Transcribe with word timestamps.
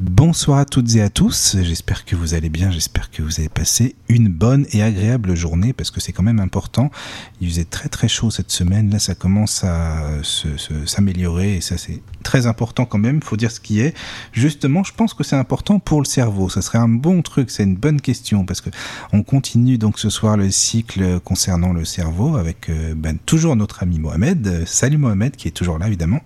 Bonsoir 0.00 0.58
à 0.58 0.64
toutes 0.64 0.94
et 0.94 1.02
à 1.02 1.10
tous, 1.10 1.56
j'espère 1.60 2.04
que 2.04 2.14
vous 2.14 2.34
allez 2.34 2.50
bien, 2.50 2.70
j'espère 2.70 3.10
que 3.10 3.20
vous 3.20 3.40
avez 3.40 3.48
passé 3.48 3.96
une 4.08 4.28
bonne 4.28 4.64
et 4.70 4.80
agréable 4.80 5.34
journée 5.34 5.72
parce 5.72 5.90
que 5.90 5.98
c'est 6.00 6.12
quand 6.12 6.22
même 6.22 6.38
important. 6.38 6.92
Il 7.40 7.48
faisait 7.48 7.64
très 7.64 7.88
très 7.88 8.06
chaud 8.06 8.30
cette 8.30 8.52
semaine, 8.52 8.90
là 8.90 9.00
ça 9.00 9.16
commence 9.16 9.64
à 9.64 10.22
s'améliorer 10.22 11.56
et 11.56 11.60
ça 11.60 11.76
c'est 11.78 12.00
très 12.22 12.46
important 12.46 12.84
quand 12.84 12.98
même, 12.98 13.20
faut 13.22 13.36
dire 13.36 13.50
ce 13.50 13.58
qui 13.58 13.80
est. 13.80 13.92
Justement, 14.32 14.84
je 14.84 14.94
pense 14.94 15.14
que 15.14 15.24
c'est 15.24 15.34
important 15.34 15.80
pour 15.80 16.00
le 16.00 16.06
cerveau, 16.06 16.48
ça 16.48 16.62
serait 16.62 16.78
un 16.78 16.88
bon 16.88 17.20
truc, 17.22 17.50
c'est 17.50 17.64
une 17.64 17.74
bonne 17.74 18.00
question 18.00 18.44
parce 18.44 18.60
que 18.60 18.70
on 19.12 19.24
continue 19.24 19.78
donc 19.78 19.98
ce 19.98 20.10
soir 20.10 20.36
le 20.36 20.48
cycle 20.52 21.18
concernant 21.24 21.72
le 21.72 21.84
cerveau 21.84 22.36
avec 22.36 22.68
euh, 22.68 22.94
ben, 22.96 23.18
toujours 23.26 23.56
notre 23.56 23.82
ami 23.82 23.98
Mohamed. 23.98 24.64
Salut 24.64 24.96
Mohamed 24.96 25.34
qui 25.34 25.48
est 25.48 25.52
toujours 25.56 25.76
là 25.76 25.88
évidemment. 25.88 26.20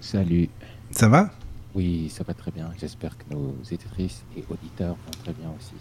Salut. 0.00 0.48
Ça 0.90 1.06
va? 1.06 1.30
Oui, 1.74 2.10
ça 2.14 2.24
va 2.24 2.34
très 2.34 2.50
bien. 2.50 2.70
J'espère 2.80 3.16
que 3.16 3.24
nos 3.30 3.54
éditrices 3.70 4.22
et 4.36 4.44
auditeurs 4.50 4.94
vont 4.94 5.22
très 5.22 5.32
bien 5.32 5.48
aussi. 5.58 5.74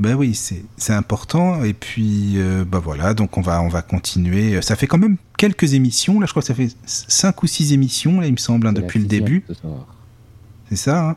Ben 0.00 0.14
oui, 0.14 0.34
c'est 0.34 0.92
important. 0.92 1.62
Et 1.62 1.72
puis, 1.72 2.32
euh, 2.36 2.64
ben 2.64 2.80
voilà, 2.80 3.14
donc 3.14 3.36
on 3.38 3.40
va, 3.40 3.62
on 3.62 3.68
va 3.68 3.82
continuer. 3.82 4.60
Ça 4.60 4.74
fait 4.74 4.88
quand 4.88 4.98
même 4.98 5.18
quelques 5.38 5.74
émissions. 5.74 6.18
Là, 6.18 6.26
je 6.26 6.32
crois 6.32 6.42
que 6.42 6.48
ça 6.48 6.54
fait 6.54 6.74
cinq 6.84 7.42
ou 7.42 7.46
six 7.46 7.72
émissions, 7.72 8.20
là, 8.20 8.26
il 8.26 8.32
me 8.32 8.38
semble, 8.38 8.66
hein, 8.66 8.72
depuis 8.72 8.98
le 8.98 9.06
début. 9.06 9.44
C'est 10.68 10.76
ça, 10.76 11.10
hein? 11.10 11.16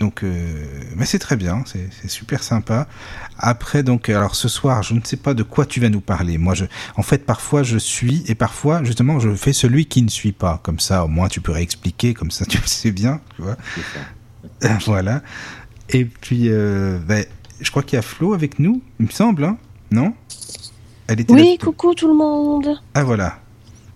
Donc, 0.00 0.24
euh, 0.24 0.64
mais 0.96 1.04
c'est 1.04 1.18
très 1.18 1.36
bien, 1.36 1.62
c'est 1.66 2.08
super 2.08 2.42
sympa. 2.42 2.88
Après, 3.38 3.82
donc, 3.82 4.08
alors 4.08 4.34
ce 4.34 4.48
soir, 4.48 4.82
je 4.82 4.94
ne 4.94 5.00
sais 5.04 5.18
pas 5.18 5.34
de 5.34 5.42
quoi 5.42 5.66
tu 5.66 5.78
vas 5.78 5.90
nous 5.90 6.00
parler. 6.00 6.38
Moi, 6.38 6.54
je, 6.54 6.64
en 6.96 7.02
fait, 7.02 7.26
parfois 7.26 7.62
je 7.62 7.76
suis 7.76 8.24
et 8.26 8.34
parfois, 8.34 8.82
justement, 8.82 9.20
je 9.20 9.34
fais 9.34 9.52
celui 9.52 9.84
qui 9.84 10.00
ne 10.00 10.08
suit 10.08 10.32
pas. 10.32 10.58
Comme 10.62 10.80
ça, 10.80 11.04
au 11.04 11.08
moins, 11.08 11.28
tu 11.28 11.42
peux 11.42 11.52
réexpliquer, 11.52 12.14
comme 12.14 12.30
ça, 12.30 12.44
tu 12.48 12.56
le 12.56 12.66
sais 12.66 12.92
bien, 12.92 13.20
tu 13.36 13.42
vois. 13.42 13.58
voilà. 14.86 15.22
Et 15.90 16.06
puis, 16.06 16.48
euh, 16.48 16.98
ben, 17.06 17.26
je 17.60 17.70
crois 17.70 17.82
qu'il 17.82 17.96
y 17.96 17.98
a 17.98 18.02
Flo 18.02 18.32
avec 18.32 18.58
nous, 18.58 18.80
il 19.00 19.06
me 19.06 19.10
semble, 19.10 19.44
hein 19.44 19.58
non? 19.90 20.14
Elle 21.08 21.20
était 21.20 21.32
Oui, 21.32 21.58
coucou 21.58 21.94
tout 21.94 22.08
le 22.08 22.14
monde. 22.14 22.80
Ah 22.94 23.04
voilà. 23.04 23.38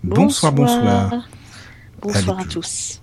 Bonsoir, 0.03 0.51
bonsoir. 0.51 1.27
Bonsoir, 1.99 2.39
à 2.39 2.45
tous 2.45 3.01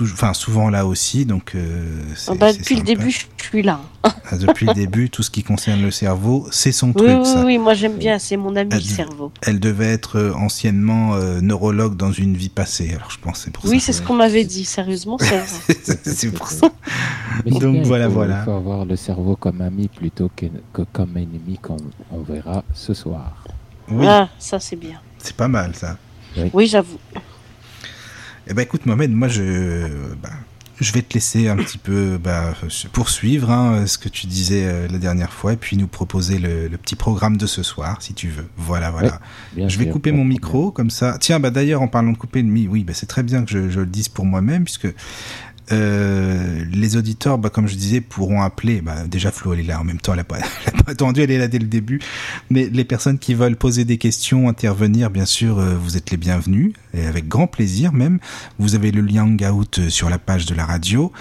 enfin 0.00 0.34
souvent 0.34 0.70
là 0.70 0.86
aussi, 0.86 1.26
donc. 1.26 1.54
Euh, 1.54 2.02
ah 2.28 2.34
bah, 2.34 2.52
depuis 2.52 2.76
le 2.76 2.82
début, 2.82 3.10
je 3.10 3.26
suis 3.42 3.62
là. 3.62 3.80
Ah, 4.02 4.36
depuis 4.36 4.66
le 4.66 4.74
début, 4.74 5.10
tout 5.10 5.22
ce 5.22 5.30
qui 5.30 5.42
concerne 5.42 5.82
le 5.82 5.90
cerveau, 5.90 6.46
c'est 6.50 6.72
son 6.72 6.92
truc. 6.92 7.08
Oui, 7.08 7.26
ça. 7.26 7.44
oui, 7.44 7.58
moi 7.58 7.74
j'aime 7.74 7.96
bien, 7.96 8.18
c'est 8.18 8.36
mon 8.36 8.56
ami 8.56 8.74
le 8.74 8.80
cerveau. 8.80 9.32
Elle 9.42 9.60
devait 9.60 9.92
être 9.92 10.18
euh, 10.18 10.32
anciennement 10.34 11.14
euh, 11.14 11.40
neurologue 11.40 11.96
dans 11.96 12.12
une 12.12 12.36
vie 12.36 12.48
passée, 12.48 12.94
alors 12.94 13.10
je 13.10 13.18
pense 13.18 13.40
c'est 13.40 13.50
pour 13.50 13.64
ça. 13.64 13.70
Oui, 13.70 13.80
c'est 13.80 13.92
ce 13.92 14.02
qu'on 14.02 14.14
m'avait 14.14 14.44
dit, 14.44 14.64
sérieusement, 14.64 15.18
c'est 15.18 16.30
pour 16.34 16.48
ça. 16.48 16.68
donc 17.46 17.84
voilà, 17.84 18.08
voilà. 18.08 18.40
Il 18.40 18.44
faut 18.44 18.52
avoir 18.52 18.84
le 18.84 18.96
cerveau 18.96 19.36
comme 19.36 19.60
ami 19.60 19.88
plutôt 19.88 20.30
que, 20.34 20.46
comme 20.92 21.16
ennemi, 21.16 21.58
qu'on 21.60 21.76
on 22.10 22.22
verra 22.22 22.64
ce 22.72 22.94
soir. 22.94 23.44
Oui. 23.90 24.06
Ah, 24.08 24.28
ça 24.38 24.58
c'est 24.58 24.76
bien. 24.76 25.00
C'est 25.18 25.36
pas 25.36 25.48
mal 25.48 25.74
ça. 25.74 25.96
oui 26.52 26.66
j'avoue. 26.66 26.98
Eh 28.48 28.54
ben 28.54 28.62
écoute 28.62 28.86
Mohamed, 28.86 29.12
moi 29.12 29.28
je, 29.28 29.86
bah, 30.20 30.30
je 30.80 30.92
vais 30.92 31.02
te 31.02 31.14
laisser 31.14 31.48
un 31.48 31.56
petit 31.56 31.78
peu 31.78 32.18
bah, 32.18 32.54
poursuivre 32.92 33.50
hein, 33.50 33.86
ce 33.86 33.98
que 33.98 34.08
tu 34.08 34.26
disais 34.26 34.64
euh, 34.66 34.88
la 34.88 34.98
dernière 34.98 35.32
fois 35.32 35.52
et 35.52 35.56
puis 35.56 35.76
nous 35.76 35.86
proposer 35.86 36.38
le, 36.38 36.68
petit 36.76 36.96
programme 36.96 37.36
de 37.36 37.46
ce 37.46 37.62
soir 37.62 38.02
si 38.02 38.14
tu 38.14 38.28
veux. 38.28 38.46
Voilà, 38.56 38.90
voilà. 38.90 39.20
je 39.56 39.78
vais 39.78 39.88
couper 39.88 40.12
mon 40.12 40.24
micro 40.24 40.72
comme 40.72 40.90
ça. 40.90 41.18
Tiens, 41.20 41.38
bah 41.38 41.50
d'ailleurs 41.50 41.82
en 41.82 41.88
parlant 41.88 42.12
de 42.12 42.16
couper 42.16 42.42
le 42.42 42.48
micro, 42.48 42.72
oui, 42.72 42.84
bah, 42.84 42.94
c'est 42.94 43.06
très 43.06 43.22
bien 43.22 43.44
que 43.44 43.50
je, 43.50 43.70
je 43.70 43.80
le 43.80 43.86
dise 43.86 44.08
pour 44.08 44.24
moi-même 44.24 44.64
puisque 44.64 44.88
euh, 45.72 46.64
les 46.70 46.96
auditeurs, 46.96 47.38
bah, 47.38 47.50
comme 47.50 47.66
je 47.66 47.74
disais, 47.74 48.00
pourront 48.00 48.42
appeler. 48.42 48.80
Bah, 48.80 49.06
déjà, 49.06 49.30
Flo, 49.30 49.54
elle 49.54 49.60
est 49.60 49.64
là 49.64 49.80
en 49.80 49.84
même 49.84 49.98
temps, 49.98 50.12
elle 50.12 50.18
n'a 50.18 50.24
pas, 50.24 50.38
pas, 50.84 50.92
attendu, 50.92 51.22
elle 51.22 51.30
est 51.30 51.38
là 51.38 51.48
dès 51.48 51.58
le 51.58 51.66
début. 51.66 52.00
Mais 52.50 52.68
les 52.70 52.84
personnes 52.84 53.18
qui 53.18 53.34
veulent 53.34 53.56
poser 53.56 53.84
des 53.84 53.98
questions, 53.98 54.48
intervenir, 54.48 55.10
bien 55.10 55.24
sûr, 55.24 55.58
euh, 55.58 55.74
vous 55.74 55.96
êtes 55.96 56.10
les 56.10 56.16
bienvenus, 56.16 56.72
et 56.94 57.06
avec 57.06 57.28
grand 57.28 57.46
plaisir 57.46 57.92
même. 57.92 58.18
Vous 58.58 58.74
avez 58.74 58.90
le 58.90 59.00
lien 59.00 59.22
Hangout 59.22 59.78
euh, 59.78 59.88
sur 59.88 60.10
la 60.10 60.18
page 60.18 60.46
de 60.46 60.54
la 60.54 60.66
radio. 60.66 61.12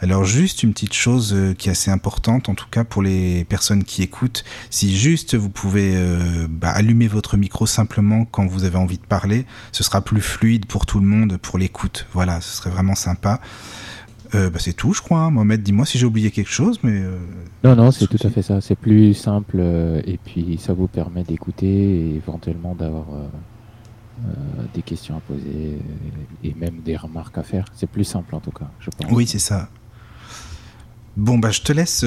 Alors, 0.00 0.24
juste 0.24 0.62
une 0.62 0.72
petite 0.72 0.94
chose 0.94 1.36
qui 1.58 1.68
est 1.68 1.72
assez 1.72 1.90
importante, 1.90 2.48
en 2.48 2.54
tout 2.54 2.68
cas 2.70 2.84
pour 2.84 3.02
les 3.02 3.44
personnes 3.44 3.84
qui 3.84 4.02
écoutent. 4.02 4.44
Si 4.70 4.96
juste 4.96 5.34
vous 5.34 5.50
pouvez 5.50 5.94
bah, 6.48 6.70
allumer 6.70 7.06
votre 7.06 7.36
micro 7.36 7.66
simplement 7.66 8.24
quand 8.24 8.46
vous 8.46 8.64
avez 8.64 8.78
envie 8.78 8.98
de 8.98 9.06
parler, 9.06 9.44
ce 9.72 9.84
sera 9.84 10.00
plus 10.00 10.20
fluide 10.20 10.66
pour 10.66 10.86
tout 10.86 11.00
le 11.00 11.06
monde, 11.06 11.36
pour 11.36 11.58
l'écoute. 11.58 12.06
Voilà, 12.12 12.40
ce 12.40 12.56
serait 12.56 12.70
vraiment 12.70 12.94
sympa. 12.94 13.40
Euh, 14.34 14.50
bah, 14.50 14.58
c'est 14.60 14.72
tout, 14.72 14.92
je 14.92 15.02
crois. 15.02 15.20
Hein. 15.20 15.30
Mohamed, 15.30 15.62
dis-moi 15.62 15.86
si 15.86 15.98
j'ai 15.98 16.06
oublié 16.06 16.30
quelque 16.30 16.50
chose, 16.50 16.78
mais. 16.82 17.00
Euh, 17.00 17.18
non, 17.64 17.74
non, 17.74 17.90
c'est 17.90 18.06
tout 18.06 18.24
à 18.26 18.30
fait 18.30 18.42
ça. 18.42 18.60
C'est 18.60 18.76
plus 18.76 19.14
simple 19.14 19.56
euh, 19.58 20.00
et 20.04 20.18
puis 20.18 20.58
ça 20.58 20.72
vous 20.72 20.86
permet 20.86 21.24
d'écouter 21.24 21.66
et 21.66 22.14
éventuellement 22.14 22.74
d'avoir 22.74 23.06
des 24.74 24.82
questions 24.82 25.16
à 25.16 25.20
poser 25.20 25.78
et 26.44 26.54
même 26.54 26.80
des 26.84 26.94
remarques 26.94 27.38
à 27.38 27.42
faire. 27.42 27.64
C'est 27.74 27.88
plus 27.88 28.04
simple 28.04 28.34
en 28.34 28.40
tout 28.40 28.50
cas, 28.50 28.70
je 28.78 28.90
pense. 28.90 29.10
Oui, 29.12 29.26
c'est 29.26 29.38
ça. 29.38 29.70
Bon, 31.16 31.38
bah, 31.38 31.50
je 31.50 31.62
te 31.62 31.72
laisse 31.72 32.04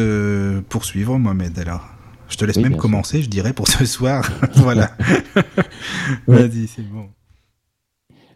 poursuivre, 0.70 1.18
Mohamed, 1.18 1.58
alors. 1.58 1.90
Je 2.30 2.38
te 2.38 2.46
laisse 2.46 2.58
même 2.58 2.78
commencer, 2.78 3.22
je 3.22 3.30
dirais, 3.30 3.54
pour 3.54 3.68
ce 3.68 3.86
soir. 3.86 4.28
voilà. 4.56 4.92
Vas-y, 6.28 6.68
c'est 6.68 6.82
bon. 6.82 7.10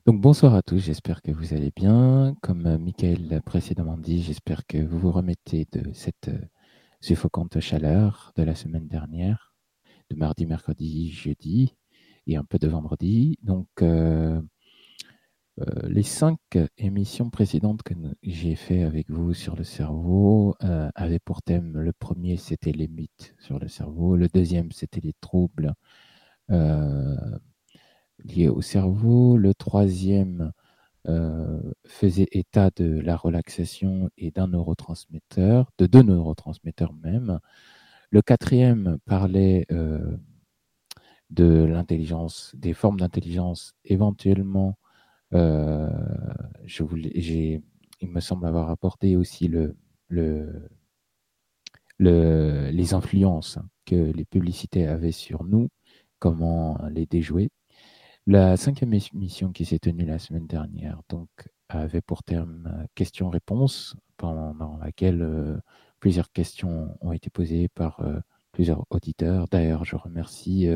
Donc 0.08 0.22
bonsoir 0.22 0.56
à 0.56 0.62
tous, 0.62 0.78
j'espère 0.78 1.22
que 1.22 1.34
vous 1.34 1.54
allez 1.54 1.74
bien. 1.76 2.34
Comme 2.42 2.66
euh, 2.66 2.78
Michael 2.78 3.28
l'a 3.28 3.42
précédemment 3.42 3.98
dit, 3.98 4.24
j'espère 4.24 4.66
que 4.66 4.78
vous 4.78 4.98
vous 4.98 5.12
remettez 5.12 5.68
de 5.74 5.92
cette 5.92 6.30
euh, 6.30 6.40
suffocante 7.02 7.60
chaleur 7.60 8.32
de 8.38 8.44
la 8.44 8.56
semaine 8.56 8.88
dernière, 8.88 9.54
de 10.10 10.16
mardi, 10.16 10.46
mercredi, 10.46 11.12
jeudi 11.12 11.76
et 12.26 12.38
un 12.38 12.46
peu 12.46 12.58
de 12.58 12.70
vendredi. 12.70 13.38
Donc 13.44 13.68
euh, 13.82 14.42
les 15.90 16.04
cinq 16.04 16.40
émissions 16.78 17.30
précédentes 17.30 17.84
que 17.84 17.94
j'ai 18.24 18.56
fait 18.56 18.84
avec 18.84 19.10
vous 19.10 19.34
sur 19.34 19.58
le 19.58 19.66
cerveau 19.66 20.56
avaient 20.62 21.20
pour 21.20 21.42
thème 21.42 21.80
le 21.80 21.92
premier 21.94 22.38
c'était 22.38 22.72
les 22.72 22.88
mythes 22.88 23.36
sur 23.40 23.60
le 23.60 23.68
cerveau, 23.68 24.16
le 24.16 24.28
deuxième 24.28 24.72
c'était 24.72 25.02
les 25.02 25.16
troubles 25.20 25.74
lié 28.24 28.50
au 28.50 28.62
cerveau. 28.62 29.38
Le 29.38 29.54
troisième 29.54 30.52
euh, 31.08 31.62
faisait 31.86 32.28
état 32.32 32.70
de 32.76 33.00
la 33.00 33.16
relaxation 33.16 34.10
et 34.18 34.32
d'un 34.32 34.48
neurotransmetteur, 34.48 35.72
de 35.78 35.86
deux 35.86 36.04
neurotransmetteurs 36.04 36.94
même. 36.94 37.40
Le 38.12 38.22
quatrième 38.22 38.98
parlait 39.06 39.66
euh, 39.72 40.18
de 41.30 41.64
l'intelligence, 41.64 42.54
des 42.56 42.74
formes 42.74 43.00
d'intelligence 43.00 43.74
éventuellement. 43.86 44.78
Euh, 45.34 45.90
je 46.66 46.84
il 48.00 48.10
me 48.10 48.20
semble 48.20 48.46
avoir 48.46 48.70
apporté 48.70 49.16
aussi 49.16 49.48
le, 49.48 49.76
le, 50.08 50.70
le, 51.98 52.70
les 52.72 52.94
influences 52.94 53.60
que 53.86 53.96
les 53.96 54.26
publicités 54.26 54.88
avaient 54.88 55.12
sur 55.12 55.44
nous, 55.44 55.70
comment 56.20 56.78
les 56.92 57.06
déjouer. 57.06 57.50
La 58.30 58.58
cinquième 58.58 58.94
émission 58.94 59.54
qui 59.54 59.64
s'est 59.64 59.80
tenue 59.80 60.04
la 60.06 60.20
semaine 60.20 60.48
dernière 60.48 61.00
donc, 61.08 61.30
avait 61.70 62.02
pour 62.02 62.24
terme 62.24 62.68
euh, 62.68 62.86
questions-réponses, 62.94 63.96
pendant 64.18 64.78
laquelle 64.84 65.22
euh, 65.22 65.58
plusieurs 66.02 66.30
questions 66.34 66.98
ont 67.00 67.14
été 67.14 67.30
posées 67.30 67.70
par 67.70 68.02
euh, 68.02 68.20
plusieurs 68.52 68.86
auditeurs. 68.90 69.48
D'ailleurs, 69.48 69.86
je 69.86 69.96
remercie 69.96 70.68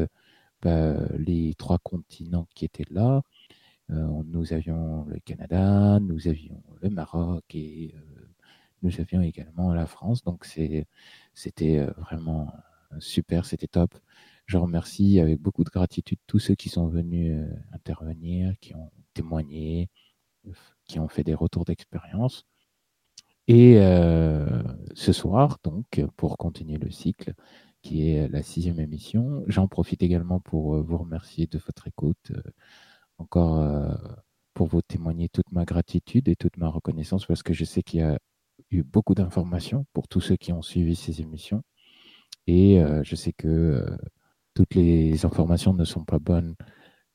bah, 0.62 0.96
les 1.18 1.54
trois 1.56 1.78
continents 1.80 2.48
qui 2.56 2.64
étaient 2.64 2.86
là. 2.90 3.22
nous 3.90 4.54
avions 4.54 5.04
le 5.10 5.20
Canada, 5.20 6.00
nous 6.00 6.30
avions 6.30 6.64
le 6.82 6.90
Maroc 6.90 7.44
et 7.54 7.94
nous 8.82 9.02
avions 9.02 9.22
également 9.22 9.74
la 9.74 9.88
France. 9.88 10.24
Donc, 10.24 10.46
c'était 10.46 11.86
vraiment 11.98 12.54
super, 13.00 13.46
c'était 13.46 13.68
top. 13.68 14.00
Je 14.52 14.58
remercie 14.58 15.22
avec 15.22 15.40
beaucoup 15.40 15.64
de 15.64 15.70
gratitude 15.70 16.18
tous 16.28 16.40
ceux 16.40 16.56
qui 16.56 16.68
sont 16.68 16.90
venus 16.90 17.32
euh, 17.40 17.56
intervenir, 17.72 18.54
qui 18.60 18.76
ont 18.76 18.92
témoigné, 19.14 19.90
qui 20.86 21.00
ont 21.00 21.08
fait 21.08 21.24
des 21.24 21.34
retours 21.34 21.64
d'expérience. 21.64 22.44
Et 23.48 23.78
euh, 23.78 24.62
ce 24.94 25.14
soir, 25.14 25.58
donc, 25.64 26.04
pour 26.18 26.38
continuer 26.38 26.78
le 26.80 26.92
cycle, 26.92 27.34
qui 27.82 28.10
est 28.10 28.28
la 28.28 28.44
sixième 28.44 28.82
émission, 28.82 29.46
j'en 29.48 29.70
profite 29.70 30.04
également 30.04 30.42
pour 30.42 30.76
euh, 30.76 30.82
vous 30.82 30.98
remercier 30.98 31.48
de 31.48 31.58
votre 31.58 31.88
écoute. 31.88 32.34
encore 33.20 33.98
pour 34.54 34.68
vous 34.68 34.82
témoigner 34.82 35.30
toute 35.30 35.50
ma 35.54 35.64
gratitude 35.64 36.28
et 36.28 36.36
toute 36.36 36.58
ma 36.58 36.68
reconnaissance 36.68 37.26
parce 37.26 37.42
que 37.42 37.54
je 37.54 37.64
sais 37.64 37.84
qu'il 37.84 38.02
y 38.02 38.04
a 38.04 38.20
eu 38.70 38.84
beaucoup 38.84 39.16
d'informations 39.16 39.86
pour 39.94 40.10
tous 40.10 40.20
ceux 40.20 40.36
qui 40.36 40.52
ont 40.52 40.62
suivi 40.62 40.96
ces 40.98 41.22
émissions. 41.22 41.64
Et 42.48 42.82
je 43.04 43.16
sais 43.16 43.34
que 43.34 43.86
toutes 44.54 44.76
les 44.76 45.26
informations 45.26 45.74
ne 45.74 45.86
sont 45.86 46.04
pas 46.04 46.20
bonnes 46.20 46.56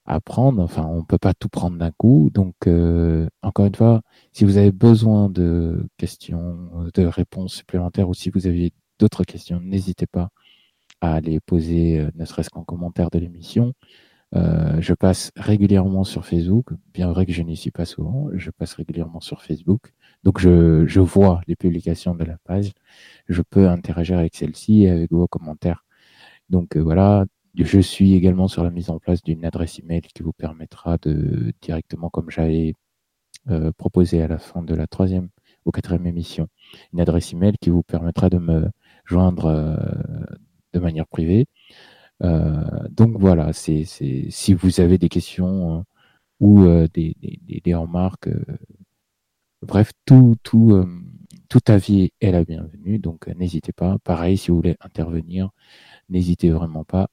apprendre. 0.06 0.62
Enfin, 0.62 0.84
on 0.86 1.04
peut 1.04 1.18
pas 1.18 1.34
tout 1.34 1.48
prendre 1.48 1.78
d'un 1.78 1.90
coup. 1.92 2.30
Donc, 2.32 2.54
euh, 2.66 3.28
encore 3.42 3.66
une 3.66 3.74
fois, 3.74 4.02
si 4.32 4.44
vous 4.44 4.56
avez 4.56 4.72
besoin 4.72 5.28
de 5.30 5.88
questions, 5.98 6.90
de 6.94 7.06
réponses 7.06 7.54
supplémentaires 7.54 8.08
ou 8.08 8.14
si 8.14 8.30
vous 8.30 8.46
avez 8.46 8.72
d'autres 8.98 9.24
questions, 9.24 9.60
n'hésitez 9.60 10.06
pas 10.06 10.30
à 11.00 11.20
les 11.20 11.40
poser, 11.40 12.00
euh, 12.00 12.10
ne 12.16 12.24
serait-ce 12.24 12.50
qu'en 12.50 12.64
commentaire 12.64 13.10
de 13.10 13.18
l'émission. 13.18 13.74
Euh, 14.34 14.80
je 14.80 14.94
passe 14.94 15.30
régulièrement 15.36 16.04
sur 16.04 16.26
Facebook, 16.26 16.70
bien 16.94 17.10
vrai 17.12 17.26
que 17.26 17.32
je 17.32 17.42
n'y 17.42 17.56
suis 17.56 17.70
pas 17.70 17.84
souvent, 17.86 18.28
je 18.34 18.50
passe 18.50 18.74
régulièrement 18.74 19.20
sur 19.20 19.42
Facebook. 19.42 19.92
Donc 20.24 20.40
je, 20.40 20.86
je 20.86 21.00
vois 21.00 21.40
les 21.46 21.56
publications 21.56 22.14
de 22.14 22.24
la 22.24 22.36
page, 22.44 22.72
je 23.28 23.42
peux 23.42 23.68
interagir 23.68 24.18
avec 24.18 24.34
celle-ci 24.36 24.84
et 24.84 24.90
avec 24.90 25.12
vos 25.12 25.28
commentaires. 25.28 25.85
Donc 26.50 26.76
euh, 26.76 26.80
voilà, 26.80 27.26
je 27.54 27.80
suis 27.80 28.14
également 28.14 28.48
sur 28.48 28.64
la 28.64 28.70
mise 28.70 28.90
en 28.90 28.98
place 28.98 29.22
d'une 29.22 29.44
adresse 29.44 29.78
email 29.78 30.02
qui 30.02 30.22
vous 30.22 30.32
permettra 30.32 30.98
de 30.98 31.52
directement, 31.62 32.10
comme 32.10 32.30
j'avais 32.30 32.74
euh, 33.50 33.72
proposé 33.72 34.22
à 34.22 34.28
la 34.28 34.38
fin 34.38 34.62
de 34.62 34.74
la 34.74 34.88
troisième 34.88 35.28
ou 35.64 35.70
quatrième 35.70 36.06
émission, 36.06 36.48
une 36.92 37.00
adresse 37.00 37.32
email 37.32 37.54
qui 37.60 37.70
vous 37.70 37.84
permettra 37.84 38.28
de 38.28 38.38
me 38.38 38.68
joindre 39.04 39.46
euh, 39.46 39.76
de 40.72 40.80
manière 40.80 41.06
privée. 41.06 41.46
Euh, 42.22 42.64
donc 42.90 43.16
voilà, 43.18 43.52
c'est 43.52 43.84
si 43.84 44.54
vous 44.54 44.80
avez 44.80 44.98
des 44.98 45.08
questions 45.08 45.84
ou 46.40 46.64
des, 46.92 47.16
des, 47.64 47.74
remarques, 47.74 48.28
bref, 49.62 49.92
tout, 50.04 50.34
tout, 50.42 50.84
tout 51.48 51.60
avis 51.68 52.10
est 52.20 52.32
la 52.32 52.44
bienvenue. 52.44 52.98
Donc 52.98 53.28
n'hésitez 53.28 53.72
pas. 53.72 53.98
Pareil, 54.04 54.36
si 54.36 54.50
vous 54.50 54.56
voulez 54.56 54.76
intervenir, 54.80 55.50
n'hésitez 56.08 56.50
vraiment 56.50 56.84
pas. 56.84 57.08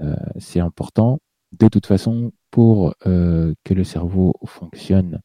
Euh, 0.00 0.16
c'est 0.38 0.60
important. 0.60 1.20
De 1.52 1.68
toute 1.68 1.86
façon, 1.86 2.32
pour 2.50 2.94
euh, 3.06 3.54
que 3.64 3.74
le 3.74 3.84
cerveau 3.84 4.34
fonctionne 4.46 5.20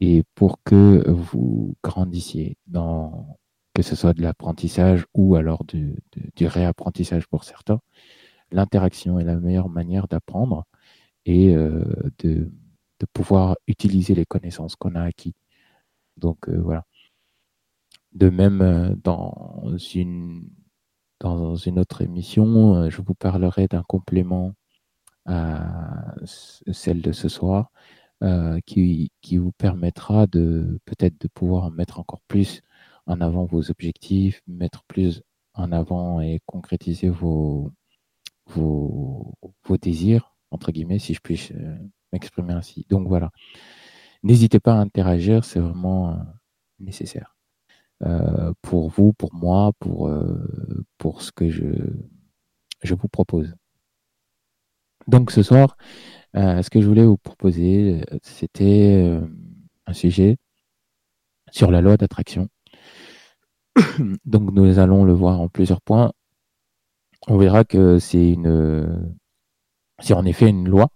et 0.00 0.24
pour 0.34 0.62
que 0.64 1.04
vous 1.10 1.76
grandissiez 1.82 2.56
dans 2.66 3.38
que 3.74 3.82
ce 3.82 3.96
soit 3.96 4.14
de 4.14 4.22
l'apprentissage 4.22 5.06
ou 5.14 5.36
alors 5.36 5.64
du, 5.64 5.96
réapprentissage 6.40 7.26
pour 7.28 7.44
certains, 7.44 7.80
l'interaction 8.52 9.18
est 9.20 9.24
la 9.24 9.36
meilleure 9.36 9.68
manière 9.68 10.08
d'apprendre 10.08 10.64
et 11.26 11.54
euh, 11.54 11.84
de, 12.20 12.50
de, 13.00 13.06
pouvoir 13.12 13.56
utiliser 13.68 14.14
les 14.14 14.26
connaissances 14.26 14.76
qu'on 14.76 14.94
a 14.96 15.02
acquis. 15.02 15.34
Donc 16.16 16.48
voilà. 16.48 16.84
De 18.12 18.30
même, 18.30 18.96
dans 19.04 19.76
une 19.94 20.48
dans 21.20 21.56
une 21.56 21.78
autre 21.78 22.02
émission, 22.02 22.74
euh, 22.76 22.90
je 22.90 23.02
vous 23.02 23.14
parlerai 23.14 23.68
d'un 23.68 23.82
complément 23.82 24.54
à 25.26 26.14
celle 26.72 27.02
de 27.02 27.12
ce 27.12 27.28
soir 27.28 27.70
euh, 28.22 28.60
qui, 28.66 29.12
qui, 29.20 29.36
vous 29.38 29.52
permettra 29.52 30.26
de 30.26 30.80
peut-être 30.86 31.20
de 31.20 31.28
pouvoir 31.28 31.70
mettre 31.70 32.00
encore 32.00 32.22
plus 32.28 32.62
en 33.06 33.20
avant 33.20 33.44
vos 33.44 33.70
objectifs, 33.70 34.42
mettre 34.48 34.84
plus 34.84 35.22
en 35.54 35.72
avant 35.72 36.20
et 36.20 36.40
concrétiser 36.46 37.10
vos, 37.10 37.72
vos, 38.46 39.34
vos 39.64 39.76
désirs, 39.76 40.34
entre 40.50 40.72
guillemets, 40.72 40.98
si 40.98 41.14
je 41.14 41.20
puis 41.20 41.50
euh, 41.54 41.76
m'exprimer 42.12 42.54
ainsi. 42.54 42.86
Donc 42.88 43.08
voilà. 43.08 43.30
N'hésitez 44.24 44.60
pas 44.60 44.74
à 44.74 44.78
interagir, 44.78 45.44
c'est 45.44 45.60
vraiment 45.60 46.10
euh, 46.10 46.16
nécessaire. 46.80 47.37
Euh, 48.04 48.52
pour 48.62 48.88
vous, 48.90 49.12
pour 49.12 49.34
moi, 49.34 49.72
pour, 49.80 50.08
euh, 50.08 50.84
pour 50.98 51.22
ce 51.22 51.32
que 51.32 51.50
je, 51.50 51.64
je 52.82 52.94
vous 52.94 53.08
propose. 53.08 53.54
Donc 55.08 55.32
ce 55.32 55.42
soir, 55.42 55.76
euh, 56.36 56.62
ce 56.62 56.70
que 56.70 56.80
je 56.80 56.86
voulais 56.86 57.04
vous 57.04 57.16
proposer, 57.16 58.02
c'était 58.22 59.20
un 59.86 59.92
sujet 59.92 60.36
sur 61.50 61.70
la 61.70 61.80
loi 61.80 61.96
d'attraction. 61.96 62.48
Donc 64.24 64.52
nous 64.52 64.78
allons 64.78 65.04
le 65.04 65.12
voir 65.12 65.40
en 65.40 65.48
plusieurs 65.48 65.80
points. 65.80 66.12
On 67.26 67.36
verra 67.36 67.64
que 67.64 67.98
c'est 67.98 68.30
une, 68.30 69.16
c'est 69.98 70.14
en 70.14 70.24
effet 70.24 70.48
une 70.48 70.68
loi, 70.68 70.88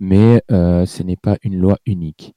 mais 0.00 0.42
ce 0.48 1.02
n'est 1.02 1.16
pas 1.16 1.36
une 1.42 1.58
loi 1.58 1.78
unique. 1.86 2.34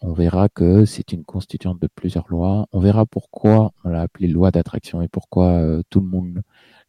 On 0.00 0.12
verra 0.12 0.48
que 0.48 0.84
c'est 0.84 1.12
une 1.12 1.24
constituante 1.24 1.80
de 1.80 1.88
plusieurs 1.94 2.28
lois. 2.28 2.66
On 2.72 2.80
verra 2.80 3.06
pourquoi 3.06 3.72
on 3.84 3.90
l'a 3.90 4.02
appelée 4.02 4.28
loi 4.28 4.50
d'attraction 4.50 5.02
et 5.02 5.08
pourquoi 5.08 5.52
euh, 5.52 5.82
tout 5.90 6.00
le 6.00 6.06
monde 6.06 6.42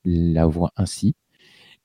la 0.03 0.45
voit 0.45 0.71
ainsi. 0.75 1.15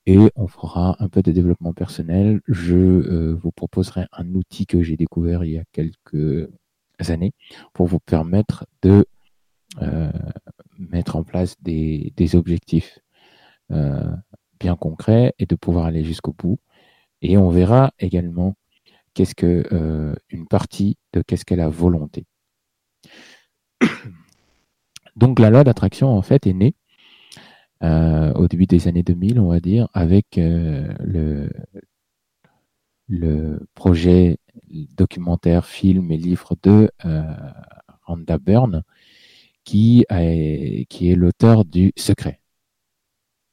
Et 0.07 0.19
on 0.37 0.47
fera 0.47 0.97
un 0.99 1.09
peu 1.09 1.23
de 1.23 1.33
développement 1.33 1.73
personnel. 1.73 2.41
Je 2.49 2.77
euh, 2.77 3.35
vous 3.35 3.53
proposerai 3.53 4.07
un 4.13 4.35
outil 4.35 4.67
que 4.67 4.83
j'ai 4.83 4.97
découvert 4.97 5.45
il 5.45 5.53
y 5.53 5.59
a 5.59 5.65
quelques 5.73 6.51
années 7.09 7.33
pour 7.73 7.87
vous 7.87 8.01
permettre 8.01 8.67
de 8.83 9.07
euh, 9.83 10.11
mettre 10.79 11.17
en 11.17 11.23
place 11.25 11.57
des, 11.63 12.13
des 12.17 12.37
objectifs 12.37 12.99
bien 14.59 14.75
concrets 14.75 15.33
et 15.39 15.47
de 15.47 15.55
pouvoir 15.55 15.87
aller 15.87 16.03
jusqu'au 16.03 16.35
bout. 16.37 16.59
Et 17.23 17.39
on 17.39 17.51
verra 17.51 17.93
également 18.01 18.57
qu'est-ce 19.15 19.35
que 19.35 19.65
euh, 19.73 20.15
une 20.29 20.47
partie 20.47 20.97
de 21.13 21.23
qu'est-ce 21.23 21.45
qu'est 21.45 21.57
la 21.57 21.69
volonté. 21.69 22.27
Donc 25.17 25.39
la 25.39 25.51
loi 25.51 25.65
d'attraction 25.65 26.09
en 26.09 26.23
fait 26.23 26.47
est 26.47 26.53
née 26.53 26.75
euh, 27.83 28.33
au 28.35 28.47
début 28.49 28.67
des 28.67 28.89
années 28.89 29.03
2000, 29.03 29.41
on 29.41 29.49
va 29.49 29.61
dire, 29.61 29.89
avec 29.95 30.39
euh, 30.39 30.93
le, 31.01 31.51
le 33.09 33.67
projet 33.75 34.39
documentaire, 34.69 35.67
film 35.67 36.11
et 36.13 36.17
livre 36.17 36.57
de 36.63 36.91
Rhonda 38.03 38.39
Byrne, 38.39 38.83
qui, 39.65 40.05
qui 40.89 41.11
est 41.11 41.15
l'auteur 41.15 41.65
du 41.65 41.93
Secret. 41.97 42.41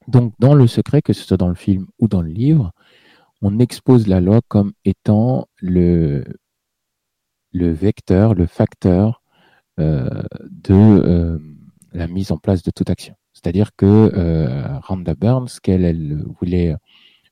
Donc 0.08 0.34
dans 0.38 0.54
le 0.54 0.66
Secret, 0.66 1.02
que 1.02 1.12
ce 1.12 1.24
soit 1.24 1.36
dans 1.36 1.48
le 1.48 1.54
film 1.54 1.86
ou 1.98 2.08
dans 2.08 2.22
le 2.22 2.30
livre, 2.30 2.72
on 3.42 3.58
expose 3.58 4.06
la 4.06 4.20
loi 4.20 4.40
comme 4.48 4.72
étant 4.84 5.48
le, 5.60 6.24
vecteur, 7.52 8.34
le 8.34 8.46
facteur 8.46 9.22
euh, 9.78 10.22
de 10.50 10.74
euh, 10.74 11.38
la 11.92 12.08
mise 12.08 12.32
en 12.32 12.38
place 12.38 12.62
de 12.62 12.70
toute 12.70 12.90
action. 12.90 13.14
C'est-à-dire 13.32 13.70
que 13.76 13.86
euh, 13.86 14.78
Rhonda 14.80 15.14
Burns, 15.14 15.60
qu'elle 15.62 15.84
elle 15.84 16.24
voulait 16.40 16.74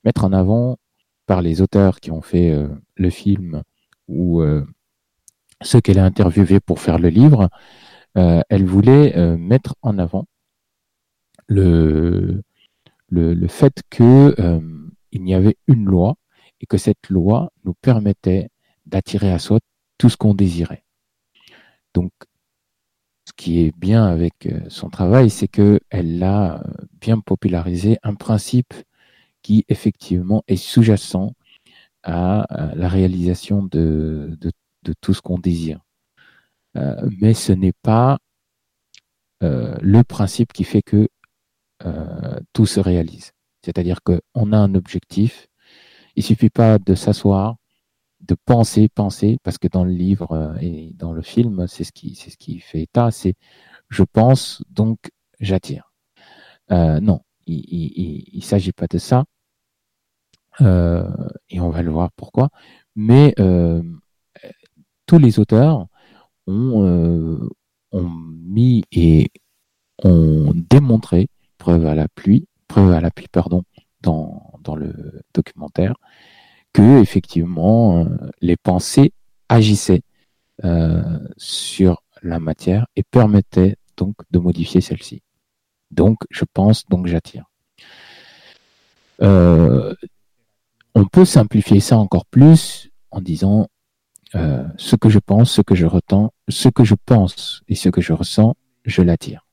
mettre 0.04 0.24
en 0.24 0.32
avant 0.32 0.78
par 1.26 1.42
les 1.42 1.60
auteurs 1.60 1.98
qui 1.98 2.12
ont 2.12 2.22
fait 2.22 2.52
euh, 2.52 2.68
le 2.94 3.10
film 3.10 3.62
ou 4.06 4.40
euh, 4.40 4.64
ceux 5.62 5.80
qu'elle 5.80 5.98
a 5.98 6.04
interviewés 6.04 6.60
pour 6.60 6.80
faire 6.80 6.98
le 6.98 7.08
livre, 7.08 7.48
elle 8.14 8.64
voulait 8.64 9.36
mettre 9.36 9.74
en 9.82 9.98
avant 9.98 10.24
le, 11.48 12.42
le 13.10 13.48
fait 13.48 13.82
que 13.90 14.34
il 15.24 15.28
y 15.30 15.34
avait 15.34 15.56
une 15.66 15.84
loi 15.84 16.16
et 16.60 16.66
que 16.66 16.78
cette 16.78 17.08
loi 17.08 17.50
nous 17.64 17.74
permettait 17.74 18.48
d'attirer 18.86 19.32
à 19.32 19.38
soi 19.38 19.58
tout 19.98 20.08
ce 20.08 20.16
qu'on 20.16 20.34
désirait. 20.34 20.84
Donc, 21.94 22.12
ce 23.26 23.32
qui 23.36 23.60
est 23.60 23.76
bien 23.76 24.06
avec 24.06 24.46
euh, 24.46 24.60
son 24.68 24.88
travail, 24.88 25.30
c'est 25.30 25.48
qu'elle 25.48 26.22
a 26.22 26.60
euh, 26.60 26.72
bien 27.00 27.18
popularisé 27.20 27.98
un 28.02 28.14
principe 28.14 28.72
qui 29.42 29.64
effectivement 29.68 30.42
est 30.48 30.56
sous-jacent 30.56 31.32
à 32.02 32.46
la 32.76 32.88
réalisation 32.88 33.64
de, 33.64 34.38
de, 34.40 34.52
tout 35.00 35.12
ce 35.12 35.20
qu'on 35.22 35.38
désire. 35.38 35.80
Euh, 36.76 36.94
mais 37.20 37.34
ce 37.34 37.52
n'est 37.52 37.72
pas 37.72 38.18
le 39.40 40.02
principe 40.02 40.52
qui 40.52 40.62
fait 40.64 40.82
que 40.82 41.08
tout 42.52 42.66
se 42.66 42.80
réalise. 42.80 43.32
C'est-à-dire 43.66 43.98
qu'on 44.04 44.52
a 44.52 44.56
un 44.56 44.76
objectif. 44.76 45.48
Il 46.14 46.22
suffit 46.22 46.50
pas 46.50 46.78
de 46.78 46.94
s'asseoir, 46.94 47.56
de 48.20 48.36
penser, 48.44 48.88
penser, 48.88 49.38
parce 49.42 49.58
que 49.58 49.66
dans 49.66 49.82
le 49.84 49.90
livre 49.90 50.30
euh, 50.30 50.54
et 50.60 50.92
dans 50.94 51.12
le 51.12 51.20
film, 51.20 51.66
c'est 51.66 51.82
ce 51.82 51.90
qui, 51.90 52.14
c'est 52.14 52.30
ce 52.30 52.36
qui 52.36 52.60
fait 52.60 52.82
état. 52.82 53.10
C'est 53.10 53.34
je 53.88 54.04
pense, 54.04 54.62
donc 54.70 55.10
j'attire. 55.40 55.92
Euh, 56.70 57.00
non, 57.00 57.22
il, 57.48 57.64
il, 58.32 58.44
s'agit 58.44 58.70
pas 58.70 58.86
de 58.86 58.98
ça. 58.98 59.24
Euh, 60.60 61.10
et 61.50 61.58
on 61.58 61.70
va 61.70 61.82
le 61.82 61.90
voir 61.90 62.12
pourquoi. 62.12 62.50
Mais 62.94 63.34
tous 65.06 65.18
les 65.18 65.40
auteurs 65.40 65.88
ont, 66.46 67.50
ont 67.90 68.10
mis 68.10 68.84
et 68.92 69.32
ont 70.04 70.52
démontré, 70.54 71.26
preuve 71.58 71.86
à 71.86 71.96
la 71.96 72.06
pluie, 72.06 72.46
preuve 72.68 72.92
à 72.92 73.00
l'appui, 73.00 73.26
pardon, 73.28 73.62
dans, 74.00 74.52
dans 74.60 74.76
le 74.76 75.22
documentaire, 75.34 75.94
que 76.72 77.00
effectivement 77.00 78.04
euh, 78.04 78.30
les 78.40 78.56
pensées 78.56 79.12
agissaient 79.48 80.02
euh, 80.64 81.18
sur 81.36 82.02
la 82.22 82.38
matière 82.38 82.86
et 82.96 83.02
permettaient 83.02 83.76
donc 83.96 84.14
de 84.30 84.38
modifier 84.38 84.80
celle-ci. 84.80 85.22
Donc 85.90 86.18
je 86.30 86.44
pense, 86.52 86.84
donc 86.86 87.06
j'attire. 87.06 87.44
Euh, 89.22 89.94
On 90.94 91.04
peut 91.04 91.26
simplifier 91.26 91.80
ça 91.80 91.98
encore 91.98 92.24
plus 92.24 92.90
en 93.10 93.20
disant 93.20 93.68
euh, 94.34 94.64
ce 94.78 94.96
que 94.96 95.10
je 95.10 95.18
pense, 95.18 95.50
ce 95.52 95.62
que 95.62 95.74
je 95.74 95.86
retends, 95.86 96.32
ce 96.48 96.70
que 96.70 96.84
je 96.84 96.94
pense 96.94 97.62
et 97.68 97.74
ce 97.74 97.90
que 97.90 98.00
je 98.00 98.14
ressens, 98.14 98.54
je 98.84 99.02
l'attire. 99.02 99.45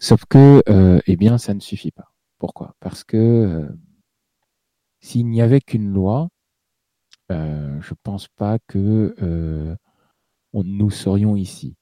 Sauf 0.00 0.24
que, 0.26 0.62
euh, 0.68 1.00
eh 1.06 1.16
bien, 1.16 1.38
ça 1.38 1.54
ne 1.54 1.60
suffit 1.60 1.90
pas. 1.90 2.12
Pourquoi? 2.38 2.76
Parce 2.80 3.02
que 3.04 3.16
euh, 3.16 3.68
s'il 5.00 5.28
n'y 5.28 5.42
avait 5.42 5.60
qu'une 5.60 5.92
loi, 5.92 6.28
euh, 7.32 7.80
je 7.80 7.92
ne 7.92 7.96
pense 8.02 8.28
pas 8.28 8.58
que 8.68 9.14
nous 10.54 10.90
serions 10.90 11.36
ici. 11.36 11.76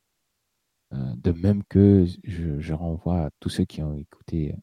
De 0.92 1.32
même 1.32 1.62
que 1.64 2.06
je, 2.24 2.72
renvoie 2.72 3.26
à 3.26 3.30
tous 3.40 3.48
ceux 3.50 3.64
qui 3.64 3.82
ont 3.82 3.94
écouté 3.94 4.54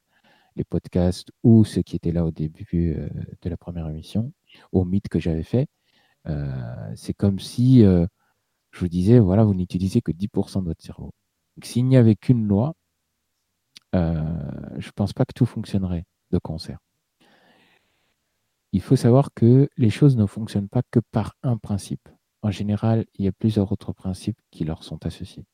les 0.55 0.63
podcasts 0.63 1.31
ou 1.43 1.63
ceux 1.63 1.81
qui 1.81 1.95
étaient 1.95 2.11
là 2.11 2.25
au 2.25 2.31
début 2.31 2.95
de 3.41 3.49
la 3.49 3.57
première 3.57 3.87
émission, 3.89 4.31
au 4.71 4.85
mythe 4.85 5.09
que 5.09 5.19
j'avais 5.19 5.43
fait. 5.43 5.67
C'est 6.95 7.13
comme 7.13 7.39
si 7.39 7.81
je 7.81 8.79
vous 8.79 8.87
disais, 8.87 9.19
voilà, 9.19 9.43
vous 9.43 9.53
n'utilisez 9.53 10.01
que 10.01 10.11
10% 10.11 10.61
de 10.61 10.67
votre 10.67 10.83
cerveau. 10.83 11.13
S'il 11.61 11.87
n'y 11.87 11.97
avait 11.97 12.15
qu'une 12.15 12.47
loi, 12.47 12.75
je 13.93 14.87
ne 14.87 14.91
pense 14.95 15.13
pas 15.13 15.25
que 15.25 15.33
tout 15.33 15.45
fonctionnerait 15.45 16.05
de 16.31 16.37
concert. 16.39 16.79
Il 18.71 18.81
faut 18.81 18.95
savoir 18.95 19.33
que 19.35 19.69
les 19.77 19.91
choses 19.91 20.17
ne 20.17 20.25
fonctionnent 20.25 20.67
pas 20.67 20.81
que 20.89 20.99
par 20.99 21.35
un 21.43 21.57
principe. 21.57 22.09
En 22.41 22.49
général, 22.49 23.05
il 23.15 23.25
y 23.25 23.27
a 23.27 23.31
plusieurs 23.31 23.71
autres 23.71 23.93
principes 23.93 24.39
qui 24.49 24.65
leur 24.65 24.83
sont 24.83 25.05
associés. 25.05 25.45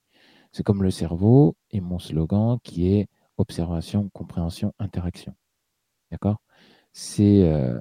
C'est 0.52 0.64
comme 0.64 0.84
le 0.84 0.90
cerveau 0.90 1.56
et 1.70 1.82
mon 1.82 2.00
slogan 2.00 2.58
qui 2.64 2.88
est 2.88 3.08
observation, 3.38 4.10
compréhension, 4.10 4.74
interaction. 4.80 5.36
D'accord? 6.12 6.42
Ces, 6.94 7.44
euh, 7.44 7.80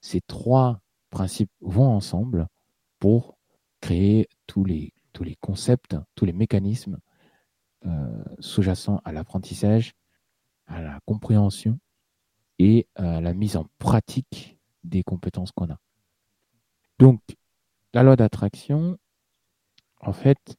ces 0.00 0.20
trois 0.22 0.80
principes 1.10 1.52
vont 1.60 1.88
ensemble 1.88 2.48
pour 2.98 3.38
créer 3.80 4.28
tous 4.46 4.64
les, 4.64 4.92
tous 5.12 5.22
les 5.22 5.36
concepts, 5.36 5.96
tous 6.14 6.24
les 6.24 6.32
mécanismes 6.32 6.98
euh, 7.86 8.24
sous-jacents 8.40 9.00
à 9.04 9.12
l'apprentissage, 9.12 9.94
à 10.68 10.80
la 10.80 11.00
compréhension 11.06 11.78
et 12.58 12.86
à 12.94 13.20
la 13.20 13.34
mise 13.34 13.56
en 13.56 13.66
pratique 13.78 14.58
des 14.84 15.02
compétences 15.02 15.52
qu'on 15.52 15.70
a. 15.70 15.78
Donc, 16.98 17.20
la 17.94 18.02
loi 18.02 18.16
d'attraction, 18.16 18.98
en 20.00 20.12
fait, 20.12 20.56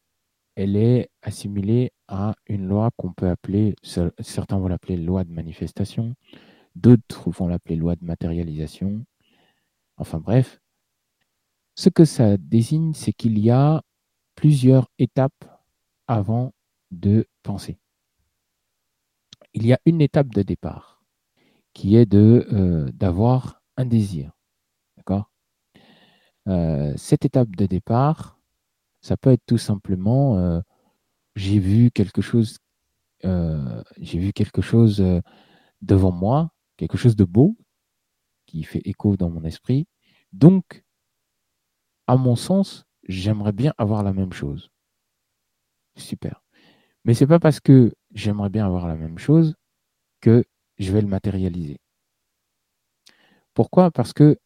elle 0.56 0.76
est 0.76 1.10
assimilée 1.22 1.92
à 2.08 2.36
une 2.48 2.68
loi 2.68 2.90
qu'on 2.98 3.14
peut 3.14 3.30
appeler, 3.30 3.76
certains 4.20 4.58
vont 4.58 4.68
l'appeler 4.68 4.98
loi 4.98 5.24
de 5.24 5.32
manifestation, 5.32 6.16
d'autres 6.76 7.30
vont 7.32 7.48
l'appeler 7.48 7.76
loi 7.76 7.96
de 7.96 8.04
matérialisation. 8.04 9.06
Enfin 9.98 10.20
bref, 10.20 10.60
ce 11.76 11.90
que 11.90 12.04
ça 12.04 12.38
désigne, 12.38 12.94
c'est 12.94 13.14
qu'il 13.14 13.40
y 13.40 13.50
a 13.52 13.82
plusieurs 14.36 14.90
étapes 14.98 15.46
avant 16.08 16.54
de 16.92 17.28
penser. 17.44 17.78
Il 19.54 19.66
y 19.66 19.74
a 19.74 19.80
une 19.86 20.02
étape 20.02 20.30
de 20.30 20.42
départ 20.42 21.02
qui 21.74 21.96
est 21.96 22.06
de 22.06 22.48
euh, 22.52 22.92
d'avoir 22.94 23.62
un 23.78 23.86
désir. 23.86 24.32
D'accord? 24.98 25.32
Euh, 26.48 26.94
Cette 26.98 27.26
étape 27.26 27.56
de 27.56 27.66
départ, 27.66 28.40
ça 29.02 29.18
peut 29.18 29.32
être 29.32 29.46
tout 29.46 29.58
simplement 29.58 30.38
euh, 30.38 30.62
j'ai 31.36 31.60
vu 31.60 31.92
quelque 31.92 32.22
chose 32.22 32.58
j'ai 33.22 34.18
vu 34.18 34.32
quelque 34.32 34.62
chose 34.62 35.04
devant 35.82 36.12
moi, 36.12 36.52
quelque 36.78 36.98
chose 36.98 37.18
de 37.18 37.26
beau 37.26 37.58
qui 38.46 38.64
fait 38.64 38.82
écho 38.86 39.18
dans 39.18 39.30
mon 39.30 39.44
esprit. 39.44 39.88
Donc, 40.32 40.84
à 42.08 42.16
mon 42.16 42.36
sens, 42.38 42.86
j'aimerais 43.08 43.52
bien 43.52 43.74
avoir 43.78 44.04
la 44.04 44.14
même 44.14 44.32
chose. 44.32 44.72
Super. 45.96 46.42
Mais 47.04 47.14
c'est 47.14 47.28
pas 47.28 47.40
parce 47.40 47.60
que 47.60 47.94
j'aimerais 48.14 48.50
bien 48.50 48.66
avoir 48.66 48.88
la 48.88 48.96
même 48.96 49.18
chose 49.18 49.56
que 50.22 50.44
je 50.78 50.92
vais 50.92 51.02
le 51.02 51.08
matérialiser. 51.08 51.78
Pourquoi? 53.54 53.92
Parce 53.92 54.14
que 54.14 54.38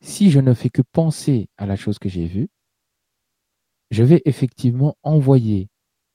si 0.00 0.30
je 0.30 0.40
ne 0.40 0.54
fais 0.54 0.70
que 0.70 0.82
penser 0.82 1.48
à 1.56 1.66
la 1.66 1.76
chose 1.76 1.98
que 1.98 2.08
j'ai 2.08 2.26
vue, 2.26 2.48
je 3.90 4.02
vais 4.02 4.22
effectivement 4.24 4.96
envoyer 5.02 5.68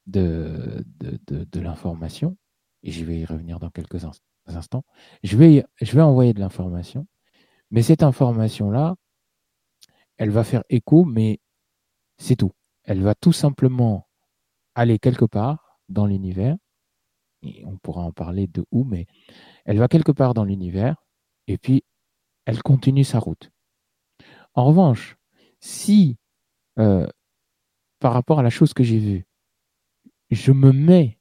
de, 0.07 0.83
de, 0.99 1.19
de, 1.43 1.59
l'information, 1.59 2.37
et 2.83 2.91
je 2.91 3.03
vais 3.03 3.19
y 3.19 3.25
revenir 3.25 3.59
dans 3.59 3.69
quelques 3.69 4.05
instants, 4.45 4.85
je 5.23 5.35
vais, 5.35 5.65
je 5.81 5.95
vais 5.95 6.01
envoyer 6.01 6.33
de 6.33 6.39
l'information, 6.39 7.07
mais 7.71 7.81
cette 7.81 8.03
information-là, 8.03 8.95
elle 10.17 10.29
va 10.29 10.43
faire 10.43 10.63
écho, 10.69 11.03
mais 11.03 11.39
c'est 12.17 12.35
tout. 12.35 12.51
Elle 12.83 13.01
va 13.01 13.15
tout 13.15 13.33
simplement 13.33 14.07
aller 14.75 14.99
quelque 14.99 15.25
part 15.25 15.79
dans 15.89 16.05
l'univers, 16.05 16.57
on 17.65 17.77
pourra 17.77 18.03
en 18.03 18.11
parler 18.11 18.47
de 18.47 18.65
où, 18.71 18.83
mais 18.83 19.07
elle 19.65 19.77
va 19.77 19.87
quelque 19.87 20.11
part 20.11 20.33
dans 20.33 20.45
l'univers, 20.45 21.03
et 21.47 21.57
puis 21.57 21.83
elle 22.45 22.61
continue 22.63 23.03
sa 23.03 23.19
route. 23.19 23.51
En 24.53 24.65
revanche, 24.65 25.17
si 25.59 26.17
euh, 26.79 27.07
par 27.99 28.13
rapport 28.13 28.39
à 28.39 28.43
la 28.43 28.49
chose 28.49 28.73
que 28.73 28.83
j'ai 28.83 28.99
vue, 28.99 29.25
je 30.29 30.51
me 30.51 30.71
mets 30.71 31.19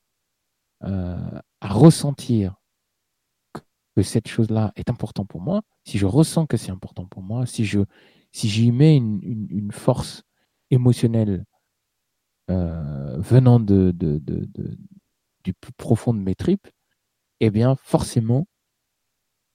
euh, 0.83 1.41
à 1.61 1.69
ressentir 1.69 2.57
que 3.97 4.03
cette 4.03 4.29
chose-là 4.29 4.73
est 4.77 4.91
importante 4.91 5.29
pour 5.29 5.41
moi, 5.41 5.63
si 5.85 5.99
je 5.99 6.07
ressens 6.07 6.47
que 6.47 6.57
c'est 6.57 6.73
important 6.73 7.07
pour 7.07 7.23
moi, 7.23 7.47
si 7.47 7.65
j'y 7.65 8.73
mets 8.73 8.97
une, 8.97 9.71
force 9.73 10.25
émotionnelle 10.71 11.45
euh, 12.51 13.17
venant 13.19 13.61
de, 13.61 13.93
du 15.45 15.55
plus 15.55 15.73
profond 15.73 16.15
de 16.15 16.19
mes 16.19 16.35
tripes, 16.35 16.69
eh 17.41 17.51
bien 17.51 17.77
forcément, 17.77 18.47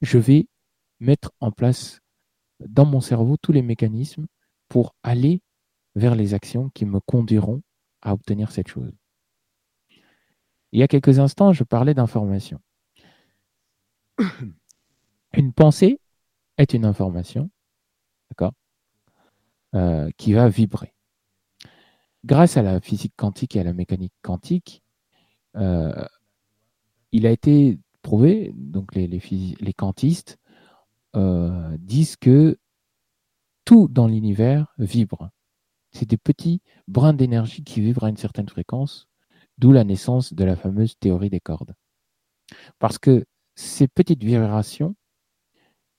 je 0.01 0.17
vais 0.17 0.48
mettre 1.00 1.31
en 1.39 1.51
place 1.51 2.00
dans 2.60 2.86
mon 2.86 3.01
cerveau 3.01 3.38
tous 3.38 3.51
les 3.51 3.62
mécanismes 3.62 4.27
pour 4.67 4.96
aller 5.03 5.41
vers 5.96 6.15
les 6.15 6.34
actions 6.34 6.69
qui 6.69 6.86
me 6.86 7.00
conduiront 7.00 7.62
à 8.01 8.13
obtenir 8.13 8.51
cette 8.51 8.67
chose. 8.67 8.93
Il 10.72 10.79
y 10.79 10.84
a 10.84 10.88
quelques 10.88 11.19
instants, 11.19 11.51
je 11.51 11.63
parlais 11.63 11.93
d'information. 11.93 12.62
Une 15.34 15.53
pensée 15.53 16.00
est 16.58 16.74
une 16.74 16.86
information, 16.86 17.50
d'accord, 18.29 18.53
euh, 19.75 20.10
qui 20.17 20.34
va 20.34 20.50
vibrer. 20.50 20.93
Grâce 22.25 22.58
à 22.58 22.62
la 22.62 22.81
physique 22.81 23.13
quantique 23.15 23.55
et 23.55 23.62
à 23.62 23.63
la 23.63 23.74
mécanique 23.74 24.13
quantique, 24.22 24.84
euh, 25.55 26.05
il 27.11 27.25
a 27.25 27.31
été 27.31 27.79
prouvé, 28.01 28.51
donc 28.55 28.95
les, 28.95 29.73
quantistes 29.75 30.37
euh, 31.15 31.77
disent 31.79 32.15
que 32.15 32.57
tout 33.65 33.87
dans 33.87 34.07
l'univers 34.07 34.73
vibre. 34.77 35.29
C'est 35.91 36.07
des 36.07 36.17
petits 36.17 36.61
brins 36.87 37.13
d'énergie 37.13 37.63
qui 37.63 37.81
vibrent 37.81 38.05
à 38.05 38.09
une 38.09 38.17
certaine 38.17 38.47
fréquence, 38.47 39.07
d'où 39.57 39.71
la 39.71 39.83
naissance 39.83 40.33
de 40.33 40.43
la 40.43 40.55
fameuse 40.55 40.97
théorie 40.99 41.29
des 41.29 41.39
cordes. 41.39 41.73
Parce 42.77 42.97
que 42.97 43.25
ces 43.55 43.87
petites 43.87 44.23
vibrations, 44.23 44.95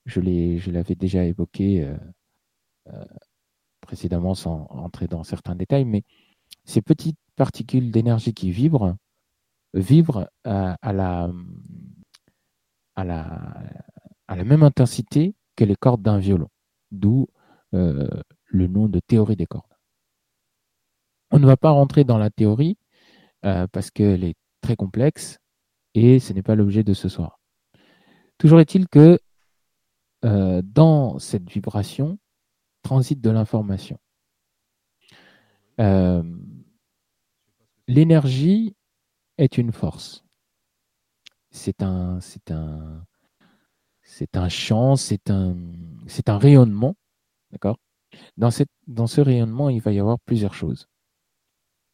je 0.07 0.71
l'avais 0.71 0.95
déjà 0.95 1.25
évoqué 1.25 1.85
euh, 2.93 3.05
précédemment 3.81 4.35
sans 4.35 4.67
entrer 4.71 5.09
dans 5.09 5.25
certains 5.25 5.55
détails, 5.55 5.85
mais 5.85 6.05
ces 6.65 6.83
petites 6.83 7.19
particules 7.37 7.91
d'énergie 7.91 8.35
qui 8.35 8.51
vibrent, 8.51 8.95
vibrent 9.75 10.29
à, 10.45 10.93
la, 10.93 11.31
même 14.45 14.63
intensité 14.63 15.35
que 15.57 15.65
les 15.65 15.77
cordes 15.77 16.03
d'un 16.03 16.19
violon, 16.19 16.49
d'où 16.91 17.29
euh, 17.75 18.09
le 18.47 18.67
nom 18.67 18.89
de 18.89 19.01
théorie 19.01 19.37
des 19.37 19.47
cordes. 19.47 19.65
On 21.31 21.39
ne 21.39 21.47
va 21.47 21.57
pas 21.57 21.71
rentrer 21.71 22.05
dans 22.05 22.19
la 22.19 22.31
théorie 22.31 22.77
euh, 23.45 23.67
parce 23.69 23.91
qu'elle 23.91 24.25
est 24.25 24.35
très 24.61 24.77
complexe 24.77 25.39
et 25.95 26.19
ce 26.19 26.33
n'est 26.33 26.43
pas 26.43 26.57
l'objet 26.57 26.83
de 26.83 26.95
ce 26.95 27.09
soir. 27.09 27.39
Toujours 28.39 28.61
est-il 28.61 28.89
que 28.89 29.19
euh, 30.25 30.63
dans 30.65 31.19
cette 31.19 31.49
vibration 31.49 32.19
transite 32.83 33.21
de 33.21 33.31
l'information. 33.31 33.99
L'énergie 37.89 38.77
est 39.41 39.59
une 39.59 39.73
force. 39.73 40.25
C'est 41.51 41.83
un, 41.83 42.21
c'est 42.21 42.51
un, 42.51 43.05
c'est 44.03 44.37
un 44.37 44.49
champ, 44.49 44.97
c'est 44.97 45.31
un, 45.31 45.57
c'est 46.07 46.29
un 46.29 46.39
rayonnement, 46.39 46.97
d'accord? 47.51 47.79
Dans 48.37 48.51
cette, 48.51 48.71
dans 48.87 49.07
ce 49.07 49.21
rayonnement, 49.21 49.71
il 49.71 49.81
va 49.81 49.93
y 49.93 49.99
avoir 50.01 50.19
plusieurs 50.21 50.55
choses. 50.55 50.87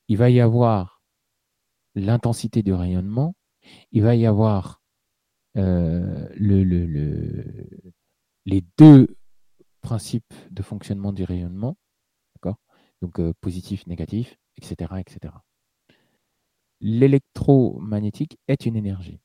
Il 0.09 0.17
va 0.19 0.31
y 0.31 0.41
avoir 0.41 1.03
l'intensité 1.95 2.63
du 2.63 2.73
rayonnement, 2.73 3.35
il 3.93 4.03
va 4.03 4.15
y 4.15 4.27
avoir 4.27 4.83
euh, 5.57 6.29
le, 6.37 6.65
le, 6.65 6.87
le, 6.87 7.93
les 8.45 8.63
deux 8.77 9.17
principes 9.81 10.35
de 10.51 10.63
fonctionnement 10.63 11.13
du 11.13 11.25
rayonnement, 11.25 11.77
d'accord? 12.35 12.57
Donc 13.03 13.21
euh, 13.21 13.33
positif, 13.41 13.87
négatif, 13.87 14.37
etc., 14.59 15.01
etc. 15.01 15.33
L'électromagnétique 16.81 18.39
est 18.49 18.67
une 18.67 18.77
énergie, 18.77 19.21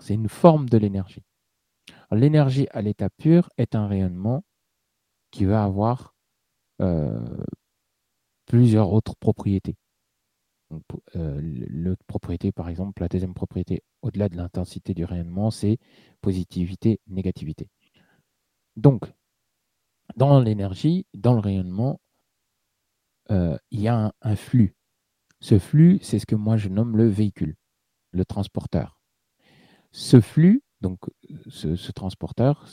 C'est 0.00 0.14
une 0.14 0.28
forme 0.28 0.68
de 0.68 0.78
l'énergie. 0.78 1.22
L'énergie 2.10 2.66
à 2.70 2.82
l'état 2.82 3.10
pur 3.10 3.48
est 3.56 3.74
un 3.74 3.86
rayonnement 3.86 4.44
qui 5.30 5.44
va 5.44 5.64
avoir 5.64 6.14
euh, 6.80 7.20
plusieurs 8.46 8.92
autres 8.92 9.14
propriétés. 9.16 9.76
Euh, 11.16 11.40
le 11.42 11.96
propriété, 12.06 12.52
par 12.52 12.68
exemple, 12.68 13.02
la 13.02 13.08
deuxième 13.08 13.34
propriété, 13.34 13.82
au-delà 14.02 14.28
de 14.28 14.36
l'intensité 14.36 14.94
du 14.94 15.04
rayonnement, 15.04 15.50
c'est 15.50 15.78
positivité, 16.20 17.00
négativité. 17.08 17.68
Donc, 18.76 19.12
dans 20.16 20.40
l'énergie, 20.40 21.06
dans 21.14 21.34
le 21.34 21.40
rayonnement, 21.40 22.00
euh, 23.30 23.56
il 23.70 23.80
y 23.80 23.88
a 23.88 24.12
un, 24.22 24.36
flux. 24.36 24.74
Ce 25.40 25.58
flux, 25.58 25.98
c'est 26.02 26.18
ce 26.18 26.26
que 26.26 26.34
moi 26.34 26.56
je 26.56 26.68
nomme 26.68 26.96
le 26.96 27.08
véhicule, 27.08 27.56
le 28.12 28.24
transporteur. 28.24 29.00
Ce 29.92 30.20
flux, 30.20 30.62
donc 30.80 30.98
ce 31.48 31.92
transporteur, 31.92 32.66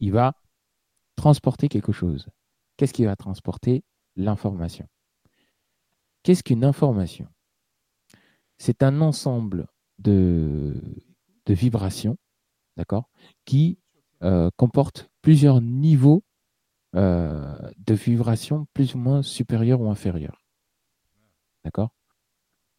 il 0.00 0.12
va 0.12 0.34
transporter 1.16 1.68
quelque 1.68 1.92
chose. 1.92 2.28
Qu'est-ce 2.76 2.92
qui 2.92 3.04
va 3.04 3.16
transporter 3.16 3.84
L'information? 4.16 4.88
Qu'est-ce 6.22 6.42
qu'une 6.42 6.64
information? 6.64 7.28
C'est 8.58 8.82
un 8.82 9.00
ensemble 9.00 9.66
de, 9.98 10.74
vibrations, 11.48 12.16
d'accord, 12.76 13.08
qui 13.44 13.78
euh, 14.22 14.50
comporte 14.56 15.10
plusieurs 15.22 15.60
niveaux 15.60 16.22
euh, 16.94 17.56
de 17.78 17.94
vibrations 17.94 18.66
plus 18.74 18.94
ou 18.94 18.98
moins 18.98 19.22
supérieurs 19.22 19.80
ou 19.80 19.90
inférieurs. 19.90 20.44
D'accord? 21.64 21.94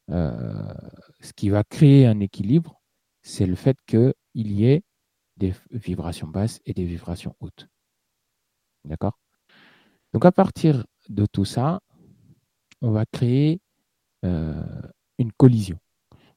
Ce 0.09 1.33
qui 1.35 1.49
va 1.49 1.63
créer 1.63 2.05
un 2.05 2.19
équilibre, 2.19 2.81
c'est 3.21 3.45
le 3.45 3.55
fait 3.55 3.77
qu'il 3.87 4.13
y 4.35 4.65
ait 4.65 4.83
des 5.37 5.53
vibrations 5.71 6.27
basses 6.27 6.59
et 6.65 6.73
des 6.73 6.85
vibrations 6.85 7.35
hautes. 7.39 7.67
D'accord? 8.85 9.17
Donc 10.13 10.25
à 10.25 10.31
partir 10.31 10.85
de 11.09 11.25
tout 11.25 11.45
ça, 11.45 11.79
on 12.81 12.91
va 12.91 13.05
créer 13.05 13.61
euh, 14.25 14.61
une 15.17 15.31
collision. 15.31 15.79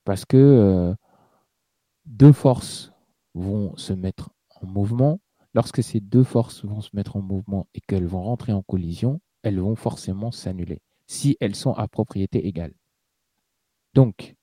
Parce 0.05 0.25
que 0.25 0.37
euh, 0.37 0.95
deux 2.07 2.33
forces 2.33 2.93
vont 3.35 3.77
se 3.77 3.93
mettre 3.93 4.31
en 4.61 4.67
mouvement. 4.67 5.21
Lorsque 5.55 5.83
ces 5.83 6.01
deux 6.01 6.25
forces 6.25 6.65
vont 6.65 6.81
se 6.81 6.91
mettre 6.95 7.17
en 7.17 7.23
mouvement 7.23 7.67
et 7.75 7.81
qu'elles 7.81 8.07
vont 8.07 8.23
rentrer 8.23 8.53
en 8.53 8.63
collision, 8.63 9.21
elles 9.43 9.61
vont 9.61 9.77
forcément 9.77 10.31
s'annuler 10.31 10.81
si 11.07 11.37
elles 11.41 11.55
sont 11.55 11.73
à 11.73 11.87
propriété 11.89 12.47
égale. 12.47 12.75
Donc, 13.97 14.37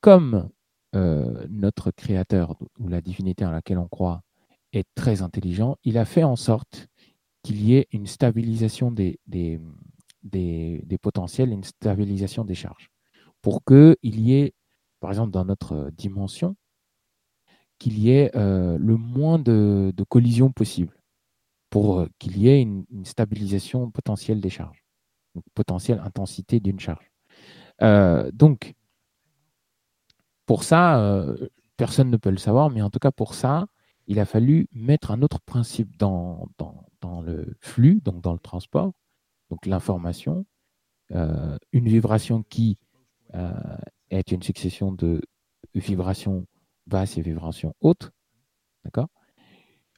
comme 0.00 0.48
euh, 0.94 1.46
notre 1.50 1.90
créateur 1.90 2.56
ou 2.78 2.88
la 2.88 3.02
divinité 3.02 3.44
en 3.44 3.50
laquelle 3.50 3.76
on 3.76 3.88
croit 3.88 4.22
est 4.72 4.86
très 4.94 5.20
intelligent, 5.20 5.76
il 5.84 5.98
a 5.98 6.06
fait 6.06 6.24
en 6.24 6.34
sorte 6.34 6.88
qu'il 7.42 7.62
y 7.62 7.74
ait 7.74 7.88
une 7.92 8.06
stabilisation 8.06 8.90
des, 8.90 9.20
potentiels, 11.02 11.50
une 11.50 11.62
stabilisation 11.62 12.46
des 12.46 12.54
charges. 12.54 12.88
Pour 13.42 13.62
qu'il 13.66 13.98
y 14.02 14.32
ait, 14.32 14.54
par 14.98 15.10
exemple, 15.10 15.30
dans 15.30 15.44
notre 15.44 15.90
dimension, 15.90 16.56
qu'il 17.78 17.98
y 17.98 18.12
ait 18.12 18.34
euh, 18.34 18.78
le 18.78 18.96
moins 18.96 19.38
de, 19.38 19.92
collisions 20.08 20.50
possible, 20.50 20.96
pour 21.68 22.00
euh, 22.00 22.08
qu'il 22.18 22.38
y 22.38 22.48
ait 22.48 22.62
une, 22.62 22.86
stabilisation 23.04 23.90
potentielle 23.90 24.40
des 24.40 24.48
charges, 24.48 24.82
donc 25.34 25.44
potentielle 25.52 26.00
intensité 26.02 26.60
d'une 26.60 26.80
charge. 26.80 27.13
Euh, 27.82 28.30
donc, 28.32 28.74
pour 30.46 30.62
ça, 30.62 31.24
personne 31.76 32.10
ne 32.10 32.16
peut 32.16 32.30
le 32.30 32.36
savoir, 32.36 32.70
mais 32.70 32.82
en 32.82 32.90
tout 32.90 32.98
cas 32.98 33.10
pour 33.10 33.34
ça, 33.34 33.66
il 34.06 34.18
a 34.20 34.24
fallu 34.24 34.68
mettre 34.72 35.10
un 35.10 35.22
autre 35.22 35.40
principe 35.40 35.96
dans, 35.96 36.48
le 37.24 37.56
flux, 37.60 38.00
donc 38.04 38.20
dans 38.20 38.32
le 38.32 38.38
transport, 38.38 38.92
donc 39.50 39.66
l'information, 39.66 40.44
euh, 41.12 41.56
une 41.72 41.88
vibration 41.88 42.42
qui 42.42 42.78
euh, 43.34 43.52
est 44.10 44.32
une 44.32 44.42
succession 44.42 44.92
de 44.92 45.22
vibrations 45.74 46.46
basses 46.86 47.18
et 47.18 47.22
vibrations 47.22 47.74
hautes, 47.80 48.10
d'accord? 48.84 49.08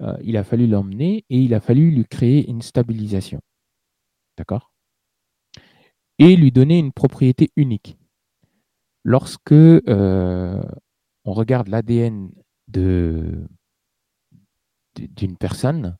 Euh, 0.00 0.16
Il 0.22 0.36
a 0.36 0.44
fallu 0.44 0.66
l'emmener 0.66 1.24
et 1.30 1.40
il 1.40 1.54
a 1.54 1.60
fallu 1.60 1.90
lui 1.90 2.04
créer 2.04 2.48
une 2.48 2.62
stabilisation, 2.62 3.40
d'accord? 4.36 4.72
Et 6.18 6.36
lui 6.36 6.50
donner 6.50 6.78
une 6.78 6.92
propriété 6.92 7.50
unique. 7.56 7.98
Lorsque 9.04 9.52
on 9.52 10.62
regarde 11.24 11.68
l'ADN 11.68 12.30
de 12.68 13.46
d'une 14.94 15.36
personne, 15.36 15.96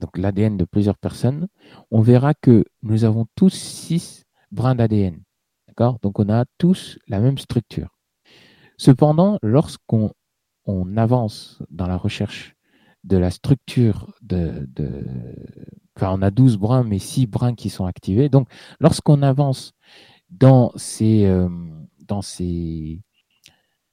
donc 0.00 0.16
l'ADN 0.18 0.56
de 0.56 0.64
plusieurs 0.64 0.98
personnes, 0.98 1.48
on 1.90 2.00
verra 2.00 2.32
que 2.34 2.64
nous 2.82 3.04
avons 3.04 3.26
tous 3.34 3.52
six 3.52 4.24
brins 4.52 4.74
d'ADN. 4.74 5.22
D'accord? 5.68 5.98
Donc 6.00 6.18
on 6.18 6.28
a 6.28 6.44
tous 6.58 6.98
la 7.08 7.20
même 7.20 7.38
structure. 7.38 7.98
Cependant, 8.76 9.38
lorsqu'on 9.42 10.12
on 10.64 10.96
avance 10.96 11.62
dans 11.70 11.86
la 11.86 11.96
recherche 11.96 12.55
de 13.06 13.16
la 13.16 13.30
structure 13.30 14.12
de, 14.22 14.68
Enfin, 15.96 16.12
on 16.12 16.20
a 16.20 16.30
12 16.30 16.58
brins, 16.58 16.84
mais 16.84 16.98
6 16.98 17.26
brins 17.26 17.54
qui 17.54 17.70
sont 17.70 17.86
activés. 17.86 18.28
Donc, 18.28 18.48
lorsqu'on 18.80 19.22
avance 19.22 19.72
dans 20.28 20.72
ces, 20.76 21.24
euh, 21.24 21.48
dans 22.06 22.20
ces, 22.20 23.00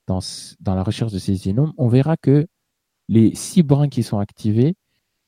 dans, 0.06 0.20
la 0.66 0.82
recherche 0.82 1.12
de 1.12 1.18
ces 1.18 1.36
génomes, 1.36 1.72
on 1.78 1.88
verra 1.88 2.16
que 2.16 2.46
les 3.08 3.34
six 3.34 3.62
brins 3.62 3.88
qui 3.88 4.02
sont 4.02 4.18
activés 4.18 4.76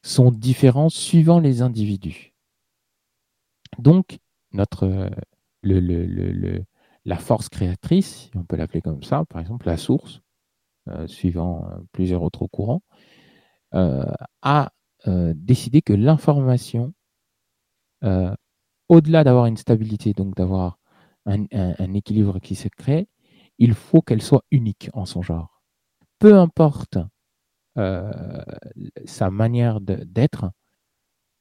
sont 0.03 0.31
différents 0.31 0.89
suivant 0.89 1.41
les 1.41 1.63
individus. 1.63 2.35
Donc, 3.79 4.19
notre, 4.53 5.11
le, 5.63 6.65
la 7.05 7.17
force 7.17 7.49
créatrice, 7.49 8.31
on 8.35 8.45
peut 8.45 8.57
l'appeler 8.57 8.81
comme 8.81 9.03
ça, 9.03 9.25
par 9.27 9.41
exemple 9.41 9.67
la 9.67 9.77
source, 9.77 10.21
euh, 10.89 11.07
suivant 11.07 11.69
euh, 11.69 11.79
plusieurs 11.93 12.23
autres 12.23 12.47
courants, 12.47 12.83
a 14.43 14.71
décidé 15.35 15.83
que 15.83 15.93
l'information, 15.93 16.93
au-delà 18.89 19.25
d'avoir 19.25 19.47
une 19.47 19.57
stabilité, 19.57 20.13
donc 20.13 20.35
d'avoir 20.35 20.79
un 21.27 21.95
équilibre 21.95 22.39
qui 22.41 22.55
se 22.55 22.69
crée, 22.69 23.09
il 23.59 23.75
faut 23.75 24.03
qu'elle 24.03 24.23
soit 24.23 24.45
unique 24.51 24.91
en 24.93 25.07
son 25.07 25.23
genre. 25.23 25.63
Peu 26.19 26.39
importe 26.39 26.99
euh, 27.79 28.43
sa 29.05 29.31
manière 29.31 29.81
d'être, 29.81 30.51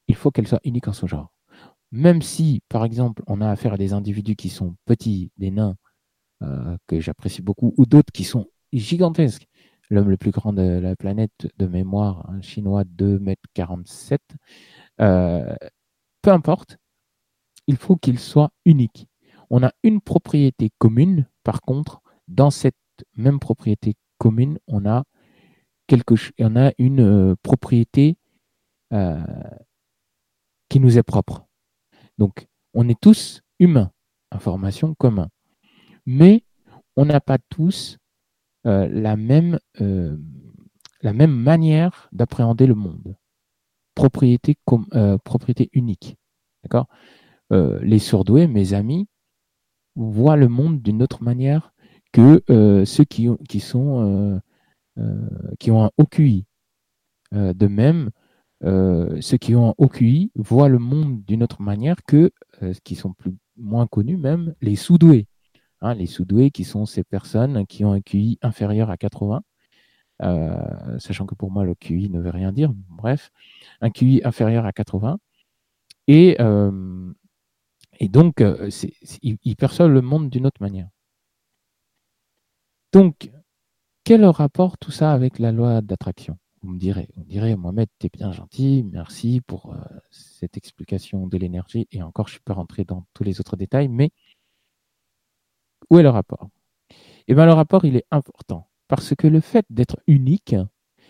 il 0.07 0.15
faut 0.15 0.31
qu'elle 0.31 0.47
soit 0.47 0.61
unique 0.63 0.87
en 0.87 0.93
son 0.93 1.07
genre. 1.07 1.31
Même 1.91 2.21
si, 2.21 2.61
par 2.67 2.83
exemple, 2.83 3.23
on 3.27 3.41
a 3.41 3.49
affaire 3.49 3.73
à 3.73 3.77
des 3.77 3.93
individus 3.93 4.35
qui 4.35 4.49
sont 4.49 4.75
petits, 4.85 5.31
des 5.37 5.51
nains, 5.51 5.75
euh, 6.41 6.77
que 6.87 6.99
j'apprécie 6.99 7.41
beaucoup, 7.41 7.73
ou 7.77 7.85
d'autres 7.85 8.11
qui 8.11 8.23
sont 8.23 8.47
gigantesques. 8.73 9.47
L'homme 9.89 10.09
le 10.09 10.17
plus 10.17 10.31
grand 10.31 10.53
de 10.53 10.79
la 10.79 10.95
planète 10.95 11.47
de 11.57 11.67
mémoire, 11.67 12.29
un 12.29 12.41
chinois 12.41 12.83
2 12.85 13.19
mètres 13.19 13.43
47, 13.53 14.21
euh, 15.01 15.55
peu 16.21 16.31
importe, 16.31 16.77
il 17.67 17.77
faut 17.77 17.95
qu'il 17.95 18.19
soit 18.19 18.51
unique. 18.65 19.07
On 19.49 19.63
a 19.63 19.71
une 19.83 20.01
propriété 20.01 20.71
commune, 20.79 21.27
par 21.43 21.61
contre, 21.61 22.01
dans 22.27 22.49
cette 22.49 22.75
même 23.15 23.39
propriété 23.39 23.95
commune, 24.17 24.57
on 24.67 24.85
a 24.85 25.03
quelque 25.87 26.15
en 26.41 26.55
a 26.55 26.71
une 26.79 27.01
euh, 27.01 27.35
propriété 27.43 28.17
euh, 28.93 29.23
qui 30.69 30.79
nous 30.79 30.97
est 30.97 31.03
propre. 31.03 31.45
Donc, 32.17 32.47
on 32.73 32.89
est 32.89 32.99
tous 32.99 33.41
humains, 33.59 33.91
information 34.31 34.95
commune. 34.95 35.29
Mais 36.05 36.43
on 36.95 37.05
n'a 37.05 37.19
pas 37.19 37.37
tous 37.49 37.97
euh, 38.65 38.87
la, 38.87 39.15
même, 39.15 39.59
la 39.79 41.13
même 41.13 41.35
manière 41.35 42.09
d'appréhender 42.11 42.67
le 42.67 42.75
monde. 42.75 43.15
Propriété, 43.93 44.57
propriété 45.23 45.69
unique. 45.73 46.17
Les 47.51 47.99
surdoués, 47.99 48.47
mes 48.47 48.73
amis, 48.73 49.07
voient 49.95 50.35
le 50.35 50.49
monde 50.49 50.81
d'une 50.81 51.01
autre 51.01 51.23
manière 51.23 51.73
que 52.11 52.43
ceux 52.85 53.03
qui, 53.05 53.29
qui 53.47 53.61
euh, 54.97 55.19
qui 55.59 55.71
ont 55.71 55.83
un 55.83 55.91
OQI. 55.97 56.45
Euh, 57.33 57.53
de 57.53 57.67
même, 57.67 58.11
euh, 58.63 59.19
ceux 59.19 59.35
qui 59.35 59.53
ont 59.53 59.71
un 59.71 59.73
OQI 59.77 60.31
voient 60.35 60.69
le 60.69 60.79
monde 60.79 61.21
d'une 61.25 61.43
autre 61.43 61.61
manière 61.61 62.01
que, 62.07 62.31
qui 62.85 62.95
sont 62.95 63.11
plus, 63.11 63.35
moins 63.57 63.87
connus 63.87 64.15
même, 64.15 64.55
les 64.61 64.77
sous-doués. 64.77 65.27
Hein, 65.81 65.93
les 65.95 66.05
sous-doués 66.07 66.51
qui 66.51 66.63
sont 66.63 66.85
ces 66.85 67.03
personnes 67.03 67.65
qui 67.67 67.85
ont 67.85 67.93
un 67.93 68.01
QI 68.01 68.39
inférieur 68.41 68.89
à 68.89 68.97
80. 68.97 69.41
euh, 70.23 70.99
sachant 70.99 71.25
que 71.27 71.35
pour 71.35 71.51
moi, 71.51 71.65
le 71.65 71.75
QI 71.75 72.09
ne 72.09 72.19
veut 72.21 72.29
rien 72.31 72.51
dire. 72.53 72.71
Bref, 72.89 73.31
un 73.81 73.89
QI 73.91 74.21
inférieur 74.25 74.65
à 74.65 74.73
80. 74.73 75.19
Et, 76.07 76.37
euh, 76.41 77.13
et 77.99 78.09
donc, 78.09 78.41
euh, 78.41 78.69
c'est- 78.69 78.93
c'est- 79.03 79.19
il, 79.23 79.37
il 79.43 79.55
perçoit 79.57 79.87
le 79.87 80.01
monde 80.01 80.29
d'une 80.29 80.45
autre 80.47 80.61
manière. 80.61 80.89
Donc, 82.93 83.31
quel 84.05 84.25
rapport 84.25 84.77
tout 84.77 84.91
ça 84.91 85.13
avec 85.13 85.39
la 85.39 85.51
loi 85.53 85.81
d'attraction? 85.81 86.37
Vous 86.63 86.71
me 86.71 86.79
direz, 86.79 87.09
me 87.17 87.23
direz, 87.25 87.55
Mohamed, 87.55 87.89
t'es 87.99 88.09
bien 88.13 88.31
gentil, 88.31 88.83
merci 88.91 89.41
pour 89.41 89.75
cette 90.11 90.57
explication 90.57 91.27
de 91.27 91.37
l'énergie. 91.37 91.87
Et 91.91 92.03
encore, 92.03 92.27
je 92.27 92.33
ne 92.33 92.35
suis 92.35 92.43
pas 92.43 92.55
dans 92.85 93.05
tous 93.13 93.23
les 93.23 93.39
autres 93.39 93.57
détails, 93.57 93.89
mais 93.89 94.11
où 95.89 95.99
est 95.99 96.03
le 96.03 96.09
rapport? 96.09 96.49
Eh 97.27 97.33
bien, 97.33 97.45
le 97.45 97.53
rapport, 97.53 97.85
il 97.85 97.95
est 97.95 98.05
important 98.11 98.67
parce 98.87 99.15
que 99.15 99.27
le 99.27 99.39
fait 99.39 99.65
d'être 99.69 99.99
unique, 100.07 100.55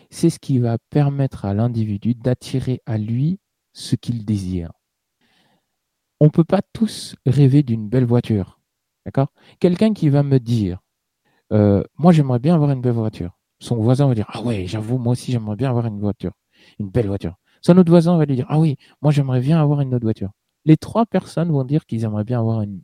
c'est 0.10 0.30
ce 0.30 0.40
qui 0.40 0.60
va 0.60 0.78
permettre 0.90 1.46
à 1.46 1.54
l'individu 1.54 2.16
d'attirer 2.16 2.82
à 2.86 2.98
lui 2.98 3.40
ce 3.74 3.96
qu'il 3.96 4.26
désire. 4.26 4.72
On 6.20 6.26
ne 6.26 6.30
peut 6.30 6.46
pas 6.46 6.62
tous 6.74 7.16
rêver 7.26 7.64
d'une 7.64 7.90
belle 7.90 8.06
voiture. 8.06 8.60
D'accord? 9.06 9.28
Quelqu'un 9.60 9.94
qui 9.94 10.10
va 10.10 10.24
me 10.24 10.40
dire 10.40 10.80
euh, 11.52 11.84
Moi, 11.98 12.14
j'aimerais 12.14 12.40
bien 12.40 12.56
avoir 12.56 12.72
une 12.72 12.82
belle 12.82 12.94
voiture. 12.94 13.38
Son 13.60 13.76
voisin 13.78 14.08
va 14.08 14.16
dire 14.16 14.26
Ah 14.30 14.42
ouais, 14.42 14.66
j'avoue, 14.66 14.98
moi 14.98 15.12
aussi, 15.14 15.32
j'aimerais 15.32 15.56
bien 15.56 15.70
avoir 15.70 15.86
une 15.86 16.00
voiture, 16.00 16.32
une 16.80 16.90
belle 16.90 17.08
voiture. 17.08 17.36
Son 17.62 17.78
autre 17.78 17.90
voisin 17.90 18.18
va 18.18 18.26
lui 18.26 18.36
dire 18.36 18.46
Ah 18.50 18.60
oui, 18.60 18.78
moi, 19.02 19.12
j'aimerais 19.12 19.42
bien 19.42 19.62
avoir 19.62 19.82
une 19.82 19.94
autre 19.94 20.06
voiture. 20.06 20.32
Les 20.66 20.78
trois 20.78 21.06
personnes 21.06 21.52
vont 21.52 21.64
dire 21.64 21.86
qu'ils 21.86 22.04
aimeraient 22.04 22.24
bien 22.24 22.40
avoir 22.40 22.62
une, 22.62 22.82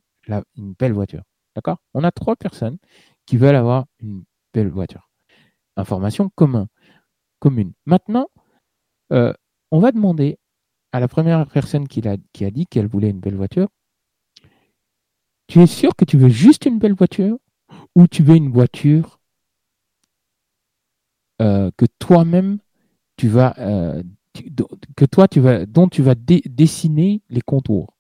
belle 0.78 0.94
voiture. 0.94 1.24
D'accord? 1.56 1.78
On 1.94 2.04
a 2.04 2.12
trois 2.12 2.36
personnes 2.36 2.78
qui 3.26 3.38
veulent 3.38 3.56
avoir 3.56 3.86
une 4.02 4.24
belle 4.54 4.70
voiture. 4.70 5.10
Information 5.78 6.32
commun, 6.36 6.68
commune. 7.40 7.74
Maintenant, 7.86 8.30
euh, 9.14 9.34
on 9.72 9.80
va 9.80 9.92
demander 9.92 10.40
à 10.94 11.00
la 11.00 11.08
première 11.08 11.48
personne 11.48 11.88
qui, 11.88 12.02
l'a- 12.02 12.18
qui 12.34 12.46
a 12.46 12.52
dit 12.52 12.68
qu'elle 12.68 12.88
voulait 12.88 13.12
une 13.12 13.20
belle 13.22 13.36
voiture 13.36 13.70
Tu 15.48 15.60
es 15.62 15.68
sûr 15.68 15.96
que 15.96 16.04
tu 16.04 16.18
veux 16.18 16.30
juste 16.30 16.66
une 16.66 16.80
belle 16.80 16.96
voiture 16.96 17.38
ou 17.96 18.08
tu 18.08 18.24
veux 18.24 18.36
une 18.36 18.52
voiture 18.52 19.20
euh, 21.42 21.72
que 21.78 21.86
toi-même 22.00 22.60
tu 23.18 23.30
vas 23.30 23.56
euh, 23.60 24.04
que 24.98 25.06
toi 25.06 25.28
tu 25.28 25.40
vas 25.42 25.66
dont 25.66 25.88
tu 25.90 26.02
vas 26.04 26.16
dessiner 26.16 27.22
les 27.30 27.42
contours? 27.42 27.98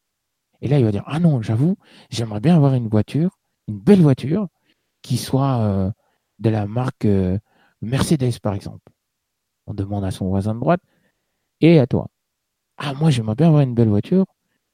Et 0.61 0.69
là 0.69 0.79
il 0.79 0.85
va 0.85 0.91
dire 0.91 1.03
ah 1.07 1.19
non 1.19 1.41
j'avoue 1.41 1.77
j'aimerais 2.11 2.41
bien 2.41 2.55
avoir 2.55 2.75
une 2.75 2.89
voiture 2.89 3.39
une 3.71 3.79
belle 3.79 4.01
voiture 4.01 4.47
qui 5.01 5.17
soit 5.17 5.59
euh, 5.61 5.91
de 6.39 6.49
la 6.49 6.67
marque 6.67 7.05
euh, 7.05 7.39
Mercedes 7.81 8.39
par 8.41 8.53
exemple. 8.53 8.91
On 9.65 9.73
demande 9.73 10.03
à 10.03 10.11
son 10.11 10.27
voisin 10.27 10.53
de 10.53 10.59
droite 10.59 10.81
et 11.61 11.79
à 11.79 11.87
toi. 11.87 12.09
Ah 12.77 12.93
moi 12.93 13.09
j'aimerais 13.09 13.35
bien 13.35 13.47
avoir 13.47 13.61
une 13.61 13.73
belle 13.73 13.89
voiture 13.89 14.25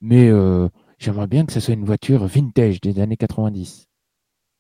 mais 0.02 0.28
euh, 0.30 0.68
j'aimerais 0.98 1.28
bien 1.28 1.46
que 1.46 1.54
ce 1.54 1.60
soit 1.60 1.76
une 1.76 1.86
voiture 1.86 2.26
vintage 2.26 2.82
des 2.82 3.00
années 3.00 3.18
90. 3.18 3.88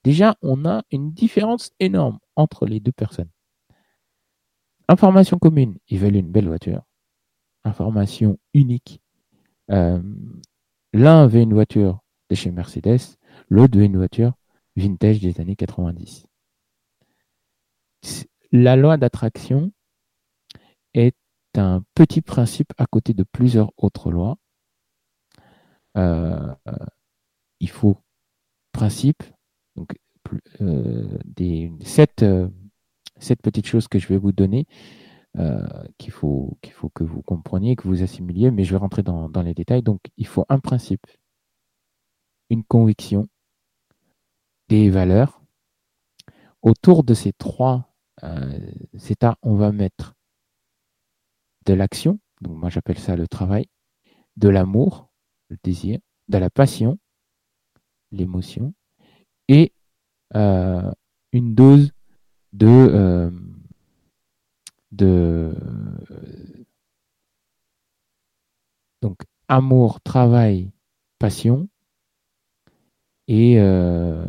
Déjà 0.04 0.36
on 0.41 0.65
a 0.65 0.84
une 0.91 1.12
différence 1.12 1.71
énorme 1.80 2.19
entre 2.36 2.67
les 2.67 2.80
deux 2.80 2.91
personnes. 2.91 3.32
Information 4.88 5.38
commune, 5.38 5.78
ils 5.89 6.00
veulent 6.00 6.15
une 6.15 6.32
belle 6.32 6.47
voiture. 6.47 6.84
Information 7.65 8.38
unique. 8.54 9.02
L'un 9.67 11.28
veut 11.28 11.41
une 11.41 11.54
voiture 11.54 12.00
de 12.30 12.36
chez 12.36 12.52
Mercedes, 12.52 13.17
l'autre 13.50 13.78
veut 13.78 13.86
une 13.86 13.98
voiture 13.98 14.34
vintage 14.76 15.20
des 15.20 15.40
années 15.42 15.56
90. 15.56 16.26
C'est- 18.02 18.30
La 18.52 18.76
loi 18.76 18.98
d'attraction 18.98 19.72
est 20.94 21.16
un 21.56 21.84
petit 21.96 22.22
principe 22.22 22.74
à 22.78 22.86
côté 22.86 23.14
de 23.14 23.24
plusieurs 23.24 23.72
autres 23.78 24.12
lois. 24.12 24.38
Euh, 25.98 26.54
il 27.60 27.70
faut 27.70 27.98
principe, 28.72 29.24
donc 29.76 29.96
euh, 30.62 31.18
des 31.26 31.72
sept, 31.84 32.24
euh, 32.24 32.50
sept 33.20 33.42
petites 33.42 33.68
choses 33.68 33.88
que 33.88 34.00
je 34.00 34.08
vais 34.08 34.18
vous 34.18 34.32
donner 34.32 34.66
qu'il 36.00 36.12
faut, 36.12 36.58
faut 36.72 36.90
que 36.90 37.04
vous 37.04 37.22
compreniez, 37.22 37.76
que 37.76 37.88
vous 37.88 38.02
assimiliez, 38.02 38.50
mais 38.50 38.64
je 38.64 38.72
vais 38.72 38.78
rentrer 38.78 39.04
dans, 39.04 39.30
dans 39.30 39.44
les 39.44 39.54
détails. 39.54 39.84
Donc, 39.84 40.00
il 40.18 40.26
faut 40.26 40.46
un 40.50 40.60
principe, 40.60 41.06
une 42.50 42.64
conviction, 42.64 43.28
des 44.70 44.90
valeurs. 44.90 45.42
Autour 46.62 47.04
de 47.04 47.14
ces 47.14 47.34
trois 47.34 47.94
euh, 48.24 48.72
états, 49.10 49.38
on 49.42 49.56
va 49.56 49.72
mettre 49.72 50.16
de 51.66 51.74
l'action, 51.74 52.20
donc 52.42 52.58
moi 52.58 52.70
j'appelle 52.70 52.98
ça 52.98 53.16
le 53.16 53.28
travail, 53.28 53.68
de 54.38 54.50
l'amour, 54.50 55.10
le 55.50 55.58
désir, 55.64 56.00
de 56.28 56.38
la 56.38 56.50
passion, 56.50 56.98
l'émotion, 58.12 58.74
et 59.48 59.74
euh, 60.36 60.92
une 61.32 61.56
dose 61.56 61.92
de, 62.54 62.68
euh, 62.68 63.32
de 64.92 65.56
donc 69.02 69.22
amour, 69.48 70.02
travail, 70.02 70.72
passion. 71.20 71.70
Et 73.28 73.60
euh, 73.60 74.26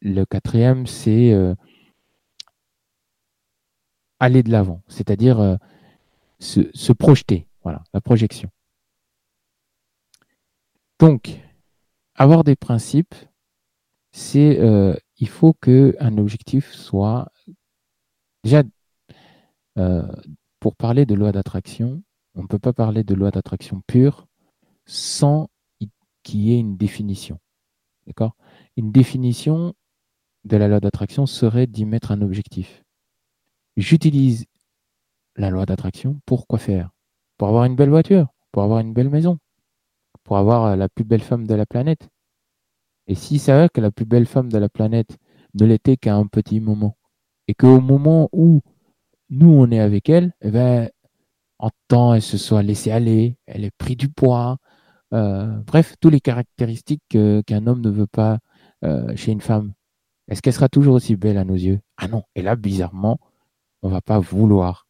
le 0.00 0.24
quatrième, 0.24 0.86
c'est 0.86 1.32
euh, 1.32 1.54
aller 4.20 4.42
de 4.42 4.50
l'avant, 4.50 4.82
c'est-à-dire 4.88 5.40
euh, 5.40 5.56
se, 6.38 6.92
projeter, 6.92 7.46
voilà, 7.62 7.82
la 7.92 8.00
projection. 8.00 8.50
Donc, 11.00 11.40
avoir 12.14 12.44
des 12.44 12.56
principes, 12.56 13.14
c'est 14.12 14.60
il 15.16 15.28
faut 15.28 15.54
que 15.54 15.96
un 16.00 16.18
objectif 16.18 16.72
soit 16.72 17.30
déjà 18.44 18.62
pour 20.58 20.76
parler 20.76 21.06
de 21.06 21.14
loi 21.14 21.32
d'attraction, 21.32 22.02
on 22.34 22.42
ne 22.42 22.46
peut 22.46 22.58
pas 22.58 22.72
parler 22.72 23.02
de 23.02 23.14
loi 23.14 23.30
d'attraction 23.30 23.82
pure 23.86 24.26
sans 24.84 25.48
qu'il 26.22 26.40
y 26.40 26.52
ait 26.52 26.58
une 26.58 26.76
définition. 26.76 27.38
D'accord? 28.10 28.34
Une 28.76 28.90
définition 28.90 29.72
de 30.42 30.56
la 30.56 30.66
loi 30.66 30.80
d'attraction 30.80 31.26
serait 31.26 31.68
d'y 31.68 31.84
mettre 31.84 32.10
un 32.10 32.22
objectif. 32.22 32.82
J'utilise 33.76 34.46
la 35.36 35.48
loi 35.48 35.64
d'attraction 35.64 36.20
pour 36.26 36.48
quoi 36.48 36.58
faire? 36.58 36.90
Pour 37.38 37.46
avoir 37.46 37.66
une 37.66 37.76
belle 37.76 37.90
voiture, 37.90 38.26
pour 38.50 38.64
avoir 38.64 38.80
une 38.80 38.92
belle 38.92 39.10
maison, 39.10 39.38
pour 40.24 40.38
avoir 40.38 40.76
la 40.76 40.88
plus 40.88 41.04
belle 41.04 41.22
femme 41.22 41.46
de 41.46 41.54
la 41.54 41.66
planète. 41.66 42.08
Et 43.06 43.14
si 43.14 43.38
ça 43.38 43.56
va 43.56 43.68
que 43.68 43.80
la 43.80 43.92
plus 43.92 44.06
belle 44.06 44.26
femme 44.26 44.50
de 44.50 44.58
la 44.58 44.68
planète 44.68 45.16
ne 45.54 45.66
l'était 45.66 45.96
qu'à 45.96 46.16
un 46.16 46.26
petit 46.26 46.58
moment, 46.58 46.96
et 47.46 47.54
qu'au 47.54 47.80
moment 47.80 48.28
où 48.32 48.60
nous 49.28 49.52
on 49.52 49.70
est 49.70 49.78
avec 49.78 50.08
elle, 50.08 50.32
eh 50.40 50.50
ben, 50.50 50.90
en 51.60 51.70
temps 51.86 52.14
elle 52.14 52.22
se 52.22 52.38
soit 52.38 52.64
laissée 52.64 52.90
aller, 52.90 53.36
elle 53.46 53.64
ait 53.64 53.70
pris 53.78 53.94
du 53.94 54.08
poids, 54.08 54.58
bref, 55.12 55.96
toutes 56.00 56.12
les 56.12 56.20
caractéristiques 56.20 57.02
que- 57.08 57.42
qu'un 57.46 57.66
homme 57.66 57.80
ne 57.80 57.90
veut 57.90 58.06
pas 58.06 58.38
euh, 58.84 59.14
chez 59.16 59.32
une 59.32 59.40
femme. 59.40 59.72
Est-ce 60.28 60.40
qu'elle 60.42 60.54
sera 60.54 60.68
toujours 60.68 60.94
aussi 60.94 61.16
belle 61.16 61.38
à 61.38 61.44
nos 61.44 61.54
yeux? 61.54 61.80
Ah 61.96 62.08
non. 62.08 62.22
Et 62.34 62.42
là, 62.42 62.56
bizarrement, 62.56 63.18
on 63.82 63.88
va 63.88 64.00
pas 64.00 64.18
vouloir. 64.20 64.86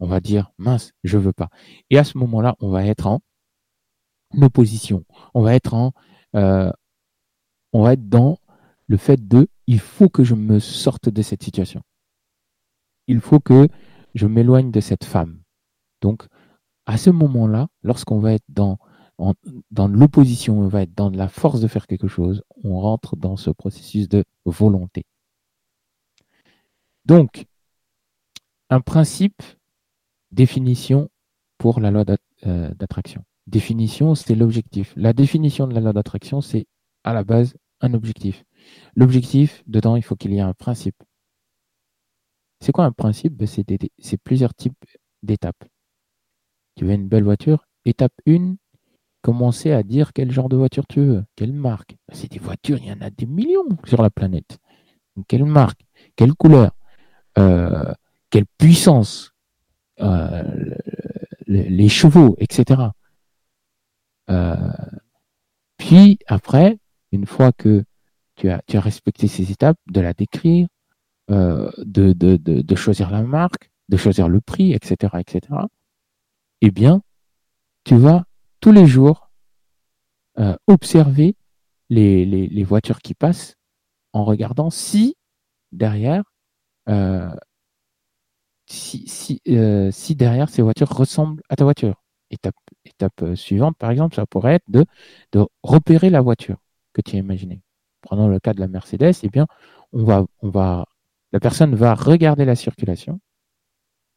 On 0.00 0.06
va 0.06 0.20
dire 0.20 0.52
mince, 0.58 0.92
je 1.04 1.18
veux 1.18 1.32
pas. 1.32 1.48
Et 1.90 1.98
à 1.98 2.04
ce 2.04 2.18
moment-là, 2.18 2.54
on 2.60 2.70
va 2.70 2.84
être 2.84 3.06
en 3.06 3.20
opposition. 4.40 5.04
On 5.32 5.42
va 5.42 5.54
être 5.54 5.74
en, 5.74 5.92
euh, 6.36 6.70
on 7.72 7.82
va 7.82 7.94
être 7.94 8.08
dans 8.08 8.38
le 8.86 8.96
fait 8.96 9.26
de, 9.26 9.48
il 9.66 9.80
faut 9.80 10.08
que 10.08 10.24
je 10.24 10.34
me 10.34 10.58
sorte 10.58 11.08
de 11.08 11.22
cette 11.22 11.42
situation. 11.42 11.82
Il 13.06 13.20
faut 13.20 13.40
que 13.40 13.68
je 14.14 14.26
m'éloigne 14.26 14.70
de 14.70 14.80
cette 14.80 15.04
femme. 15.04 15.42
Donc, 16.02 16.26
à 16.86 16.98
ce 16.98 17.10
moment-là, 17.10 17.68
lorsqu'on 17.82 18.18
va 18.18 18.34
être 18.34 18.44
dans, 18.48 18.78
dans 19.70 19.88
l'opposition, 19.88 20.60
on 20.60 20.68
va 20.68 20.82
être 20.82 20.94
dans 20.94 21.10
la 21.10 21.28
force 21.28 21.60
de 21.60 21.68
faire 21.68 21.86
quelque 21.86 22.08
chose, 22.08 22.42
on 22.62 22.80
rentre 22.80 23.16
dans 23.16 23.36
ce 23.36 23.50
processus 23.50 24.08
de 24.08 24.24
volonté. 24.44 25.04
Donc, 27.04 27.46
un 28.70 28.80
principe, 28.80 29.42
définition 30.32 31.10
pour 31.58 31.80
la 31.80 31.90
loi 31.90 32.04
euh, 32.46 32.74
d'attraction. 32.74 33.24
Définition, 33.46 34.14
c'est 34.14 34.34
l'objectif. 34.34 34.92
La 34.96 35.12
définition 35.12 35.66
de 35.66 35.74
la 35.74 35.80
loi 35.80 35.92
d'attraction, 35.92 36.40
c'est 36.40 36.66
à 37.04 37.12
la 37.12 37.24
base 37.24 37.54
un 37.80 37.94
objectif. 37.94 38.44
L'objectif, 38.96 39.62
dedans, 39.66 39.96
il 39.96 40.02
faut 40.02 40.16
qu'il 40.16 40.32
y 40.32 40.38
ait 40.38 40.40
un 40.40 40.54
principe. 40.54 40.96
C'est 42.60 42.72
quoi 42.72 42.84
un 42.84 42.92
principe? 42.92 43.34
Ben, 43.34 43.46
c'est 43.46 44.16
plusieurs 44.24 44.54
types 44.54 44.84
d'étapes. 45.22 45.64
Tu 46.76 46.86
veux 46.86 46.92
une 46.92 47.08
belle 47.08 47.24
voiture? 47.24 47.66
Étape 47.84 48.14
1, 48.26 48.56
commencer 49.24 49.72
à 49.72 49.82
dire 49.82 50.12
quel 50.12 50.30
genre 50.30 50.50
de 50.50 50.56
voiture 50.56 50.86
tu 50.86 51.00
veux, 51.00 51.24
quelle 51.34 51.54
marque. 51.54 51.96
C'est 52.12 52.30
des 52.30 52.38
voitures, 52.38 52.76
il 52.76 52.88
y 52.88 52.92
en 52.92 53.00
a 53.00 53.08
des 53.08 53.24
millions 53.24 53.66
sur 53.86 54.02
la 54.02 54.10
planète. 54.10 54.58
Quelle 55.28 55.46
marque 55.46 55.80
Quelle 56.14 56.34
couleur 56.34 56.72
euh, 57.38 57.92
quelle 58.30 58.44
puissance, 58.58 59.32
euh, 60.00 60.74
les 61.46 61.88
chevaux, 61.88 62.36
etc. 62.38 62.82
puis 65.78 66.18
après, 66.26 66.78
une 67.12 67.26
fois 67.26 67.52
que 67.52 67.84
tu 68.36 68.50
as, 68.50 68.62
respecté 68.74 69.26
ces 69.26 69.50
étapes, 69.50 69.78
de 69.86 70.00
la 70.00 70.12
décrire, 70.12 70.66
de, 71.28 72.74
choisir 72.74 73.10
la 73.10 73.22
marque, 73.22 73.70
de 73.88 73.96
choisir 73.96 74.28
le 74.28 74.40
prix, 74.40 74.72
etc., 74.74 75.14
etc., 75.18 75.40
eh 76.60 76.70
bien, 76.70 77.02
tu 77.84 77.96
vas 77.96 78.24
tous 78.64 78.72
les 78.72 78.86
jours 78.86 79.30
observer 80.66 81.36
les, 81.90 82.64
voitures 82.64 83.00
qui 83.00 83.12
passent 83.12 83.56
en 84.14 84.24
regardant 84.24 84.70
si 84.70 85.16
derrière, 85.70 86.22
euh, 86.88 87.28
si, 88.64 89.06
si, 89.06 89.42
euh, 89.48 89.90
si, 89.90 90.16
derrière 90.16 90.48
ces 90.48 90.62
voitures 90.62 90.88
ressemblent 90.88 91.42
à 91.50 91.56
ta 91.56 91.64
voiture. 91.64 92.02
Étape, 92.30 92.54
euh, 93.20 93.36
suivante, 93.36 93.76
par 93.76 93.90
exemple, 93.90 94.16
ça 94.16 94.24
pourrait 94.24 94.54
être 94.54 94.64
de, 94.68 94.86
de 95.32 95.46
repérer 95.62 96.08
la 96.08 96.22
voiture 96.22 96.56
que 96.94 97.02
tu 97.02 97.16
as 97.16 97.18
imaginée. 97.18 97.60
Prenons 98.00 98.28
le 98.28 98.40
cas 98.40 98.54
de 98.54 98.60
la 98.60 98.68
Mercedes, 98.68 99.12
eh 99.24 99.28
bien, 99.28 99.46
on 99.92 100.04
va, 100.04 100.24
on 100.40 100.48
va, 100.48 100.86
la 101.32 101.38
personne 101.38 101.74
va 101.74 101.94
regarder 101.94 102.46
la 102.46 102.56
circulation 102.56 103.20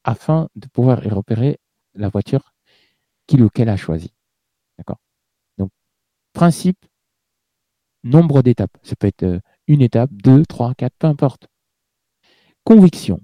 afin 0.05 0.47
de 0.55 0.69
pouvoir 0.69 1.05
y 1.05 1.09
repérer 1.09 1.59
la 1.95 2.07
voiture 2.07 2.53
qu'il 3.27 3.43
ou 3.43 3.49
qu'elle 3.49 3.67
a 3.67 3.75
choisie. 3.75 4.13
D'accord 4.77 4.99
Donc, 5.57 5.71
principe, 6.33 6.85
nombre 8.03 8.41
d'étapes. 8.41 8.77
Ça 8.83 8.95
peut 8.95 9.07
être 9.07 9.41
une 9.67 9.81
étape, 9.81 10.11
deux, 10.13 10.45
trois, 10.45 10.73
quatre, 10.75 10.95
peu 10.97 11.07
importe. 11.07 11.47
Conviction. 12.63 13.21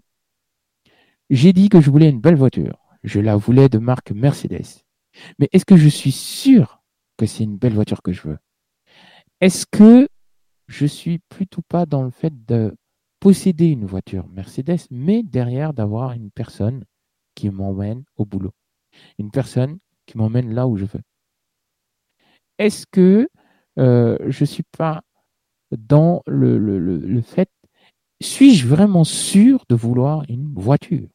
J'ai 1.30 1.54
dit 1.54 1.70
que 1.70 1.82
je 1.82 1.90
voulais 1.90 2.10
une 2.10 2.22
belle 2.22 2.36
voiture. 2.36 2.80
Je 3.04 3.20
la 3.20 3.36
voulais 3.36 3.70
de 3.70 3.78
marque 3.78 4.12
Mercedes. 4.12 4.84
Mais 5.40 5.50
est-ce 5.52 5.66
que 5.66 5.78
je 5.78 5.90
suis 5.90 6.12
sûr 6.12 6.82
que 7.18 7.26
c'est 7.26 7.44
une 7.44 7.58
belle 7.58 7.74
voiture 7.74 8.02
que 8.02 8.14
je 8.14 8.22
veux? 8.28 8.38
Est-ce 9.42 9.66
que 9.66 10.08
je 10.68 10.86
suis 10.86 11.20
plutôt 11.20 11.62
pas 11.62 11.86
dans 11.86 12.04
le 12.04 12.10
fait 12.10 12.46
de 12.46 12.76
posséder 13.20 13.68
une 13.68 13.86
voiture 13.86 14.28
Mercedes, 14.28 14.88
mais 14.92 15.24
derrière 15.24 15.74
d'avoir 15.74 16.12
une 16.14 16.32
personne 16.32 16.84
qui 17.36 17.50
m'emmène 17.50 18.04
au 18.18 18.26
boulot, 18.26 18.54
une 19.18 19.32
personne 19.32 19.80
qui 20.06 20.18
m'emmène 20.18 20.54
là 20.54 20.68
où 20.68 20.78
je 20.78 20.86
veux. 20.86 21.02
Est-ce 22.58 22.86
que 22.86 23.28
euh, 23.80 24.18
je 24.28 24.44
ne 24.44 24.46
suis 24.46 24.64
pas 24.64 25.02
dans 25.72 26.22
le, 26.28 27.22
fait, 27.22 27.50
suis-je 28.22 28.68
vraiment 28.68 29.04
sûr 29.04 29.66
de 29.70 29.76
vouloir 29.76 30.24
une 30.30 30.54
voiture? 30.54 31.10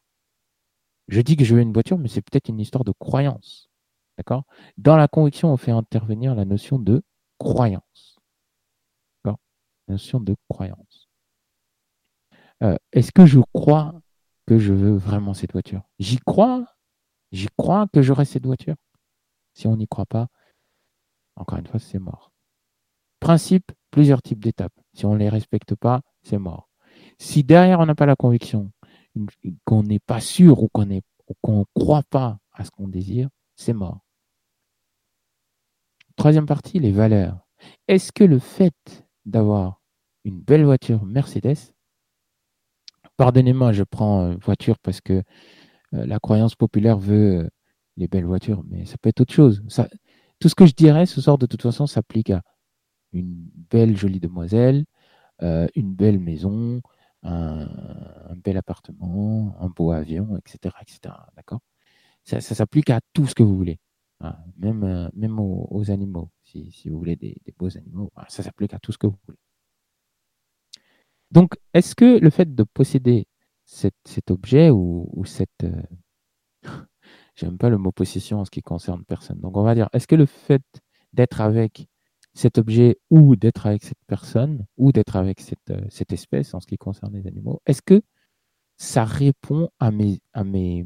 Je 1.07 1.21
dis 1.21 1.35
que 1.35 1.43
je 1.43 1.55
veux 1.55 1.61
une 1.61 1.73
voiture, 1.73 1.97
mais 1.97 2.07
c'est 2.07 2.21
peut-être 2.21 2.49
une 2.49 2.59
histoire 2.59 2.83
de 2.83 2.93
croyance. 2.99 3.69
D'accord? 4.17 4.43
Dans 4.77 4.97
la 4.97 5.07
conviction, 5.07 5.51
on 5.51 5.57
fait 5.57 5.71
intervenir 5.71 6.35
la 6.35 6.45
notion 6.45 6.77
de 6.77 7.01
croyance. 7.37 8.19
D'accord? 9.23 9.39
Notion 9.87 10.19
de 10.19 10.35
croyance. 10.49 11.09
Euh, 12.61 12.75
est-ce 12.91 13.11
que 13.11 13.25
je 13.25 13.39
crois 13.53 13.93
que 14.45 14.59
je 14.59 14.73
veux 14.73 14.95
vraiment 14.95 15.33
cette 15.33 15.53
voiture? 15.53 15.83
J'y 15.99 16.17
crois? 16.17 16.65
J'y 17.31 17.47
crois 17.57 17.87
que 17.87 18.01
j'aurai 18.01 18.25
cette 18.25 18.45
voiture? 18.45 18.75
Si 19.53 19.67
on 19.67 19.77
n'y 19.77 19.87
croit 19.87 20.05
pas, 20.05 20.27
encore 21.39 21.57
une 21.57 21.67
fois, 21.67 21.79
c'est 21.79 21.99
mort. 21.99 22.31
Principe, 23.19 23.71
plusieurs 23.91 24.21
types 24.21 24.43
d'étapes. 24.43 24.73
Si 24.93 25.05
on 25.05 25.13
ne 25.13 25.19
les 25.19 25.29
respecte 25.29 25.75
pas, 25.75 26.01
c'est 26.21 26.37
mort. 26.37 26.69
Si 27.17 27.43
derrière 27.43 27.79
on 27.79 27.85
n'a 27.85 27.95
pas 27.95 28.05
la 28.05 28.15
conviction, 28.15 28.71
qu'on 29.65 29.83
n'est 29.83 29.99
pas 29.99 30.19
sûr 30.19 30.63
ou 30.63 30.69
qu'on 30.69 30.85
ne 30.85 31.63
croit 31.73 32.03
pas 32.09 32.39
à 32.53 32.65
ce 32.65 32.71
qu'on 32.71 32.87
désire, 32.87 33.29
c'est 33.55 33.73
mort. 33.73 34.01
Troisième 36.15 36.45
partie, 36.45 36.79
les 36.79 36.91
valeurs. 36.91 37.47
Est-ce 37.87 38.11
que 38.11 38.23
le 38.23 38.39
fait 38.39 39.07
d'avoir 39.25 39.81
une 40.23 40.39
belle 40.39 40.65
voiture 40.65 41.05
Mercedes, 41.05 41.73
pardonnez-moi, 43.17 43.71
je 43.71 43.83
prends 43.83 44.35
voiture 44.35 44.77
parce 44.79 45.01
que 45.01 45.23
euh, 45.93 46.05
la 46.05 46.19
croyance 46.19 46.55
populaire 46.55 46.99
veut 46.99 47.43
euh, 47.43 47.49
les 47.97 48.07
belles 48.07 48.25
voitures, 48.25 48.63
mais 48.67 48.85
ça 48.85 48.97
peut 48.97 49.09
être 49.09 49.21
autre 49.21 49.33
chose. 49.33 49.63
Tout 50.39 50.49
ce 50.49 50.55
que 50.55 50.65
je 50.65 50.73
dirais 50.73 51.05
ce 51.05 51.21
soir, 51.21 51.37
de 51.37 51.45
toute 51.45 51.61
façon, 51.61 51.87
s'applique 51.87 52.29
à 52.29 52.41
une 53.13 53.49
belle 53.69 53.97
jolie 53.97 54.19
demoiselle, 54.19 54.85
euh, 55.41 55.67
une 55.75 55.93
belle 55.93 56.19
maison, 56.19 56.81
un, 57.23 57.67
bel 58.43 58.57
appartement, 58.57 59.55
un 59.59 59.69
beau 59.69 59.91
avion, 59.91 60.37
etc. 60.37 60.75
etc. 60.81 61.15
D'accord? 61.35 61.59
Ça, 62.23 62.41
s'applique 62.41 62.89
à 62.89 63.01
tout 63.13 63.25
ce 63.25 63.35
que 63.35 63.43
vous 63.43 63.55
voulez, 63.55 63.79
hein, 64.21 64.37
même, 64.57 64.83
euh, 64.83 65.09
même 65.13 65.39
aux, 65.39 65.91
animaux. 65.91 66.29
Si, 66.43 66.71
vous 66.85 66.97
voulez 66.97 67.15
des, 67.15 67.35
beaux 67.57 67.75
animaux, 67.77 68.11
ça 68.27 68.43
s'applique 68.43 68.73
à 68.73 68.79
tout 68.79 68.91
ce 68.91 68.97
que 68.97 69.07
vous 69.07 69.17
voulez. 69.25 69.39
Donc, 71.31 71.53
est-ce 71.73 71.95
que 71.95 72.19
le 72.19 72.29
fait 72.29 72.53
de 72.55 72.63
posséder 72.63 73.27
cet, 73.65 74.31
objet 74.31 74.69
ou, 74.69 75.09
ou 75.13 75.25
cette... 75.25 75.63
Euh, 75.63 75.81
j'aime 77.39 77.57
pas 77.57 77.69
le 77.69 77.77
mot 77.77 77.91
possession 77.91 78.39
en 78.39 78.45
ce 78.45 78.51
qui 78.51 78.61
concerne 78.61 79.03
personne. 79.05 79.39
Donc, 79.39 79.55
on 79.55 79.63
va 79.63 79.75
dire, 79.75 79.89
est-ce 79.93 80.07
que 80.07 80.15
le 80.15 80.25
fait 80.25 80.63
d'être 81.13 81.41
avec 81.41 81.87
cet 82.33 82.57
objet 82.57 82.99
ou 83.09 83.35
d'être 83.35 83.65
avec 83.65 83.83
cette 83.83 84.03
personne 84.07 84.65
ou 84.77 84.91
d'être 84.91 85.15
avec 85.15 85.39
cette, 85.39 85.71
euh, 85.71 85.87
espèce 86.09 86.53
en 86.53 86.59
ce 86.59 86.67
qui 86.67 86.77
concerne 86.77 87.13
les 87.13 87.27
animaux, 87.27 87.61
est-ce 87.65 87.81
que 87.81 88.01
ça 88.77 89.03
répond 89.03 89.69
à, 89.79 89.91
mes, 89.91 90.21
à 90.33 90.43
mon 90.43 90.85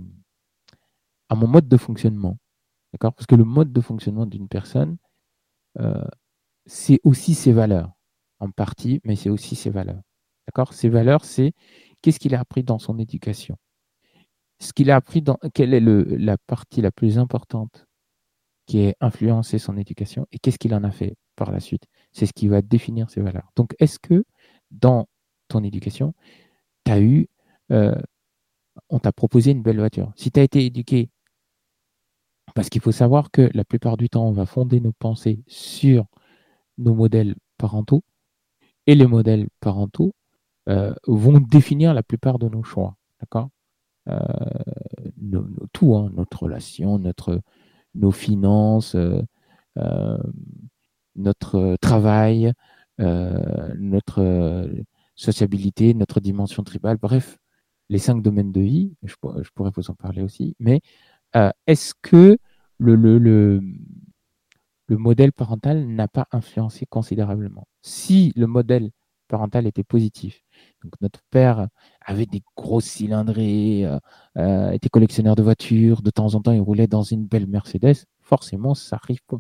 mode 1.48 1.68
de 1.68 1.78
fonctionnement? 1.78 2.38
D'accord? 2.94 3.13
Parce 3.13 3.28
que 3.28 3.36
le 3.36 3.44
mode 3.44 3.74
de 3.74 3.82
fonctionnement 3.82 4.26
d'une 4.26 4.48
personne, 4.48 4.98
euh, 5.80 6.06
c'est 6.66 7.00
aussi 7.04 7.34
ses 7.34 7.52
valeurs, 7.52 7.92
en 8.39 8.50
partie, 8.52 9.02
mais 9.04 9.16
c'est 9.16 9.30
aussi 9.30 9.56
ses 9.56 9.70
valeurs. 9.70 10.02
D'accord? 10.48 10.74
Ses 10.74 10.89
valeurs, 10.89 11.26
c'est 11.26 11.54
qu'est-ce 12.02 12.20
qu'il 12.20 12.36
a 12.36 12.39
appris 12.39 12.63
dans 12.63 12.80
son 12.80 13.00
éducation? 13.00 13.58
Ce 14.63 14.71
qu'il 14.71 14.89
a 14.91 14.95
appris 14.95 15.21
dans. 15.21 15.38
Quelle 15.54 15.73
est 15.73 15.82
la 15.82 16.38
partie 16.38 16.82
la 16.82 16.91
plus 16.91 17.19
importante 17.19 17.86
qui 18.65 18.88
a 18.88 18.93
influencé 19.02 19.60
son 19.60 19.78
éducation 19.78 20.26
et 20.32 20.39
qu'est-ce 20.39 20.58
qu'il 20.58 20.73
en 20.73 20.86
a 20.86 20.91
fait 20.91 21.17
par 21.36 21.52
la 21.52 21.60
suite? 21.60 21.84
C'est 22.13 22.26
ce 22.26 22.32
qui 22.32 22.47
va 22.47 22.62
définir 22.62 23.10
ses 23.10 23.19
valeurs. 23.19 23.52
Donc, 23.58 23.76
est-ce 23.80 23.99
que 23.99 24.23
dans 24.71 25.08
ton 25.49 25.63
éducation, 25.65 26.13
tu 26.86 26.93
eu, 26.93 27.28
euh, 27.71 27.93
on 28.89 28.99
t'a 28.99 29.12
proposé 29.12 29.52
une 29.52 29.62
belle 29.62 29.80
voiture? 29.80 30.13
Si 30.15 30.32
tu 30.32 30.39
as 30.39 30.43
été 30.43 30.65
éduqué, 30.65 31.10
parce 32.56 32.69
qu'il 32.69 32.82
faut 32.82 32.93
savoir 32.93 33.32
que 33.32 33.49
la 33.54 33.65
plupart 33.65 33.97
du 33.97 34.10
temps, 34.10 34.26
on 34.26 34.32
va 34.32 34.45
fonder 34.45 34.80
nos 34.80 34.93
pensées 34.93 35.43
sur 35.47 36.06
nos 36.78 36.93
modèles 36.93 37.36
parentaux 37.58 38.04
et 38.88 38.95
les 38.95 39.08
modèles 39.08 39.47
parentaux 39.60 40.13
euh, 40.69 40.93
vont 41.06 41.39
définir 41.39 41.93
la 41.93 42.04
plupart 42.04 42.39
de 42.39 42.47
nos 42.47 42.63
choix. 42.63 42.95
D'accord? 43.19 43.49
Euh, 44.10 44.18
Tout, 45.74 45.96
hein, 45.96 46.12
notre 46.16 46.44
relation, 46.44 47.00
notre, 47.00 47.42
nos 47.96 48.12
finances, 48.12 48.96
notre 51.16 51.76
travail, 51.82 52.54
euh, 53.00 53.74
notre 53.78 54.22
euh, 54.22 54.68
sociabilité, 55.16 55.94
notre 55.94 56.20
dimension 56.20 56.63
tribale, 56.63 56.98
bref, 56.98 57.38
les 57.89 58.00
cinq 58.00 58.22
domaines 58.22 58.52
de 58.52 58.62
vie, 58.62 58.96
je, 59.04 59.16
pourrais 59.56 59.72
vous 59.76 59.89
en 59.89 59.96
parler 59.96 60.22
aussi, 60.22 60.56
mais 60.60 60.82
euh, 61.36 61.52
est-ce 61.68 61.94
que 62.02 62.38
le, 62.78 62.96
le, 62.96 63.18
le, 63.18 63.62
le 64.88 64.98
modèle 64.98 65.32
parental 65.32 65.88
n'a 65.88 66.08
pas 66.08 66.28
influencé 66.32 66.86
considérablement? 66.86 67.68
Si 67.82 68.32
le 68.36 68.48
modèle 68.48 68.92
parental 69.28 69.68
était 69.68 69.84
positif, 69.84 70.42
donc 70.84 70.94
notre 71.02 71.22
père 71.32 71.68
avait 72.02 72.26
des 72.26 72.42
grosses 72.56 72.86
cylindrées, 72.86 73.88
était 74.36 74.90
collectionneur 74.90 75.36
de 75.36 75.44
voitures, 75.44 76.02
de 76.02 76.10
temps 76.12 76.36
en 76.36 76.42
temps 76.42 76.52
il 76.52 76.62
roulait 76.62 76.88
dans 76.88 77.04
une 77.04 77.26
belle 77.26 77.48
Mercedes, 77.48 78.06
forcément 78.22 78.76
ça 78.76 79.00
répond 79.02 79.40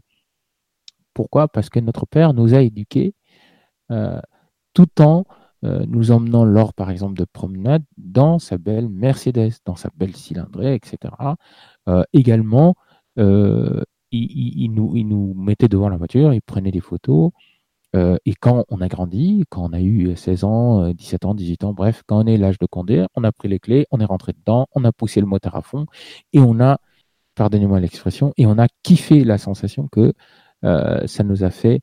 pourquoi? 1.13 1.47
Parce 1.47 1.69
que 1.69 1.79
notre 1.79 2.05
Père 2.05 2.33
nous 2.33 2.53
a 2.53 2.61
éduqués 2.61 3.13
euh, 3.91 4.19
tout 4.73 5.01
en 5.01 5.25
euh, 5.63 5.85
nous 5.87 6.11
emmenant 6.11 6.45
lors, 6.45 6.73
par 6.73 6.89
exemple, 6.89 7.15
de 7.15 7.25
promenade 7.25 7.83
dans 7.97 8.39
sa 8.39 8.57
belle 8.57 8.89
Mercedes, 8.89 9.53
dans 9.65 9.75
sa 9.75 9.89
belle 9.95 10.15
cylindrée, 10.15 10.75
etc. 10.75 11.13
Euh, 11.87 12.03
également, 12.13 12.75
il, 13.15 14.71
nous, 14.73 15.33
mettait 15.35 15.67
devant 15.67 15.89
la 15.89 15.97
voiture, 15.97 16.33
il 16.33 16.41
prenait 16.41 16.71
des 16.71 16.81
photos. 16.81 17.31
Et 17.95 18.33
quand 18.39 18.65
on 18.69 18.81
a 18.81 18.87
grandi, 18.87 19.43
quand 19.49 19.63
on 19.69 19.73
a 19.73 19.79
eu 19.79 20.15
16 20.15 20.43
ans, 20.45 20.89
17 20.93 21.25
ans, 21.25 21.35
18 21.35 21.63
ans, 21.63 21.73
bref, 21.73 22.01
quand 22.07 22.23
on 22.23 22.27
est 22.27 22.37
l'âge 22.37 22.57
de 22.57 22.65
conduire, 22.65 23.07
on 23.15 23.23
a 23.23 23.31
pris 23.31 23.47
les 23.47 23.59
clés, 23.59 23.85
on 23.91 23.99
est 23.99 24.05
rentré 24.05 24.33
dedans, 24.33 24.67
on 24.73 24.83
a 24.83 24.91
poussé 24.91 25.19
le 25.19 25.27
moteur 25.27 25.55
à 25.55 25.61
fond 25.61 25.85
et 26.33 26.39
on 26.39 26.59
a, 26.59 26.79
pardonnez-moi 27.35 27.79
l'expression, 27.79 28.33
et 28.37 28.47
on 28.47 28.57
a 28.57 28.67
kiffé 28.81 29.23
la 29.23 29.37
sensation 29.37 29.87
que 29.87 30.13
euh, 30.63 31.05
ça 31.05 31.23
nous 31.23 31.43
a 31.43 31.51
fait 31.51 31.81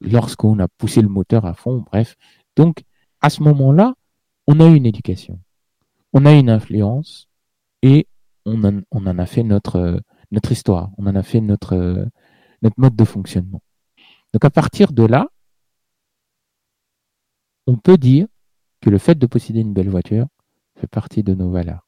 lorsqu'on 0.00 0.58
a 0.58 0.68
poussé 0.68 1.00
le 1.00 1.08
moteur 1.08 1.46
à 1.46 1.54
fond, 1.54 1.82
bref. 1.90 2.16
Donc, 2.56 2.82
à 3.22 3.30
ce 3.30 3.42
moment-là, 3.42 3.94
on 4.46 4.60
a 4.60 4.66
eu 4.66 4.74
une 4.74 4.86
éducation. 4.86 5.40
on 6.12 6.26
a 6.26 6.32
une 6.32 6.50
influence 6.50 7.28
et 7.82 8.06
on 8.44 8.62
en, 8.64 9.18
a 9.18 9.26
fait 9.26 9.42
notre, 9.42 10.02
histoire, 10.50 10.90
on 10.98 11.06
en 11.06 11.16
a 11.16 11.22
fait 11.22 11.40
notre 11.40 12.08
mode 12.76 12.96
de 12.96 13.04
fonctionnement. 13.04 13.62
Donc 14.32 14.44
à 14.44 14.50
partir 14.50 14.92
de 14.92 15.02
là, 15.04 15.28
on 17.66 17.76
peut 17.76 17.98
dire 17.98 18.26
que 18.80 18.90
le 18.90 18.98
fait 18.98 19.16
de 19.16 19.26
posséder 19.26 19.60
une 19.60 19.72
belle 19.72 19.88
voiture 19.88 20.26
fait 20.76 20.86
partie 20.86 21.22
de 21.22 21.34
nos 21.34 21.50
valeurs. 21.50 21.86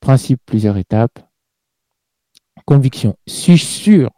Principe, 0.00 0.40
plusieurs 0.44 0.76
étapes. 0.76 1.18
Conviction. 2.64 3.16
Suis-je 3.26 3.64
sûr 3.64 4.10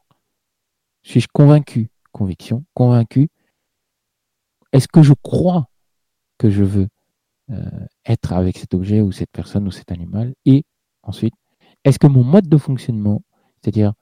Suis-je 1.02 1.28
convaincu 1.32 1.90
Conviction, 2.12 2.64
convaincu. 2.74 3.28
Est-ce 4.72 4.88
que 4.88 5.02
je 5.02 5.14
crois 5.14 5.68
que 6.38 6.50
je 6.50 6.62
veux 6.62 6.88
euh, 7.50 7.86
être 8.06 8.32
avec 8.32 8.58
cet 8.58 8.74
objet 8.74 9.00
ou 9.00 9.12
cette 9.12 9.30
personne 9.30 9.66
ou 9.66 9.70
cet 9.70 9.90
animal? 9.90 10.34
Et 10.44 10.64
ensuite, 11.02 11.34
est-ce 11.84 11.98
que 11.98 12.06
mon 12.06 12.24
mode 12.24 12.48
de 12.48 12.56
fonctionnement, 12.56 13.22
c'est-à-dire 13.60 13.94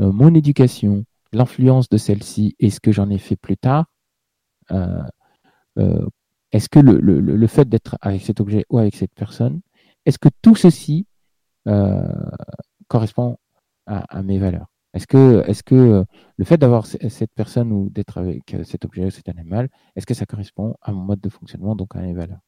euh, 0.00 0.12
mon 0.12 0.34
éducation, 0.34 1.04
l'influence 1.32 1.88
de 1.88 1.96
celle-ci 1.96 2.56
et 2.58 2.70
ce 2.70 2.80
que 2.80 2.92
j'en 2.92 3.10
ai 3.10 3.18
fait 3.18 3.36
plus 3.36 3.56
tard, 3.56 3.86
euh, 4.70 5.02
est-ce 5.76 6.68
que 6.68 6.80
le, 6.80 7.46
fait 7.46 7.68
d'être 7.68 7.96
avec 8.00 8.22
cet 8.22 8.40
objet 8.40 8.64
ou 8.70 8.78
avec 8.78 8.96
cette 8.96 9.14
personne, 9.14 9.60
est-ce 10.06 10.18
que 10.18 10.28
tout 10.42 10.56
ceci 10.56 11.06
euh, 11.68 12.02
correspond 12.88 13.38
à, 13.86 14.22
mes 14.22 14.38
valeurs? 14.38 14.66
Est-ce 14.92 15.06
que, 15.06 15.74
euh, 15.74 16.04
le 16.36 16.44
fait 16.44 16.56
d'avoir 16.56 16.86
cette 16.86 17.32
personne 17.34 17.70
ou 17.72 17.90
d'être 17.90 18.18
avec 18.18 18.54
euh, 18.54 18.64
cet 18.64 18.84
objet 18.84 19.06
ou 19.06 19.10
cet 19.10 19.28
animal, 19.28 19.68
est-ce 19.94 20.06
que 20.06 20.14
ça 20.14 20.26
correspond 20.26 20.74
à 20.82 20.90
mon 20.92 21.02
mode 21.02 21.20
de 21.20 21.28
fonctionnement, 21.28 21.76
donc 21.76 21.94
à 21.94 22.00
mes 22.00 22.14
valeurs? 22.14 22.40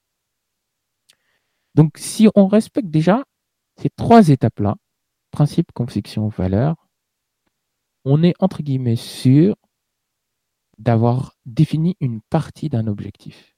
Donc, 1.74 1.96
si 1.96 2.28
on 2.35 2.48
respecte 2.48 2.88
déjà 2.88 3.24
ces 3.76 3.90
trois 3.90 4.28
étapes-là, 4.28 4.74
principe, 5.30 5.72
conviction, 5.72 6.28
valeur, 6.28 6.88
on 8.04 8.22
est 8.24 8.35
entre 8.40 8.62
guillemets 8.62 8.96
sûr 8.96 9.54
d'avoir 10.82 11.36
défini 11.46 11.96
une 12.00 12.20
partie 12.22 12.68
d'un 12.68 12.88
objectif. 12.88 13.56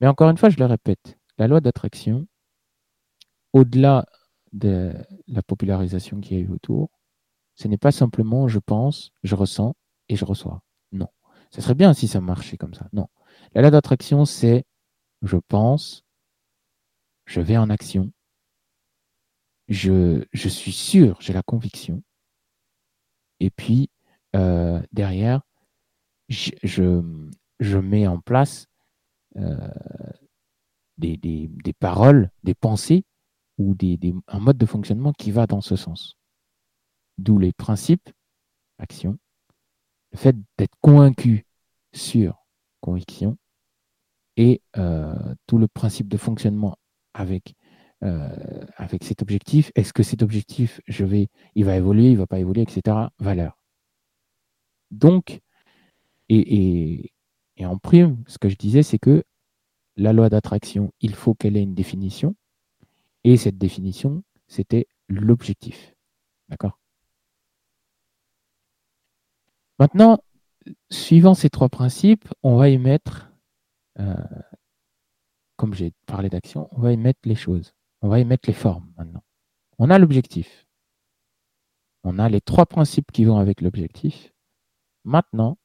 Mais 0.00 0.06
encore 0.08 0.30
une 0.30 0.38
fois, 0.38 0.48
je 0.48 0.56
le 0.56 0.64
répète, 0.64 1.18
la 1.36 1.46
loi 1.46 1.60
d'attraction, 1.60 2.26
au-delà 3.52 4.06
de 4.52 4.94
la 5.28 5.42
popularisation 5.42 6.20
qu'il 6.20 6.38
y 6.38 6.40
a 6.40 6.44
eu 6.44 6.48
autour, 6.48 6.90
ce 7.56 7.68
n'est 7.68 7.76
pas 7.76 7.92
simplement 7.92 8.48
je 8.48 8.58
pense, 8.58 9.12
je 9.22 9.34
ressens 9.34 9.74
et 10.08 10.16
je 10.16 10.24
reçois. 10.24 10.62
Non. 10.92 11.08
Ce 11.50 11.60
serait 11.60 11.74
bien 11.74 11.92
si 11.92 12.08
ça 12.08 12.22
marchait 12.22 12.56
comme 12.56 12.72
ça. 12.72 12.88
Non. 12.94 13.08
La 13.54 13.60
loi 13.60 13.70
d'attraction, 13.70 14.24
c'est 14.24 14.64
je 15.20 15.36
pense, 15.36 16.04
je 17.26 17.42
vais 17.42 17.58
en 17.58 17.68
action, 17.68 18.10
je, 19.68 20.24
je 20.32 20.48
suis 20.48 20.72
sûr, 20.72 21.18
j'ai 21.20 21.34
la 21.34 21.42
conviction, 21.42 22.02
et 23.40 23.50
puis 23.50 23.90
euh, 24.34 24.80
derrière, 24.92 25.42
je, 26.32 27.02
je, 27.60 27.78
mets 27.78 28.06
en 28.06 28.18
place 28.20 28.66
euh, 29.36 29.68
des, 30.98 31.16
des, 31.16 31.48
des, 31.48 31.72
paroles, 31.72 32.30
des 32.42 32.54
pensées 32.54 33.04
ou 33.58 33.74
des, 33.74 33.98
un 34.26 34.38
mode 34.38 34.58
de 34.58 34.66
fonctionnement 34.66 35.12
qui 35.12 35.30
va 35.30 35.46
dans 35.46 35.60
ce 35.60 35.76
sens. 35.76 36.16
D'où 37.18 37.38
les 37.38 37.52
principes, 37.52 38.10
action, 38.78 39.18
le 40.12 40.18
fait 40.18 40.36
d'être 40.58 40.74
convaincu 40.80 41.46
sur 41.92 42.46
conviction 42.80 43.36
et 44.36 44.62
euh, 44.76 45.14
tout 45.46 45.58
le 45.58 45.68
principe 45.68 46.08
de 46.08 46.16
fonctionnement 46.16 46.76
avec 47.14 47.54
euh, 48.02 48.64
avec 48.78 49.04
cet 49.04 49.22
objectif. 49.22 49.70
Est-ce 49.76 49.92
que 49.92 50.02
cet 50.02 50.22
objectif, 50.22 50.80
je 50.88 51.04
vais, 51.04 51.28
il 51.54 51.64
va 51.64 51.76
évoluer, 51.76 52.10
il 52.10 52.16
va 52.16 52.26
pas 52.26 52.40
évoluer, 52.40 52.62
etc. 52.62 52.96
Valeur. 53.20 53.56
Donc, 54.90 55.40
et, 56.28 57.12
en 57.60 57.78
prime, 57.78 58.22
ce 58.26 58.38
que 58.38 58.48
je 58.48 58.56
disais, 58.56 58.82
c'est 58.82 58.98
que 58.98 59.24
la 59.96 60.12
loi 60.12 60.28
d'attraction, 60.28 60.92
il 61.00 61.14
faut 61.14 61.34
qu'elle 61.34 61.56
ait 61.56 61.62
une 61.62 61.74
définition. 61.74 62.34
Et 63.24 63.36
cette 63.36 63.58
définition, 63.58 64.22
c'était 64.48 64.88
l'objectif. 65.08 65.94
D'accord? 66.48 66.78
Maintenant, 69.78 70.18
suivant 70.90 71.34
ces 71.34 71.50
trois 71.50 71.68
principes, 71.68 72.28
on 72.42 72.56
va 72.56 72.68
y 72.68 72.78
mettre, 72.78 73.32
euh, 73.98 74.14
comme 75.56 75.74
j'ai 75.74 75.92
parlé 76.06 76.28
d'action, 76.28 76.68
on 76.72 76.80
va 76.80 76.92
y 76.92 76.96
mettre 76.96 77.20
les 77.24 77.34
choses. 77.34 77.74
On 78.00 78.08
va 78.08 78.18
y 78.18 78.24
mettre 78.24 78.48
les 78.48 78.54
formes 78.54 78.92
maintenant. 78.96 79.22
On 79.78 79.90
a 79.90 79.98
l'objectif. 79.98 80.66
On 82.04 82.18
a 82.18 82.28
les 82.28 82.40
trois 82.40 82.66
principes 82.66 83.12
qui 83.12 83.24
vont 83.24 83.38
avec 83.38 83.60
l'objectif. 83.60 84.32
Maintenant, 85.04 85.56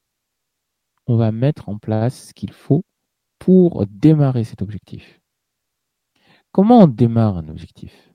on 1.07 1.15
va 1.15 1.31
mettre 1.31 1.69
en 1.69 1.77
place 1.77 2.27
ce 2.27 2.33
qu'il 2.33 2.51
faut 2.51 2.83
pour 3.39 3.85
démarrer 3.87 4.43
cet 4.43 4.61
objectif. 4.61 5.19
Comment 6.51 6.81
on 6.81 6.87
démarre 6.87 7.37
un 7.37 7.47
objectif? 7.49 8.13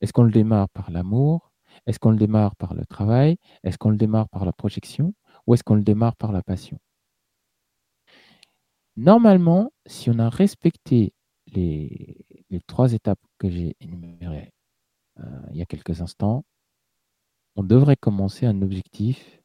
Est-ce 0.00 0.12
qu'on 0.12 0.24
le 0.24 0.32
démarre 0.32 0.68
par 0.70 0.90
l'amour? 0.90 1.52
Est-ce 1.86 1.98
qu'on 1.98 2.10
le 2.10 2.16
démarre 2.16 2.56
par 2.56 2.74
le 2.74 2.84
travail? 2.86 3.36
Est-ce 3.62 3.78
qu'on 3.78 3.90
le 3.90 3.96
démarre 3.96 4.28
par 4.28 4.44
la 4.44 4.52
projection? 4.52 5.14
Ou 5.46 5.54
est-ce 5.54 5.62
qu'on 5.62 5.74
le 5.74 5.82
démarre 5.82 6.16
par 6.16 6.32
la 6.32 6.42
passion? 6.42 6.78
Normalement, 8.96 9.70
si 9.84 10.10
on 10.10 10.18
a 10.18 10.30
respecté 10.30 11.12
les, 11.46 12.24
trois 12.66 12.92
étapes 12.92 13.20
que 13.38 13.48
j'ai 13.48 13.76
énumérées 13.80 14.52
euh, 15.20 15.42
il 15.50 15.56
y 15.58 15.62
a 15.62 15.66
quelques 15.66 16.00
instants, 16.00 16.44
on 17.54 17.62
devrait 17.62 17.96
commencer 17.96 18.46
un 18.46 18.62
objectif 18.62 19.40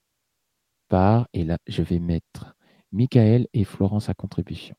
et 1.33 1.43
là 1.43 1.57
je 1.67 1.83
vais 1.83 1.99
mettre 1.99 2.55
Michael 2.91 3.47
et 3.53 3.63
Florence 3.63 4.09
à 4.09 4.13
contribution. 4.13 4.75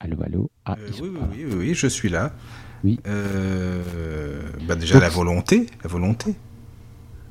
Allô, 0.00 0.22
allô? 0.22 0.50
Ah, 0.64 0.76
euh, 0.78 0.90
oui, 1.00 1.08
oui, 1.08 1.44
oui, 1.46 1.54
oui, 1.54 1.74
je 1.74 1.86
suis 1.86 2.08
là. 2.08 2.32
Oui. 2.82 3.00
Euh, 3.06 4.50
bah 4.66 4.74
déjà, 4.74 5.00
la 5.00 5.08
volonté. 5.08 5.66
La 5.82 5.88
volonté. 5.88 6.34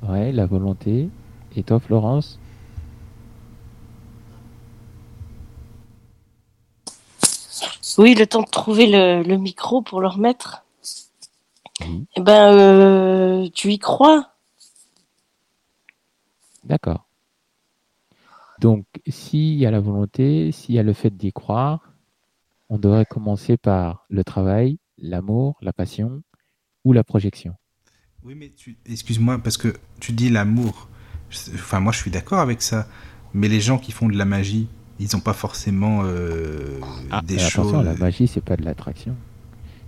Ouais, 0.01 0.31
la 0.31 0.47
volonté. 0.47 1.09
Et 1.55 1.63
toi, 1.63 1.79
Florence? 1.79 2.39
Oui, 7.99 8.15
le 8.15 8.25
temps 8.25 8.41
de 8.41 8.49
trouver 8.49 8.87
le, 8.87 9.37
micro 9.37 9.83
pour 9.83 10.01
le 10.01 10.07
remettre. 10.07 10.62
Eh 12.15 12.21
ben, 12.21 12.53
euh, 12.53 13.49
tu 13.53 13.71
y 13.71 13.79
crois 13.79 14.29
D'accord. 16.63 17.05
Donc, 18.59 18.85
s'il 19.07 19.55
y 19.55 19.65
a 19.65 19.71
la 19.71 19.79
volonté, 19.79 20.51
s'il 20.51 20.75
y 20.75 20.79
a 20.79 20.83
le 20.83 20.93
fait 20.93 21.09
d'y 21.09 21.33
croire, 21.33 21.93
on 22.69 22.77
devrait 22.77 23.05
commencer 23.05 23.57
par 23.57 24.05
le 24.09 24.23
travail, 24.23 24.77
l'amour, 24.97 25.57
la 25.61 25.73
passion 25.73 26.21
ou 26.85 26.93
la 26.93 27.03
projection. 27.03 27.55
Oui, 28.23 28.35
mais 28.35 28.51
excuse-moi, 28.85 29.39
parce 29.39 29.57
que 29.57 29.73
tu 29.99 30.13
dis 30.13 30.29
l'amour. 30.29 30.87
Enfin, 31.55 31.79
moi, 31.81 31.91
je 31.91 31.99
suis 31.99 32.11
d'accord 32.11 32.39
avec 32.39 32.61
ça. 32.61 32.87
Mais 33.33 33.49
les 33.49 33.59
gens 33.59 33.77
qui 33.77 33.91
font 33.91 34.07
de 34.07 34.17
la 34.17 34.25
magie, 34.25 34.67
ils 34.99 35.09
n'ont 35.13 35.19
pas 35.19 35.33
forcément 35.33 36.01
euh, 36.03 36.79
ah, 37.11 37.21
des 37.21 37.43
attention, 37.43 37.81
La 37.81 37.95
magie, 37.95 38.27
c'est 38.27 38.41
pas 38.41 38.55
de 38.55 38.63
l'attraction. 38.63 39.15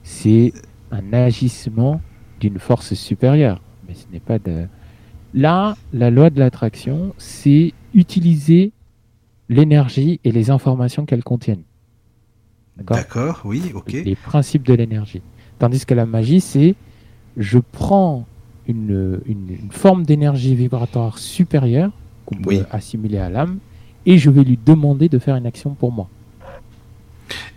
C'est 0.03 0.53
un 0.91 1.13
agissement 1.13 2.01
d'une 2.39 2.59
force 2.59 2.93
supérieure. 2.93 3.61
Mais 3.87 3.93
ce 3.93 4.05
n'est 4.11 4.19
pas 4.19 4.39
de 4.39 4.67
Là, 5.35 5.75
la 5.91 6.09
loi 6.11 6.29
de 6.29 6.39
l'attraction, 6.39 7.13
c'est 7.17 7.73
utiliser 7.93 8.71
l'énergie 9.49 10.21
et 10.23 10.31
les 10.31 10.49
informations 10.49 11.05
qu'elle 11.05 11.25
contiennent. 11.25 11.63
D'accord, 12.77 13.41
oui, 13.43 13.61
ok. 13.73 13.91
Les 13.91 14.15
principes 14.15 14.65
de 14.65 14.73
l'énergie. 14.73 15.21
Tandis 15.59 15.85
que 15.85 15.93
la 15.93 16.05
magie, 16.05 16.39
c'est 16.39 16.75
je 17.35 17.59
prends 17.59 18.25
une, 18.65 19.21
une, 19.25 19.57
forme 19.71 20.03
d'énergie 20.03 20.55
vibratoire 20.55 21.17
supérieure 21.17 21.91
qu'on 22.25 22.37
peut 22.37 22.65
assimiler 22.71 23.17
à 23.17 23.29
l'âme 23.29 23.59
et 24.05 24.17
je 24.17 24.29
vais 24.29 24.43
lui 24.43 24.57
demander 24.65 25.09
de 25.09 25.19
faire 25.19 25.35
une 25.35 25.45
action 25.45 25.73
pour 25.73 25.91
moi. 25.91 26.09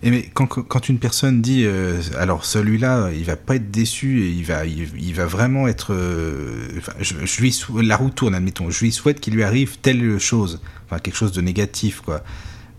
Et 0.02 0.10
mais 0.10 0.22
quand, 0.32 0.46
quand 0.46 0.88
une 0.88 0.98
personne 0.98 1.42
dit 1.42 1.64
euh, 1.64 2.00
alors 2.18 2.44
celui-là 2.44 3.10
il 3.12 3.24
va 3.24 3.36
pas 3.36 3.56
être 3.56 3.70
déçu 3.70 4.22
et 4.22 4.30
il 4.30 4.44
va 4.44 4.64
il, 4.64 5.14
va 5.14 5.26
vraiment 5.26 5.68
être 5.68 5.92
euh, 5.92 6.68
enfin, 6.78 6.92
je, 7.00 7.40
lui 7.40 7.54
la 7.82 7.96
roue 7.96 8.10
tourne 8.10 8.34
admettons 8.34 8.70
je 8.70 8.84
lui 8.84 8.92
souhaite 8.92 9.20
qu'il 9.20 9.34
lui 9.34 9.42
arrive 9.42 9.78
telle 9.78 10.18
chose 10.18 10.60
enfin 10.86 10.98
quelque 10.98 11.16
chose 11.16 11.32
de 11.32 11.40
négatif 11.40 12.00
quoi. 12.00 12.22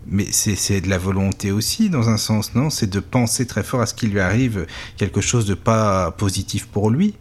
Mais 0.06 0.26
c'est 0.32 0.80
de 0.80 0.88
la 0.88 0.98
volonté 0.98 1.52
aussi 1.52 1.90
dans 1.90 2.08
un 2.08 2.16
sens 2.16 2.54
non? 2.54 2.70
C'est 2.70 2.90
de 2.90 3.00
penser 3.00 3.46
très 3.46 3.62
fort 3.62 3.82
à 3.82 3.86
ce 3.86 3.94
qu'il 3.94 4.10
lui 4.10 4.20
arrive 4.20 4.66
quelque 4.96 5.20
chose 5.20 5.46
de 5.46 5.54
pas 5.54 6.10
positif 6.12 6.66
pour 6.66 6.90
lui. 6.90 7.14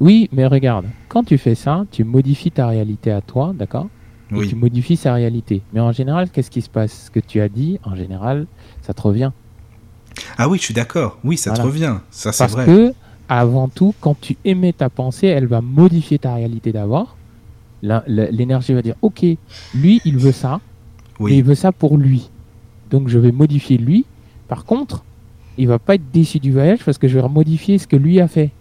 Oui 0.00 0.28
mais 0.32 0.46
regarde 0.46 0.86
quand 1.08 1.24
tu 1.24 1.38
fais 1.38 1.54
ça 1.54 1.84
tu 1.90 2.04
modifies 2.04 2.50
ta 2.50 2.66
réalité 2.66 3.12
à 3.12 3.20
toi 3.20 3.52
d'accord? 3.54 3.88
Et 4.36 4.46
tu 4.46 4.56
modifies 4.56 4.96
sa 4.96 5.14
réalité. 5.14 5.62
Mais 5.72 5.80
en 5.80 5.92
général, 5.92 6.30
qu'est-ce 6.30 6.50
qui 6.50 6.60
se 6.60 6.68
passe? 6.68 7.06
Ce 7.06 7.10
que 7.10 7.20
tu 7.20 7.40
as 7.40 7.48
dit, 7.48 7.78
en 7.84 7.94
général, 7.94 8.46
ça 8.88 8.94
te 8.94 9.02
revient. 9.02 9.32
Ah 10.38 10.48
oui, 10.48 10.56
je 10.56 10.64
suis 10.64 10.74
d'accord. 10.74 11.18
Oui, 11.22 11.36
ça 11.36 11.52
te 11.52 11.60
revient. 11.60 11.96
Ça, 12.10 12.32
c'est 12.32 12.46
vrai. 12.46 12.64
Parce 12.64 12.78
que, 12.78 12.94
avant 13.28 13.68
tout, 13.68 13.94
quand 14.00 14.18
tu 14.18 14.38
émets 14.46 14.72
ta 14.72 14.88
pensée, 14.88 15.26
elle 15.26 15.46
va 15.46 15.60
modifier 15.60 16.18
ta 16.18 16.34
réalité 16.34 16.72
d'abord. 16.72 17.18
L'énergie 17.82 18.72
va 18.72 18.80
dire 18.80 18.94
Ok, 19.02 19.26
lui, 19.74 20.00
il 20.06 20.16
veut 20.16 20.32
ça. 20.32 20.60
Oui. 21.20 21.34
Et 21.34 21.36
il 21.36 21.44
veut 21.44 21.54
ça 21.54 21.70
pour 21.70 21.98
lui. 21.98 22.30
Donc, 22.90 23.08
je 23.08 23.18
vais 23.18 23.30
modifier 23.30 23.76
lui. 23.76 24.06
Par 24.48 24.64
contre, 24.64 25.04
il 25.58 25.68
va 25.68 25.78
pas 25.78 25.96
être 25.96 26.10
déçu 26.10 26.38
du 26.38 26.50
voyage 26.50 26.78
parce 26.82 26.96
que 26.96 27.08
je 27.08 27.18
vais 27.18 27.28
modifier 27.28 27.76
ce 27.76 27.86
que 27.86 27.96
lui 27.96 28.20
a 28.20 28.28
fait. 28.28 28.52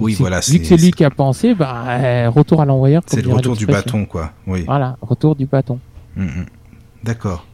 Oui, 0.00 0.14
voilà. 0.14 0.40
Vu 0.40 0.58
que 0.58 0.64
c'est 0.64 0.76
lui 0.76 0.90
qui 0.90 1.04
a 1.04 1.10
pensé, 1.10 1.54
bah, 1.54 1.84
euh, 1.86 2.28
retour 2.28 2.60
à 2.60 2.64
l'envoyeur. 2.64 3.02
C'est 3.06 3.22
le 3.22 3.32
retour 3.32 3.56
du 3.56 3.66
bâton, 3.66 4.04
quoi. 4.04 4.32
Oui. 4.48 4.64
Voilà, 4.66 4.96
retour 5.00 5.36
du 5.36 5.46
bâton. 5.46 5.78
Mm, 6.16 6.24
mm. 6.24 6.46
D'accord. 7.04 7.46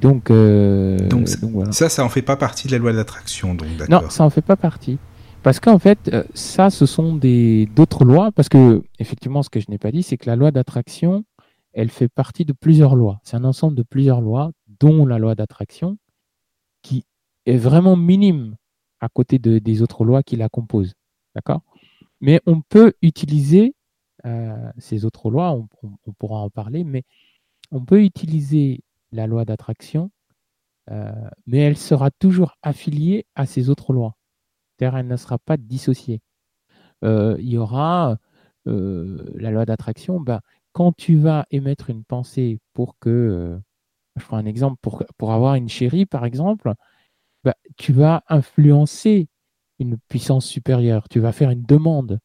Donc, 0.00 0.30
euh, 0.30 0.98
donc, 1.08 1.28
ça, 1.72 1.88
ça 1.88 2.04
en 2.04 2.08
fait 2.08 2.22
pas 2.22 2.36
partie 2.36 2.66
de 2.66 2.72
la 2.72 2.78
loi 2.78 2.92
d'attraction, 2.92 3.54
donc 3.54 3.68
Non, 3.88 4.08
ça 4.10 4.24
en 4.24 4.30
fait 4.30 4.42
pas 4.42 4.56
partie. 4.56 4.98
Parce 5.42 5.60
qu'en 5.60 5.78
fait, 5.78 6.08
euh, 6.12 6.24
ça, 6.34 6.70
ce 6.70 6.86
sont 6.86 7.14
des 7.14 7.66
d'autres 7.66 8.04
lois. 8.04 8.32
Parce 8.32 8.48
que, 8.48 8.82
effectivement, 8.98 9.42
ce 9.42 9.50
que 9.50 9.60
je 9.60 9.66
n'ai 9.70 9.78
pas 9.78 9.92
dit, 9.92 10.02
c'est 10.02 10.16
que 10.16 10.28
la 10.28 10.36
loi 10.36 10.50
d'attraction, 10.50 11.24
elle 11.72 11.90
fait 11.90 12.08
partie 12.08 12.44
de 12.44 12.52
plusieurs 12.52 12.96
lois. 12.96 13.20
C'est 13.22 13.36
un 13.36 13.44
ensemble 13.44 13.76
de 13.76 13.82
plusieurs 13.82 14.20
lois, 14.20 14.50
dont 14.80 15.06
la 15.06 15.18
loi 15.18 15.34
d'attraction, 15.34 15.98
qui 16.82 17.04
est 17.46 17.56
vraiment 17.56 17.96
minime 17.96 18.56
à 19.00 19.08
côté 19.08 19.38
de, 19.38 19.58
des 19.58 19.82
autres 19.82 20.04
lois 20.04 20.22
qui 20.22 20.36
la 20.36 20.48
composent. 20.48 20.94
D'accord? 21.34 21.62
Mais 22.20 22.40
on 22.46 22.60
peut 22.60 22.94
utiliser 23.02 23.74
euh, 24.24 24.70
ces 24.78 25.04
autres 25.04 25.30
lois, 25.30 25.52
on, 25.52 26.12
pourra 26.18 26.38
en 26.40 26.50
parler, 26.50 26.82
mais 26.82 27.04
on 27.70 27.84
peut 27.84 28.02
utiliser 28.02 28.80
la 29.12 29.26
loi 29.26 29.44
d'attraction, 29.44 30.10
euh, 30.90 31.12
mais 31.46 31.58
elle 31.58 31.76
sera 31.76 32.10
toujours 32.10 32.56
affiliée 32.62 33.26
à 33.34 33.46
ces 33.46 33.70
autres 33.70 33.92
lois. 33.92 34.16
C'est-à-dire, 34.78 34.98
elle 34.98 35.08
ne 35.08 35.16
sera 35.16 35.38
pas 35.38 35.56
dissociée. 35.56 36.20
Euh, 37.04 37.36
il 37.40 37.48
y 37.48 37.58
aura 37.58 38.18
la 38.66 39.52
loi 39.52 39.64
d'attraction, 39.64 40.18
ben, 40.20 40.40
quand 40.72 40.90
tu 40.96 41.16
vas 41.16 41.46
émettre 41.52 41.88
une 41.88 42.04
pensée 42.04 42.58
pour 42.72 42.98
que, 42.98 43.60
je 44.16 44.24
prends 44.24 44.38
un 44.38 44.46
exemple, 44.46 44.76
pour, 44.82 45.04
pour 45.18 45.32
avoir 45.32 45.54
une 45.54 45.68
chérie, 45.68 46.04
par 46.04 46.24
exemple, 46.24 46.74
ben, 47.44 47.54
tu 47.76 47.92
vas 47.92 48.24
influencer 48.28 49.28
une 49.78 49.98
puissance 50.08 50.46
supérieure. 50.46 51.08
Tu 51.08 51.20
vas 51.20 51.32
faire 51.32 51.50
une 51.50 51.62
demande. 51.62 52.18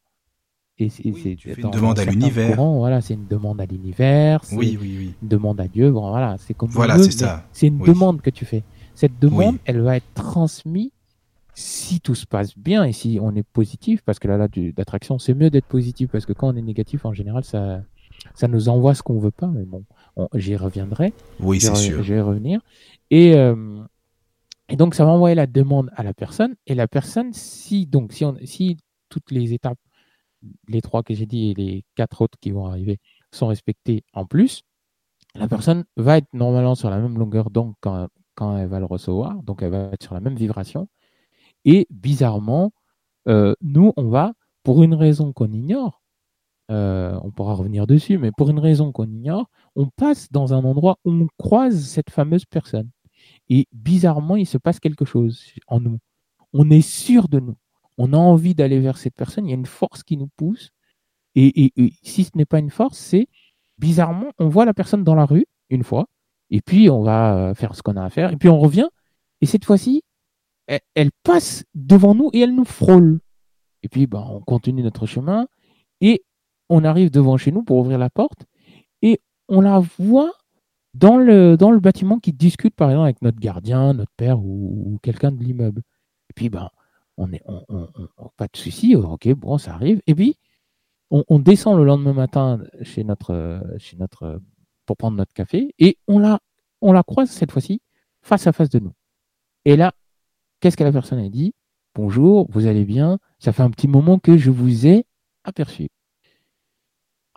Et 0.81 0.89
c'est, 0.89 1.35
tu 1.35 1.53
fais 1.53 1.61
une 1.61 1.69
demande 1.69 1.99
à 1.99 2.05
l'univers. 2.05 2.55
Voilà, 2.55 3.01
c'est 3.01 3.13
une 3.13 3.27
demande 3.27 3.61
à 3.61 3.65
l'univers. 3.65 4.41
Oui, 4.51 4.77
oui, 4.81 4.95
oui. 4.97 5.13
Une 5.21 5.27
demande 5.27 5.61
à 5.61 5.67
Dieu. 5.67 5.91
Bon, 5.91 6.09
voilà, 6.09 6.37
c'est 6.39 6.53
comme. 6.53 6.69
Voilà, 6.69 6.97
c'est 6.97 7.11
ça. 7.11 7.45
C'est 7.51 7.67
une 7.67 7.79
demande 7.79 8.21
que 8.21 8.29
tu 8.29 8.45
fais. 8.45 8.63
Cette 8.95 9.19
demande, 9.19 9.57
elle 9.65 9.81
va 9.81 9.97
être 9.97 10.13
transmise 10.13 10.89
si 11.53 11.99
tout 11.99 12.15
se 12.15 12.25
passe 12.25 12.57
bien 12.57 12.83
et 12.85 12.93
si 12.93 13.19
on 13.21 13.35
est 13.35 13.43
positif, 13.43 14.01
parce 14.03 14.19
que 14.19 14.27
là, 14.27 14.37
là 14.37 14.47
d'attraction, 14.47 15.19
c'est 15.19 15.33
mieux 15.33 15.49
d'être 15.49 15.65
positif 15.65 16.09
parce 16.09 16.25
que 16.25 16.33
quand 16.33 16.53
on 16.53 16.55
est 16.55 16.61
négatif, 16.61 17.05
en 17.05 17.13
général, 17.13 17.43
ça, 17.43 17.81
ça 18.35 18.47
nous 18.47 18.69
envoie 18.69 18.95
ce 18.95 19.03
qu'on 19.03 19.19
veut 19.19 19.31
pas. 19.31 19.47
Mais 19.47 19.65
bon, 19.65 19.83
j'y 20.33 20.55
reviendrai. 20.55 21.13
Oui, 21.39 21.59
c'est 21.59 21.75
sûr. 21.75 22.03
Je 22.03 22.13
vais 22.13 22.21
revenir. 22.21 22.61
Et, 23.09 23.35
euh, 23.35 23.83
et 24.69 24.77
donc, 24.77 24.95
ça 24.95 25.05
va 25.05 25.11
envoyer 25.11 25.35
la 25.35 25.47
demande 25.47 25.91
à 25.95 26.03
la 26.03 26.13
personne. 26.13 26.55
Et 26.65 26.75
la 26.75 26.87
personne, 26.87 27.33
si, 27.33 27.85
donc, 27.85 28.13
si, 28.13 28.23
on, 28.23 28.37
si 28.45 28.77
toutes 29.09 29.31
les 29.31 29.53
étapes, 29.53 29.77
les 30.67 30.81
trois 30.81 31.03
que 31.03 31.13
j'ai 31.13 31.25
dit 31.25 31.51
et 31.51 31.53
les 31.53 31.85
quatre 31.95 32.21
autres 32.21 32.37
qui 32.39 32.51
vont 32.51 32.65
arriver, 32.65 32.99
sont 33.31 33.47
respectées 33.47 34.03
en 34.13 34.25
plus, 34.25 34.63
la 35.35 35.47
personne 35.47 35.85
va 35.95 36.17
être 36.17 36.27
normalement 36.33 36.75
sur 36.75 36.89
la 36.89 36.99
même 36.99 37.17
longueur 37.17 37.49
d'onde 37.49 37.73
quand, 37.79 38.07
quand 38.35 38.57
elle 38.57 38.67
va 38.67 38.79
le 38.79 38.85
recevoir. 38.85 39.41
Donc, 39.43 39.61
elle 39.61 39.71
va 39.71 39.89
être 39.93 40.03
sur 40.03 40.13
la 40.13 40.19
même 40.19 40.35
vibration. 40.35 40.87
Et 41.65 41.87
bizarrement, 41.89 42.71
euh, 43.27 43.53
nous, 43.61 43.93
on 43.97 44.09
va, 44.09 44.33
pour 44.63 44.83
une 44.83 44.93
raison 44.93 45.31
qu'on 45.33 45.51
ignore, 45.51 46.01
euh, 46.71 47.19
on 47.23 47.31
pourra 47.31 47.53
revenir 47.53 47.87
dessus, 47.87 48.17
mais 48.17 48.31
pour 48.31 48.49
une 48.49 48.59
raison 48.59 48.91
qu'on 48.91 49.09
ignore, 49.09 49.49
on 49.75 49.87
passe 49.87 50.31
dans 50.31 50.53
un 50.53 50.63
endroit 50.63 50.97
où 51.05 51.11
on 51.11 51.27
croise 51.37 51.85
cette 51.85 52.09
fameuse 52.09 52.45
personne. 52.45 52.89
Et 53.49 53.67
bizarrement, 53.73 54.35
il 54.35 54.45
se 54.47 54.57
passe 54.57 54.79
quelque 54.79 55.05
chose 55.05 55.43
en 55.67 55.79
nous. 55.79 55.99
On 56.53 56.69
est 56.69 56.81
sûr 56.81 57.27
de 57.27 57.39
nous. 57.39 57.55
On 57.97 58.13
a 58.13 58.17
envie 58.17 58.55
d'aller 58.55 58.79
vers 58.79 58.97
cette 58.97 59.15
personne. 59.15 59.45
Il 59.45 59.49
y 59.49 59.53
a 59.53 59.57
une 59.57 59.65
force 59.65 60.03
qui 60.03 60.17
nous 60.17 60.29
pousse. 60.35 60.71
Et, 61.35 61.71
si 62.03 62.23
ce 62.23 62.31
n'est 62.35 62.45
pas 62.45 62.59
une 62.59 62.69
force, 62.69 62.97
c'est 62.97 63.27
bizarrement, 63.77 64.31
on 64.37 64.49
voit 64.49 64.65
la 64.65 64.73
personne 64.73 65.03
dans 65.03 65.15
la 65.15 65.25
rue 65.25 65.45
une 65.69 65.83
fois. 65.83 66.07
Et 66.49 66.61
puis, 66.61 66.89
on 66.89 67.01
va 67.01 67.35
euh, 67.35 67.53
faire 67.53 67.75
ce 67.75 67.81
qu'on 67.81 67.95
a 67.95 68.03
à 68.03 68.09
faire. 68.09 68.31
Et 68.31 68.37
puis, 68.37 68.49
on 68.49 68.59
revient. 68.59 68.89
Et 69.39 69.45
cette 69.45 69.65
fois-ci, 69.65 70.03
elle, 70.67 71.11
passe 71.23 71.63
devant 71.73 72.15
nous 72.15 72.29
et 72.33 72.39
elle 72.39 72.55
nous 72.55 72.65
frôle. 72.65 73.19
Et 73.83 73.89
puis, 73.89 74.07
ben, 74.07 74.25
on 74.29 74.41
continue 74.41 74.83
notre 74.83 75.05
chemin. 75.05 75.47
Et 76.01 76.23
on 76.69 76.83
arrive 76.83 77.11
devant 77.11 77.37
chez 77.37 77.51
nous 77.51 77.63
pour 77.63 77.77
ouvrir 77.77 77.97
la 77.97 78.09
porte. 78.09 78.45
Et 79.01 79.21
on 79.47 79.61
la 79.61 79.79
voit 79.99 80.31
dans 80.93 81.17
le, 81.17 81.55
dans 81.57 81.71
le 81.71 81.79
bâtiment 81.79 82.19
qui 82.19 82.33
discute, 82.33 82.75
par 82.75 82.89
exemple, 82.89 83.05
avec 83.05 83.21
notre 83.21 83.39
gardien, 83.39 83.93
notre 83.93 84.11
père 84.17 84.39
ou, 84.39 84.99
quelqu'un 85.01 85.31
de 85.31 85.41
l'immeuble. 85.43 85.81
Et 86.29 86.33
puis, 86.33 86.49
ben, 86.49 86.69
on 87.21 88.27
pas 88.37 88.47
de 88.47 88.57
souci, 88.57 88.95
ok, 88.95 89.29
bon, 89.33 89.57
ça 89.57 89.73
arrive. 89.73 90.01
Et 90.07 90.15
puis, 90.15 90.37
on, 91.11 91.39
descend 91.39 91.77
le 91.77 91.83
lendemain 91.83 92.13
matin 92.13 92.63
chez 92.83 93.03
notre, 93.03 93.61
chez 93.77 93.97
pour 94.85 94.97
prendre 94.97 95.17
notre 95.17 95.33
café 95.33 95.73
et 95.77 95.97
on 96.07 96.19
la, 96.19 96.39
croise 97.03 97.29
cette 97.29 97.51
fois-ci 97.51 97.81
face 98.21 98.47
à 98.47 98.53
face 98.53 98.69
de 98.69 98.79
nous. 98.79 98.93
Et 99.65 99.75
là, 99.75 99.93
qu'est-ce 100.59 100.77
que 100.77 100.83
la 100.83 100.91
personne 100.91 101.19
a 101.19 101.29
dit? 101.29 101.53
Bonjour, 101.95 102.47
vous 102.49 102.67
allez 102.67 102.85
bien? 102.85 103.19
Ça 103.39 103.51
fait 103.51 103.63
un 103.63 103.69
petit 103.71 103.87
moment 103.87 104.19
que 104.19 104.37
je 104.37 104.51
vous 104.51 104.87
ai 104.87 105.05
aperçu. 105.43 105.89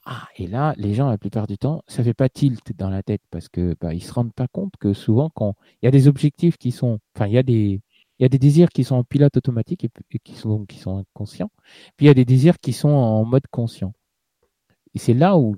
Ah, 0.06 0.28
et 0.36 0.46
là, 0.46 0.74
les 0.76 0.94
gens, 0.94 1.08
la 1.08 1.18
plupart 1.18 1.46
du 1.46 1.56
temps, 1.56 1.82
ça 1.88 2.04
fait 2.04 2.14
pas 2.14 2.28
tilt 2.28 2.76
dans 2.76 2.90
la 2.90 3.02
tête 3.02 3.22
parce 3.30 3.48
que 3.48 3.74
bah, 3.80 3.98
se 3.98 4.12
rendent 4.12 4.34
pas 4.34 4.48
compte 4.48 4.74
que 4.78 4.92
souvent, 4.92 5.30
quand 5.30 5.54
il 5.80 5.86
y 5.86 5.88
a 5.88 5.90
des 5.90 6.08
objectifs 6.08 6.58
qui 6.58 6.72
sont, 6.72 6.98
enfin, 7.16 7.26
il 7.26 7.32
y 7.32 7.38
a 7.38 7.42
des, 7.42 7.80
il 8.18 8.22
y 8.22 8.26
a 8.26 8.28
des 8.28 8.38
désirs 8.38 8.68
qui 8.68 8.84
sont 8.84 8.96
en 8.96 9.04
pilote 9.04 9.36
automatique 9.36 9.84
et, 9.84 10.18
qui 10.20 10.34
sont 10.34 10.66
inconscients. 10.86 11.50
Puis 11.96 12.06
il 12.06 12.08
y 12.08 12.10
a 12.10 12.14
des 12.14 12.24
désirs 12.24 12.58
qui 12.60 12.72
sont 12.72 12.88
en 12.88 13.24
mode 13.24 13.46
conscient. 13.50 13.92
Et 14.94 14.98
c'est 14.98 15.14
là 15.14 15.36
où, 15.36 15.56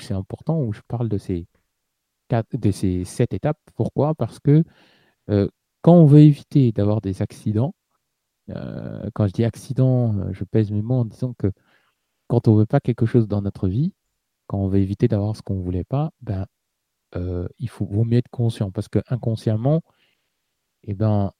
c'est 0.00 0.14
important, 0.14 0.60
où 0.60 0.72
je 0.72 0.80
parle 0.88 1.08
de 1.08 1.18
ces 1.18 1.46
sept 3.04 3.34
étapes. 3.34 3.58
Pourquoi? 3.76 4.14
Parce 4.14 4.40
que 4.40 4.64
euh, 5.30 5.48
quand 5.82 5.94
on 5.94 6.06
veut 6.06 6.20
éviter 6.20 6.72
d'avoir 6.72 7.00
des 7.00 7.22
accidents, 7.22 7.74
euh, 8.50 9.10
quand 9.14 9.26
je 9.28 9.32
dis 9.32 9.44
accident, 9.44 10.16
euh, 10.18 10.32
je 10.32 10.44
pèse 10.44 10.70
mes 10.72 10.82
mots 10.82 11.00
en 11.00 11.04
disant 11.06 11.34
que 11.34 11.52
quand 12.28 12.48
on 12.48 12.56
veut 12.56 12.66
pas 12.66 12.80
quelque 12.80 13.06
chose 13.06 13.28
dans 13.28 13.42
notre 13.42 13.68
vie, 13.68 13.94
quand 14.46 14.58
on 14.58 14.68
veut 14.68 14.80
éviter 14.80 15.08
d'avoir 15.08 15.36
ce 15.36 15.42
qu'on 15.42 15.60
voulait 15.60 15.84
pas, 15.84 16.10
ben 16.22 16.46
il 17.58 17.68
faut 17.68 17.86
vaut 17.86 18.04
mieux 18.04 18.18
être 18.18 18.30
conscient 18.30 18.72
parce 18.72 18.88
que 18.88 18.98
inconsciemment, 19.08 19.82
eh 20.82 20.94
ben 20.94 21.32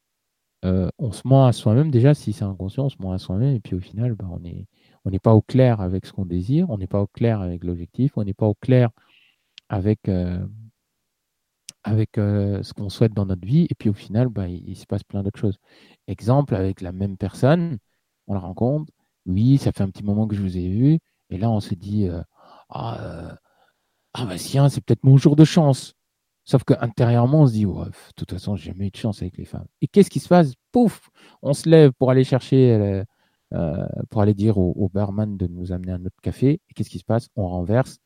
euh, 0.65 0.89
on 0.99 1.13
se 1.13 1.23
ment 1.27 1.47
à 1.47 1.53
soi-même 1.53 1.91
déjà 1.91 2.15
si 2.15 2.33
c'est 2.33 2.45
inconscient, 2.45 2.87
on 2.87 2.89
se 2.89 2.97
ment 3.01 3.13
à 3.13 3.19
soi-même 3.19 3.55
et 3.55 3.61
puis 3.61 3.75
au 3.75 3.81
final, 3.81 4.15
ben, 4.15 4.29
on 4.31 4.45
est 4.45 4.67
on 5.05 5.11
n'est 5.11 5.19
pas 5.19 5.35
au 5.35 5.43
clair 5.43 5.81
avec 5.81 6.07
ce 6.07 6.13
qu'on 6.13 6.25
désire, 6.27 6.71
on 6.71 6.79
n'est 6.79 6.87
pas 6.87 7.01
au 7.03 7.07
clair 7.07 7.41
avec 7.43 7.65
l'objectif, 7.65 8.13
on 8.17 8.25
n'est 8.25 8.35
pas 8.35 8.47
au 8.47 8.55
clair 8.55 8.91
avec 9.69 10.09
euh, 10.09 10.47
avec 11.85 12.13
ce 12.17 12.73
qu'on 12.73 12.89
souhaite 12.89 13.13
dans 13.13 13.27
notre 13.27 13.47
vie 13.47 13.67
et 13.71 13.75
puis 13.75 13.91
au 13.91 13.95
final, 13.95 14.29
ben, 14.29 14.47
il, 14.47 14.77
se 14.77 14.87
passe 14.87 15.05
plein 15.05 15.23
d'autres 15.23 15.39
choses. 15.39 15.59
Exemple 16.09 16.55
avec 16.55 16.81
la 16.81 16.93
même 16.93 17.19
personne, 17.19 17.79
on 18.27 18.35
la 18.35 18.41
rencontre, 18.41 18.91
oui, 19.27 19.59
ça 19.59 19.73
fait 19.73 19.83
un 19.83 19.91
petit 19.91 20.05
moment 20.05 20.27
que 20.27 20.35
je 20.37 20.43
vous 20.43 20.57
ai 20.57 20.69
vu. 20.69 20.99
Et 21.31 21.39
là, 21.39 21.51
on 21.51 21.61
se 21.61 21.75
dit, 21.75 22.09
euh, 22.09 22.23
ah, 22.69 22.99
euh, 23.01 23.35
ah, 24.15 24.27
bah 24.27 24.37
tiens, 24.39 24.69
c'est 24.69 24.81
peut-être 24.83 25.05
mon 25.05 25.17
jour 25.17 25.37
de 25.37 25.45
chance. 25.45 25.95
Sauf 26.45 26.65
qu'intérieurement, 26.65 27.43
on 27.43 27.47
se 27.47 27.53
dit, 27.53 27.67
ouais, 27.67 27.87
de 27.87 27.93
toute 28.17 28.33
façon, 28.33 28.57
j'ai 28.57 28.71
jamais 28.71 28.89
eu 28.89 28.91
de 28.91 28.97
chance 28.97 29.23
avec 29.23 29.39
les 29.39 29.45
femmes. 29.45 29.67
Et 29.81 29.89
qu'est-ce 29.89 30.11
qui 30.11 30.21
se 30.21 30.29
passe? 30.29 30.53
Pouf 30.73 31.09
On 31.43 31.55
se 31.55 31.69
lève 31.69 31.93
pour 31.93 32.11
aller 32.11 32.25
chercher, 32.25 33.05
euh, 33.55 33.87
pour 34.11 34.21
aller 34.21 34.35
dire 34.35 34.59
au, 34.59 34.91
barman 34.93 35.37
de 35.37 35.47
nous 35.47 35.73
amener 35.73 35.93
un 35.93 36.05
autre 36.05 36.21
café. 36.23 36.61
Et 36.69 36.75
qu'est-ce 36.75 36.91
qui 36.91 36.99
se 36.99 37.05
passe? 37.05 37.29
On 37.37 37.49
renverse. 37.49 37.99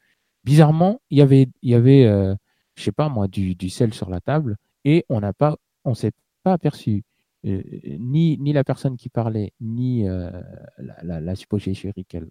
Bizarrement, 0.44 1.00
il 1.10 1.18
y 1.18 1.22
avait, 1.22 1.48
il 1.62 1.70
y 1.70 1.74
avait 1.74 2.36
je 2.78 2.84
sais 2.84 2.92
pas 2.92 3.08
moi, 3.08 3.26
du, 3.28 3.70
sel 3.70 3.92
sur 3.92 4.08
la 4.08 4.20
table 4.20 4.56
et 4.84 5.04
on 5.08 5.20
n'a 5.20 5.32
pas, 5.32 5.56
on 5.84 5.94
s'est 5.94 6.12
pas 6.44 6.52
aperçu. 6.52 7.02
Euh, 7.44 7.62
ni, 7.98 8.38
ni 8.38 8.52
la 8.52 8.64
personne 8.64 8.96
qui 8.96 9.08
parlait, 9.08 9.52
ni 9.60 10.08
euh, 10.08 10.30
la, 10.78 11.34
supposée 11.34 11.74
chérie 11.74 12.04
qu'elle 12.04 12.30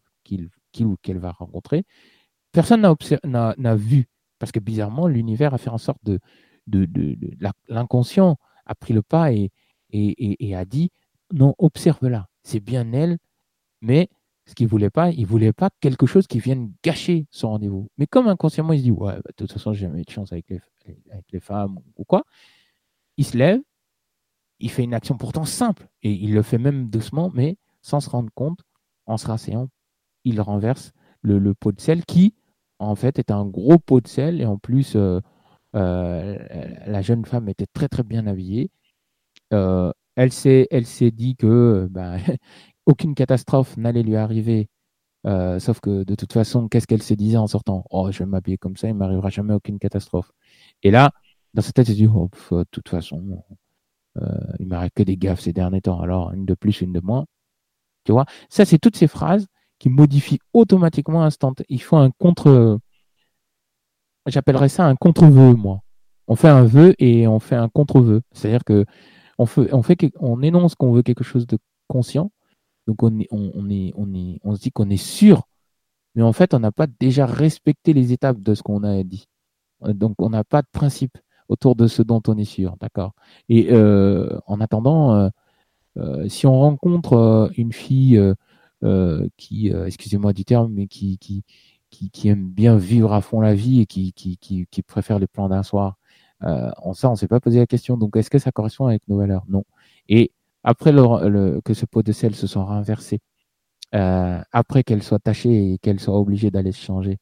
qu'elle 1.01 1.19
va 1.19 1.31
rencontrer, 1.31 1.85
personne 2.51 2.81
n'a 3.23 3.75
vu. 3.75 4.07
Parce 4.39 4.51
que 4.51 4.59
bizarrement, 4.59 5.07
l'univers 5.07 5.53
a 5.53 5.57
fait 5.57 5.69
en 5.69 5.77
sorte 5.77 6.03
de. 6.03 6.19
L'inconscient 7.69 8.37
a 8.65 8.75
pris 8.75 8.93
le 8.93 9.01
pas 9.01 9.31
et, 9.31 9.51
a 10.55 10.65
dit 10.65 10.91
non, 11.33 11.55
observe-la. 11.57 12.27
C'est 12.43 12.59
bien 12.59 12.91
elle, 12.93 13.17
mais 13.81 14.09
Ce 14.45 14.55
qu'il 14.55 14.67
voulait 14.67 14.89
pas, 14.89 15.11
il 15.11 15.25
voulait 15.25 15.51
pas 15.51 15.69
quelque 15.81 16.05
chose 16.05 16.25
qui 16.25 16.39
vienne 16.39 16.71
gâcher 16.81 17.27
son 17.31 17.49
rendez-vous. 17.49 17.89
Mais 17.97 18.07
comme 18.07 18.29
inconsciemment, 18.29 18.71
il 18.71 18.79
se 18.79 18.83
dit, 18.83 18.91
ouais, 18.91 19.15
bah, 19.15 19.21
de 19.27 19.33
toute 19.35 19.51
façon, 19.51 19.73
j'ai 19.73 19.81
jamais 19.81 19.99
eu 19.99 20.05
de 20.05 20.09
chance 20.09 20.31
avec 20.31 20.49
les, 20.49 20.61
avec 21.11 21.25
les 21.33 21.41
femmes 21.41 21.79
ou 21.97 22.05
quoi, 22.05 22.23
il 23.17 23.25
se 23.25 23.35
lève, 23.35 23.59
il 24.59 24.71
fait 24.71 24.83
une 24.83 24.93
action 24.93 25.17
pourtant 25.17 25.45
simple, 25.45 25.87
et 26.01 26.11
il 26.11 26.33
le 26.33 26.41
fait 26.41 26.57
même 26.57 26.89
doucement, 26.89 27.31
mais 27.33 27.57
sans 27.81 27.99
se 27.99 28.09
rendre 28.09 28.31
compte, 28.33 28.59
en 29.05 29.17
se 29.17 29.27
rasseyant, 29.27 29.69
il 30.23 30.41
renverse 30.41 30.93
le, 31.21 31.53
pot 31.53 31.71
de 31.71 31.81
sel 31.81 32.05
qui, 32.05 32.35
en 32.79 32.95
fait, 32.95 33.19
est 33.19 33.31
un 33.31 33.45
gros 33.45 33.79
pot 33.79 34.01
de 34.01 34.07
sel, 34.07 34.41
et 34.41 34.45
en 34.45 34.57
plus, 34.57 34.95
euh, 34.95 35.19
euh, 35.75 36.37
la 36.87 37.01
jeune 37.01 37.25
femme 37.25 37.49
était 37.49 37.67
très 37.67 37.87
très 37.89 38.03
bien 38.03 38.27
habillée. 38.27 38.71
Euh, 39.53 39.91
elle 40.15 40.31
s'est 40.31 40.67
dit 41.11 41.35
que 41.35 41.87
bah, 41.91 42.17
aucune 42.85 43.15
catastrophe 43.15 43.77
n'allait 43.77 44.03
lui 44.03 44.15
arriver. 44.17 44.69
sauf 45.59 45.79
que 45.81 46.03
de 46.03 46.15
toute 46.15 46.33
façon, 46.33 46.67
qu'est-ce 46.69 46.87
qu'elle 46.87 47.03
se 47.03 47.13
disait 47.13 47.37
en 47.37 47.47
sortant 47.47 47.85
Oh, 47.91 48.11
je 48.11 48.19
vais 48.19 48.25
m'habiller 48.25 48.57
comme 48.57 48.77
ça, 48.77 48.89
il 48.89 48.95
m'arrivera 48.95 49.29
jamais 49.29 49.53
aucune 49.53 49.79
catastrophe. 49.79 50.31
Et 50.83 50.91
là, 50.91 51.11
dans 51.53 51.61
sa 51.61 51.71
tête, 51.73 51.89
elle 51.89 51.95
se 51.95 51.99
dit 51.99 52.07
oh, 52.07 52.29
de 52.51 52.65
toute 52.71 52.89
façon, 52.89 53.43
il 54.59 54.67
m'arrête 54.67 54.93
que 54.95 55.03
des 55.03 55.17
gaffes 55.17 55.41
ces 55.41 55.53
derniers 55.53 55.81
temps. 55.81 56.01
Alors, 56.01 56.33
une 56.33 56.45
de 56.45 56.55
plus, 56.55 56.81
une 56.81 56.93
de 56.93 57.01
moins. 57.01 57.25
Tu 58.05 58.11
vois? 58.13 58.25
Ça, 58.49 58.65
c'est 58.65 58.79
toutes 58.79 58.97
ces 58.97 59.07
phrases 59.07 59.47
qui 59.79 59.89
modifient 59.89 60.39
automatiquement 60.53 61.23
instant. 61.23 61.53
Il 61.69 61.81
faut 61.81 61.97
un 61.97 62.11
contre. 62.11 62.79
J'appellerais 64.25 64.69
ça 64.69 64.85
un 64.85 64.95
contre-vœu, 64.95 65.53
moi. 65.55 65.81
On 66.27 66.35
fait 66.35 66.49
un 66.49 66.65
vœu 66.65 66.93
et 66.99 67.27
on 67.27 67.39
fait 67.39 67.55
un 67.55 67.69
contre-vœu. 67.69 68.21
C'est-à-dire 68.33 68.63
que 68.65 68.85
on, 69.37 69.45
fait, 69.45 70.11
on 70.19 70.41
énonce 70.41 70.75
qu'on 70.75 70.91
veut 70.91 71.03
quelque 71.03 71.23
chose 71.23 71.47
de 71.47 71.57
conscient. 71.87 72.31
Donc 72.87 73.03
on, 73.03 73.19
est, 73.19 73.27
on, 73.31 73.69
est, 73.69 73.93
on, 73.95 74.13
est, 74.13 74.39
on 74.43 74.55
se 74.55 74.61
dit 74.61 74.71
qu'on 74.71 74.89
est 74.89 74.97
sûr, 74.97 75.43
mais 76.15 76.23
en 76.23 76.33
fait, 76.33 76.53
on 76.53 76.59
n'a 76.59 76.71
pas 76.71 76.87
déjà 76.87 77.25
respecté 77.25 77.93
les 77.93 78.13
étapes 78.13 78.41
de 78.41 78.55
ce 78.55 78.63
qu'on 78.63 78.83
a 78.83 79.03
dit. 79.03 79.27
Donc 79.81 80.15
on 80.21 80.29
n'a 80.29 80.43
pas 80.43 80.61
de 80.61 80.67
principe 80.71 81.17
autour 81.49 81.75
de 81.75 81.87
ce 81.87 82.01
dont 82.01 82.21
on 82.27 82.37
est 82.37 82.45
sûr, 82.45 82.75
d'accord? 82.79 83.13
Et 83.49 83.67
euh, 83.71 84.39
en 84.47 84.59
attendant, 84.61 85.15
euh, 85.15 85.29
euh, 85.97 86.27
si 86.29 86.47
on 86.47 86.59
rencontre 86.59 87.51
une 87.57 87.73
fille 87.73 88.21
qui, 89.37 89.69
excusez-moi 89.69 90.33
du 90.33 90.45
terme, 90.45 90.73
mais 90.73 90.87
qui, 90.87 91.17
qui, 91.17 92.35
bien 92.35 92.77
vivre 92.77 93.13
à 93.13 93.21
fond 93.21 93.41
la 93.41 93.55
vie 93.55 93.81
et 93.81 93.85
qui, 93.85 94.13
qui, 94.13 94.37
qui, 94.37 94.81
préfère 94.83 95.19
les 95.19 95.27
plans 95.27 95.49
d'un 95.49 95.63
soir, 95.63 95.97
en 96.41 96.93
ça, 96.93 97.09
on 97.09 97.15
s'est 97.15 97.27
pas 97.27 97.39
posé 97.39 97.59
la 97.59 97.67
question. 97.67 97.97
Donc, 97.97 98.15
est-ce 98.17 98.29
que 98.29 98.39
ça 98.39 98.51
correspond 98.51 98.87
avec 98.87 99.01
nos 99.07 99.17
valeurs 99.17 99.43
Non. 99.49 99.63
Et 100.09 100.31
après 100.63 100.91
que 100.91 101.73
ce 101.73 101.85
pot 101.85 102.03
de 102.03 102.11
sel 102.11 102.35
se 102.35 102.47
soit 102.47 102.63
renversé, 102.63 103.19
après 103.91 104.83
qu'elle 104.83 105.03
soit 105.03 105.19
tachée 105.19 105.73
et 105.73 105.77
qu'elle 105.79 105.99
soit 105.99 106.19
obligée 106.19 106.51
d'aller 106.51 106.71
se 106.71 106.81
changer, 106.81 107.17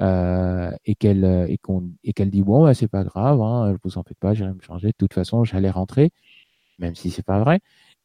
euh, 0.00 0.70
et 0.86 0.94
qu'elle 0.94 1.24
euh, 1.24 1.46
et 2.04 2.26
dit 2.26 2.42
bon 2.42 2.64
bah, 2.64 2.72
c'est 2.72 2.88
pas 2.88 3.04
grave, 3.04 3.42
hein, 3.42 3.76
vous 3.84 3.98
en 3.98 4.02
faites 4.02 4.18
pas, 4.18 4.32
j'irai 4.32 4.52
me 4.54 4.60
changer. 4.60 4.88
De 4.88 4.94
toute 4.98 5.12
façon, 5.12 5.44
j'allais 5.44 5.70
rentrer, 5.70 6.10
même 6.78 6.94
si 6.94 7.10
c'est 7.10 7.24
pas 7.24 7.40
vrai. 7.40 7.60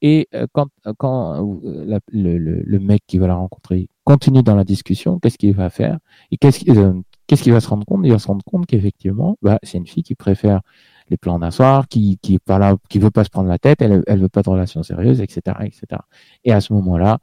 Et 0.08 0.28
euh, 0.36 0.46
quand 0.54 0.68
quand 1.00 1.42
le, 1.74 2.00
le, 2.38 2.80
mec 2.80 3.02
qui 3.08 3.18
va 3.18 3.26
la 3.26 3.34
rencontrer 3.34 3.90
continue 4.04 4.44
dans 4.44 4.54
la 4.54 4.64
discussion, 4.64 5.18
qu'est-ce 5.18 5.40
qu'il 5.40 5.56
va 5.56 5.72
faire 5.72 5.98
Et 6.30 6.38
qu'est-ce 6.38 6.60
qu'il 6.60 7.52
va 7.52 7.60
se 7.60 7.68
rendre 7.68 7.88
compte? 7.88 8.02
Il 8.04 8.12
va 8.12 8.20
se 8.20 8.28
rendre 8.28 8.46
compte 8.46 8.68
qu'effectivement, 8.68 9.36
bah, 9.42 9.58
c'est 9.64 9.80
une 9.80 9.88
fille 9.88 10.04
qui 10.04 10.14
préfère 10.14 10.62
les 11.10 11.18
plans 11.18 11.40
d'un 11.40 11.50
soir, 11.50 11.88
qui 11.88 12.20
qui 12.22 12.38
veut 13.00 13.10
pas 13.10 13.24
se 13.24 13.32
prendre 13.32 13.50
la 13.50 13.58
tête, 13.58 13.82
elle 13.82 14.04
elle 14.06 14.20
veut 14.20 14.30
pas 14.30 14.44
de 14.44 14.50
relations 14.52 14.84
sérieuses, 14.84 15.22
etc., 15.22 15.58
etc. 15.62 16.04
Et 16.44 16.52
à 16.52 16.62
ce 16.62 16.72
moment-là, 16.74 17.18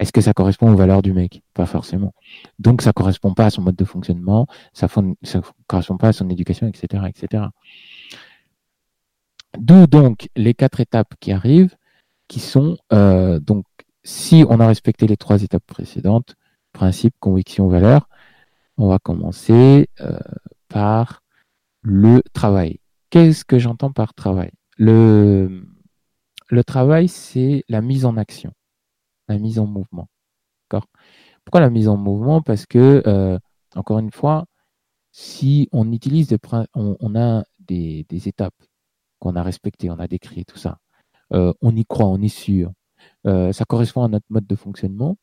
est-ce 0.00 0.10
que 0.10 0.20
ça 0.20 0.32
correspond 0.34 0.72
aux 0.72 0.76
valeurs 0.76 1.02
du 1.02 1.12
mec? 1.12 1.42
Pas 1.54 1.66
forcément. 1.66 2.14
Donc 2.58 2.82
ça 2.82 2.92
correspond 2.92 3.32
pas 3.32 3.46
à 3.46 3.50
son 3.50 3.62
mode 3.62 3.76
de 3.76 3.84
fonctionnement, 3.84 4.48
ça 4.72 4.88
ne 4.96 5.40
correspond 5.68 5.98
pas 5.98 6.08
à 6.08 6.12
son 6.12 6.28
éducation, 6.30 6.66
etc., 6.66 7.04
etc. 7.06 7.44
D'où 9.56 9.86
donc 9.86 10.28
les 10.34 10.54
quatre 10.54 10.80
étapes 10.80 11.14
qui 11.20 11.30
arrivent, 11.30 11.76
qui 12.28 12.40
sont 12.40 12.76
euh, 12.92 13.40
donc 13.40 13.64
si 14.04 14.44
on 14.48 14.60
a 14.60 14.66
respecté 14.66 15.06
les 15.06 15.16
trois 15.16 15.42
étapes 15.42 15.66
précédentes, 15.66 16.36
principe, 16.72 17.14
conviction, 17.20 17.68
valeur, 17.68 18.08
on 18.76 18.88
va 18.88 18.98
commencer 18.98 19.88
euh, 20.00 20.18
par 20.68 21.22
le 21.82 22.22
travail. 22.32 22.80
Qu'est-ce 23.10 23.44
que 23.44 23.58
j'entends 23.58 23.92
par 23.92 24.14
travail? 24.14 24.50
Le, 24.78 25.64
travail, 26.66 27.08
c'est 27.08 27.64
la 27.68 27.80
mise 27.80 28.04
en 28.04 28.16
action 28.16 28.52
la 29.28 29.38
mise 29.38 29.58
en 29.58 29.66
mouvement. 29.66 30.08
D'accord? 30.70 30.88
Pourquoi 31.44 31.60
la 31.60 31.70
mise 31.70 31.88
en 31.88 31.96
mouvement? 31.96 32.42
Parce 32.42 32.66
que, 32.66 33.02
euh, 33.06 33.38
encore 33.74 33.98
une 33.98 34.10
fois, 34.10 34.46
si 35.12 35.68
on 35.72 35.92
utilise 35.92 36.28
des, 36.28 36.38
on, 36.74 37.14
a 37.14 37.44
des, 37.58 38.06
étapes 38.10 38.54
qu'on 39.18 39.36
a 39.36 39.42
respectées, 39.42 39.90
on 39.90 39.98
a 39.98 40.08
décrit 40.08 40.44
tout 40.44 40.58
ça, 40.58 40.78
euh, 41.32 41.52
on 41.62 41.74
y 41.76 41.84
croit, 41.84 42.06
on 42.06 42.20
est 42.22 42.28
sûr, 42.28 42.72
euh, 43.26 43.52
ça 43.52 43.64
correspond 43.64 44.04
à 44.04 44.08
notre 44.08 44.26
mode 44.30 44.46
de 44.46 44.56
fonctionnement. 44.56 45.16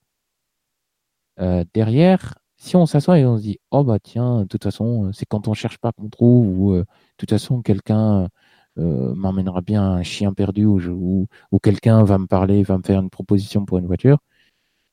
derrière, 1.73 2.35
si 2.57 2.75
on 2.75 2.85
s'assoit 2.85 3.19
et 3.19 3.25
on 3.25 3.37
se 3.37 3.43
dit, 3.43 3.59
oh 3.71 3.83
bah 3.83 3.99
tiens, 3.99 4.41
de 4.41 4.47
toute 4.47 4.63
façon, 4.63 5.11
c'est 5.13 5.25
quand 5.25 5.47
on 5.47 5.53
cherche 5.53 5.77
pas 5.77 5.91
qu'on 5.91 6.09
trouve, 6.09 6.59
ou 6.59 6.73
de 6.75 6.85
toute 7.17 7.29
façon, 7.29 7.61
quelqu'un 7.61 8.29
euh, 8.77 9.13
m'emmènera 9.15 9.61
bien 9.61 9.83
un 9.83 10.03
chien 10.03 10.33
perdu 10.33 10.65
ou, 10.65 11.27
ou, 11.51 11.59
quelqu'un 11.59 12.03
va 12.03 12.17
me 12.17 12.27
parler, 12.27 12.61
va 12.63 12.77
me 12.77 12.83
faire 12.83 12.99
une 12.99 13.09
proposition 13.09 13.65
pour 13.65 13.77
une 13.77 13.87
voiture, 13.87 14.19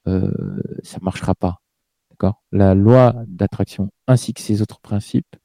euh, 0.09 0.33
ça 0.85 0.99
marchera 1.03 1.35
pas. 1.35 1.61
D'accord? 2.11 2.43
La 2.53 2.75
loi 2.75 3.15
d'attraction 3.27 3.91
ainsi 4.07 4.35
que 4.35 4.41
ses 4.41 4.63
autres 4.63 4.81
principes 4.81 5.37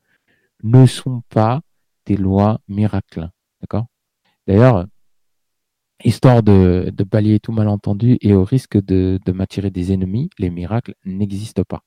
ne 0.64 0.86
sont 0.86 1.24
pas 1.30 1.62
des 2.06 2.18
lois 2.18 2.60
miracles. 2.68 3.30
D'accord? 3.62 3.88
D'ailleurs, 4.48 4.88
histoire 6.04 6.44
de, 6.44 6.92
de, 6.96 7.04
balayer 7.04 7.40
tout 7.40 7.52
malentendu 7.52 8.18
et 8.22 8.34
au 8.34 8.44
risque 8.44 8.78
de, 8.78 9.20
de 9.26 9.32
m'attirer 9.32 9.72
des 9.72 9.92
ennemis, 9.92 10.30
les 10.38 10.50
miracles 10.50 10.96
n'existent 11.06 11.64
pas. 11.64 11.84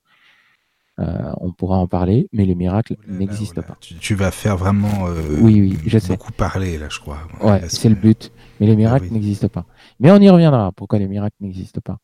Euh, 1.00 1.32
on 1.38 1.52
pourra 1.52 1.78
en 1.78 1.86
parler, 1.86 2.28
mais 2.32 2.44
les 2.44 2.54
miracles 2.54 2.96
n'existent 3.06 3.62
pas. 3.62 3.76
Tu, 3.80 4.14
vas 4.14 4.30
faire 4.30 4.56
vraiment 4.56 5.06
euh, 5.06 5.38
oui, 5.40 5.60
oui, 5.60 5.78
je 5.86 5.98
sais. 5.98 6.12
beaucoup 6.12 6.32
parler 6.32 6.76
là, 6.76 6.88
je 6.90 6.98
crois. 7.00 7.20
Ouais, 7.40 7.62
c'est 7.68 7.88
le 7.88 7.94
but. 7.94 8.32
Mais 8.58 8.66
les 8.66 8.76
miracles 8.76 9.06
ah 9.10 9.14
n'existent 9.14 9.48
pas. 9.48 9.64
Mais 9.98 10.10
on 10.10 10.18
y 10.18 10.28
reviendra. 10.28 10.72
Pourquoi 10.72 10.98
les 10.98 11.08
miracles 11.08 11.36
n'existent 11.40 11.80
pas 11.80 11.98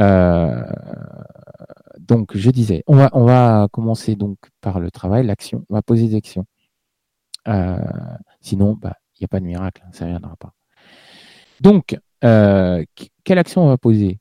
euh, 0.00 0.62
Donc, 1.98 2.36
je 2.36 2.50
disais, 2.50 2.84
on 2.86 2.94
va, 2.94 3.10
on 3.12 3.24
va 3.24 3.66
commencer 3.72 4.14
donc 4.14 4.38
par 4.60 4.78
le 4.78 4.92
travail, 4.92 5.26
l'action. 5.26 5.64
On 5.68 5.74
va 5.74 5.82
poser 5.82 6.06
des 6.06 6.14
actions. 6.14 6.46
sinon, 8.40 8.78
bah, 8.80 8.94
il 9.16 9.22
n'y 9.22 9.24
a 9.24 9.28
pas 9.28 9.40
de 9.40 9.46
miracle, 9.46 9.82
ça 9.90 10.04
ne 10.04 10.10
reviendra 10.10 10.36
pas. 10.36 10.52
Donc, 11.62 11.98
quelle 12.20 13.38
action 13.38 13.64
on 13.64 13.68
va 13.68 13.78
poser? 13.78 14.18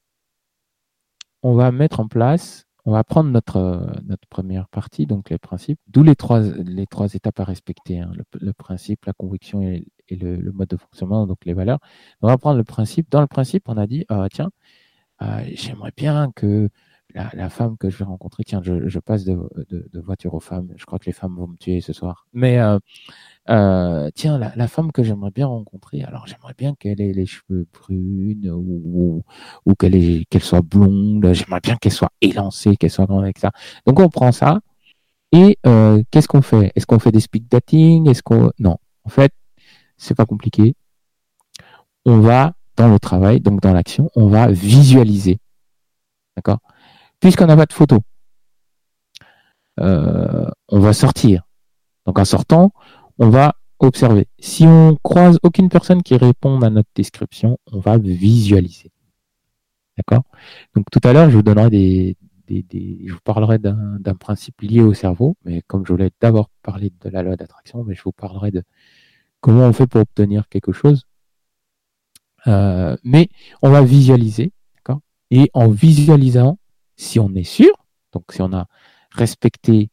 On 1.43 1.55
va 1.55 1.71
mettre 1.71 1.99
en 1.99 2.07
place 2.07 2.65
on 2.85 2.91
va 2.91 3.03
prendre 3.03 3.29
notre, 3.29 3.57
euh, 3.57 4.15
première 4.29 4.67
partie, 4.69 5.05
donc 5.05 5.29
les 5.29 5.37
principes, 5.37 5.79
d'où 5.87 6.03
les 6.03 6.15
trois, 6.15 6.39
les 6.39 6.87
trois 6.87 7.13
étapes 7.13 7.39
à 7.39 7.43
respecter, 7.43 7.99
hein. 7.99 8.11
le, 8.33 8.53
principe, 8.53 9.05
la 9.05 9.13
conviction 9.13 9.61
et, 9.61 9.85
le, 10.09 10.51
mode 10.51 10.69
de 10.69 10.77
fonctionnement, 10.77 11.27
donc 11.27 11.45
les 11.45 11.53
valeurs. 11.53 11.79
On 12.21 12.27
va 12.27 12.37
prendre 12.37 12.57
le 12.57 12.63
principe. 12.63 13.09
Dans 13.11 13.21
le 13.21 13.27
principe, 13.27 13.69
on 13.69 13.77
a 13.77 13.87
dit, 13.87 14.05
ah, 14.09 14.27
tiens, 14.31 14.49
euh, 15.21 15.43
j'aimerais 15.53 15.93
bien 15.95 16.31
que 16.35 16.69
la, 17.13 17.49
femme 17.49 17.77
que 17.77 17.89
je 17.89 17.97
vais 17.97 18.05
rencontrer, 18.05 18.43
tiens, 18.43 18.61
je, 18.63 18.99
passe 18.99 19.23
de, 19.23 19.37
voiture 19.93 20.33
aux 20.33 20.39
femmes, 20.39 20.69
je 20.75 20.85
crois 20.85 20.99
que 20.99 21.05
les 21.05 21.11
femmes 21.11 21.35
vont 21.35 21.47
me 21.47 21.57
tuer 21.57 21.81
ce 21.81 21.93
soir, 21.93 22.27
mais 22.33 22.59
euh, 22.59 22.77
euh, 23.49 24.09
tiens, 24.13 24.37
la, 24.37 24.67
femme 24.67 24.91
que 24.91 25.03
j'aimerais 25.03 25.31
bien 25.31 25.47
rencontrer, 25.47 26.03
alors 26.03 26.27
j'aimerais 26.27 26.53
bien 26.57 26.75
qu'elle 26.75 27.01
ait 27.01 27.13
les 27.13 27.25
cheveux 27.25 27.67
brunes 27.73 28.49
ou, 28.49 29.23
qu'elle 29.79 30.25
soit 30.41 30.61
blonde, 30.61 31.33
j'aimerais 31.33 31.61
bien 31.61 31.75
qu'elle 31.75 31.91
soit 31.91 32.11
élancée, 32.21 32.75
qu'elle 32.75 32.91
soit 32.91 33.05
grande 33.05 33.23
avec 33.23 33.39
ça. 33.39 33.51
Donc 33.85 33.99
on 33.99 34.09
prend 34.09 34.31
ça 34.31 34.59
et 35.31 35.57
euh, 35.65 36.03
qu'est-ce 36.11 36.27
qu'on 36.27 36.41
fait? 36.41 36.71
Est-ce 36.75 36.85
qu'on 36.85 36.99
fait 36.99 37.11
des 37.11 37.21
speed 37.21 37.47
dating? 37.47 38.09
Est-ce 38.09 38.21
qu'on 38.21 38.51
non 38.59 38.77
En 39.05 39.09
fait, 39.09 39.33
c'est 39.97 40.15
pas 40.15 40.25
compliqué. 40.25 40.75
On 42.05 42.19
va 42.19 42.53
dans 42.75 42.89
le 42.89 42.99
travail, 42.99 43.39
donc 43.39 43.61
dans 43.61 43.73
l'action, 43.73 44.09
on 44.15 44.27
va 44.27 44.51
visualiser. 44.51 45.39
D'accord? 46.35 46.59
Puisqu'on 47.21 47.45
n'a 47.45 47.55
pas 47.55 47.65
de 47.65 47.73
photo, 47.73 47.99
euh, 49.79 50.49
on 50.67 50.79
va 50.79 50.93
sortir. 50.93 51.43
Donc 52.05 52.19
en 52.19 52.25
sortant, 52.25 52.73
on 53.19 53.29
va 53.29 53.55
observer. 53.79 54.27
Si 54.39 54.65
on 54.65 54.97
croise 55.03 55.39
aucune 55.43 55.69
personne 55.69 56.03
qui 56.03 56.17
répond 56.17 56.59
à 56.61 56.69
notre 56.69 56.89
description, 56.95 57.57
on 57.71 57.79
va 57.79 57.97
visualiser. 57.97 58.91
D'accord? 59.97 60.23
Donc 60.75 60.85
tout 60.91 61.07
à 61.07 61.13
l'heure, 61.13 61.29
je 61.29 61.35
vous 61.35 61.43
donnerai 61.43 61.69
des, 61.69 62.17
je 62.49 63.13
vous 63.13 63.19
parlerai 63.23 63.59
d'un 63.59 64.15
principe 64.19 64.61
lié 64.61 64.81
au 64.81 64.93
cerveau, 64.93 65.37
mais 65.45 65.61
comme 65.67 65.85
je 65.85 65.93
voulais 65.93 66.11
d'abord 66.19 66.49
parler 66.63 66.91
de 67.01 67.09
la 67.09 67.23
loi 67.23 67.35
d'attraction, 67.35 67.83
mais 67.83 67.95
je 67.95 68.03
vous 68.03 68.11
parlerai 68.11 68.51
de 68.51 68.63
comment 69.39 69.67
on 69.67 69.73
fait 69.73 69.87
pour 69.87 70.01
obtenir 70.01 70.49
quelque 70.49 70.71
chose. 70.71 71.05
Euh, 72.47 72.97
mais 73.03 73.29
on 73.61 73.69
va 73.69 73.83
visualiser, 73.83 74.51
d'accord? 74.75 75.01
Et 75.29 75.49
en 75.53 75.69
visualisant, 75.69 76.57
si 77.01 77.19
on 77.19 77.33
est 77.33 77.43
sûr, 77.43 77.73
donc 78.11 78.31
si 78.31 78.41
on 78.41 78.53
a 78.53 78.67
respecté 79.09 79.89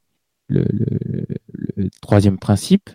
le, 0.49 0.63
troisième 2.03 2.39
principe, 2.39 2.91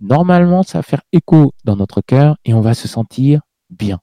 normalement, 0.00 0.62
ça 0.62 0.78
va 0.78 0.82
faire 0.82 1.02
écho 1.12 1.54
dans 1.64 1.74
notre 1.74 2.02
cœur 2.02 2.36
et 2.44 2.52
on 2.52 2.60
va 2.60 2.74
se 2.74 2.88
sentir 2.88 3.40
bien. 3.70 4.00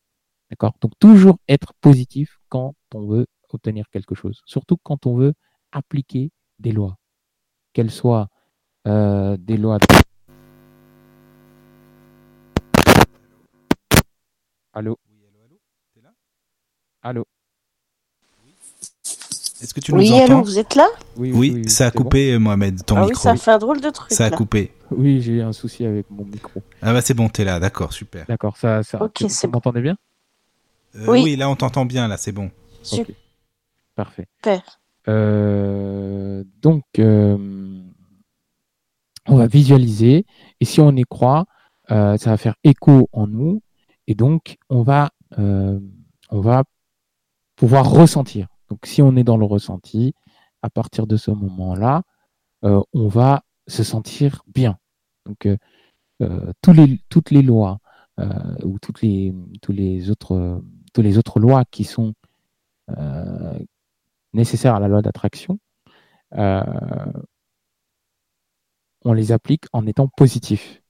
D'accord? 0.50 0.74
Donc 0.82 0.94
toujours 1.00 1.38
être 1.48 1.74
positif 1.80 2.40
quand 2.50 2.74
on 2.96 3.06
veut 3.08 3.28
obtenir 3.50 3.86
quelque 3.92 4.16
chose, 4.16 4.42
surtout 4.46 4.78
quand 4.82 5.06
on 5.06 5.16
veut 5.16 5.34
appliquer 5.72 6.32
des 6.60 6.72
lois, 6.72 6.98
qu'elles 7.74 7.92
soient 7.92 8.30
euh, 8.88 9.38
des 9.38 9.58
lois. 9.58 9.78
Allô 14.74 14.98
Oui, 15.08 15.20
allô, 15.28 15.44
allô 15.46 15.60
T'es 15.94 16.02
là 16.02 16.14
Allô? 17.04 17.26
Est-ce 19.62 19.74
que 19.76 19.80
tu 19.80 19.94
nous 19.94 20.00
oui, 20.00 20.12
entends 20.12 20.42
vous 20.42 20.58
êtes 20.58 20.74
là 20.76 20.88
Oui, 21.18 21.32
oui, 21.34 21.70
ça 21.70 21.88
a 21.88 21.92
coupé, 21.92 22.38
Mohamed, 22.40 22.84
ton 22.84 22.98
ah 22.98 23.06
micro. 23.06 23.30
Oui, 23.30 23.38
ça 23.38 23.44
fait 23.44 23.52
un 23.52 23.58
drôle 23.60 23.80
de 23.80 23.90
truc. 23.90 24.12
Ça 24.12 24.26
a 24.26 24.32
coupé. 24.32 24.72
Oui, 24.90 25.22
j'ai 25.22 25.42
un 25.42 25.54
souci 25.54 25.86
avec 25.86 26.10
mon 26.10 26.26
micro. 26.26 26.62
Ah 26.82 26.94
bah 26.94 27.02
c'est 27.02 27.14
bon, 27.14 27.30
t'es 27.30 27.44
là, 27.44 27.60
d'accord, 27.60 27.94
super. 27.94 28.26
D'accord, 28.28 28.58
ça, 28.58 28.82
ça. 28.82 29.02
Ok, 29.02 29.24
c'est 29.30 29.48
Vous 29.48 29.54
m'entendez 29.54 29.82
bien 29.82 29.98
euh, 30.96 31.06
oui. 31.08 31.38
là 31.38 31.50
on 31.50 31.56
t'entend 31.56 31.86
bien, 31.86 32.08
là, 32.08 32.18
c'est 32.18 32.32
bon. 32.34 32.52
Super. 32.84 33.16
Parfait. 33.96 34.28
Super. 34.38 34.82
Euh, 35.08 36.44
donc, 36.62 36.84
euh, 37.00 37.38
on 39.28 39.36
va 39.38 39.48
visualiser, 39.48 40.26
et 40.60 40.66
si 40.66 40.82
on 40.82 40.92
y 40.96 41.04
croit, 41.04 41.46
ça 41.88 42.18
va 42.18 42.38
faire 42.38 42.56
écho 42.64 43.10
en 43.14 43.28
nous, 43.28 43.62
et 44.08 44.16
donc 44.16 44.58
on 44.70 44.82
va, 44.82 45.12
on 45.38 45.82
va 46.32 46.64
pouvoir 47.56 47.90
ressentir. 47.90 48.48
Donc, 48.72 48.86
si 48.86 49.02
on 49.02 49.18
est 49.18 49.26
dans 49.26 49.36
le 49.36 49.44
ressenti, 49.44 50.14
à 50.62 50.70
partir 50.70 51.06
de 51.06 51.18
ce 51.18 51.30
moment-là, 51.30 52.04
on 52.64 53.08
va 53.10 53.44
se 53.68 53.84
sentir 53.84 54.44
bien. 54.48 54.78
Donc, 55.26 55.46
tous 56.62 56.74
les, 56.74 57.02
toutes 57.10 57.32
les 57.32 57.42
lois 57.42 57.80
ou 58.64 58.80
toutes 58.80 59.02
les, 59.02 59.36
tous 59.62 59.74
les 59.74 60.10
autres, 60.10 60.64
les 60.96 61.20
lois 61.36 61.66
qui 61.66 61.84
sont 61.84 62.14
nécessaires 64.32 64.76
à 64.76 64.80
la 64.80 64.88
loi 64.88 65.02
d'attraction, 65.02 65.60
euh, 66.36 66.64
on 69.04 69.12
les 69.12 69.34
applique 69.34 69.66
en 69.74 69.86
étant 69.86 70.08
positif. 70.08 70.82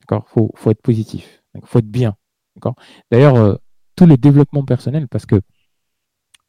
D'accord? 0.00 0.28
Faut, 0.28 0.50
faut 0.56 0.70
être 0.70 0.82
positif. 0.82 1.42
Il 1.54 1.62
faut 1.64 1.78
être 1.78 1.90
bien. 1.90 2.16
D'ailleurs, 3.10 3.36
euh, 3.36 3.54
tout 3.96 4.04
le 4.04 4.18
développement 4.18 4.62
personnel, 4.62 5.08
parce 5.08 5.24
que 5.24 5.40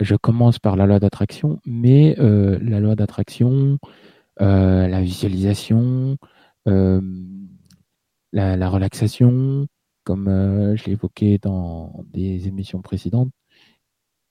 je 0.02 0.16
commence 0.16 0.60
par 0.60 0.76
la 0.76 0.86
loi 0.86 0.99
d'attraction, 0.99 1.60
mais 1.66 2.16
euh, 2.20 2.60
la 2.62 2.80
loi 2.80 2.95
d'attraction, 2.95 3.78
la 4.39 5.02
visualisation, 5.02 6.18
la, 6.66 7.02
la, 8.34 8.70
relaxation, 8.70 9.68
comme 10.04 10.26
je 10.76 10.86
l'ai 10.86 10.93
évoqué 10.93 11.38
dans 11.38 12.04
des 12.12 12.47
émissions 12.47 12.82
précédentes, 12.82 13.30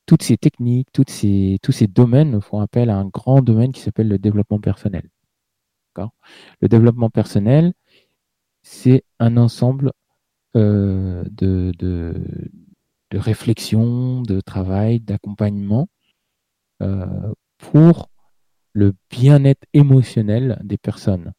toutes 0.07 0.23
ces 0.25 0.37
techniques, 0.37 0.89
toutes 0.93 1.11
ces, 1.11 1.59
tous 1.62 1.73
ces 1.73 1.87
domaines 1.87 2.41
font 2.41 2.61
appel 2.61 2.91
à 2.91 2.97
un 2.97 3.07
grand 3.07 3.41
domaine 3.41 3.73
qui 3.73 3.81
s'appelle 3.81 4.09
le 4.09 4.18
développement 4.18 4.59
personnel. 4.59 5.09
Le 6.61 6.68
développement 6.68 7.11
personnel, 7.11 7.73
c'est 8.62 9.05
un 9.18 9.37
ensemble 9.37 9.93
euh, 10.57 11.25
de, 11.31 11.73
de 13.11 13.19
réflexion, 13.19 14.23
de 14.23 14.41
travail, 14.41 15.01
d'accompagnement 15.01 15.89
euh, 16.83 17.33
pour 17.59 18.11
le 18.73 18.95
bien-être 19.11 19.65
émotionnel 19.75 20.61
des 20.65 20.79
personnes, 20.79 21.33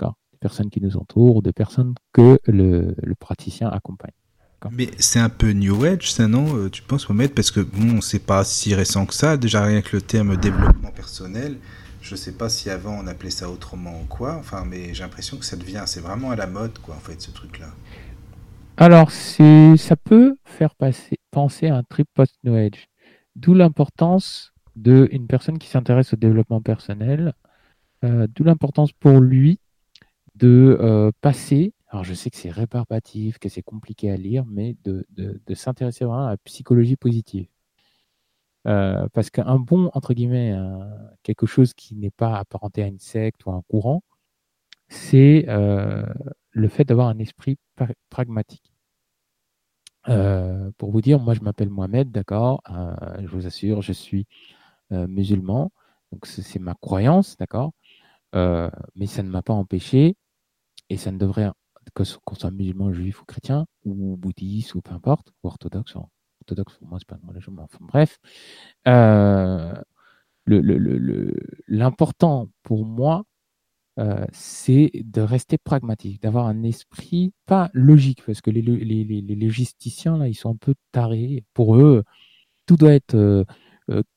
des 0.00 0.38
personnes 0.38 0.70
qui 0.70 0.80
nous 0.80 0.96
entourent, 0.96 1.42
des 1.42 1.52
personnes 1.52 1.94
que 2.12 2.38
le 2.46 3.14
praticien 3.16 3.68
accompagne. 3.68 4.12
Mais 4.70 4.90
c'est 4.98 5.18
un 5.18 5.30
peu 5.30 5.52
New 5.52 5.84
Age, 5.84 6.12
ça, 6.12 6.28
non? 6.28 6.56
Euh, 6.56 6.68
Tu 6.68 6.82
penses, 6.82 7.08
Mohamed? 7.08 7.34
Parce 7.34 7.50
que, 7.50 7.60
bon, 7.60 8.00
c'est 8.00 8.18
pas 8.18 8.44
si 8.44 8.74
récent 8.74 9.06
que 9.06 9.14
ça. 9.14 9.36
Déjà, 9.36 9.64
rien 9.64 9.80
que 9.80 9.96
le 9.96 10.02
terme 10.02 10.36
développement 10.36 10.90
personnel, 10.90 11.56
je 12.02 12.14
sais 12.14 12.32
pas 12.32 12.48
si 12.50 12.68
avant 12.68 12.98
on 13.02 13.06
appelait 13.06 13.30
ça 13.30 13.48
autrement 13.48 14.00
ou 14.02 14.04
quoi. 14.04 14.36
Enfin, 14.36 14.64
mais 14.66 14.92
j'ai 14.92 15.02
l'impression 15.02 15.38
que 15.38 15.46
ça 15.46 15.56
devient, 15.56 15.84
c'est 15.86 16.00
vraiment 16.00 16.30
à 16.30 16.36
la 16.36 16.46
mode, 16.46 16.78
quoi, 16.78 16.94
en 16.94 17.00
fait, 17.00 17.20
ce 17.22 17.30
truc-là. 17.30 17.68
Alors, 18.80 19.10
ça 19.10 19.96
peut 20.04 20.38
faire 20.44 20.74
penser 21.30 21.66
à 21.66 21.76
un 21.76 21.82
trip 21.82 22.08
post-New 22.14 22.54
Age. 22.54 22.88
D'où 23.36 23.52
l'importance 23.52 24.54
d'une 24.74 25.26
personne 25.26 25.58
qui 25.58 25.68
s'intéresse 25.68 26.14
au 26.14 26.16
développement 26.16 26.62
personnel, 26.62 27.34
euh, 28.04 28.26
d'où 28.34 28.42
l'importance 28.42 28.92
pour 28.92 29.20
lui 29.20 29.60
de 30.34 30.78
euh, 30.80 31.10
passer 31.20 31.74
alors, 31.88 32.04
je 32.04 32.14
sais 32.14 32.30
que 32.30 32.36
c'est 32.36 32.50
rébarbatif, 32.50 33.38
que 33.38 33.48
c'est 33.48 33.62
compliqué 33.62 34.12
à 34.12 34.16
lire, 34.16 34.44
mais 34.46 34.76
de, 34.84 35.04
s'intéresser 35.54 36.04
vraiment 36.04 36.28
à 36.28 36.30
la 36.30 36.36
psychologie 36.38 36.96
positive. 36.96 37.48
Euh, 38.68 39.08
parce 39.12 39.28
qu'un 39.30 39.58
bon, 39.58 39.90
entre 39.92 40.14
guillemets, 40.14 40.54
quelque 41.24 41.46
chose 41.46 41.74
qui 41.74 41.96
n'est 41.96 42.12
pas 42.12 42.36
apparenté 42.38 42.84
à 42.84 42.86
une 42.86 43.00
secte 43.00 43.44
ou 43.44 43.50
à 43.50 43.54
un 43.54 43.62
courant, 43.62 44.04
c'est 44.88 45.46
le 45.48 46.68
fait 46.68 46.84
d'avoir 46.84 47.08
un 47.08 47.18
esprit 47.18 47.58
pragmatique. 48.08 48.69
Euh, 50.08 50.70
pour 50.78 50.90
vous 50.90 51.00
dire, 51.00 51.20
moi 51.20 51.34
je 51.34 51.40
m'appelle 51.40 51.68
Mohamed, 51.70 52.10
d'accord, 52.10 52.62
je 53.18 53.26
vous 53.26 53.46
assure, 53.46 53.82
je 53.82 53.92
suis 53.92 54.26
musulman, 54.90 55.72
donc 56.12 56.26
c'est 56.26 56.58
ma 56.58 56.74
croyance, 56.74 57.36
d'accord, 57.36 57.72
mais 58.34 59.06
ça 59.06 59.22
ne 59.22 59.30
m'a 59.30 59.42
pas 59.42 59.52
empêché, 59.54 60.16
et 60.88 60.96
ça 60.96 61.12
ne 61.12 61.18
devrait 61.18 61.50
qu'on 61.94 62.34
soit 62.34 62.50
musulman, 62.50 62.92
juif 62.92 63.22
ou 63.22 63.24
chrétien, 63.24 63.66
ou 63.84 64.16
bouddhiste, 64.16 64.74
ou 64.74 64.80
peu 64.80 64.92
importe, 64.94 65.32
ou 65.42 65.48
orthodoxe. 65.48 65.96
Orthodoxe, 66.42 66.78
pour 66.78 66.88
moi, 66.88 66.98
c'est 66.98 67.08
pas 67.08 67.18
une 67.22 67.28
religion, 67.28 67.52
mais 67.52 67.62
enfin, 67.62 67.78
bref. 67.80 68.18
Euh, 68.88 69.74
l'important 71.68 72.48
pour 72.62 72.86
moi, 72.86 73.24
euh, 74.00 74.24
c'est 74.32 74.90
de 74.94 75.20
rester 75.20 75.58
pragmatique, 75.58 76.22
d'avoir 76.22 76.46
un 76.46 76.62
esprit 76.62 77.32
pas 77.46 77.70
logique, 77.74 78.24
parce 78.24 78.40
que 78.40 78.50
les, 78.50 78.62
logisticiens, 78.62 80.18
là, 80.18 80.28
ils 80.28 80.34
sont 80.34 80.50
un 80.52 80.56
peu 80.56 80.74
tarés. 80.92 81.44
Pour 81.54 81.76
eux, 81.76 82.04
tout 82.66 82.76
doit 82.76 82.94
être 82.94 83.14
euh, 83.14 83.44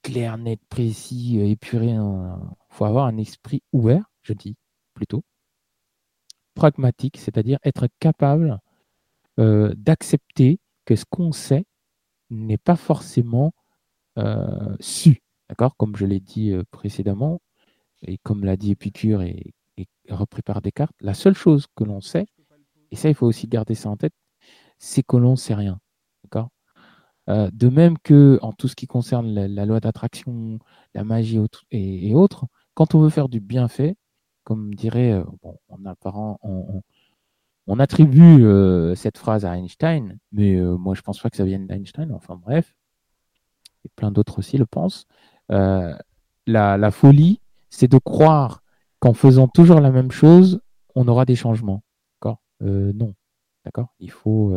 clair, 0.02 0.38
net, 0.38 0.60
précis, 0.70 1.40
épuré. 1.40 1.90
Il 1.90 2.38
faut 2.70 2.86
avoir 2.86 3.06
un 3.08 3.18
esprit 3.18 3.62
ouvert, 3.74 4.06
je 4.24 4.34
dis 4.34 4.56
plutôt 4.94 5.24
pragmatique, 6.54 7.18
c'est-à-dire 7.18 7.60
être 7.64 7.88
capable 8.00 8.60
euh, 9.40 9.74
d'accepter 9.76 10.60
que 10.86 10.96
ce 10.96 11.06
qu'on 11.10 11.32
sait 11.32 11.66
n'est 12.30 12.58
pas 12.58 12.76
forcément 12.76 13.54
euh, 14.18 14.76
su. 14.80 15.22
D'accord? 15.50 15.76
Comme 15.78 15.96
je 15.96 16.06
l'ai 16.06 16.20
dit 16.20 16.52
euh, 16.52 16.64
précédemment, 16.72 17.42
et 18.04 18.18
comme 18.20 18.44
l'a 18.46 18.58
dit 18.58 18.72
Épicure 18.72 19.22
et, 19.22 19.54
repris 20.10 20.42
par 20.42 20.62
Descartes, 20.62 20.96
la 21.00 21.14
seule 21.14 21.36
chose 21.36 21.68
que 21.76 21.84
l'on 21.84 22.02
sait, 22.02 22.26
et 22.92 22.96
ça 22.96 23.10
il 23.10 23.16
faut 23.16 23.28
aussi 23.28 23.48
garder 23.48 23.76
ça 23.76 23.90
en 23.90 23.98
tête, 23.98 24.14
c'est 24.78 25.04
que 25.04 25.18
l'on 25.18 25.32
ne 25.32 25.36
sait 25.38 25.56
rien. 25.56 25.80
D'accord? 26.24 26.50
De 27.28 27.70
même 27.70 27.98
que 28.00 28.38
en 28.42 28.52
tout 28.52 28.68
ce 28.68 28.76
qui 28.76 28.86
concerne 28.86 29.34
la, 29.34 29.66
loi 29.66 29.80
d'attraction, 29.80 30.60
la 30.94 31.04
magie 31.06 31.40
et, 31.72 32.14
autres, 32.14 32.46
quand 32.74 32.96
on 32.96 33.00
veut 33.00 33.10
faire 33.10 33.30
du 33.30 33.40
bienfait, 33.40 33.96
comme 34.44 34.74
dirait, 34.76 35.14
euh, 35.14 35.24
en 35.70 35.86
apparent, 35.86 36.40
on, 36.44 37.80
attribue 37.80 38.44
euh, 38.44 38.94
cette 38.96 39.18
phrase 39.18 39.46
à 39.46 39.58
Einstein, 39.58 40.20
mais 40.32 40.56
euh, 40.56 40.76
moi 40.78 40.96
je 40.96 41.02
pense 41.02 41.20
pas 41.20 41.30
que 41.30 41.38
ça 41.38 41.46
vienne 41.46 41.66
d'Einstein, 41.66 42.12
enfin 42.12 42.36
bref, 42.36 42.76
et 43.86 43.90
plein 43.96 44.12
d'autres 44.12 44.40
aussi 44.40 44.58
le 44.58 44.66
pensent. 44.66 45.06
La, 45.50 46.92
folie, 46.92 47.40
c'est 47.70 47.90
de 47.90 47.98
croire 47.98 48.63
qu'en 49.04 49.14
faisant 49.14 49.50
toujours 49.50 49.82
la 49.82 49.92
même 49.92 50.12
chose, 50.12 50.62
on 50.96 51.10
aura 51.10 51.26
des 51.26 51.36
changements. 51.36 51.84
D'accord? 52.16 52.42
Non. 52.62 53.14
D'accord? 53.66 53.94
Il 54.00 54.12
faut, 54.12 54.56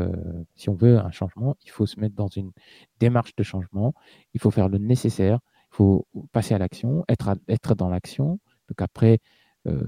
si 0.55 0.69
on 0.69 0.75
veut 0.75 0.99
un 0.99 1.11
changement, 1.11 1.57
il 1.65 1.71
faut 1.71 1.85
se 1.85 1.99
mettre 1.99 2.15
dans 2.15 2.29
une 2.29 2.53
démarche 3.01 3.35
de 3.35 3.43
changement, 3.43 3.93
il 4.35 4.41
faut 4.41 4.53
faire 4.53 4.69
le 4.69 4.79
nécessaire, 4.79 5.41
il 5.73 5.75
faut 5.75 6.07
passer 6.31 6.55
à 6.55 6.59
l'action, 6.59 7.05
être, 7.09 7.75
dans 7.75 7.89
l'action. 7.89 8.39
Donc 8.69 8.81
après, 8.83 9.19
euh, 9.67 9.83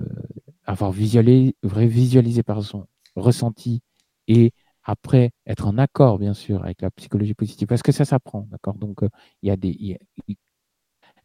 avoir 0.65 0.91
visualisé, 0.91 1.55
visualisé 1.63 2.43
par 2.43 2.61
son 2.65 2.89
ressenti 3.15 3.81
et 4.27 4.51
après 4.83 5.31
être 5.47 5.69
en 5.69 5.79
accord, 5.79 6.19
bien 6.19 6.35
sûr, 6.35 6.65
avec 6.65 6.83
la 6.83 6.91
psychologie 6.91 7.35
positive, 7.35 7.69
parce 7.69 7.83
que 7.83 7.93
ça 7.93 8.05
s'apprend, 8.05 8.49
d'accord? 8.51 8.75
Donc, 8.75 9.05
euh, 9.05 9.09
il 9.43 9.51
y 9.51 9.53
a 9.53 9.57
des. 9.57 9.99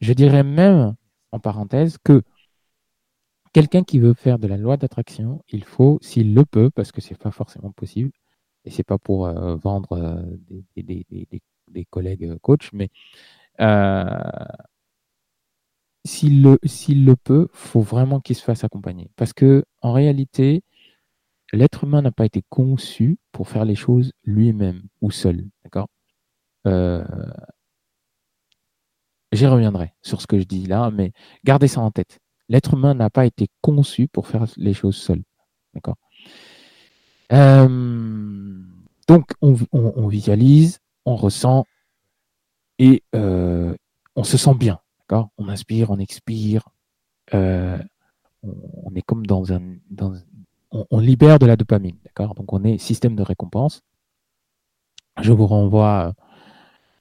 je 0.02 0.14
dirais 0.14 0.44
même, 0.44 0.94
en 1.32 1.40
parenthèse, 1.40 1.98
que 2.04 2.22
quelqu'un 3.54 3.84
qui 3.84 3.99
veut 3.99 4.14
faire 4.14 4.39
de 4.39 4.47
la 4.47 4.58
loi 4.58 4.78
d'attraction, 4.78 5.43
il 5.49 5.64
faut, 5.64 5.99
s'il 6.01 6.34
le 6.34 6.45
peut, 6.45 6.70
parce 6.72 6.91
que 6.91 7.01
c'est 7.01 7.18
pas 7.18 7.32
forcément 7.32 7.72
possible, 7.72 8.12
et 8.66 8.72
c'est 8.72 8.84
pas 8.84 8.97
pour 8.97 9.28
euh, 9.28 9.56
vendre 9.56 10.26
des, 10.76 10.84
des, 10.84 11.41
des, 11.70 11.86
collègues 11.86 12.38
coachs, 12.41 12.72
mais 12.74 12.89
s'il 16.06 16.41
le, 16.43 16.60
s'il 16.66 17.06
le 17.06 17.16
peut, 17.16 17.47
faut 17.54 17.82
vraiment 17.82 18.20
qu'il 18.20 18.36
se 18.36 18.43
fasse 18.43 18.64
accompagner. 18.64 19.10
Parce 19.16 19.34
que 19.34 19.66
en 19.82 19.93
réalité, 19.93 20.64
l'être 21.54 21.86
humain 21.86 22.01
n'a 22.01 22.12
pas 22.12 22.26
été 22.26 22.43
conçu 22.49 23.18
pour 23.32 23.49
faire 23.49 23.66
les 23.66 23.76
choses 23.76 24.14
lui-même 24.26 24.84
ou 25.01 25.12
seul. 25.12 25.45
D'accord? 25.64 25.88
Euh, 26.68 27.04
J'y 29.34 29.47
reviendrai 29.47 29.93
sur 30.01 30.22
ce 30.22 30.28
que 30.28 30.39
je 30.39 30.45
dis 30.45 30.66
là, 30.68 30.91
mais 30.91 31.12
gardez 31.43 31.68
ça 31.68 31.82
en 31.82 31.91
tête. 31.91 32.20
L'être 32.54 32.76
humain 32.76 32.93
n'a 32.93 33.10
pas 33.10 33.26
été 33.26 33.47
conçu 33.62 34.08
pour 34.08 34.28
faire 34.28 34.45
les 34.58 34.76
choses 34.76 34.95
seul. 34.95 35.24
D'accord? 35.74 35.97
Euh, 37.32 38.62
Donc, 39.08 39.32
on, 39.41 40.08
visualise, 40.08 40.78
on 41.04 41.16
ressent 41.16 41.66
et 42.78 43.01
euh, 43.16 43.74
on 44.16 44.24
se 44.24 44.38
sent 44.38 44.54
bien. 44.54 44.80
D'accord? 44.99 45.30
On 45.39 45.49
inspire, 45.49 45.89
on 45.89 45.97
expire. 45.97 46.70
on, 47.34 47.80
est 48.93 49.01
comme 49.01 49.26
dans 49.26 49.51
un, 49.51 49.62
on, 50.91 50.99
libère 50.99 51.39
de 51.39 51.47
la 51.47 51.56
dopamine, 51.56 51.97
d'accord? 52.06 52.36
Donc 52.36 52.54
on 52.54 52.64
est 52.64 52.78
système 52.78 53.16
de 53.16 53.24
récompense. 53.24 53.82
Je 55.20 55.32
vous 55.32 55.47
renvoie 55.47 56.14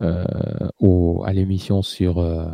euh, 0.01 0.25
à 1.25 1.33
l'émission 1.35 1.83
sur 1.83 2.19
euh, 2.19 2.49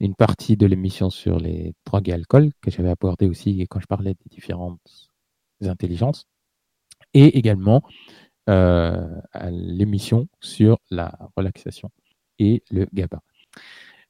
une 0.00 0.14
partie 0.14 0.56
de 0.56 0.66
l'émission 0.66 1.10
sur 1.10 1.38
les 1.38 1.74
drogues 1.84 2.08
et 2.08 2.12
alcool 2.12 2.50
que 2.60 2.70
j'avais 2.70 2.90
abordé 2.90 3.28
aussi 3.28 3.66
quand 3.68 3.80
je 3.80 3.86
parlais 3.86 4.14
des 4.14 4.30
différentes 4.30 5.10
intelligences, 5.62 6.26
et 7.12 7.38
également 7.38 7.82
euh, 8.48 9.20
l'émission 9.50 10.26
sur 10.40 10.78
la 10.90 11.18
relaxation 11.36 11.90
et 12.38 12.62
le 12.70 12.86
GABA, 12.92 13.20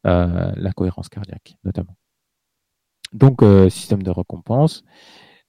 la 0.05 0.73
cohérence 0.73 1.09
cardiaque 1.09 1.57
notamment. 1.65 1.97
Donc 3.13 3.43
système 3.69 4.03
de 4.03 4.11
récompense. 4.11 4.85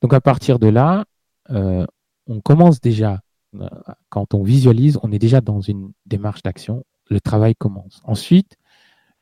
Donc 0.01 0.13
à 0.13 0.21
partir 0.21 0.57
de 0.57 0.67
là, 0.67 1.05
euh, 1.51 1.85
on 2.27 2.41
commence 2.41 2.81
déjà, 2.81 3.21
euh, 3.55 3.67
quand 4.09 4.33
on 4.33 4.43
visualise, 4.43 4.99
on 5.03 5.11
est 5.11 5.19
déjà 5.19 5.41
dans 5.41 5.61
une 5.61 5.91
démarche 6.05 6.41
d'action, 6.43 6.83
le 7.09 7.19
travail 7.19 7.55
commence. 7.55 8.01
Ensuite, 8.03 8.57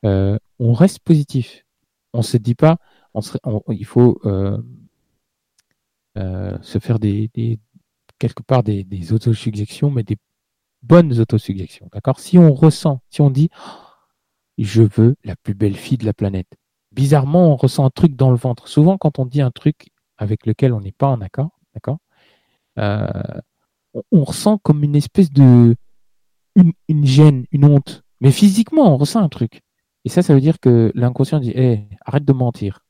euh, 0.04 0.38
on 0.58 0.72
reste 0.72 1.00
positif. 1.00 1.64
On 2.12 2.18
ne 2.18 2.22
se 2.22 2.36
dit 2.36 2.54
pas, 2.54 2.78
il 3.68 3.84
faut 3.84 4.20
se 6.14 6.78
faire 6.80 6.98
quelque 8.18 8.42
part 8.42 8.62
des, 8.62 8.84
des 8.84 9.12
autosuggestions, 9.12 9.90
mais 9.90 10.02
des 10.02 10.16
bonnes 10.82 11.18
autosuggestions. 11.20 11.88
D'accord? 11.92 12.18
Si 12.18 12.36
on 12.38 12.52
ressent, 12.52 13.00
si 13.10 13.20
on 13.20 13.30
dit 13.30 13.50
je 14.60 14.82
veux 14.82 15.16
la 15.24 15.36
plus 15.36 15.54
belle 15.54 15.76
fille 15.76 15.98
de 15.98 16.04
la 16.04 16.12
planète. 16.12 16.56
Bizarrement, 16.92 17.52
on 17.52 17.56
ressent 17.56 17.84
un 17.84 17.90
truc 17.90 18.14
dans 18.14 18.30
le 18.30 18.36
ventre. 18.36 18.68
Souvent, 18.68 18.98
quand 18.98 19.18
on 19.18 19.24
dit 19.24 19.40
un 19.40 19.50
truc, 19.50 19.88
avec 20.18 20.44
lequel 20.46 20.72
on 20.72 20.80
n'est 20.80 20.92
pas 20.92 21.08
en 21.08 21.20
accord, 21.20 21.58
d'accord? 21.74 21.98
Euh, 22.78 23.08
on, 24.12 24.22
ressent 24.22 24.58
comme 24.58 24.84
une 24.84 24.96
espèce 24.96 25.30
de 25.32 25.76
une, 26.56 27.06
gêne, 27.06 27.46
une 27.52 27.64
honte. 27.64 28.02
Mais 28.20 28.30
physiquement, 28.30 28.94
on 28.94 28.96
ressent 28.96 29.22
un 29.22 29.28
truc. 29.28 29.62
Et 30.04 30.08
ça, 30.08 30.22
ça 30.22 30.34
veut 30.34 30.40
dire 30.40 30.60
que 30.60 30.92
l'inconscient 30.94 31.40
dit 31.40 31.50
hey, 31.50 31.88
arrête 32.04 32.24
de 32.24 32.32
mentir. 32.32 32.84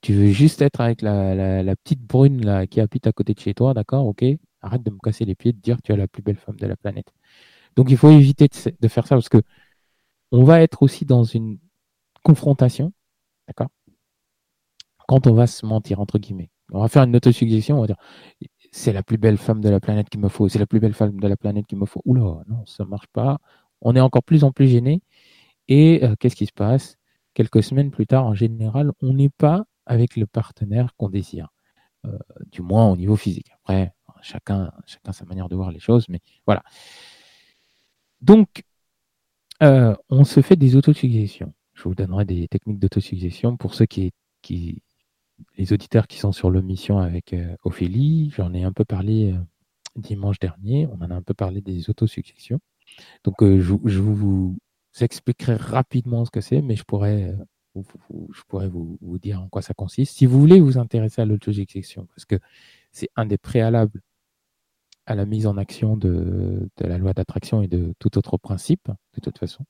Tu 0.00 0.14
veux 0.14 0.28
juste 0.28 0.62
être 0.62 0.80
avec 0.80 1.02
la, 1.02 1.76
petite 1.76 2.02
brune 2.02 2.66
qui 2.68 2.80
habite 2.80 3.06
à 3.06 3.12
côté 3.12 3.34
de 3.34 3.40
chez 3.40 3.54
toi, 3.54 3.74
d'accord 3.74 4.06
Ok? 4.06 4.24
Arrête 4.62 4.82
de 4.82 4.90
me 4.90 4.98
casser 4.98 5.24
les 5.24 5.34
pieds, 5.34 5.52
de 5.52 5.60
dire 5.60 5.76
que 5.76 5.82
tu 5.82 5.92
es 5.92 5.96
la 5.96 6.08
plus 6.08 6.22
belle 6.22 6.36
femme 6.36 6.56
de 6.56 6.66
la 6.66 6.76
planète. 6.76 7.12
Donc 7.76 7.90
il 7.90 7.96
faut 7.96 8.10
éviter 8.10 8.48
de, 8.48 8.72
de 8.80 8.88
faire 8.88 9.06
ça 9.06 9.16
parce 9.16 9.28
que 9.28 9.42
on 10.32 10.44
va 10.44 10.62
être 10.62 10.82
aussi 10.82 11.04
dans 11.04 11.24
une 11.24 11.58
confrontation, 12.24 12.92
d'accord? 13.48 13.68
Quand 15.08 15.26
on 15.26 15.34
va 15.34 15.46
se 15.46 15.66
mentir, 15.66 16.00
entre 16.00 16.18
guillemets. 16.18 16.50
On 16.72 16.80
va 16.80 16.88
faire 16.88 17.02
une 17.02 17.14
autosuggestion, 17.16 17.78
on 17.78 17.80
va 17.82 17.86
dire 17.86 17.96
c'est 18.72 18.92
la 18.92 19.02
plus 19.02 19.18
belle 19.18 19.36
femme 19.36 19.60
de 19.60 19.68
la 19.68 19.80
planète 19.80 20.08
qu'il 20.08 20.20
me 20.20 20.28
faut, 20.28 20.48
c'est 20.48 20.58
la 20.58 20.66
plus 20.66 20.80
belle 20.80 20.94
femme 20.94 21.20
de 21.20 21.28
la 21.28 21.36
planète 21.36 21.66
qu'il 21.66 21.78
me 21.78 21.86
faut. 21.86 22.00
Oula, 22.06 22.42
non, 22.48 22.64
ça 22.66 22.84
ne 22.84 22.88
marche 22.88 23.06
pas. 23.12 23.38
On 23.82 23.94
est 23.94 24.00
encore 24.00 24.22
plus 24.22 24.44
en 24.44 24.52
plus 24.52 24.68
gêné. 24.68 25.02
Et 25.68 26.04
euh, 26.04 26.14
qu'est-ce 26.18 26.36
qui 26.36 26.46
se 26.46 26.52
passe? 26.52 26.96
Quelques 27.34 27.62
semaines 27.62 27.90
plus 27.90 28.06
tard, 28.06 28.26
en 28.26 28.34
général, 28.34 28.92
on 29.00 29.14
n'est 29.14 29.30
pas 29.30 29.64
avec 29.86 30.16
le 30.16 30.26
partenaire 30.26 30.94
qu'on 30.96 31.08
désire, 31.08 31.48
euh, 32.06 32.18
du 32.50 32.62
moins 32.62 32.90
au 32.90 32.96
niveau 32.96 33.16
physique. 33.16 33.50
Après, 33.62 33.94
chacun, 34.20 34.70
chacun 34.86 35.12
sa 35.12 35.24
manière 35.24 35.48
de 35.48 35.56
voir 35.56 35.70
les 35.70 35.80
choses, 35.80 36.08
mais 36.08 36.20
voilà. 36.46 36.62
Donc, 38.20 38.64
euh, 39.62 39.94
on 40.10 40.24
se 40.24 40.40
fait 40.40 40.56
des 40.56 40.76
autosuggestions. 40.76 41.54
Je 41.74 41.84
vous 41.84 41.94
donnerai 41.94 42.24
des 42.24 42.48
techniques 42.48 42.78
d'autosuggestion 42.78 43.56
pour 43.56 43.74
ceux 43.74 43.86
qui, 43.86 44.12
qui, 44.42 44.82
les 45.56 45.72
auditeurs 45.72 46.06
qui 46.06 46.18
sont 46.18 46.32
sur 46.32 46.50
l'omission 46.50 46.98
avec 46.98 47.34
Ophélie, 47.64 48.30
j'en 48.36 48.52
ai 48.52 48.62
un 48.62 48.72
peu 48.72 48.84
parlé 48.84 49.34
dimanche 49.96 50.38
dernier, 50.38 50.86
on 50.86 51.02
en 51.02 51.10
a 51.10 51.14
un 51.14 51.22
peu 51.22 51.34
parlé 51.34 51.60
des 51.60 51.90
autosuggestions. 51.90 52.60
Donc 53.24 53.36
je, 53.42 53.72
vous 53.72 54.56
expliquerai 55.00 55.56
rapidement 55.56 56.24
ce 56.24 56.30
que 56.30 56.40
c'est, 56.40 56.62
mais 56.62 56.76
je 56.76 56.84
pourrais, 56.84 57.34
je 57.76 58.42
pourrais 58.48 58.68
vous, 58.68 58.98
dire 59.18 59.40
en 59.42 59.48
quoi 59.48 59.62
ça 59.62 59.74
consiste. 59.74 60.16
Si 60.16 60.26
vous 60.26 60.38
voulez 60.38 60.60
vous 60.60 60.78
intéresser 60.78 61.22
à 61.22 61.24
l'autosuggestion, 61.24 62.06
parce 62.14 62.24
que 62.24 62.36
c'est 62.92 63.08
un 63.16 63.26
des 63.26 63.38
préalables 63.38 64.00
à 65.06 65.14
la 65.14 65.26
mise 65.26 65.46
en 65.46 65.56
action 65.56 65.96
de, 65.96 66.68
la 66.78 66.98
loi 66.98 67.12
d'attraction 67.12 67.62
et 67.62 67.68
de 67.68 67.94
tout 67.98 68.18
autre 68.18 68.36
principe, 68.36 68.88
de 69.14 69.20
toute 69.20 69.38
façon. 69.38 69.64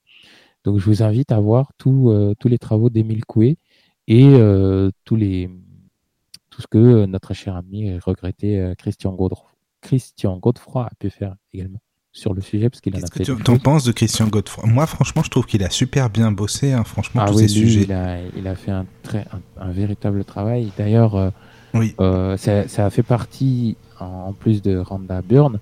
Donc 0.65 0.79
je 0.79 0.85
vous 0.87 1.03
invite 1.03 1.33
à 1.33 1.41
voir 1.41 1.73
tous 1.79 2.35
les 2.45 2.59
travaux 2.59 2.91
d'Émile 2.91 3.25
Coué 3.25 3.59
et 4.09 4.27
euh, 4.27 4.91
tous 5.05 5.17
les, 5.17 5.49
tout 6.51 6.61
ce 6.61 6.67
que 6.67 6.79
euh, 6.79 7.07
notre 7.07 7.35
cher 7.35 7.57
ami 7.57 7.99
regretté 7.99 8.61
euh, 8.61 8.75
Christian, 8.75 9.15
Godefroy, 9.15 9.51
Christian 9.81 10.39
Godefroy 10.39 10.87
a 10.87 10.95
pu 10.99 11.11
faire 11.11 11.37
également 11.53 11.81
sur 12.13 12.35
le 12.35 12.41
sujet 12.41 12.69
parce 12.69 12.81
qu'il 12.81 12.95
en 12.95 12.99
a 12.99 13.01
fait. 13.01 13.19
Qu'est-ce 13.19 13.33
que 13.33 13.43
tu 13.43 13.51
en 13.51 13.59
penses 13.59 13.85
de 13.85 13.93
Christian 13.93 14.29
Godefroy? 14.29 14.67
Moi, 14.67 14.87
franchement, 14.87 15.23
je 15.23 15.31
trouve 15.31 15.47
qu'il 15.47 15.65
a 15.65 15.71
super 15.71 16.11
bien 16.11 16.31
bossé. 16.31 16.73
Hein, 16.73 16.85
franchement, 16.85 17.23
ah 17.25 17.31
tous 17.31 17.39
oui, 17.39 17.43
ces 17.43 17.49
sujets. 17.49 17.83
Il 17.83 17.93
a, 17.93 18.19
il 18.37 18.47
a 18.47 18.55
fait 18.55 18.71
un, 18.71 18.87
très, 19.03 19.27
un, 19.59 19.71
véritable 19.71 20.25
travail. 20.25 20.71
D'ailleurs, 20.77 21.33
oui. 21.75 21.95
ça, 21.99 22.69
ça, 22.69 22.87
a 22.87 22.91
fait 22.91 23.03
partie, 23.03 23.77
en, 23.99 24.33
plus 24.33 24.63
de 24.63 24.77
Randa 24.77 25.23
Byrne, 25.23 25.59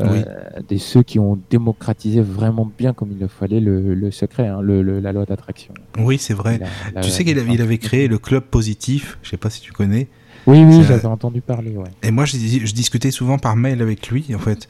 euh, 0.00 0.24
des 0.68 0.78
ceux 0.78 1.02
qui 1.02 1.18
ont 1.18 1.38
démocratisé 1.50 2.20
vraiment 2.20 2.70
bien 2.78 2.92
comme 2.92 3.10
il 3.12 3.18
le 3.18 3.28
fallait 3.28 3.60
le, 3.60 4.10
secret, 4.10 4.46
hein, 4.46 4.60
le, 4.62 5.00
la 5.00 5.12
loi 5.12 5.24
d'attraction. 5.24 5.74
Oui, 5.98 6.18
c'est 6.18 6.34
vrai. 6.34 6.60
tu 7.02 7.10
sais 7.10 7.24
qu'il 7.24 7.38
avait, 7.38 7.52
il 7.52 7.62
avait 7.62 7.78
créé 7.78 8.08
le 8.08 8.18
club 8.18 8.44
positif, 8.44 9.18
je 9.22 9.30
sais 9.30 9.36
pas 9.36 9.50
si 9.50 9.60
tu 9.60 9.72
connais. 9.72 10.08
Oui, 10.46 10.64
oui, 10.64 10.82
j'avais 10.86 11.06
entendu 11.06 11.42
parler. 11.42 11.76
Ouais. 11.76 11.90
Et 12.02 12.10
moi, 12.10 12.24
je, 12.24 12.38
je, 12.38 12.72
discutais 12.72 13.10
souvent 13.10 13.38
par 13.38 13.56
mail 13.56 13.82
avec 13.82 14.08
lui, 14.08 14.34
en 14.34 14.38
fait. 14.38 14.68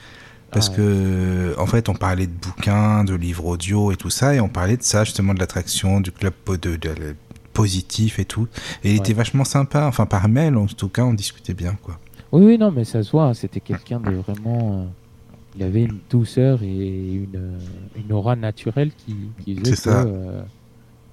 Parce 0.50 0.68
ah 0.72 0.76
que, 0.76 1.54
en 1.58 1.66
fait, 1.66 1.88
on 1.88 1.94
parlait 1.94 2.26
de 2.26 2.32
bouquins, 2.32 3.04
de 3.04 3.14
livres 3.14 3.46
audio 3.46 3.92
et 3.92 3.96
tout 3.96 4.10
ça, 4.10 4.34
et 4.34 4.40
on 4.40 4.48
parlait 4.48 4.76
de 4.76 4.82
ça, 4.82 5.04
justement, 5.04 5.32
de 5.32 5.38
l'attraction, 5.38 6.00
du 6.00 6.10
club 6.10 6.34
de, 6.60 6.78
positif 7.52 8.18
et 8.18 8.24
tout. 8.24 8.48
Et 8.82 8.92
il 8.92 8.96
était 8.96 9.12
vachement 9.12 9.44
sympa, 9.44 9.86
enfin, 9.86 10.06
par 10.06 10.28
mail, 10.28 10.56
en 10.56 10.66
tout 10.66 10.88
cas, 10.88 11.02
on 11.02 11.14
discutait 11.14 11.54
bien, 11.54 11.76
quoi. 11.82 11.98
Oui, 12.32 12.44
oui, 12.44 12.58
non, 12.58 12.70
mais 12.70 12.84
ça 12.84 13.02
se 13.02 13.10
voit, 13.10 13.24
hein, 13.24 13.34
c'était 13.34 13.60
quelqu'un 13.60 14.00
de 14.00 14.12
vraiment. 14.12 14.82
Euh, 14.82 14.84
il 15.56 15.62
avait 15.62 15.82
une 15.82 15.98
douceur 16.08 16.62
et 16.62 16.66
une, 16.66 17.58
une 17.96 18.12
aura 18.12 18.36
naturelle 18.36 18.92
qui, 18.92 19.16
qui 19.44 19.56
faisait 19.56 19.74
que, 19.74 19.88
euh, 19.88 20.42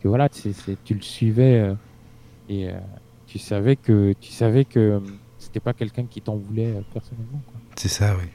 que, 0.01 0.07
voilà, 0.07 0.29
tu 0.29 0.93
le 0.93 1.01
suivais 1.01 1.59
euh, 1.59 1.73
et 2.49 2.69
euh, 2.69 2.79
tu 3.25 3.39
savais 3.39 3.75
que 3.75 4.13
tu 4.21 4.31
savais 4.31 4.65
que 4.65 5.01
c'était 5.39 5.59
pas 5.59 5.73
quelqu'un 5.73 6.05
qui 6.05 6.21
t'en 6.21 6.35
voulait 6.35 6.81
personnellement. 6.93 7.41
C'est 7.75 7.89
ça, 7.89 8.15
oui. 8.15 8.27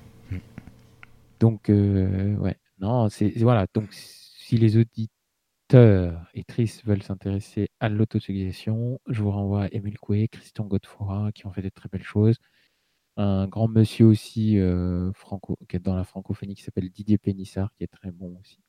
Donc 1.43 1.69
ouais, 1.69 2.57
non, 2.79 3.09
c'est 3.11 3.31
voilà. 3.41 3.67
Donc 3.75 3.93
si 3.93 4.57
les 4.57 4.77
auditeurs 4.77 6.31
et 6.35 6.45
tristes 6.45 6.85
veulent 6.85 7.03
s'intéresser 7.03 7.69
à 7.81 7.89
l'autosuggestion, 7.89 9.01
je 9.09 9.23
vous 9.23 9.31
renvoie 9.31 9.65
à 9.65 9.69
Émile 9.73 9.99
Coué, 9.99 10.29
Christian 10.29 10.65
Godefroy 10.67 11.33
qui 11.33 11.47
ont 11.47 11.53
fait 11.53 11.63
des 11.63 11.71
très 11.73 11.89
belles 11.89 12.05
choses 12.05 12.39
un 13.17 13.47
grand 13.47 13.69
monsieur 13.69 14.07
aussi 14.07 14.59
euh, 14.59 15.13
franco, 15.13 15.59
qui 15.69 15.77
est 15.77 15.81
dans 15.81 15.97
la 15.97 16.05
francophonie 16.05 16.55
qui 16.55 16.63
s'appelle 16.63 16.91
Didier 16.91 17.19
Pénissard, 17.19 17.73
qui 17.75 17.85
est 17.85 17.89
très 17.89 18.11
bon 18.11 18.39
aussi. 18.41 18.61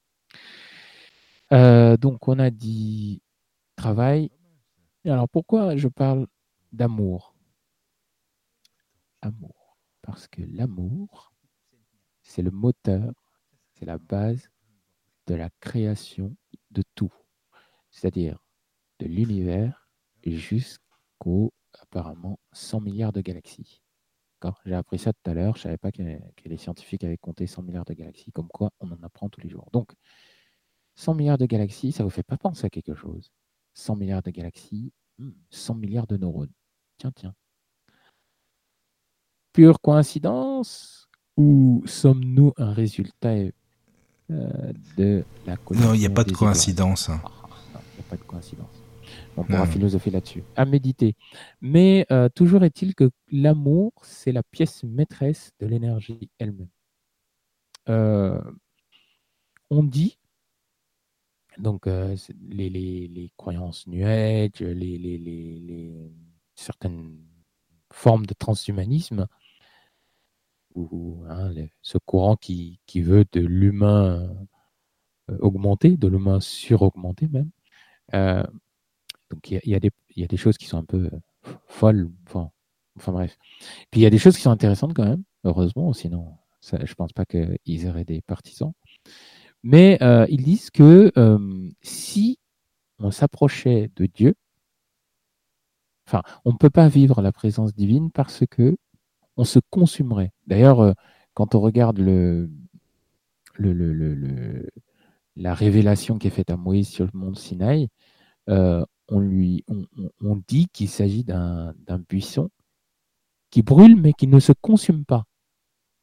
Euh, 1.52 1.98
donc 1.98 2.28
on 2.28 2.40
a 2.40 2.50
dit 2.50 3.22
travail. 3.76 4.32
alors 5.06 5.30
pourquoi 5.30 5.76
je 5.78 5.88
parle 5.88 6.28
d'amour? 6.72 7.36
Amour. 9.22 9.78
Parce 10.02 10.28
que 10.28 10.42
l'amour, 10.42 11.33
c'est 12.24 12.42
le 12.42 12.52
moteur, 12.52 13.14
c'est 13.74 13.86
la 13.86 13.98
base 13.98 14.50
de 15.28 15.36
la 15.36 15.50
création 15.60 16.36
de 16.72 16.84
tout. 16.96 17.14
C'est-à-dire 17.92 18.44
de 19.00 19.06
l'univers 19.06 19.88
jusqu'aux 20.26 21.54
apparemment 21.80 22.40
100 22.54 22.82
milliards 22.82 23.14
de 23.14 23.22
galaxies. 23.22 23.82
J'ai 24.66 24.76
appris 24.76 25.00
ça 25.00 25.14
tout 25.14 25.30
à 25.30 25.34
l'heure. 25.34 25.56
Je 25.56 25.60
ne 25.60 25.64
savais 25.64 25.78
pas 25.78 25.92
que, 25.92 26.02
les 26.02 26.58
scientifiques 26.58 27.04
avaient 27.04 27.18
compté 27.18 27.48
100 27.48 27.62
milliards 27.62 27.86
de 27.86 27.94
galaxies, 27.94 28.32
comme 28.32 28.50
quoi 28.50 28.72
on 28.80 28.92
en 28.92 29.02
apprend 29.04 29.30
tous 29.30 29.42
les 29.42 29.50
jours. 29.50 29.70
Donc, 29.72 29.94
100 30.96 31.14
milliards 31.16 31.38
de 31.38 31.46
galaxies, 31.46 31.92
ça 31.92 32.04
ne 32.04 32.08
vous 32.08 32.14
fait 32.14 32.24
pas 32.24 32.38
penser 32.38 32.66
à 32.66 32.70
quelque 32.70 32.94
chose 32.94 33.32
100 33.74 33.96
milliards 33.96 34.22
de 34.22 34.32
galaxies, 34.32 34.92
100 35.50 35.76
hmm, 35.76 35.80
milliards 35.80 36.08
de 36.08 36.18
neurones. 36.18 36.52
Tiens, 36.98 37.12
tiens. 37.12 37.34
Pure 39.54 39.80
coïncidence 39.82 41.08
ou 41.38 41.84
sommes-nous 41.86 42.54
un 42.58 42.74
résultat 42.74 43.36
euh, 44.32 44.74
de 44.98 45.24
la 45.46 45.56
Non, 45.72 45.94
il 45.94 46.00
n'y 46.00 46.06
a 46.06 46.10
pas 46.10 46.24
de 46.24 46.32
coïncidence. 46.32 47.10
Hein. 47.10 47.22
Ah, 47.24 47.82
il 47.94 47.96
n'y 47.96 48.06
a 48.06 48.10
pas 48.10 48.18
de 48.18 48.24
coïncidence. 48.24 48.68
On 49.36 49.44
pourra 49.44 49.66
philosopher 49.66 50.12
là-dessus. 50.12 50.44
À 50.56 50.66
méditer. 50.66 51.16
Mais 51.60 52.06
euh, 52.12 52.30
toujours 52.30 52.64
est-il 52.64 52.94
que 52.94 53.10
l'amour, 53.32 53.92
c'est 54.04 54.32
la 54.32 54.44
pièce 54.44 54.84
maîtresse 54.84 55.52
de 55.60 55.66
l'énergie 55.66 56.30
elle-même. 56.38 56.70
Euh, 57.90 58.40
on 59.72 59.84
dit, 59.84 60.20
donc 61.58 61.88
les, 61.88 63.32
croyances 63.36 63.88
New 63.88 64.06
Age, 64.06 64.60
les, 64.60 65.92
certaines 66.56 67.18
formes 67.92 68.28
de 68.28 68.34
transhumanisme, 68.36 69.28
hein, 71.30 71.52
ce 71.82 71.98
courant 71.98 72.36
qui, 72.36 72.80
veut 72.96 73.26
de 73.32 73.42
l'humain 73.42 74.30
augmenté, 75.40 75.98
de 75.98 76.08
l'humain 76.08 76.40
suraugmenté 76.40 77.28
même, 77.28 77.52
donc 79.34 79.50
il 79.50 79.60
y, 79.66 79.76
a, 79.76 80.28
des 80.28 80.38
choses 80.38 80.58
qui 80.58 80.68
sont 80.68 80.78
un 80.78 80.86
peu 80.86 81.10
euh, 81.12 81.52
folles, 81.66 82.12
enfin, 82.28 82.52
bref. 83.12 83.38
Puis 83.90 84.02
il 84.02 84.04
y 84.04 84.06
a 84.06 84.12
des 84.12 84.20
choses 84.20 84.36
qui 84.36 84.44
sont 84.44 84.52
intéressantes 84.52 84.94
quand 84.94 85.06
même, 85.06 85.24
heureusement, 85.44 85.92
sinon 85.94 86.38
je 86.62 86.76
ne 86.78 86.94
pense 86.96 87.14
pas 87.14 87.26
qu'ils 87.26 87.88
auraient 87.88 88.06
des 88.06 88.22
partisans. 88.22 88.74
Mais 89.64 89.98
euh, 90.02 90.26
ils 90.30 90.44
disent 90.44 90.70
que 90.70 91.12
euh, 91.18 91.70
si 91.82 92.38
on 93.00 93.10
s'approchait 93.12 93.90
de 93.96 94.06
Dieu, 94.06 94.36
enfin, 96.08 96.22
on 96.46 96.52
ne 96.52 96.58
peut 96.58 96.70
pas 96.70 96.88
vivre 96.88 97.22
la 97.22 97.32
présence 97.32 97.74
divine 97.74 98.12
parce 98.12 98.44
que 98.50 98.78
on 99.38 99.44
se 99.44 99.60
consumerait. 99.70 100.32
D'ailleurs, 100.48 100.94
quand 101.34 101.56
on 101.56 101.60
regarde 101.60 102.00
la 105.36 105.54
révélation 105.54 106.18
qui 106.18 106.28
est 106.28 106.32
faite 106.32 106.50
à 106.50 106.58
Moïse 106.58 106.90
sur 106.90 107.06
le 107.06 107.12
mont 107.14 107.34
Sinaï, 107.34 107.90
on, 108.48 109.20
lui, 109.20 109.66
on, 109.68 110.36
dit 110.48 110.68
qu'il 110.68 110.90
s'agit 110.90 111.24
d'un 111.24 111.74
buisson 112.10 112.50
qui 113.50 113.62
brûle 113.62 113.96
mais 114.00 114.14
qui 114.14 114.28
ne 114.28 114.40
se 114.40 114.52
consume 114.52 115.06
pas. 115.06 115.26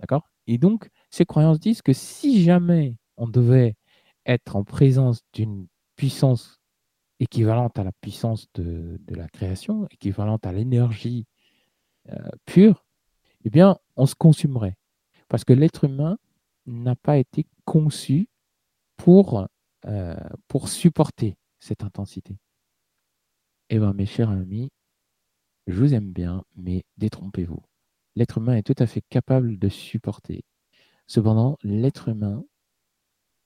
D'accord? 0.01 0.28
Et 0.47 0.59
donc, 0.59 0.89
ces 1.11 1.24
croyances 1.24 1.61
disent 1.61 1.83
que 1.83 1.93
si 1.93 2.43
jamais 2.43 2.97
on 3.16 3.28
devait 3.28 3.76
être 4.26 4.57
en 4.57 4.64
présence 4.64 5.22
d'une 5.33 5.66
puissance 5.97 6.61
équivalente 7.20 7.78
à 7.78 7.85
la 7.85 7.93
puissance 8.01 8.47
de, 8.55 8.99
la 9.09 9.28
création, 9.28 9.87
équivalente 9.91 10.47
à 10.47 10.53
l'énergie 10.53 11.26
euh, 12.09 12.16
pure, 12.47 12.87
eh 13.45 13.51
bien, 13.51 13.78
on 13.97 14.07
se 14.07 14.14
consumerait. 14.14 14.76
Parce 15.28 15.45
que 15.45 15.53
l'être 15.53 15.84
humain 15.84 16.18
n'a 16.66 16.97
pas 16.97 17.18
été 17.18 17.47
conçu 17.64 18.28
pour, 18.97 19.47
euh, 19.86 20.16
supporter 20.66 21.36
cette 21.59 21.84
intensité. 21.84 22.38
Eh 23.70 23.78
bien, 23.78 23.93
mes 23.93 24.07
chers 24.07 24.30
amis, 24.30 24.70
je 25.66 25.78
vous 25.78 25.95
aime 25.95 26.12
bien, 26.12 26.45
mais 26.57 26.84
détrompez-vous. 26.99 27.62
L'être 28.16 28.38
humain 28.38 28.57
est 28.57 28.62
tout 28.62 28.74
à 28.78 28.86
fait 28.86 29.03
capable 29.09 29.59
de 29.59 29.68
supporter. 29.68 30.45
Cependant, 31.07 31.57
l'être 31.62 32.09
humain 32.09 32.45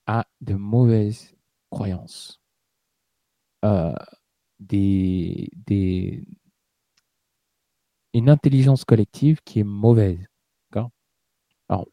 a 0.07 0.25
de 0.41 0.55
mauvaises 0.55 1.35
croyances, 1.69 2.41
euh, 3.63 3.93
des, 4.59 5.49
une 8.17 8.29
intelligence 8.29 8.85
collective 8.85 9.41
qui 9.43 9.59
est 9.59 9.63
mauvaise. 9.63 10.19
Alors, 11.67 11.87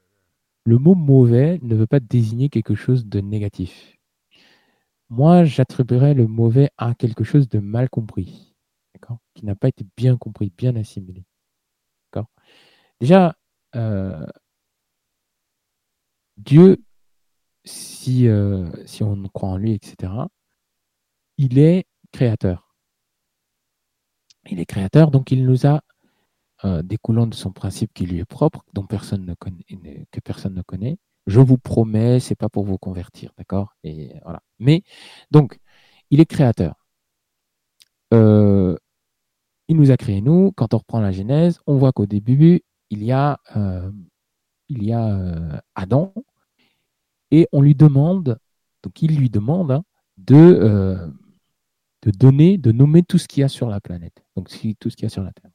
le 0.64 0.78
mot 0.78 0.94
mauvais 0.94 1.58
ne 1.62 1.74
veut 1.74 1.86
pas 1.86 1.98
désigner 1.98 2.50
quelque 2.50 2.74
chose 2.74 3.06
de 3.06 3.20
négatif. 3.20 3.96
Moi, 5.08 5.44
j'attribuerais 5.44 6.12
le 6.14 6.26
mauvais 6.26 6.70
à 6.76 6.94
quelque 6.94 7.24
chose 7.24 7.48
de 7.48 7.58
mal 7.58 7.88
compris, 7.88 8.54
qui 9.34 9.46
n'a 9.46 9.54
pas 9.54 9.68
été 9.68 9.86
bien 9.96 10.18
compris, 10.18 10.52
bien 10.56 10.76
assimilé. 10.76 11.24
Déjà, 13.00 13.34
euh, 13.74 14.24
Dieu, 16.36 16.84
si, 17.64 18.28
euh, 18.28 18.70
si 18.86 19.02
on 19.02 19.20
croit 19.24 19.48
en 19.48 19.56
lui, 19.56 19.72
etc., 19.72 20.12
il 21.36 21.58
est 21.58 21.86
créateur. 22.12 22.76
Il 24.50 24.60
est 24.60 24.66
créateur, 24.66 25.10
donc 25.10 25.32
il 25.32 25.44
nous 25.44 25.66
a, 25.66 25.82
euh, 26.64 26.82
découlant 26.82 27.26
de 27.26 27.34
son 27.34 27.50
principe 27.50 27.92
qui 27.92 28.06
lui 28.06 28.18
est 28.18 28.24
propre, 28.24 28.64
dont 28.72 28.86
personne 28.86 29.24
ne 29.24 29.34
que 29.34 30.20
personne 30.20 30.54
ne 30.54 30.62
connaît, 30.62 30.98
je 31.26 31.40
vous 31.40 31.58
promets, 31.58 32.20
c'est 32.20 32.36
pas 32.36 32.48
pour 32.48 32.64
vous 32.64 32.78
convertir, 32.78 33.32
d'accord? 33.36 33.74
Mais 34.60 34.82
donc, 35.32 35.58
il 36.10 36.20
est 36.20 36.26
créateur. 36.26 36.76
Euh, 38.14 38.76
il 39.68 39.76
nous 39.76 39.90
a 39.90 39.96
créé 39.96 40.20
nous. 40.20 40.52
Quand 40.52 40.74
on 40.74 40.78
reprend 40.78 41.00
la 41.00 41.10
Genèse, 41.10 41.60
on 41.66 41.76
voit 41.76 41.92
qu'au 41.92 42.06
début, 42.06 42.62
il 42.90 43.02
y 43.02 43.10
a, 43.10 43.40
euh, 43.56 43.90
il 44.68 44.84
y 44.84 44.92
a 44.92 45.62
Adam 45.74 46.14
et 47.30 47.48
on 47.52 47.60
lui 47.60 47.74
demande, 47.74 48.38
donc 48.82 49.02
il 49.02 49.16
lui 49.16 49.30
demande 49.30 49.72
hein, 49.72 49.84
de, 50.18 51.10
de 52.02 52.10
donner, 52.10 52.58
de 52.58 52.70
nommer 52.70 53.02
tout 53.02 53.18
ce 53.18 53.26
qu'il 53.26 53.40
y 53.40 53.44
a 53.44 53.48
sur 53.48 53.68
la 53.68 53.80
planète. 53.80 54.22
Donc 54.36 54.48
tout 54.78 54.90
ce 54.90 54.96
qu'il 54.96 55.04
y 55.04 55.06
a 55.06 55.08
sur 55.08 55.24
la 55.24 55.32
Terre, 55.32 55.50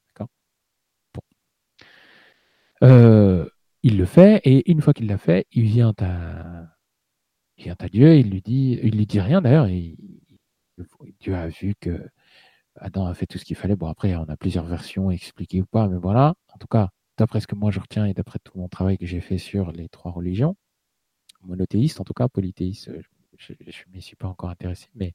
d'accord 2.81 3.51
il 3.83 3.97
le 3.97 4.05
fait, 4.05 4.41
et 4.43 4.69
une 4.69 4.81
fois 4.81 4.93
qu'il 4.93 5.07
l'a 5.07 5.17
fait, 5.17 5.45
il 5.51 5.63
vient 5.63 5.93
à, 6.01 6.67
Dieu, 7.89 8.15
il 8.15 8.29
lui 8.29 8.41
dit, 8.41 8.79
il 8.83 8.97
lui 8.97 9.05
dit 9.05 9.19
rien 9.21 9.41
d'ailleurs, 9.41 9.67
Dieu 11.19 11.35
a 11.35 11.47
vu 11.47 11.73
que 11.79 12.09
Adam 12.75 13.05
a 13.05 13.13
fait 13.13 13.25
tout 13.25 13.37
ce 13.37 13.45
qu'il 13.45 13.55
fallait. 13.55 13.75
Bon, 13.75 13.87
après, 13.87 14.15
on 14.15 14.25
a 14.25 14.37
plusieurs 14.37 14.65
versions 14.65 15.09
expliquées 15.09 15.61
ou 15.61 15.65
pas, 15.65 15.87
mais 15.87 15.97
voilà. 15.97 16.35
En 16.49 16.57
tout 16.57 16.67
cas, 16.67 16.89
d'après 17.17 17.39
ce 17.39 17.47
que 17.47 17.55
moi 17.55 17.71
je 17.71 17.79
retiens 17.79 18.05
et 18.05 18.13
d'après 18.13 18.39
tout 18.43 18.57
mon 18.57 18.67
travail 18.67 18.97
que 18.97 19.05
j'ai 19.05 19.21
fait 19.21 19.37
sur 19.37 19.71
les 19.71 19.89
trois 19.89 20.11
religions, 20.11 20.55
monothéiste 21.41 22.01
en 22.01 22.03
tout 22.03 22.13
cas, 22.13 22.27
polythéiste, 22.27 22.91
je 23.37 23.53
ne 23.53 23.93
m'y 23.93 24.01
suis 24.01 24.15
pas 24.15 24.27
encore 24.27 24.49
intéressé, 24.49 24.87
mais 24.95 25.13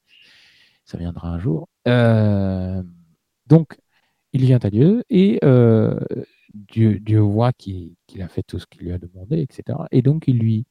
ça 0.85 0.97
viendra 0.97 1.29
un 1.29 1.39
jour. 1.39 1.69
Euh, 1.87 2.83
donc, 3.47 3.77
il 4.33 4.45
vient 4.45 4.59
à 4.63 4.69
Dieu 4.69 5.03
et 5.09 5.39
euh, 5.43 5.99
Dieu, 6.53 7.19
voit 7.19 7.53
qu'il 7.53 7.95
a 8.19 8.27
fait 8.27 8.43
tout 8.43 8.59
ce 8.59 8.67
qu'il 8.67 8.83
lui 8.83 8.91
a 8.91 8.97
demandé, 8.99 9.41
etc. 9.41 9.79
Et 9.91 10.01
donc 10.01 10.27
il 10.27 10.37
lui, 10.37 10.65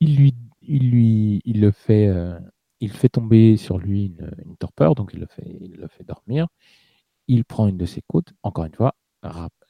il 0.00 0.16
lui, 0.16 0.34
il 0.62 0.90
lui, 0.90 1.42
il 1.44 1.60
le 1.60 1.70
fait, 1.70 2.08
euh, 2.08 2.38
il 2.80 2.90
fait 2.92 3.08
tomber 3.08 3.56
sur 3.56 3.78
lui 3.78 4.06
une, 4.06 4.56
torpeur, 4.58 4.94
donc 4.94 5.12
il 5.14 5.20
le 5.20 5.26
fait, 5.26 5.58
il 5.60 5.72
le 5.72 5.88
fait 5.88 6.04
dormir. 6.04 6.48
Il 7.28 7.44
prend 7.44 7.68
une 7.68 7.76
de 7.78 7.86
ses 7.86 8.02
côtes. 8.02 8.32
Encore 8.42 8.64
une 8.64 8.74
fois, 8.74 8.94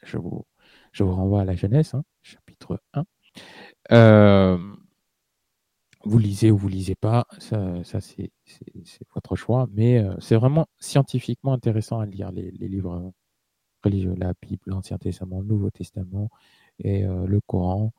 je 0.04 0.18
vous, 0.18 0.46
je 0.92 1.04
vous 1.04 1.14
renvoie 1.14 1.42
à 1.42 1.44
la 1.44 1.56
Genèse, 1.56 1.94
hein, 1.94 2.04
chapitre 2.22 2.80
1. 2.94 3.04
Euh, 3.92 4.58
vous 6.04 6.18
lisez 6.18 6.50
ou 6.50 6.56
vous 6.56 6.68
lisez 6.68 6.94
pas, 6.94 7.26
ça, 7.38 7.82
c'est 8.00 8.30
votre 9.14 9.36
choix, 9.36 9.68
mais 9.72 9.98
euh, 9.98 10.14
c'est 10.20 10.36
vraiment 10.36 10.66
scientifiquement 10.80 11.52
intéressant 11.52 12.00
à 12.00 12.06
lire 12.06 12.32
les 12.32 12.50
livres 12.52 13.12
religieux, 13.82 14.14
la 14.16 14.34
Bible, 14.40 14.62
l'Ancien 14.66 14.98
Testament, 14.98 15.40
le 15.40 15.46
Nouveau 15.46 15.70
Testament 15.70 16.30
et 16.78 17.04
euh, 17.04 17.26
le 17.26 17.40
Coran. 17.40 17.92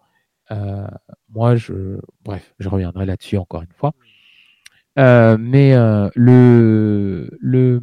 Euh, 0.52 0.88
moi, 1.30 1.56
je, 1.56 2.00
bref, 2.24 2.54
je 2.60 2.70
reviendrai 2.70 3.06
là-dessus 3.06 3.38
encore 3.38 3.62
une 3.62 3.72
fois. 3.74 3.94
Euh, 5.00 5.38
mais 5.40 5.74
le, 6.16 7.30
le, 7.40 7.82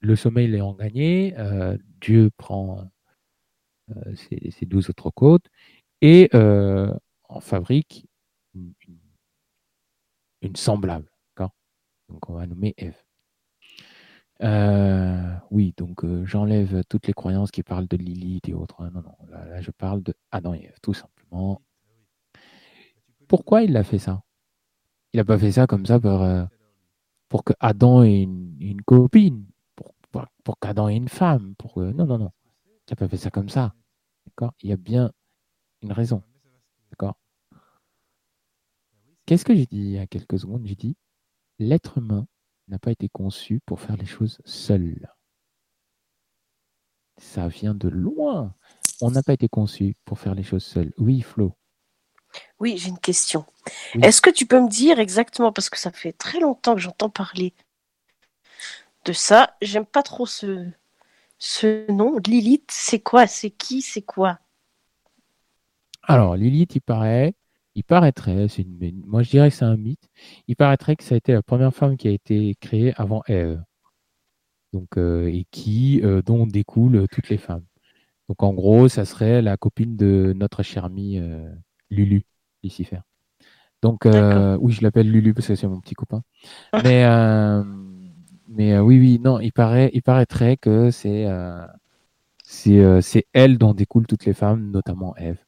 le 0.00 0.16
sommeil 0.16 0.48
l'ayant 0.48 0.74
gagné, 0.74 1.34
Dieu 2.00 2.30
prend 2.36 2.90
ses, 4.14 4.66
douze 4.66 4.88
autres 4.90 5.10
côtes 5.10 5.46
et 6.00 6.30
en 6.32 7.40
fabrique 7.40 8.08
une, 8.54 8.72
une 10.42 10.56
semblable. 10.56 11.10
Donc 12.10 12.28
on 12.28 12.34
va 12.34 12.46
nommer 12.46 12.74
Eve. 12.76 13.00
Euh, 14.42 15.34
oui, 15.50 15.74
donc 15.76 16.04
euh, 16.04 16.24
j'enlève 16.24 16.82
toutes 16.88 17.06
les 17.06 17.12
croyances 17.12 17.50
qui 17.50 17.62
parlent 17.62 17.88
de 17.88 17.96
Lilith 17.96 18.48
et 18.48 18.54
autres. 18.54 18.80
Hein. 18.80 18.90
Non, 18.94 19.02
non, 19.02 19.16
là, 19.28 19.60
je 19.60 19.70
parle 19.70 20.02
de 20.02 20.14
Adam 20.30 20.54
et 20.54 20.64
Ève, 20.64 20.78
tout 20.82 20.94
simplement. 20.94 21.60
Pourquoi 23.28 23.62
il 23.62 23.76
a 23.76 23.84
fait 23.84 23.98
ça? 23.98 24.22
Il 25.12 25.18
n'a 25.18 25.24
pas 25.24 25.38
fait 25.38 25.52
ça 25.52 25.66
comme 25.66 25.86
ça 25.86 26.00
pour, 26.00 26.22
euh, 26.22 26.44
pour 27.28 27.44
que 27.44 27.52
Adam 27.60 28.02
ait 28.02 28.22
une, 28.22 28.82
copine, 28.82 29.46
pour, 29.76 29.94
pour, 30.42 30.58
qu'Adam 30.58 30.88
ait 30.88 30.96
une 30.96 31.08
femme. 31.08 31.54
Pour, 31.56 31.78
non, 31.80 32.06
non, 32.06 32.18
non. 32.18 32.30
Il 32.66 32.92
n'a 32.92 32.96
pas 32.96 33.08
fait 33.08 33.16
ça 33.16 33.30
comme 33.30 33.48
ça. 33.48 33.74
D'accord? 34.26 34.54
Il 34.62 34.70
y 34.70 34.72
a 34.72 34.76
bien 34.76 35.12
une 35.82 35.92
raison. 35.92 36.22
D'accord? 36.90 37.16
Qu'est-ce 39.26 39.44
que 39.44 39.54
j'ai 39.54 39.66
dit 39.66 39.78
il 39.78 39.90
y 39.90 39.98
a 39.98 40.06
quelques 40.06 40.38
secondes? 40.38 40.66
J'ai 40.66 40.74
dit 40.76 40.96
l'être 41.58 41.98
humain 41.98 42.26
n'a 42.70 42.78
pas 42.78 42.92
été 42.92 43.08
conçu 43.08 43.60
pour 43.66 43.80
faire 43.80 43.96
les 43.96 44.06
choses 44.06 44.40
seul. 44.44 45.12
Ça 47.18 47.48
vient 47.48 47.74
de 47.74 47.88
loin. 47.88 48.54
On 49.02 49.10
n'a 49.10 49.22
pas 49.22 49.34
été 49.34 49.48
conçu 49.48 49.96
pour 50.04 50.18
faire 50.18 50.34
les 50.34 50.42
choses 50.42 50.64
seul. 50.64 50.92
Oui, 50.96 51.20
Flo. 51.20 51.54
Oui, 52.60 52.78
j'ai 52.78 52.88
une 52.88 52.98
question. 52.98 53.44
Est-ce 54.02 54.22
que 54.22 54.30
tu 54.30 54.46
peux 54.46 54.60
me 54.60 54.68
dire 54.68 55.00
exactement, 55.00 55.52
parce 55.52 55.68
que 55.68 55.78
ça 55.78 55.90
fait 55.90 56.12
très 56.12 56.38
longtemps 56.40 56.74
que 56.74 56.80
j'entends 56.80 57.10
parler 57.10 57.54
de 59.04 59.12
ça, 59.12 59.56
j'aime 59.62 59.86
pas 59.86 60.02
trop 60.02 60.26
ce, 60.26 60.68
ce 61.38 61.90
nom. 61.90 62.18
Lilith, 62.24 62.70
c'est 62.70 63.00
quoi? 63.00 63.26
C'est 63.26 63.50
qui? 63.50 63.82
C'est 63.82 64.02
quoi? 64.02 64.38
Alors, 66.02 66.36
Lilith, 66.36 66.76
il 66.76 66.82
paraît, 66.82 67.34
il 67.74 67.84
paraîtrait, 67.84 68.48
c'est 68.48 68.62
une, 68.62 69.02
moi 69.06 69.22
je 69.22 69.30
dirais 69.30 69.50
que 69.50 69.56
c'est 69.56 69.64
un 69.64 69.76
mythe, 69.76 70.08
il 70.48 70.56
paraîtrait 70.56 70.96
que 70.96 71.04
ça 71.04 71.14
a 71.14 71.18
été 71.18 71.32
la 71.32 71.42
première 71.42 71.74
femme 71.74 71.96
qui 71.96 72.08
a 72.08 72.10
été 72.10 72.54
créée 72.60 72.92
avant 72.96 73.22
Ève. 73.28 73.62
Donc, 74.72 74.98
euh, 74.98 75.26
et 75.26 75.46
qui, 75.50 76.00
euh, 76.04 76.22
dont 76.22 76.46
découlent 76.46 77.06
toutes 77.10 77.28
les 77.28 77.38
femmes. 77.38 77.64
Donc 78.28 78.42
en 78.42 78.54
gros, 78.54 78.88
ça 78.88 79.04
serait 79.04 79.42
la 79.42 79.56
copine 79.56 79.96
de 79.96 80.32
notre 80.36 80.62
cher 80.62 80.84
ami 80.84 81.18
euh, 81.18 81.52
Lulu, 81.90 82.24
Lucifer. 82.62 83.00
Donc 83.82 84.04
oui, 84.04 84.72
je 84.72 84.82
l'appelle 84.82 85.10
Lulu 85.10 85.34
parce 85.34 85.48
que 85.48 85.54
c'est 85.56 85.66
mon 85.66 85.80
petit 85.80 85.94
copain. 85.94 86.22
Mais 86.84 87.04
mais 88.48 88.78
oui, 88.78 88.98
oui, 88.98 89.20
non, 89.20 89.40
il 89.40 89.52
paraît, 89.52 89.90
il 89.94 90.02
paraîtrait 90.02 90.56
que 90.56 90.90
c'est 90.90 91.26
c'est 92.44 93.26
elle 93.32 93.58
dont 93.58 93.74
découlent 93.74 94.06
toutes 94.06 94.26
les 94.26 94.34
femmes, 94.34 94.70
notamment 94.70 95.16
Ève. 95.16 95.38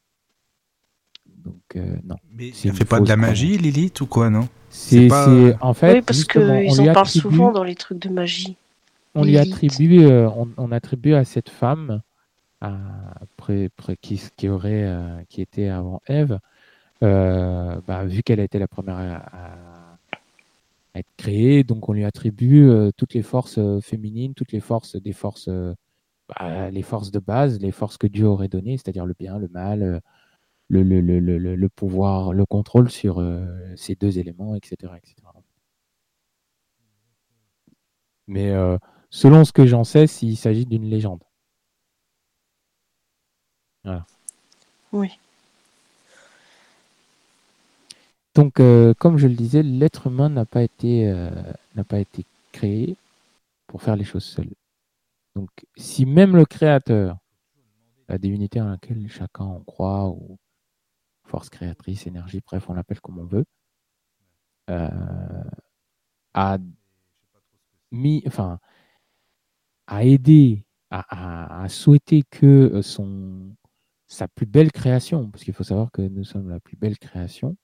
Donc, 1.44 1.54
euh, 1.76 1.96
non. 2.04 2.16
Mais 2.36 2.52
ça 2.52 2.72
fait 2.72 2.84
pas 2.84 3.00
de 3.00 3.08
la 3.08 3.16
magie, 3.16 3.58
Lilith, 3.58 4.00
ou 4.00 4.06
quoi, 4.06 4.30
non? 4.30 4.48
C'est 4.70 5.08
en 5.60 5.74
fait. 5.74 5.94
Oui, 5.94 6.02
parce 6.02 6.24
qu'ils 6.24 6.80
en 6.80 6.92
parlent 6.92 7.06
souvent 7.06 7.52
dans 7.52 7.64
les 7.64 7.74
trucs 7.74 7.98
de 7.98 8.08
magie. 8.08 8.56
On 9.14 9.24
lui 9.24 9.36
attribue, 9.36 10.04
euh, 10.04 10.30
on, 10.56 10.72
attribue 10.72 11.12
à 11.12 11.24
cette 11.24 11.50
femme, 11.50 12.00
après, 12.60 13.68
qui, 14.00 14.22
qui, 14.36 14.48
aurait, 14.48 14.84
euh, 14.84 15.20
qui 15.28 15.42
était 15.42 15.68
avant 15.68 16.00
Ève, 16.06 16.38
bah, 17.02 18.04
vu 18.06 18.22
qu'elle 18.22 18.40
a 18.40 18.44
été 18.44 18.58
la 18.58 18.68
première 18.68 18.96
à, 18.96 19.98
être 20.94 21.08
créée, 21.16 21.64
donc 21.64 21.88
on 21.88 21.92
lui 21.92 22.04
attribue 22.04 22.70
toutes 22.96 23.14
les 23.14 23.22
forces 23.22 23.58
féminines, 23.80 24.34
toutes 24.34 24.52
les 24.52 24.60
forces 24.60 24.96
des 24.96 25.12
forces, 25.12 25.50
bah, 26.28 26.70
les 26.70 26.82
forces 26.82 27.10
de 27.10 27.18
base, 27.18 27.60
les 27.60 27.72
forces 27.72 27.98
que 27.98 28.06
Dieu 28.06 28.26
aurait 28.26 28.48
données, 28.48 28.78
c'est-à-dire 28.78 29.04
le 29.04 29.14
bien, 29.18 29.38
le 29.38 29.48
mal 29.48 30.00
le, 30.72 31.00
le, 31.00 31.20
le, 31.20 31.38
le, 31.56 31.68
pouvoir, 31.68 32.32
le 32.32 32.46
contrôle 32.46 32.90
sur 32.90 33.20
euh, 33.20 33.46
ces 33.76 33.94
deux 33.94 34.18
éléments, 34.18 34.54
etc. 34.54 34.92
etc. 34.96 35.16
Mais 38.26 38.50
euh, 38.50 38.78
selon 39.10 39.44
ce 39.44 39.52
que 39.52 39.66
j'en 39.66 39.84
sais, 39.84 40.04
il 40.22 40.36
s'agit 40.36 40.64
d'une 40.64 40.88
légende. 40.88 41.22
Voilà. 43.84 44.06
Oui. 44.92 45.18
Donc, 48.34 48.60
euh, 48.60 48.94
comme 48.94 49.18
je 49.18 49.26
le 49.26 49.34
disais, 49.34 49.62
l'être 49.62 50.06
humain 50.06 50.30
n'a 50.30 50.46
pas 50.46 50.62
été 50.62 51.12
n'a 51.74 51.84
pas 51.84 51.98
été 51.98 52.24
créé 52.52 52.96
pour 53.66 53.82
faire 53.82 53.96
les 53.96 54.04
choses 54.04 54.24
seul. 54.24 54.48
Donc, 55.34 55.50
si 55.76 56.06
même 56.06 56.34
le 56.36 56.46
Créateur, 56.46 57.18
la 58.08 58.18
divinité 58.18 58.60
en 58.60 58.70
laquelle 58.70 59.06
chacun 59.10 59.44
en 59.44 59.60
croit 59.60 60.08
ou 60.08 60.38
force 61.24 61.50
créatrice, 61.50 62.06
énergie, 62.06 62.40
bref, 62.44 62.68
on 62.68 62.74
l'appelle 62.74 63.00
comme 63.00 63.18
on 63.18 63.24
veut, 63.24 63.44
euh, 64.70 64.88
a 66.34 66.58
mis, 67.90 68.22
enfin, 68.26 68.58
a 69.86 70.04
aidé, 70.04 70.64
a, 70.90 71.66
souhaité 71.68 72.22
que 72.30 72.46
euh, 72.46 72.82
son, 72.82 73.54
sa 74.06 74.28
plus 74.28 74.46
belle 74.46 74.72
création, 74.72 75.30
parce 75.30 75.44
qu'il 75.44 75.54
faut 75.54 75.64
savoir 75.64 75.90
que 75.92 76.02
nous 76.02 76.24
sommes 76.24 76.48
la 76.48 76.60
plus 76.60 76.76
belle 76.76 76.98
création, 76.98 77.56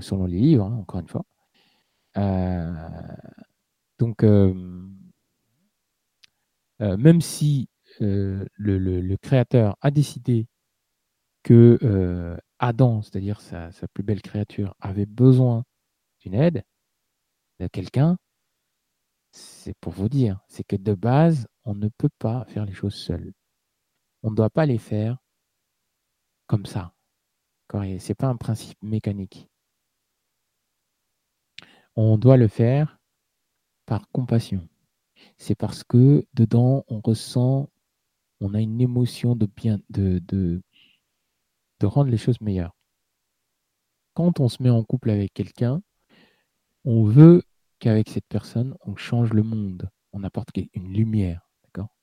selon 0.00 0.26
les 0.26 0.38
livres, 0.38 0.66
hein, 0.66 0.76
encore 0.76 1.00
une 1.00 1.08
fois. 1.08 1.24
Euh, 2.18 2.72
donc, 3.98 4.22
même 6.80 7.20
si 7.20 7.68
le, 8.00 9.16
créateur 9.16 9.76
a 9.80 9.90
décidé 9.90 10.46
que 11.42 12.38
Adam, 12.58 13.02
c'est-à-dire 13.02 13.40
sa, 13.40 13.70
plus 13.92 14.02
belle 14.02 14.22
créature, 14.22 14.74
avait 14.80 15.06
besoin 15.06 15.64
d'une 16.20 16.34
aide, 16.34 16.64
de 17.60 17.66
quelqu'un, 17.68 18.18
c'est 19.30 19.76
pour 19.80 19.92
vous 19.92 20.08
dire, 20.08 20.40
c'est 20.48 20.64
que 20.64 20.76
de 20.76 20.94
base, 20.94 21.46
on 21.64 21.74
ne 21.74 21.88
peut 21.88 22.10
pas 22.18 22.44
faire 22.46 22.64
les 22.64 22.72
choses 22.72 22.94
seul. 22.94 23.32
On 24.22 24.30
ne 24.30 24.36
doit 24.36 24.50
pas 24.50 24.66
les 24.66 24.78
faire 24.78 25.18
comme 26.46 26.66
ça. 26.66 26.94
Ce 27.72 27.78
n'est 27.78 28.14
pas 28.14 28.28
un 28.28 28.36
principe 28.36 28.80
mécanique. 28.82 29.48
On 31.96 32.16
doit 32.18 32.36
le 32.36 32.48
faire 32.48 32.98
par 33.86 34.08
compassion. 34.10 34.68
C'est 35.38 35.54
parce 35.54 35.84
que 35.84 36.26
dedans, 36.34 36.84
on 36.88 37.00
ressent, 37.00 37.70
on 38.40 38.54
a 38.54 38.60
une 38.60 38.80
émotion 38.80 39.34
de 39.34 39.46
bien, 39.46 39.80
de, 39.90 40.18
de, 40.20 40.62
de 41.80 41.86
rendre 41.86 42.10
les 42.10 42.16
choses 42.16 42.40
meilleures. 42.40 42.76
Quand 44.14 44.40
on 44.40 44.48
se 44.48 44.62
met 44.62 44.70
en 44.70 44.82
couple 44.82 45.10
avec 45.10 45.34
quelqu'un, 45.34 45.82
on 46.84 47.04
veut 47.04 47.42
qu'avec 47.78 48.08
cette 48.08 48.26
personne, 48.28 48.74
on 48.80 48.96
change 48.96 49.32
le 49.32 49.42
monde, 49.42 49.90
on 50.12 50.24
apporte 50.24 50.50
une 50.72 50.92
lumière, 50.92 51.50
d'accord? 51.64 51.94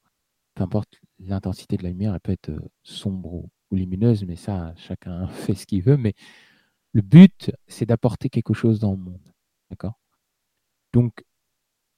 Peu 0.56 0.64
importe 0.64 1.00
l'intensité 1.20 1.78
de 1.78 1.84
la 1.84 1.90
lumière, 1.90 2.14
elle 2.14 2.20
peut 2.20 2.32
être 2.34 2.50
euh, 2.50 2.70
sombre 2.84 3.34
ou 3.34 3.50
lumineuse, 3.72 4.24
mais 4.26 4.36
ça, 4.36 4.74
chacun 4.76 5.28
fait 5.30 5.56
ce 5.56 5.66
qu'il 5.66 5.82
veut. 5.82 5.98
Mais 5.98 6.14
le 6.92 7.02
but, 7.02 7.52
c'est 7.68 7.86
d'apporter 7.86 8.30
quelque 8.30 8.54
chose 8.54 8.80
dans 8.80 8.92
le 8.92 8.98
monde, 8.98 9.34
d'accord? 9.72 10.00
Donc, 10.92 11.24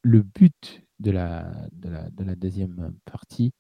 le 0.04 0.22
but 0.22 0.84
de 1.00 1.12
la, 1.12 1.52
de 1.74 1.90
la, 2.24 2.36
deuxième 2.36 2.96
partie 3.04 3.52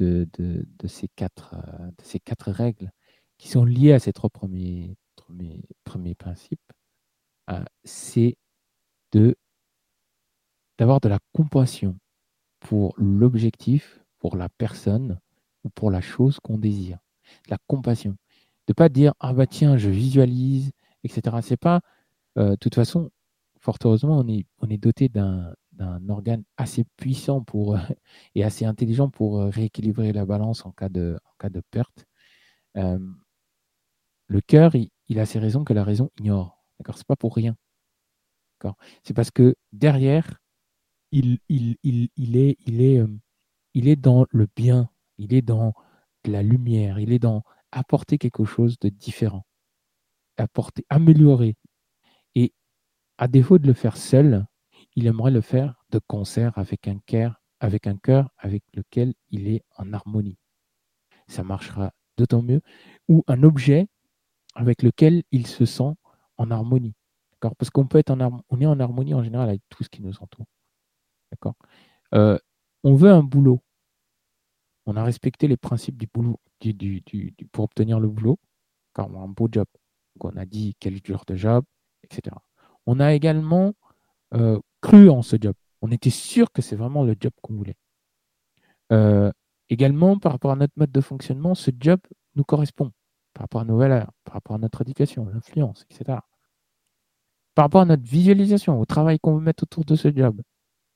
euh, 0.00 0.24
de 0.32 0.86
ces 0.86 1.08
quatre 1.08 2.50
règles, 2.50 2.90
qui 3.40 3.48
sont 3.48 3.64
liés 3.64 3.94
à 3.94 3.98
ces 3.98 4.12
trois 4.12 4.28
premiers, 4.28 4.96
premiers, 5.16 6.14
principes, 6.14 6.60
euh, 7.48 7.64
c'est 7.84 8.36
d'avoir 10.76 11.00
de 11.00 11.08
la 11.08 11.18
compassion 11.32 11.98
pour 12.60 12.92
l'objectif, 12.98 14.04
pour 14.18 14.36
la 14.36 14.50
personne 14.50 15.18
ou 15.64 15.70
pour 15.70 15.90
la 15.90 16.02
chose 16.02 16.38
qu'on 16.38 16.58
désire. 16.58 16.98
La 17.48 17.56
compassion. 17.66 18.16
De 18.66 18.74
pas 18.74 18.90
dire 18.90 19.14
ah 19.20 19.32
bah 19.32 19.46
tiens 19.46 19.78
je 19.78 19.88
visualise 19.88 20.72
etc. 21.02 21.38
C'est 21.42 21.56
pas 21.56 21.80
euh, 22.36 22.50
de 22.50 22.56
toute 22.56 22.74
façon 22.74 23.10
fort 23.58 23.78
heureusement 23.84 24.18
on 24.18 24.28
est 24.28 24.44
on 24.58 24.68
est 24.68 24.78
doté 24.78 25.08
d'un 25.08 25.54
organe 26.08 26.44
assez 26.58 26.84
puissant 26.98 27.42
pour 27.42 27.76
et 28.34 28.44
assez 28.44 28.66
intelligent 28.66 29.08
pour 29.08 29.40
euh, 29.40 29.48
rééquilibrer 29.48 30.12
la 30.12 30.26
balance 30.26 30.66
en 30.66 30.72
cas 30.72 30.90
de 30.90 31.18
en 31.24 31.32
cas 31.38 31.48
de 31.48 31.62
perte. 31.70 32.06
Le 34.30 34.40
cœur, 34.40 34.76
il, 34.76 35.18
a 35.18 35.26
ses 35.26 35.40
raisons 35.40 35.64
que 35.64 35.72
la 35.72 35.82
raison 35.82 36.08
ignore. 36.20 36.62
D'accord? 36.78 36.96
C'est 36.96 37.06
pas 37.06 37.16
pour 37.16 37.34
rien. 37.34 37.56
C'est 39.02 39.12
parce 39.12 39.32
que 39.32 39.56
derrière, 39.72 40.38
euh, 41.12 41.36
il 41.48 42.28
est 43.88 43.96
dans 43.96 44.26
le 44.30 44.46
bien, 44.54 44.88
il 45.18 45.34
est 45.34 45.42
dans 45.42 45.72
la 46.24 46.44
lumière, 46.44 47.00
il 47.00 47.12
est 47.12 47.18
dans 47.18 47.42
apporter 47.72 48.18
quelque 48.18 48.44
chose 48.44 48.78
de 48.78 48.88
différent, 48.88 49.44
apporter, 50.36 50.86
améliorer. 50.90 51.56
Et 52.36 52.52
à 53.18 53.26
défaut 53.26 53.58
de 53.58 53.66
le 53.66 53.72
faire 53.72 53.96
seul, 53.96 54.46
il 54.94 55.08
aimerait 55.08 55.32
le 55.32 55.40
faire 55.40 55.74
de 55.90 55.98
concert 55.98 56.56
avec 56.56 56.86
un 56.86 57.00
cœur, 57.00 57.42
avec 57.58 57.88
un 57.88 57.96
cœur 57.96 58.30
avec 58.38 58.62
lequel 58.74 59.14
il 59.30 59.48
est 59.48 59.64
en 59.76 59.92
harmonie. 59.92 60.38
Ça 61.26 61.42
marchera 61.42 61.92
d'autant 62.16 62.42
mieux. 62.42 62.60
Ou 63.08 63.24
un 63.26 63.42
objet 63.42 63.88
avec 64.54 64.82
lequel 64.82 65.22
il 65.30 65.46
se 65.46 65.64
sent 65.64 65.94
en 66.38 66.50
harmonie. 66.50 66.94
D'accord? 67.32 67.56
Parce 67.56 67.70
qu'on 67.70 67.86
peut 67.86 67.98
être 67.98 68.10
en 68.10 68.42
on 68.48 68.60
est 68.60 68.66
en 68.66 68.78
harmonie 68.80 69.14
en 69.14 69.22
général 69.22 69.48
avec 69.48 69.62
tout 69.68 69.84
ce 69.84 69.88
qui 69.88 70.02
nous 70.02 70.14
entoure. 70.20 70.46
D'accord? 71.30 71.54
Euh, 72.14 72.38
On 72.84 72.94
veut 72.94 73.10
un 73.10 73.22
boulot. 73.22 73.60
On 74.86 74.96
a 74.96 75.04
respecté 75.04 75.46
les 75.48 75.56
principes 75.56 75.96
du 75.96 76.08
boulot 76.12 76.40
du, 76.60 77.02
pour 77.52 77.64
obtenir 77.64 78.00
le 78.00 78.08
boulot, 78.08 78.38
car 78.94 79.10
on 79.10 79.20
a 79.20 79.24
un 79.24 79.28
beau 79.28 79.48
job. 79.50 79.66
On 80.20 80.36
a 80.36 80.44
dit 80.44 80.76
quel 80.80 80.98
genre 81.04 81.24
de 81.26 81.36
job, 81.36 81.64
etc. 82.02 82.36
On 82.86 83.00
a 83.00 83.14
également 83.14 83.74
euh, 84.34 84.58
cru 84.80 85.08
en 85.08 85.22
ce 85.22 85.36
job. 85.40 85.54
On 85.82 85.90
était 85.90 86.10
sûr 86.10 86.52
que 86.52 86.62
c'est 86.62 86.76
vraiment 86.76 87.04
le 87.04 87.16
job 87.18 87.32
qu'on 87.42 87.54
voulait. 87.54 87.76
Euh, 88.92 89.30
également, 89.68 90.18
par 90.18 90.32
rapport 90.32 90.50
à 90.50 90.56
notre 90.56 90.74
mode 90.76 90.92
de 90.92 91.00
fonctionnement, 91.00 91.54
ce 91.54 91.70
job 91.78 92.00
nous 92.34 92.44
correspond 92.44 92.92
par 93.40 93.44
rapport 93.44 93.62
à 93.62 93.64
nos 93.64 93.78
valeurs, 93.78 94.12
par 94.24 94.34
rapport 94.34 94.56
à 94.56 94.58
notre 94.58 94.82
éducation, 94.82 95.24
l'influence, 95.24 95.86
etc. 95.88 96.18
par 97.54 97.64
rapport 97.64 97.80
à 97.80 97.84
notre 97.86 98.02
visualisation, 98.02 98.78
au 98.78 98.84
travail 98.84 99.18
qu'on 99.18 99.36
veut 99.36 99.40
mettre 99.40 99.62
autour 99.62 99.86
de 99.86 99.96
ce 99.96 100.14
job. 100.14 100.42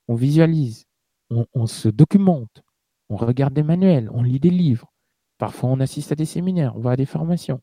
On 0.07 0.13
visualise, 0.13 0.85
on, 1.31 1.65
se 1.65 1.89
documente, 1.89 2.61
on 3.09 3.15
regarde 3.15 3.55
des 3.55 3.63
manuels, 3.63 4.11
on 4.13 4.21
lit 4.21 4.39
des 4.39 4.51
livres. 4.51 4.93
Parfois, 5.39 5.71
on 5.71 5.79
assiste 5.79 6.11
à 6.11 6.15
des 6.15 6.25
séminaires, 6.25 6.75
on 6.75 6.81
va 6.81 6.91
à 6.91 6.95
des 6.95 7.07
formations. 7.07 7.61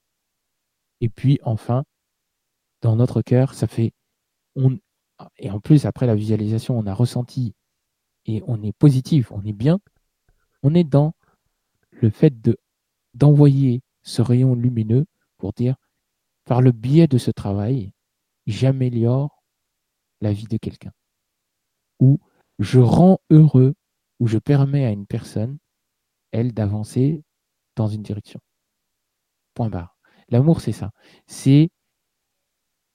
Et 1.01 1.09
puis, 1.09 1.39
enfin, 1.45 1.85
dans 2.80 2.97
notre 2.97 3.22
cœur, 3.22 3.55
ça 3.55 3.68
fait. 3.68 3.93
Et 5.39 5.51
en 5.53 5.61
plus, 5.61 5.87
après 5.87 6.09
la 6.09 6.16
visualisation, 6.16 6.76
on 6.76 6.87
a 6.89 6.95
ressenti 6.95 7.55
et 8.26 8.43
on 8.49 8.61
est 8.64 8.76
positif, 8.76 9.30
on 9.30 9.45
est 9.45 9.53
bien. 9.53 9.78
On 10.64 10.74
est 10.74 10.83
dans 10.83 11.14
le 11.93 12.11
fait 12.11 12.43
de 12.43 12.59
d'envoyer 13.14 13.80
ce 14.03 14.22
rayon 14.22 14.55
lumineux 14.55 15.07
pour 15.38 15.53
dire, 15.53 15.76
par 16.44 16.61
le 16.61 16.72
biais 16.72 17.07
de 17.07 17.18
ce 17.18 17.30
travail, 17.30 17.92
j'améliore 18.46 19.42
la 20.20 20.32
vie 20.32 20.46
de 20.46 20.57
quelqu'un. 20.57 20.92
Ou 22.00 22.20
je 22.59 22.80
rends 22.80 23.18
heureux, 23.30 23.74
ou 24.20 24.26
je 24.26 24.38
permets 24.38 24.84
à 24.84 24.90
une 24.90 25.07
personne, 25.07 25.59
elle, 26.32 26.53
d'avancer 26.53 27.22
dans 27.76 27.88
une 27.88 28.03
direction. 28.03 28.40
Point 29.55 29.70
barre. 29.70 29.96
L'amour, 30.28 30.61
c'est 30.61 30.72
ça. 30.72 30.90
C'est 31.26 31.70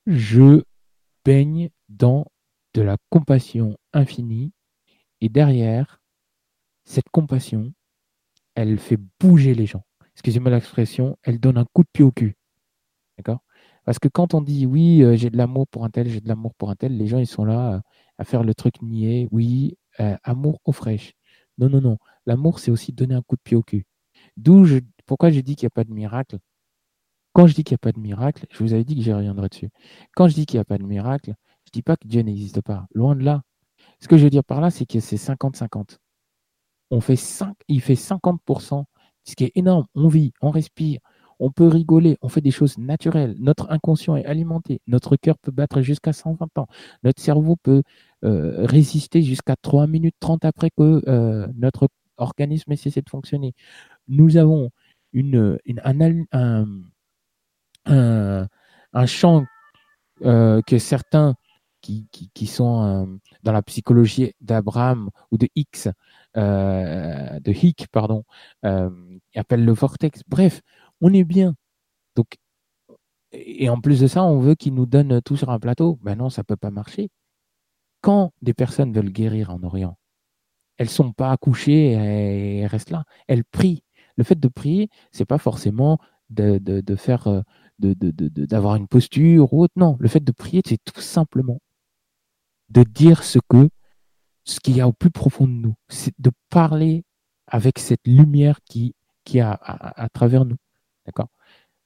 je 0.06 0.64
baigne 1.26 1.70
dans 1.90 2.26
de 2.74 2.82
la 2.82 2.98
compassion 3.10 3.78
infinie 3.94 4.54
et 5.20 5.30
derrière 5.30 6.02
cette 6.86 7.10
compassion, 7.10 7.74
elle 8.56 8.80
fait 8.80 9.00
bouger 9.20 9.54
les 9.54 9.66
gens. 9.66 9.84
Excusez-moi 10.18 10.50
l'expression, 10.50 11.16
elle 11.22 11.40
donne 11.40 11.60
un 11.60 11.66
coup 11.66 11.84
de 11.84 11.90
pied 11.94 12.04
au 12.04 12.12
cul. 12.12 12.36
D'accord? 13.18 13.42
Parce 13.86 14.00
que 14.00 14.08
quand 14.08 14.34
on 14.34 14.42
dit 14.42 14.66
oui, 14.66 15.04
euh, 15.04 15.16
j'ai 15.16 15.30
de 15.30 15.38
l'amour 15.38 15.68
pour 15.68 15.86
un 15.86 15.92
tel, 15.92 16.10
j'ai 16.10 16.22
de 16.22 16.28
l'amour 16.28 16.56
pour 16.56 16.72
un 16.72 16.76
tel, 16.76 16.98
les 16.98 17.06
gens 17.06 17.20
ils 17.20 17.28
sont 17.28 17.46
là 17.46 17.76
euh, 17.76 17.80
à 18.18 18.24
faire 18.26 18.44
le 18.44 18.56
truc 18.56 18.82
niais. 18.82 19.28
Oui, 19.32 19.78
euh, 20.00 20.18
amour 20.24 20.60
au 20.66 20.72
fraîche. 20.72 21.14
Non, 21.60 21.70
non, 21.70 21.82
non. 21.82 21.98
L'amour, 22.26 22.60
c'est 22.60 22.72
aussi 22.72 22.94
donner 22.94 23.14
un 23.14 23.22
coup 23.22 23.36
de 23.36 23.42
pied 23.44 23.56
au 23.56 23.62
cul. 23.62 23.86
D'où 24.38 24.66
je, 24.66 24.80
pourquoi 25.06 25.30
j'ai 25.30 25.44
dit 25.44 25.56
qu'il 25.56 25.66
n'y 25.66 25.68
a 25.68 25.72
pas 25.72 25.84
de 25.84 25.94
miracle? 25.94 26.40
Quand 27.34 27.46
je 27.46 27.54
dis 27.54 27.64
qu'il 27.64 27.76
n'y 27.76 27.78
a 27.78 27.86
pas 27.86 27.92
de 27.92 28.00
miracle, 28.00 28.48
je 28.50 28.64
vous 28.64 28.74
avais 28.74 28.84
dit 28.84 28.96
que 28.96 29.04
j'y 29.04 29.14
reviendrai 29.14 29.50
dessus. 29.50 29.70
Quand 30.16 30.28
je 30.28 30.34
dis 30.34 30.48
qu'il 30.48 30.58
n'y 30.58 30.62
a 30.62 30.66
pas 30.66 30.80
de 30.80 30.84
miracle, 30.84 31.36
je 31.66 31.70
ne 31.70 31.74
dis 31.74 31.84
pas 31.84 31.96
que 31.96 32.08
Dieu 32.08 32.22
n'existe 32.24 32.62
pas. 32.62 32.88
Loin 32.96 33.16
de 33.16 33.24
là. 33.24 33.44
Ce 34.00 34.08
que 34.08 34.18
je 34.18 34.24
veux 34.24 34.32
dire 34.32 34.44
par 34.44 34.62
là, 34.62 34.72
c'est 34.72 34.88
que 34.88 35.00
c'est 35.00 35.18
50-50. 35.18 36.00
On 36.90 37.02
fait 37.02 37.16
5, 37.16 37.56
il 37.68 37.82
fait 37.82 37.96
50%, 37.96 38.86
ce 39.28 39.36
qui 39.36 39.44
est 39.44 39.52
énorme. 39.56 39.86
On 39.96 40.08
vit, 40.08 40.34
on 40.42 40.50
respire, 40.50 41.00
on 41.40 41.52
peut 41.52 41.68
rigoler, 41.68 42.18
on 42.22 42.30
fait 42.30 42.42
des 42.42 42.52
choses 42.52 42.78
naturelles. 42.78 43.36
Notre 43.40 43.70
inconscient 43.72 44.16
est 44.16 44.26
alimenté. 44.26 44.82
Notre 44.88 45.16
cœur 45.16 45.38
peut 45.38 45.52
battre 45.52 45.82
jusqu'à 45.82 46.14
120 46.14 46.58
ans. 46.58 46.68
Notre 47.04 47.22
cerveau 47.22 47.56
peut 47.58 47.84
euh, 48.24 48.66
résister 48.66 49.22
jusqu'à 49.22 49.56
3 49.56 49.88
minutes 49.88 50.16
30 50.20 50.46
après 50.46 50.70
que 50.72 51.04
euh, 51.08 51.48
notre 51.56 51.90
organisme 52.18 52.72
ait 52.72 52.78
cessé 52.78 53.02
de 53.02 53.10
fonctionner. 53.10 53.54
Nous 54.08 54.38
avons 54.38 54.72
une, 55.14 55.60
un, 55.84 56.66
un, 57.86 59.06
champ 59.06 59.46
euh, 60.24 60.62
que 60.66 60.80
certains 60.80 61.36
qui, 61.82 62.08
qui, 62.34 62.48
sont 62.48 63.20
dans 63.44 63.52
la 63.52 63.62
psychologie 63.62 64.34
d'Abraham 64.42 65.10
ou 65.32 65.38
de 65.38 65.48
X, 65.56 65.88
de 66.38 67.52
Hick, 67.52 67.88
pardon, 67.92 68.24
appellent 68.64 69.66
le 69.66 69.74
vortex. 69.74 70.22
Bref, 70.28 70.62
on 71.02 71.14
est 71.14 71.24
bien. 71.24 71.56
Donc, 72.16 72.38
et 73.32 73.70
en 73.70 73.80
plus 73.82 74.00
de 74.00 74.08
ça, 74.08 74.24
on 74.24 74.40
veut 74.40 74.56
qu'ils 74.56 74.74
nous 74.74 74.86
donnent 74.86 75.22
tout 75.22 75.38
sur 75.38 75.50
un 75.50 75.60
plateau. 75.60 76.00
Ben 76.02 76.16
non, 76.16 76.30
ça 76.30 76.42
ne 76.42 76.46
peut 76.46 76.56
pas 76.56 76.72
marcher. 76.72 77.10
Quand 78.02 78.32
des 78.42 78.54
personnes 78.54 78.94
veulent 78.94 79.12
guérir 79.12 79.50
en 79.52 79.62
Orient, 79.64 79.98
elles 80.78 80.90
sont 80.90 81.12
pas 81.12 81.32
accouchées 81.32 81.94
et 81.94 82.68
restent 82.68 82.92
là. 82.92 83.04
Elles 83.28 83.44
prient. 83.44 83.84
Le 84.16 84.24
fait 84.24 84.40
de 84.40 84.48
prier, 84.48 84.90
c'est 85.12 85.26
pas 85.26 85.38
forcément 85.38 86.00
de, 86.30 86.58
de, 86.60 86.96
faire, 86.96 87.28
euh, 87.28 87.42
d'avoir 87.80 88.76
une 88.76 88.88
posture 88.88 89.54
ou 89.54 89.64
autre. 89.64 89.74
Non, 89.76 89.98
le 90.00 90.08
fait 90.08 90.24
de 90.24 90.32
prier, 90.32 90.62
c'est 90.66 90.80
tout 90.84 91.02
simplement 91.02 91.60
de 92.70 92.84
dire 92.84 93.24
ce 93.24 93.40
que, 93.50 93.70
ce 94.48 94.60
qu'il 94.60 94.78
y 94.78 94.82
a 94.82 94.88
au 94.88 94.94
plus 94.94 95.12
profond 95.12 95.46
de 95.46 95.54
nous. 95.54 95.76
C'est 95.90 96.14
de 96.20 96.32
parler 96.50 97.04
avec 97.48 97.80
cette 97.80 98.08
lumière 98.08 98.60
qui, 98.66 98.96
qui 99.24 99.40
a 99.40 99.52
à 99.52 100.10
travers 100.10 100.46
nous. 100.46 100.58
D'accord? 101.06 101.30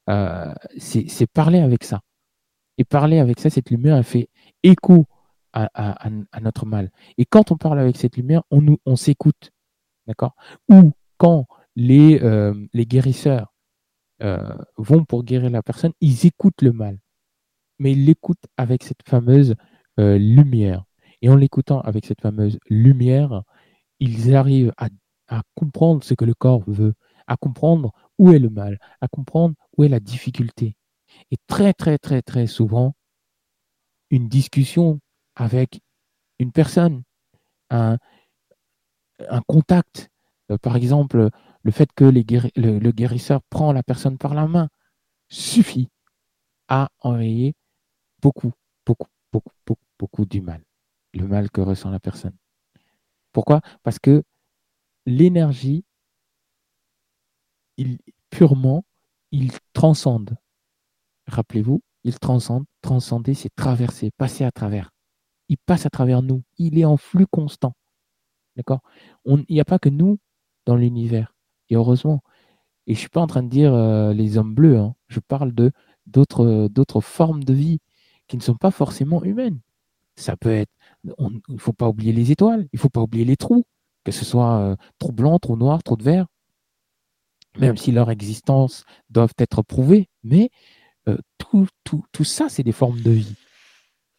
Euh, 0.09 0.53
C'est 0.78 1.28
parler 1.28 1.59
avec 1.59 1.84
ça. 1.84 2.01
Et 2.78 2.84
parler 2.84 3.20
avec 3.20 3.39
ça, 3.39 3.49
cette 3.49 3.70
lumière, 3.70 3.97
elle 3.97 4.03
fait 4.03 4.30
écho 4.64 5.07
à, 5.53 6.09
notre 6.41 6.66
mal. 6.66 6.91
Et 7.18 7.26
quand 7.26 7.51
on 7.51 7.57
parle 7.57 7.80
avec 7.80 7.97
cette 7.97 8.16
lumière, 8.16 8.43
on, 8.51 8.78
on 8.86 8.95
s'écoute. 8.95 9.51
D'accord? 10.07 10.36
Ou 10.70 10.93
quand 11.18 11.47
les, 11.76 12.22
euh, 12.22 12.53
les 12.74 12.86
guérisseurs 12.86 13.53
euh, 14.24 14.55
vont 14.78 15.03
pour 15.03 15.24
guérir 15.24 15.49
la 15.49 15.62
personne, 15.62 15.93
ils 15.99 16.26
écoutent 16.26 16.62
le 16.62 16.72
mal. 16.72 16.99
Mais 17.80 17.91
ils 17.91 18.05
l'écoutent 18.05 18.45
avec 18.57 18.84
cette 18.84 19.03
fameuse 19.07 19.55
lumière. 19.97 20.84
Et 21.22 21.30
en 21.30 21.36
l'écoutant 21.36 21.82
avec 21.82 22.05
cette 22.05 22.22
fameuse 22.22 22.57
lumière, 22.69 23.43
ils 23.99 24.36
arrivent 24.36 24.74
à, 24.78 24.89
comprendre 25.55 26.03
ce 26.03 26.13
que 26.13 26.26
le 26.26 26.34
corps 26.34 26.63
veut, 26.67 26.93
à 27.26 27.38
comprendre 27.38 27.93
où 28.17 28.34
est 28.34 28.39
le 28.39 28.49
mal, 28.49 28.80
à 28.99 29.07
comprendre 29.07 29.55
où 29.78 29.84
est 29.86 29.89
la 29.89 30.01
difficulté. 30.01 30.76
Et 31.30 31.38
très, 31.47 31.74
très, 31.74 31.97
très, 31.97 32.22
très 32.22 32.47
souvent, 32.47 32.95
une 34.09 34.28
discussion 34.28 34.99
avec 35.36 35.80
une 36.39 36.51
personne, 36.51 37.03
un, 37.69 37.97
contact, 39.47 40.09
euh, 40.49 40.57
par 40.57 40.76
exemple, 40.76 41.30
le 41.63 41.72
fait 41.72 41.89
que 41.93 42.03
le, 42.03 42.80
le, 42.80 42.91
guérisseur 42.91 43.41
prend 43.49 43.72
la 43.72 43.84
personne 43.84 44.17
par 44.17 44.34
la 44.34 44.47
main, 44.47 44.67
suffit 45.30 45.88
à 46.67 46.89
enrayer 46.99 47.53
beaucoup, 48.22 48.51
beaucoup, 48.86 49.07
beaucoup, 49.32 49.53
beaucoup, 49.65 49.86
beaucoup 49.99 50.26
du 50.26 50.41
mal, 50.41 50.61
le 51.14 51.28
mal 51.28 51.49
que 51.51 51.62
ressent 51.62 51.89
la 51.89 51.99
personne. 51.99 52.36
Pourquoi? 53.32 53.62
Parce 53.84 53.99
que 53.99 54.24
l'énergie, 55.05 55.86
purement 58.30 58.84
il 59.32 59.51
transcende. 59.74 60.38
Rappelez-vous, 61.28 61.82
il 62.03 62.20
transcende. 62.20 62.66
Transcender, 62.82 63.34
c'est 63.34 63.53
traverser, 63.55 64.12
passer 64.18 64.43
à 64.43 64.51
travers. 64.51 64.91
Il 65.49 65.57
passe 65.57 65.86
à 65.86 65.89
travers 65.89 66.22
nous. 66.22 66.43
Il 66.57 66.78
est 66.78 66.86
en 66.86 66.97
flux 66.97 67.28
constant. 67.28 67.74
D'accord? 68.55 68.82
Il 69.26 69.45
n'y 69.49 69.62
a 69.62 69.66
pas 69.66 69.80
que 69.80 69.89
nous 69.89 70.20
dans 70.66 70.75
l'univers. 70.75 71.33
Et 71.70 71.75
heureusement. 71.75 72.21
Et 72.88 72.93
je 72.93 72.97
ne 72.97 73.01
suis 73.01 73.09
pas 73.09 73.21
en 73.21 73.28
train 73.28 73.43
de 73.43 73.50
dire 73.50 73.74
euh, 73.74 74.13
les 74.13 74.38
hommes 74.38 74.54
bleus. 74.54 74.78
Hein. 74.78 74.96
Je 75.08 75.20
parle 75.20 75.54
de 75.54 75.71
d'autres, 76.08 76.67
d'autres 76.67 77.01
formes 77.01 77.43
de 77.43 77.54
vie 77.54 77.79
qui 78.28 78.38
ne 78.38 78.42
sont 78.42 78.55
pas 78.55 78.71
forcément 78.71 79.24
humaines. 79.24 79.59
Ça 80.16 80.36
peut 80.36 80.51
être. 80.51 80.71
Il 81.03 81.41
ne 81.49 81.57
faut 81.57 81.73
pas 81.73 81.89
oublier 81.89 82.13
les 82.13 82.32
étoiles. 82.32 82.67
Il 82.73 82.78
ne 82.78 82.79
faut 82.79 82.89
pas 82.89 83.01
oublier 83.01 83.25
les 83.25 83.37
trous. 83.37 83.65
Que 84.03 84.11
ce 84.11 84.25
soit 84.25 84.59
euh, 84.59 84.75
trop 84.97 85.11
blanc, 85.11 85.37
trop 85.37 85.55
noir, 85.55 85.83
trop 85.83 85.95
de 85.95 86.03
vert 86.03 86.25
même 87.57 87.78
si 87.78 87.91
leur 87.91 88.09
existence 88.09 88.86
doivent 89.09 89.33
être 89.37 89.61
prouvées, 89.61 90.09
mais 90.23 90.49
euh, 91.07 91.17
tout, 91.37 91.67
tout, 91.83 92.03
tout 92.11 92.23
ça, 92.23 92.49
c'est 92.49 92.63
des 92.63 92.71
formes 92.71 93.01
de 93.01 93.11
vie. 93.11 93.36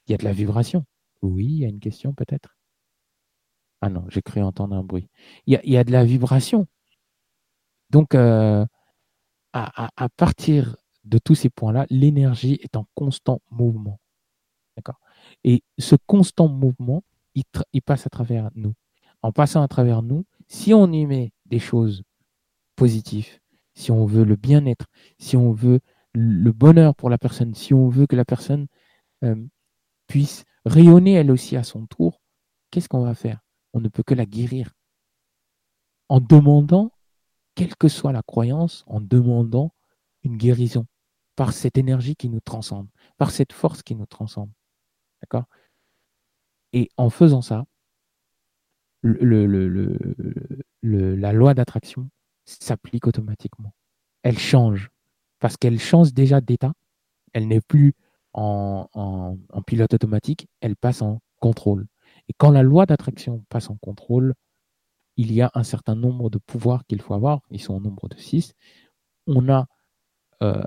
Il 0.06 0.12
y 0.12 0.14
a 0.14 0.18
de 0.18 0.24
la 0.24 0.32
vibration. 0.32 0.84
Oui, 1.22 1.46
il 1.46 1.58
y 1.58 1.64
a 1.64 1.68
une 1.68 1.80
question 1.80 2.12
peut-être? 2.12 2.56
Ah 3.80 3.88
non, 3.88 4.04
j'ai 4.08 4.22
cru 4.22 4.42
entendre 4.42 4.76
un 4.76 4.82
bruit. 4.82 5.08
Il 5.46 5.54
y 5.54 5.56
a, 5.56 5.60
il 5.64 5.72
y 5.72 5.76
a 5.76 5.84
de 5.84 5.92
la 5.92 6.04
vibration. 6.04 6.66
Donc, 7.90 8.14
euh, 8.14 8.64
à, 9.52 9.90
à, 9.96 10.08
partir 10.08 10.76
de 11.04 11.18
tous 11.18 11.34
ces 11.34 11.50
points-là, 11.50 11.86
l'énergie 11.90 12.58
est 12.62 12.76
en 12.76 12.86
constant 12.94 13.40
mouvement. 13.50 14.00
D'accord? 14.76 15.00
Et 15.44 15.62
ce 15.78 15.96
constant 16.06 16.48
mouvement, 16.48 17.02
il, 17.34 17.82
passe 17.82 18.06
à 18.06 18.10
travers 18.10 18.50
nous. 18.54 18.74
En 19.22 19.32
passant 19.32 19.62
à 19.62 19.68
travers 19.68 20.02
nous, 20.02 20.24
si 20.48 20.74
on 20.74 20.90
y 20.92 21.06
met 21.06 21.32
des 21.46 21.58
choses 21.58 22.02
positif, 22.76 23.40
si 23.74 23.90
on 23.90 24.04
veut 24.04 24.24
le 24.24 24.36
bien-être, 24.36 24.86
si 25.18 25.36
on 25.36 25.52
veut 25.52 25.80
le 26.14 26.52
bonheur 26.52 26.94
pour 26.94 27.08
la 27.08 27.18
personne, 27.18 27.54
si 27.54 27.72
on 27.72 27.88
veut 27.88 28.06
que 28.06 28.16
la 28.16 28.24
personne 28.24 28.66
euh, 29.24 29.36
puisse 30.06 30.44
rayonner 30.64 31.12
elle 31.12 31.30
aussi 31.30 31.56
à 31.56 31.62
son 31.62 31.86
tour, 31.86 32.20
qu'est-ce 32.70 32.88
qu'on 32.88 33.02
va 33.02 33.14
faire? 33.14 33.40
On 33.72 33.80
ne 33.80 33.88
peut 33.88 34.02
que 34.02 34.14
la 34.14 34.26
guérir. 34.26 34.72
En 36.08 36.20
demandant, 36.20 36.92
quelle 37.54 37.74
que 37.76 37.88
soit 37.88 38.12
la 38.12 38.22
croyance, 38.22 38.84
en 38.86 39.00
demandant 39.00 39.72
une 40.22 40.36
guérison 40.36 40.86
par 41.36 41.52
cette 41.52 41.78
énergie 41.78 42.16
qui 42.16 42.28
nous 42.28 42.40
transcende, 42.40 42.88
par 43.16 43.30
cette 43.30 43.52
force 43.52 43.82
qui 43.82 43.94
nous 43.94 44.06
transcende. 44.06 44.50
Et 46.72 46.90
en 46.96 47.10
faisant 47.10 47.42
ça, 47.42 47.64
la 49.02 49.32
loi 51.32 51.54
d'attraction 51.54 52.08
s'applique 52.44 53.06
automatiquement. 53.06 53.74
Elle 54.22 54.38
change 54.38 54.90
parce 55.38 55.56
qu'elle 55.56 55.78
change 55.78 56.14
déjà 56.14 56.40
d'état. 56.40 56.72
Elle 57.32 57.48
n'est 57.48 57.60
plus 57.60 57.94
en, 58.34 58.88
en, 58.94 59.62
pilote 59.62 59.94
automatique, 59.94 60.48
elle 60.60 60.76
passe 60.76 61.02
en 61.02 61.20
contrôle. 61.40 61.86
Et 62.28 62.32
quand 62.36 62.50
la 62.50 62.62
loi 62.62 62.86
d'attraction 62.86 63.44
passe 63.48 63.68
en 63.68 63.76
contrôle, 63.76 64.34
il 65.16 65.32
y 65.32 65.42
a 65.42 65.50
un 65.54 65.64
certain 65.64 65.94
nombre 65.94 66.30
de 66.30 66.38
pouvoirs 66.38 66.84
qu'il 66.86 67.02
faut 67.02 67.14
avoir. 67.14 67.40
Ils 67.50 67.60
sont 67.60 67.74
au 67.74 67.80
nombre 67.80 68.08
de 68.08 68.16
six. 68.16 68.54
On 69.26 69.48
a, 69.48 69.66
euh, 70.42 70.64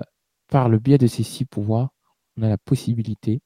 par 0.48 0.68
le 0.68 0.78
biais 0.78 0.98
de 0.98 1.06
ces 1.06 1.22
six 1.22 1.44
pouvoirs, 1.44 1.90
on 2.36 2.42
a 2.42 2.48
la 2.48 2.58
possibilité 2.58 3.40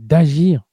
d'agir, 0.00 0.64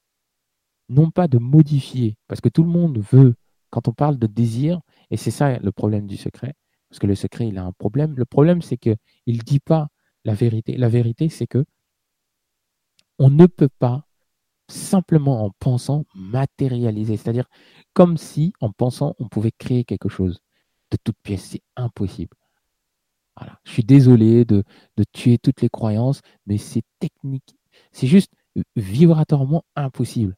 non 0.88 1.10
pas 1.10 1.28
de 1.28 1.38
modifier, 1.38 2.16
parce 2.26 2.40
que 2.40 2.48
tout 2.48 2.62
le 2.62 2.70
monde 2.70 2.98
veut, 3.12 3.34
quand 3.70 3.88
on 3.88 3.92
parle 3.92 4.18
de 4.18 4.26
désir, 4.26 4.80
et 5.10 5.16
c'est 5.16 5.30
ça 5.30 5.58
le 5.58 5.72
problème 5.72 6.06
du 6.06 6.16
secret, 6.16 6.54
parce 6.88 6.98
que 6.98 7.06
le 7.06 7.14
secret, 7.14 7.48
il 7.48 7.58
a 7.58 7.64
un 7.64 7.72
problème. 7.72 8.14
Le 8.16 8.24
problème, 8.24 8.62
c'est 8.62 8.78
qu'il 8.78 8.96
ne 9.26 9.38
dit 9.38 9.60
pas 9.60 9.88
la 10.24 10.34
vérité. 10.34 10.76
La 10.76 10.88
vérité, 10.88 11.28
c'est 11.28 11.46
que 11.46 11.64
on 13.18 13.30
ne 13.30 13.46
peut 13.46 13.68
pas 13.78 14.06
simplement 14.68 15.44
en 15.44 15.50
pensant 15.58 16.04
matérialiser, 16.14 17.16
c'est-à-dire 17.16 17.48
comme 17.94 18.16
si 18.16 18.52
en 18.60 18.70
pensant 18.70 19.14
on 19.18 19.28
pouvait 19.28 19.52
créer 19.52 19.84
quelque 19.84 20.08
chose 20.08 20.40
de 20.90 20.98
toute 21.02 21.16
pièce. 21.22 21.44
C'est 21.44 21.62
impossible. 21.76 22.36
Voilà. 23.36 23.60
Je 23.64 23.72
suis 23.72 23.84
désolé 23.84 24.44
de, 24.44 24.64
de 24.96 25.04
tuer 25.12 25.38
toutes 25.38 25.62
les 25.62 25.68
croyances, 25.68 26.20
mais 26.46 26.58
c'est 26.58 26.82
technique. 26.98 27.56
C'est 27.92 28.06
juste 28.06 28.32
vibratoirement 28.76 29.64
impossible. 29.76 30.36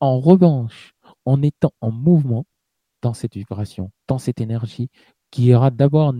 En 0.00 0.20
revanche, 0.20 0.94
en 1.24 1.42
étant 1.42 1.72
en 1.80 1.90
mouvement 1.90 2.44
dans 3.02 3.14
cette 3.14 3.34
vibration, 3.34 3.90
dans 4.06 4.18
cette 4.18 4.40
énergie 4.40 4.88
qui 5.30 5.54
aura 5.54 5.70
d'abord 5.70 6.14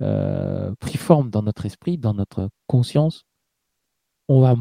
euh, 0.00 0.74
pris 0.80 0.96
forme 0.96 1.30
dans 1.30 1.42
notre 1.42 1.66
esprit, 1.66 1.98
dans 1.98 2.14
notre 2.14 2.48
conscience, 2.66 3.24
on 4.28 4.40
va 4.40 4.56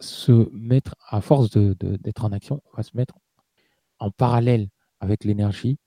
se 0.00 0.48
mettre 0.52 0.94
à 1.08 1.20
force 1.20 1.50
d'être 1.50 2.24
en 2.24 2.32
action, 2.32 2.60
on 2.72 2.76
va 2.76 2.82
se 2.82 2.96
mettre 2.96 3.14
en 3.98 4.10
parallèle 4.10 4.68
avec 5.00 5.24
l'énergie 5.24 5.78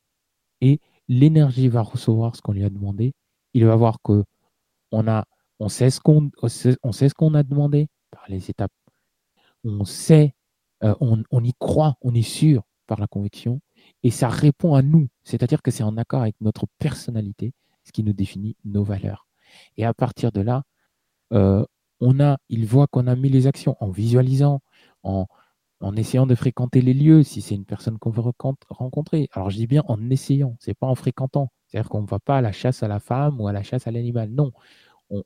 et 0.62 0.80
l'énergie 1.08 1.68
va 1.68 1.82
recevoir 1.82 2.36
ce 2.36 2.42
qu'on 2.42 2.54
lui 2.54 2.64
a 2.64 2.70
demandé. 2.70 3.14
Il 3.54 3.66
va 3.66 3.76
voir 3.76 3.98
que 4.04 4.24
a, 4.92 5.26
on 5.60 5.70
sait 5.70 5.90
ce 5.90 6.00
qu'on, 6.00 6.32
on 6.42 6.92
sait 6.92 7.10
ce 7.10 7.14
qu'on 7.14 7.34
a 7.34 7.44
demandé 7.44 7.88
les 8.30 8.50
étapes. 8.50 8.72
On 9.64 9.86
sait, 9.86 10.34
euh, 10.84 10.96
on, 11.02 11.24
on 11.32 11.44
y 11.44 11.54
croit, 11.60 11.96
on 12.02 12.14
est 12.14 12.22
sûr 12.22 12.64
par 12.88 13.00
la 13.00 13.08
conviction 13.08 13.62
et 14.04 14.12
ça 14.12 14.30
répond 14.30 14.76
à 14.76 14.82
nous. 14.82 15.08
C'est-à-dire 15.24 15.62
que 15.62 15.72
c'est 15.72 15.84
en 15.84 15.98
accord 15.98 16.22
avec 16.22 16.36
notre 16.42 16.66
personnalité, 16.80 17.54
ce 17.84 17.92
qui 17.92 18.04
nous 18.04 18.14
définit 18.14 18.56
nos 18.66 18.84
valeurs. 18.84 19.28
Et 19.78 19.86
à 19.86 19.94
partir 19.94 20.32
de 20.32 20.42
là, 20.42 20.64
euh, 21.34 21.66
on 22.00 22.20
a, 22.20 22.38
il 22.50 22.66
voit 22.66 22.88
qu'on 22.88 23.08
a 23.08 23.16
mis 23.16 23.30
les 23.30 23.48
actions 23.48 23.78
en 23.80 23.90
visualisant, 23.90 24.62
en, 25.04 25.28
en 25.82 25.96
essayant 25.96 26.26
de 26.26 26.36
fréquenter 26.36 26.82
les 26.82 26.94
lieux, 26.94 27.24
si 27.24 27.42
c'est 27.42 27.56
une 27.56 27.66
personne 27.66 27.98
qu'on 28.00 28.10
veut 28.10 28.24
rencontrer. 28.70 29.30
Alors 29.34 29.50
je 29.50 29.58
dis 29.58 29.68
bien 29.68 29.84
en 29.88 30.10
essayant, 30.10 30.56
c'est 30.60 30.74
pas 30.74 30.88
en 30.88 30.96
fréquentant. 30.96 31.52
C'est-à-dire 31.68 31.90
qu'on 31.90 32.02
ne 32.02 32.08
va 32.08 32.20
pas 32.20 32.38
à 32.38 32.42
la 32.42 32.52
chasse 32.52 32.84
à 32.84 32.88
la 32.88 33.00
femme 33.00 33.40
ou 33.40 33.48
à 33.48 33.54
la 33.54 33.64
chasse 33.64 33.88
à 33.88 33.92
l'animal. 33.92 34.30
Non, 34.32 34.52
on, 35.10 35.24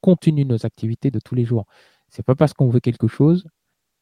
continue 0.00 0.44
nos 0.44 0.66
activités 0.66 1.10
de 1.10 1.20
tous 1.20 1.34
les 1.34 1.44
jours. 1.44 1.66
C'est 2.10 2.24
pas 2.24 2.34
parce 2.34 2.54
qu'on 2.54 2.68
veut 2.68 2.80
quelque 2.80 3.08
chose 3.08 3.46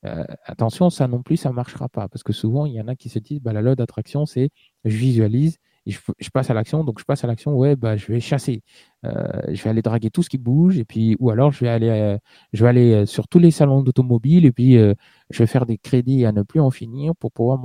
euh, 0.04 0.24
attention, 0.44 0.90
ça 0.90 1.08
non 1.08 1.22
plus, 1.22 1.36
ça 1.36 1.52
marchera 1.52 1.88
pas. 1.88 2.08
Parce 2.08 2.22
que 2.22 2.32
souvent, 2.32 2.66
il 2.66 2.74
y 2.74 2.80
en 2.80 2.88
a 2.88 2.96
qui 2.96 3.08
se 3.08 3.18
disent, 3.18 3.40
bah, 3.40 3.52
la 3.52 3.62
loi 3.62 3.74
d'attraction, 3.74 4.26
c'est 4.26 4.50
je 4.84 4.96
visualise, 4.96 5.58
je, 5.86 5.98
passe 6.32 6.50
à 6.50 6.54
l'action, 6.54 6.84
donc 6.84 6.98
je 7.00 7.04
passe 7.04 7.24
à 7.24 7.26
l'action, 7.26 7.54
ouais, 7.54 7.76
bah, 7.76 7.96
je 7.96 8.06
vais 8.06 8.20
chasser. 8.20 8.62
Euh, 9.04 9.42
je 9.48 9.62
vais 9.62 9.70
aller 9.70 9.82
draguer 9.82 10.10
tout 10.10 10.22
ce 10.22 10.28
qui 10.30 10.38
bouge, 10.38 10.78
et 10.78 10.84
puis, 10.84 11.16
ou 11.20 11.30
alors 11.30 11.52
je 11.52 11.60
vais 11.60 11.68
aller, 11.70 11.88
euh, 11.88 12.18
je 12.52 12.62
vais 12.64 12.68
aller 12.68 13.06
sur 13.06 13.28
tous 13.28 13.38
les 13.38 13.50
salons 13.50 13.82
d'automobile, 13.82 14.44
et 14.46 14.52
puis 14.52 14.74
je 14.74 15.38
vais 15.38 15.46
faire 15.46 15.66
des 15.66 15.78
crédits 15.78 16.24
à 16.26 16.32
ne 16.32 16.42
plus 16.42 16.60
en 16.60 16.70
finir 16.70 17.14
pour 17.16 17.32
pouvoir 17.32 17.58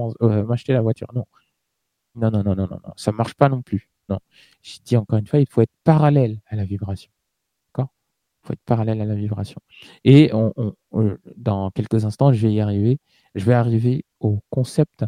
m'acheter 0.45 0.73
la 0.73 0.81
voiture. 0.81 1.07
Non. 1.15 1.25
Non, 2.15 2.29
non, 2.31 2.43
non, 2.43 2.55
non, 2.55 2.67
non, 2.67 2.79
non. 2.85 2.93
Ça 2.97 3.11
marche 3.11 3.35
pas 3.35 3.49
non 3.49 3.61
plus. 3.61 3.89
Non. 4.09 4.19
Je 4.61 4.79
dis 4.83 4.97
encore 4.97 5.19
une 5.19 5.27
fois, 5.27 5.39
il 5.39 5.47
faut 5.47 5.61
être 5.61 5.71
parallèle 5.83 6.41
à 6.47 6.55
la 6.55 6.65
vibration. 6.65 7.11
Il 8.43 8.47
faut 8.47 8.53
être 8.53 8.63
parallèle 8.65 9.01
à 9.01 9.05
la 9.05 9.15
vibration. 9.15 9.61
Et 10.03 10.31
dans 11.37 11.71
quelques 11.71 12.05
instants, 12.05 12.33
je 12.33 12.47
vais 12.47 12.53
y 12.53 12.59
arriver. 12.59 12.99
Je 13.35 13.45
vais 13.45 13.53
arriver 13.53 14.03
au 14.19 14.39
concept 14.49 15.05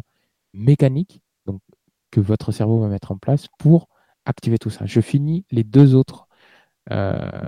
mécanique 0.52 1.20
donc, 1.46 1.60
que 2.10 2.20
votre 2.20 2.52
cerveau 2.52 2.80
va 2.80 2.88
mettre 2.88 3.12
en 3.12 3.18
place 3.18 3.48
pour 3.58 3.88
activer 4.24 4.58
tout 4.58 4.70
ça. 4.70 4.86
Je 4.86 5.00
finis 5.00 5.44
les 5.50 5.64
deux 5.64 5.94
autres, 5.94 6.26
euh, 6.90 7.46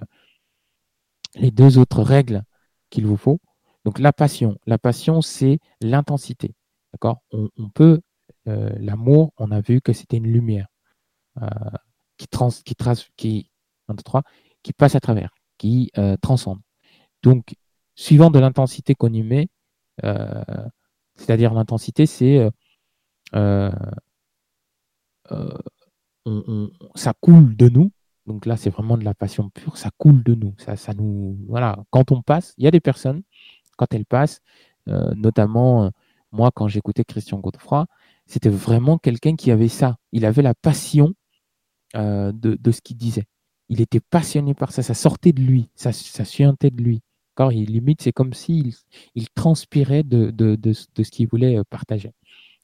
les 1.36 1.50
deux 1.50 1.78
autres 1.78 2.02
règles 2.02 2.42
qu'il 2.90 3.06
vous 3.06 3.16
faut. 3.16 3.40
Donc 3.84 3.98
la 3.98 4.12
passion. 4.12 4.58
La 4.66 4.78
passion, 4.78 5.22
c'est 5.22 5.60
l'intensité. 5.80 6.54
D'accord? 6.92 7.22
On, 7.30 7.68
peut, 7.68 8.00
euh, 8.48 8.70
l'amour, 8.78 9.32
on 9.36 9.50
a 9.50 9.60
vu 9.60 9.80
que 9.80 9.92
c'était 9.92 10.16
une 10.16 10.26
lumière 10.26 10.66
euh, 11.40 11.48
qui, 12.16 12.26
trans, 12.26 12.50
qui, 12.50 12.74
trace, 12.74 13.08
qui, 13.16 13.50
qui 14.62 14.72
passe 14.72 14.94
à 14.94 15.00
travers 15.00 15.35
qui 15.58 15.90
euh, 15.98 16.16
transcende. 16.20 16.60
Donc, 17.22 17.54
suivant 17.94 18.30
de 18.30 18.38
l'intensité 18.38 18.94
qu'on 18.94 19.12
y 19.12 19.22
met, 19.22 19.48
euh, 20.04 20.42
c'est-à-dire 21.16 21.54
l'intensité, 21.54 22.06
c'est 22.06 22.48
euh, 23.34 23.70
ça 26.94 27.12
coule 27.20 27.56
de 27.56 27.68
nous. 27.68 27.90
Donc 28.26 28.44
là, 28.46 28.56
c'est 28.56 28.70
vraiment 28.70 28.98
de 28.98 29.04
la 29.04 29.14
passion 29.14 29.50
pure, 29.50 29.76
ça 29.76 29.90
coule 29.98 30.22
de 30.22 30.34
nous. 30.34 30.54
Ça, 30.58 30.76
ça 30.76 30.94
nous, 30.94 31.38
voilà. 31.48 31.78
Quand 31.90 32.10
on 32.12 32.22
passe, 32.22 32.54
il 32.58 32.64
y 32.64 32.66
a 32.66 32.70
des 32.70 32.80
personnes, 32.80 33.22
quand 33.76 33.92
elles 33.94 34.06
passent, 34.06 34.40
notamment 34.86 35.90
moi, 36.32 36.50
quand 36.54 36.68
j'écoutais 36.68 37.04
Christian 37.04 37.38
Godefroy, 37.38 37.86
c'était 38.26 38.48
vraiment 38.48 38.98
quelqu'un 38.98 39.36
qui 39.36 39.50
avait 39.50 39.68
ça. 39.68 39.96
Il 40.12 40.24
avait 40.24 40.42
la 40.42 40.54
passion 40.54 41.14
de, 41.94 42.32
de, 42.32 42.70
ce 42.72 42.80
qu'il 42.82 42.96
disait 42.96 43.26
il 43.68 43.80
était 43.80 44.00
passionné 44.00 44.54
par 44.54 44.72
ça, 44.72 44.82
ça 44.82 44.94
sortait 44.94 45.32
de 45.32 45.42
lui, 45.42 45.68
ça, 45.74 45.92
ça 45.92 46.24
suintait 46.24 46.70
de 46.70 46.82
lui. 46.82 47.02
Quand 47.34 47.50
il 47.50 47.70
limite, 47.70 48.02
c'est 48.02 48.12
comme 48.12 48.32
s'il 48.32 48.72
il 49.14 49.28
transpirait 49.30 50.02
de, 50.02 50.30
de, 50.30 50.54
de, 50.56 50.72
ce 50.72 51.10
qu'il 51.10 51.28
voulait 51.28 51.58
euh, 51.58 51.64
partager. 51.68 52.12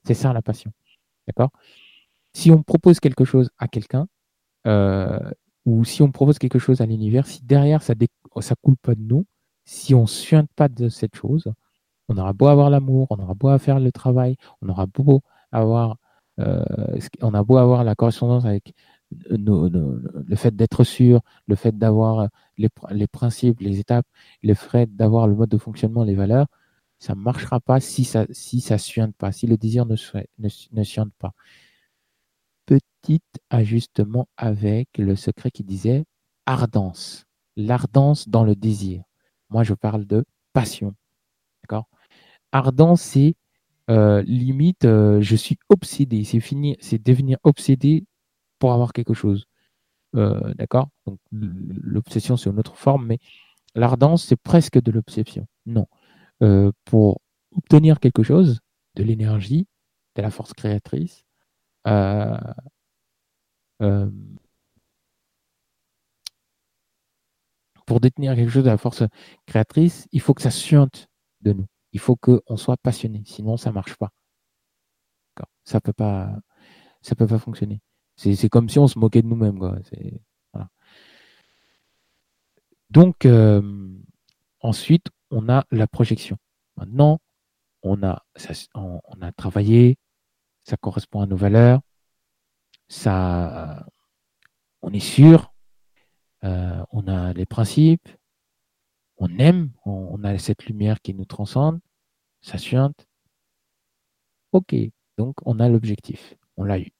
C'est 0.04 0.14
ça 0.14 0.32
la 0.32 0.42
passion. 0.42 0.72
D'accord? 1.26 1.50
Si 2.32 2.50
on 2.50 2.62
propose 2.62 3.00
quelque 3.00 3.24
chose 3.24 3.50
à 3.58 3.68
quelqu'un, 3.68 4.06
euh, 4.66 5.18
ou 5.66 5.84
si 5.84 6.02
on 6.02 6.10
propose 6.10 6.38
quelque 6.38 6.58
chose 6.58 6.80
à 6.80 6.86
l'univers, 6.86 7.26
si 7.26 7.42
derrière 7.44 7.82
ça 7.82 7.94
ne 7.94 8.54
coule 8.62 8.76
pas 8.76 8.94
de 8.94 9.02
nous, 9.02 9.26
si 9.64 9.94
on 9.94 10.06
suinte 10.06 10.50
pas 10.56 10.68
de 10.68 10.88
cette 10.88 11.16
chose, 11.16 11.52
on 12.08 12.16
aura 12.18 12.32
beau 12.32 12.46
avoir 12.48 12.70
l'amour, 12.70 13.06
on 13.10 13.18
aura 13.18 13.34
beau 13.34 13.56
faire 13.58 13.78
le 13.80 13.92
travail, 13.92 14.36
on 14.60 14.68
aura 14.68 14.86
beau 14.86 15.22
avoir, 15.52 15.98
euh, 16.40 16.64
on 17.20 17.34
a 17.34 17.42
beau 17.44 17.58
avoir 17.58 17.84
la 17.84 17.94
correspondance 17.94 18.44
avec 18.44 18.74
le 19.28 20.36
fait 20.36 20.54
d'être 20.54 20.84
sûr, 20.84 21.20
le 21.46 21.54
fait 21.54 21.76
d'avoir 21.76 22.28
les, 22.58 22.68
les, 22.90 23.06
principes, 23.06 23.60
les 23.60 23.78
étapes, 23.78 24.06
le 24.42 24.54
fait 24.54 24.94
d'avoir 24.94 25.26
le 25.26 25.34
mode 25.34 25.50
de 25.50 25.58
fonctionnement, 25.58 26.04
les 26.04 26.14
valeurs, 26.14 26.46
ça 26.98 27.14
ne 27.14 27.20
marchera 27.20 27.58
pas 27.60 27.80
si 27.80 28.04
ça 28.04 28.26
si 28.30 28.60
ça 28.60 28.78
suinte 28.78 29.16
pas, 29.16 29.32
si 29.32 29.46
le 29.46 29.56
désir 29.56 29.86
ne, 29.86 29.96
ne, 30.38 30.48
ne 30.72 31.10
pas. 31.18 31.34
Petit 32.66 33.22
ajustement 33.50 34.28
avec 34.36 34.88
le 34.98 35.16
secret 35.16 35.50
qui 35.50 35.64
disait 35.64 36.04
ardence, 36.46 37.26
l'ardence 37.56 38.28
dans 38.28 38.44
le 38.44 38.54
désir. 38.54 39.02
Moi, 39.50 39.64
je 39.64 39.74
parle 39.74 40.06
de 40.06 40.24
passion. 40.52 40.94
D'accord? 41.62 41.88
Ardence, 42.52 43.02
c'est 43.02 43.34
euh, 43.90 44.22
limite, 44.22 44.84
euh, 44.84 45.20
je 45.20 45.36
suis 45.36 45.58
obsédé. 45.68 46.24
C'est 46.24 46.40
fini, 46.40 46.76
c'est 46.80 47.02
devenir 47.04 47.38
obsédé 47.42 48.04
pour 48.62 48.72
avoir 48.72 48.92
quelque 48.92 49.12
chose. 49.12 49.46
Euh, 50.14 50.54
d'accord? 50.54 50.88
Donc 51.06 51.18
l'obsession, 51.32 52.36
c'est 52.36 52.48
une 52.48 52.60
autre 52.60 52.76
forme, 52.76 53.06
mais 53.06 53.18
l'ardence, 53.74 54.24
c'est 54.24 54.36
presque 54.36 54.80
de 54.80 54.92
l'obsession. 54.92 55.48
Non. 55.66 55.88
Euh, 56.44 56.70
pour 56.84 57.20
obtenir 57.56 57.98
quelque 57.98 58.22
chose, 58.22 58.60
de 58.94 59.02
l'énergie, 59.02 59.66
de 60.14 60.22
la 60.22 60.30
force 60.30 60.52
créatrice, 60.54 61.24
euh, 61.88 62.38
pour 67.84 67.98
détenir 67.98 68.36
quelque 68.36 68.50
chose 68.50 68.62
de 68.62 68.70
la 68.70 68.78
force 68.78 69.02
créatrice, 69.46 70.06
il 70.12 70.20
faut 70.20 70.34
que 70.34 70.42
ça 70.42 70.52
suinte 70.52 71.08
de 71.40 71.52
nous. 71.52 71.66
Il 71.92 71.98
faut 71.98 72.14
qu'on 72.14 72.56
soit 72.56 72.76
passionné, 72.76 73.24
sinon 73.26 73.56
ça 73.56 73.70
ne 73.70 73.74
marche 73.74 73.96
pas. 73.96 74.12
Ça 75.64 75.80
peut 75.80 75.92
pas, 75.92 76.38
ça 77.02 77.16
peut 77.16 77.26
pas 77.26 77.38
fonctionner. 77.40 77.80
C'est 78.16 78.48
comme 78.48 78.68
si 78.68 78.78
on 78.78 78.88
se 78.88 78.98
moquait 78.98 79.22
de 79.22 79.26
nous-mêmes. 79.26 79.58
Donc, 82.90 83.24
euh, 83.24 83.62
ensuite, 84.60 85.06
on 85.30 85.48
a 85.48 85.64
la 85.70 85.86
projection. 85.86 86.36
Maintenant, 86.76 87.20
on 87.82 88.02
a, 88.02 88.22
travaillé, 89.36 89.96
ça 90.64 90.76
correspond 90.76 91.22
à 91.22 91.26
nos 91.26 91.36
valeurs, 91.36 91.80
ça, 92.88 93.86
on 94.82 94.92
est 94.92 95.00
sûr. 95.00 95.52
euh, 96.44 96.84
on 96.90 97.08
a 97.08 97.32
les 97.32 97.46
principes, 97.46 98.08
on 99.16 99.38
aime, 99.38 99.70
on, 99.84 100.22
a 100.24 100.38
cette 100.38 100.66
lumière 100.66 101.00
qui 101.00 101.14
nous 101.14 101.24
transcende, 101.24 101.80
ça 102.42 102.58
suinte. 102.58 103.06
Ok, 104.52 104.74
donc 105.16 105.36
on 105.46 105.60
a 105.60 105.68
l'objectif, 105.68 106.34
on 106.56 106.64
l'a 106.64 106.78
eu. 106.78 106.92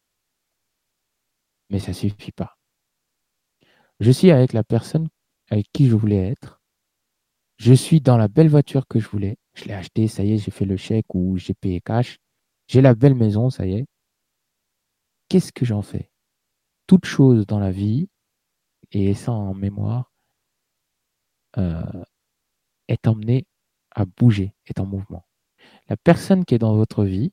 Mais 1.72 1.78
ça 1.78 1.92
ne 1.92 1.96
suffit 1.96 2.32
pas. 2.32 2.58
Je 3.98 4.10
suis 4.10 4.30
avec 4.30 4.52
la 4.52 4.62
personne 4.62 5.08
avec 5.48 5.66
qui 5.72 5.88
je 5.88 5.96
voulais 5.96 6.30
être. 6.30 6.60
Je 7.56 7.72
suis 7.72 8.02
dans 8.02 8.18
la 8.18 8.28
belle 8.28 8.48
voiture 8.48 8.86
que 8.86 9.00
je 9.00 9.08
voulais. 9.08 9.38
Je 9.54 9.64
l'ai 9.64 9.72
achetée, 9.72 10.06
ça 10.06 10.22
y 10.22 10.32
est, 10.32 10.38
j'ai 10.38 10.50
fait 10.50 10.66
le 10.66 10.76
chèque 10.76 11.14
ou 11.14 11.38
j'ai 11.38 11.54
payé 11.54 11.80
cash. 11.80 12.18
J'ai 12.68 12.82
la 12.82 12.94
belle 12.94 13.14
maison, 13.14 13.48
ça 13.48 13.66
y 13.66 13.72
est. 13.72 13.86
Qu'est-ce 15.28 15.50
que 15.50 15.64
j'en 15.64 15.80
fais? 15.80 16.10
Toute 16.86 17.06
chose 17.06 17.46
dans 17.46 17.58
la 17.58 17.70
vie, 17.70 18.10
et 18.90 19.14
ça 19.14 19.32
en 19.32 19.54
mémoire, 19.54 20.12
euh, 21.56 22.04
est 22.88 23.06
emmenée 23.06 23.46
à 23.92 24.04
bouger, 24.04 24.54
est 24.66 24.78
en 24.78 24.84
mouvement. 24.84 25.26
La 25.88 25.96
personne 25.96 26.44
qui 26.44 26.54
est 26.54 26.58
dans 26.58 26.76
votre 26.76 27.04
vie, 27.04 27.32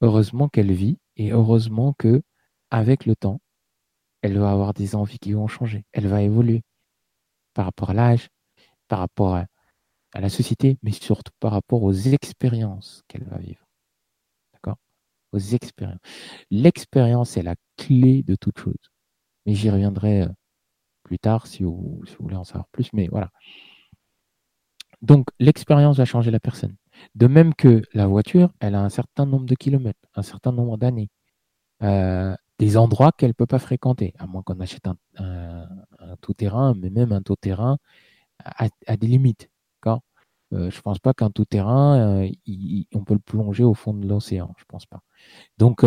heureusement 0.00 0.48
qu'elle 0.48 0.72
vit 0.72 0.98
et 1.20 1.32
heureusement 1.32 1.92
que 1.98 2.22
avec 2.70 3.04
le 3.04 3.14
temps, 3.14 3.42
elle 4.22 4.38
va 4.38 4.52
avoir 4.52 4.72
des 4.72 4.94
envies 4.94 5.18
qui 5.18 5.34
vont 5.34 5.48
changer, 5.48 5.84
elle 5.92 6.06
va 6.06 6.22
évoluer 6.22 6.62
par 7.52 7.66
rapport 7.66 7.90
à 7.90 7.94
l'âge, 7.94 8.30
par 8.88 9.00
rapport 9.00 9.34
à, 9.34 9.46
la 10.14 10.30
société, 10.30 10.78
mais 10.82 10.92
surtout 10.92 11.32
par 11.38 11.52
rapport 11.52 11.82
aux 11.82 11.92
expériences 11.92 13.02
qu'elle 13.06 13.24
va 13.24 13.36
vivre. 13.36 13.68
D'accord? 14.54 14.78
Aux 15.32 15.38
expériences. 15.38 16.00
L'expérience 16.50 17.36
est 17.36 17.42
la 17.42 17.54
clé 17.76 18.22
de 18.22 18.34
toute 18.34 18.58
chose. 18.58 18.90
Mais 19.44 19.54
j'y 19.54 19.68
reviendrai 19.68 20.22
euh, 20.22 20.28
plus 21.02 21.18
tard 21.18 21.46
si 21.46 21.64
vous, 21.64 22.02
voulez 22.18 22.36
en 22.36 22.44
savoir 22.44 22.66
plus. 22.68 22.92
Mais 22.94 23.08
voilà. 23.08 23.30
Donc, 25.02 25.28
l'expérience 25.38 25.98
va 25.98 26.06
changer 26.06 26.30
la 26.30 26.40
personne. 26.40 26.76
De 27.14 27.26
même 27.26 27.54
que 27.54 27.82
la 27.94 28.06
voiture, 28.06 28.50
elle 28.60 28.74
a 28.74 28.82
un 28.82 28.88
certain 28.90 29.26
nombre 29.26 29.46
de 29.46 29.54
kilomètres, 29.54 30.00
un 30.14 30.22
certain 30.22 30.52
nombre 30.52 30.76
d'années, 30.78 31.10
euh, 31.82 32.34
des 32.58 32.76
endroits 32.76 33.12
qu'elle 33.12 33.30
ne 33.30 33.34
peut 33.34 33.46
pas 33.46 33.58
fréquenter, 33.58 34.14
à 34.18 34.26
moins 34.26 34.42
qu'on 34.42 34.60
achète 34.60 34.86
un, 34.86 35.68
tout-terrain, 36.20 36.74
mais 36.76 36.90
même 36.90 37.12
un 37.12 37.22
tout-terrain 37.22 37.78
a, 38.44 38.96
des 38.96 39.06
limites. 39.06 39.50
Euh, 40.52 40.68
je 40.68 40.76
ne 40.78 40.82
pense 40.82 40.98
pas 40.98 41.14
qu'un 41.14 41.30
tout-terrain, 41.30 42.26
on 42.94 43.04
peut 43.04 43.14
le 43.14 43.20
plonger 43.20 43.62
au 43.62 43.74
fond 43.74 43.94
de 43.94 44.06
l'océan. 44.08 44.52
Je 44.58 44.64
ne 44.64 44.66
pense 44.66 44.86
pas. 44.86 45.00
Donc, 45.58 45.84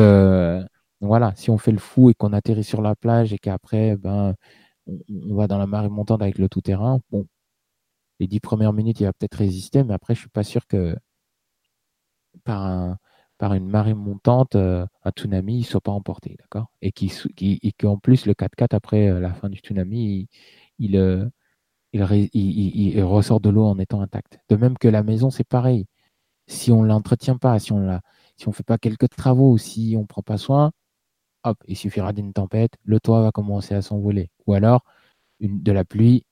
voilà, 1.02 1.34
si 1.36 1.50
on 1.50 1.58
fait 1.58 1.72
le 1.72 1.80
fou 1.80 2.10
et 2.10 2.14
qu'on 2.14 2.34
atterrit 2.34 2.64
sur 2.64 2.82
la 2.82 2.96
plage 2.96 3.34
et 3.34 3.38
qu'après, 3.38 3.98
ben, 3.98 4.36
on, 4.88 5.36
va 5.36 5.48
dans 5.48 5.58
la 5.58 5.68
marée 5.68 5.90
montante 5.90 6.22
avec 6.22 6.38
le 6.38 6.50
tout-terrain, 6.50 7.00
bon, 7.12 7.28
les 8.24 8.28
dix 8.28 8.40
premières 8.40 8.74
minutes, 8.74 9.02
il 9.02 9.06
va 9.06 9.14
peut-être 9.14 9.36
résister, 9.36 9.84
mais 9.84 9.94
après, 9.94 10.16
je 10.16 10.22
suis 10.22 10.30
pas 10.30 10.44
sûr 10.44 10.66
que 10.68 10.96
par, 12.46 12.98
une 13.54 13.68
marée 13.70 13.94
montante, 13.94 14.56
euh, 14.56 14.86
un 15.04 15.12
tsunami 15.12 15.60
ne 15.60 15.64
soit 15.64 15.82
pas 15.82 15.92
emporté, 15.92 16.38
d'accord? 16.40 16.72
Et 16.82 16.94
qu'en 17.74 17.98
plus, 17.98 18.26
le 18.26 18.34
4x4, 18.34 18.74
après 18.74 19.10
euh, 19.10 19.20
la 19.20 19.34
fin 19.34 19.50
du 19.50 19.60
tsunami, 19.60 20.30
il, 20.80 20.96
euh, 20.98 21.30
il, 21.94 23.04
ressort 23.04 23.42
de 23.42 23.50
l'eau 23.50 23.66
en 23.66 23.78
étant 23.80 24.02
intact. 24.02 24.40
De 24.50 24.56
même 24.56 24.78
que 24.78 24.88
la 24.88 25.04
maison, 25.04 25.30
c'est 25.30 25.44
pareil. 25.44 25.86
Si 26.48 26.72
on 26.72 26.84
l'entretient 26.84 27.38
pas, 27.38 27.60
si 27.60 27.74
on 27.74 27.80
ne 27.80 27.98
si 28.38 28.52
fait 28.54 28.64
pas 28.64 28.78
quelques 28.78 29.10
travaux, 29.10 29.58
si 29.58 29.96
on 29.98 30.06
prend 30.06 30.24
pas 30.24 30.38
soin, 30.38 30.72
hop, 31.44 31.58
il 31.68 31.78
suffira 31.78 32.14
d'une 32.14 32.34
tempête, 32.34 32.74
le 32.86 33.00
toit 33.00 33.22
va 33.24 33.32
commencer 33.32 33.76
à 33.76 33.82
s'envoler. 33.82 34.32
Ou 34.48 34.54
alors 34.54 34.84
une, 35.40 35.62
de 35.64 35.72
la 35.74 35.86
pluie 35.86 36.26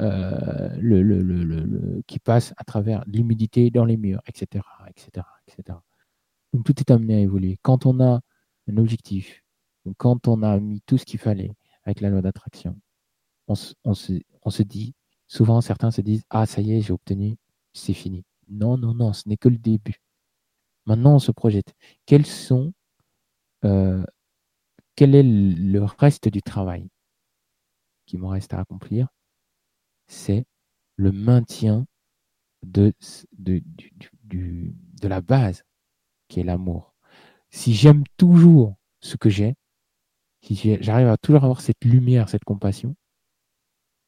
euh, 0.00 0.68
le, 0.78 1.02
le, 1.02 2.02
qui 2.06 2.18
passe 2.18 2.54
à 2.56 2.64
travers 2.64 3.04
l'humidité 3.06 3.70
dans 3.70 3.84
les 3.84 3.96
murs, 3.96 4.20
etc., 4.26 4.64
etc., 4.88 5.26
etc. 5.46 5.78
Tout 6.64 6.80
est 6.80 6.90
amené 6.90 7.16
à 7.16 7.20
évoluer. 7.20 7.58
Quand 7.62 7.86
on 7.86 8.00
a 8.00 8.20
un 8.68 8.76
objectif, 8.76 9.42
quand 9.96 10.28
on 10.28 10.42
a 10.42 10.58
mis 10.60 10.80
tout 10.86 10.98
ce 10.98 11.04
qu'il 11.04 11.18
fallait 11.18 11.54
avec 11.84 12.00
la 12.00 12.10
loi 12.10 12.22
d'attraction, 12.22 12.78
on, 13.48 13.54
on, 13.84 13.94
se, 13.94 14.12
on 14.42 14.50
se 14.50 14.62
dit, 14.62 14.94
souvent 15.26 15.60
certains 15.60 15.90
se 15.90 16.00
disent, 16.00 16.24
ah 16.30 16.46
ça 16.46 16.60
y 16.60 16.72
est, 16.72 16.80
j'ai 16.80 16.92
obtenu, 16.92 17.36
c'est 17.72 17.94
fini. 17.94 18.24
Non, 18.48 18.76
non, 18.78 18.94
non, 18.94 19.12
ce 19.12 19.28
n'est 19.28 19.36
que 19.36 19.48
le 19.48 19.58
début. 19.58 20.00
Maintenant, 20.86 21.16
on 21.16 21.18
se 21.18 21.32
projette. 21.32 21.74
Quels 22.06 22.24
sont 22.26 22.72
euh, 23.64 24.04
quel 24.98 25.14
est 25.14 25.22
le 25.22 25.84
reste 25.84 26.28
du 26.28 26.42
travail 26.42 26.88
qui 28.06 28.18
me 28.18 28.26
reste 28.26 28.52
à 28.52 28.60
accomplir 28.60 29.08
C'est 30.08 30.44
le 30.96 31.12
maintien 31.12 31.86
de, 32.62 32.92
de, 33.38 33.62
de 34.24 35.08
la 35.08 35.20
base 35.20 35.62
qui 36.28 36.40
est 36.40 36.44
l'amour. 36.44 36.94
Si 37.50 37.74
j'aime 37.74 38.04
toujours 38.16 38.76
ce 39.00 39.16
que 39.16 39.30
j'ai, 39.30 39.54
si 40.42 40.76
j'arrive 40.80 41.08
à 41.08 41.16
toujours 41.16 41.44
avoir 41.44 41.60
cette 41.60 41.84
lumière, 41.84 42.28
cette 42.28 42.44
compassion, 42.44 42.96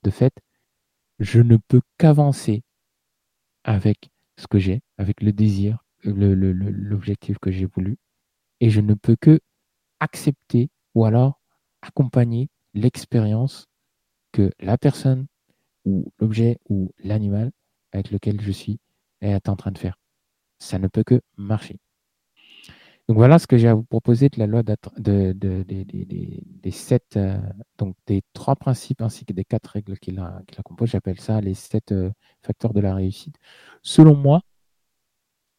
de 0.02 0.10
fait, 0.10 0.32
je 1.18 1.40
ne 1.40 1.56
peux 1.56 1.82
qu'avancer 1.98 2.62
avec 3.64 4.10
ce 4.38 4.46
que 4.46 4.58
j'ai, 4.58 4.80
avec 4.96 5.20
le 5.22 5.32
désir, 5.32 5.84
l'objectif 6.02 7.38
que 7.38 7.50
j'ai 7.50 7.66
voulu, 7.66 7.98
et 8.60 8.70
je 8.70 8.80
ne 8.80 8.94
peux 8.94 9.16
que 9.16 9.40
accepter 10.00 10.70
ou 10.94 11.04
alors 11.04 11.40
accompagner 11.82 12.48
l'expérience 12.74 13.66
que 14.32 14.50
la 14.60 14.78
personne 14.78 15.26
ou 15.84 16.12
l'objet 16.18 16.58
ou 16.68 16.92
l'animal 17.02 17.50
avec 17.92 18.10
lequel 18.10 18.40
je 18.40 18.52
suis 18.52 18.78
est 19.20 19.48
en 19.48 19.56
train 19.56 19.72
de 19.72 19.78
faire. 19.78 19.98
Ça 20.58 20.78
ne 20.78 20.88
peut 20.88 21.04
que 21.04 21.20
marcher. 21.36 21.78
Donc 23.10 23.16
voilà 23.16 23.40
ce 23.40 23.48
que 23.48 23.58
j'ai 23.58 23.66
à 23.66 23.74
vous 23.74 23.82
proposer 23.82 24.28
de 24.28 24.38
la 24.38 24.46
loi 24.46 24.62
de, 24.62 25.32
des 25.34 26.70
sept, 26.70 27.16
euh, 27.16 27.36
donc 27.76 27.96
des 28.06 28.22
trois 28.34 28.54
principes 28.54 29.02
ainsi 29.02 29.24
que 29.24 29.32
des 29.32 29.44
quatre 29.44 29.66
règles 29.66 29.98
qui 29.98 30.12
la, 30.12 30.40
composent. 30.64 30.90
J'appelle 30.90 31.18
ça 31.18 31.40
les 31.40 31.54
sept 31.54 31.90
euh, 31.90 32.12
facteurs 32.44 32.72
de 32.72 32.78
la 32.78 32.94
réussite. 32.94 33.34
Selon 33.82 34.14
moi, 34.14 34.42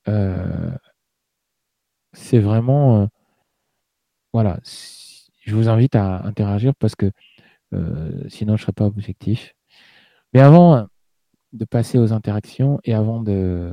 euh, 0.08 0.72
c'est 2.14 2.40
vraiment, 2.40 3.10
voilà, 4.32 4.60
je 4.64 5.54
vous 5.54 5.68
invite 5.68 5.96
à 5.96 6.26
interagir 6.26 6.74
parce 6.76 6.96
que 6.96 7.12
sinon 8.30 8.56
je 8.56 8.62
ne 8.62 8.66
serai 8.66 8.72
pas 8.72 8.86
objectif. 8.86 9.54
Mais 10.34 10.40
avant 10.40 10.88
de 11.54 11.66
passer 11.66 11.98
aux 11.98 12.14
interactions 12.14 12.80
et 12.84 12.94
avant 12.94 13.22
de, 13.22 13.72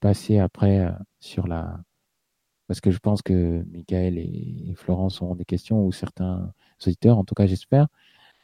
passer 0.00 0.38
après 0.38 0.80
euh, 0.86 0.92
sur 1.20 1.46
la... 1.46 1.80
Parce 2.66 2.80
que 2.80 2.90
je 2.90 2.98
pense 2.98 3.22
que 3.22 3.64
Michael 3.70 4.18
et 4.18 4.72
Florence 4.76 5.20
auront 5.20 5.34
des 5.34 5.44
questions 5.44 5.84
ou 5.84 5.92
certains 5.92 6.52
auditeurs, 6.86 7.18
en 7.18 7.24
tout 7.24 7.34
cas 7.34 7.46
j'espère. 7.46 7.88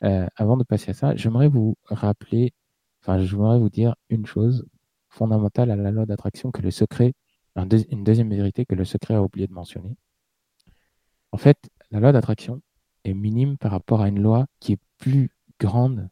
Euh, 0.04 0.26
avant 0.36 0.56
de 0.56 0.64
passer 0.64 0.90
à 0.90 0.94
ça, 0.94 1.16
j'aimerais 1.16 1.48
vous 1.48 1.76
rappeler, 1.84 2.52
enfin 3.00 3.18
j'aimerais 3.18 3.58
vous 3.58 3.70
dire 3.70 3.94
une 4.10 4.26
chose 4.26 4.66
fondamentale 5.08 5.70
à 5.70 5.76
la 5.76 5.90
loi 5.90 6.04
d'attraction 6.06 6.50
que 6.50 6.62
le 6.62 6.70
secret, 6.70 7.14
une 7.56 8.04
deuxième 8.04 8.30
vérité 8.30 8.66
que 8.66 8.74
le 8.74 8.84
secret 8.84 9.14
a 9.14 9.22
oublié 9.22 9.46
de 9.46 9.52
mentionner. 9.52 9.96
En 11.32 11.38
fait, 11.38 11.70
la 11.90 12.00
loi 12.00 12.12
d'attraction 12.12 12.60
est 13.04 13.14
minime 13.14 13.56
par 13.56 13.72
rapport 13.72 14.02
à 14.02 14.08
une 14.08 14.20
loi 14.20 14.46
qui 14.60 14.72
est 14.72 14.80
plus 14.98 15.30
grande 15.58 16.08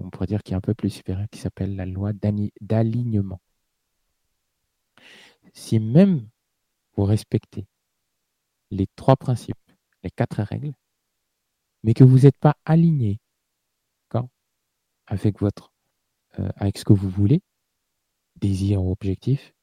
on 0.00 0.10
pourrait 0.10 0.26
dire 0.26 0.42
qui 0.42 0.52
est 0.52 0.56
un 0.56 0.60
peu 0.60 0.74
plus 0.74 0.90
supérieure, 0.90 1.28
qui 1.30 1.40
s'appelle 1.40 1.76
la 1.76 1.86
loi 1.86 2.12
d'alignement. 2.60 3.40
Si 5.52 5.78
même 5.80 6.28
vous 6.96 7.04
respectez 7.04 7.66
les 8.70 8.86
trois 8.96 9.16
principes, 9.16 9.56
les 10.02 10.10
quatre 10.10 10.42
règles, 10.42 10.74
mais 11.82 11.94
que 11.94 12.04
vous 12.04 12.20
n'êtes 12.20 12.38
pas 12.38 12.56
aligné 12.64 13.20
avec 15.08 15.40
votre 15.40 15.72
euh, 16.38 16.48
avec 16.56 16.78
ce 16.78 16.84
que 16.84 16.92
vous 16.92 17.08
voulez, 17.08 17.42
désir 18.36 18.82
ou 18.84 18.92
objectif, 18.92 19.54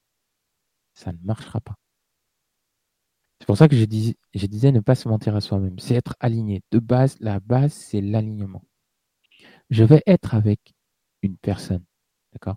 ça 0.94 1.12
ne 1.12 1.18
marchera 1.22 1.60
pas. 1.60 1.76
C'est 3.40 3.46
pour 3.46 3.56
ça 3.56 3.68
que 3.68 3.76
je, 3.76 3.84
disais 3.84 4.72
ne 4.72 4.80
pas 4.80 4.94
se 4.94 5.08
mentir 5.08 5.36
à 5.36 5.40
soi-même. 5.40 5.78
C'est 5.78 5.94
être 5.94 6.16
aligné. 6.20 6.62
De 6.70 6.78
base, 6.78 7.16
la 7.20 7.38
base, 7.38 7.72
c'est 7.72 8.00
l'alignement. 8.00 8.64
Je 9.70 9.84
vais 9.84 10.02
être 10.06 10.34
avec 10.34 10.74
une 11.22 11.36
personne. 11.36 11.84
D'accord? 12.32 12.56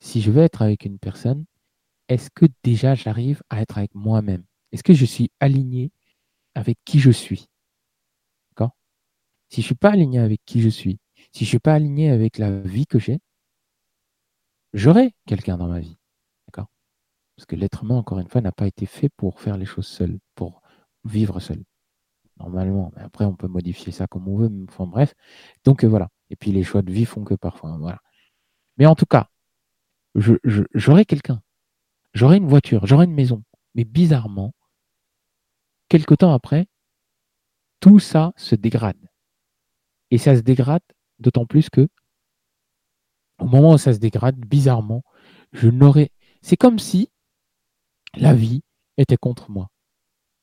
Si 0.00 0.20
je 0.20 0.30
vais 0.30 0.42
être 0.42 0.62
avec 0.62 0.84
une 0.84 0.98
personne, 0.98 1.44
est-ce 2.08 2.30
que 2.30 2.46
déjà 2.62 2.94
j'arrive 2.94 3.42
à 3.50 3.62
être 3.62 3.78
avec 3.78 3.94
moi-même? 3.94 4.44
Est-ce 4.72 4.82
que 4.82 4.94
je 4.94 5.04
suis 5.04 5.30
aligné 5.40 5.92
avec 6.54 6.78
qui 6.84 6.98
je 7.00 7.10
suis? 7.10 7.48
D'accord? 8.50 8.76
Si 9.48 9.60
je 9.60 9.66
ne 9.66 9.68
suis 9.68 9.74
pas 9.74 9.90
aligné 9.90 10.18
avec 10.18 10.40
qui 10.44 10.60
je 10.60 10.68
suis, 10.68 10.98
si 11.32 11.40
je 11.40 11.44
ne 11.44 11.48
suis 11.48 11.58
pas 11.58 11.74
aligné 11.74 12.10
avec 12.10 12.38
la 12.38 12.60
vie 12.60 12.86
que 12.86 12.98
j'ai, 12.98 13.20
j'aurai 14.72 15.14
quelqu'un 15.26 15.56
dans 15.56 15.68
ma 15.68 15.80
vie. 15.80 15.98
Parce 17.36 17.46
que 17.46 17.56
l'être 17.56 17.82
humain, 17.82 17.96
encore 17.96 18.20
une 18.20 18.28
fois, 18.28 18.40
n'a 18.40 18.52
pas 18.52 18.66
été 18.66 18.86
fait 18.86 19.08
pour 19.08 19.40
faire 19.40 19.56
les 19.56 19.66
choses 19.66 19.86
seul, 19.86 20.18
pour 20.34 20.62
vivre 21.04 21.40
seul. 21.40 21.64
Normalement. 22.38 22.92
Mais 22.96 23.02
après, 23.02 23.24
on 23.24 23.34
peut 23.34 23.48
modifier 23.48 23.92
ça 23.92 24.06
comme 24.06 24.28
on 24.28 24.36
veut. 24.36 24.50
Enfin 24.68 24.86
bref. 24.86 25.14
Donc 25.64 25.84
voilà. 25.84 26.08
Et 26.30 26.36
puis 26.36 26.52
les 26.52 26.62
choix 26.62 26.82
de 26.82 26.92
vie 26.92 27.04
font 27.04 27.24
que 27.24 27.34
parfois. 27.34 27.76
Voilà. 27.78 28.00
Mais 28.76 28.86
en 28.86 28.94
tout 28.94 29.06
cas, 29.06 29.28
j'aurai 30.14 31.04
quelqu'un. 31.04 31.42
J'aurai 32.12 32.36
une 32.36 32.46
voiture, 32.46 32.86
j'aurai 32.86 33.06
une 33.06 33.14
maison. 33.14 33.42
Mais 33.74 33.84
bizarrement, 33.84 34.54
quelque 35.88 36.14
temps 36.14 36.32
après, 36.32 36.68
tout 37.80 37.98
ça 37.98 38.32
se 38.36 38.54
dégrade. 38.54 39.10
Et 40.10 40.18
ça 40.18 40.36
se 40.36 40.40
dégrade 40.40 40.82
d'autant 41.18 41.44
plus 41.44 41.70
que, 41.70 41.88
au 43.40 43.46
moment 43.46 43.72
où 43.72 43.78
ça 43.78 43.92
se 43.92 43.98
dégrade, 43.98 44.36
bizarrement, 44.36 45.02
je 45.52 45.68
n'aurais. 45.68 46.10
C'est 46.40 46.56
comme 46.56 46.78
si 46.78 47.10
la 48.14 48.32
vie 48.32 48.62
était 48.96 49.16
contre 49.16 49.50
moi. 49.50 49.70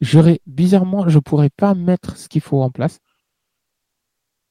J'aurais, 0.01 0.41
bizarrement, 0.47 1.07
je 1.07 1.19
pourrais 1.19 1.51
pas 1.51 1.75
mettre 1.75 2.17
ce 2.17 2.27
qu'il 2.27 2.41
faut 2.41 2.61
en 2.61 2.71
place. 2.71 2.99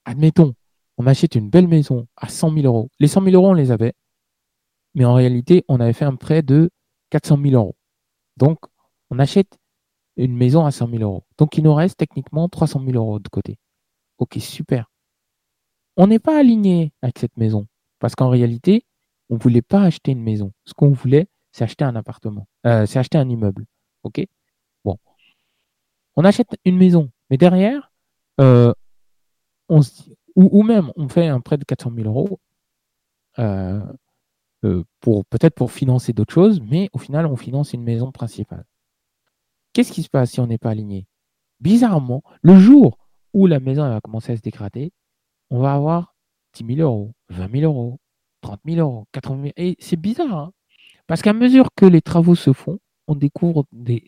Admettons, 0.04 0.54
on 0.96 1.06
achète 1.06 1.34
une 1.34 1.50
belle 1.50 1.66
maison 1.66 2.06
à 2.16 2.28
100 2.28 2.52
000 2.54 2.66
euros. 2.66 2.88
Les 3.00 3.08
100 3.08 3.24
000 3.24 3.34
euros, 3.34 3.50
on 3.50 3.54
les 3.54 3.72
avait. 3.72 3.92
Mais 4.94 5.04
en 5.04 5.14
réalité, 5.14 5.64
on 5.68 5.80
avait 5.80 5.92
fait 5.92 6.04
un 6.04 6.14
prêt 6.14 6.42
de 6.42 6.70
400 7.10 7.38
000 7.42 7.54
euros. 7.54 7.74
Donc, 8.36 8.58
on 9.10 9.18
achète 9.18 9.58
une 10.16 10.36
maison 10.36 10.64
à 10.64 10.70
100 10.70 10.88
000 10.88 11.02
euros. 11.02 11.24
Donc, 11.36 11.58
il 11.58 11.64
nous 11.64 11.74
reste 11.74 11.98
techniquement 11.98 12.48
300 12.48 12.82
000 12.84 12.92
euros 12.96 13.18
de 13.18 13.28
côté. 13.28 13.58
Ok, 14.18 14.36
super. 14.38 14.90
On 15.96 16.06
n'est 16.06 16.18
pas 16.20 16.38
aligné 16.38 16.92
avec 17.02 17.18
cette 17.18 17.36
maison. 17.36 17.66
Parce 17.98 18.14
qu'en 18.14 18.28
réalité, 18.28 18.84
on 19.30 19.34
ne 19.34 19.40
voulait 19.40 19.62
pas 19.62 19.82
acheter 19.82 20.12
une 20.12 20.22
maison. 20.22 20.52
Ce 20.64 20.74
qu'on 20.74 20.90
voulait, 20.90 21.26
c'est 21.52 21.64
acheter 21.64 21.84
un 21.84 21.96
appartement. 21.96 22.46
Euh, 22.66 22.86
c'est 22.86 22.98
acheter 22.98 23.18
un 23.18 23.28
immeuble. 23.28 23.66
OK? 24.04 24.24
On 26.20 26.24
achète 26.24 26.54
une 26.66 26.76
maison. 26.76 27.10
Mais 27.30 27.38
derrière, 27.38 27.90
euh, 28.42 28.74
ou, 30.36 30.62
même 30.62 30.92
on 30.96 31.08
fait 31.08 31.28
un 31.28 31.40
prêt 31.40 31.56
de 31.56 31.64
400 31.64 31.92
000 31.96 32.08
euros 32.08 32.38
euh, 33.38 33.80
pour 35.00 35.24
peut-être 35.24 35.54
pour 35.54 35.72
financer 35.72 36.12
d'autres 36.12 36.34
choses, 36.34 36.60
mais 36.60 36.90
au 36.92 36.98
final, 36.98 37.24
on 37.24 37.36
finance 37.36 37.72
une 37.72 37.82
maison 37.82 38.12
principale. 38.12 38.66
Qu'est-ce 39.72 39.92
qui 39.92 40.02
se 40.02 40.10
passe 40.10 40.32
si 40.32 40.40
on 40.40 40.46
n'est 40.46 40.58
pas 40.58 40.68
aligné? 40.68 41.06
Bizarrement, 41.58 42.22
le 42.42 42.58
jour 42.58 42.98
où 43.32 43.46
la 43.46 43.58
maison 43.58 43.88
va 43.88 44.02
commencer 44.02 44.32
à 44.32 44.36
se 44.36 44.42
dégrader, 44.42 44.92
on 45.48 45.60
va 45.60 45.72
avoir 45.72 46.14
10 46.52 46.76
000 46.76 46.86
euros, 46.86 47.14
20 47.30 47.50
000 47.60 47.72
euros, 47.72 47.98
30 48.42 48.60
000 48.66 48.78
euros, 48.86 49.06
80 49.12 49.42
000 49.42 49.52
Et 49.56 49.76
c'est 49.80 49.96
bizarre, 49.96 50.36
hein? 50.36 50.52
Parce 51.06 51.22
qu'à 51.22 51.32
mesure 51.32 51.70
que 51.74 51.86
les 51.86 52.02
travaux 52.02 52.34
se 52.34 52.52
font, 52.52 52.78
on 53.06 53.14
découvre 53.14 53.64
des, 53.72 54.04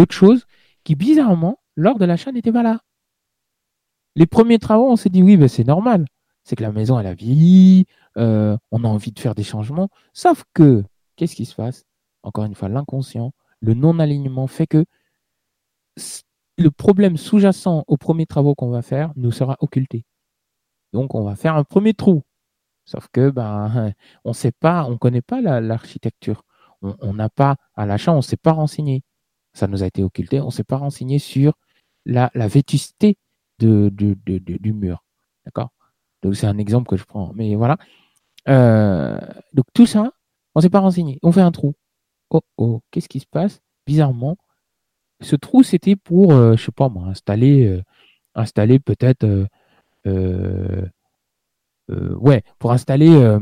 d'autres 0.00 0.14
choses 0.14 0.46
qui, 0.82 0.94
bizarrement, 0.94 1.60
lors 1.76 1.98
de 1.98 2.06
l'achat, 2.06 2.32
n'étaient 2.32 2.52
pas 2.52 2.62
là. 2.62 2.80
Les 4.16 4.26
premiers 4.26 4.58
travaux, 4.58 4.90
on 4.90 4.96
s'est 4.96 5.10
dit 5.10 5.22
oui, 5.22 5.36
ben, 5.36 5.46
c'est 5.48 5.66
normal. 5.66 6.06
C'est 6.42 6.56
que 6.56 6.62
la 6.62 6.72
maison, 6.72 6.98
elle 6.98 7.06
a 7.06 7.12
vieilli, 7.12 7.84
euh, 8.16 8.56
on 8.70 8.82
a 8.84 8.88
envie 8.88 9.12
de 9.12 9.20
faire 9.20 9.34
des 9.34 9.42
changements. 9.42 9.90
Sauf 10.14 10.44
que, 10.54 10.82
qu'est-ce 11.16 11.36
qui 11.36 11.44
se 11.44 11.54
passe? 11.54 11.84
Encore 12.22 12.44
une 12.44 12.54
fois, 12.54 12.70
l'inconscient, 12.70 13.32
le 13.60 13.74
non-alignement 13.74 14.46
fait 14.46 14.66
que 14.66 14.86
le 16.56 16.70
problème 16.70 17.18
sous-jacent 17.18 17.84
aux 17.86 17.96
premiers 17.98 18.26
travaux 18.26 18.54
qu'on 18.54 18.70
va 18.70 18.80
faire 18.80 19.12
nous 19.16 19.32
sera 19.32 19.56
occulté. 19.60 20.04
Donc, 20.94 21.14
on 21.14 21.24
va 21.24 21.36
faire 21.36 21.56
un 21.56 21.64
premier 21.64 21.92
trou. 21.92 22.22
Sauf 22.86 23.08
que, 23.12 23.28
ben, 23.28 23.92
on 24.24 24.32
sait 24.32 24.52
pas, 24.52 24.84
on 24.84 24.96
connaît 24.96 25.22
pas 25.22 25.42
l'architecture. 25.60 26.42
on 26.80 27.12
n'a 27.12 27.28
pas, 27.28 27.56
à 27.74 27.84
l'achat, 27.84 28.12
on 28.12 28.16
ne 28.16 28.22
s'est 28.22 28.38
pas 28.38 28.52
renseigné. 28.52 29.02
Ça 29.52 29.66
nous 29.66 29.82
a 29.82 29.86
été 29.86 30.02
occulté. 30.02 30.40
On 30.40 30.46
ne 30.46 30.50
s'est 30.50 30.64
pas 30.64 30.76
renseigné 30.76 31.18
sur 31.18 31.54
la, 32.06 32.30
la 32.34 32.48
vétusté 32.48 33.16
de, 33.58 33.90
du 33.90 34.72
mur. 34.72 35.04
D'accord? 35.44 35.70
Donc, 36.22 36.36
c'est 36.36 36.46
un 36.46 36.58
exemple 36.58 36.88
que 36.88 36.96
je 36.96 37.04
prends. 37.04 37.32
Mais 37.34 37.54
voilà. 37.54 37.78
Euh, 38.48 39.18
donc, 39.52 39.66
tout 39.74 39.86
ça, 39.86 40.12
on 40.54 40.60
ne 40.60 40.62
s'est 40.62 40.70
pas 40.70 40.80
renseigné. 40.80 41.18
On 41.22 41.32
fait 41.32 41.40
un 41.40 41.52
trou. 41.52 41.74
Oh, 42.30 42.42
oh, 42.56 42.80
qu'est-ce 42.90 43.08
qui 43.08 43.20
se 43.20 43.26
passe? 43.26 43.60
Bizarrement, 43.86 44.36
ce 45.20 45.36
trou, 45.36 45.62
c'était 45.62 45.96
pour, 45.96 46.30
je 46.30 46.36
euh, 46.36 46.56
je 46.56 46.64
sais 46.64 46.72
pas 46.72 46.88
moi, 46.88 47.06
installer, 47.08 47.66
euh, 47.66 47.82
installer 48.34 48.78
peut-être, 48.78 49.26
euh, 50.06 50.88
ouais, 51.88 52.44
pour 52.58 52.72
installer 52.72 53.38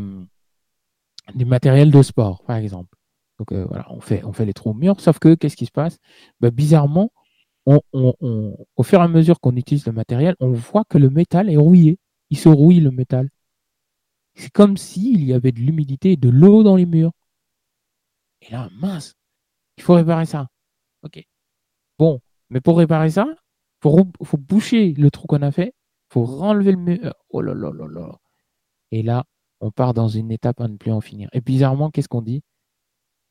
du 1.35 1.45
matériel 1.45 1.91
de 1.91 2.03
sport, 2.03 2.43
par 2.45 2.57
exemple. 2.57 2.97
Donc 3.39 3.53
voilà, 3.53 3.87
on 3.91 4.01
fait, 4.01 4.45
les 4.45 4.53
trous 4.53 4.71
au 4.71 4.75
mur. 4.75 5.01
Sauf 5.01 5.19
que, 5.19 5.35
qu'est-ce 5.35 5.57
qui 5.57 5.67
se 5.67 5.73
passe? 5.73 5.99
Bah, 6.41 6.51
Bizarrement, 6.51 7.13
au 7.67 8.83
fur 8.83 9.01
et 9.01 9.03
à 9.03 9.09
mesure 9.09 9.41
qu'on 9.41 9.57
utilise 9.57 9.87
le 9.87 9.93
matériel, 9.93 10.35
on 10.41 10.53
voit 10.53 10.85
que 10.85 10.99
le 10.99 11.11
métal 11.11 11.51
est 11.51 11.57
rouillé. 11.57 11.99
Il 12.31 12.39
se 12.39 12.49
rouille 12.49 12.81
le 12.81 12.91
métal. 12.91 13.29
C'est 14.35 14.51
comme 14.51 14.77
s'il 14.77 15.25
y 15.25 15.33
avait 15.33 15.53
de 15.53 15.61
l'humidité 15.61 16.13
et 16.13 16.17
de 16.17 16.29
l'eau 16.29 16.63
dans 16.63 16.77
les 16.77 16.87
murs. 16.87 17.13
Et 18.43 18.53
là, 18.53 18.69
mince, 18.81 19.15
il 19.77 19.83
faut 19.83 19.95
réparer 19.95 20.27
ça. 20.27 20.49
Ok. 21.03 21.23
Bon, 21.99 22.21
mais 22.51 22.61
pour 22.61 22.79
réparer 22.79 23.11
ça, 23.11 23.27
il 23.85 23.91
faut, 24.25 24.39
boucher 24.39 24.93
le 24.95 25.11
trou 25.11 25.27
qu'on 25.27 25.43
a 25.43 25.51
fait, 25.51 25.75
il 26.11 26.13
faut 26.13 26.25
renlever 26.25 26.73
le 26.73 26.79
mur. 26.79 27.15
Oh 27.31 27.43
là 27.43 27.55
là 27.55 27.73
là 27.73 27.87
là. 27.89 28.19
Et 28.93 29.03
là, 29.03 29.25
on 29.61 29.71
part 29.71 29.95
dans 29.95 30.09
une 30.09 30.31
étape 30.31 30.61
à 30.61 30.69
ne 30.69 30.77
plus 30.77 30.93
en 30.93 31.01
finir. 31.01 31.29
Et 31.33 31.41
bizarrement, 31.41 31.91
qu'est-ce 31.91 32.09
qu'on 32.09 32.23
dit? 32.23 32.43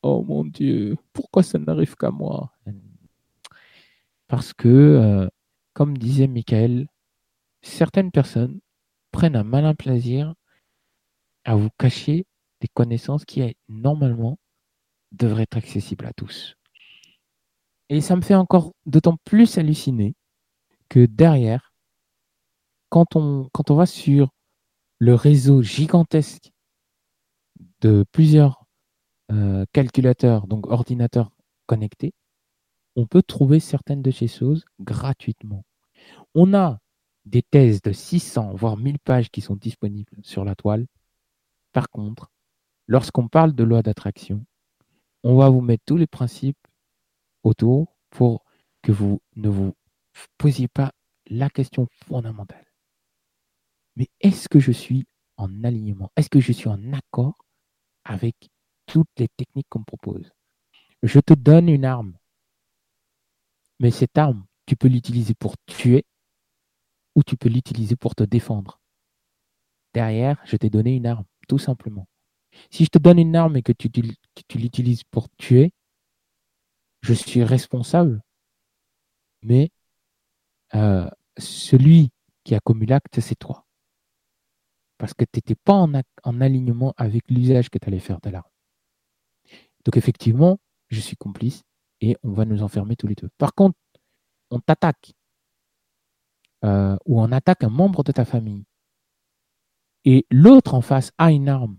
Oh 0.02 0.22
mon 0.24 0.44
Dieu, 0.44 0.96
pourquoi 1.12 1.42
ça 1.42 1.58
n'arrive 1.58 1.96
qu'à 1.96 2.10
moi? 2.10 2.52
Parce 4.28 4.52
que, 4.52 4.68
euh, 4.68 5.28
comme 5.72 5.96
disait 5.98 6.26
Michael, 6.28 6.86
certaines 7.62 8.10
personnes 8.12 8.60
prennent 9.12 9.36
un 9.36 9.44
malin 9.44 9.74
plaisir 9.74 10.34
à 11.44 11.54
vous 11.56 11.70
cacher 11.78 12.26
des 12.60 12.68
connaissances 12.68 13.24
qui, 13.24 13.56
normalement, 13.68 14.38
devraient 15.12 15.44
être 15.44 15.56
accessibles 15.56 16.06
à 16.06 16.12
tous. 16.12 16.54
Et 17.88 18.00
ça 18.00 18.16
me 18.16 18.20
fait 18.20 18.34
encore 18.34 18.72
d'autant 18.86 19.16
plus 19.24 19.58
halluciner 19.58 20.14
que 20.88 21.06
derrière, 21.06 21.72
quand 22.90 23.16
on 23.16 23.48
va 23.70 23.86
sur 23.86 24.30
le 24.98 25.14
réseau 25.14 25.62
gigantesque 25.62 26.50
de 27.80 28.04
plusieurs 28.12 28.57
euh, 29.30 29.64
calculateurs, 29.72 30.46
donc 30.46 30.66
ordinateurs 30.66 31.30
connectés, 31.66 32.14
on 32.96 33.06
peut 33.06 33.22
trouver 33.22 33.60
certaines 33.60 34.02
de 34.02 34.10
ces 34.10 34.28
choses 34.28 34.64
gratuitement. 34.80 35.64
On 36.34 36.54
a 36.54 36.80
des 37.26 37.42
thèses 37.42 37.82
de 37.82 37.92
600, 37.92 38.54
voire 38.54 38.76
1000 38.76 38.98
pages 38.98 39.30
qui 39.30 39.40
sont 39.40 39.56
disponibles 39.56 40.16
sur 40.22 40.44
la 40.44 40.54
toile. 40.54 40.86
Par 41.72 41.90
contre, 41.90 42.30
lorsqu'on 42.86 43.28
parle 43.28 43.52
de 43.52 43.64
loi 43.64 43.82
d'attraction, 43.82 44.44
on 45.22 45.36
va 45.36 45.50
vous 45.50 45.60
mettre 45.60 45.84
tous 45.86 45.96
les 45.96 46.06
principes 46.06 46.58
autour 47.42 47.96
pour 48.10 48.44
que 48.82 48.92
vous 48.92 49.20
ne 49.36 49.48
vous 49.48 49.74
posiez 50.38 50.68
pas 50.68 50.92
la 51.26 51.50
question 51.50 51.86
fondamentale. 52.06 52.64
Mais 53.96 54.08
est-ce 54.20 54.48
que 54.48 54.60
je 54.60 54.72
suis 54.72 55.06
en 55.36 55.64
alignement? 55.64 56.10
Est-ce 56.16 56.30
que 56.30 56.40
je 56.40 56.52
suis 56.52 56.68
en 56.68 56.92
accord 56.92 57.36
avec 58.04 58.48
toutes 58.88 59.08
les 59.18 59.28
techniques 59.28 59.68
qu'on 59.68 59.80
me 59.80 59.84
propose 59.84 60.32
Je 61.04 61.20
te 61.20 61.34
donne 61.34 61.68
une 61.68 61.84
arme. 61.84 62.18
Mais 63.78 63.92
cette 63.92 64.18
arme, 64.18 64.44
tu 64.66 64.74
peux 64.74 64.88
l'utiliser 64.88 65.34
pour 65.34 65.54
tuer 65.66 66.04
ou 67.14 67.22
tu 67.22 67.36
peux 67.36 67.48
l'utiliser 67.48 67.94
pour 67.94 68.14
te 68.16 68.24
défendre. 68.24 68.80
Derrière, 69.94 70.40
je 70.44 70.56
t'ai 70.56 70.70
donné 70.70 70.96
une 70.96 71.06
arme, 71.06 71.24
tout 71.46 71.58
simplement. 71.58 72.08
Si 72.70 72.84
je 72.84 72.90
te 72.90 72.98
donne 72.98 73.18
une 73.18 73.36
arme 73.36 73.56
et 73.56 73.62
que 73.62 73.72
tu, 73.72 73.88
l'utilises 74.54 75.04
pour 75.04 75.28
tuer, 75.36 75.72
je 77.02 77.14
suis 77.14 77.44
responsable, 77.44 78.22
mais 79.42 79.70
euh, 80.74 81.08
celui 81.38 82.10
qui 82.44 82.54
a 82.54 82.60
commis 82.60 82.86
l'acte, 82.86 83.20
c'est 83.20 83.38
toi. 83.38 83.66
Parce 84.98 85.14
que 85.14 85.24
tu 85.24 85.38
n'étais 85.38 85.54
pas 85.54 85.74
en, 85.74 85.92
en, 86.24 86.40
alignement 86.40 86.92
avec 86.96 87.30
l'usage 87.30 87.70
que 87.70 87.78
tu 87.78 87.88
allais 87.88 88.00
faire 88.00 88.20
de 88.20 88.30
l'arme. 88.30 88.50
Donc 89.88 89.96
effectivement, 89.96 90.58
je 90.88 91.00
suis 91.00 91.16
complice 91.16 91.62
et 92.02 92.18
on 92.22 92.32
va 92.32 92.44
nous 92.44 92.62
enfermer 92.62 92.94
tous 92.94 93.06
les 93.06 93.14
deux. 93.14 93.30
Par 93.38 93.54
contre, 93.54 93.78
on 94.50 94.60
t'attaque 94.60 95.14
euh, 96.62 96.94
ou 97.06 97.18
on 97.18 97.32
attaque 97.32 97.64
un 97.64 97.70
membre 97.70 98.04
de 98.04 98.12
ta 98.12 98.26
famille 98.26 98.66
et 100.04 100.26
l'autre 100.30 100.74
en 100.74 100.82
face 100.82 101.10
a 101.16 101.32
une 101.32 101.48
arme 101.48 101.78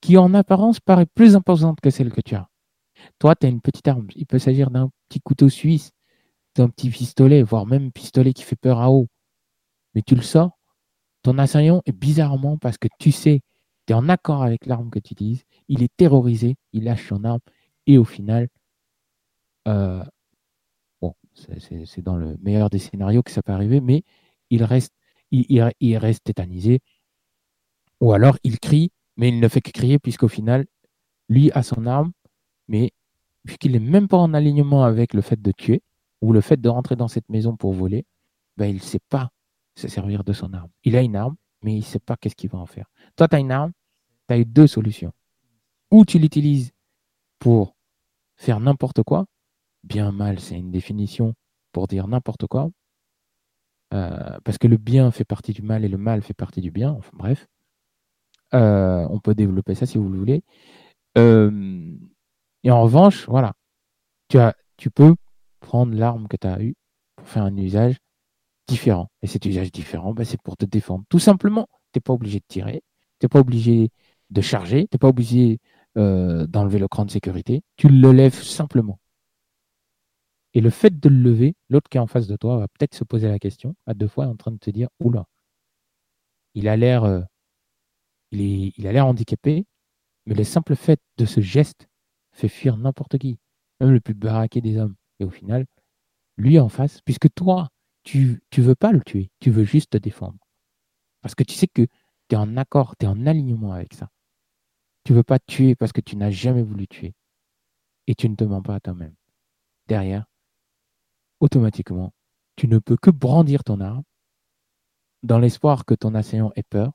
qui 0.00 0.18
en 0.18 0.34
apparence 0.34 0.80
paraît 0.80 1.06
plus 1.06 1.36
imposante 1.36 1.80
que 1.80 1.90
celle 1.90 2.10
que 2.10 2.20
tu 2.20 2.34
as. 2.34 2.48
Toi, 3.20 3.36
tu 3.36 3.46
as 3.46 3.48
une 3.48 3.60
petite 3.60 3.86
arme. 3.86 4.08
Il 4.16 4.26
peut 4.26 4.40
s'agir 4.40 4.72
d'un 4.72 4.90
petit 5.08 5.20
couteau 5.20 5.48
suisse, 5.48 5.92
d'un 6.56 6.68
petit 6.68 6.90
pistolet, 6.90 7.44
voire 7.44 7.64
même 7.64 7.86
un 7.86 7.90
pistolet 7.90 8.32
qui 8.32 8.42
fait 8.42 8.56
peur 8.56 8.80
à 8.80 8.90
eau. 8.90 9.06
Mais 9.94 10.02
tu 10.02 10.16
le 10.16 10.22
sors, 10.22 10.58
ton 11.22 11.38
assaillant 11.38 11.80
est 11.86 11.92
bizarrement, 11.92 12.58
parce 12.58 12.76
que 12.76 12.88
tu 12.98 13.12
sais, 13.12 13.40
tu 13.86 13.92
es 13.92 13.96
en 13.96 14.08
accord 14.08 14.42
avec 14.42 14.66
l'arme 14.66 14.90
que 14.90 14.98
tu 14.98 15.12
utilises, 15.12 15.44
il 15.68 15.82
est 15.82 15.94
terrorisé, 15.96 16.56
il 16.72 16.84
lâche 16.84 17.08
son 17.08 17.24
arme, 17.24 17.40
et 17.86 17.98
au 17.98 18.04
final, 18.04 18.48
euh, 19.68 20.02
bon, 21.00 21.14
c'est 21.34 22.02
dans 22.02 22.16
le 22.16 22.36
meilleur 22.42 22.70
des 22.70 22.78
scénarios 22.78 23.22
que 23.22 23.30
ça 23.30 23.42
peut 23.42 23.52
arriver, 23.52 23.80
mais 23.80 24.02
il 24.50 24.64
reste, 24.64 24.92
il, 25.30 25.72
il 25.80 25.96
reste 25.98 26.24
tétanisé. 26.24 26.80
Ou 28.00 28.12
alors 28.12 28.38
il 28.44 28.58
crie, 28.58 28.90
mais 29.16 29.28
il 29.28 29.40
ne 29.40 29.48
fait 29.48 29.60
que 29.60 29.70
crier 29.70 29.98
puisqu'au 29.98 30.28
final, 30.28 30.66
lui 31.28 31.50
a 31.52 31.62
son 31.62 31.86
arme, 31.86 32.12
mais 32.68 32.92
puisqu'il 33.44 33.72
n'est 33.72 33.78
même 33.78 34.08
pas 34.08 34.16
en 34.18 34.34
alignement 34.34 34.84
avec 34.84 35.14
le 35.14 35.22
fait 35.22 35.40
de 35.40 35.52
tuer 35.52 35.82
ou 36.20 36.32
le 36.32 36.40
fait 36.40 36.60
de 36.60 36.68
rentrer 36.68 36.96
dans 36.96 37.08
cette 37.08 37.28
maison 37.28 37.56
pour 37.56 37.72
voler, 37.72 38.06
ben, 38.56 38.66
il 38.66 38.76
ne 38.76 38.80
sait 38.80 39.00
pas 39.10 39.30
se 39.76 39.88
servir 39.88 40.24
de 40.24 40.32
son 40.32 40.52
arme. 40.52 40.70
Il 40.84 40.96
a 40.96 41.02
une 41.02 41.16
arme, 41.16 41.36
mais 41.64 41.72
il 41.72 41.78
ne 41.78 41.84
sait 41.84 41.98
pas 41.98 42.16
qu'est-ce 42.16 42.36
qu'il 42.36 42.50
va 42.50 42.58
en 42.58 42.66
faire. 42.66 42.86
Toi, 43.16 43.26
tu 43.26 43.36
as 43.36 43.40
une 43.40 43.50
arme, 43.50 43.72
tu 44.28 44.34
as 44.34 44.38
eu 44.38 44.44
deux 44.44 44.66
solutions. 44.66 45.12
Ou 45.90 46.04
tu 46.04 46.18
l'utilises 46.18 46.72
pour 47.38 47.74
faire 48.36 48.60
n'importe 48.60 49.02
quoi, 49.02 49.26
bien 49.82 50.12
mal, 50.12 50.38
c'est 50.40 50.58
une 50.58 50.70
définition 50.70 51.34
pour 51.72 51.88
dire 51.88 52.06
n'importe 52.06 52.46
quoi, 52.46 52.70
euh, 53.94 54.38
parce 54.44 54.58
que 54.58 54.66
le 54.66 54.76
bien 54.76 55.10
fait 55.10 55.24
partie 55.24 55.52
du 55.52 55.62
mal 55.62 55.84
et 55.84 55.88
le 55.88 55.98
mal 55.98 56.22
fait 56.22 56.34
partie 56.34 56.60
du 56.60 56.70
bien, 56.70 56.92
enfin 56.92 57.10
bref. 57.14 57.46
Euh, 58.52 59.06
on 59.10 59.18
peut 59.18 59.34
développer 59.34 59.74
ça 59.74 59.86
si 59.86 59.98
vous 59.98 60.08
le 60.08 60.18
voulez. 60.18 60.42
Euh, 61.16 61.96
et 62.62 62.70
en 62.70 62.82
revanche, 62.82 63.26
voilà, 63.28 63.54
tu, 64.28 64.38
tu 64.76 64.90
peux 64.90 65.14
prendre 65.60 65.94
l'arme 65.94 66.28
que 66.28 66.36
tu 66.36 66.46
as 66.46 66.60
eue 66.62 66.74
pour 67.16 67.26
faire 67.28 67.44
un 67.44 67.56
usage 67.56 67.96
différent. 68.66 69.10
Et 69.22 69.26
cet 69.26 69.44
usage 69.46 69.72
différent, 69.72 70.14
bah, 70.14 70.24
c'est 70.24 70.40
pour 70.42 70.56
te 70.56 70.64
défendre. 70.64 71.04
Tout 71.08 71.18
simplement, 71.18 71.68
tu 71.92 71.98
n'es 71.98 72.00
pas 72.00 72.12
obligé 72.12 72.38
de 72.38 72.44
tirer, 72.48 72.82
tu 73.20 73.24
n'es 73.24 73.28
pas 73.28 73.40
obligé 73.40 73.90
de 74.30 74.40
charger, 74.40 74.82
tu 74.82 74.94
n'es 74.94 74.98
pas 74.98 75.08
obligé 75.08 75.60
euh, 75.96 76.46
d'enlever 76.46 76.78
le 76.78 76.88
cran 76.88 77.04
de 77.04 77.10
sécurité, 77.10 77.62
tu 77.76 77.88
le 77.88 78.12
lèves 78.12 78.34
simplement. 78.42 78.98
Et 80.54 80.60
le 80.60 80.70
fait 80.70 80.98
de 81.00 81.08
le 81.08 81.16
lever, 81.16 81.54
l'autre 81.68 81.88
qui 81.90 81.98
est 81.98 82.00
en 82.00 82.06
face 82.06 82.26
de 82.26 82.36
toi 82.36 82.58
va 82.58 82.68
peut-être 82.68 82.94
se 82.94 83.04
poser 83.04 83.28
la 83.28 83.38
question 83.38 83.74
à 83.86 83.94
deux 83.94 84.08
fois 84.08 84.26
en 84.26 84.36
train 84.36 84.52
de 84.52 84.58
te 84.58 84.70
dire 84.70 84.88
Oula, 85.00 85.26
il 86.54 86.68
a 86.68 86.76
l'air 86.76 87.04
euh, 87.04 87.22
il, 88.30 88.72
il 88.76 88.86
a 88.86 88.92
l'air 88.92 89.06
handicapé, 89.06 89.66
mais 90.26 90.34
le 90.34 90.44
simple 90.44 90.76
fait 90.76 91.00
de 91.18 91.26
ce 91.26 91.40
geste 91.40 91.88
fait 92.32 92.48
fuir 92.48 92.76
n'importe 92.76 93.18
qui, 93.18 93.38
même 93.80 93.90
le 93.90 94.00
plus 94.00 94.14
baraqué 94.14 94.60
des 94.60 94.78
hommes. 94.78 94.94
Et 95.20 95.24
au 95.24 95.30
final, 95.30 95.66
lui 96.36 96.58
en 96.58 96.68
face, 96.68 97.00
puisque 97.02 97.32
toi, 97.34 97.68
tu 98.04 98.40
ne 98.56 98.62
veux 98.62 98.74
pas 98.74 98.92
le 98.92 99.00
tuer, 99.00 99.30
tu 99.40 99.50
veux 99.50 99.64
juste 99.64 99.90
te 99.90 99.98
défendre. 99.98 100.38
Parce 101.22 101.34
que 101.34 101.42
tu 101.42 101.54
sais 101.54 101.66
que 101.66 101.82
tu 102.28 102.34
es 102.34 102.36
en 102.36 102.56
accord, 102.56 102.96
tu 102.96 103.06
es 103.06 103.08
en 103.08 103.26
alignement 103.26 103.72
avec 103.72 103.94
ça. 103.94 104.10
Tu 105.04 105.12
ne 105.12 105.18
veux 105.18 105.22
pas 105.22 105.38
tuer 105.38 105.74
parce 105.74 105.92
que 105.92 106.00
tu 106.00 106.16
n'as 106.16 106.30
jamais 106.30 106.62
voulu 106.62 106.86
tuer. 106.86 107.14
Et 108.06 108.14
tu 108.14 108.28
ne 108.28 108.36
te 108.36 108.44
mens 108.44 108.62
pas 108.62 108.76
à 108.76 108.80
toi-même. 108.80 109.14
Derrière, 109.86 110.26
automatiquement, 111.40 112.12
tu 112.56 112.68
ne 112.68 112.78
peux 112.78 112.96
que 112.96 113.10
brandir 113.10 113.64
ton 113.64 113.80
arme 113.80 114.04
dans 115.22 115.38
l'espoir 115.38 115.84
que 115.84 115.94
ton 115.94 116.14
assaillant 116.14 116.52
ait 116.56 116.62
peur. 116.62 116.92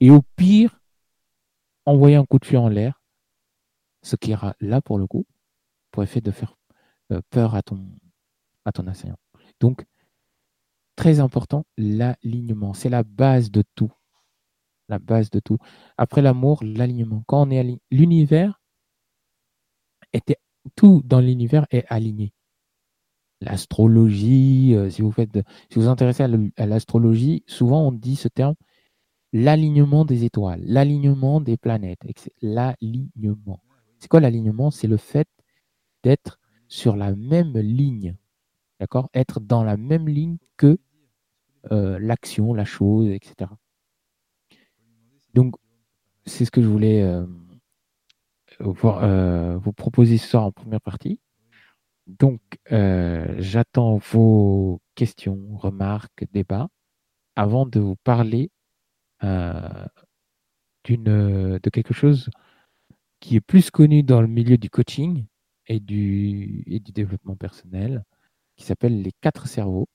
Et 0.00 0.10
au 0.10 0.22
pire, 0.36 0.80
envoyer 1.84 2.16
un 2.16 2.24
coup 2.24 2.38
de 2.38 2.44
feu 2.44 2.58
en 2.58 2.68
l'air, 2.68 3.02
ce 4.02 4.16
qui 4.16 4.30
ira 4.30 4.54
là 4.60 4.80
pour 4.80 4.98
le 4.98 5.06
coup, 5.06 5.26
pour 5.90 6.02
effet 6.02 6.20
de 6.20 6.30
faire 6.30 6.56
euh, 7.12 7.20
peur 7.30 7.54
à 7.54 7.62
ton, 7.62 7.84
à 8.64 8.72
ton 8.72 8.86
assaillant. 8.86 9.18
Donc, 9.60 9.84
Très 10.96 11.20
important, 11.20 11.66
l'alignement. 11.76 12.72
C'est 12.74 12.88
la 12.88 13.02
base 13.02 13.50
de 13.50 13.62
tout. 13.74 13.92
La 14.88 14.98
base 14.98 15.30
de 15.30 15.40
tout. 15.40 15.58
Après 15.98 16.22
l'amour, 16.22 16.62
l'alignement. 16.62 17.22
Quand 17.26 17.46
on 17.46 17.50
est 17.50 17.58
aligné, 17.58 17.80
l'univers 17.90 18.60
était 20.12 20.38
tout 20.74 21.02
dans 21.04 21.20
l'univers 21.20 21.66
est 21.70 21.84
aligné. 21.88 22.32
L'astrologie, 23.42 24.74
euh, 24.74 24.88
si 24.88 25.02
vous 25.02 25.12
faites, 25.12 25.38
si 25.70 25.78
vous 25.78 25.88
intéressez 25.88 26.22
à 26.56 26.66
l'astrologie, 26.66 27.44
souvent 27.46 27.86
on 27.86 27.92
dit 27.92 28.16
ce 28.16 28.28
terme, 28.28 28.54
l'alignement 29.32 30.04
des 30.06 30.24
étoiles, 30.24 30.62
l'alignement 30.64 31.40
des 31.40 31.58
planètes. 31.58 32.00
L'alignement. 32.40 33.60
C'est 33.98 34.08
quoi 34.08 34.20
l'alignement? 34.20 34.70
C'est 34.70 34.88
le 34.88 34.96
fait 34.96 35.28
d'être 36.02 36.38
sur 36.68 36.96
la 36.96 37.14
même 37.14 37.58
ligne. 37.58 38.16
D'accord? 38.80 39.08
Être 39.14 39.40
dans 39.40 39.64
la 39.64 39.76
même 39.76 40.08
ligne 40.08 40.36
que 40.56 40.78
euh, 41.72 41.98
l'action, 41.98 42.54
la 42.54 42.64
chose, 42.64 43.08
etc. 43.08 43.50
Donc, 45.34 45.56
c'est 46.24 46.44
ce 46.44 46.50
que 46.50 46.62
je 46.62 46.68
voulais 46.68 47.02
euh, 47.02 47.26
euh, 48.60 49.58
vous, 49.58 49.72
proposer 49.72 50.18
ce 50.18 50.28
soir 50.28 50.44
en 50.44 50.52
première 50.52 50.80
partie. 50.80 51.20
Donc, 52.06 52.40
j'attends 53.38 53.96
vos 53.98 54.80
questions, 54.94 55.56
remarques, 55.56 56.24
débats 56.32 56.68
avant 57.34 57.66
de 57.66 57.80
vous 57.80 57.96
parler 57.96 58.50
d'une, 60.84 61.58
de 61.58 61.70
quelque 61.70 61.94
chose 61.94 62.30
qui 63.18 63.36
est 63.36 63.40
plus 63.40 63.70
connu 63.70 64.04
dans 64.04 64.20
le 64.20 64.28
milieu 64.28 64.56
du 64.56 64.70
coaching 64.70 65.26
et 65.66 65.80
du, 65.80 66.62
et 66.66 66.78
du 66.78 66.92
développement 66.92 67.34
personnel, 67.34 68.04
qui 68.56 68.64
s'appelle 68.64 69.02
les 69.02 69.12
quatre 69.20 69.46
cerveaux. 69.46 69.88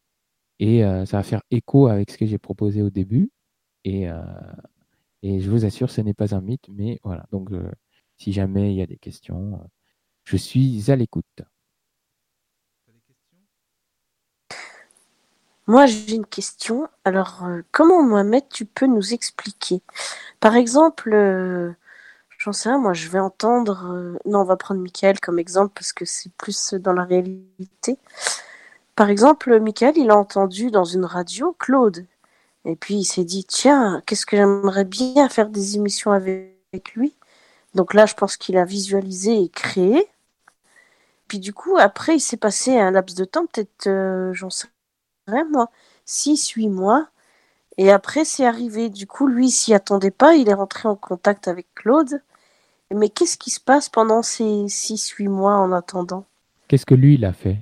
Et 0.59 0.85
euh, 0.85 1.05
ça 1.05 1.17
va 1.17 1.23
faire 1.23 1.41
écho 1.49 1.87
avec 1.87 2.11
ce 2.11 2.17
que 2.17 2.25
j'ai 2.27 2.37
proposé 2.37 2.83
au 2.83 2.91
début. 2.91 3.31
Et, 3.83 4.09
euh, 4.09 4.21
et 5.23 5.39
je 5.39 5.49
vous 5.49 5.65
assure, 5.65 5.89
ce 5.89 6.01
n'est 6.01 6.13
pas 6.13 6.35
un 6.35 6.41
mythe, 6.41 6.67
mais 6.69 6.99
voilà. 7.03 7.25
Donc, 7.31 7.51
euh, 7.51 7.71
si 8.17 8.31
jamais 8.31 8.71
il 8.71 8.77
y 8.77 8.81
a 8.83 8.85
des 8.85 8.97
questions, 8.97 9.59
je 10.23 10.37
suis 10.37 10.91
à 10.91 10.95
l'écoute. 10.95 11.41
Moi, 15.65 15.87
j'ai 15.87 16.15
une 16.15 16.25
question. 16.27 16.87
Alors, 17.05 17.43
comment, 17.71 18.03
Mohamed, 18.03 18.47
tu 18.49 18.65
peux 18.65 18.85
nous 18.85 19.13
expliquer? 19.13 19.81
Par 20.39 20.55
exemple, 20.55 21.11
j'en 22.37 22.51
sais 22.53 22.69
rien, 22.69 22.77
moi, 22.77 22.93
je 22.93 23.09
vais 23.09 23.19
entendre. 23.19 24.19
non, 24.25 24.41
on 24.41 24.43
va 24.43 24.57
prendre 24.57 24.81
Michael 24.81 25.19
comme 25.19 25.39
exemple 25.39 25.73
parce 25.73 25.93
que 25.93 26.05
c'est 26.05 26.31
plus 26.33 26.75
dans 26.75 26.93
la 26.93 27.05
réalité. 27.05 27.97
Par 28.95 29.09
exemple, 29.09 29.59
Michael, 29.59 29.97
il 29.97 30.11
a 30.11 30.17
entendu 30.17 30.71
dans 30.71 30.83
une 30.83 31.05
radio 31.05 31.55
Claude. 31.57 32.05
Et 32.65 32.75
puis 32.75 32.95
il 32.95 33.05
s'est 33.05 33.23
dit, 33.23 33.45
tiens, 33.45 34.01
qu'est-ce 34.05 34.25
que 34.25 34.37
j'aimerais 34.37 34.85
bien 34.85 35.29
faire 35.29 35.49
des 35.49 35.75
émissions 35.75 36.11
avec 36.11 36.93
lui. 36.95 37.15
Donc 37.73 37.93
là, 37.93 38.05
je 38.05 38.13
pense 38.13 38.37
qu'il 38.37 38.57
a 38.57 38.65
visualisé 38.65 39.41
et 39.41 39.49
créé. 39.49 40.07
Puis 41.27 41.39
du 41.39 41.53
coup, 41.53 41.77
après, 41.77 42.15
il 42.15 42.19
s'est 42.19 42.37
passé 42.37 42.77
un 42.77 42.91
laps 42.91 43.17
de 43.17 43.25
temps, 43.25 43.45
peut-être, 43.45 43.87
euh, 43.87 44.33
j'en 44.33 44.49
sais 44.49 44.67
rien, 45.27 45.47
moi, 45.49 45.71
6, 46.05 46.49
8 46.49 46.69
mois. 46.69 47.07
Et 47.77 47.89
après, 47.89 48.25
c'est 48.25 48.45
arrivé. 48.45 48.89
Du 48.89 49.07
coup, 49.07 49.27
lui, 49.27 49.49
s'y 49.49 49.73
attendait 49.73 50.11
pas. 50.11 50.35
Il 50.35 50.49
est 50.49 50.53
rentré 50.53 50.89
en 50.89 50.95
contact 50.95 51.47
avec 51.47 51.67
Claude. 51.73 52.21
Mais 52.93 53.09
qu'est-ce 53.09 53.37
qui 53.37 53.49
se 53.49 53.61
passe 53.61 53.87
pendant 53.87 54.21
ces 54.21 54.67
6, 54.67 55.09
8 55.11 55.29
mois 55.29 55.55
en 55.55 55.71
attendant? 55.71 56.25
Qu'est-ce 56.67 56.85
que 56.85 56.95
lui, 56.95 57.15
il 57.15 57.25
a 57.25 57.31
fait? 57.31 57.59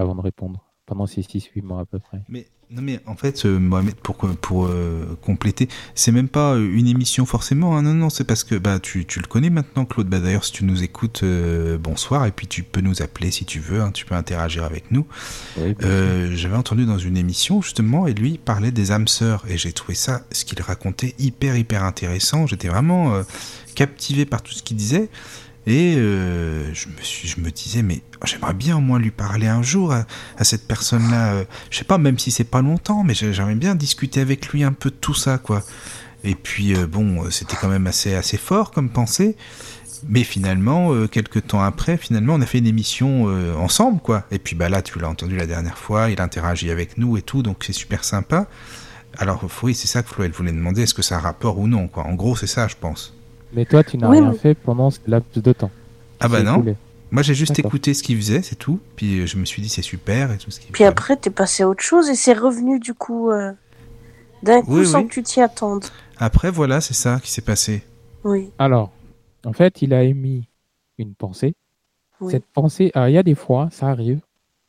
Avant 0.00 0.14
de 0.14 0.20
répondre 0.20 0.70
pendant 0.90 1.06
ces 1.06 1.20
6-8 1.20 1.62
mois 1.62 1.80
à 1.80 1.84
peu 1.84 2.00
près. 2.00 2.20
Mais 2.28 2.46
non 2.72 2.82
mais 2.82 3.00
en 3.06 3.14
fait 3.14 3.46
euh, 3.46 3.58
Mohamed 3.58 3.94
pour 3.94 4.16
pour 4.16 4.66
euh, 4.66 5.16
compléter, 5.22 5.68
c'est 5.94 6.10
même 6.10 6.28
pas 6.28 6.54
euh, 6.54 6.68
une 6.72 6.88
émission 6.88 7.26
forcément. 7.26 7.76
Hein, 7.76 7.82
non 7.82 7.94
non, 7.94 8.10
c'est 8.10 8.24
parce 8.24 8.42
que 8.42 8.56
bah 8.56 8.80
tu, 8.80 9.06
tu 9.06 9.20
le 9.20 9.26
connais 9.26 9.50
maintenant 9.50 9.84
Claude. 9.84 10.08
Bah 10.08 10.18
d'ailleurs 10.18 10.44
si 10.44 10.52
tu 10.52 10.64
nous 10.64 10.82
écoutes, 10.82 11.24
bonsoir 11.80 12.26
et 12.26 12.32
puis 12.32 12.48
tu 12.48 12.64
peux 12.64 12.80
nous 12.80 13.02
appeler 13.02 13.30
si 13.30 13.44
tu 13.44 13.60
veux. 13.60 13.80
Hein, 13.80 13.92
tu 13.92 14.04
peux 14.04 14.16
interagir 14.16 14.64
avec 14.64 14.90
nous. 14.90 15.06
J'avais 15.56 16.56
entendu 16.56 16.86
dans 16.86 16.98
une 16.98 17.16
émission 17.16 17.62
justement 17.62 18.08
et 18.08 18.12
lui 18.12 18.38
parlait 18.38 18.72
des 18.72 18.90
âmes 18.90 19.08
sœurs 19.08 19.44
et 19.48 19.58
j'ai 19.58 19.72
trouvé 19.72 19.94
ça 19.94 20.22
ce 20.32 20.44
qu'il 20.44 20.60
racontait 20.60 21.14
hyper 21.20 21.56
hyper 21.56 21.84
intéressant. 21.84 22.48
J'étais 22.48 22.68
vraiment 22.68 23.22
captivé 23.76 24.26
par 24.26 24.42
tout 24.42 24.52
ce 24.52 24.64
qu'il 24.64 24.76
disait. 24.76 25.08
Et 25.66 25.94
euh, 25.96 26.72
je, 26.72 26.88
me 26.88 27.02
suis, 27.02 27.28
je 27.28 27.40
me 27.40 27.50
disais, 27.50 27.82
mais 27.82 28.00
j'aimerais 28.24 28.54
bien 28.54 28.76
au 28.76 28.80
moins 28.80 28.98
lui 28.98 29.10
parler 29.10 29.46
un 29.46 29.62
jour 29.62 29.92
à, 29.92 30.04
cette 30.44 30.66
personne-là. 30.66 31.34
Euh, 31.34 31.44
je 31.70 31.78
sais 31.78 31.84
pas, 31.84 31.98
même 31.98 32.18
si 32.18 32.30
c'est 32.30 32.44
pas 32.44 32.62
longtemps, 32.62 33.04
mais 33.04 33.14
j'aimerais 33.14 33.54
bien 33.54 33.74
discuter 33.74 34.20
avec 34.20 34.48
lui 34.48 34.64
un 34.64 34.72
peu 34.72 34.90
de 34.90 34.96
tout 34.96 35.14
ça, 35.14 35.38
quoi. 35.38 35.62
Et 36.24 36.34
puis, 36.34 36.74
euh, 36.74 36.86
bon, 36.86 37.30
c'était 37.30 37.56
quand 37.56 37.68
même 37.68 37.86
assez, 37.86 38.20
fort 38.38 38.70
comme 38.70 38.88
pensée. 38.88 39.36
Mais 40.08 40.24
finalement, 40.24 41.06
quelques 41.08 41.48
temps 41.48 41.62
après, 41.62 41.98
finalement, 41.98 42.32
on 42.34 42.40
a 42.40 42.46
fait 42.46 42.56
une 42.56 42.66
émission 42.66 43.26
ensemble, 43.62 44.00
quoi. 44.00 44.24
Et 44.30 44.38
puis, 44.38 44.56
bah 44.56 44.70
là, 44.70 44.80
tu 44.80 44.98
l'as 44.98 45.10
entendu 45.10 45.36
la 45.36 45.44
dernière 45.44 45.76
fois, 45.76 46.08
il 46.08 46.22
interagit 46.22 46.70
avec 46.70 46.96
nous 46.96 47.18
et 47.18 47.22
tout, 47.22 47.42
donc 47.42 47.64
c'est 47.64 47.74
super 47.74 48.02
sympa. 48.02 48.46
Alors, 49.18 49.44
oui, 49.62 49.74
c'est 49.74 49.88
ça 49.88 50.02
que 50.02 50.08
Flo, 50.08 50.24
elle 50.24 50.30
voulait 50.30 50.52
demander, 50.52 50.84
est-ce 50.84 50.94
que 50.94 51.02
ça 51.02 51.16
a 51.16 51.20
rapport 51.20 51.58
ou 51.58 51.68
non, 51.68 51.86
quoi. 51.86 52.06
En 52.06 52.14
gros, 52.14 52.34
c'est 52.34 52.46
ça, 52.46 52.66
je 52.66 52.76
pense. 52.80 53.12
Mais 53.52 53.64
toi, 53.64 53.82
tu 53.82 53.98
n'as 53.98 54.08
rien 54.08 54.32
fait 54.32 54.54
pendant 54.54 54.90
ce 54.90 54.98
laps 55.06 55.42
de 55.42 55.52
temps. 55.52 55.70
Ah 56.20 56.28
bah 56.28 56.42
non. 56.42 56.64
Moi, 57.10 57.22
j'ai 57.22 57.34
juste 57.34 57.58
écouté 57.58 57.92
ce 57.92 58.02
qu'il 58.02 58.16
faisait, 58.16 58.42
c'est 58.42 58.54
tout. 58.54 58.78
Puis 58.94 59.20
euh, 59.20 59.26
je 59.26 59.36
me 59.36 59.44
suis 59.44 59.60
dit, 59.62 59.68
c'est 59.68 59.82
super 59.82 60.30
et 60.30 60.38
tout 60.38 60.50
ce 60.50 60.60
Puis 60.72 60.84
après, 60.84 61.16
t'es 61.16 61.30
passé 61.30 61.64
à 61.64 61.68
autre 61.68 61.82
chose 61.82 62.08
et 62.08 62.14
c'est 62.14 62.34
revenu 62.34 62.78
du 62.78 62.94
coup 62.94 63.30
euh, 63.30 63.52
d'un 64.44 64.62
coup 64.62 64.84
sans 64.84 65.04
que 65.04 65.12
tu 65.12 65.22
t'y 65.22 65.40
attendes. 65.40 65.86
Après, 66.18 66.50
voilà, 66.50 66.80
c'est 66.80 66.94
ça 66.94 67.18
qui 67.20 67.32
s'est 67.32 67.42
passé. 67.42 67.82
Oui. 68.22 68.50
Alors, 68.58 68.92
en 69.44 69.52
fait, 69.52 69.82
il 69.82 69.92
a 69.92 70.04
émis 70.04 70.48
une 70.98 71.14
pensée. 71.14 71.54
Cette 72.28 72.44
pensée, 72.44 72.90
alors 72.94 73.08
il 73.08 73.14
y 73.14 73.18
a 73.18 73.22
des 73.22 73.34
fois, 73.34 73.70
ça 73.72 73.88
arrive, 73.88 74.20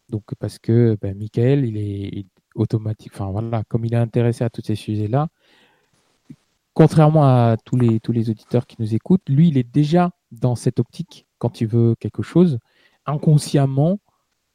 Donc, 0.10 0.24
parce 0.40 0.58
que 0.58 0.98
ben, 1.02 1.18
Michael, 1.18 1.66
il 1.66 1.78
est 1.78 2.26
automatique. 2.56 3.12
Enfin, 3.14 3.30
voilà, 3.30 3.64
comme 3.68 3.84
il 3.84 3.94
est 3.94 3.98
intéressé 3.98 4.46
à 4.46 4.50
tous 4.50 4.62
ces 4.64 4.76
sujets-là, 4.76 5.28
contrairement 6.74 7.24
à 7.24 7.58
tous 7.66 7.78
les, 7.78 8.00
tous 8.00 8.12
les 8.12 8.30
auditeurs 8.30 8.68
qui 8.68 8.78
nous 8.80 8.96
écoutent, 8.96 9.28
lui, 9.28 9.50
il 9.50 9.58
est 9.58 9.70
déjà 9.70 10.12
dans 10.32 10.56
cette 10.56 10.80
optique 10.80 11.28
quand 11.38 11.62
il 11.62 11.68
veut 11.68 11.96
quelque 12.00 12.24
chose. 12.24 12.60
Inconsciemment, 13.06 14.00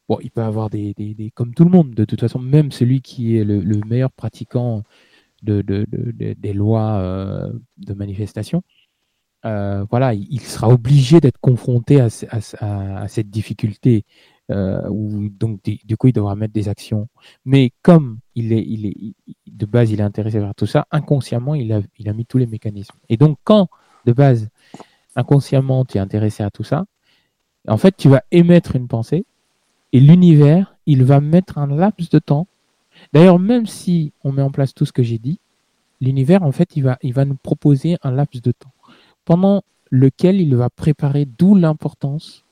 bon, 0.08 0.18
il 0.22 0.30
peut 0.30 0.42
avoir 0.42 0.70
des, 0.70 0.94
des, 0.94 1.30
comme 1.34 1.54
tout 1.54 1.64
le 1.64 1.70
monde, 1.70 1.94
de 1.94 2.04
toute 2.04 2.20
façon, 2.20 2.38
même 2.38 2.72
celui 2.72 3.00
qui 3.02 3.36
est 3.36 3.44
le, 3.44 3.62
meilleur 3.86 4.12
pratiquant 4.12 4.82
de, 5.42 5.62
de, 5.62 5.86
des 6.34 6.52
lois 6.52 6.94
euh, 6.98 7.52
de 7.78 7.94
manifestation, 7.94 8.62
euh, 9.44 9.84
voilà, 9.90 10.14
il, 10.14 10.40
sera 10.40 10.68
obligé 10.68 11.20
d'être 11.20 11.38
confronté 11.40 12.00
à, 12.00 12.08
cette 13.08 13.30
difficulté. 13.30 14.04
Euh, 14.52 14.88
donc 15.40 15.60
du 15.64 15.96
coup 15.96 16.06
il 16.08 16.12
devra 16.12 16.36
mettre 16.36 16.52
des 16.52 16.68
actions. 16.68 17.08
Mais 17.44 17.72
comme 17.82 18.18
il 18.34 18.52
est, 18.52 18.64
il 18.66 18.86
est 18.86 19.14
de 19.46 19.66
base 19.66 19.90
il 19.90 20.00
est 20.00 20.04
intéressé 20.04 20.40
par 20.40 20.54
tout 20.54 20.66
ça, 20.66 20.86
inconsciemment 20.90 21.54
il 21.54 21.72
a, 21.72 22.12
mis 22.12 22.26
tous 22.26 22.38
les 22.38 22.46
mécanismes. 22.46 22.96
Et 23.08 23.16
donc 23.16 23.38
quand 23.44 23.68
de 24.04 24.12
base 24.12 24.48
inconsciemment 25.16 25.84
tu 25.84 25.98
es 25.98 26.00
intéressé 26.00 26.42
à 26.42 26.50
tout 26.50 26.64
ça, 26.64 26.86
en 27.66 27.76
fait 27.76 27.96
tu 27.96 28.08
vas 28.08 28.22
émettre 28.30 28.76
une 28.76 28.88
pensée 28.88 29.26
et 29.92 30.00
l'univers 30.00 30.76
il 30.86 31.04
va 31.04 31.20
mettre 31.20 31.58
un 31.58 31.66
laps 31.66 32.10
de 32.10 32.18
temps. 32.18 32.46
D'ailleurs 33.12 33.38
même 33.38 33.66
si 33.66 34.12
on 34.22 34.32
met 34.32 34.42
en 34.42 34.50
place 34.50 34.74
tout 34.74 34.86
ce 34.86 34.92
que 34.92 35.02
j'ai 35.02 35.18
dit, 35.18 35.40
l'univers 36.00 36.42
en 36.44 36.52
fait 36.52 36.78
va, 36.78 36.98
il 37.02 37.14
va 37.14 37.24
nous 37.24 37.36
proposer 37.36 37.96
un 38.02 38.12
laps 38.12 38.42
de 38.42 38.52
temps 38.52 38.72
pendant 39.24 39.64
lequel 39.90 40.40
il 40.40 40.54
va 40.56 40.70
préparer, 40.70 41.26
d'où 41.26 41.54
l'importance 41.54 42.45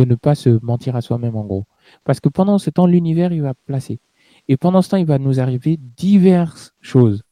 de 0.00 0.10
ne 0.10 0.14
pas 0.14 0.34
se 0.34 0.58
mentir 0.62 0.96
à 0.96 1.00
soi-même 1.00 1.36
en 1.36 1.44
gros. 1.44 1.66
Parce 2.04 2.20
que 2.20 2.28
pendant 2.28 2.58
ce 2.58 2.70
temps, 2.70 2.86
l'univers, 2.86 3.32
il 3.32 3.42
va 3.42 3.54
placer. 3.54 4.00
Et 4.48 4.56
pendant 4.56 4.82
ce 4.82 4.90
temps, 4.90 4.96
il 4.96 5.06
va 5.06 5.18
nous 5.18 5.40
arriver 5.40 5.78
diverses 5.96 6.72
choses, 6.80 7.22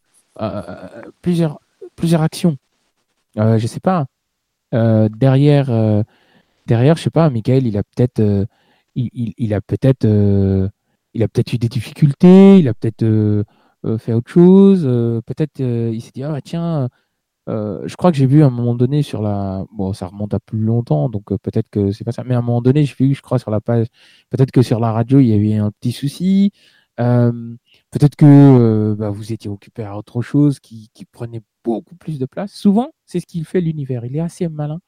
euh, 0.40 0.62
plusieurs, 1.22 1.60
plusieurs 1.96 2.22
actions. 2.22 2.56
Euh, 3.38 3.58
je 3.58 3.66
sais 3.66 3.80
pas. 3.80 4.06
Euh, 4.74 5.08
derrière, 5.08 5.66
derrière, 6.66 6.96
je 6.96 7.02
sais 7.02 7.10
pas, 7.10 7.30
Michael, 7.30 7.66
il 7.66 7.76
a 7.78 7.82
peut-être, 7.82 8.46
il, 8.94 9.34
il, 9.36 9.54
a 9.54 9.60
peut-être, 9.60 10.04
il 11.14 11.22
a 11.22 11.28
peut-être 11.28 11.52
eu 11.52 11.58
des 11.58 11.68
difficultés, 11.68 12.58
il 12.58 12.68
a 12.68 12.74
peut-être 12.74 13.44
fait 13.98 14.12
autre 14.12 14.30
chose. 14.30 14.82
peut-être, 15.24 15.60
il 15.60 16.00
s'est 16.02 16.12
dit, 16.14 16.22
ah 16.22 16.38
tiens, 16.44 16.88
euh, 17.48 17.82
je 17.86 17.96
crois 17.96 18.10
que 18.12 18.18
j'ai 18.18 18.26
vu 18.26 18.42
à 18.42 18.46
un 18.46 18.50
moment 18.50 18.74
donné 18.74 19.02
sur 19.02 19.22
la. 19.22 19.64
Bon, 19.72 19.92
ça 19.92 20.06
remonte 20.06 20.34
à 20.34 20.40
plus 20.40 20.60
longtemps, 20.60 21.08
donc 21.08 21.32
euh, 21.32 21.38
peut-être 21.38 21.68
que 21.70 21.92
c'est 21.92 22.04
pas 22.04 22.12
ça. 22.12 22.24
Mais 22.24 22.34
à 22.34 22.38
un 22.38 22.42
moment 22.42 22.62
donné, 22.62 22.84
j'ai 22.84 22.94
vu, 22.94 23.14
je 23.14 23.22
crois, 23.22 23.38
sur 23.38 23.50
la 23.50 23.60
page. 23.60 23.86
Peut-être 24.30 24.50
que 24.52 24.62
sur 24.62 24.80
la 24.80 24.92
radio, 24.92 25.18
il 25.20 25.28
y 25.28 25.34
avait 25.34 25.56
un 25.56 25.70
petit 25.70 25.92
souci. 25.92 26.52
Euh, 27.00 27.56
peut-être 27.90 28.16
que 28.16 28.94
bah, 28.98 29.10
vous 29.10 29.32
étiez 29.32 29.50
occupé 29.50 29.84
à 29.84 29.96
autre 29.96 30.20
chose 30.22 30.60
qui, 30.60 30.90
qui 30.94 31.04
prenait 31.04 31.42
beaucoup 31.64 31.96
plus 31.96 32.18
de 32.18 32.26
place. 32.26 32.52
Souvent, 32.52 32.90
c'est 33.06 33.20
ce 33.20 33.26
qu'il 33.26 33.44
fait 33.44 33.60
l'univers. 33.60 34.04
Il 34.04 34.16
est 34.16 34.20
assez 34.20 34.48
malin 34.48 34.80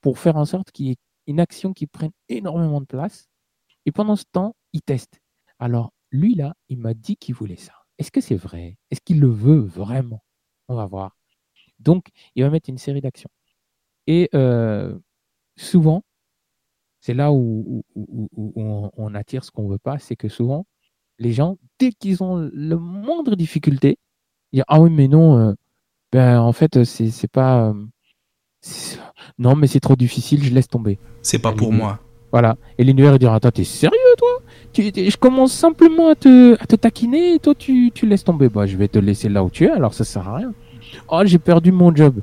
pour 0.00 0.18
faire 0.18 0.36
en 0.36 0.44
sorte 0.44 0.70
qu'il 0.72 0.86
y 0.86 0.90
ait 0.92 0.96
une 1.26 1.40
action 1.40 1.72
qui 1.72 1.86
prenne 1.86 2.12
énormément 2.28 2.80
de 2.80 2.86
place. 2.86 3.28
Et 3.86 3.92
pendant 3.92 4.16
ce 4.16 4.24
temps, 4.30 4.54
il 4.72 4.82
teste. 4.82 5.20
Alors, 5.58 5.92
lui, 6.10 6.34
là, 6.34 6.54
il 6.68 6.78
m'a 6.78 6.94
dit 6.94 7.16
qu'il 7.16 7.34
voulait 7.34 7.56
ça. 7.56 7.72
Est-ce 7.98 8.10
que 8.12 8.20
c'est 8.20 8.36
vrai? 8.36 8.78
Est-ce 8.90 9.00
qu'il 9.00 9.20
le 9.20 9.28
veut 9.28 9.58
vraiment? 9.60 10.22
On 10.68 10.76
va 10.76 10.86
voir. 10.86 11.17
Donc, 11.78 12.06
il 12.34 12.42
va 12.42 12.50
mettre 12.50 12.68
une 12.68 12.78
série 12.78 13.00
d'actions. 13.00 13.30
Et 14.06 14.28
euh, 14.34 14.98
souvent, 15.56 16.02
c'est 17.00 17.14
là 17.14 17.32
où, 17.32 17.84
on, 17.94 19.14
attire 19.14 19.44
ce 19.44 19.50
qu'on 19.50 19.64
ne 19.64 19.72
veut 19.72 19.78
pas, 19.78 19.98
c'est 19.98 20.16
que 20.16 20.28
souvent, 20.28 20.66
les 21.18 21.32
gens, 21.32 21.58
dès 21.78 21.92
qu'ils 21.92 22.22
ont 22.22 22.48
le 22.52 22.76
moindre 22.76 23.36
difficulté, 23.36 23.98
ils 24.52 24.56
disent 24.56 24.64
Ah 24.68 24.80
oui, 24.80 24.90
mais 24.90 25.08
non, 25.08 25.38
euh, 25.38 25.52
ben, 26.12 26.40
en 26.40 26.52
fait, 26.52 26.84
c'est 26.84 27.30
pas. 27.30 27.68
Euh, 27.68 27.74
non, 29.38 29.54
mais 29.54 29.66
c'est 29.66 29.80
trop 29.80 29.96
difficile, 29.96 30.42
je 30.42 30.52
laisse 30.52 30.68
tomber. 30.68 30.98
C'est 31.22 31.38
pas 31.38 31.52
pour 31.52 31.72
moi. 31.72 32.00
Voilà. 32.32 32.56
Et 32.76 32.84
l'univers, 32.84 33.14
il 33.14 33.18
dira 33.18 33.36
Attends, 33.36 33.50
t'es 33.50 33.64
sérieux, 33.64 33.96
toi? 34.16 34.42
Je 34.74 35.16
commence 35.16 35.52
simplement 35.52 36.08
à 36.08 36.14
te, 36.14 36.54
à 36.60 36.66
te 36.66 36.76
taquiner 36.76 37.34
et 37.34 37.38
toi, 37.38 37.54
tu, 37.54 37.90
tu 37.94 38.06
laisses 38.06 38.24
tomber. 38.24 38.48
Bah, 38.48 38.66
je 38.66 38.76
vais 38.76 38.88
te 38.88 38.98
laisser 38.98 39.28
là 39.28 39.44
où 39.44 39.50
tu 39.50 39.64
es, 39.64 39.70
alors 39.70 39.94
ça 39.94 40.04
sert 40.04 40.28
à 40.28 40.36
rien. 40.36 40.54
Oh, 41.08 41.22
j'ai 41.24 41.38
perdu 41.38 41.72
mon 41.72 41.94
job. 41.94 42.16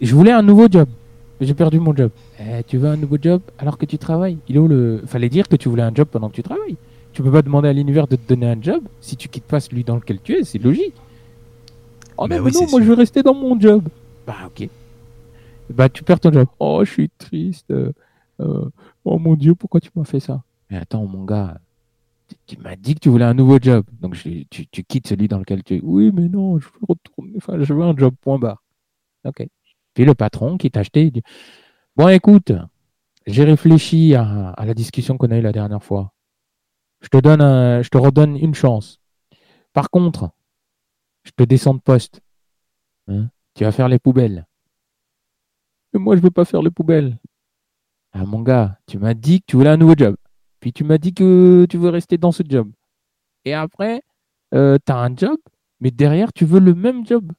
Je 0.00 0.14
voulais 0.14 0.32
un 0.32 0.42
nouveau 0.42 0.68
job. 0.70 0.88
J'ai 1.40 1.54
perdu 1.54 1.80
mon 1.80 1.94
job. 1.94 2.10
Eh, 2.38 2.62
tu 2.64 2.78
veux 2.78 2.88
un 2.88 2.96
nouveau 2.96 3.16
job 3.20 3.40
alors 3.58 3.78
que 3.78 3.86
tu 3.86 3.98
travailles? 3.98 4.38
Il 4.48 4.56
est 4.56 4.58
où 4.58 4.68
le. 4.68 5.02
Fallait 5.06 5.28
dire 5.28 5.48
que 5.48 5.56
tu 5.56 5.68
voulais 5.68 5.82
un 5.82 5.94
job 5.94 6.08
pendant 6.10 6.28
que 6.28 6.34
tu 6.34 6.42
travailles. 6.42 6.76
Tu 7.12 7.22
peux 7.22 7.30
pas 7.30 7.42
demander 7.42 7.68
à 7.68 7.72
l'univers 7.72 8.06
de 8.06 8.16
te 8.16 8.28
donner 8.28 8.46
un 8.46 8.60
job 8.60 8.82
si 9.00 9.16
tu 9.16 9.28
quittes 9.28 9.44
pas 9.44 9.60
celui 9.60 9.84
dans 9.84 9.96
lequel 9.96 10.20
tu 10.20 10.34
es, 10.34 10.44
c'est 10.44 10.58
logique. 10.58 10.94
Oh 12.16 12.26
non, 12.28 12.42
bah 12.42 12.50
non, 12.52 12.66
moi 12.70 12.80
je 12.80 12.86
veux 12.86 12.94
rester 12.94 13.22
dans 13.22 13.34
mon 13.34 13.58
job. 13.58 13.84
Bah 14.26 14.36
ok. 14.46 14.68
Bah 15.70 15.88
tu 15.88 16.02
perds 16.02 16.20
ton 16.20 16.32
job. 16.32 16.48
Oh, 16.58 16.84
je 16.84 16.90
suis 16.90 17.10
triste. 17.18 17.70
Euh, 17.70 17.92
oh 19.04 19.18
mon 19.18 19.34
dieu, 19.34 19.54
pourquoi 19.54 19.80
tu 19.80 19.90
m'as 19.94 20.04
fait 20.04 20.20
ça? 20.20 20.42
Mais 20.70 20.76
attends, 20.76 21.06
mon 21.06 21.24
gars, 21.24 21.58
tu 22.46 22.58
m'as 22.58 22.76
dit 22.76 22.94
que 22.94 23.00
tu 23.00 23.08
voulais 23.08 23.24
un 23.24 23.34
nouveau 23.34 23.58
job. 23.60 23.84
Donc 24.00 24.16
tu, 24.16 24.66
quittes 24.66 25.06
celui 25.06 25.28
dans 25.28 25.38
lequel 25.38 25.62
tu 25.62 25.76
es. 25.76 25.80
Oui, 25.82 26.10
mais 26.12 26.28
non, 26.28 26.58
je 26.58 26.66
veux 26.66 26.86
retourner. 26.88 27.32
Enfin, 27.36 27.62
je 27.62 27.72
veux 27.72 27.82
un 27.82 27.96
job 27.96 28.14
point 28.20 28.38
barre. 28.38 28.62
Ok. 29.24 29.46
Puis 29.94 30.04
le 30.04 30.14
patron 30.14 30.56
qui 30.56 30.70
t'a 30.70 30.80
acheté, 30.80 31.04
il 31.04 31.12
dit 31.12 31.22
Bon, 31.96 32.08
écoute, 32.08 32.52
j'ai 33.26 33.44
réfléchi 33.44 34.14
à, 34.14 34.54
la 34.58 34.74
discussion 34.74 35.16
qu'on 35.16 35.30
a 35.30 35.38
eue 35.38 35.42
la 35.42 35.52
dernière 35.52 35.82
fois. 35.82 36.12
Je 37.00 37.08
te 37.08 37.18
donne 37.18 37.82
je 37.82 37.88
te 37.88 37.98
redonne 37.98 38.36
une 38.36 38.54
chance. 38.54 39.00
Par 39.72 39.90
contre, 39.90 40.30
je 41.24 41.32
te 41.32 41.42
descends 41.42 41.74
de 41.74 41.80
poste. 41.80 42.20
Hein? 43.08 43.28
Tu 43.54 43.64
vas 43.64 43.72
faire 43.72 43.88
les 43.88 43.98
poubelles. 43.98 44.46
Mais 45.92 46.00
moi, 46.00 46.16
je 46.16 46.20
veux 46.20 46.30
pas 46.30 46.44
faire 46.44 46.62
les 46.62 46.70
poubelles. 46.70 47.18
Ah, 48.12 48.24
mon 48.24 48.42
gars, 48.42 48.78
tu 48.86 48.98
m'as 48.98 49.14
dit 49.14 49.40
que 49.40 49.46
tu 49.46 49.56
voulais 49.56 49.70
un 49.70 49.76
nouveau 49.76 49.94
job. 49.96 50.16
Puis 50.64 50.72
tu 50.72 50.82
m'as 50.82 50.96
dit 50.96 51.12
que 51.12 51.66
tu 51.68 51.76
veux 51.76 51.90
rester 51.90 52.16
dans 52.16 52.32
ce 52.32 52.42
job. 52.42 52.72
Et 53.44 53.52
après, 53.52 54.00
euh, 54.54 54.78
tu 54.82 54.92
as 54.92 54.96
un 54.96 55.14
job, 55.14 55.36
mais 55.80 55.90
derrière, 55.90 56.32
tu 56.32 56.46
veux 56.46 56.58
le 56.58 56.74
même 56.74 57.06
job. 57.06 57.32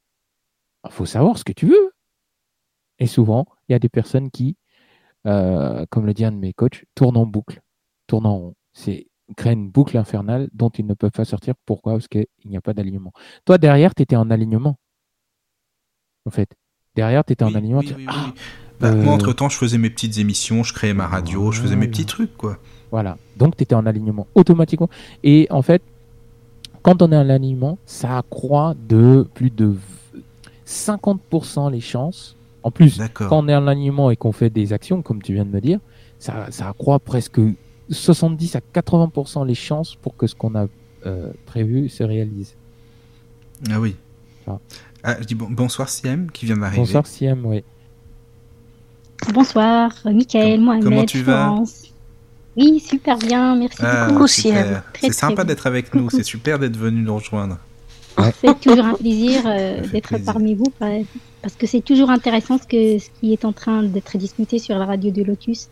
Il 0.84 0.92
faut 0.92 1.08
savoir 1.08 1.40
ce 1.40 1.44
que 1.44 1.52
tu 1.52 1.66
veux. 1.66 1.92
Et 3.00 3.08
souvent, 3.08 3.48
il 3.68 3.72
y 3.72 3.76
a 3.76 3.80
des 3.80 3.90
personnes 3.90 4.30
qui, 4.30 4.58
euh, 5.26 5.88
comme 5.90 6.06
le 6.06 6.14
dit 6.14 6.24
un 6.24 6.34
de 6.34 6.38
mes 6.38 6.54
coachs, 6.54 6.86
tournent 6.94 7.18
en 7.18 7.26
boucle, 7.26 7.64
tournent 8.06 8.28
en 8.28 8.38
rond. 8.38 8.56
C'est 8.74 9.08
créer 9.36 9.54
une 9.54 9.72
boucle 9.72 9.98
infernale 9.98 10.48
dont 10.54 10.70
ils 10.70 10.86
ne 10.86 10.94
peuvent 10.94 11.10
pas 11.10 11.26
sortir. 11.26 11.56
Pourquoi? 11.66 11.94
Parce 11.94 12.08
qu'il 12.08 12.28
n'y 12.46 12.58
a 12.58 12.62
pas 12.62 12.76
d'alignement. 12.76 13.12
Toi, 13.44 13.58
derrière, 13.58 13.96
tu 13.96 14.04
étais 14.04 14.18
en 14.18 14.30
alignement. 14.30 14.78
En 16.26 16.30
fait. 16.30 16.54
Derrière, 16.94 17.26
tu 17.26 17.34
étais 17.34 17.44
en 17.44 17.56
alignement. 17.56 17.82
Ah, 18.06 18.34
bah, 18.80 18.94
moi, 18.94 19.14
euh, 19.14 19.16
entre-temps, 19.16 19.50
je 19.50 19.58
faisais 19.58 19.78
mes 19.78 19.90
petites 19.90 20.18
émissions, 20.18 20.64
je 20.64 20.74
créais 20.74 20.94
ma 20.94 21.08
radio, 21.08 21.52
je 21.52 21.62
faisais 21.62 21.76
mes 21.76 21.88
petits 21.88 22.06
trucs, 22.06 22.36
quoi. 22.36 22.58
Voilà. 22.92 23.18
Donc, 23.38 23.58
tu 23.58 23.64
étais 23.64 23.76
en 23.76 23.86
alignement 23.86 24.28
automatiquement. 24.36 24.90
Et 25.24 25.48
en 25.50 25.62
fait, 25.62 25.82
quand 26.82 27.02
on 27.02 27.12
est 27.12 27.18
en 27.18 27.30
alignement, 27.30 27.78
ça 27.86 28.18
accroît 28.18 28.76
de 28.88 29.28
plus 29.34 29.50
de 29.50 29.76
50% 30.68 31.72
les 31.72 31.82
chances. 31.82 32.36
En 32.64 32.72
plus, 32.72 33.00
quand 33.14 33.44
on 33.44 33.48
est 33.48 33.56
en 33.56 33.68
alignement 33.68 34.12
et 34.12 34.16
qu'on 34.16 34.32
fait 34.32 34.50
des 34.50 34.74
actions, 34.74 35.02
comme 35.02 35.22
tu 35.22 35.34
viens 35.34 35.46
de 35.46 35.52
me 35.52 35.62
dire, 35.62 35.80
ça, 36.20 36.48
ça 36.50 36.70
accroît 36.70 37.00
presque 37.00 37.40
70 37.90 38.56
à 38.56 38.62
80% 38.74 39.46
les 39.46 39.56
chances 39.56 39.96
pour 39.96 40.16
que 40.18 40.26
ce 40.28 40.36
qu'on 40.36 40.56
a 40.56 40.68
euh, 41.06 41.32
prévu 41.46 41.90
se 41.90 42.04
réalise. 42.04 42.56
Ah 43.70 43.80
oui. 43.80 43.96
Ah, 44.48 45.18
je 45.20 45.26
dis 45.26 45.36
bonsoir 45.36 45.90
Siem 45.90 46.32
qui 46.32 46.46
vient 46.46 46.58
d'arriver. 46.58 46.82
Bonsoir 46.82 47.06
Siem, 47.06 47.46
oui. 47.46 47.64
Bonsoir, 49.34 49.92
Michael, 50.06 50.60
Mohamed, 50.60 50.84
Comment 50.84 51.06
tu 51.06 51.22
vas 51.24 51.64
oui, 52.58 52.80
super 52.80 53.18
bien, 53.18 53.56
merci 53.56 53.80
ah, 53.82 54.08
beaucoup. 54.08 54.28
C'est 54.28 54.54
sympa 55.12 55.44
d'être 55.44 55.68
avec 55.68 55.94
nous, 55.94 56.10
c'est 56.12 56.24
super 56.24 56.58
d'être 56.58 56.78
venu 56.78 57.02
nous 57.02 57.16
rejoindre. 57.16 57.58
C'est 58.40 58.60
toujours 58.62 58.86
un 58.86 58.94
plaisir 58.94 59.42
euh, 59.46 59.86
d'être 59.88 60.18
parmi 60.20 60.56
vous 60.56 60.72
parce 60.80 61.56
que 61.58 61.68
c'est 61.68 61.82
toujours 61.82 62.10
intéressant 62.10 62.58
ce, 62.58 62.66
que, 62.66 62.98
ce 62.98 63.10
qui 63.20 63.34
est 63.34 63.44
en 63.44 63.52
train 63.52 63.84
d'être 63.84 64.18
discuté 64.18 64.58
sur 64.58 64.78
la 64.78 64.86
radio 64.86 65.12
de 65.12 65.22
Lotus. 65.22 65.68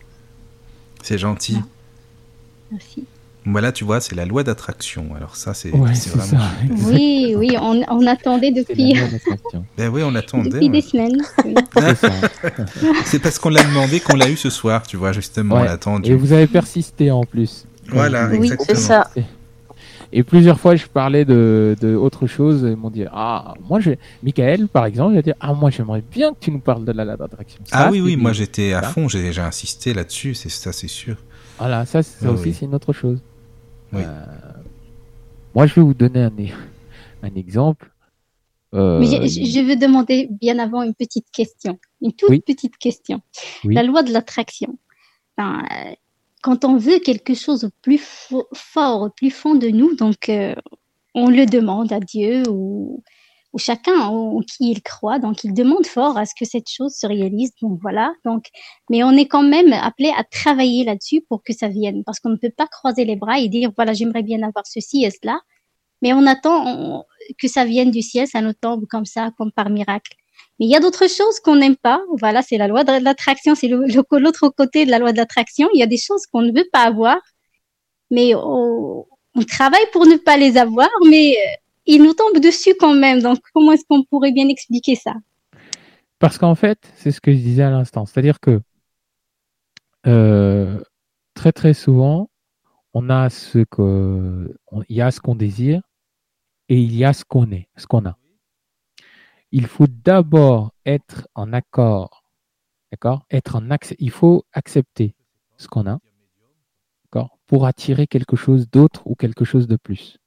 C'est 1.02 1.18
gentil. 1.18 1.58
Merci. 2.70 3.06
Voilà, 3.46 3.72
tu 3.72 3.84
vois, 3.84 4.00
c'est 4.00 4.16
la 4.16 4.26
loi 4.26 4.44
d'attraction. 4.44 5.16
Alors 5.16 5.36
ça, 5.36 5.54
c'est 5.54 5.70
vraiment... 5.70 5.94
Ça. 5.94 6.38
Oui, 6.88 7.36
oui, 7.38 7.56
on, 7.60 7.84
on 7.90 8.08
attendait 8.08 8.52
depuis... 8.52 8.96
ben 9.78 9.90
oui, 9.90 10.02
on 10.06 10.16
attendait. 10.16 10.50
Depuis 10.50 10.70
des 10.70 10.82
semaines. 10.82 11.22
c'est 13.06 13.20
parce 13.20 13.40
qu'on 13.40 13.50
l'a 13.50 13.64
demandé 13.64 14.00
qu'on 14.00 14.16
l'a 14.16 14.30
eu 14.30 14.38
ce 14.38 14.50
soir, 14.50 14.84
tu 14.88 14.96
vois, 14.96 15.12
justement, 15.12 15.56
on 15.56 15.64
attendu. 15.64 16.12
Et 16.12 16.16
vous 16.16 16.32
avez 16.32 16.48
persisté 16.48 17.12
en 17.12 17.24
plus. 17.24 17.66
Voilà, 17.90 18.28
oui, 18.30 18.38
exactement. 18.38 18.66
c'est 18.68 18.76
ça. 18.76 19.10
Et 20.16 20.22
plusieurs 20.22 20.60
fois, 20.60 20.76
je 20.76 20.86
parlais 20.86 21.26
de, 21.26 21.76
de 21.82 21.96
autre 21.96 22.28
chose. 22.28 22.62
Ils 22.70 22.78
m'ont 22.78 22.92
dit 22.92 23.06
Ah, 23.12 23.56
moi, 23.68 23.80
je... 23.80 23.92
Michael, 24.22 24.68
par 24.68 24.86
exemple, 24.86 25.16
il 25.16 25.18
a 25.18 25.22
dit 25.24 25.34
Ah, 25.40 25.54
moi, 25.54 25.72
j'aimerais 25.72 26.04
bien 26.12 26.34
que 26.34 26.40
tu 26.40 26.52
nous 26.52 26.60
parles 26.60 26.86
de 26.86 26.92
la 26.92 27.04
loi 27.04 27.18
d'attraction. 27.18 27.60
Ah 27.72 27.90
oui, 27.92 28.00
oui, 28.00 28.16
moi, 28.16 28.32
j'étais 28.32 28.74
à 28.74 28.84
fond. 28.84 29.10
J'ai 29.10 29.38
insisté 29.40 29.94
là-dessus. 29.94 30.36
C'est 30.36 30.50
ça, 30.50 30.72
c'est 30.72 30.88
sûr. 30.88 31.18
Voilà, 31.58 31.86
ça, 31.86 32.04
ça 32.04 32.32
aussi, 32.32 32.54
c'est 32.54 32.66
une 32.66 32.76
autre 32.76 32.94
chose. 32.94 33.20
Oui. 33.94 34.02
Euh, 34.04 34.26
moi, 35.56 35.68
je 35.68 35.76
vais 35.76 35.82
vous 35.82 35.94
donner 35.94 36.22
un, 36.22 36.32
un 37.24 37.36
exemple. 37.36 37.92
Euh... 38.74 39.00
Mais 39.00 39.06
je, 39.06 39.60
veux 39.62 39.76
demander 39.76 40.28
bien 40.32 40.58
avant 40.58 40.82
une 40.82 40.96
petite 40.96 41.30
question, 41.32 41.78
une 42.02 42.14
toute 42.14 42.44
petite 42.44 42.78
question. 42.78 43.22
La 43.64 43.84
loi 43.84 44.02
de 44.02 44.12
l'attraction. 44.12 44.80
Enfin, 45.38 45.64
euh, 45.72 45.94
quand 46.42 46.66
on 46.66 46.78
veut 46.78 47.00
quelque 47.00 47.36
chose 47.36 47.70
plus 47.84 48.02
fort, 48.54 49.12
plus 49.16 49.30
fond 49.30 49.54
de 49.54 49.68
nous, 49.68 49.96
donc 49.96 50.28
euh, 50.30 50.56
on 51.14 51.30
le 51.30 51.46
demande 51.46 51.94
à 51.94 52.00
Dieu 52.00 52.44
ou, 52.50 53.04
ou 53.54 53.60
chacun 53.60 54.00
en 54.00 54.40
qui 54.42 54.72
il 54.72 54.82
croit, 54.82 55.20
donc 55.20 55.44
il 55.44 55.54
demande 55.54 55.86
fort 55.86 56.18
à 56.18 56.26
ce 56.26 56.34
que 56.38 56.46
cette 56.46 56.70
chose 56.70 56.94
se 56.94 57.06
réalise. 57.08 57.52
Donc 57.62 57.80
voilà. 57.82 58.14
Donc, 58.26 58.46
mais 58.90 59.04
on 59.04 59.12
est 59.12 59.28
quand 59.28 59.44
même 59.44 59.72
appelé 59.74 60.12
à 60.18 60.24
travailler 60.24 60.84
là-dessus 60.84 61.22
pour 61.30 61.44
que 61.44 61.54
ça 61.54 61.68
vienne, 61.68 62.04
parce 62.04 62.20
qu'on 62.20 62.30
ne 62.30 62.38
peut 62.38 62.54
pas 62.56 62.68
croiser 62.68 63.06
les 63.06 63.16
bras 63.16 63.40
et 63.40 63.50
dire 63.50 63.72
voilà 63.76 63.94
j'aimerais 63.94 64.24
bien 64.24 64.42
avoir 64.44 64.66
ceci 64.66 65.06
et 65.06 65.12
cela, 65.12 65.40
mais 66.02 66.14
on 66.14 66.26
attend 66.28 67.06
que 67.40 67.48
ça 67.48 67.64
vienne 67.64 67.92
du 67.92 68.02
ciel, 68.02 68.28
ça 68.28 68.42
nous 68.42 68.54
tombe 68.54 68.86
comme 68.88 69.06
ça, 69.06 69.32
comme 69.38 69.52
par 69.52 69.70
miracle. 69.70 70.14
Mais 70.60 70.66
il 70.66 70.70
y 70.70 70.76
a 70.76 70.80
d'autres 70.80 71.10
choses 71.10 71.40
qu'on 71.40 71.56
n'aime 71.56 71.78
pas. 71.78 72.02
Voilà, 72.20 72.42
c'est 72.42 72.58
la 72.58 72.68
loi 72.68 72.84
de 72.84 73.04
l'attraction, 73.04 73.56
c'est 73.56 73.68
l'autre 73.70 74.50
côté 74.50 74.86
de 74.86 74.92
la 74.92 75.00
loi 75.00 75.14
de 75.14 75.18
l'attraction. 75.18 75.70
Il 75.74 75.80
y 75.80 75.84
a 75.84 75.88
des 75.88 75.98
choses 75.98 76.26
qu'on 76.28 76.42
ne 76.42 76.52
veut 76.52 76.68
pas 76.72 76.84
avoir, 76.84 77.18
mais 78.12 78.34
on, 78.36 79.06
travaille 79.48 79.86
pour 79.92 80.06
ne 80.06 80.18
pas 80.18 80.38
les 80.38 80.58
avoir, 80.58 80.90
mais 81.08 81.36
ils 81.86 82.02
nous 82.02 82.14
tombent 82.14 82.42
dessus 82.42 82.76
quand 82.80 82.96
même. 82.96 83.22
Donc, 83.22 83.40
comment 83.54 83.72
est-ce 83.74 83.86
qu'on 83.88 84.04
pourrait 84.04 84.32
bien 84.32 84.48
expliquer 84.48 84.96
ça? 84.96 85.14
Parce 86.20 86.38
qu'en 86.38 86.56
fait, 86.56 86.80
c'est 86.96 87.12
ce 87.12 87.20
que 87.20 87.32
je 87.32 87.38
disais 87.38 87.64
à 87.64 87.70
l'instant. 87.70 88.06
C'est-à-dire 88.06 88.40
que 88.40 88.62
euh, 90.08 90.80
très 91.34 91.52
très 91.52 91.74
souvent, 91.74 92.30
on 92.94 93.10
a 93.10 93.30
ce 93.30 93.60
que, 93.70 94.56
il 94.90 94.96
y 94.96 95.02
a 95.02 95.12
ce 95.12 95.20
qu'on 95.20 95.36
désire 95.36 95.82
et 96.70 96.80
il 96.80 96.96
y 96.96 97.04
a 97.04 97.14
ce 97.14 97.26
qu'on 97.26 97.52
est, 97.52 97.68
ce 97.76 97.88
qu'on 97.88 98.06
a 98.06 98.18
il 99.54 99.68
faut 99.68 99.86
d'abord 99.88 100.74
être 100.84 101.28
en 101.36 101.54
accord, 101.54 102.24
d'accord? 102.92 103.24
Être 103.30 103.56
en 103.56 103.70
accès, 103.70 103.96
il 104.00 104.10
faut 104.10 104.46
accepter 104.52 105.16
ce 105.58 105.68
qu'on 105.68 105.88
a, 105.88 106.00
Pour 107.46 107.68
attirer 107.68 108.08
quelque 108.08 108.36
chose 108.36 108.68
d'autre 108.68 109.06
ou 109.06 109.14
quelque 109.14 109.46
chose 109.46 109.68
de 109.68 109.76
plus. 109.76 110.18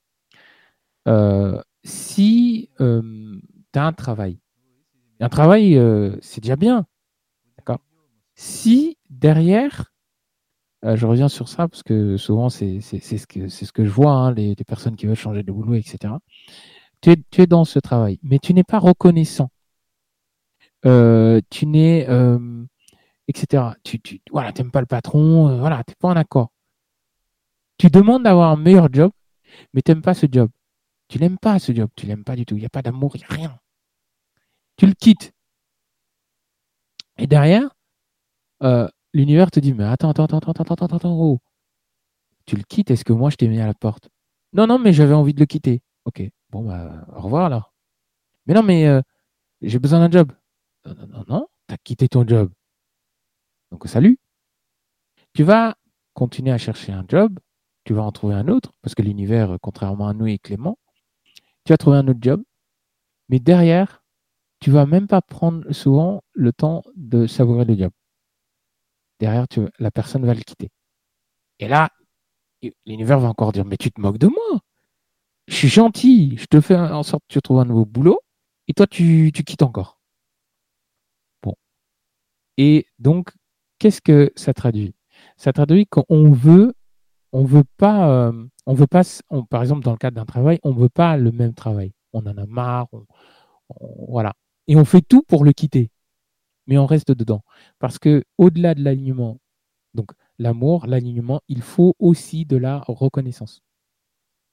Euh, 1.07 1.61
si 1.85 2.71
euh, 2.81 3.41
tu 3.73 3.79
as 3.79 3.87
un 3.87 3.93
travail, 3.93 4.39
un 5.21 5.29
travail, 5.29 5.77
euh, 5.77 6.17
c'est 6.21 6.41
déjà 6.43 6.57
bien, 6.57 6.87
d'accord 7.59 7.81
Si 8.35 8.99
derrière, 9.11 9.93
je 10.83 11.05
reviens 11.05 11.29
sur 11.29 11.49
ça 11.49 11.67
parce 11.67 11.83
que 11.83 12.17
souvent 12.17 12.49
c'est 12.49 12.81
ce, 12.81 13.27
que, 13.27 13.49
ce 13.49 13.73
que 13.73 13.85
je 13.85 13.91
vois, 13.91 14.13
hein, 14.13 14.33
les, 14.33 14.55
les, 14.55 14.65
personnes 14.65 14.95
qui 14.95 15.07
veulent 15.07 15.17
changer 15.17 15.43
de 15.43 15.51
boulot, 15.51 15.75
etc 15.75 16.15
tu 17.01 17.43
es, 17.43 17.47
dans 17.47 17.65
ce 17.65 17.79
travail, 17.79 18.19
mais 18.23 18.39
tu 18.39 18.55
n'es 18.55 18.65
pas 18.65 18.79
reconnaissant. 18.79 19.51
Euh, 20.85 21.41
tu 21.51 21.67
n'es, 21.67 22.07
euh, 22.09 22.65
etc. 23.29 23.65
Tu, 23.83 24.01
tu 24.01 24.21
voilà, 24.31 24.53
t'aimes 24.53 24.71
pas 24.71 24.81
le 24.81 24.87
patron, 24.87 25.49
euh, 25.49 25.59
voilà, 25.59 25.83
t'es 25.85 25.95
pas 25.99 26.09
en 26.09 26.17
accord. 26.17 26.51
Tu 27.79 27.89
demandes 27.89 28.23
d'avoir 28.25 28.51
un 28.51 28.57
meilleur 28.57 28.89
job, 28.93 29.13
mais 29.73 29.83
tu 29.83 29.91
n'aimes 29.91 30.03
pas 30.03 30.15
ce 30.15 30.27
job. 30.31 30.51
Tu 31.09 31.19
l'aimes 31.19 31.39
pas 31.39 31.59
ce 31.59 31.73
job, 31.73 31.91
tu 31.97 32.07
l'aimes 32.07 32.25
pas 32.25 32.37
du 32.37 32.45
tout. 32.47 32.57
Il 32.57 32.61
n'y 32.61 32.67
a 32.67 32.71
pas 32.71 32.83
d'amour, 32.83 33.13
il 33.15 33.19
n'y 33.19 33.25
a 33.25 33.29
rien. 33.29 33.59
Tu 34.77 34.87
le 34.87 34.95
quittes. 34.95 35.33
Et 37.19 37.27
derrière, 37.27 37.69
l'univers 39.13 39.51
te 39.51 39.61
dit, 39.61 39.73
mais 39.73 39.85
attends, 39.85 40.11
attends, 40.11 40.25
attends, 40.25 40.39
attends, 40.39 40.63
attends, 40.63 40.75
attends, 40.75 40.97
attends, 40.97 41.19
oh. 41.19 41.39
Tu 42.47 42.57
le 42.57 42.63
quittes, 42.63 42.91
est-ce 42.91 43.05
que 43.05 43.13
moi 43.13 43.31
je 43.31 43.37
t'ai 43.37 43.49
mis 43.49 43.61
à 43.61 43.67
la 43.67 43.75
porte? 43.75 44.09
Non, 44.53 44.67
non, 44.67 44.79
mais 44.79 44.93
j'avais 44.93 45.15
envie 45.15 45.35
de 45.35 45.41
le 45.41 45.47
quitter. 45.47 45.83
Ok. 46.05 46.23
Bon, 46.51 46.65
bah, 46.65 47.07
au 47.15 47.21
revoir 47.23 47.47
alors. 47.47 47.75
Mais 48.47 48.55
non, 48.55 48.63
mais 48.63 48.87
euh, 48.87 49.01
j'ai 49.63 49.79
besoin 49.79 50.01
d'un 50.01 50.11
job. 50.11 50.33
Non, 50.85 50.95
non, 50.95 51.07
non, 51.09 51.25
non, 51.29 51.49
t'as 51.67 51.77
quitté 51.79 52.09
ton 52.09 52.27
job. 52.27 52.53
Donc, 53.71 53.87
salut. 53.89 54.19
Tu 55.35 55.43
vas 55.43 55.77
continuer 56.15 56.53
à 56.53 56.59
chercher 56.59 56.93
un 56.93 57.05
job, 57.09 57.39
tu 57.85 57.93
vas 57.93 58.03
en 58.03 58.13
trouver 58.13 58.35
un 58.35 58.49
autre, 58.49 58.73
parce 58.83 58.95
que 58.95 59.03
l'univers, 59.03 59.59
contrairement 59.61 60.09
à 60.09 60.15
nous, 60.15 60.27
est 60.27 60.39
clément. 60.39 60.79
Tu 61.67 61.73
vas 61.73 61.77
trouver 61.77 61.99
un 61.99 62.09
autre 62.09 62.21
job, 62.23 62.43
mais 63.29 63.41
derrière, 63.41 64.03
tu 64.61 64.71
vas 64.71 64.87
même 64.87 65.07
pas 65.07 65.21
prendre 65.21 65.71
souvent 65.73 66.23
le 66.33 66.53
temps 66.53 66.83
de 66.95 67.27
savourer 67.27 67.65
le 67.67 67.77
job. 67.77 67.93
Derrière, 69.21 69.47
la 69.79 69.91
personne 69.91 70.25
va 70.25 70.33
le 70.33 70.41
quitter. 70.41 70.71
Et 71.59 71.69
là, 71.69 71.91
l'univers 72.87 73.19
va 73.19 73.29
encore 73.29 73.53
dire, 73.53 73.65
mais 73.65 73.77
tu 73.77 73.91
te 73.91 74.01
moques 74.01 74.19
de 74.19 74.29
moi 74.29 74.61
je 75.47 75.55
suis 75.55 75.69
gentil, 75.69 76.37
je 76.39 76.47
te 76.47 76.61
fais 76.61 76.77
en 76.77 77.03
sorte 77.03 77.23
que 77.29 77.35
tu 77.35 77.41
trouves 77.41 77.61
un 77.61 77.65
nouveau 77.65 77.85
boulot, 77.85 78.21
et 78.69 78.75
toi, 78.75 78.87
tu, 78.87 79.31
tu 79.35 79.45
quittes 79.45 79.63
encore. 79.63 80.01
Bon. 81.43 81.55
Et 82.57 82.87
donc, 82.99 83.31
qu'est-ce 83.79 84.01
que 84.01 84.33
ça 84.37 84.55
traduit? 84.55 84.95
Ça 85.37 85.53
traduit 85.53 85.87
qu'on 85.87 86.33
veut, 86.33 86.75
on 87.33 87.45
veut 87.45 87.65
pas, 87.77 88.11
euh, 88.11 88.47
on 88.67 88.75
veut 88.75 88.87
pas, 88.87 89.03
par 89.51 89.63
exemple, 89.63 89.85
dans 89.85 89.93
le 89.93 89.99
cadre 89.99 90.17
d'un 90.17 90.25
travail, 90.25 90.59
on 90.65 90.73
veut 90.73 90.89
pas 90.89 91.17
le 91.17 91.33
même 91.33 91.55
travail. 91.55 91.93
On 92.13 92.21
en 92.27 92.37
a 92.37 92.47
marre, 92.47 92.89
voilà. 94.09 94.35
Et 94.69 94.77
on 94.77 94.85
fait 94.85 95.03
tout 95.03 95.23
pour 95.23 95.45
le 95.45 95.53
quitter. 95.53 95.91
Mais 96.67 96.79
on 96.79 96.87
reste 96.87 97.13
dedans. 97.13 97.43
Parce 97.79 97.99
que 97.99 98.25
au-delà 98.39 98.75
de 98.75 98.83
l'alignement, 98.83 99.39
donc 99.95 100.13
l'amour, 100.39 100.87
l'alignement, 100.87 101.41
il 101.49 101.63
faut 101.63 101.95
aussi 101.99 102.45
de 102.45 102.57
la 102.57 102.79
reconnaissance. 102.79 103.63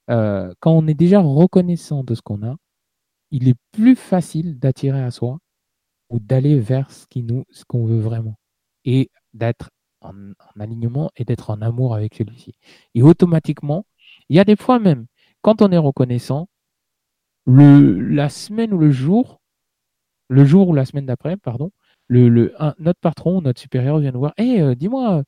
Euh, 0.10 0.53
quand 0.60 0.73
on 0.73 0.88
est 0.88 0.94
déjà 0.94 1.22
reconnaissant 1.22 2.03
de 2.03 2.15
ce 2.15 2.22
qu'on 2.22 2.44
a, 2.44 2.56
il 3.31 3.48
est 3.48 3.56
plus 3.72 3.95
facile 3.95 4.60
d'attirer 4.60 5.02
à 5.02 5.11
soi 5.11 5.40
ou 6.10 6.19
d'aller 6.19 6.60
vers 6.60 6.91
ce 6.91 7.07
qui 7.07 7.23
nous, 7.23 7.45
ce 7.49 7.65
qu'on 7.65 7.85
veut 7.85 7.99
vraiment 7.99 8.35
et 8.85 9.10
d'être 9.34 9.72
en, 10.02 10.14
alignement 10.60 11.10
et 11.15 11.26
d'être 11.26 11.49
en 11.49 11.61
amour 11.61 11.95
avec 11.95 12.15
celui-ci. 12.15 12.53
Et 12.94 13.02
automatiquement, 13.02 13.85
il 14.29 14.35
y 14.35 14.39
a 14.39 14.45
des 14.45 14.55
fois 14.55 14.79
même, 14.79 15.05
quand 15.41 15.61
on 15.61 15.71
est 15.71 15.77
reconnaissant, 15.77 16.47
le, 17.45 17.99
la 17.99 18.29
semaine 18.29 18.73
ou 18.73 18.77
le 18.77 18.91
jour, 18.91 19.41
le 20.29 20.45
jour 20.45 20.69
ou 20.69 20.73
la 20.73 20.85
semaine 20.85 21.05
d'après, 21.05 21.37
pardon, 21.37 21.71
le, 22.07 22.53
notre 22.79 22.99
patron, 22.99 23.41
notre 23.41 23.59
supérieur 23.59 23.99
vient 23.99 24.11
nous 24.11 24.19
voir, 24.19 24.33
hé, 24.37 24.61
euh, 24.61 24.75
dis-moi, 24.75 25.23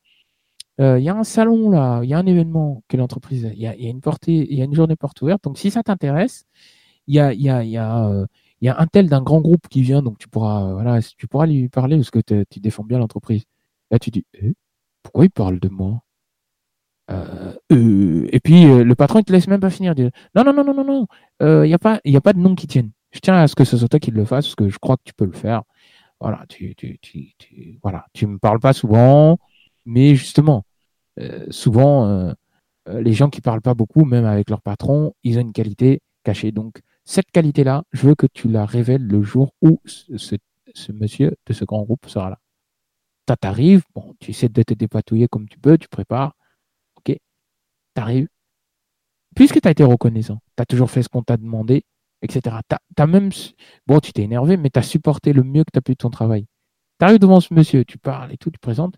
euh, 0.80 0.98
il 0.98 1.04
y 1.04 1.08
a 1.08 1.16
un 1.16 1.24
salon 1.24 1.70
là, 1.70 2.00
il 2.02 2.10
y 2.10 2.14
a 2.14 2.18
un 2.18 2.26
événement 2.26 2.82
que 2.88 2.96
l'entreprise, 2.96 3.50
il 3.54 3.60
y 3.60 3.66
a, 3.66 3.74
une 3.76 4.00
portée, 4.00 4.46
il 4.50 4.58
y 4.58 4.62
a 4.62 4.64
une 4.64 4.74
journée 4.74 4.96
porte 4.96 5.20
ouverte. 5.22 5.44
Donc 5.44 5.58
si 5.58 5.70
ça 5.70 5.82
t'intéresse, 5.82 6.44
il 7.06 7.14
y 7.14 7.18
a 7.18 7.30
un 8.80 8.86
tel 8.86 9.08
d'un 9.08 9.22
grand 9.22 9.40
groupe 9.40 9.68
qui 9.68 9.82
vient, 9.82 10.02
donc 10.02 10.18
tu 10.18 10.28
pourras, 10.28 10.64
euh, 10.70 10.74
voilà, 10.74 11.00
tu 11.02 11.26
pourras 11.28 11.46
lui 11.46 11.68
parler 11.68 11.96
parce 11.96 12.10
que 12.10 12.20
tu 12.44 12.60
défends 12.60 12.84
bien 12.84 12.98
l'entreprise. 12.98 13.44
Là 13.90 13.98
tu 13.98 14.10
dis, 14.10 14.24
eh, 14.34 14.54
pourquoi 15.02 15.24
il 15.26 15.30
parle 15.30 15.60
de 15.60 15.68
moi? 15.68 16.02
Et 17.08 18.40
puis 18.42 18.64
le 18.64 18.94
patron 18.94 19.20
il 19.20 19.24
te 19.24 19.32
laisse 19.32 19.48
même 19.48 19.60
pas 19.60 19.70
finir. 19.70 19.94
Non 20.34 20.44
non 20.44 20.52
non 20.52 20.64
non 20.64 20.74
non 20.74 20.84
non, 20.84 21.06
il 21.40 21.68
n'y 21.68 21.74
a 21.74 21.78
pas, 21.78 22.00
il 22.04 22.16
a 22.16 22.20
pas 22.20 22.32
de 22.32 22.38
nom 22.40 22.54
qui 22.54 22.66
tienne. 22.66 22.90
Je 23.12 23.20
tiens 23.20 23.36
à 23.36 23.48
ce 23.48 23.54
que 23.54 23.64
ce 23.64 23.76
soit 23.76 23.88
toi 23.88 24.00
qui 24.00 24.10
le 24.10 24.24
fasse 24.24 24.46
parce 24.46 24.54
que 24.56 24.68
je 24.68 24.78
crois 24.78 24.96
que 24.96 25.02
tu 25.04 25.14
peux 25.14 25.24
le 25.24 25.32
faire. 25.32 25.62
Voilà, 26.20 26.44
tu, 26.48 26.74
tu, 26.74 26.98
tu, 27.00 27.34
tu 27.38 27.78
voilà, 27.82 28.06
tu 28.12 28.26
me 28.26 28.38
parles 28.38 28.60
pas 28.60 28.72
souvent. 28.72 29.38
Mais 29.86 30.14
justement, 30.16 30.64
euh, 31.20 31.46
souvent, 31.50 32.06
euh, 32.06 32.32
euh, 32.88 33.00
les 33.00 33.12
gens 33.12 33.30
qui 33.30 33.40
parlent 33.40 33.62
pas 33.62 33.74
beaucoup, 33.74 34.04
même 34.04 34.24
avec 34.24 34.50
leur 34.50 34.60
patron, 34.60 35.14
ils 35.22 35.38
ont 35.38 35.42
une 35.42 35.52
qualité 35.52 36.00
cachée. 36.24 36.52
Donc, 36.52 36.80
cette 37.04 37.30
qualité-là, 37.30 37.84
je 37.92 38.08
veux 38.08 38.14
que 38.14 38.26
tu 38.26 38.48
la 38.48 38.66
révèles 38.66 39.06
le 39.06 39.22
jour 39.22 39.54
où 39.62 39.80
ce, 39.84 40.36
monsieur 40.92 41.36
de 41.46 41.52
ce 41.52 41.64
grand 41.64 41.82
groupe 41.82 42.06
sera 42.08 42.30
là. 42.30 42.38
T'arrives, 43.40 43.84
bon, 43.94 44.14
tu 44.20 44.30
essaies 44.30 44.48
de 44.48 44.62
te 44.62 44.74
dépatouiller 44.74 45.26
comme 45.26 45.48
tu 45.48 45.58
peux, 45.58 45.78
tu 45.78 45.88
prépares, 45.88 46.35
t'arrives. 47.96 48.28
Puisque 49.34 49.60
tu 49.60 49.68
as 49.68 49.72
été 49.72 49.84
reconnaissant, 49.84 50.38
tu 50.56 50.62
as 50.62 50.66
toujours 50.66 50.90
fait 50.90 51.02
ce 51.02 51.08
qu'on 51.08 51.22
t'a 51.22 51.36
demandé, 51.36 51.84
etc. 52.22 52.56
As, 52.96 53.06
même, 53.06 53.30
bon, 53.86 54.00
tu 54.00 54.12
t'es 54.12 54.22
énervé, 54.22 54.56
mais 54.56 54.70
tu 54.70 54.78
as 54.78 54.82
supporté 54.82 55.32
le 55.32 55.42
mieux 55.42 55.64
que 55.64 55.70
tu 55.72 55.78
as 55.78 55.82
pu 55.82 55.92
de 55.92 55.98
ton 55.98 56.10
travail. 56.10 56.46
Tu 56.98 57.04
arrives 57.04 57.18
devant 57.18 57.40
ce 57.40 57.52
monsieur, 57.52 57.84
tu 57.84 57.98
parles 57.98 58.32
et 58.32 58.38
tout, 58.38 58.50
tu 58.50 58.58
présentes, 58.58 58.96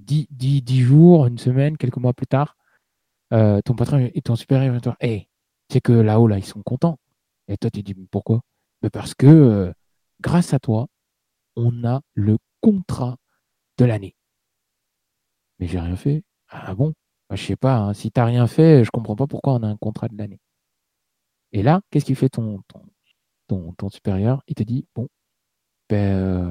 dix, 0.00 0.80
jours, 0.80 1.26
une 1.26 1.38
semaine, 1.38 1.76
quelques 1.76 1.96
mois 1.96 2.14
plus 2.14 2.26
tard, 2.26 2.56
euh, 3.32 3.60
ton 3.62 3.74
patron 3.74 4.10
et 4.12 4.22
ton 4.22 4.36
supérieur 4.36 4.72
vient 4.72 4.80
te 4.80 4.88
dire 4.88 4.96
Hey, 5.00 5.28
c'est 5.70 5.80
que 5.80 5.92
là-haut, 5.92 6.26
là, 6.26 6.38
ils 6.38 6.44
sont 6.44 6.62
contents. 6.62 6.98
Et 7.48 7.56
toi, 7.56 7.70
tu 7.70 7.82
dis 7.82 7.94
Pourquoi? 8.10 8.42
Mais 8.82 8.90
Parce 8.90 9.14
que 9.14 9.26
euh, 9.26 9.72
grâce 10.20 10.54
à 10.54 10.58
toi, 10.58 10.88
on 11.56 11.84
a 11.84 12.00
le 12.14 12.38
contrat 12.60 13.16
de 13.78 13.84
l'année. 13.84 14.16
Mais 15.58 15.66
j'ai 15.66 15.80
rien 15.80 15.96
fait. 15.96 16.22
Ah 16.48 16.74
bon 16.74 16.94
bah, 17.30 17.36
je 17.36 17.44
sais 17.46 17.56
pas, 17.56 17.76
hein, 17.78 17.94
si 17.94 18.10
tu 18.10 18.20
n'as 18.20 18.26
rien 18.26 18.46
fait, 18.48 18.84
je 18.84 18.90
comprends 18.90 19.16
pas 19.16 19.28
pourquoi 19.28 19.54
on 19.54 19.62
a 19.62 19.68
un 19.68 19.76
contrat 19.76 20.08
de 20.08 20.18
l'année. 20.18 20.40
Et 21.52 21.62
là, 21.62 21.80
qu'est-ce 21.90 22.04
qu'il 22.04 22.16
fait 22.16 22.28
ton, 22.28 22.60
ton, 23.48 23.72
ton, 23.74 23.88
supérieur? 23.90 24.42
Il 24.48 24.54
te 24.56 24.62
dit, 24.64 24.86
bon, 24.94 25.08
ben, 25.88 25.96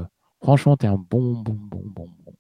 euh, 0.02 0.06
franchement, 0.42 0.78
tu 0.78 0.86
es 0.86 0.90
un 0.90 0.98
bon, 0.98 1.34
bon, 1.42 1.54
bon, 1.54 1.84
bon, 1.86 2.10
bon. 2.26 2.34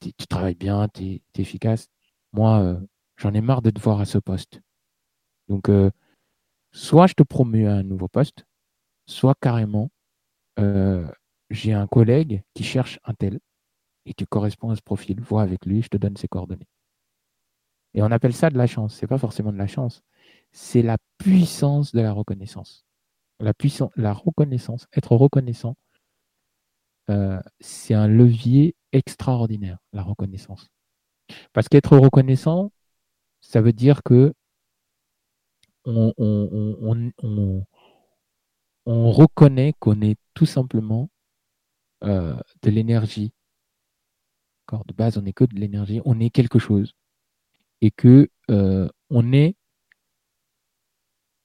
Tu 0.00 0.12
travailles 0.28 0.54
bien, 0.54 0.88
tu 0.88 1.04
es, 1.04 1.22
efficace. 1.36 1.88
Moi, 2.32 2.60
euh, 2.60 2.80
j'en 3.16 3.34
ai 3.34 3.40
marre 3.40 3.62
de 3.62 3.70
te 3.70 3.80
voir 3.80 4.00
à 4.00 4.04
ce 4.06 4.18
poste. 4.18 4.60
Donc, 5.48 5.68
euh, 5.68 5.90
soit 6.72 7.06
je 7.08 7.14
te 7.14 7.22
promue 7.24 7.68
à 7.68 7.74
un 7.74 7.82
nouveau 7.84 8.08
poste, 8.08 8.46
soit 9.06 9.34
carrément, 9.40 9.90
j'ai 11.50 11.72
un 11.72 11.86
collègue 11.86 12.42
qui 12.54 12.64
cherche 12.64 13.00
un 13.04 13.14
tel 13.14 13.40
et 14.06 14.14
tu 14.14 14.26
corresponds 14.26 14.70
à 14.70 14.76
ce 14.76 14.82
profil. 14.82 15.20
Vois 15.20 15.42
avec 15.42 15.66
lui, 15.66 15.82
je 15.82 15.88
te 15.88 15.96
donne 15.96 16.16
ses 16.16 16.28
coordonnées. 16.28 16.68
Et 17.94 18.02
on 18.02 18.10
appelle 18.10 18.34
ça 18.34 18.50
de 18.50 18.58
la 18.58 18.66
chance. 18.66 18.94
Ce 18.96 19.04
n'est 19.04 19.08
pas 19.08 19.18
forcément 19.18 19.52
de 19.52 19.58
la 19.58 19.66
chance. 19.66 20.02
C'est 20.52 20.82
la 20.82 20.98
puissance 21.18 21.92
de 21.92 22.00
la 22.00 22.12
reconnaissance. 22.12 22.84
La, 23.40 23.54
puissance, 23.54 23.90
la 23.96 24.12
reconnaissance, 24.12 24.86
être 24.92 25.16
reconnaissant, 25.16 25.76
euh, 27.08 27.40
c'est 27.60 27.94
un 27.94 28.06
levier 28.06 28.76
extraordinaire, 28.92 29.78
la 29.92 30.02
reconnaissance. 30.02 30.68
Parce 31.52 31.68
qu'être 31.68 31.96
reconnaissant, 31.96 32.72
ça 33.40 33.60
veut 33.60 33.72
dire 33.72 34.02
que 34.02 34.34
on, 35.86 36.12
reconnaît 38.86 39.72
qu'on 39.78 40.00
est 40.02 40.18
tout 40.34 40.46
simplement 40.46 41.08
euh, 42.04 42.36
de 42.62 42.70
l'énergie. 42.70 43.32
De 44.86 44.92
base, 44.94 45.18
on 45.18 45.22
n'est 45.22 45.32
que 45.32 45.44
de 45.44 45.56
l'énergie, 45.56 46.00
on 46.04 46.20
est 46.20 46.30
quelque 46.30 46.60
chose 46.60 46.94
et 47.80 47.90
que 47.90 48.28
euh, 48.50 48.88
on 49.10 49.32
est 49.32 49.56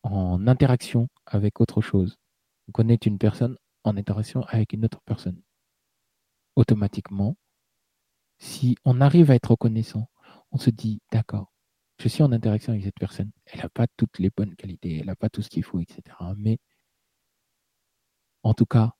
en 0.03 0.47
interaction 0.47 1.09
avec 1.25 1.61
autre 1.61 1.81
chose. 1.81 2.17
On 2.77 2.89
est 2.89 3.05
une 3.05 3.17
personne 3.17 3.57
en 3.83 3.97
interaction 3.97 4.41
avec 4.47 4.73
une 4.73 4.85
autre 4.85 5.01
personne. 5.05 5.41
Automatiquement, 6.55 7.35
si 8.39 8.77
on 8.85 9.01
arrive 9.01 9.31
à 9.31 9.35
être 9.35 9.51
reconnaissant, 9.51 10.09
on 10.51 10.57
se 10.57 10.69
dit 10.69 11.01
d'accord, 11.11 11.53
je 11.99 12.07
suis 12.07 12.23
en 12.23 12.31
interaction 12.31 12.73
avec 12.73 12.85
cette 12.85 12.99
personne. 12.99 13.31
Elle 13.45 13.61
n'a 13.61 13.69
pas 13.69 13.87
toutes 13.97 14.19
les 14.19 14.29
bonnes 14.29 14.55
qualités, 14.55 14.99
elle 14.99 15.07
n'a 15.07 15.15
pas 15.15 15.29
tout 15.29 15.41
ce 15.41 15.49
qu'il 15.49 15.63
faut, 15.63 15.79
etc. 15.79 16.01
Mais 16.37 16.59
en 18.43 18.53
tout 18.53 18.65
cas, 18.65 18.93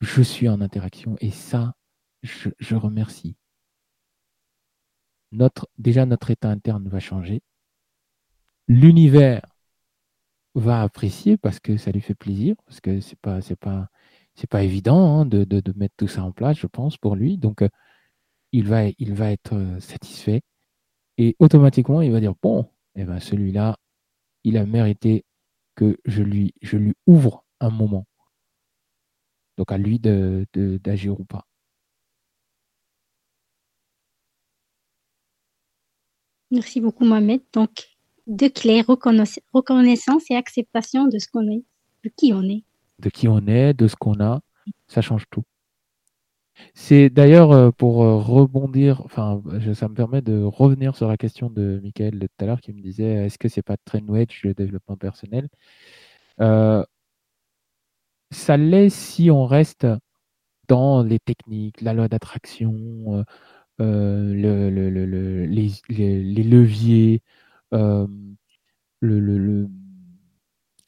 je 0.00 0.22
suis 0.22 0.48
en 0.48 0.60
interaction 0.60 1.16
et 1.20 1.30
ça, 1.30 1.74
je 2.22 2.74
remercie 2.76 3.36
déjà 5.78 6.06
notre 6.06 6.30
état 6.30 6.50
interne 6.50 6.88
va 6.88 7.00
changer. 7.00 7.42
L'univers 8.68 9.42
va 10.54 10.82
apprécier 10.82 11.36
parce 11.36 11.60
que 11.60 11.76
ça 11.76 11.90
lui 11.92 12.00
fait 12.00 12.14
plaisir, 12.14 12.54
parce 12.66 12.80
que 12.80 13.00
c'est 13.00 13.18
pas, 13.18 13.40
c'est 13.40 13.56
pas, 13.56 13.88
c'est 14.34 14.48
pas 14.48 14.62
évident 14.62 15.20
hein, 15.20 15.26
de, 15.26 15.44
de, 15.44 15.72
mettre 15.76 15.94
tout 15.96 16.08
ça 16.08 16.24
en 16.24 16.32
place, 16.32 16.58
je 16.58 16.66
pense, 16.66 16.96
pour 16.96 17.16
lui. 17.16 17.38
Donc, 17.38 17.62
euh, 17.62 17.68
il, 18.52 18.66
va, 18.66 18.84
il 18.98 19.14
va 19.14 19.32
être 19.32 19.54
euh, 19.54 19.80
satisfait 19.80 20.42
et 21.18 21.36
automatiquement, 21.38 22.02
il 22.02 22.12
va 22.12 22.20
dire 22.20 22.34
bon, 22.42 22.68
eh 22.96 23.04
ben, 23.04 23.20
celui-là, 23.20 23.76
il 24.44 24.56
a 24.56 24.66
mérité 24.66 25.24
que 25.74 25.98
je 26.04 26.22
lui, 26.22 26.54
je 26.62 26.76
lui 26.76 26.94
ouvre 27.06 27.44
un 27.60 27.70
moment. 27.70 28.06
Donc, 29.58 29.72
à 29.72 29.78
lui 29.78 29.98
de, 29.98 30.46
d'agir 30.54 31.18
ou 31.20 31.24
pas. 31.24 31.46
Merci 36.52 36.82
beaucoup, 36.82 37.06
Mohamed. 37.06 37.40
Donc, 37.54 37.88
de 38.26 38.46
clés, 38.46 38.82
reconnaissance 38.82 40.30
et 40.30 40.36
acceptation 40.36 41.06
de 41.08 41.18
ce 41.18 41.26
qu'on 41.32 41.50
est, 41.50 41.64
de 42.04 42.10
qui 42.14 42.34
on 42.34 42.42
est. 42.42 42.62
De 42.98 43.08
qui 43.08 43.26
on 43.26 43.46
est, 43.46 43.72
de 43.72 43.88
ce 43.88 43.96
qu'on 43.96 44.20
a, 44.20 44.40
ça 44.86 45.00
change 45.00 45.24
tout. 45.30 45.44
C'est 46.74 47.08
d'ailleurs 47.08 47.52
euh, 47.52 47.70
pour 47.70 48.04
euh, 48.04 48.18
rebondir, 48.18 49.00
enfin, 49.06 49.42
ça 49.74 49.88
me 49.88 49.94
permet 49.94 50.20
de 50.20 50.42
revenir 50.42 50.94
sur 50.94 51.08
la 51.08 51.16
question 51.16 51.48
de 51.48 51.80
Michael 51.82 52.18
de 52.18 52.26
tout 52.26 52.44
à 52.44 52.46
l'heure 52.46 52.60
qui 52.60 52.74
me 52.74 52.82
disait 52.82 53.24
est-ce 53.24 53.38
que 53.38 53.48
c'est 53.48 53.62
pas 53.62 53.78
trend 53.86 54.04
wedge 54.06 54.44
le 54.44 54.52
développement 54.52 54.98
personnel? 54.98 55.48
Euh, 56.40 56.84
Ça 58.30 58.56
l'est 58.56 58.90
si 58.90 59.30
on 59.30 59.46
reste 59.46 59.86
dans 60.68 61.02
les 61.02 61.18
techniques, 61.18 61.80
la 61.80 61.94
loi 61.94 62.08
d'attraction, 62.08 63.24
le, 63.82 65.46
les, 65.46 66.42
leviers, 66.42 67.22
euh, 67.74 68.06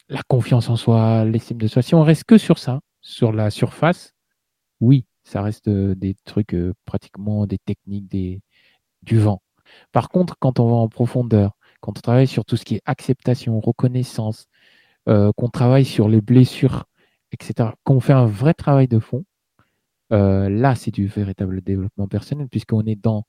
la 0.08 0.22
confiance 0.28 0.68
en 0.68 0.76
soi, 0.76 1.24
l'estime 1.24 1.58
de 1.58 1.66
soi. 1.66 1.82
Si 1.82 1.94
on 1.94 2.02
reste 2.02 2.24
que 2.24 2.38
sur 2.38 2.58
ça, 2.58 2.80
sur 3.00 3.32
la 3.32 3.50
surface, 3.50 4.14
oui, 4.80 5.06
ça 5.24 5.42
reste 5.42 5.68
euh, 5.68 5.94
des 5.94 6.16
trucs 6.24 6.56
pratiquement 6.84 7.46
des 7.46 7.58
techniques 7.58 8.08
des, 8.08 8.40
du 9.02 9.18
vent. 9.18 9.42
Par 9.92 10.08
contre, 10.08 10.36
quand 10.38 10.60
on 10.60 10.68
va 10.68 10.76
en 10.76 10.88
profondeur, 10.88 11.52
quand 11.80 11.98
on 11.98 12.00
travaille 12.00 12.28
sur 12.28 12.44
tout 12.44 12.56
ce 12.56 12.64
qui 12.64 12.76
est 12.76 12.82
acceptation, 12.86 13.60
reconnaissance, 13.60 14.46
qu'on 15.06 15.50
travaille 15.52 15.84
sur 15.84 16.08
les 16.08 16.22
blessures, 16.22 16.86
etc., 17.32 17.70
qu'on 17.84 18.00
fait 18.00 18.14
un 18.14 18.26
vrai 18.26 18.54
travail 18.54 18.88
de 18.88 18.98
fond, 18.98 19.24
euh, 20.14 20.48
là, 20.48 20.74
c'est 20.76 20.92
du 20.92 21.06
véritable 21.06 21.60
développement 21.62 22.08
personnel, 22.08 22.48
puisqu'on 22.48 22.82
est 22.86 22.96
dans, 22.96 23.24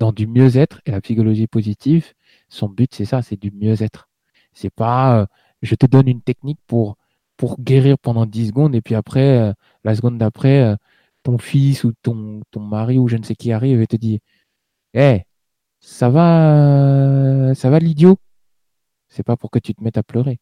dans 0.00 0.12
du 0.12 0.26
mieux-être 0.26 0.80
et 0.86 0.92
la 0.92 1.00
psychologie 1.00 1.46
positive, 1.46 2.14
son 2.48 2.68
but, 2.68 2.94
c'est 2.94 3.04
ça, 3.06 3.22
c'est 3.22 3.36
du 3.40 3.50
mieux-être. 3.52 4.08
C'est 4.52 4.70
pas 4.74 5.22
euh, 5.22 5.26
je 5.62 5.74
te 5.76 5.86
donne 5.86 6.08
une 6.08 6.22
technique 6.22 6.60
pour, 6.66 6.96
pour 7.36 7.60
guérir 7.60 7.98
pendant 7.98 8.26
10 8.26 8.48
secondes 8.48 8.74
et 8.74 8.82
puis 8.82 8.94
après, 8.94 9.38
euh, 9.40 9.52
la 9.84 9.94
seconde 9.96 10.18
d'après, 10.18 10.76
ton 11.22 11.38
fils 11.38 11.84
ou 11.84 11.92
ton, 12.02 12.42
ton 12.50 12.60
mari 12.60 12.98
ou 12.98 13.08
je 13.08 13.16
ne 13.16 13.24
sais 13.24 13.34
qui 13.36 13.52
arrive 13.52 13.80
et 13.82 13.86
te 13.86 13.96
dit 13.96 14.20
Hé, 14.94 15.24
ça 15.80 16.10
va, 16.10 17.54
ça 17.54 17.70
va 17.70 17.78
l'idiot? 17.80 18.18
C'est 19.08 19.22
pas 19.24 19.36
pour 19.36 19.50
que 19.50 19.58
tu 19.58 19.74
te 19.74 19.82
mettes 19.84 19.98
à 19.98 20.02
pleurer. 20.02 20.40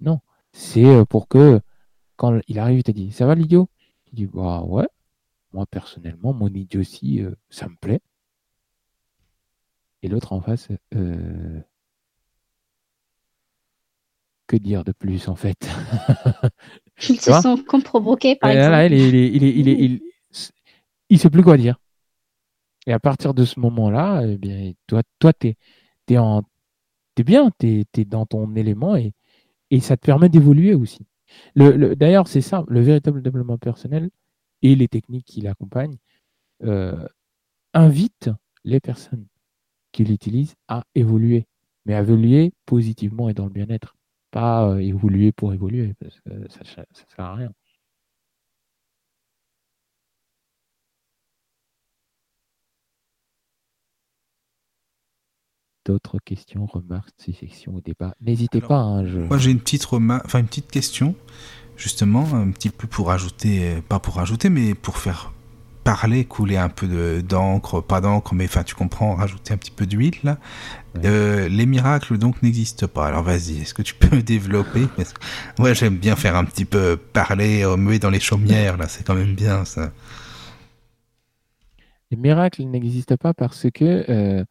Non, 0.00 0.20
c'est 0.52 1.04
pour 1.06 1.28
que 1.28 1.60
quand 2.16 2.40
il 2.48 2.58
arrive, 2.58 2.78
il 2.80 2.84
te 2.84 2.92
dit 2.92 3.12
Ça 3.12 3.26
va 3.26 3.34
l'idiot? 3.34 3.68
Tu 4.06 4.14
dis 4.16 4.26
Bah 4.26 4.62
ouais, 4.62 4.86
moi, 5.54 5.66
personnellement, 5.66 6.32
mon 6.34 6.48
idiotie, 6.48 7.22
euh, 7.22 7.34
ça 7.48 7.68
me 7.68 7.76
plaît. 7.76 8.00
Et 10.02 10.08
l'autre 10.08 10.32
en 10.32 10.40
face, 10.40 10.68
euh, 10.94 11.60
que 14.46 14.56
dire 14.56 14.84
de 14.84 14.92
plus 14.92 15.28
en 15.28 15.36
fait? 15.36 15.56
Ils 17.08 17.20
se 17.20 17.32
sont 17.40 17.56
comme 17.56 17.82
provoqués 17.82 18.36
par 18.36 18.50
exemple. 18.50 18.94
il, 21.08 21.18
sait 21.18 21.30
plus 21.30 21.42
quoi 21.42 21.56
dire. 21.56 21.78
Et 22.86 22.92
à 22.92 22.98
partir 22.98 23.32
de 23.32 23.44
ce 23.44 23.58
moment-là, 23.60 24.22
eh 24.26 24.36
bien, 24.36 24.72
toi, 24.86 25.02
toi 25.18 25.32
tu 25.32 25.48
es, 25.48 25.56
bien, 27.24 27.50
tu 27.58 27.84
es, 27.96 28.04
dans 28.04 28.26
ton 28.26 28.54
élément 28.56 28.94
et, 28.96 29.12
et 29.70 29.80
ça 29.80 29.96
te 29.96 30.04
permet 30.04 30.28
d'évoluer 30.28 30.74
aussi. 30.74 31.06
Le, 31.54 31.96
D'ailleurs, 31.96 32.28
c'est 32.28 32.42
ça, 32.42 32.64
le 32.68 32.80
véritable 32.80 33.22
développement 33.22 33.58
personnel, 33.58 34.10
et 34.64 34.74
les 34.74 34.88
techniques 34.88 35.26
qui 35.26 35.42
l'accompagnent 35.42 35.98
euh, 36.64 37.06
invitent 37.74 38.30
les 38.64 38.80
personnes 38.80 39.26
qui 39.92 40.04
l'utilisent 40.04 40.56
à 40.66 40.84
évoluer, 40.94 41.46
mais 41.84 41.94
à 41.94 42.00
évoluer 42.00 42.52
positivement 42.66 43.28
et 43.28 43.34
dans 43.34 43.44
le 43.44 43.52
bien-être, 43.52 43.94
pas 44.30 44.68
euh, 44.70 44.78
évoluer 44.78 45.30
pour 45.30 45.52
évoluer, 45.52 45.94
parce 46.00 46.18
que 46.20 46.30
ça 46.48 46.60
ne 46.80 46.94
sert 46.94 47.24
à 47.24 47.34
rien. 47.34 47.52
D'autres 55.84 56.18
questions, 56.18 56.64
remarques, 56.64 57.12
suggestions 57.18 57.74
ou 57.74 57.82
débats? 57.82 58.14
N'hésitez 58.22 58.62
pas. 58.62 58.80
Hein, 58.80 59.02
moi, 59.02 59.36
j'ai 59.36 59.50
une 59.50 59.60
petite 59.60 59.84
enfin 59.92 60.38
une 60.38 60.46
petite 60.46 60.70
question 60.70 61.14
justement, 61.76 62.26
un 62.34 62.50
petit 62.50 62.70
peu 62.70 62.86
pour 62.86 63.10
ajouter, 63.10 63.82
pas 63.88 63.98
pour 63.98 64.20
ajouter, 64.20 64.48
mais 64.50 64.74
pour 64.74 64.98
faire 64.98 65.34
parler, 65.84 66.24
couler 66.24 66.56
un 66.56 66.70
peu 66.70 67.22
d'encre, 67.22 67.82
pas 67.82 68.00
d'encre, 68.00 68.34
mais 68.34 68.46
enfin 68.46 68.64
tu 68.64 68.74
comprends, 68.74 69.14
rajouter 69.14 69.52
un 69.52 69.58
petit 69.58 69.70
peu 69.70 69.86
d'huile 69.86 70.16
là. 70.24 70.38
Euh, 71.04 71.48
les 71.48 71.66
miracles 71.66 72.16
donc 72.18 72.42
n'existent 72.42 72.88
pas. 72.88 73.06
Alors 73.06 73.22
vas-y, 73.22 73.58
est-ce 73.60 73.74
que 73.74 73.82
tu 73.82 73.94
peux 73.94 74.22
développer? 74.22 74.86
Ouais, 75.58 75.74
j'aime 75.74 75.98
bien 75.98 76.16
faire 76.16 76.36
un 76.36 76.44
petit 76.44 76.64
peu 76.64 76.96
parler, 76.96 77.64
remuer 77.64 77.98
dans 77.98 78.10
les 78.10 78.20
chaumières 78.20 78.78
là, 78.78 78.88
c'est 78.88 79.06
quand 79.06 79.14
même 79.14 79.34
bien 79.34 79.64
ça. 79.64 79.92
Les 82.10 82.16
miracles 82.16 82.64
n'existent 82.64 83.16
pas 83.16 83.34
parce 83.34 83.66
que 83.72 84.04
euh, 84.08 84.44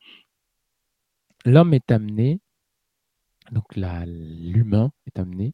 l'homme 1.45 1.74
est 1.74 1.91
amené, 1.91 2.40
donc 3.52 3.76
l'humain 3.76 4.91
est 5.08 5.20
amené 5.20 5.54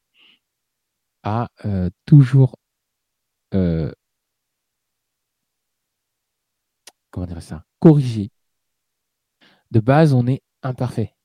euh, 1.65 1.89
toujours 2.05 2.55
euh, 3.53 3.91
comment 7.11 7.27
dire 7.27 7.41
ça. 7.41 7.63
De 9.71 9.79
base, 9.79 10.13
on 10.13 10.27
est 10.27 10.41
imparfait. 10.63 11.15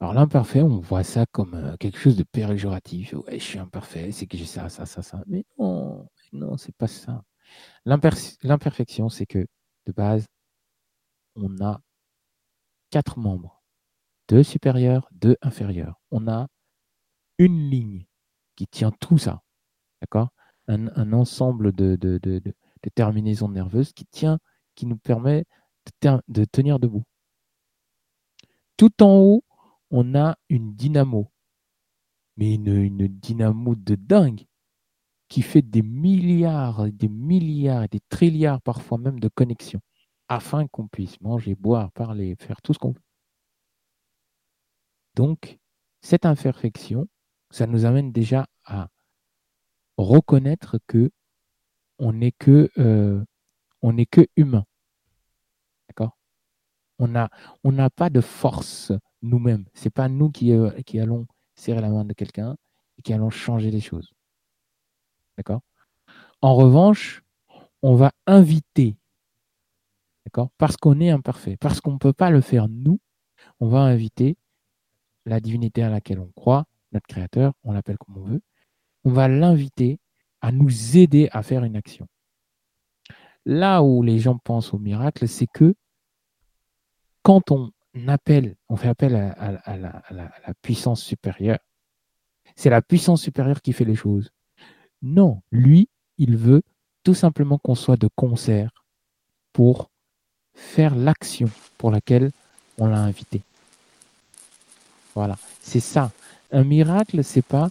Alors 0.00 0.14
l'imparfait, 0.14 0.62
on 0.62 0.80
voit 0.80 1.04
ça 1.04 1.24
comme 1.32 1.54
euh, 1.54 1.76
quelque 1.78 1.98
chose 1.98 2.16
de 2.16 2.24
péjoratif. 2.24 3.14
Je 3.30 3.38
suis 3.38 3.58
imparfait, 3.58 4.12
c'est 4.12 4.26
que 4.26 4.36
j'ai 4.36 4.44
ça, 4.44 4.68
ça, 4.68 4.86
ça, 4.86 5.02
ça. 5.02 5.22
Mais 5.26 5.44
non, 5.58 6.08
non, 6.32 6.56
c'est 6.56 6.76
pas 6.76 6.88
ça. 6.88 7.24
L'imperfection, 7.84 9.08
c'est 9.08 9.26
que 9.26 9.46
de 9.86 9.92
base, 9.92 10.26
on 11.36 11.60
a 11.64 11.80
quatre 12.90 13.18
membres, 13.18 13.62
deux 14.28 14.42
supérieurs, 14.42 15.08
deux 15.12 15.36
inférieurs. 15.42 16.00
On 16.10 16.28
a 16.28 16.48
une 17.38 17.70
ligne 17.70 18.06
qui 18.56 18.66
tient 18.66 18.92
tout 19.00 19.18
ça, 19.18 19.42
d'accord? 20.00 20.28
Un, 20.66 21.12
ensemble 21.12 21.72
de, 21.72 22.40
terminaisons 22.94 23.48
nerveuses 23.48 23.92
qui 23.92 24.06
tient, 24.06 24.38
qui 24.74 24.86
nous 24.86 24.96
permet 24.96 25.44
de 26.02 26.44
tenir 26.44 26.78
debout. 26.78 27.04
Tout 28.76 29.02
en 29.02 29.18
haut, 29.18 29.44
on 29.90 30.14
a 30.14 30.36
une 30.48 30.74
dynamo, 30.74 31.30
mais 32.36 32.54
une, 32.54 32.76
une 32.76 33.06
dynamo 33.06 33.74
de 33.74 33.94
dingue 33.94 34.46
qui 35.28 35.42
fait 35.42 35.62
des 35.62 35.82
milliards, 35.82 36.90
des 36.92 37.08
milliards, 37.08 37.88
des 37.88 38.00
trilliards 38.08 38.62
parfois 38.62 38.98
même 38.98 39.20
de 39.20 39.28
connexions 39.28 39.80
afin 40.28 40.66
qu'on 40.68 40.88
puisse 40.88 41.20
manger, 41.20 41.54
boire, 41.54 41.92
parler, 41.92 42.36
faire 42.38 42.62
tout 42.62 42.72
ce 42.72 42.78
qu'on 42.78 42.92
veut. 42.92 43.02
Donc, 45.14 45.58
cette 46.00 46.26
imperfection, 46.26 47.08
ça 47.54 47.68
nous 47.68 47.84
amène 47.84 48.10
déjà 48.10 48.48
à 48.64 48.88
reconnaître 49.96 50.80
que 50.88 51.12
on 52.00 52.12
n'est 52.12 52.32
que 52.32 52.68
euh, 52.78 53.24
on 53.80 53.94
que 54.10 54.26
humain. 54.36 54.64
D'accord? 55.88 56.18
On 56.98 57.06
n'a 57.06 57.30
on 57.62 57.88
pas 57.90 58.10
de 58.10 58.20
force 58.20 58.90
nous-mêmes. 59.22 59.66
C'est 59.72 59.94
pas 59.94 60.08
nous 60.08 60.30
qui, 60.32 60.52
euh, 60.52 60.70
qui 60.82 60.98
allons 60.98 61.28
serrer 61.54 61.80
la 61.80 61.90
main 61.90 62.04
de 62.04 62.12
quelqu'un 62.12 62.56
et 62.98 63.02
qui 63.02 63.12
allons 63.12 63.30
changer 63.30 63.70
les 63.70 63.80
choses. 63.80 64.12
D'accord? 65.36 65.60
En 66.42 66.56
revanche, 66.56 67.22
on 67.82 67.94
va 67.94 68.10
inviter, 68.26 68.96
d'accord? 70.26 70.50
Parce 70.58 70.76
qu'on 70.76 70.98
est 71.00 71.10
imparfait, 71.10 71.56
parce 71.56 71.80
qu'on 71.80 71.92
ne 71.92 71.98
peut 71.98 72.12
pas 72.12 72.30
le 72.30 72.40
faire 72.40 72.68
nous, 72.68 72.98
on 73.60 73.68
va 73.68 73.82
inviter 73.82 74.36
la 75.24 75.38
divinité 75.38 75.84
à 75.84 75.88
laquelle 75.88 76.18
on 76.18 76.32
croit, 76.32 76.64
notre 76.94 77.06
créateur, 77.06 77.52
on 77.64 77.72
l'appelle 77.72 77.98
comme 77.98 78.16
on 78.18 78.24
veut, 78.24 78.40
on 79.04 79.10
va 79.10 79.28
l'inviter 79.28 79.98
à 80.40 80.52
nous 80.52 80.96
aider 80.96 81.28
à 81.32 81.42
faire 81.42 81.64
une 81.64 81.76
action. 81.76 82.06
Là 83.46 83.82
où 83.82 84.02
les 84.02 84.18
gens 84.18 84.38
pensent 84.38 84.72
au 84.72 84.78
miracle, 84.78 85.28
c'est 85.28 85.46
que 85.46 85.74
quand 87.22 87.50
on 87.50 87.70
appelle, 88.06 88.56
on 88.68 88.76
fait 88.76 88.88
appel 88.88 89.14
à, 89.14 89.76
la, 89.76 90.54
puissance 90.62 91.02
supérieure, 91.02 91.58
c'est 92.56 92.70
la 92.70 92.82
puissance 92.82 93.22
supérieure 93.22 93.62
qui 93.62 93.72
fait 93.72 93.84
les 93.84 93.96
choses. 93.96 94.30
Non, 95.02 95.42
lui, 95.50 95.88
il 96.18 96.36
veut 96.36 96.62
tout 97.02 97.14
simplement 97.14 97.58
qu'on 97.58 97.74
soit 97.74 97.96
de 97.96 98.08
concert 98.14 98.70
pour 99.52 99.90
faire 100.54 100.94
l'action 100.94 101.50
pour 101.78 101.90
laquelle 101.90 102.30
on 102.78 102.86
l'a 102.86 103.00
invité. 103.00 103.42
Voilà, 105.14 105.36
c'est 105.60 105.80
ça. 105.80 106.10
Un 106.50 106.64
miracle, 106.64 107.24
c'est 107.24 107.42
pas 107.42 107.70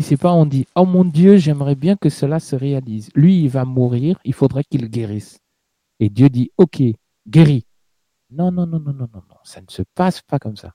c'est 0.00 0.16
pas 0.16 0.32
on 0.32 0.46
dit 0.46 0.66
oh 0.74 0.84
mon 0.84 1.04
Dieu, 1.04 1.36
j'aimerais 1.36 1.76
bien 1.76 1.96
que 1.96 2.08
cela 2.08 2.40
se 2.40 2.56
réalise. 2.56 3.10
Lui, 3.14 3.42
il 3.42 3.48
va 3.48 3.64
mourir, 3.64 4.18
il 4.24 4.34
faudrait 4.34 4.64
qu'il 4.64 4.88
guérisse. 4.88 5.38
Et 6.00 6.08
Dieu 6.08 6.28
dit 6.28 6.50
OK, 6.56 6.82
guéris. 7.28 7.66
Non, 8.30 8.50
non, 8.50 8.66
non, 8.66 8.80
non, 8.80 8.92
non, 8.92 9.08
non, 9.12 9.22
non, 9.28 9.36
ça 9.44 9.60
ne 9.60 9.66
se 9.68 9.82
passe 9.94 10.20
pas 10.22 10.38
comme 10.38 10.56
ça. 10.56 10.72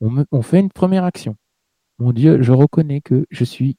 On, 0.00 0.24
on 0.32 0.42
fait 0.42 0.58
une 0.58 0.70
première 0.70 1.04
action. 1.04 1.36
Mon 1.98 2.12
Dieu, 2.12 2.42
je 2.42 2.52
reconnais 2.52 3.00
que 3.00 3.26
je 3.30 3.44
suis, 3.44 3.76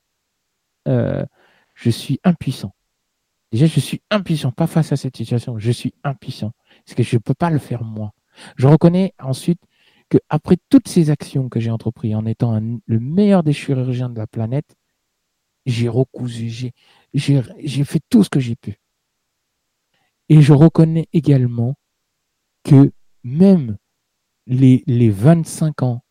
euh, 0.88 1.26
je 1.74 1.90
suis 1.90 2.20
impuissant. 2.24 2.74
Déjà, 3.52 3.66
je 3.66 3.80
suis 3.80 4.02
impuissant, 4.10 4.52
pas 4.52 4.68
face 4.68 4.94
à 4.94 4.96
cette 4.96 5.18
situation. 5.18 5.60
Je 5.60 5.72
suis 5.72 5.94
impuissant. 6.04 6.54
Parce 6.86 6.96
que 6.96 7.04
je 7.04 7.16
ne 7.16 7.20
peux 7.20 7.34
pas 7.34 7.50
le 7.50 7.60
faire 7.60 7.84
moi. 7.84 8.14
Je 8.56 8.68
reconnais 8.68 9.14
ensuite 9.20 9.60
que 10.12 10.18
après 10.28 10.58
toutes 10.70 10.90
ces 10.90 11.10
actions 11.10 11.48
que 11.48 11.62
j'ai 11.62 11.72
entreprises 11.72 12.16
en 12.16 12.26
étant 12.26 12.60
le 12.60 13.00
meilleur 13.00 13.44
des 13.44 13.54
chirurgiens 13.54 14.10
de 14.10 14.20
la 14.20 14.28
planète, 14.28 14.76
j'ai 15.66 15.88
recousu, 15.88 16.74
j'ai 17.14 17.84
fait 17.86 18.02
tout 18.10 18.24
ce 18.24 18.30
que 18.30 18.42
j'ai 18.42 18.58
pu. 18.58 18.78
Et 20.28 20.42
je 20.42 20.52
reconnais 20.52 21.08
également 21.14 21.76
que 22.64 22.92
même 23.24 23.78
les, 24.48 24.84
les 24.86 25.10
25 25.10 25.82
ans 25.84 26.04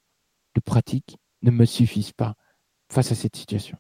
de 0.55 0.61
pratique 0.61 1.19
ne 1.43 1.51
me 1.51 1.67
suffisent 1.67 2.13
pas 2.13 2.37
face 2.91 3.13
à 3.13 3.15
cette 3.15 3.37
situation. 3.37 3.77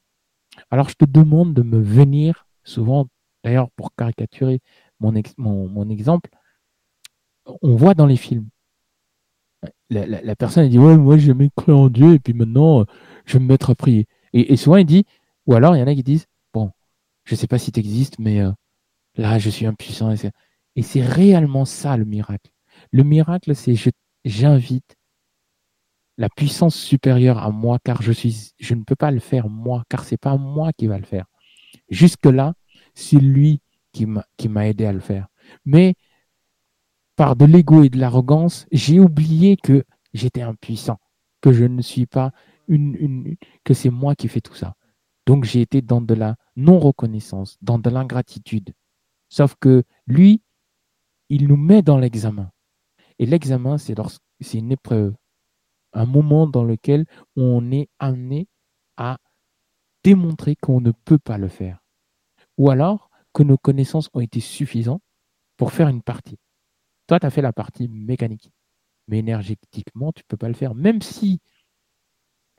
Alors 0.70 0.90
je 0.90 0.96
te 0.96 1.06
demande 1.06 1.54
de 1.54 1.62
me 1.62 1.80
venir, 1.80 2.46
souvent 2.62 3.06
d'ailleurs 3.42 3.70
pour 3.70 3.94
caricaturer 3.94 4.60
mon, 4.98 5.14
mon, 5.38 5.88
exemple, 5.88 6.28
on 7.46 7.74
voit 7.74 7.94
dans 7.94 8.06
les 8.06 8.16
films, 8.16 8.50
la, 9.90 10.36
personne 10.36 10.64
elle 10.64 10.70
dit 10.70 10.78
ouais 10.78 10.96
moi 10.96 11.18
j'ai 11.18 11.28
jamais 11.28 11.50
cru 11.56 11.72
en 11.72 11.88
Dieu 11.88 12.14
et 12.14 12.18
puis 12.18 12.32
maintenant 12.32 12.86
je 13.26 13.34
vais 13.34 13.40
me 13.40 13.48
mettre 13.48 13.70
à 13.70 13.74
prier. 13.74 14.06
Et, 14.32 14.56
souvent 14.56 14.76
il 14.76 14.86
dit, 14.86 15.04
ou 15.46 15.54
alors 15.54 15.76
il 15.76 15.80
y 15.80 15.82
en 15.82 15.86
a 15.86 15.94
qui 15.94 16.02
disent, 16.02 16.26
bon, 16.54 16.70
je 17.24 17.34
sais 17.34 17.46
pas 17.46 17.58
si 17.58 17.72
tu 17.72 17.80
existes, 17.80 18.18
mais 18.18 18.40
euh, 18.40 18.50
là 19.16 19.38
je 19.38 19.50
suis 19.50 19.66
impuissant. 19.66 20.14
Et 20.76 20.82
c'est 20.82 21.02
réellement 21.02 21.64
ça 21.64 21.96
le 21.96 22.04
miracle. 22.04 22.50
Le 22.92 23.02
miracle, 23.02 23.54
c'est 23.54 23.74
j'invite 24.24 24.96
la 26.16 26.28
puissance 26.28 26.76
supérieure 26.76 27.38
à 27.38 27.50
moi, 27.50 27.78
car 27.82 28.02
je 28.02 28.12
suis, 28.12 28.52
je 28.58 28.74
ne 28.74 28.84
peux 28.84 28.96
pas 28.96 29.10
le 29.10 29.20
faire 29.20 29.48
moi, 29.48 29.84
car 29.88 30.04
c'est 30.04 30.18
pas 30.18 30.36
moi 30.36 30.70
qui 30.76 30.86
va 30.86 30.98
le 30.98 31.04
faire. 31.04 31.26
Jusque 31.88 32.26
là, 32.26 32.54
c'est 32.94 33.18
lui 33.18 33.60
qui 33.92 34.06
m'a 34.06 34.68
aidé 34.68 34.84
à 34.84 34.92
le 34.92 35.00
faire. 35.00 35.28
Mais 35.64 35.94
par 37.20 37.36
de 37.36 37.44
l'ego 37.44 37.82
et 37.82 37.90
de 37.90 37.98
l'arrogance, 37.98 38.66
j'ai 38.72 38.98
oublié 38.98 39.58
que 39.58 39.84
j'étais 40.14 40.40
impuissant, 40.40 40.98
que 41.42 41.52
je 41.52 41.66
ne 41.66 41.82
suis 41.82 42.06
pas 42.06 42.32
une, 42.66 42.96
une 42.98 43.36
que 43.62 43.74
c'est 43.74 43.90
moi 43.90 44.14
qui 44.14 44.26
fais 44.26 44.40
tout 44.40 44.54
ça. 44.54 44.74
Donc 45.26 45.44
j'ai 45.44 45.60
été 45.60 45.82
dans 45.82 46.00
de 46.00 46.14
la 46.14 46.36
non-reconnaissance, 46.56 47.58
dans 47.60 47.78
de 47.78 47.90
l'ingratitude. 47.90 48.72
Sauf 49.28 49.54
que 49.60 49.82
lui, 50.06 50.40
il 51.28 51.46
nous 51.46 51.58
met 51.58 51.82
dans 51.82 51.98
l'examen. 51.98 52.50
Et 53.18 53.26
l'examen, 53.26 53.76
c'est 53.76 53.94
c'est 54.40 54.56
une 54.56 54.72
épreuve, 54.72 55.14
un 55.92 56.06
moment 56.06 56.46
dans 56.46 56.64
lequel 56.64 57.04
on 57.36 57.70
est 57.70 57.90
amené 57.98 58.48
à 58.96 59.18
démontrer 60.02 60.56
qu'on 60.56 60.80
ne 60.80 60.92
peut 60.92 61.18
pas 61.18 61.36
le 61.36 61.48
faire. 61.48 61.80
Ou 62.56 62.70
alors 62.70 63.10
que 63.34 63.42
nos 63.42 63.58
connaissances 63.58 64.08
ont 64.14 64.20
été 64.20 64.40
suffisantes 64.40 65.02
pour 65.58 65.74
faire 65.74 65.88
une 65.88 66.00
partie. 66.00 66.38
Toi, 67.10 67.18
tu 67.18 67.26
as 67.26 67.30
fait 67.30 67.42
la 67.42 67.52
partie 67.52 67.88
mécanique. 67.88 68.52
Mais 69.08 69.18
énergétiquement, 69.18 70.12
tu 70.12 70.20
ne 70.20 70.26
peux 70.28 70.36
pas 70.36 70.46
le 70.46 70.54
faire. 70.54 70.76
Même 70.76 71.02
si 71.02 71.40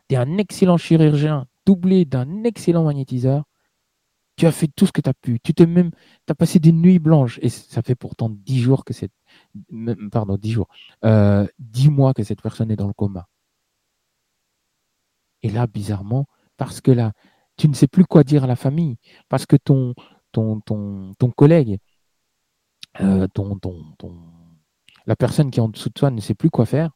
tu 0.09 0.15
es 0.15 0.17
un 0.17 0.37
excellent 0.37 0.75
chirurgien 0.75 1.47
doublé 1.65 2.03
d'un 2.03 2.43
excellent 2.43 2.83
magnétiseur, 2.83 3.45
tu 4.35 4.45
as 4.47 4.51
fait 4.51 4.67
tout 4.67 4.85
ce 4.85 4.91
que 4.91 4.99
tu 4.99 5.09
as 5.09 5.13
pu. 5.13 5.39
Tu 5.39 5.53
t'es 5.53 5.65
même, 5.65 5.91
as 6.27 6.35
passé 6.35 6.59
des 6.59 6.73
nuits 6.73 6.99
blanches. 6.99 7.39
Et 7.41 7.47
ça 7.47 7.81
fait 7.81 7.95
pourtant 7.95 8.29
dix 8.29 8.59
jours 8.59 8.83
que 8.83 8.91
cette, 8.91 9.13
pardon, 10.11 10.35
dix 10.35 10.51
jours, 10.51 10.67
euh, 11.05 11.47
mois 11.89 12.13
que 12.13 12.23
cette 12.23 12.41
personne 12.41 12.71
est 12.71 12.75
dans 12.75 12.87
le 12.87 12.93
coma. 12.93 13.29
Et 15.43 15.49
là, 15.49 15.65
bizarrement, 15.65 16.25
parce 16.57 16.81
que 16.81 16.91
là, 16.91 17.13
tu 17.55 17.69
ne 17.69 17.73
sais 17.73 17.87
plus 17.87 18.03
quoi 18.03 18.25
dire 18.25 18.43
à 18.43 18.47
la 18.47 18.57
famille, 18.57 18.97
parce 19.29 19.45
que 19.45 19.55
ton, 19.55 19.93
ton, 20.33 20.59
ton, 20.59 21.13
ton 21.17 21.31
collègue, 21.31 21.79
euh, 22.99 23.27
ton, 23.33 23.57
ton, 23.57 23.93
ton, 23.97 24.40
la 25.05 25.15
personne 25.15 25.51
qui 25.51 25.59
est 25.59 25.63
en 25.63 25.69
dessous 25.69 25.89
de 25.89 25.93
toi 25.93 26.11
ne 26.11 26.21
sait 26.21 26.33
plus 26.33 26.49
quoi 26.49 26.65
faire. 26.65 26.91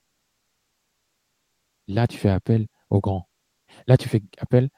Là, 1.88 2.08
tu 2.08 2.18
fais 2.18 2.30
appel 2.30 2.68
au 2.90 3.00
grand. 3.00 3.30
Là, 3.88 3.98
tu 3.98 4.10
fais 4.10 4.22
appel 4.40 4.70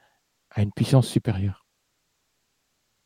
à 0.50 0.62
une 0.62 0.72
puissance 0.72 1.06
supérieure. 1.06 1.66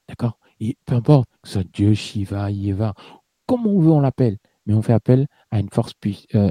D'accord? 0.09 0.39
Et 0.61 0.77
peu 0.85 0.95
importe 0.95 1.29
que 1.43 1.49
ce 1.49 1.55
soit 1.55 1.65
Dieu, 1.73 1.95
Shiva, 1.95 2.51
Yeva, 2.51 2.95
comme 3.47 3.67
on 3.67 3.81
veut, 3.81 3.91
on 3.91 4.01
l'appelle, 4.01 4.39
mais 4.67 4.75
on 4.75 4.83
fait 4.83 4.93
appel 4.93 5.27
à 5.51 5.59
une 5.59 5.71
force, 5.71 5.95
euh. 6.35 6.51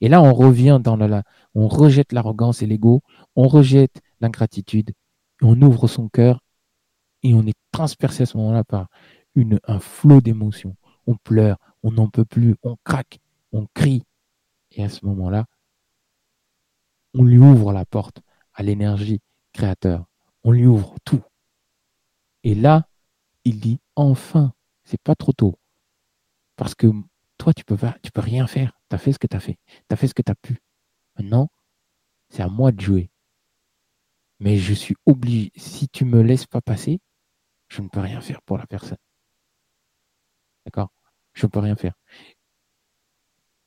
Et 0.00 0.08
là, 0.08 0.22
on 0.22 0.34
revient 0.34 0.80
dans 0.82 0.96
la, 0.96 1.22
on 1.54 1.68
rejette 1.68 2.12
l'arrogance 2.12 2.62
et 2.62 2.66
l'ego, 2.66 3.02
on 3.36 3.48
rejette 3.48 4.02
l'ingratitude, 4.20 4.92
on 5.42 5.60
ouvre 5.62 5.88
son 5.88 6.08
cœur 6.08 6.40
et 7.22 7.34
on 7.34 7.46
est 7.46 7.56
transpercé 7.72 8.24
à 8.24 8.26
ce 8.26 8.36
moment-là 8.36 8.64
par 8.64 8.88
un 9.66 9.80
flot 9.80 10.20
d'émotions. 10.20 10.76
On 11.06 11.16
pleure, 11.16 11.58
on 11.84 11.92
n'en 11.92 12.08
peut 12.08 12.24
plus, 12.24 12.56
on 12.62 12.76
craque, 12.82 13.20
on 13.52 13.66
crie. 13.74 14.02
Et 14.72 14.82
à 14.82 14.88
ce 14.88 15.04
moment-là, 15.04 15.44
on 17.12 17.22
lui 17.22 17.38
ouvre 17.38 17.72
la 17.72 17.84
porte 17.84 18.22
à 18.54 18.62
l'énergie 18.62 19.20
créateur. 19.52 20.06
On 20.42 20.50
lui 20.50 20.66
ouvre 20.66 20.96
tout. 21.04 21.22
Et 22.42 22.54
là, 22.54 22.88
il 23.44 23.60
dit 23.60 23.78
enfin, 23.96 24.54
c'est 24.84 25.00
pas 25.00 25.14
trop 25.14 25.32
tôt. 25.32 25.58
Parce 26.56 26.74
que 26.74 26.90
toi, 27.36 27.52
tu 27.52 27.64
peux 27.64 27.76
pas, 27.76 27.96
tu 28.02 28.10
peux 28.10 28.22
rien 28.22 28.46
faire. 28.46 28.72
Tu 28.88 28.96
as 28.96 28.98
fait 28.98 29.12
ce 29.12 29.18
que 29.18 29.26
tu 29.26 29.36
as 29.36 29.40
fait. 29.40 29.58
Tu 29.66 29.92
as 29.92 29.96
fait 29.96 30.08
ce 30.08 30.14
que 30.14 30.22
tu 30.22 30.32
as 30.32 30.34
pu. 30.34 30.62
Maintenant, 31.18 31.50
c'est 32.30 32.42
à 32.42 32.48
moi 32.48 32.72
de 32.72 32.80
jouer. 32.80 33.10
Mais 34.40 34.56
je 34.56 34.72
suis 34.72 34.96
obligé. 35.04 35.52
Si 35.54 35.88
tu 35.88 36.06
me 36.06 36.22
laisses 36.22 36.46
pas 36.46 36.62
passer, 36.62 37.00
je 37.68 37.82
ne 37.82 37.88
peux 37.88 38.00
rien 38.00 38.20
faire 38.22 38.40
pour 38.42 38.56
la 38.56 38.66
personne. 38.66 38.98
D'accord? 40.64 40.90
Je 41.34 41.46
ne 41.46 41.50
peux 41.50 41.60
rien 41.60 41.76
faire. 41.76 41.94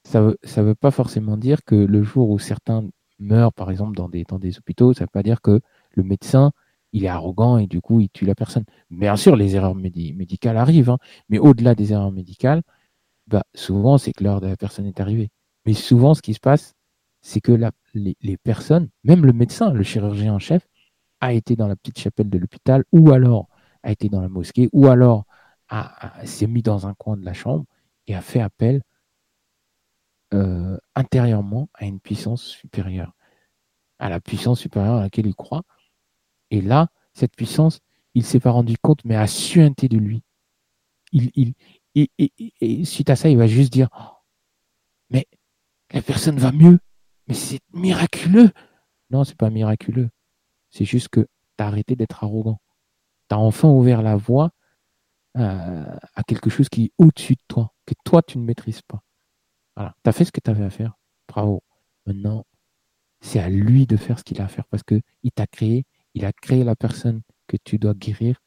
Ça 0.03 0.22
ne 0.22 0.61
veut, 0.61 0.76
pas 0.76 0.91
forcément 0.91 1.38
dire 1.38 1.64
que 1.65 1.76
le 1.76 2.02
jour 2.02 2.30
où 2.30 2.39
certains 2.39 2.88
meurent, 3.19 3.53
par 3.53 3.72
exemple, 3.72 3.95
dans 3.95 4.07
des, 4.07 4.23
dans 4.23 4.39
des 4.39 4.57
hôpitaux, 4.57 4.94
ça 4.94 5.02
ne 5.02 5.06
veut 5.06 5.11
pas 5.11 5.23
dire 5.23 5.41
que 5.41 5.60
le 5.91 6.03
médecin, 6.03 6.52
il 6.94 7.03
est 7.03 7.10
arrogant 7.10 7.57
et 7.57 7.68
du 7.68 7.81
coup, 7.81 7.99
il 7.99 8.10
tue 8.10 8.26
la 8.26 8.35
personne. 8.35 8.64
Bien 8.89 9.18
sûr, 9.18 9.35
les 9.35 9.56
erreurs 9.56 9.76
médicales 9.76 10.57
arrivent, 10.57 10.91
hein, 10.91 10.98
mais 11.30 11.39
au-delà 11.39 11.76
des 11.76 11.91
erreurs 11.91 12.11
médicales, 12.11 12.61
bah, 13.27 13.44
souvent, 13.53 13.98
c'est 13.98 14.14
que 14.14 14.23
l'heure 14.23 14.41
de 14.41 14.48
la 14.48 14.56
personne 14.56 14.85
est 14.85 15.02
arrivée. 15.02 15.30
Mais 15.65 15.73
souvent, 15.73 16.14
ce 16.14 16.22
qui 16.22 16.34
se 16.34 16.39
passe, 16.39 16.73
c'est 17.22 17.41
que 17.41 17.52
les, 17.94 18.38
personnes, 18.38 18.89
même 19.03 19.26
le 19.26 19.34
médecin, 19.34 19.72
le 19.72 19.84
chirurgien 19.84 20.34
en 20.34 20.39
chef, 20.39 20.68
a 21.19 21.34
été 21.34 21.56
dans 21.57 21.68
la 21.68 21.76
petite 21.76 21.99
chapelle 21.99 22.30
de 22.30 22.38
l'hôpital, 22.38 22.85
ou 22.94 23.11
alors 23.11 23.49
a 23.84 23.91
été 23.91 24.07
dans 24.07 24.22
la 24.22 24.30
mosquée, 24.30 24.69
ou 24.72 24.88
alors 24.88 25.26
s'est 26.26 26.48
mis 26.48 26.61
dans 26.61 26.88
un 26.88 26.94
coin 26.94 27.18
de 27.18 27.26
la 27.26 27.34
chambre 27.34 27.65
et 28.07 28.15
a 28.15 28.22
fait 28.22 28.39
appel 28.41 28.81
euh, 30.34 30.77
intérieurement 30.95 31.69
à 31.73 31.85
une 31.85 31.99
puissance 31.99 32.44
supérieure, 32.44 33.14
à 33.99 34.10
la 34.10 34.19
puissance 34.19 34.60
supérieure 34.60 34.95
à 34.95 35.02
laquelle 35.02 35.27
il 35.27 35.35
croit. 35.35 35.64
Et 36.52 36.61
là, 36.61 36.89
cette 37.14 37.35
puissance, 37.35 37.80
il 38.14 38.26
s'est 38.26 38.39
pas 38.39 38.52
rendu 38.52 38.77
compte, 38.77 39.03
mais 39.06 39.15
a 39.15 39.27
suinté 39.27 39.88
de 39.88 39.98
lui. 39.98 40.23
Il, 41.11 41.31
il, 41.35 41.53
et, 41.95 42.85
suite 42.85 43.10
à 43.10 43.15
ça, 43.15 43.30
il 43.30 43.38
va 43.38 43.48
juste 43.48 43.72
dire 43.72 43.89
Mais 45.10 45.27
la 45.91 46.02
personne 46.02 46.38
va 46.38 46.52
mieux, 46.52 46.80
mais 47.27 47.34
c'est 47.34 47.60
miraculeux. 47.73 48.52
Non, 49.10 49.23
c'est 49.23 49.38
pas 49.38 49.49
miraculeux. 49.49 50.10
C'est 50.69 50.85
juste 50.85 51.10
que 51.10 51.22
tu 51.22 51.64
as 51.64 51.68
arrêté 51.68 51.95
d'être 51.95 52.23
arrogant. 52.23 52.60
Tu 53.30 53.35
as 53.35 53.39
enfin 53.39 53.69
ouvert 53.69 54.02
la 54.02 54.15
voie 54.15 54.52
euh, 55.38 55.97
à, 56.15 56.23
quelque 56.23 56.49
chose 56.49 56.69
qui 56.69 56.85
est 56.85 56.91
au-dessus 56.97 57.35
de 57.35 57.41
toi, 57.47 57.73
que 57.85 57.93
toi, 58.03 58.22
tu 58.22 58.38
ne 58.38 58.43
maîtrises 58.43 58.81
pas. 58.81 59.01
Voilà. 59.76 59.95
Tu 60.03 60.09
as 60.09 60.14
fait 60.14 60.26
ce 60.26 60.31
que 60.31 60.39
tu 60.39 60.49
avais 60.49 60.65
à 60.65 60.69
faire. 60.69 60.97
Bravo. 61.27 61.64
Maintenant, 62.05 62.45
c'est 63.22 63.39
à 63.39 63.49
lui 63.49 63.85
de 63.85 63.97
faire 63.97 64.19
ce 64.19 64.23
qu'il 64.23 64.41
a 64.41 64.45
à 64.45 64.47
faire 64.47 64.65
parce 64.68 64.84
qu'il 64.84 65.01
t'a 65.35 65.47
créé, 65.47 65.85
il 66.14 66.26
a 66.26 66.34
créé 66.34 66.64
la 66.64 66.76
personne 66.76 67.22
que 67.47 67.57
tu 67.64 67.77
dois 67.77 67.93
guérir. 67.93 68.41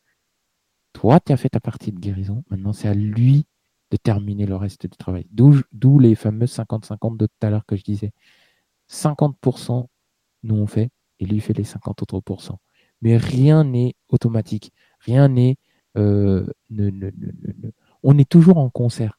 Toi, 0.93 1.21
tu 1.21 1.33
as 1.33 1.37
fait 1.37 1.51
ta 1.51 1.61
partie 1.61 1.93
de 1.93 1.99
guérison. 1.99 2.45
Maintenant, 2.51 2.73
c'est 2.73 2.89
à 2.89 2.95
lui 2.95 3.47
de 3.91 3.97
terminer 3.97 4.47
le 4.47 4.57
reste 4.57 4.87
du 4.87 4.97
travail. 4.97 5.27
D'où 5.31 5.99
les 5.99 6.15
fameux 6.15 6.47
50-50 6.47 7.17
de 7.17 7.27
tout 7.27 7.47
à 7.47 7.51
l'heure 7.51 7.67
que 7.67 7.77
je 7.77 7.83
disais. 7.83 8.13
50% 8.89 9.87
nous 10.43 10.57
on 10.57 10.67
fait 10.67 10.91
et 11.19 11.27
lui 11.27 11.41
fait 11.41 11.53
les 11.53 11.65
50 11.65 12.03
autres 12.03 12.21
pourcents. 12.21 12.61
Mais 13.03 13.17
rien 13.17 13.65
n'est 13.65 13.95
automatique. 14.09 14.73
Rien 15.01 15.29
n'est. 15.29 15.57
Euh, 15.97 16.47
on 18.03 18.19
est 18.19 18.29
toujours 18.29 18.59
en 18.59 18.71
concert. 18.71 19.19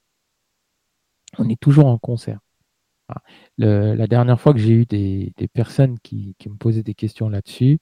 On 1.38 1.49
est 1.49 1.60
toujours 1.60 1.88
en 1.88 1.98
concert. 1.98 2.39
la 3.57 4.07
dernière 4.07 4.39
fois 4.39 4.53
que 4.53 4.60
j'ai 4.60 4.73
eu 4.73 4.85
des, 4.85 5.34
personnes 5.53 5.99
qui, 5.99 6.35
me 6.48 6.56
posaient 6.57 6.84
des 6.84 6.95
questions 6.95 7.30
là-dessus, 7.30 7.80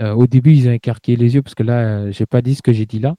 euh, 0.00 0.12
au 0.14 0.26
début, 0.26 0.52
ils 0.52 0.68
ont 0.68 0.72
écarqué 0.72 1.16
les 1.16 1.34
yeux 1.34 1.42
parce 1.42 1.54
que 1.54 1.62
là, 1.62 2.06
je 2.08 2.12
j'ai 2.12 2.26
pas 2.26 2.42
dit 2.42 2.54
ce 2.54 2.62
que 2.62 2.72
j'ai 2.72 2.86
dit 2.86 2.98
là. 2.98 3.16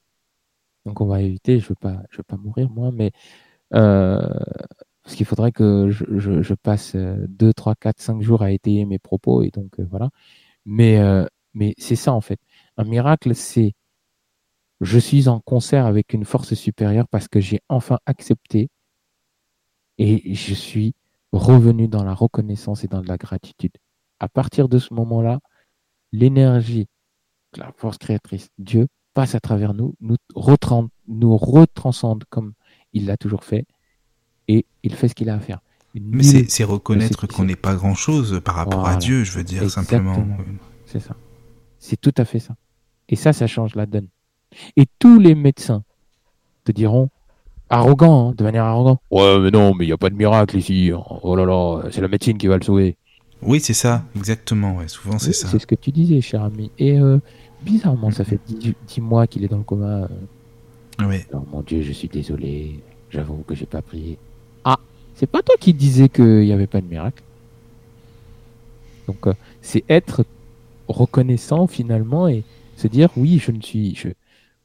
Donc, 0.85 1.01
on 1.01 1.07
va 1.07 1.21
éviter. 1.21 1.59
Je 1.59 1.69
veux 1.69 1.75
je 2.11 2.17
veux 2.17 2.23
pas 2.23 2.37
mourir 2.37 2.69
moi, 2.69 2.91
mais 2.91 3.11
euh, 3.73 4.19
parce 5.03 5.15
qu'il 5.15 5.25
faudrait 5.25 5.51
que 5.53 5.89
je, 5.89 6.53
passe 6.55 6.95
2, 6.95 7.53
3, 7.53 7.75
4, 7.75 7.99
5 7.99 8.21
jours 8.21 8.41
à 8.43 8.51
étayer 8.51 8.85
mes 8.85 8.99
propos 8.99 9.41
et 9.43 9.51
donc 9.51 9.79
euh, 9.79 9.87
voilà. 9.89 10.09
Mais, 10.65 10.99
euh, 10.99 11.25
mais 11.53 11.73
c'est 11.77 11.95
ça 11.95 12.13
en 12.13 12.21
fait. 12.21 12.39
Un 12.77 12.83
miracle, 12.85 13.35
c'est 13.35 13.73
je 14.81 14.99
suis 14.99 15.27
en 15.27 15.39
concert 15.39 15.85
avec 15.85 16.13
une 16.13 16.25
force 16.25 16.53
supérieure 16.53 17.07
parce 17.07 17.27
que 17.27 17.39
j'ai 17.39 17.61
enfin 17.69 17.97
accepté 18.05 18.69
et 19.97 20.33
je 20.35 20.53
suis 20.53 20.93
revenu 21.31 21.87
dans 21.87 22.03
la 22.03 22.13
reconnaissance 22.13 22.83
et 22.83 22.87
dans 22.87 23.01
la 23.01 23.17
gratitude. 23.17 23.71
À 24.19 24.29
partir 24.29 24.69
de 24.69 24.79
ce 24.79 24.93
moment-là, 24.93 25.39
l'énergie, 26.11 26.87
la 27.55 27.71
force 27.75 27.97
créatrice, 27.97 28.49
Dieu, 28.57 28.87
passe 29.13 29.33
à 29.33 29.39
travers 29.39 29.73
nous, 29.73 29.95
nous, 29.99 30.17
nous 31.07 31.37
retranscende 31.37 32.23
comme 32.29 32.53
il 32.93 33.07
l'a 33.07 33.17
toujours 33.17 33.43
fait 33.43 33.65
et 34.47 34.65
il 34.83 34.93
fait 34.93 35.07
ce 35.07 35.15
qu'il 35.15 35.29
a 35.29 35.35
à 35.35 35.39
faire. 35.39 35.59
Mais 35.99 36.23
c'est 36.23 36.63
reconnaître 36.63 37.25
qu'on 37.25 37.45
n'est 37.45 37.55
pas 37.55 37.75
grand-chose 37.75 38.41
par 38.45 38.55
rapport 38.55 38.87
à 38.87 38.97
Dieu, 38.97 39.23
je 39.23 39.31
veux 39.37 39.43
dire, 39.43 39.69
simplement. 39.69 40.23
C'est 40.85 40.99
ça. 40.99 41.15
C'est 41.79 41.99
tout 41.99 42.13
à 42.17 42.25
fait 42.25 42.39
ça. 42.39 42.55
Et 43.09 43.15
ça, 43.15 43.33
ça 43.33 43.47
change 43.47 43.75
la 43.75 43.85
donne. 43.85 44.07
Et 44.75 44.85
tous 44.99 45.19
les 45.19 45.35
médecins 45.35 45.83
te 46.63 46.71
diront, 46.71 47.09
arrogant, 47.69 48.29
hein, 48.29 48.33
de 48.37 48.43
manière 48.43 48.63
arrogante, 48.65 48.99
ouais, 49.11 49.39
mais 49.39 49.51
non, 49.51 49.73
mais 49.73 49.85
il 49.85 49.87
n'y 49.87 49.93
a 49.93 49.97
pas 49.97 50.09
de 50.09 50.15
miracle 50.15 50.57
ici. 50.57 50.91
Oh 50.93 51.35
là 51.35 51.45
là, 51.45 51.89
c'est 51.91 52.01
la 52.01 52.07
médecine 52.07 52.37
qui 52.37 52.47
va 52.47 52.57
le 52.57 52.63
sauver. 52.63 52.97
Oui, 53.41 53.59
c'est 53.59 53.73
ça, 53.73 54.03
exactement. 54.15 54.77
Ouais, 54.77 54.87
souvent, 54.87 55.19
c'est 55.19 55.33
ça. 55.33 55.47
C'est 55.47 55.59
ce 55.59 55.67
que 55.67 55.75
tu 55.75 55.91
disais, 55.91 56.21
cher 56.21 56.43
ami. 56.43 56.71
Et 56.79 56.99
euh, 56.99 57.19
bizarrement, 57.61 58.11
ça 58.11 58.23
fait 58.23 58.39
dix 58.47 59.01
mois 59.01 59.27
qu'il 59.27 59.43
est 59.43 59.47
dans 59.47 59.57
le 59.57 59.63
coma. 59.63 60.03
Euh. 60.03 60.07
Oui. 61.07 61.17
Oh 61.33 61.45
mon 61.51 61.61
Dieu, 61.61 61.81
je 61.81 61.91
suis 61.91 62.07
désolé. 62.07 62.79
J'avoue 63.11 63.43
que 63.47 63.53
j'ai 63.53 63.67
pas 63.67 63.81
prié. 63.81 64.17
C'est 65.17 65.25
pas 65.25 65.41
toi 65.41 65.55
qui 65.59 65.73
disais 65.73 66.09
qu'il 66.09 66.41
n'y 66.41 66.53
avait 66.53 66.67
pas 66.67 66.79
de 66.79 66.85
miracle. 66.85 67.23
Donc, 69.07 69.25
euh, 69.25 69.33
c'est 69.63 69.83
être 69.89 70.23
reconnaissant 70.87 71.65
finalement 71.65 72.27
et 72.27 72.43
se 72.75 72.87
dire 72.87 73.09
oui, 73.17 73.41
je 73.43 73.51
ne 73.51 73.59
suis, 73.59 73.95
je, 73.95 74.09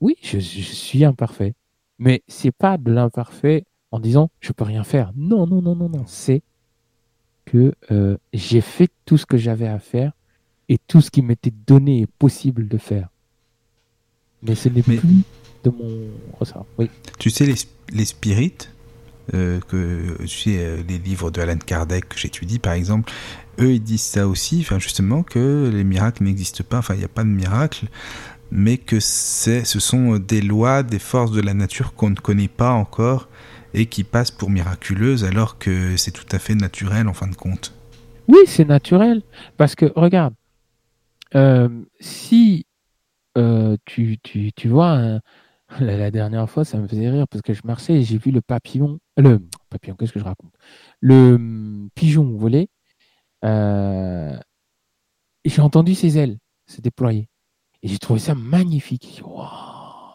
oui, 0.02 0.16
je, 0.20 0.38
suis 0.40 1.04
imparfait. 1.04 1.54
Mais 1.98 2.22
c'est 2.26 2.50
pas 2.50 2.76
de 2.76 2.90
l'imparfait 2.90 3.64
en 3.92 4.00
disant 4.00 4.30
je 4.40 4.52
peux 4.52 4.64
rien 4.64 4.82
faire. 4.82 5.12
Non, 5.14 5.46
non, 5.46 5.62
non, 5.62 5.76
non, 5.76 5.88
non. 5.88 6.04
C'est 6.06 6.42
que 7.44 7.72
euh, 7.92 8.18
j'ai 8.32 8.60
fait 8.60 8.90
tout 9.06 9.16
ce 9.16 9.24
que 9.24 9.36
j'avais 9.36 9.68
à 9.68 9.78
faire 9.78 10.12
et 10.68 10.78
tout 10.78 11.00
ce 11.00 11.10
qui 11.10 11.22
m'était 11.22 11.52
donné 11.66 12.00
et 12.00 12.06
possible 12.06 12.66
de 12.66 12.78
faire. 12.78 13.08
Mais 14.42 14.56
ce 14.56 14.68
n'est 14.68 14.82
plus 14.82 14.98
de 15.62 15.70
mon 15.70 16.08
ressort. 16.38 16.66
Oui. 16.78 16.90
Tu 17.20 17.30
sais, 17.30 17.46
les, 17.46 17.54
les 17.92 18.04
spirites, 18.04 18.72
euh, 19.34 19.60
que 19.68 20.16
tu 20.22 20.28
sais, 20.28 20.58
euh, 20.58 20.82
les 20.88 20.98
livres 20.98 21.30
de 21.30 21.40
Alan 21.40 21.56
Kardec 21.56 22.08
que 22.08 22.18
j'étudie 22.18 22.58
par 22.58 22.72
exemple, 22.72 23.12
eux 23.60 23.74
ils 23.74 23.82
disent 23.82 24.02
ça 24.02 24.26
aussi, 24.26 24.58
enfin 24.62 24.80
justement 24.80 25.22
que 25.22 25.70
les 25.72 25.84
miracles 25.84 26.24
n'existent 26.24 26.64
pas, 26.68 26.78
enfin 26.78 26.94
il 26.94 26.98
n'y 26.98 27.04
a 27.04 27.08
pas 27.08 27.22
de 27.22 27.28
miracle, 27.28 27.86
mais 28.52 28.76
que 28.76 29.00
ce 29.00 29.64
sont 29.64 30.18
des 30.18 30.42
lois, 30.42 30.82
des 30.82 30.98
forces 30.98 31.32
de 31.32 31.40
la 31.40 31.54
nature 31.54 31.94
qu'on 31.94 32.10
ne 32.10 32.16
connaît 32.16 32.48
pas 32.48 32.70
encore 32.70 33.28
et 33.74 33.86
qui 33.86 34.04
passent 34.04 34.30
pour 34.30 34.50
miraculeuses 34.50 35.24
alors 35.24 35.58
que 35.58 35.96
c'est 35.96 36.10
tout 36.10 36.26
à 36.30 36.38
fait 36.38 36.54
naturel 36.54 37.08
en 37.08 37.14
fin 37.14 37.26
de 37.26 37.34
compte. 37.34 37.74
Oui, 38.28 38.40
c'est 38.46 38.66
naturel 38.66 39.22
parce 39.56 39.74
que 39.74 39.90
regarde, 39.96 40.34
euh, 41.34 41.68
si 41.98 42.66
tu, 43.86 44.18
tu, 44.22 44.52
tu 44.52 44.68
vois 44.68 45.20
la, 45.80 46.10
dernière 46.10 46.48
fois, 46.48 46.64
ça 46.64 46.78
me 46.78 46.86
faisait 46.86 47.08
rire 47.08 47.26
parce 47.28 47.42
que 47.42 47.54
je 47.54 47.62
marchais 47.64 47.94
et 47.94 48.02
j'ai 48.02 48.18
vu 48.18 48.30
le 48.30 48.40
papillon. 48.40 48.98
Le 49.16 49.40
papillon, 49.70 49.96
qu'est-ce 49.96 50.12
que 50.12 50.20
je 50.20 50.24
raconte? 50.24 50.52
Le 51.00 51.34
hum, 51.34 51.88
pigeon 51.94 52.36
voler. 52.36 52.68
Euh, 53.44 54.38
j'ai 55.44 55.62
entendu 55.62 55.94
ses 55.94 56.18
ailes 56.18 56.38
se 56.66 56.80
déployer. 56.80 57.28
Et 57.82 57.88
j'ai 57.88 57.98
trouvé 57.98 58.20
ça 58.20 58.34
magnifique. 58.34 59.22
oh 59.24 60.14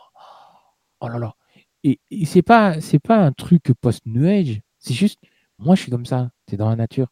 là 1.02 1.20
là. 1.20 1.36
Et, 1.84 2.00
c'est 2.26 2.42
pas, 2.42 2.82
c'est 2.82 3.00
pas 3.00 3.24
un 3.24 3.32
truc 3.32 3.72
post-New 3.82 4.26
Age. 4.26 4.62
C'est 4.80 4.94
juste, 4.94 5.20
moi, 5.58 5.76
je 5.76 5.84
suis 5.84 5.92
comme 5.92 6.06
ça. 6.06 6.32
C'est 6.50 6.58
dans 6.58 6.70
la 6.70 6.76
nature. 6.76 7.08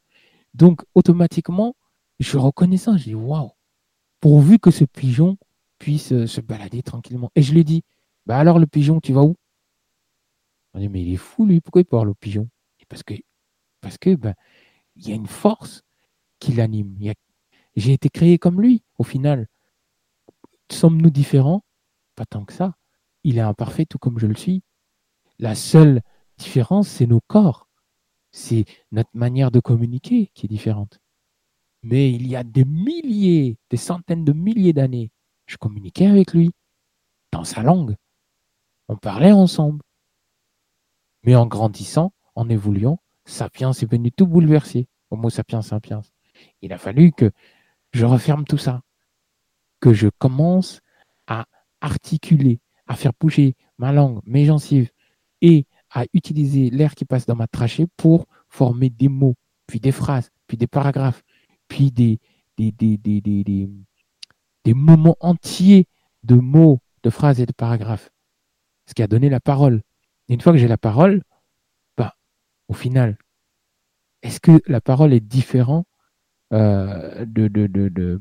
Donc, 0.53 0.82
automatiquement, 0.95 1.76
je 2.19 2.38
reconnais 2.38 2.77
ça. 2.77 2.98
Je 2.98 3.06
dis, 3.06 3.15
waouh. 3.15 3.52
Pourvu 4.22 4.60
que 4.60 4.72
ce 4.72 4.86
pigeon 4.86 5.38
puisse 5.77 6.11
euh, 6.14 6.27
se 6.27 6.41
balader 6.41 6.82
tranquillement. 6.82 7.32
Et 7.36 7.41
je 7.41 7.53
lui 7.53 7.64
dis, 7.64 7.84
bah 8.26 8.38
alors 8.38 8.60
le 8.60 8.65
pigeon, 8.65 8.99
tu 8.99 9.14
vas 9.14 9.23
où 9.23 9.36
On 10.73 10.80
dit, 10.80 10.90
mais 10.90 11.02
il 11.02 11.14
est 11.14 11.18
fou 11.18 11.45
lui, 11.45 11.61
pourquoi 11.61 11.82
il 11.82 11.86
parle 11.86 12.10
au 12.10 12.15
pigeon? 12.15 12.49
Parce 12.90 13.03
que, 13.03 13.14
parce 13.82 13.98
que 13.98 14.15
ben, 14.15 14.34
il 14.95 15.10
y 15.10 15.11
a 15.11 15.15
une 15.15 15.27
force 15.27 15.84
qui 16.40 16.53
l'anime. 16.53 16.95
J'ai 17.76 17.94
été 17.94 18.10
créé 18.10 18.38
comme 18.38 18.61
lui, 18.61 18.84
au 18.98 19.03
final. 19.03 19.48
Sommes-nous 20.72 21.10
différents? 21.10 21.64
Pas 22.16 22.26
tant 22.26 22.46
que 22.46 22.54
ça. 22.54 22.76
Il 23.24 23.38
est 23.38 23.42
imparfait 23.42 23.86
tout 23.86 23.98
comme 23.98 24.20
je 24.20 24.28
le 24.28 24.36
suis. 24.36 24.64
La 25.40 25.56
seule 25.56 26.02
différence, 26.38 26.88
c'est 26.88 27.08
nos 27.08 27.22
corps. 27.28 27.68
C'est 28.32 28.66
notre 28.92 29.10
manière 29.14 29.52
de 29.52 29.60
communiquer 29.60 30.32
qui 30.34 30.46
est 30.46 30.50
différente. 30.50 31.00
Mais 31.84 32.12
il 32.12 32.28
y 32.28 32.36
a 32.36 32.44
des 32.44 32.66
milliers, 32.66 33.58
des 33.70 33.78
centaines 33.78 34.26
de 34.26 34.34
milliers 34.34 34.74
d'années, 34.74 35.12
je 35.46 35.58
communiquais 35.58 36.08
avec 36.08 36.34
lui 36.34 36.52
dans 37.32 37.44
sa 37.44 37.62
langue. 37.62 37.96
On 38.88 38.98
parlait 38.98 39.32
ensemble. 39.32 39.82
Mais 41.24 41.36
en 41.36 41.46
grandissant, 41.46 42.14
en 42.36 42.50
évoluant, 42.50 43.00
Sapiens 43.26 43.72
est 43.72 43.92
venu 43.92 44.12
tout 44.12 44.28
bouleverser. 44.28 44.88
Homo 45.10 45.30
sapiens 45.30 45.62
sapiens. 45.62 46.02
Il 46.62 46.74
a 46.74 46.78
fallu 46.78 47.12
que 47.12 47.32
je 47.92 48.06
referme 48.06 48.46
tout 48.46 48.58
ça, 48.58 48.82
que 49.86 49.94
je 49.94 50.07
commence 50.18 50.82
à 51.28 51.45
articuler, 51.80 52.60
à 52.88 52.95
faire 52.95 53.12
bouger 53.20 53.56
ma 53.78 53.91
langue, 53.91 54.20
mes 54.26 54.45
gencives 54.45 54.90
et 55.41 55.68
à 55.91 56.06
utiliser 56.12 56.72
l'air 56.72 56.95
qui 56.95 57.06
passe 57.06 57.28
dans 57.28 57.36
ma 57.36 57.45
trachée 57.45 57.86
pour 57.95 58.26
former 58.49 58.90
des 58.90 59.10
mots, 59.10 59.36
puis 59.68 59.80
des 59.80 59.91
phrases, 59.91 60.32
puis 60.48 60.57
des 60.57 60.66
paragraphes, 60.66 61.22
puis 61.68 61.91
des, 61.91 62.20
des, 62.57 62.72
des, 62.72 62.98
des, 62.98 63.22
des, 63.22 64.74
moments 64.74 65.18
entiers 65.20 65.86
de 66.24 66.34
mots, 66.34 66.80
de 67.03 67.12
phrases 67.12 67.40
et 67.40 67.45
de 67.45 67.53
paragraphes. 67.53 68.10
Ce 68.88 68.95
qui 68.95 69.03
a 69.03 69.07
donné 69.07 69.30
la 69.30 69.40
parole. 69.40 69.84
Et 70.30 70.34
une 70.34 70.41
fois 70.41 70.52
que 70.52 70.57
j'ai 70.57 70.68
la 70.68 70.80
parole, 70.80 71.22
bah, 71.95 72.16
au 72.70 72.74
final, 72.74 73.20
est-ce 74.24 74.40
que 74.40 74.64
la 74.66 74.82
parole 74.82 75.14
est 75.14 75.20
différente 75.20 75.86
euh, 76.53 77.24
de, 77.26 77.48
de, 77.48 77.68
de, 77.68 78.20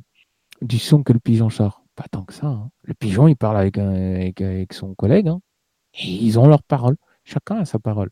du 0.62 0.78
son 0.78 1.02
que 1.02 1.12
le 1.12 1.20
pigeon 1.20 1.50
sort 1.50 1.84
Pas 1.96 2.06
tant 2.10 2.24
que 2.24 2.32
ça. 2.34 2.46
Hein. 2.46 2.70
Le 2.82 2.94
pigeon, 2.94 3.28
il 3.28 3.36
parle 3.36 3.56
avec, 3.56 3.78
avec, 3.78 4.72
son 4.72 4.94
collègue. 4.94 5.28
Hein. 5.28 5.40
et 5.94 6.06
ils 6.06 6.38
ont 6.38 6.46
leur 6.46 6.62
parole. 6.62 6.96
Chacun 7.24 7.56
a 7.56 7.64
sa 7.64 7.78
parole. 7.78 8.10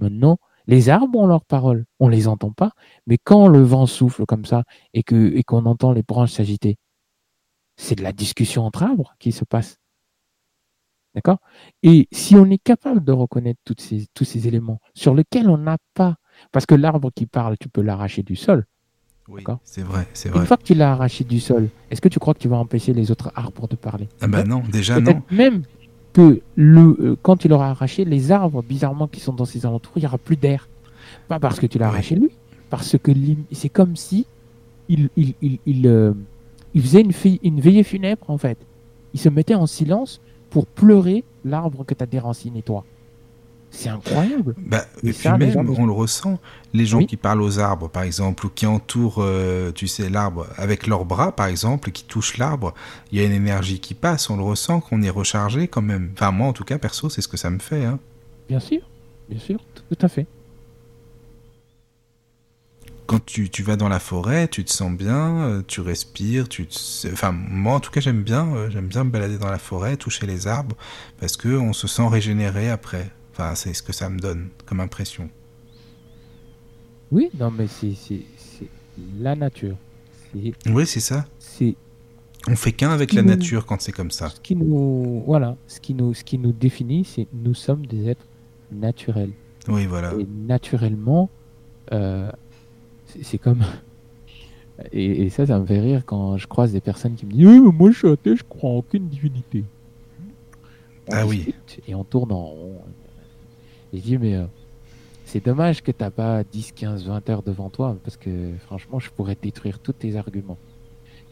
Maintenant, 0.00 0.38
les 0.66 0.88
arbres 0.88 1.18
ont 1.18 1.26
leur 1.26 1.44
parole. 1.44 1.86
On 1.98 2.08
ne 2.08 2.12
les 2.12 2.28
entend 2.28 2.52
pas. 2.52 2.72
Mais 3.06 3.18
quand 3.18 3.48
le 3.48 3.60
vent 3.62 3.86
souffle 3.86 4.26
comme 4.26 4.44
ça 4.44 4.64
et 4.94 5.02
qu'on 5.02 5.66
entend 5.66 5.92
les 5.92 6.02
branches 6.02 6.32
s'agiter, 6.32 6.78
c'est 7.76 7.96
de 7.96 8.02
la 8.02 8.12
discussion 8.12 8.64
entre 8.64 8.82
arbres 8.82 9.14
qui 9.18 9.32
se 9.32 9.44
passe. 9.44 9.78
D'accord? 11.14 11.38
Et 11.82 12.08
si 12.12 12.36
on 12.36 12.48
est 12.50 12.62
capable 12.62 13.02
de 13.02 13.12
reconnaître 13.12 13.60
tous 13.64 14.24
ces 14.24 14.48
éléments 14.48 14.80
sur 14.94 15.14
lesquels 15.14 15.48
on 15.48 15.58
n'a 15.58 15.78
pas, 15.94 16.16
parce 16.52 16.66
que 16.66 16.74
l'arbre 16.74 17.10
qui 17.10 17.26
parle, 17.26 17.56
tu 17.58 17.68
peux 17.68 17.82
l'arracher 17.82 18.22
du 18.22 18.36
sol. 18.36 18.66
Oui, 19.30 19.44
c'est 19.64 19.82
vrai, 19.82 20.08
c'est 20.12 20.28
vrai. 20.28 20.40
Une 20.40 20.46
fois 20.46 20.56
que 20.56 20.64
tu 20.64 20.74
l'as 20.74 20.92
arraché 20.92 21.24
du 21.24 21.40
sol, 21.40 21.68
est-ce 21.90 22.00
que 22.00 22.08
tu 22.08 22.18
crois 22.18 22.34
que 22.34 22.40
tu 22.40 22.48
vas 22.48 22.56
empêcher 22.56 22.92
les 22.92 23.10
autres 23.10 23.30
arbres 23.34 23.68
de 23.68 23.76
parler? 23.76 24.08
Ah 24.20 24.26
ben 24.26 24.44
non, 24.44 24.62
déjà 24.70 25.00
non. 25.00 25.22
Même 25.30 25.62
que 26.12 26.40
le, 26.56 26.96
euh, 27.00 27.16
quand 27.22 27.36
tu 27.36 27.46
l'auras 27.46 27.70
arraché, 27.70 28.04
les 28.04 28.32
arbres, 28.32 28.62
bizarrement, 28.62 29.06
qui 29.06 29.20
sont 29.20 29.32
dans 29.32 29.44
ses 29.44 29.64
alentours, 29.64 29.92
il 29.96 30.00
n'y 30.00 30.06
aura 30.06 30.18
plus 30.18 30.36
d'air. 30.36 30.68
Pas 31.28 31.38
parce 31.38 31.60
que 31.60 31.66
tu 31.66 31.78
l'as 31.78 31.86
arraché 31.88 32.16
lui, 32.16 32.30
parce 32.70 32.96
que 32.98 33.12
c'est 33.52 33.68
comme 33.68 33.94
si 33.94 34.26
il, 34.88 35.08
il, 35.16 35.34
il, 35.64 35.86
euh, 35.86 36.12
il 36.74 36.82
faisait 36.82 37.02
une, 37.02 37.12
une 37.42 37.60
veillée 37.60 37.84
funèbre, 37.84 38.28
en 38.28 38.38
fait. 38.38 38.58
Il 39.14 39.20
se 39.20 39.28
mettait 39.28 39.54
en 39.54 39.66
silence 39.66 40.20
pour 40.50 40.66
pleurer 40.66 41.24
l'arbre 41.44 41.84
que 41.84 41.94
tu 41.94 42.02
as 42.02 42.06
déraciné, 42.06 42.62
toi. 42.62 42.84
C'est 43.70 43.88
incroyable. 43.88 44.54
Bah, 44.58 44.84
et 45.02 45.12
puis 45.12 45.28
même, 45.28 45.56
on 45.56 45.86
le 45.86 45.92
ressent, 45.92 46.38
les 46.74 46.86
gens 46.86 47.04
qui 47.04 47.16
parlent 47.16 47.40
aux 47.40 47.58
arbres, 47.58 47.88
par 47.88 48.02
exemple, 48.02 48.46
ou 48.46 48.48
qui 48.50 48.66
entourent, 48.66 49.18
euh, 49.18 49.70
tu 49.72 49.86
sais, 49.86 50.08
l'arbre 50.08 50.46
avec 50.56 50.86
leurs 50.86 51.04
bras, 51.04 51.32
par 51.32 51.46
exemple, 51.46 51.90
qui 51.90 52.04
touchent 52.04 52.36
l'arbre, 52.36 52.74
il 53.12 53.18
y 53.18 53.22
a 53.22 53.24
une 53.24 53.32
énergie 53.32 53.80
qui 53.80 53.94
passe, 53.94 54.28
on 54.28 54.36
le 54.36 54.42
ressent, 54.42 54.80
qu'on 54.80 55.02
est 55.02 55.10
rechargé 55.10 55.68
quand 55.68 55.82
même. 55.82 56.10
Enfin, 56.14 56.30
moi, 56.32 56.48
en 56.48 56.52
tout 56.52 56.64
cas, 56.64 56.78
perso, 56.78 57.08
c'est 57.08 57.22
ce 57.22 57.28
que 57.28 57.36
ça 57.36 57.50
me 57.50 57.60
fait. 57.60 57.84
Hein. 57.84 57.98
Bien 58.48 58.60
sûr, 58.60 58.80
bien 59.28 59.38
sûr, 59.38 59.60
tout 59.88 59.98
à 60.00 60.08
fait 60.08 60.26
quand 63.06 63.26
tu, 63.26 63.50
tu, 63.50 63.64
vas 63.64 63.74
dans 63.74 63.88
la 63.88 63.98
forêt, 63.98 64.46
tu 64.46 64.64
te 64.64 64.70
sens 64.70 64.92
bien, 64.92 65.40
euh, 65.40 65.62
tu 65.66 65.80
respires, 65.80 66.48
tu 66.48 66.68
enfin 67.12 67.32
moi 67.32 67.74
en 67.74 67.80
tout 67.80 67.90
cas 67.90 68.00
j'aime 68.00 68.22
bien, 68.22 68.46
euh, 68.54 68.70
j'aime 68.70 68.86
bien 68.86 69.02
me 69.02 69.10
balader 69.10 69.36
dans 69.36 69.50
la 69.50 69.58
forêt, 69.58 69.96
toucher 69.96 70.28
les 70.28 70.46
arbres 70.46 70.76
parce 71.18 71.36
que 71.36 71.48
on 71.48 71.72
se 71.72 71.88
sent 71.88 72.06
régénéré 72.06 72.70
après. 72.70 73.10
Enfin 73.40 73.54
c'est 73.54 73.72
ce 73.72 73.82
que 73.82 73.94
ça 73.94 74.10
me 74.10 74.18
donne 74.18 74.50
comme 74.66 74.80
impression. 74.80 75.30
Oui, 77.10 77.30
non 77.38 77.50
mais 77.50 77.68
c'est 77.68 77.94
la 79.18 79.34
nature. 79.34 79.76
Oui 80.34 80.86
c'est 80.86 81.00
ça. 81.00 81.24
C'est 81.38 81.74
on 82.48 82.54
fait 82.54 82.72
qu'un 82.72 82.90
avec 82.90 83.14
la 83.14 83.22
nature 83.22 83.64
quand 83.64 83.80
c'est 83.80 83.92
comme 83.92 84.10
ça. 84.10 84.28
Ce 84.28 84.40
qui 84.40 84.54
nous 84.54 85.22
voilà, 85.24 85.56
ce 85.68 85.80
qui 85.80 85.94
nous 85.94 86.12
ce 86.12 86.22
qui 86.22 86.36
nous 86.36 86.52
définit, 86.52 87.06
c'est 87.06 87.26
nous 87.32 87.54
sommes 87.54 87.86
des 87.86 88.10
êtres 88.10 88.26
naturels. 88.70 89.32
Oui 89.68 89.86
voilà. 89.86 90.12
Et 90.18 90.26
naturellement. 90.46 91.30
Euh, 91.92 92.30
c'est 93.22 93.38
comme. 93.38 93.64
Et, 94.92 95.28
ça, 95.28 95.44
ça 95.44 95.58
me 95.58 95.66
fait 95.66 95.80
rire 95.80 96.04
quand 96.06 96.38
je 96.38 96.46
croise 96.46 96.72
des 96.72 96.80
personnes 96.80 97.14
qui 97.14 97.26
me 97.26 97.32
disent 97.32 97.46
oui, 97.46 97.60
mais 97.60 97.70
Moi, 97.70 97.90
je 97.90 97.98
suis 97.98 98.08
athée, 98.08 98.34
je 98.34 98.42
crois 98.42 98.70
en 98.70 98.76
aucune 98.76 99.08
divinité. 99.08 99.62
ah 101.12 101.26
oui. 101.26 101.54
Et 101.86 101.94
on 101.94 102.02
tourne 102.02 102.32
en 102.32 102.46
rond. 102.46 102.80
Je 103.92 103.98
dis 103.98 104.18
Mais 104.18 104.36
euh, 104.36 104.46
c'est 105.24 105.44
dommage 105.44 105.82
que 105.82 105.90
tu 105.90 106.02
n'as 106.02 106.10
pas 106.10 106.42
10, 106.44 106.72
15, 106.72 107.06
20 107.06 107.30
heures 107.30 107.42
devant 107.42 107.70
toi, 107.70 107.96
parce 108.04 108.16
que 108.16 108.52
franchement, 108.64 108.98
je 108.98 109.10
pourrais 109.10 109.36
détruire 109.40 109.78
tous 109.78 109.92
tes 109.92 110.16
arguments. 110.16 110.58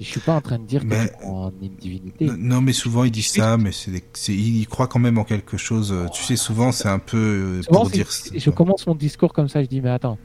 Je 0.00 0.04
suis 0.04 0.20
pas 0.20 0.36
en 0.36 0.40
train 0.40 0.60
de 0.60 0.64
dire 0.64 0.82
tu 0.82 0.88
crois 0.88 1.46
en 1.46 1.52
une 1.60 1.74
divinité. 1.74 2.30
Non, 2.38 2.60
mais 2.60 2.72
souvent 2.72 3.02
ils 3.02 3.10
disent 3.10 3.32
ça, 3.32 3.56
mais 3.56 3.72
c'est, 3.72 4.32
ils 4.32 4.66
croient 4.68 4.86
quand 4.86 5.00
même 5.00 5.18
en 5.18 5.24
quelque 5.24 5.56
chose. 5.56 5.92
Tu 6.12 6.22
sais, 6.22 6.36
souvent 6.36 6.70
c'est 6.70 6.88
un 6.88 7.00
peu 7.00 7.16
euh, 7.58 7.62
pour 7.68 7.90
dire. 7.90 8.08
Je 8.32 8.50
commence 8.50 8.86
mon 8.86 8.94
discours 8.94 9.32
comme 9.32 9.48
ça, 9.48 9.60
je 9.60 9.68
dis 9.68 9.80
mais 9.80 9.90
attends, 9.90 10.16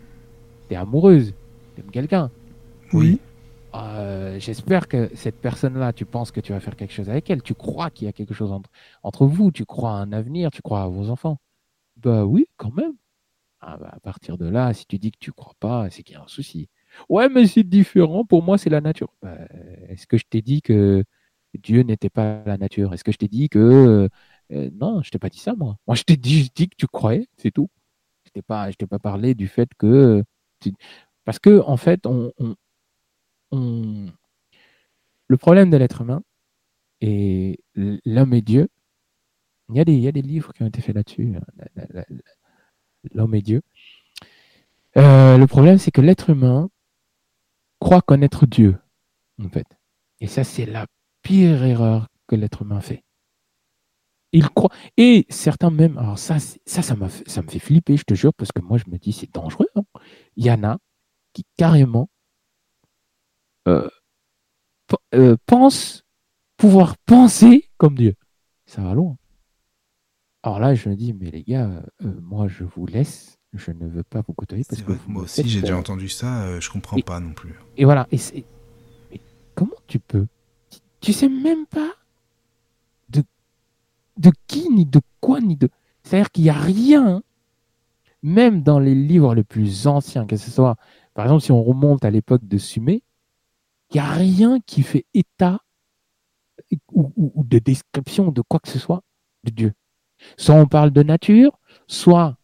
t'es 0.70 0.76
amoureuse, 0.76 1.34
T'aimes 1.76 1.92
quelqu'un 1.92 2.30
Oui. 2.94 3.20
Euh, 3.76 4.38
j'espère 4.40 4.88
que 4.88 5.10
cette 5.16 5.40
personne-là, 5.42 5.94
tu 5.94 6.06
penses 6.06 6.32
que 6.32 6.40
tu 6.40 6.54
vas 6.54 6.60
faire 6.60 6.76
quelque 6.76 6.94
chose 6.94 7.10
avec 7.10 7.30
elle. 7.30 7.42
Tu 7.42 7.56
crois 7.56 7.90
qu'il 7.90 8.06
y 8.06 8.10
a 8.10 8.14
quelque 8.14 8.34
chose 8.34 8.52
entre, 8.52 8.70
entre 9.02 9.26
vous. 9.26 9.52
Tu 9.52 9.66
crois 9.66 9.92
à 9.92 9.96
un 9.96 10.14
avenir. 10.14 10.52
Tu 10.52 10.62
crois 10.62 10.84
à 10.84 10.88
vos 10.88 11.10
enfants. 11.10 11.40
Bah 12.04 12.26
oui, 12.26 12.48
quand 12.58 12.72
même. 12.76 12.94
Ah 13.62 13.78
bah, 13.78 13.92
à 13.94 14.00
partir 14.00 14.38
de 14.38 14.48
là, 14.48 14.74
si 14.74 14.86
tu 14.86 15.00
dis 15.00 15.12
que 15.12 15.20
tu 15.20 15.32
crois 15.32 15.56
pas, 15.60 15.90
c'est 15.90 16.04
qu'il 16.04 16.16
y 16.16 16.20
a 16.20 16.24
un 16.24 16.28
souci. 16.28 16.70
Ouais, 17.10 17.30
mais 17.30 17.48
c'est 17.48 17.64
différent. 17.64 18.26
Pour 18.26 18.44
moi, 18.44 18.58
c'est 18.58 18.70
la 18.70 18.82
nature. 18.82 19.14
Bah, 19.22 19.38
est-ce 19.90 20.08
que 20.08 20.18
je 20.18 20.26
t'ai 20.30 20.42
dit 20.42 20.62
que 20.62 21.04
Dieu 21.56 21.82
n'était 21.84 22.10
pas 22.10 22.44
la 22.46 22.58
nature? 22.58 22.94
Est-ce 22.94 23.04
que 23.04 23.12
je 23.12 23.18
t'ai 23.18 23.28
dit 23.30 23.50
que 23.50 24.10
euh, 24.52 24.70
non, 24.74 25.02
je 25.04 25.12
t'ai 25.12 25.20
pas 25.20 25.30
dit 25.30 25.40
ça 25.40 25.56
moi. 25.56 25.78
Moi, 25.88 25.96
je 25.96 26.04
t'ai 26.04 26.18
dit, 26.18 26.50
que 26.52 26.76
tu 26.78 26.88
croyais, 26.88 27.28
c'est 27.38 27.52
tout. 27.52 27.70
Je 28.26 28.32
t'ai 28.32 28.42
pas, 28.42 28.72
t'ai 28.74 28.88
pas 28.88 29.00
parlé 29.00 29.36
du 29.36 29.48
fait 29.48 29.70
que 29.78 30.24
parce 31.26 31.40
que, 31.40 31.62
en 31.62 31.78
fait, 31.78 32.06
on, 32.06 32.32
le 33.52 35.38
problème 35.38 35.70
de 35.70 35.78
l'être 35.78 36.02
humain 36.02 36.24
et 37.02 37.60
l'homme 37.76 38.34
et 38.34 38.42
Dieu, 38.42 38.70
il 39.76 40.00
y, 40.00 40.08
a 40.08 40.12
des, 40.12 40.22
livres 40.22 40.54
qui 40.54 40.64
ont 40.64 40.68
été 40.68 40.82
faits 40.82 40.96
là-dessus, 40.96 41.36
hein, 41.36 42.04
l'homme 43.14 43.36
et 43.36 43.42
Dieu. 43.42 43.62
Euh, 44.98 45.38
le 45.38 45.48
problème, 45.48 45.78
c'est 45.78 45.92
que 45.92 46.02
l'être 46.02 46.30
humain 46.30 46.70
croit 47.80 48.02
connaître 48.02 48.46
Dieu, 48.46 48.78
en 49.44 49.50
fait. 49.50 49.68
Et 50.20 50.28
ça, 50.28 50.44
c'est 50.44 50.66
la 50.66 50.86
pire 51.22 51.64
erreur 51.64 52.08
que 52.28 52.36
l'être 52.36 52.62
humain 52.62 52.82
fait. 52.82 53.04
Il 54.32 54.50
croit. 54.50 54.72
Et 54.98 55.26
certains 55.30 55.70
même, 55.70 55.98
alors 55.98 56.18
ça, 56.18 56.40
ça, 56.40 56.82
ça, 56.82 56.96
ça 57.26 57.42
me 57.42 57.48
fait 57.48 57.60
flipper, 57.60 57.98
je 57.98 58.04
te 58.04 58.14
jure, 58.14 58.34
parce 58.34 58.52
que 58.52 58.62
moi, 58.62 58.78
je 58.78 58.90
me 58.90 58.98
dis, 58.98 59.14
c'est 59.14 59.34
dangereux. 59.34 59.68
Hein. 59.76 59.84
Il 60.36 60.46
y 60.46 60.52
en 60.52 60.64
a 60.64 60.78
qui 61.34 61.46
carrément 61.58 62.10
euh, 63.68 63.90
euh, 65.14 65.36
pense 65.46 66.04
pouvoir 66.58 66.98
penser 66.98 67.70
comme 67.78 67.96
Dieu. 67.96 68.16
Ça 68.66 68.82
va 68.82 68.94
loin. 68.94 69.18
Alors 70.44 70.60
là, 70.60 70.76
je 70.76 70.90
me 70.90 70.96
dis, 70.96 71.14
mais 71.14 71.32
les 71.32 71.44
gars, 71.44 71.70
euh, 72.04 72.14
moi, 72.22 72.48
je 72.48 72.64
vous 72.64 72.86
laisse. 72.86 73.40
Je 73.54 73.72
ne 73.72 73.88
veux 73.88 74.04
pas 74.04 74.22
vous 74.28 74.34
côtoyer 74.34 74.64
parce 74.68 74.82
que 74.82 74.94
moi 75.08 75.24
aussi, 75.24 75.48
j'ai 75.48 75.62
déjà 75.62 75.78
entendu 75.78 76.10
ça. 76.10 76.60
je 76.60 76.70
comprends 76.72 77.00
pas 77.00 77.20
non 77.20 77.34
plus. 77.34 77.54
Et 77.78 77.86
voilà. 77.86 78.08
Et 78.12 78.44
comment 79.54 79.76
tu 79.86 80.00
peux? 80.00 80.26
Tu 81.02 81.14
sais 81.14 81.30
même 81.30 81.68
pas 81.68 81.92
de 83.10 83.24
de 84.18 84.32
qui 84.48 84.70
ni 84.70 84.86
de 84.86 85.02
quoi 85.22 85.40
ni 85.40 85.56
de. 85.56 85.70
C'est-à-dire 86.04 86.32
qu'il 86.32 86.46
n'y 86.46 86.50
a 86.50 86.54
rien, 86.54 87.22
même 88.24 88.64
dans 88.64 88.80
les 88.80 88.96
livres 88.96 89.36
les 89.36 89.44
plus 89.44 89.86
anciens, 89.86 90.26
que 90.26 90.36
ce 90.36 90.50
soit 90.50 90.76
par 91.14 91.26
exemple, 91.26 91.44
si 91.44 91.52
on 91.52 91.64
remonte 91.64 92.06
à 92.06 92.10
l'époque 92.10 92.46
de 92.48 92.58
Sumé, 92.58 93.04
il 93.92 93.96
n'y 93.96 94.00
a 94.00 94.12
rien 94.12 94.60
qui 94.62 94.82
fait 94.82 95.06
état 95.14 95.60
ou, 96.92 97.44
de 97.44 97.60
description 97.60 98.32
de 98.32 98.42
quoi 98.42 98.60
que 98.60 98.70
ce 98.70 98.80
soit 98.80 99.04
de 99.44 99.52
Dieu. 99.52 99.74
Soit 100.38 100.56
on 100.56 100.66
parle 100.66 100.92
de 100.92 101.04
nature, 101.04 101.60
soit 101.88 102.38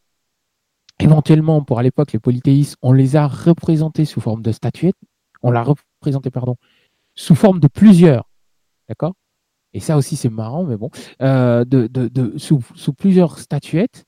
éventuellement, 0.99 1.63
pour 1.63 1.79
à 1.79 1.83
l'époque, 1.83 2.11
les 2.11 2.19
polythéistes, 2.19 2.77
on 2.81 2.93
les 2.93 3.15
a 3.15 3.27
représentés 3.27 4.05
sous 4.05 4.21
forme 4.21 4.41
de 4.41 4.51
statuettes, 4.51 4.97
on 5.41 5.51
l'a 5.51 5.63
représenté, 5.63 6.29
pardon, 6.29 6.55
sous 7.15 7.35
forme 7.35 7.59
de 7.59 7.67
plusieurs, 7.67 8.29
d'accord? 8.87 9.13
Et 9.73 9.79
ça 9.79 9.97
aussi, 9.97 10.15
c'est 10.15 10.29
marrant, 10.29 10.63
mais 10.63 10.77
bon, 10.77 10.89
euh, 11.21 11.63
de, 11.65 12.37
sous, 12.37 12.61
plusieurs 12.97 13.37
statuettes. 13.39 14.05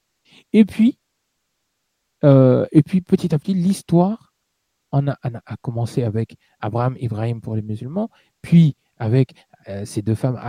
Et 0.53 0.65
puis, 0.65 0.97
euh, 2.23 2.65
et 2.71 2.81
puis 2.83 3.01
petit 3.01 3.33
à 3.33 3.39
petit, 3.39 3.53
l'histoire 3.53 4.33
a, 4.91 5.57
commencé 5.61 6.03
avec 6.03 6.35
Abraham, 6.59 6.95
Ibrahim 6.99 7.41
pour 7.41 7.55
les 7.55 7.61
musulmans, 7.61 8.09
puis 8.41 8.75
avec 8.97 9.33
euh, 9.67 9.85
ces 9.85 10.01
deux 10.01 10.15
femmes, 10.15 10.39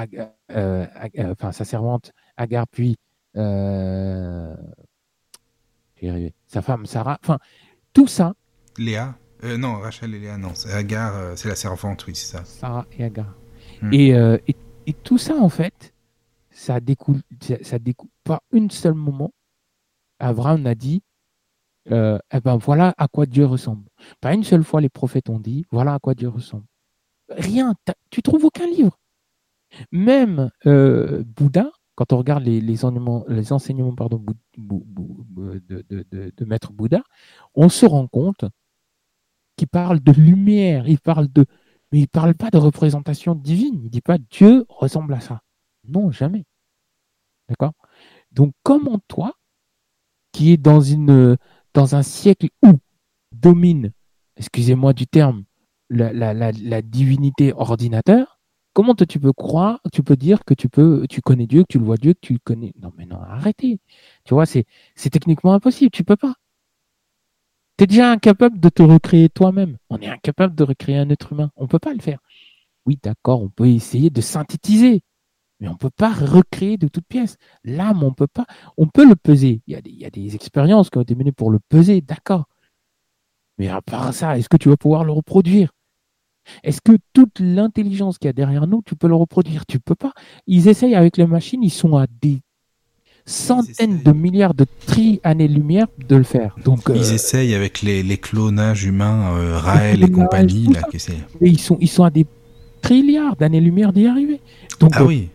euh, 0.51 0.87
enfin 1.31 1.53
sa 1.53 1.65
servante 1.65 2.13
Agar, 2.37 2.67
puis 2.67 2.97
sa 6.47 6.63
femme 6.63 6.87
Sarah. 6.87 7.19
Enfin, 7.23 7.39
tout 7.93 8.07
ça. 8.07 8.35
Léa 8.79 9.17
euh, 9.45 9.57
Non, 9.57 9.79
Rachel 9.79 10.15
et 10.15 10.19
Léa, 10.19 10.39
non. 10.39 10.53
Agar, 10.73 11.17
euh, 11.17 11.35
c'est 11.37 11.49
la 11.49 11.57
servante, 11.57 12.07
oui, 12.07 12.15
c'est 12.15 12.37
ça. 12.37 12.45
Sarah 12.45 12.87
et 12.93 13.05
Agar. 13.05 13.35
Hmm. 13.81 13.93
Et, 13.93 14.15
euh, 14.15 14.39
et, 14.47 14.57
et, 14.87 14.93
tout 14.93 15.19
ça, 15.19 15.37
en 15.37 15.49
fait, 15.49 15.95
ça 16.51 16.81
découle, 16.81 17.21
ça, 17.63 17.79
découle 17.79 18.11
pas 18.25 18.43
une 18.53 18.71
seule 18.71 18.95
moment. 18.95 19.33
Abraham 20.19 20.67
a 20.67 20.75
dit 20.75 21.03
eh 21.91 22.41
ben 22.45 22.57
voilà 22.59 22.95
à 22.97 23.09
quoi 23.09 23.27
Dieu 23.27 23.45
ressemble. 23.45 23.89
Pas 24.21 24.35
une 24.35 24.45
seule 24.45 24.63
fois 24.63 24.81
les 24.81 24.89
prophètes 24.89 25.29
ont 25.29 25.41
dit 25.41 25.67
voilà 25.73 25.95
à 25.95 25.99
quoi 25.99 26.15
Dieu 26.15 26.29
ressemble. 26.29 26.67
Rien, 27.29 27.75
tu 28.11 28.23
trouves 28.23 28.45
aucun 28.45 28.69
livre. 28.69 28.97
Même 29.91 30.53
Bouddha, 30.65 31.73
quand 32.03 32.15
on 32.15 32.19
regarde 32.19 32.45
les, 32.45 32.85
enseignements, 32.85 33.25
de, 33.29 33.35
Maître 36.45 36.73
Bouddha, 36.73 37.05
on 37.55 37.69
se 37.69 37.87
rend 37.87 38.09
compte 38.09 38.45
qu'il 39.57 39.69
parle 39.69 40.01
de 40.01 40.11
lumière, 40.11 40.89
il 40.89 40.99
parle 40.99 41.29
de. 41.29 41.47
Mais 41.93 41.99
il 41.99 42.03
ne 42.03 42.07
parle 42.07 42.35
pas 42.35 42.51
de 42.51 42.59
représentation 42.59 43.37
divine. 43.37 43.77
Il 43.77 43.85
ne 43.85 43.89
dit 43.89 44.01
pas 44.01 44.19
Dieu 44.19 44.67
ressemble 44.69 45.15
à 45.15 45.21
ça. 45.21 45.43
Non, 45.87 46.11
jamais. 46.11 46.45
D'accord? 47.49 47.75
Donc, 48.33 48.53
comment 48.65 48.99
toi, 49.07 49.35
qui 50.33 50.53
est 50.53 50.57
dans, 50.57 50.83
un 51.77 52.03
siècle 52.03 52.49
où 52.65 52.81
domine, 53.31 53.93
excusez-moi 54.37 54.93
du 54.93 55.07
terme, 55.07 55.45
la 55.89 56.83
divinité 56.83 57.53
ordinateur, 57.53 58.32
Comment 58.75 58.95
tu 58.95 59.21
peux 59.21 59.33
croire, 59.33 59.81
tu 59.93 60.03
peux 60.03 60.17
dire 60.17 60.45
que 60.45 60.55
tu 60.55 60.69
peux, 60.69 61.07
tu 61.09 61.21
connais 61.21 61.47
Dieu, 61.47 61.63
que 61.63 61.73
tu 61.73 61.79
le 61.79 61.85
vois 61.85 61.99
Dieu, 61.99 62.15
que 62.15 62.21
tu 62.21 62.33
le 62.33 62.39
connais? 62.43 62.73
Non, 62.81 62.91
mais 62.97 63.05
non, 63.05 63.21
arrêtez. 63.21 63.81
Tu 64.25 64.33
vois, 64.35 64.47
c'est, 64.47 64.65
techniquement 65.11 65.53
impossible. 65.53 65.91
Tu 65.91 66.05
peux 66.05 66.17
pas. 66.17 66.35
Tu 67.77 67.85
es 67.85 67.87
déjà 67.87 68.11
incapable 68.11 68.59
de 68.61 68.69
te 68.71 68.83
recréer 68.83 69.29
toi-même. 69.29 69.77
On 69.91 69.99
est 69.99 70.09
incapable 70.09 70.55
de 70.55 70.65
recréer 70.65 70.97
un 70.97 71.11
être 71.11 71.33
humain. 71.33 71.51
On 71.57 71.67
peut 71.67 71.79
pas 71.79 71.93
le 71.93 72.01
faire. 72.01 72.21
Oui, 72.87 72.99
d'accord, 73.03 73.43
on 73.43 73.49
peut 73.51 73.69
essayer 73.69 74.11
de 74.11 74.21
synthétiser, 74.21 75.03
mais 75.61 75.69
on 75.69 75.77
peut 75.77 75.91
pas 75.91 76.13
recréer 76.13 76.79
de 76.79 76.89
toutes 76.89 77.07
pièces. 77.07 77.37
L'âme, 77.65 78.03
on 78.03 78.13
peut 78.13 78.27
pas. 78.27 78.47
On 78.77 78.89
peut 78.89 79.07
le 79.07 79.17
peser. 79.17 79.63
Il 79.67 79.75
y, 79.75 79.77
a 79.77 79.83
des, 79.83 79.91
il 79.91 79.99
y 79.99 80.05
a 80.07 80.11
des 80.11 80.35
expériences 80.35 80.91
qui 80.91 80.99
ont 80.99 81.03
été 81.03 81.15
menées 81.15 81.33
pour 81.33 81.51
le 81.51 81.61
peser, 81.61 82.01
d'accord. 82.01 82.47
Mais 83.59 83.69
à 83.69 83.83
part 83.83 84.13
ça, 84.15 84.39
est-ce 84.39 84.49
que 84.49 84.57
tu 84.57 84.69
vas 84.71 84.77
pouvoir 84.77 85.05
le 85.05 85.13
reproduire? 85.13 85.73
Est-ce 86.63 86.81
que 86.81 86.99
toute 87.13 87.41
l'intelligence 87.41 88.19
qu'il 88.19 88.29
y 88.29 88.31
a 88.31 88.33
derrière 88.33 88.67
nous, 88.67 88.83
tu 88.85 88.97
peux 88.97 89.09
le 89.09 89.15
reproduire? 89.15 89.67
Tu 89.67 89.79
peux 89.79 89.95
pas. 89.95 90.13
Ils 90.47 90.69
essayent 90.69 90.95
avec 90.95 91.17
les 91.17 91.27
machines, 91.27 91.63
ils 91.63 91.71
sont 91.71 91.97
à 91.97 92.07
des 92.21 92.41
centaines 93.25 94.03
de 94.03 94.13
milliards 94.13 94.55
de 94.55 94.67
tri-années-lumière 94.87 95.87
de 96.09 96.17
le 96.17 96.25
faire. 96.25 96.57
Donc, 96.65 96.81
ils 96.89 96.97
euh, 96.97 97.15
essayent 97.15 97.55
avec 97.55 97.83
les, 97.83 98.03
les 98.03 98.17
clonages 98.17 98.85
humains, 98.85 99.37
euh, 99.37 99.59
Raël 99.59 100.03
et 100.03 100.11
compagnie. 100.11 100.67
Là, 100.73 100.81
ils, 101.41 101.61
sont, 101.61 101.79
ils 101.81 101.89
sont 101.89 102.03
à 102.03 102.11
des 102.11 102.27
trilliards 102.81 103.37
d'années-lumière 103.37 103.93
d'y 103.93 104.07
arriver. 104.07 104.41
Donc, 104.81 104.93
ah 104.95 105.03
euh, 105.03 105.07
oui. 105.07 105.29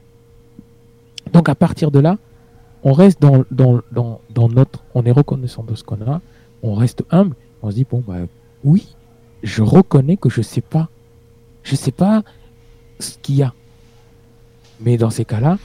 Donc 1.32 1.48
à 1.48 1.56
partir 1.56 1.92
de 1.92 2.00
là, 2.00 2.18
on 2.84 2.92
reste 2.92 3.22
dans, 3.22 3.46
dans, 3.52 3.82
dans, 3.92 4.20
dans 4.34 4.50
notre... 4.50 4.84
On 4.94 5.06
est 5.06 5.12
reconnaissant 5.12 5.64
de 5.64 5.74
ce 5.76 5.84
qu'on 5.84 6.02
a, 6.02 6.22
on 6.64 6.74
reste 6.74 7.04
humble, 7.10 7.36
on 7.62 7.70
se 7.70 7.76
dit, 7.76 7.86
bon, 7.90 8.04
bah 8.06 8.18
oui, 8.64 8.96
je 9.44 9.62
reconnais 9.62 10.18
que 10.18 10.30
je 10.30 10.40
ne 10.40 10.44
sais 10.44 10.62
pas 10.62 10.90
je 11.68 11.74
ne 11.74 11.78
sais 11.78 11.92
pas 11.92 12.24
ce 13.00 13.18
qu'il 13.22 13.36
y 13.36 13.44
a. 13.44 13.54
Mais 14.80 14.96
dans 14.96 15.10
ces 15.10 15.26
cas-là, 15.26 15.58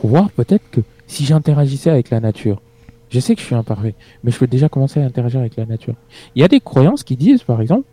faut 0.00 0.08
voir 0.08 0.30
peut-être 0.32 0.68
que 0.72 0.80
si 1.06 1.24
j'interagissais 1.24 1.90
avec 1.90 2.10
la 2.10 2.18
nature, 2.18 2.60
je 3.08 3.20
sais 3.20 3.36
que 3.36 3.40
je 3.40 3.46
suis 3.46 3.54
imparfait, 3.54 3.94
mais 4.24 4.32
je 4.32 4.38
peux 4.38 4.48
déjà 4.48 4.68
commencer 4.68 5.00
à 5.00 5.04
interagir 5.04 5.38
avec 5.38 5.54
la 5.56 5.64
nature. 5.64 5.94
Il 6.34 6.42
y 6.42 6.44
a 6.44 6.48
des 6.48 6.58
croyances 6.58 7.04
qui 7.04 7.16
disent, 7.16 7.44
par 7.44 7.60
exemple, 7.60 7.84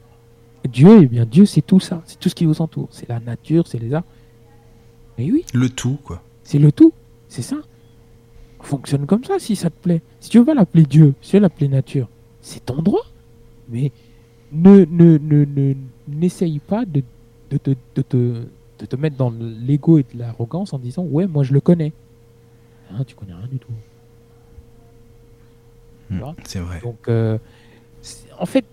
Dieu, 0.67 1.03
eh 1.03 1.05
bien, 1.05 1.25
Dieu, 1.25 1.45
c'est 1.45 1.61
tout 1.61 1.79
ça, 1.79 2.01
c'est 2.05 2.19
tout 2.19 2.29
ce 2.29 2.35
qui 2.35 2.45
vous 2.45 2.61
entoure, 2.61 2.87
c'est 2.89 3.07
la 3.07 3.19
nature, 3.19 3.67
c'est 3.67 3.77
les 3.77 3.93
arts. 3.93 4.03
Mais 5.19 5.31
oui. 5.31 5.45
Le 5.53 5.69
tout, 5.69 5.99
quoi. 6.03 6.23
C'est 6.43 6.59
le 6.59 6.71
tout, 6.71 6.93
c'est 7.27 7.43
ça. 7.43 7.57
Fonctionne 8.59 9.05
comme 9.05 9.23
ça 9.23 9.37
si 9.37 9.55
ça 9.55 9.69
te 9.69 9.79
plaît. 9.79 10.01
Si 10.19 10.31
tu 10.31 10.39
veux 10.39 10.45
pas 10.45 10.55
l'appeler 10.55 10.83
Dieu, 10.83 11.13
si 11.21 11.31
tu 11.31 11.35
veux 11.37 11.41
l'appeler 11.43 11.67
nature, 11.67 12.09
c'est 12.41 12.65
ton 12.65 12.81
droit. 12.81 13.05
Mais 13.69 13.91
ne, 14.51 14.85
ne, 14.85 15.17
ne, 15.19 15.75
n'essaye 16.07 16.59
pas 16.59 16.85
de, 16.85 17.03
de, 17.49 17.59
de, 17.63 17.75
de, 17.95 18.47
de 18.79 18.85
te 18.85 18.95
mettre 18.95 19.17
dans 19.17 19.31
l'ego 19.31 19.97
et 19.97 20.03
de 20.03 20.17
l'arrogance 20.19 20.73
en 20.73 20.79
disant 20.79 21.03
ouais 21.03 21.27
moi 21.27 21.43
je 21.43 21.53
le 21.53 21.61
connais. 21.61 21.93
Hein, 22.91 23.03
tu 23.05 23.15
connais 23.15 23.33
rien 23.33 23.47
du 23.47 23.59
tout. 23.59 23.71
Hmm, 26.09 26.21
c'est 26.45 26.59
vrai. 26.59 26.79
Donc 26.81 27.07
euh, 27.09 27.37
en 28.39 28.45
fait 28.45 28.65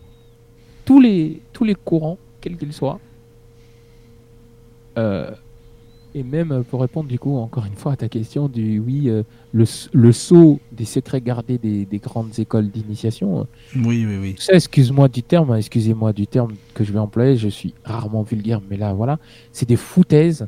tous 0.84 1.00
les 1.00 1.42
tous 1.52 1.64
les 1.64 1.74
courants 1.74 2.18
quels 2.40 2.56
qu'ils 2.56 2.72
soient 2.72 3.00
euh, 4.98 5.34
et 6.14 6.22
même 6.22 6.52
euh, 6.52 6.62
pour 6.62 6.80
répondre 6.80 7.08
du 7.08 7.18
coup 7.18 7.36
encore 7.36 7.66
une 7.66 7.74
fois 7.74 7.92
à 7.92 7.96
ta 7.96 8.08
question 8.08 8.48
du 8.48 8.78
oui, 8.78 9.08
euh, 9.08 9.22
le, 9.52 9.64
le 9.92 10.12
saut 10.12 10.60
des 10.72 10.84
secrets 10.84 11.20
gardés 11.20 11.58
des, 11.58 11.84
des 11.84 11.98
grandes 11.98 12.38
écoles 12.38 12.70
d'initiation. 12.70 13.40
Euh, 13.40 13.44
oui, 13.76 14.06
oui, 14.06 14.16
oui. 14.20 14.34
Ça, 14.38 14.54
excuse-moi 14.54 15.08
du 15.08 15.22
terme, 15.22 15.50
hein, 15.50 15.56
excusez-moi 15.56 16.12
du 16.12 16.26
terme 16.26 16.54
que 16.74 16.84
je 16.84 16.92
vais 16.92 16.98
employer, 16.98 17.36
je 17.36 17.48
suis 17.48 17.74
rarement 17.84 18.22
vulgaire, 18.22 18.60
mais 18.70 18.76
là 18.76 18.92
voilà, 18.94 19.18
c'est 19.52 19.68
des 19.68 19.76
foutaises 19.76 20.46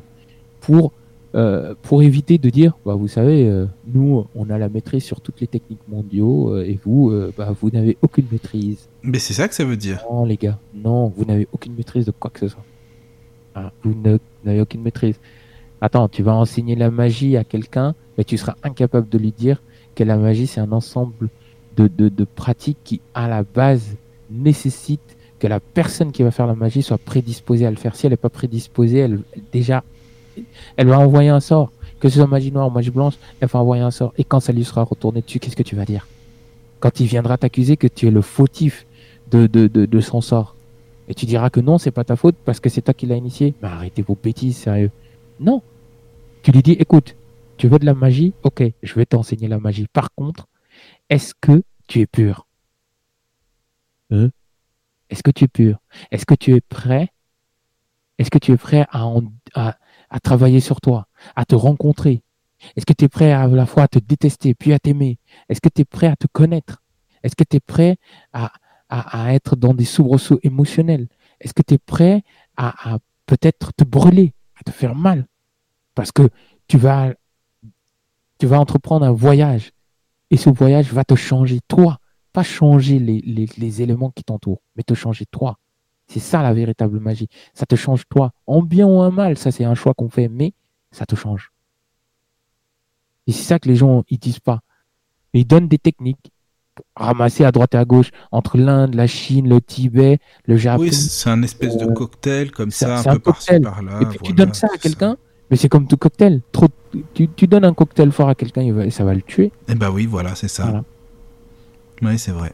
pour, 0.61 0.93
euh, 1.35 1.75
pour 1.81 2.01
éviter 2.01 2.37
de 2.37 2.49
dire, 2.49 2.73
bah, 2.85 2.95
vous 2.95 3.07
savez, 3.07 3.65
nous, 3.85 4.25
on 4.35 4.49
a 4.49 4.57
la 4.57 4.69
maîtrise 4.69 5.03
sur 5.03 5.21
toutes 5.21 5.41
les 5.41 5.47
techniques 5.47 5.87
mondiaux 5.87 6.59
et 6.59 6.79
vous, 6.83 7.13
bah, 7.37 7.53
vous 7.59 7.69
n'avez 7.69 7.97
aucune 8.01 8.25
maîtrise. 8.31 8.87
Mais 9.03 9.19
c'est 9.19 9.33
ça 9.33 9.47
que 9.47 9.55
ça 9.55 9.65
veut 9.65 9.77
dire. 9.77 10.03
Non, 10.09 10.25
les 10.25 10.37
gars, 10.37 10.59
non, 10.73 11.07
vous 11.09 11.25
n'avez 11.25 11.47
aucune 11.51 11.73
maîtrise 11.75 12.05
de 12.05 12.11
quoi 12.11 12.31
que 12.31 12.39
ce 12.41 12.47
soit. 12.49 12.63
Ah, 13.55 13.71
vous 13.83 13.95
n'avez 14.45 14.61
aucune 14.61 14.81
maîtrise. 14.81 15.19
Attends, 15.81 16.07
tu 16.07 16.23
vas 16.23 16.33
enseigner 16.33 16.75
la 16.75 16.89
magie 16.89 17.37
à 17.37 17.43
quelqu'un, 17.43 17.93
mais 18.17 18.23
tu 18.23 18.37
seras 18.37 18.55
incapable 18.63 19.09
de 19.09 19.17
lui 19.17 19.31
dire 19.31 19.61
que 19.95 20.03
la 20.03 20.17
magie, 20.17 20.47
c'est 20.47 20.59
un 20.59 20.71
ensemble 20.71 21.29
de, 21.75 21.87
de, 21.87 22.23
pratiques 22.23 22.77
qui, 22.83 23.01
à 23.13 23.27
la 23.27 23.43
base, 23.43 23.95
nécessitent 24.31 25.15
que 25.39 25.45
la 25.45 25.59
personne 25.59 26.11
qui 26.11 26.23
va 26.23 26.31
faire 26.31 26.47
la 26.47 26.55
magie 26.55 26.81
soit 26.81 26.97
prédisposée 26.97 27.67
à 27.67 27.69
le 27.69 27.75
faire. 27.75 27.95
Si 27.95 28.07
elle 28.07 28.13
n'est 28.13 28.17
pas 28.17 28.29
prédisposée, 28.29 28.99
elle, 28.99 29.19
déjà, 29.53 29.83
elle 30.75 30.87
va 30.87 30.99
envoyer 30.99 31.29
un 31.29 31.39
sort. 31.39 31.71
Que 31.99 32.09
ce 32.09 32.17
soit 32.17 32.27
magie 32.27 32.51
noire 32.51 32.67
ou 32.67 32.71
magie 32.71 32.91
blanche, 32.91 33.15
elle 33.39 33.47
va 33.47 33.59
envoyer 33.59 33.83
un 33.83 33.91
sort. 33.91 34.13
Et 34.17 34.23
quand 34.23 34.39
ça 34.39 34.53
lui 34.53 34.63
sera 34.63 34.83
retourné 34.83 35.21
dessus, 35.21 35.39
qu'est-ce 35.39 35.55
que 35.55 35.63
tu 35.63 35.75
vas 35.75 35.85
dire? 35.85 36.07
Quand 36.79 36.99
il 36.99 37.07
viendra 37.07 37.37
t'accuser 37.37 37.77
que 37.77 37.87
tu 37.87 38.07
es 38.07 38.11
le 38.11 38.21
fautif 38.21 38.85
de, 39.31 39.47
de, 39.47 39.67
de, 39.67 39.85
de 39.85 39.99
son 39.99 40.21
sort. 40.21 40.55
Et 41.07 41.13
tu 41.13 41.25
diras 41.25 41.49
que 41.49 41.59
non, 41.59 41.77
c'est 41.77 41.91
pas 41.91 42.03
ta 42.03 42.15
faute 42.15 42.35
parce 42.45 42.59
que 42.59 42.69
c'est 42.69 42.81
toi 42.81 42.93
qui 42.93 43.05
l'as 43.05 43.15
initié. 43.15 43.53
Mais 43.61 43.67
arrêtez 43.67 44.01
vos 44.01 44.17
bêtises, 44.21 44.57
sérieux. 44.57 44.91
Non. 45.39 45.61
Tu 46.43 46.51
lui 46.51 46.63
dis, 46.63 46.73
écoute, 46.73 47.15
tu 47.57 47.67
veux 47.67 47.79
de 47.79 47.85
la 47.85 47.93
magie? 47.93 48.33
Ok, 48.43 48.63
je 48.81 48.93
vais 48.95 49.05
t'enseigner 49.05 49.47
la 49.47 49.59
magie. 49.59 49.87
Par 49.87 50.13
contre, 50.13 50.47
est-ce 51.09 51.33
que 51.39 51.63
tu 51.87 52.01
es 52.01 52.07
pur? 52.07 52.47
Hein? 54.11 54.29
Est-ce 55.09 55.23
que 55.23 55.31
tu 55.31 55.45
es 55.45 55.47
pur? 55.47 55.79
Est-ce 56.11 56.25
que 56.25 56.35
tu 56.35 56.55
es 56.55 56.61
prêt? 56.61 57.09
Est-ce 58.17 58.31
que 58.31 58.37
tu 58.37 58.51
es 58.51 58.57
prêt 58.57 58.85
à, 58.91 59.13
à, 60.09 60.19
travailler 60.19 60.59
sur 60.59 60.81
toi, 60.81 61.07
à 61.35 61.45
te 61.45 61.55
rencontrer? 61.55 62.23
Est-ce 62.75 62.85
que 62.85 62.93
tu 62.93 63.05
es 63.05 63.09
prêt 63.09 63.31
à, 63.31 63.47
la 63.47 63.65
fois 63.65 63.83
à 63.83 63.87
te 63.87 63.99
détester 63.99 64.55
puis 64.55 64.73
à 64.73 64.79
t'aimer? 64.79 65.19
Est-ce 65.49 65.61
que 65.61 65.69
tu 65.69 65.81
es 65.81 65.85
prêt 65.85 66.07
à 66.07 66.15
te 66.15 66.27
connaître? 66.27 66.81
Est-ce 67.23 67.35
que 67.35 67.43
tu 67.43 67.57
es 67.57 67.59
prêt 67.59 67.97
à, 68.33 68.51
à, 68.89 69.33
être 69.33 69.55
dans 69.55 69.73
des 69.73 69.85
soubresauts 69.85 70.39
émotionnels? 70.43 71.07
Est-ce 71.39 71.53
que 71.53 71.61
tu 71.61 71.75
es 71.75 71.77
prêt 71.77 72.23
à 72.55 72.97
peut-être 73.27 73.73
te 73.73 73.83
brûler? 73.83 74.33
Te 74.67 74.71
faire 74.71 74.95
mal. 74.95 75.25
Parce 75.95 76.11
que 76.11 76.29
tu 76.67 76.77
vas, 76.77 77.13
tu 78.37 78.45
vas 78.45 78.59
entreprendre 78.59 79.05
un 79.05 79.11
voyage. 79.11 79.71
Et 80.29 80.37
ce 80.37 80.49
voyage 80.49 80.91
va 80.93 81.03
te 81.03 81.15
changer 81.15 81.59
toi. 81.67 81.99
Pas 82.33 82.43
changer 82.43 82.99
les, 82.99 83.21
les, 83.21 83.47
les 83.57 83.81
éléments 83.81 84.11
qui 84.11 84.23
t'entourent, 84.23 84.61
mais 84.75 84.83
te 84.83 84.93
changer 84.93 85.25
toi. 85.25 85.57
C'est 86.07 86.19
ça 86.19 86.43
la 86.43 86.53
véritable 86.53 86.99
magie. 86.99 87.27
Ça 87.53 87.65
te 87.65 87.75
change 87.75 88.03
toi. 88.07 88.31
En 88.45 88.61
bien 88.61 88.85
ou 88.85 88.99
en 88.99 89.11
mal, 89.11 89.37
ça 89.37 89.51
c'est 89.51 89.65
un 89.65 89.75
choix 89.75 89.93
qu'on 89.93 90.09
fait, 90.09 90.27
mais 90.27 90.53
ça 90.91 91.05
te 91.05 91.15
change. 91.15 91.51
Et 93.25 93.31
c'est 93.31 93.43
ça 93.43 93.59
que 93.59 93.67
les 93.67 93.75
gens 93.75 94.03
ils 94.09 94.19
disent 94.19 94.39
pas. 94.39 94.61
Ils 95.33 95.45
donnent 95.45 95.67
des 95.67 95.79
techniques 95.79 96.31
ramasser 96.95 97.43
à 97.43 97.51
droite 97.51 97.75
et 97.75 97.77
à 97.77 97.85
gauche 97.85 98.11
entre 98.31 98.57
l'Inde, 98.57 98.95
la 98.95 99.07
Chine, 99.07 99.49
le 99.49 99.61
Tibet, 99.61 100.19
le 100.45 100.57
Japon. 100.57 100.83
Oui, 100.83 100.93
c'est 100.93 101.29
un 101.29 101.41
espèce 101.43 101.77
de 101.77 101.85
euh, 101.85 101.93
cocktail 101.93 102.51
comme 102.51 102.71
ça, 102.71 102.99
un, 102.99 103.13
peu 103.15 103.19
par-ci 103.19 103.59
par-là. 103.59 103.99
Et 104.01 104.05
puis 104.05 104.19
tu 104.23 104.33
donnes 104.33 104.53
ça 104.53 104.67
à 104.73 104.77
quelqu'un, 104.77 105.17
mais 105.49 105.57
c'est 105.57 105.69
comme 105.69 105.87
tout 105.87 105.97
cocktail. 105.97 106.41
Trop, 106.51 106.67
tu, 107.13 107.27
tu, 107.29 107.47
donnes 107.47 107.65
un 107.65 107.73
cocktail 107.73 108.11
fort 108.11 108.29
à 108.29 108.35
quelqu'un 108.35 108.61
et 108.61 108.91
ça 108.91 109.03
va 109.03 109.13
le 109.13 109.21
tuer. 109.21 109.51
Eh 109.67 109.75
ben 109.75 109.89
oui, 109.89 110.05
voilà, 110.05 110.35
c'est 110.35 110.47
ça. 110.47 110.83
Oui, 112.01 112.19
c'est 112.19 112.31
vrai. 112.31 112.53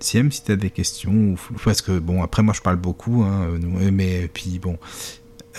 Siem, 0.00 0.30
si 0.30 0.44
tu 0.44 0.52
as 0.52 0.56
des 0.56 0.70
questions, 0.70 1.34
parce 1.64 1.82
que 1.82 1.98
bon, 1.98 2.22
après 2.22 2.42
moi 2.42 2.54
je 2.54 2.60
parle 2.60 2.76
beaucoup, 2.76 3.22
hein, 3.22 3.48
mais 3.92 4.28
puis 4.32 4.60
bon, 4.60 4.78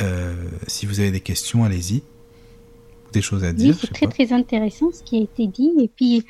euh, 0.01 0.33
si 0.67 0.85
vous 0.85 0.99
avez 0.99 1.11
des 1.11 1.19
questions, 1.19 1.63
allez-y. 1.63 2.03
Des 3.11 3.21
choses 3.21 3.43
à 3.43 3.53
dire. 3.53 3.73
Oui, 3.73 3.79
c'est 3.81 3.91
très 3.93 4.07
très 4.07 4.33
intéressant 4.33 4.91
ce 4.93 5.01
qui 5.03 5.17
a 5.17 5.21
été 5.21 5.47
dit. 5.47 5.71
Et 5.79 5.89
puis 5.93 6.25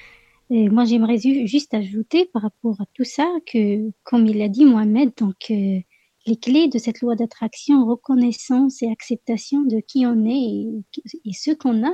Moi, 0.49 0.85
j'aimerais 0.85 1.19
juste 1.19 1.73
ajouter 1.75 2.25
par 2.25 2.41
rapport 2.41 2.81
à 2.81 2.85
tout 2.93 3.03
ça 3.03 3.27
que, 3.45 3.91
comme 4.03 4.25
il 4.25 4.39
l'a 4.39 4.49
dit 4.49 4.65
Mohamed, 4.65 5.11
donc 5.15 5.51
euh, 5.51 5.79
les 6.25 6.37
clés 6.37 6.67
de 6.67 6.79
cette 6.79 7.01
loi 7.01 7.15
d'attraction, 7.15 7.85
reconnaissance 7.85 8.81
et 8.81 8.89
acceptation 8.91 9.61
de 9.61 9.79
qui 9.79 10.07
on 10.07 10.25
est 10.25 10.31
et, 10.31 10.83
et 11.25 11.33
ce 11.33 11.51
qu'on 11.51 11.85
a, 11.85 11.93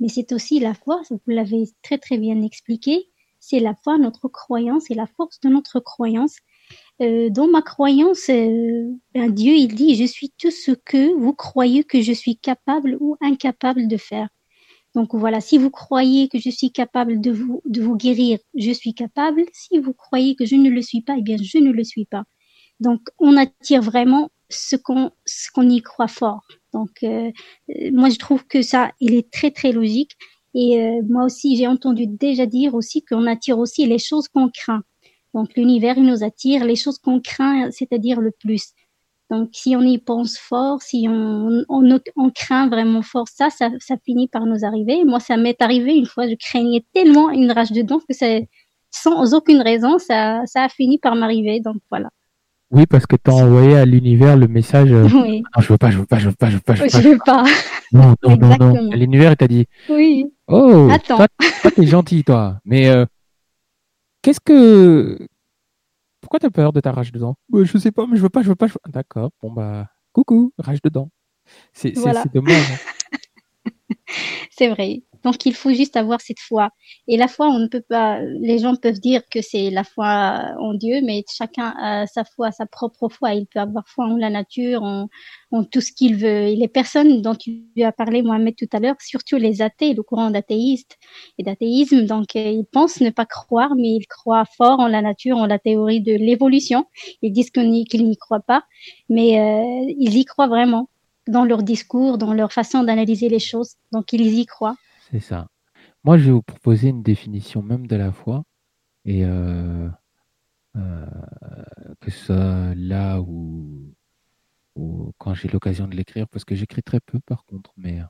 mais 0.00 0.08
c'est 0.08 0.32
aussi 0.32 0.60
la 0.60 0.72
foi, 0.72 1.02
vous 1.10 1.20
l'avez 1.26 1.64
très 1.82 1.98
très 1.98 2.16
bien 2.16 2.40
expliqué, 2.40 3.10
c'est 3.38 3.60
la 3.60 3.74
foi, 3.74 3.98
notre 3.98 4.28
croyance 4.28 4.90
et 4.90 4.94
la 4.94 5.06
force 5.06 5.40
de 5.40 5.48
notre 5.48 5.80
croyance. 5.80 6.36
Euh, 7.00 7.30
dans 7.30 7.48
ma 7.48 7.62
croyance, 7.62 8.28
euh, 8.28 8.90
ben 9.14 9.30
Dieu, 9.30 9.54
il 9.54 9.74
dit, 9.74 9.94
je 9.96 10.04
suis 10.04 10.32
tout 10.38 10.50
ce 10.50 10.72
que 10.72 11.14
vous 11.18 11.34
croyez 11.34 11.84
que 11.84 12.00
je 12.00 12.12
suis 12.12 12.36
capable 12.36 12.96
ou 13.00 13.16
incapable 13.20 13.88
de 13.88 13.96
faire. 13.96 14.28
Donc 14.94 15.14
voilà, 15.14 15.40
si 15.40 15.56
vous 15.58 15.70
croyez 15.70 16.28
que 16.28 16.38
je 16.38 16.50
suis 16.50 16.72
capable 16.72 17.20
de 17.20 17.30
vous, 17.30 17.62
de 17.64 17.80
vous 17.80 17.96
guérir, 17.96 18.38
je 18.56 18.72
suis 18.72 18.94
capable. 18.94 19.44
Si 19.52 19.78
vous 19.78 19.92
croyez 19.94 20.34
que 20.34 20.44
je 20.44 20.56
ne 20.56 20.68
le 20.70 20.82
suis 20.82 21.02
pas, 21.02 21.14
eh 21.18 21.22
bien, 21.22 21.36
je 21.40 21.58
ne 21.58 21.70
le 21.70 21.84
suis 21.84 22.06
pas. 22.06 22.24
Donc, 22.80 23.00
on 23.18 23.36
attire 23.36 23.82
vraiment 23.82 24.30
ce 24.48 24.76
qu'on 24.76 25.10
qu'on 25.54 25.68
y 25.68 25.82
croit 25.82 26.08
fort. 26.08 26.42
Donc, 26.72 26.90
euh, 27.02 27.30
euh, 27.70 27.90
moi, 27.92 28.10
je 28.10 28.18
trouve 28.18 28.44
que 28.46 28.62
ça, 28.62 28.90
il 29.00 29.14
est 29.14 29.30
très, 29.30 29.50
très 29.50 29.72
logique. 29.72 30.12
Et 30.54 30.80
euh, 30.82 31.02
moi 31.08 31.24
aussi, 31.24 31.56
j'ai 31.56 31.68
entendu 31.68 32.06
déjà 32.06 32.46
dire 32.46 32.74
aussi 32.74 33.04
qu'on 33.04 33.26
attire 33.26 33.58
aussi 33.58 33.86
les 33.86 33.98
choses 33.98 34.28
qu'on 34.28 34.48
craint. 34.48 34.82
Donc, 35.34 35.54
l'univers, 35.56 35.96
il 35.98 36.04
nous 36.04 36.24
attire 36.24 36.64
les 36.64 36.76
choses 36.76 36.98
qu'on 36.98 37.20
craint, 37.20 37.70
c'est-à-dire 37.70 38.20
le 38.20 38.32
plus. 38.32 38.72
Donc, 39.30 39.50
si 39.52 39.76
on 39.76 39.82
y 39.82 39.98
pense 39.98 40.36
fort, 40.36 40.82
si 40.82 41.06
on, 41.08 41.64
on, 41.68 42.30
craint 42.34 42.68
vraiment 42.68 43.02
fort 43.02 43.28
ça, 43.28 43.48
ça, 43.48 43.70
ça, 43.78 43.94
finit 44.04 44.26
par 44.26 44.44
nous 44.44 44.64
arriver. 44.64 45.04
Moi, 45.04 45.20
ça 45.20 45.36
m'est 45.36 45.62
arrivé 45.62 45.94
une 45.94 46.06
fois, 46.06 46.28
je 46.28 46.34
craignais 46.34 46.84
tellement 46.92 47.30
une 47.30 47.52
rage 47.52 47.70
de 47.70 47.82
dents 47.82 48.00
que 48.00 48.12
c'est 48.14 48.48
sans 48.90 49.32
aucune 49.34 49.60
raison, 49.60 49.98
ça, 49.98 50.42
ça 50.46 50.64
a 50.64 50.68
fini 50.68 50.98
par 50.98 51.14
m'arriver. 51.14 51.60
Donc, 51.60 51.76
voilà. 51.90 52.08
Oui, 52.72 52.86
parce 52.86 53.06
que 53.06 53.16
tu 53.16 53.30
as 53.30 53.34
envoyé 53.34 53.76
à 53.76 53.84
l'univers 53.84 54.36
le 54.36 54.48
message. 54.48 54.92
Euh, 54.92 55.08
oui. 55.12 55.42
Non, 55.42 55.62
je 55.62 55.72
veux 55.72 55.78
pas, 55.78 55.90
je 55.90 55.98
veux 55.98 56.06
pas, 56.06 56.18
je 56.18 56.28
veux 56.28 56.34
pas, 56.34 56.50
je 56.50 56.56
veux 56.56 56.60
pas, 56.60 56.74
je 56.74 56.82
veux 56.82 56.88
pas. 56.88 57.00
Je 57.00 57.08
veux 57.08 57.18
pas. 57.24 57.44
Non, 57.92 58.14
non, 58.22 58.36
non, 58.36 58.56
non. 58.56 58.90
L'univers, 58.90 59.36
t'a 59.36 59.48
dit. 59.48 59.66
Oui. 59.88 60.26
Oh, 60.46 60.88
Attends. 60.92 61.16
toi, 61.16 61.26
toi 61.62 61.70
t'es 61.72 61.86
gentil, 61.86 62.22
toi. 62.22 62.58
Mais 62.64 62.88
euh, 62.88 63.04
qu'est-ce 64.22 64.40
que 64.40 65.18
pourquoi 66.20 66.40
t'as 66.40 66.50
peur 66.50 66.72
de 66.72 66.80
ta 66.80 66.92
rage 66.92 67.12
dedans? 67.12 67.36
Je 67.52 67.64
Je 67.64 67.78
sais 67.78 67.92
pas, 67.92 68.06
mais 68.06 68.16
je 68.16 68.22
veux 68.22 68.28
pas, 68.28 68.42
je 68.42 68.48
veux 68.48 68.56
pas. 68.56 68.68
D'accord. 68.88 69.30
Bon 69.42 69.50
bah, 69.52 69.88
coucou, 70.12 70.52
rage 70.58 70.82
dedans. 70.82 71.10
C'est 71.72 71.92
dommage. 72.32 72.70
Hein. 72.72 72.76
c'est 74.50 74.68
vrai. 74.68 75.02
Donc 75.24 75.44
il 75.44 75.54
faut 75.54 75.70
juste 75.70 75.96
avoir 75.96 76.20
cette 76.20 76.40
foi. 76.40 76.70
Et 77.06 77.16
la 77.16 77.28
foi, 77.28 77.48
on 77.48 77.58
ne 77.58 77.66
peut 77.66 77.82
pas. 77.86 78.20
Les 78.40 78.58
gens 78.58 78.74
peuvent 78.74 79.00
dire 79.00 79.22
que 79.30 79.42
c'est 79.42 79.70
la 79.70 79.84
foi 79.84 80.54
en 80.58 80.74
Dieu, 80.74 81.00
mais 81.04 81.24
chacun 81.30 81.74
a 81.78 82.06
sa 82.06 82.24
foi, 82.24 82.50
sa 82.52 82.66
propre 82.66 83.08
foi. 83.10 83.34
Il 83.34 83.46
peut 83.46 83.60
avoir 83.60 83.86
foi 83.86 84.06
en 84.06 84.16
la 84.16 84.30
nature, 84.30 84.82
en, 84.82 85.08
tout 85.70 85.80
ce 85.82 85.92
qu'il 85.92 86.16
veut. 86.16 86.48
Et 86.48 86.56
les 86.56 86.68
personnes 86.68 87.20
dont 87.22 87.34
tu 87.34 87.64
as 87.82 87.92
parlé, 87.92 88.22
Mohamed, 88.22 88.54
tout 88.56 88.68
à 88.72 88.80
l'heure, 88.80 88.96
surtout 89.00 89.36
les 89.36 89.60
athées, 89.62 89.92
le 89.94 90.02
courant 90.02 90.30
d'athéiste 90.30 90.98
et 91.38 91.42
d'athéisme, 91.42 92.06
donc 92.06 92.36
euh, 92.36 92.40
ils 92.40 92.64
pensent 92.64 93.00
ne 93.00 93.10
pas 93.10 93.26
croire, 93.26 93.74
mais 93.76 93.90
ils 93.90 94.06
croient 94.06 94.46
fort 94.56 94.80
en 94.80 94.88
la 94.88 95.02
nature, 95.02 95.36
en 95.36 95.46
la 95.46 95.58
théorie 95.58 96.00
de 96.00 96.12
l'évolution. 96.12 96.86
Ils 97.22 97.32
disent 97.32 97.50
qu'ils 97.50 97.70
n'y 97.70 98.16
croient 98.16 98.40
pas, 98.40 98.64
mais 99.10 99.38
euh, 99.38 99.92
ils 99.98 100.16
y 100.16 100.24
croient 100.24 100.48
vraiment 100.48 100.88
dans 101.30 101.44
leur 101.44 101.62
discours, 101.62 102.18
dans 102.18 102.34
leur 102.34 102.52
façon 102.52 102.84
d'analyser 102.84 103.28
les 103.28 103.38
choses. 103.38 103.74
Donc 103.92 104.12
ils 104.12 104.38
y 104.38 104.46
croient. 104.46 104.76
C'est 105.10 105.20
ça. 105.20 105.48
Moi, 106.04 106.18
je 106.18 106.26
vais 106.26 106.32
vous 106.32 106.42
proposer 106.42 106.88
une 106.88 107.02
définition 107.02 107.62
même 107.62 107.86
de 107.86 107.96
la 107.96 108.12
foi. 108.12 108.44
Et 109.04 109.24
euh, 109.24 109.88
euh, 110.76 111.06
que 112.00 112.10
ce 112.10 112.26
soit 112.26 112.74
là 112.74 113.20
ou, 113.20 113.94
quand 115.18 115.34
j'ai 115.34 115.48
l'occasion 115.48 115.88
de 115.88 115.96
l'écrire, 115.96 116.28
parce 116.28 116.44
que 116.44 116.54
j'écris 116.54 116.82
très 116.82 117.00
peu 117.00 117.20
par 117.20 117.44
contre, 117.44 117.72
mais 117.76 118.00
euh, 118.00 118.04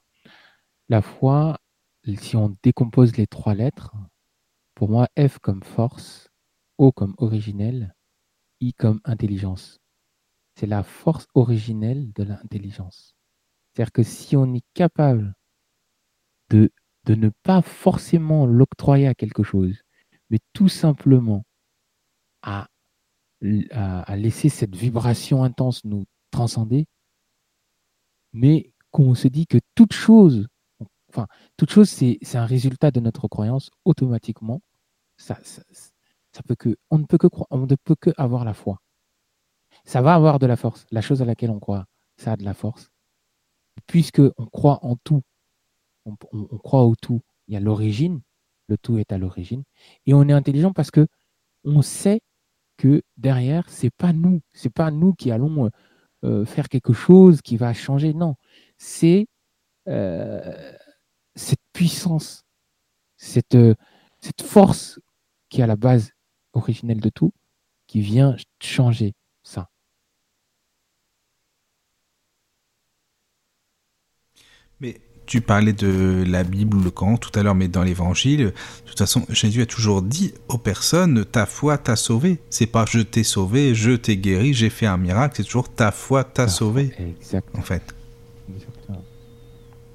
la 0.89 1.03
foi, 1.03 1.59
si 2.17 2.37
on 2.37 2.57
décompose 2.63 3.17
les 3.17 3.27
trois 3.27 3.55
lettres, 3.55 3.95
pour 4.75 4.89
moi, 4.89 5.09
F 5.19 5.39
comme 5.39 5.63
force, 5.63 6.29
O 6.79 6.93
comme 6.93 7.15
originel, 7.19 7.95
I 8.61 8.73
comme 8.73 9.01
intelligence. 9.05 9.80
C'est 10.55 10.67
la 10.67 10.83
force 10.83 11.27
originelle 11.35 12.13
de 12.13 12.23
l'intelligence. 12.23 13.17
C'est-à-dire 13.73 13.93
que 13.93 14.03
si 14.03 14.37
on 14.37 14.53
est 14.55 14.65
capable 14.75 15.35
de 16.51 16.71
de 17.05 17.15
ne 17.15 17.31
pas 17.43 17.63
forcément 17.63 18.47
l'octroyer 18.47 19.07
à 19.07 19.15
quelque 19.15 19.43
chose, 19.43 19.83
mais 20.29 20.39
tout 20.53 20.69
simplement 20.69 21.45
à, 22.43 22.69
à, 23.71 24.17
laisser 24.17 24.49
cette 24.49 24.77
vibration 24.77 25.43
intense 25.43 25.85
nous 25.85 26.07
transcender, 26.31 26.87
mais 28.33 28.73
qu'on 28.91 29.15
se 29.15 29.29
dit 29.29 29.47
que 29.47 29.59
toute 29.75 29.93
chose, 29.93 30.47
enfin, 31.09 31.27
toute 31.57 31.71
chose, 31.71 31.89
c'est 31.89 32.37
un 32.37 32.47
résultat 32.47 32.91
de 32.91 33.01
notre 33.01 33.29
croyance 33.29 33.71
automatiquement. 33.85 34.61
Ça, 35.17 35.39
ça, 35.43 36.43
peut 36.47 36.55
que, 36.55 36.77
on 36.91 36.99
ne 36.99 37.05
peut 37.05 37.19
que 37.19 37.27
croire, 37.27 37.49
on 37.51 37.67
ne 37.67 37.75
peut 37.75 37.97
que 38.01 38.11
avoir 38.17 38.45
la 38.45 38.55
foi. 38.55 38.81
Ça 39.91 40.03
va 40.03 40.15
avoir 40.15 40.39
de 40.39 40.47
la 40.47 40.55
force. 40.55 40.87
La 40.93 41.01
chose 41.01 41.21
à 41.21 41.25
laquelle 41.25 41.51
on 41.51 41.59
croit, 41.59 41.85
ça 42.17 42.35
a 42.35 42.37
de 42.37 42.45
la 42.45 42.55
force. 42.55 42.93
Puisque 43.89 44.23
on 44.39 44.47
croit 44.47 44.79
en 44.83 44.95
tout 44.95 45.23
on, 46.05 46.15
croit 46.59 46.85
au 46.85 46.95
tout. 46.95 47.23
Il 47.49 47.55
y 47.55 47.57
a 47.57 47.61
l'origine, 47.61 48.21
le 48.69 48.79
tout 48.79 48.99
est 48.99 49.11
à 49.11 49.19
l'origine, 49.19 49.65
et 50.07 50.15
on 50.15 50.29
est 50.29 50.33
intelligent 50.33 50.73
parce 50.73 50.93
que 50.93 51.09
on 51.65 51.83
sait 51.83 52.21
que 52.77 53.03
derrière, 53.17 53.69
c'est 53.69 53.91
pas 53.91 54.13
nous, 54.13 54.43
c'est 54.55 54.73
pas 54.73 54.93
nous 54.93 55.13
qui 55.13 55.33
allons 55.33 55.67
euh, 55.67 55.71
euh, 56.25 56.45
faire 56.45 56.69
quelque 56.69 56.93
chose 56.93 57.43
qui 57.43 57.57
va 57.57 57.75
changer. 57.75 58.15
Non, 58.15 58.37
c'est 58.79 59.27
euh, 59.89 60.73
cette 61.35 61.63
puissance, 61.73 62.45
cette, 63.17 63.59
cette 64.21 64.43
force 64.43 65.01
qui 65.49 65.63
est 65.63 65.65
à 65.65 65.67
la 65.67 65.75
base 65.75 66.13
originelle 66.53 67.01
de 67.01 67.11
tout, 67.11 67.33
qui 67.89 68.01
vient 68.03 68.37
changer 68.61 69.15
ça. 69.43 69.69
Mais 74.81 75.01
tu 75.31 75.41
parlais 75.41 75.73
de 75.73 76.25
la 76.27 76.43
Bible 76.43 76.77
ou 76.77 76.81
le 76.81 76.91
Coran 76.91 77.17
tout 77.17 77.31
à 77.39 77.45
l'heure, 77.45 77.55
mais 77.55 77.69
dans 77.69 77.85
l'Évangile, 77.85 78.47
de 78.47 78.53
toute 78.85 78.99
façon, 78.99 79.25
Jésus 79.29 79.63
a 79.63 79.67
toujours 79.67 80.03
dit 80.03 80.35
aux 80.49 80.59
personnes 80.59 81.25
ta 81.25 81.47
foi 81.47 81.79
t'a 81.79 81.95
sauvé. 81.95 82.41
C'est 82.51 82.67
pas 82.67 82.85
je 82.85 82.99
t'ai 82.99 83.23
sauvé, 83.23 83.73
je 83.73 83.93
t'ai 83.93 84.17
guéri, 84.17 84.55
j'ai 84.55 84.71
fait 84.71 84.87
un 84.87 84.97
miracle. 84.97 85.35
C'est 85.37 85.45
toujours 85.45 85.73
ta 85.73 85.93
foi 85.93 86.25
t'a 86.25 86.49
sauvé. 86.49 86.91
Exactement. 86.99 87.61
En 87.61 87.63
fait. 87.63 87.95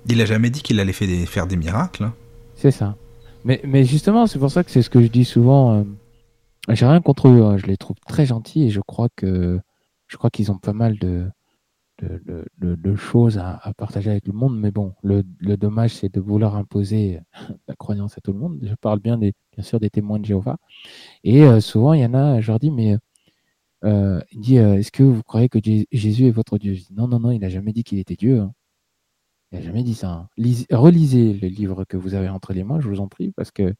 Il 0.07 0.21
a 0.21 0.25
jamais 0.25 0.49
dit 0.49 0.61
qu'il 0.61 0.79
allait 0.79 0.93
faire 0.93 1.47
des, 1.47 1.57
miracles. 1.57 2.05
Hein. 2.05 2.13
C'est 2.55 2.71
ça. 2.71 2.95
Mais, 3.43 3.59
mais 3.65 3.83
justement, 3.83 4.27
c'est 4.27 4.39
pour 4.39 4.51
ça 4.51 4.63
que 4.63 4.71
c'est 4.71 4.83
ce 4.83 4.89
que 4.89 5.01
je 5.01 5.07
dis 5.07 5.25
souvent. 5.25 5.79
Euh, 5.79 5.83
j'ai 6.69 6.85
rien 6.85 7.01
contre 7.01 7.27
eux. 7.27 7.43
Hein. 7.43 7.57
je 7.57 7.65
les 7.65 7.75
trouve 7.75 7.97
très 8.07 8.25
gentils 8.25 8.63
et 8.63 8.69
je 8.69 8.79
crois 8.79 9.09
que 9.13 9.59
je 10.07 10.15
crois 10.15 10.29
qu'ils 10.29 10.49
ont 10.49 10.59
pas 10.59 10.71
mal 10.71 10.97
de 10.97 11.25
de, 12.01 12.95
choses 12.95 13.37
à, 13.37 13.73
partager 13.77 14.09
avec 14.09 14.27
le 14.27 14.33
monde. 14.33 14.57
Mais 14.59 14.71
bon, 14.71 14.93
le, 15.03 15.23
dommage, 15.57 15.95
c'est 15.95 16.13
de 16.13 16.19
vouloir 16.19 16.55
imposer 16.55 17.21
la 17.67 17.75
croyance 17.75 18.17
à 18.17 18.21
tout 18.21 18.33
le 18.33 18.39
monde. 18.39 18.59
Je 18.61 18.75
parle 18.75 18.99
bien, 18.99 19.17
des, 19.17 19.33
bien 19.53 19.63
sûr 19.63 19.79
des 19.79 19.89
témoins 19.89 20.19
de 20.19 20.25
Jéhovah. 20.25 20.57
Et 21.23 21.43
euh, 21.43 21.59
souvent, 21.61 21.93
il 21.93 22.01
y 22.01 22.05
en 22.05 22.13
a, 22.13 22.41
je 22.41 22.47
leur 22.47 22.59
dis, 22.59 22.71
mais 22.71 22.97
euh, 23.83 24.21
il 24.31 24.41
dit, 24.41 24.59
euh, 24.59 24.75
est-ce 24.75 24.91
que 24.91 25.03
vous 25.03 25.23
croyez 25.23 25.49
que 25.49 25.59
Jésus 25.91 26.27
est 26.27 26.31
votre 26.31 26.57
Dieu? 26.57 26.75
Non, 26.91 27.07
non, 27.07 27.19
non, 27.19 27.31
il 27.31 27.39
n'a 27.39 27.49
jamais 27.49 27.73
dit 27.73 27.83
qu'il 27.83 27.99
était 27.99 28.15
Dieu. 28.15 28.39
Hein. 28.41 28.53
Il 29.51 29.59
n'a 29.59 29.65
jamais 29.65 29.83
dit 29.83 29.95
ça. 29.95 30.11
Hein. 30.11 30.29
relisez 30.71 31.33
le 31.33 31.47
livre 31.47 31.85
que 31.85 31.97
vous 31.97 32.13
avez 32.15 32.29
entre 32.29 32.53
les 32.53 32.63
mains, 32.63 32.79
je 32.79 32.89
vous 32.89 32.99
en 32.99 33.07
prie, 33.07 33.31
parce 33.31 33.51
que 33.51 33.73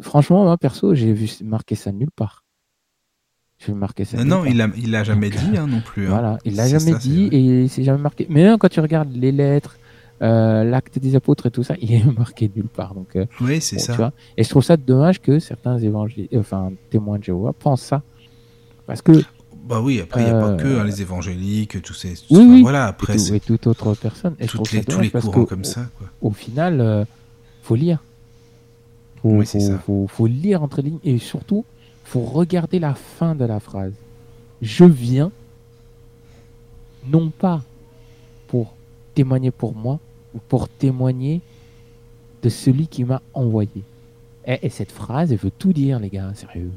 franchement, 0.00 0.44
moi, 0.44 0.56
perso, 0.58 0.94
j'ai 0.94 1.12
vu 1.12 1.28
marquer 1.44 1.74
ça 1.74 1.92
nulle 1.92 2.10
part. 2.10 2.45
Je 3.58 3.68
vais 3.68 3.74
marquer 3.74 4.04
ça. 4.04 4.22
Non, 4.22 4.44
il 4.44 4.60
a, 4.60 4.68
il 4.76 4.94
a 4.94 5.02
jamais 5.02 5.30
dit 5.30 5.56
hein, 5.56 5.66
non 5.66 5.80
plus. 5.80 6.06
Hein. 6.06 6.10
Voilà, 6.10 6.38
il 6.44 6.56
l'a 6.56 6.68
jamais 6.68 6.94
dit 6.94 7.28
et 7.32 7.68
c'est 7.68 7.84
jamais 7.84 8.02
marqué. 8.02 8.26
Mais 8.28 8.46
quand 8.58 8.68
tu 8.68 8.80
regardes 8.80 9.14
les 9.14 9.32
lettres, 9.32 9.78
euh, 10.22 10.64
l'acte 10.64 10.98
des 10.98 11.14
apôtres 11.14 11.46
et 11.46 11.50
tout 11.50 11.62
ça, 11.62 11.74
il 11.80 11.92
est 11.92 12.04
marqué 12.18 12.50
nulle 12.54 12.68
part. 12.68 12.94
Donc, 12.94 13.16
euh, 13.16 13.26
oui, 13.40 13.60
c'est 13.60 13.78
ça. 13.78 13.92
Tu 13.92 13.98
vois 13.98 14.12
et 14.36 14.44
je 14.44 14.48
trouve 14.48 14.62
ça 14.62 14.76
dommage 14.76 15.20
que 15.20 15.38
certains 15.38 15.78
évangélistes, 15.78 16.34
enfin 16.36 16.72
témoins 16.90 17.18
de 17.18 17.24
Jéhovah 17.24 17.52
pensent 17.52 17.82
ça, 17.82 18.02
parce 18.86 19.02
que. 19.02 19.12
Bah 19.66 19.80
oui, 19.82 20.00
après 20.00 20.20
il 20.20 20.24
n'y 20.26 20.30
a 20.30 20.40
pas 20.40 20.54
que 20.54 20.78
hein, 20.78 20.84
les 20.84 21.02
évangéliques, 21.02 21.82
tous 21.82 21.92
ces. 21.92 22.14
Oui, 22.30 22.46
oui. 22.48 22.62
Voilà, 22.62 22.86
après. 22.86 23.16
Et, 23.34 23.40
toute 23.40 23.66
autre 23.66 23.94
personne. 23.94 24.36
Et 24.38 24.46
Toutes 24.46 24.70
les, 24.70 24.84
tous 24.84 25.00
les 25.00 25.10
courants 25.10 25.44
comme 25.44 25.64
ça. 25.64 25.88
Quoi. 25.98 26.08
Au, 26.22 26.30
final, 26.30 26.80
euh, 26.80 27.04
faut 27.62 27.74
lire. 27.74 27.98
Faut, 29.22 29.30
oui, 29.30 29.46
faut, 29.46 29.58
ça. 29.58 29.78
Faut, 29.78 30.06
faut 30.08 30.26
lire 30.28 30.62
entre 30.62 30.82
lignes 30.82 31.00
et 31.02 31.18
surtout 31.18 31.64
faut 32.06 32.20
regarder 32.20 32.78
la 32.78 32.94
fin 32.94 33.34
de 33.34 33.44
la 33.44 33.58
phrase. 33.58 33.92
Je 34.62 34.84
viens, 34.84 35.32
non 37.08 37.30
pas 37.30 37.62
pour 38.46 38.74
témoigner 39.14 39.50
pour 39.50 39.74
moi, 39.74 39.98
ou 40.34 40.38
pour 40.48 40.68
témoigner 40.68 41.40
de 42.42 42.48
celui 42.48 42.86
qui 42.86 43.04
m'a 43.04 43.20
envoyé. 43.34 43.82
Et, 44.46 44.68
cette 44.68 44.92
phrase, 44.92 45.32
elle 45.32 45.38
veut 45.38 45.50
tout 45.50 45.72
dire, 45.72 45.98
les 45.98 46.08
gars, 46.08 46.32
sérieux. 46.34 46.70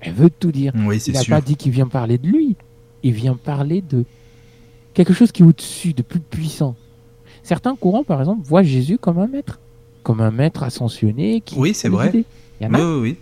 Elle 0.00 0.14
veut 0.14 0.30
tout 0.30 0.50
dire. 0.50 0.72
Oui, 0.74 0.98
il 0.98 1.12
n'a 1.12 1.24
pas 1.24 1.40
dit 1.40 1.54
qu'il 1.54 1.70
vient 1.70 1.86
parler 1.86 2.18
de 2.18 2.26
lui. 2.26 2.56
Il 3.04 3.12
vient 3.12 3.36
parler 3.36 3.82
de 3.82 4.04
quelque 4.94 5.12
chose 5.12 5.30
qui 5.30 5.42
est 5.42 5.46
au-dessus, 5.46 5.92
de 5.92 6.02
plus 6.02 6.18
puissant. 6.18 6.74
Certains 7.44 7.76
courants, 7.76 8.02
par 8.02 8.18
exemple, 8.18 8.42
voient 8.44 8.64
Jésus 8.64 8.98
comme 8.98 9.18
un 9.18 9.28
maître, 9.28 9.60
comme 10.02 10.20
un 10.20 10.32
maître 10.32 10.64
ascensionné. 10.64 11.40
Qui 11.40 11.56
oui, 11.56 11.72
c'est 11.72 11.88
vrai. 11.88 12.10
Il 12.60 12.64
y 12.64 12.66
en 12.66 12.74
a. 12.74 12.80
Oui, 12.80 13.00
oui. 13.00 13.16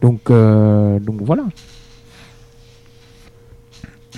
Donc, 0.00 0.30
euh, 0.30 0.98
donc 1.00 1.20
voilà. 1.22 1.46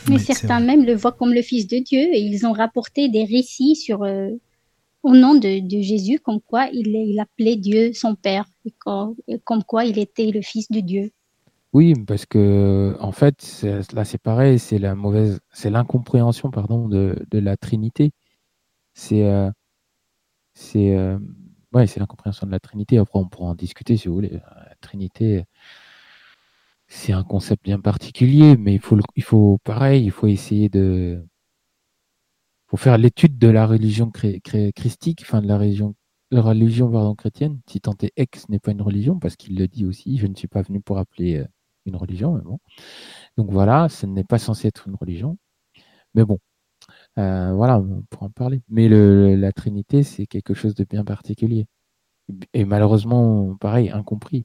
Mais 0.08 0.18
certains 0.18 0.60
même 0.60 0.84
le 0.84 0.94
voient 0.94 1.12
comme 1.12 1.32
le 1.32 1.42
Fils 1.42 1.66
de 1.66 1.78
Dieu 1.78 2.00
et 2.00 2.20
ils 2.20 2.46
ont 2.46 2.52
rapporté 2.52 3.08
des 3.08 3.24
récits 3.24 3.76
sur, 3.76 4.02
euh, 4.02 4.30
au 5.02 5.14
nom 5.14 5.34
de, 5.34 5.60
Jésus, 5.68 6.18
comme 6.18 6.40
quoi 6.40 6.66
il, 6.72 6.88
il, 6.88 7.18
appelait 7.20 7.56
Dieu 7.56 7.92
son 7.92 8.14
Père 8.14 8.46
et 8.64 8.72
comme, 9.44 9.64
quoi 9.64 9.84
il 9.84 9.98
était 9.98 10.30
le 10.30 10.42
Fils 10.42 10.70
de 10.70 10.80
Dieu. 10.80 11.10
Oui, 11.72 11.94
parce 12.06 12.26
que 12.26 12.96
en 12.98 13.12
fait, 13.12 13.64
là 13.92 14.04
c'est 14.04 14.20
pareil, 14.20 14.58
c'est 14.58 14.78
la 14.78 14.96
mauvaise, 14.96 15.38
c'est 15.52 15.70
l'incompréhension 15.70 16.50
pardon 16.50 16.88
de, 16.88 17.24
de, 17.30 17.38
la 17.38 17.56
Trinité. 17.56 18.10
C'est 18.92 19.24
euh, 19.24 19.50
c'est 20.54 20.96
euh, 20.96 21.16
ouais, 21.72 21.86
c'est 21.86 22.00
l'incompréhension 22.00 22.46
de 22.48 22.52
la 22.52 22.58
Trinité. 22.58 22.98
Après, 22.98 23.18
on 23.20 23.28
pourra 23.28 23.50
en 23.50 23.54
discuter 23.54 23.96
si 23.96 24.08
vous 24.08 24.14
voulez. 24.14 24.40
Trinité, 24.80 25.44
c'est 26.88 27.12
un 27.12 27.24
concept 27.24 27.64
bien 27.64 27.80
particulier, 27.80 28.56
mais 28.58 28.74
il 28.74 28.80
faut, 28.80 28.98
il 29.16 29.22
faut 29.22 29.58
pareil, 29.64 30.04
il 30.04 30.10
faut 30.10 30.26
essayer 30.26 30.68
de, 30.68 31.24
faut 32.68 32.76
faire 32.76 32.98
l'étude 32.98 33.38
de 33.38 33.48
la 33.48 33.66
religion 33.66 34.10
christique, 34.10 35.20
enfin 35.22 35.42
de 35.42 35.48
la 35.48 35.58
religion, 35.58 35.94
la 36.30 36.42
religion 36.42 37.14
chrétienne, 37.16 37.60
si 37.68 37.80
tant 37.80 37.94
est 38.02 38.12
ex 38.16 38.48
n'est 38.48 38.60
pas 38.60 38.72
une 38.72 38.82
religion, 38.82 39.18
parce 39.18 39.36
qu'il 39.36 39.56
le 39.58 39.68
dit 39.68 39.84
aussi, 39.86 40.18
je 40.18 40.26
ne 40.26 40.34
suis 40.34 40.48
pas 40.48 40.62
venu 40.62 40.80
pour 40.80 40.98
appeler 40.98 41.38
euh, 41.38 41.46
une 41.86 41.96
religion, 41.96 42.34
mais 42.34 42.42
bon. 42.42 42.58
Donc 43.36 43.50
voilà, 43.50 43.88
ce 43.88 44.06
n'est 44.06 44.24
pas 44.24 44.38
censé 44.38 44.68
être 44.68 44.88
une 44.88 44.96
religion, 44.96 45.38
mais 46.14 46.24
bon, 46.24 46.38
euh, 47.18 47.52
voilà, 47.54 47.78
on 47.80 48.02
pourra 48.10 48.26
en 48.26 48.30
parler. 48.30 48.62
Mais 48.68 48.88
le, 48.88 49.36
la 49.36 49.52
Trinité, 49.52 50.02
c'est 50.02 50.26
quelque 50.26 50.54
chose 50.54 50.74
de 50.74 50.84
bien 50.84 51.04
particulier. 51.04 51.66
Et 52.54 52.64
malheureusement, 52.64 53.56
pareil, 53.56 53.90
incompris. 53.90 54.44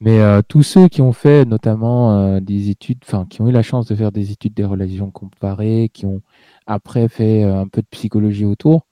Mais 0.00 0.20
euh, 0.20 0.42
tous 0.46 0.62
ceux 0.62 0.88
qui 0.88 1.00
ont 1.02 1.12
fait 1.12 1.44
notamment 1.44 2.18
euh, 2.36 2.40
des 2.40 2.68
études, 2.70 2.98
enfin 3.04 3.26
qui 3.26 3.40
ont 3.40 3.48
eu 3.48 3.52
la 3.52 3.62
chance 3.62 3.86
de 3.86 3.94
faire 3.94 4.12
des 4.12 4.32
études 4.32 4.54
des 4.54 4.64
relations 4.64 5.10
comparées, 5.10 5.90
qui 5.92 6.04
ont 6.06 6.20
après 6.66 7.08
fait 7.08 7.44
euh, 7.44 7.60
un 7.60 7.68
peu 7.68 7.80
de 7.82 7.86
psychologie 7.90 8.44
autour, 8.44 8.86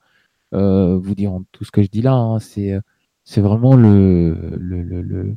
vous 0.52 1.14
diront 1.14 1.44
tout 1.52 1.64
ce 1.64 1.70
que 1.72 1.82
je 1.82 1.88
dis 1.88 2.02
là. 2.02 2.14
Hein, 2.14 2.38
c'est 2.40 2.78
c'est 3.24 3.40
vraiment 3.40 3.74
le 3.76 4.56
le 4.58 4.82
le 4.82 5.02
le 5.02 5.36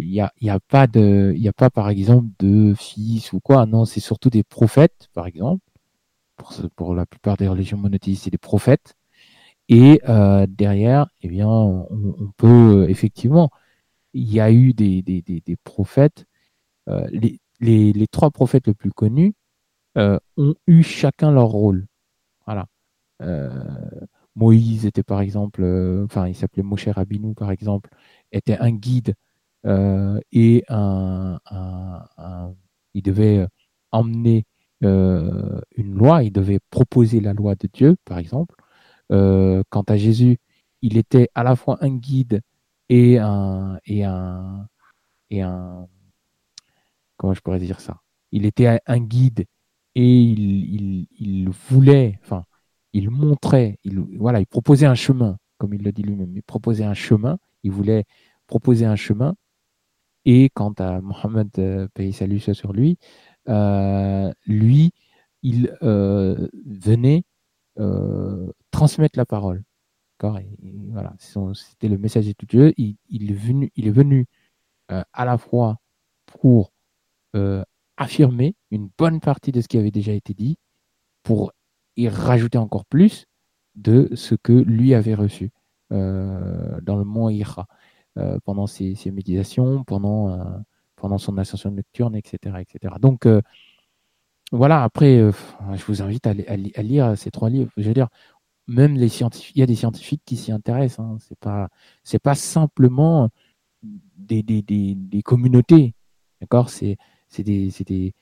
il 0.00 0.10
y 0.12 0.20
a, 0.20 0.32
y 0.40 0.50
a 0.50 0.60
pas 0.60 0.86
de 0.86 1.32
il 1.36 1.42
y 1.42 1.48
a 1.48 1.52
pas 1.54 1.70
par 1.70 1.88
exemple 1.90 2.28
de 2.40 2.74
fils 2.76 3.32
ou 3.32 3.40
quoi 3.40 3.66
non 3.66 3.84
c'est 3.86 4.00
surtout 4.00 4.30
des 4.30 4.44
prophètes 4.44 5.08
par 5.14 5.26
exemple 5.26 5.64
pour 6.36 6.52
pour 6.76 6.94
la 6.94 7.06
plupart 7.06 7.36
des 7.38 7.48
religions 7.48 7.78
monothéistes 7.78 8.24
c'est 8.24 8.30
des 8.30 8.38
prophètes 8.38 8.94
et 9.68 10.00
derrière 10.48 11.08
eh 11.22 11.28
bien 11.28 11.48
on, 11.48 11.88
on 11.90 12.32
peut 12.36 12.86
effectivement 12.90 13.50
il 14.12 14.32
y 14.32 14.40
a 14.40 14.50
eu 14.52 14.72
des, 14.72 15.56
prophètes. 15.64 16.26
Euh, 16.88 17.06
les, 17.60 18.06
trois 18.10 18.30
prophètes 18.30 18.66
les 18.66 18.74
plus 18.74 18.92
connus 18.92 19.34
euh, 19.98 20.18
ont 20.36 20.54
eu 20.66 20.82
chacun 20.82 21.30
leur 21.30 21.48
rôle. 21.48 21.86
Voilà. 22.46 22.66
Euh, 23.22 23.50
Moïse 24.36 24.86
était 24.86 25.02
par 25.02 25.20
exemple, 25.20 25.64
enfin 26.04 26.28
il 26.28 26.34
s'appelait 26.34 26.62
Moshe 26.62 26.88
Rabbeinu 26.88 27.34
par 27.34 27.50
exemple, 27.50 27.90
était 28.32 28.56
un 28.58 28.72
guide 28.72 29.14
et 29.64 30.64
il 32.94 33.02
devait 33.02 33.46
emmener 33.92 34.46
une 34.80 35.94
loi, 35.94 36.22
il 36.22 36.32
devait 36.32 36.60
proposer 36.70 37.20
la 37.20 37.34
loi 37.34 37.54
de 37.56 37.68
Dieu 37.72 37.96
par 38.04 38.18
exemple. 38.18 38.54
quant 39.08 39.84
à 39.88 39.96
Jésus, 39.96 40.38
il 40.82 40.96
était 40.96 41.28
à 41.34 41.42
la 41.42 41.56
fois 41.56 41.78
un 41.80 41.90
guide 41.90 42.40
et 42.90 43.18
un 43.18 43.78
comment 47.16 47.34
je 47.34 47.40
pourrais 47.40 47.58
dire 47.58 47.80
ça? 47.80 47.98
Il 48.32 48.46
était 48.46 48.80
un 48.86 48.98
guide 48.98 49.44
et 49.94 50.22
il, 50.22 51.06
il, 51.18 51.50
voulait 51.50 52.18
enfin 52.22 52.44
il 52.92 53.10
montrait 53.10 53.78
il 53.84 54.00
voilà 54.18 54.40
il 54.40 54.46
proposait 54.46 54.86
un 54.86 54.94
chemin 54.94 55.36
comme 55.58 55.74
il 55.74 55.82
le 55.82 55.92
dit 55.92 56.02
lui-même. 56.02 56.32
Il 56.34 56.42
proposait 56.42 56.84
un 56.84 56.94
chemin 56.94 57.38
il 57.62 57.72
voulait 57.72 58.04
proposer 58.46 58.86
un 58.86 58.96
chemin 58.96 59.34
et 60.24 60.50
quant 60.54 60.72
à 60.78 61.00
Mohammed 61.00 61.48
euh, 61.58 61.88
paye 61.94 62.12
salut 62.12 62.40
sur 62.40 62.72
lui 62.72 62.98
euh, 63.48 64.32
lui 64.46 64.92
il 65.42 65.76
euh, 65.82 66.48
venait 66.66 67.24
euh, 67.78 68.52
transmettre 68.70 69.18
la 69.18 69.26
parole 69.26 69.62
voilà, 70.90 71.14
c'était 71.18 71.88
le 71.88 71.98
message 71.98 72.26
de 72.26 72.34
Dieu. 72.46 72.74
Il, 72.76 72.96
il, 73.08 73.30
est 73.30 73.34
venu, 73.34 73.70
il 73.76 73.86
est 73.86 73.92
venu 73.92 74.26
euh, 74.90 75.02
à 75.12 75.24
la 75.24 75.38
fois 75.38 75.76
pour 76.26 76.72
euh, 77.36 77.64
affirmer 77.96 78.56
une 78.70 78.90
bonne 78.98 79.20
partie 79.20 79.52
de 79.52 79.60
ce 79.60 79.68
qui 79.68 79.78
avait 79.78 79.90
déjà 79.90 80.12
été 80.12 80.34
dit, 80.34 80.58
pour 81.22 81.52
y 81.96 82.08
rajouter 82.08 82.58
encore 82.58 82.84
plus 82.86 83.26
de 83.76 84.10
ce 84.14 84.34
que 84.34 84.52
lui 84.52 84.94
avait 84.94 85.14
reçu 85.14 85.50
euh, 85.92 86.80
dans 86.82 86.96
le 86.96 87.04
mont 87.04 87.28
Ira 87.28 87.66
pendant 88.44 88.66
ses, 88.66 88.96
méditations, 89.12 89.84
pendant, 89.84 90.62
pendant 90.96 91.16
son 91.16 91.38
ascension 91.38 91.70
nocturne, 91.70 92.14
etc. 92.16 92.56
etc. 92.60 92.94
Donc, 93.00 93.26
voilà, 94.52 94.82
après, 94.82 95.16
je 95.18 95.84
vous 95.86 96.02
invite 96.02 96.26
à, 96.26 96.30
à, 96.30 96.82
lire 96.82 97.16
ces 97.16 97.30
trois 97.30 97.48
livres. 97.48 97.70
Je 97.78 97.86
veux 97.86 97.94
dire, 97.94 98.08
même 98.70 98.94
les 98.94 99.08
scientifiques, 99.08 99.56
il 99.56 99.60
y 99.60 99.62
a 99.62 99.66
des 99.66 99.74
scientifiques 99.82 100.22
qui 100.24 100.36
s'y 100.36 100.52
intéressent. 100.52 101.00
Hein. 101.00 101.16
C'est 101.26 101.38
pas, 101.38 101.68
c'est 102.04 102.22
pas 102.22 102.36
simplement 102.36 103.28
des, 103.82 104.42
des, 104.42 104.62
des, 104.62 104.94
des 104.94 105.22
communautés, 105.22 105.94
d'accord? 106.40 106.70
C'est, 106.70 106.96
c'est 107.28 107.42
des, 107.42 107.70
c'est 107.70 107.86
des, 107.86 108.14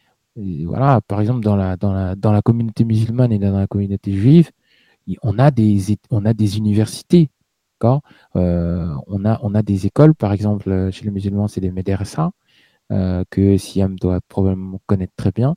voilà. 0.65 1.01
Par 1.01 1.21
exemple, 1.21 1.43
dans 1.45 1.57
la, 1.57 1.77
dans 1.77 1.93
la, 1.93 2.15
dans 2.17 2.33
la 2.33 2.43
communauté 2.43 2.85
musulmane 2.85 3.33
et 3.33 3.39
dans 3.39 3.57
la 3.57 3.67
communauté 3.67 4.13
juive, 4.13 4.51
on 5.23 5.39
a 5.39 5.51
des, 5.51 5.97
on 6.11 6.25
a 6.25 6.35
des 6.35 6.57
universités, 6.57 7.31
d'accord? 7.75 8.01
Euh, 8.37 8.95
On 9.07 9.25
a, 9.25 9.39
on 9.43 9.55
a 9.55 9.63
des 9.63 9.87
écoles, 9.87 10.15
par 10.15 10.33
exemple, 10.33 10.91
chez 10.93 11.05
les 11.05 11.11
musulmans, 11.11 11.49
c'est 11.49 11.63
des 11.63 11.73
médersa 11.73 12.33
euh, 12.91 13.25
que 13.31 13.57
Siam 13.57 13.97
doit 13.99 14.21
probablement 14.29 14.81
connaître 14.87 15.17
très 15.17 15.33
bien. 15.33 15.57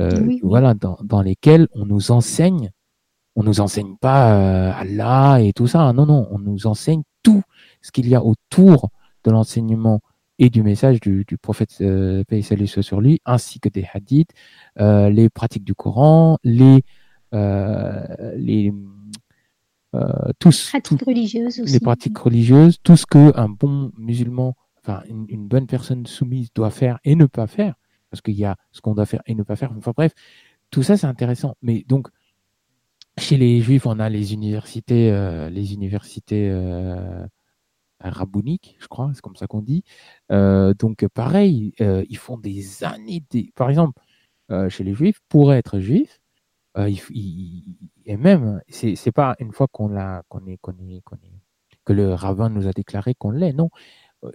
Euh, 0.00 0.38
voilà, 0.42 0.74
dans, 0.74 0.98
dans 1.02 1.22
lesquelles 1.22 1.68
on 1.74 1.84
nous 1.86 2.10
enseigne 2.10 2.70
on 3.36 3.42
nous 3.42 3.60
enseigne 3.60 3.96
pas 3.96 4.34
euh, 4.34 4.72
Allah 4.74 5.40
et 5.40 5.52
tout 5.52 5.66
ça. 5.66 5.92
Non, 5.92 6.06
non, 6.06 6.28
on 6.30 6.38
nous 6.38 6.66
enseigne 6.66 7.02
tout 7.22 7.42
ce 7.80 7.90
qu'il 7.90 8.08
y 8.08 8.14
a 8.14 8.22
autour 8.22 8.90
de 9.24 9.30
l'enseignement 9.30 10.00
et 10.38 10.50
du 10.50 10.62
message 10.62 11.00
du, 11.00 11.24
prophète 11.40 11.76
euh, 11.80 12.24
paix 12.24 12.38
et 12.38 12.42
salut 12.42 12.66
sur 12.66 13.00
lui, 13.00 13.20
ainsi 13.24 13.60
que 13.60 13.68
des 13.68 13.86
hadiths, 13.92 14.32
euh, 14.80 15.08
les 15.10 15.28
pratiques 15.28 15.64
du 15.64 15.74
Coran, 15.74 16.38
les 16.42 16.82
euh, 17.34 18.34
les 18.36 18.72
tous 20.38 20.70
pratiques 20.70 21.02
religieuses 21.06 21.60
aussi. 21.60 21.72
les 21.74 21.80
pratiques 21.80 22.16
religieuses, 22.16 22.78
tout 22.82 22.96
ce 22.96 23.04
que 23.04 23.38
un 23.38 23.50
bon 23.50 23.92
musulman, 23.98 24.56
enfin 24.78 25.02
une, 25.06 25.26
une 25.28 25.46
bonne 25.46 25.66
personne 25.66 26.06
soumise 26.06 26.48
doit 26.54 26.70
faire 26.70 26.98
et 27.04 27.14
ne 27.14 27.26
pas 27.26 27.46
faire, 27.46 27.74
parce 28.10 28.22
qu'il 28.22 28.34
y 28.34 28.46
a 28.46 28.56
ce 28.72 28.80
qu'on 28.80 28.94
doit 28.94 29.04
faire 29.04 29.20
et 29.26 29.34
ne 29.34 29.42
pas 29.42 29.54
faire. 29.54 29.70
Enfin 29.76 29.92
bref, 29.94 30.12
tout 30.70 30.82
ça 30.82 30.96
c'est 30.96 31.06
intéressant. 31.06 31.56
Mais 31.60 31.84
donc 31.86 32.08
chez 33.18 33.36
les 33.36 33.60
juifs, 33.60 33.86
on 33.86 33.98
a 33.98 34.08
les 34.08 34.32
universités, 34.32 35.12
euh, 35.12 35.50
les 35.50 35.74
universités 35.74 36.48
euh, 36.50 37.26
rabbiniques, 38.00 38.76
je 38.80 38.88
crois, 38.88 39.10
c'est 39.14 39.20
comme 39.20 39.36
ça 39.36 39.46
qu'on 39.46 39.62
dit. 39.62 39.84
Euh, 40.30 40.74
donc 40.74 41.06
pareil, 41.08 41.74
euh, 41.80 42.04
ils 42.08 42.16
font 42.16 42.38
des 42.38 42.84
années. 42.84 43.22
Par 43.54 43.70
exemple, 43.70 44.00
chez 44.68 44.84
les 44.84 44.94
juifs, 44.94 45.18
pour 45.28 45.54
être 45.54 45.78
juif, 45.80 46.20
et 46.76 48.16
même, 48.16 48.60
c'est 48.68 48.96
c'est 48.96 49.12
pas 49.12 49.34
une 49.38 49.52
fois 49.52 49.66
qu'on 49.68 49.88
l'a, 49.88 50.22
est, 50.46 50.58
qu'on 50.58 50.72
est, 50.78 51.00
qu'on 51.02 51.16
est, 51.16 51.32
que 51.84 51.92
le 51.92 52.14
rabbin 52.14 52.48
nous 52.50 52.66
a 52.66 52.72
déclaré 52.72 53.14
qu'on 53.14 53.30
l'est. 53.30 53.52
Non, 53.52 53.70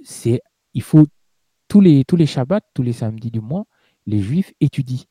c'est, 0.04 0.42
il 0.74 0.82
faut 0.82 1.06
tous 1.68 1.82
les 1.82 2.06
tous 2.06 2.16
les 2.16 2.26
Shabbats, 2.26 2.62
tous 2.74 2.84
les 2.84 2.94
samedis 2.94 3.32
du 3.32 3.42
mois, 3.42 3.66
les 4.08 4.22
juifs 4.22 4.54
étudient. 4.60 5.06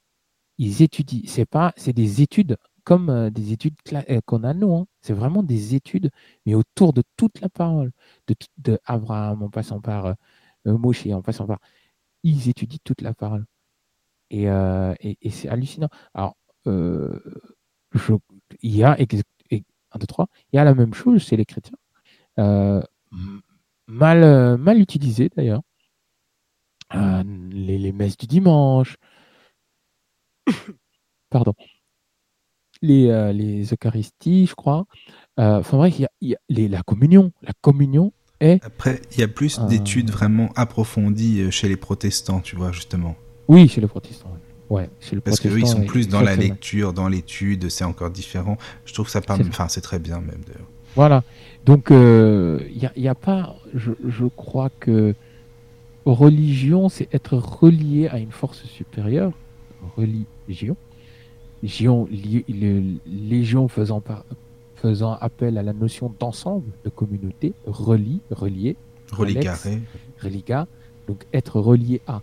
Ils 0.58 0.82
étudient. 0.82 1.22
C'est 1.26 1.46
pas, 1.46 1.72
c'est 1.76 1.92
des 1.92 2.22
études 2.22 2.56
comme 2.86 3.10
euh, 3.10 3.30
des 3.30 3.52
études 3.52 3.74
euh, 3.92 4.20
qu'on 4.26 4.44
a 4.44 4.54
nous. 4.54 4.74
Hein. 4.76 4.86
C'est 5.02 5.12
vraiment 5.12 5.42
des 5.42 5.74
études, 5.74 6.10
mais 6.46 6.54
autour 6.54 6.92
de 6.92 7.02
toute 7.16 7.40
la 7.40 7.48
parole, 7.50 7.92
de, 8.58 8.78
Abraham 8.86 9.42
en 9.42 9.50
passant 9.50 9.80
par 9.80 10.06
euh, 10.06 10.14
Moshe, 10.78 11.06
en 11.08 11.22
passant 11.22 11.46
par. 11.46 11.58
Ils 12.22 12.48
étudient 12.48 12.78
toute 12.84 13.02
la 13.02 13.14
parole. 13.14 13.46
Et, 14.30 14.46
c'est 15.30 15.48
hallucinant. 15.48 15.88
Alors, 16.14 16.36
il 16.66 17.16
y 18.62 18.82
a, 18.84 18.92
un, 18.92 19.04
deux, 19.98 20.06
trois, 20.06 20.28
il 20.52 20.56
y 20.56 20.58
a 20.58 20.64
la 20.64 20.74
même 20.74 20.94
chose 20.94 21.22
chez 21.22 21.36
les 21.36 21.44
chrétiens. 21.44 21.78
mal, 23.88 24.56
mal 24.58 24.80
utilisées 24.80 25.30
d'ailleurs. 25.36 25.62
les, 26.94 27.78
les, 27.78 27.92
messes 27.92 28.16
du 28.16 28.26
dimanche, 28.26 28.96
pardon, 31.30 31.54
les, 32.86 33.32
les 33.32 33.64
Eucharisties, 33.72 34.46
je 34.46 34.54
crois. 34.54 34.86
Enfin 35.36 35.76
bref, 35.76 35.94
il 35.98 36.08
y 36.22 36.36
y 36.48 36.64
a 36.64 36.68
la 36.68 36.82
communion. 36.82 37.32
La 37.42 37.52
communion 37.60 38.12
est. 38.40 38.64
Après, 38.64 39.00
il 39.12 39.20
y 39.20 39.22
a 39.22 39.28
plus 39.28 39.60
d'études 39.68 40.10
vraiment 40.10 40.50
approfondies 40.56 41.50
chez 41.50 41.68
les 41.68 41.76
protestants, 41.76 42.40
tu 42.40 42.56
vois, 42.56 42.72
justement. 42.72 43.16
Oui, 43.48 43.68
chez 43.68 43.80
les 43.80 43.86
protestants. 43.86 44.32
Ouais, 44.68 44.90
Parce 45.24 45.38
qu'eux, 45.38 45.60
ils 45.60 45.66
sont 45.66 45.84
plus 45.84 46.08
dans 46.08 46.22
la 46.22 46.34
lecture, 46.34 46.92
dans 46.92 47.08
l'étude, 47.08 47.68
c'est 47.68 47.84
encore 47.84 48.10
différent. 48.10 48.58
Je 48.84 48.92
trouve 48.92 49.06
que 49.06 49.12
ça 49.12 49.20
parle, 49.20 49.42
enfin, 49.48 49.68
c'est 49.68 49.80
très 49.80 49.98
bien 49.98 50.20
même 50.20 50.40
d'ailleurs. 50.46 50.68
Voilà. 50.96 51.22
Donc, 51.64 51.86
il 51.90 51.96
euh, 51.96 52.60
n'y 52.96 53.06
a, 53.06 53.10
a, 53.10 53.14
pas, 53.14 53.56
je, 53.74 53.92
je, 54.08 54.24
crois 54.24 54.70
que 54.80 55.14
religion, 56.04 56.88
c'est 56.88 57.12
être 57.14 57.36
relié 57.36 58.08
à 58.08 58.18
une 58.18 58.32
force 58.32 58.64
supérieure. 58.64 59.32
Religion. 59.96 60.76
Légion, 61.66 62.08
légion 63.06 63.66
faisant, 63.66 64.00
par, 64.00 64.24
faisant 64.76 65.14
appel 65.20 65.58
à 65.58 65.64
la 65.64 65.72
notion 65.72 66.14
d'ensemble, 66.20 66.70
de 66.84 66.90
communauté, 66.90 67.54
relie, 67.66 68.20
relié. 68.30 68.76
Religaré. 69.10 69.80
Religa. 70.22 70.68
Donc, 71.08 71.26
être 71.32 71.58
relié 71.58 72.00
à. 72.06 72.22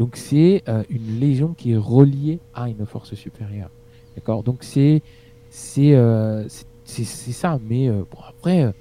Donc 0.00 0.16
c'est 0.16 0.64
euh, 0.66 0.82
une 0.90 1.20
légion 1.20 1.54
qui 1.56 1.70
est 1.72 1.76
reliée 1.76 2.40
à 2.52 2.68
une 2.68 2.84
force 2.84 3.14
supérieure. 3.14 3.70
D'accord? 4.16 4.42
Donc 4.42 4.64
c'est 4.64 5.02
c'est 5.50 5.94
euh, 5.94 6.48
c'est 6.84 7.04
ça. 7.04 7.60
Mais 7.68 7.88
euh, 7.88 8.02
bon, 8.10 8.18
après, 8.26 8.74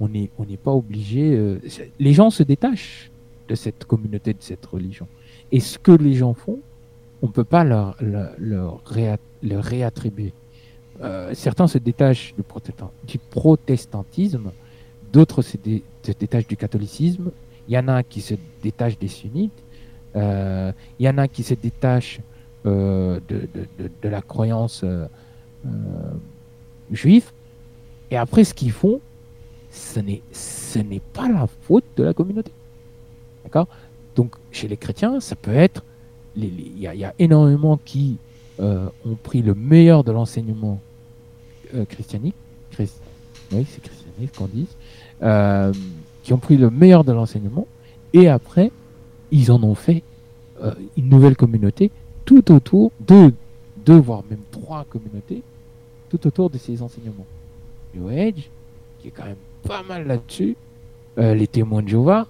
on 0.00 0.08
n'est 0.08 0.30
on 0.38 0.44
n'est 0.44 0.56
pas 0.56 0.72
obligé. 0.72 1.58
les 2.00 2.12
gens 2.12 2.30
se 2.30 2.42
détachent 2.42 3.12
de 3.48 3.54
cette 3.54 3.84
communauté, 3.84 4.32
de 4.32 4.40
cette 4.42 4.66
religion. 4.66 5.06
Et 5.52 5.60
ce 5.60 5.78
que 5.78 5.92
les 5.92 6.14
gens 6.14 6.34
font, 6.34 6.58
on 7.22 7.28
peut 7.28 7.44
pas 7.44 7.64
leur 7.64 7.96
leur, 8.00 8.82
réattribuer. 8.84 10.32
certains 11.32 11.68
se 11.68 11.78
détachent 11.78 12.34
du, 12.36 12.42
protestantisme, 13.18 14.50
d'autres 15.12 15.42
se, 15.42 15.56
détachent 15.56 16.48
du 16.48 16.56
catholicisme. 16.56 17.30
Il 17.68 17.74
y 17.74 17.78
en 17.78 17.88
a 17.88 18.02
qui 18.02 18.20
se 18.20 18.34
détachent 18.62 18.98
des 18.98 19.08
sunnites 19.08 19.62
il 20.14 20.20
euh, 20.20 20.72
y 21.00 21.08
en 21.08 21.16
a 21.18 21.26
qui 21.26 21.42
se 21.42 21.54
détachent 21.54 22.20
euh, 22.66 23.18
de, 23.28 23.48
de, 23.54 23.90
de, 24.02 24.08
la 24.08 24.20
croyance 24.20 24.84
euh, 24.84 25.06
juive. 26.90 27.30
Et 28.10 28.16
après, 28.16 28.44
ce 28.44 28.52
qu'ils 28.52 28.72
font, 28.72 29.00
ce 29.70 30.00
n'est, 30.00 30.22
ce 30.32 30.78
n'est 30.80 31.00
pas 31.00 31.28
la 31.28 31.46
faute 31.62 31.84
de 31.96 32.02
la 32.02 32.12
communauté. 32.12 32.52
D'accord? 33.44 33.68
Donc, 34.14 34.36
chez 34.50 34.68
les 34.68 34.76
chrétiens, 34.76 35.18
ça 35.20 35.34
peut 35.34 35.54
être. 35.54 35.82
Il 36.36 36.78
y, 36.78 36.86
a 36.86 37.14
énormément 37.18 37.78
qui 37.84 38.16
ont 38.58 39.16
pris 39.22 39.42
le 39.42 39.54
meilleur 39.54 40.04
de 40.04 40.12
l'enseignement 40.12 40.80
christianique. 41.88 42.34
oui, 42.78 42.88
c'est 43.68 43.82
christianique 43.82 44.32
qu'on 44.36 44.46
dit. 44.46 44.66
qui 46.22 46.32
ont 46.32 46.38
pris 46.38 46.56
le 46.56 46.70
meilleur 46.70 47.04
de 47.04 47.12
l'enseignement. 47.12 47.66
Et 48.14 48.28
après, 48.28 48.70
ils 49.30 49.50
en 49.50 49.62
ont 49.62 49.74
fait 49.74 50.02
euh, 50.62 50.72
une 50.96 51.08
nouvelle 51.08 51.36
communauté 51.36 51.90
tout 52.24 52.52
autour 52.52 52.92
de 53.00 53.32
deux, 53.84 53.98
voire 53.98 54.22
même 54.30 54.42
trois 54.52 54.84
communautés, 54.88 55.42
tout 56.08 56.24
autour 56.26 56.50
de 56.50 56.58
ces 56.58 56.82
enseignements. 56.82 57.26
New 57.94 58.08
Age, 58.08 58.48
qui 59.00 59.08
est 59.08 59.10
quand 59.10 59.24
même 59.24 59.34
pas 59.66 59.82
mal 59.82 60.06
là-dessus, 60.06 60.56
euh, 61.18 61.34
les 61.34 61.48
témoins 61.48 61.82
de 61.82 61.88
Jéhovah, 61.88 62.26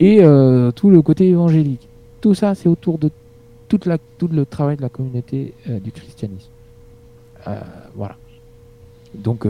et 0.00 0.22
euh, 0.22 0.70
tout 0.72 0.90
le 0.90 1.00
côté 1.00 1.28
évangélique. 1.28 1.88
Tout 2.20 2.34
ça, 2.34 2.54
c'est 2.54 2.68
autour 2.68 2.98
de 2.98 3.10
toute 3.68 3.88
tout 4.18 4.28
le 4.28 4.46
travail 4.46 4.76
de 4.76 4.82
la 4.82 4.88
communauté 4.88 5.54
du 5.66 5.90
christianisme. 5.92 6.50
voilà. 7.94 8.16
Donc, 9.14 9.46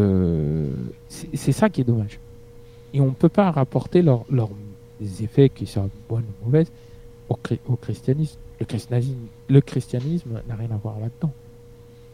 c'est 1.09 1.53
ça 1.53 1.69
qui 1.69 1.83
est 1.83 1.85
dommage. 1.85 2.19
Et 2.95 3.01
on 3.01 3.07
ne 3.07 3.11
peut 3.11 3.29
pas 3.29 3.51
rapporter 3.51 4.03
leurs 4.03 4.25
effets, 5.21 5.49
qui 5.49 5.67
sont 5.67 5.91
bons 6.09 6.21
ou 6.21 6.45
mauvais, 6.47 6.67
au, 7.29 7.77
christianisme. 7.77 8.39
Le 8.59 8.65
christianisme, 8.65 9.17
le 9.49 9.61
christianisme 9.61 10.41
n'a 10.49 10.55
rien 10.55 10.71
à 10.71 10.77
voir 10.77 10.99
là-dedans. 10.99 11.33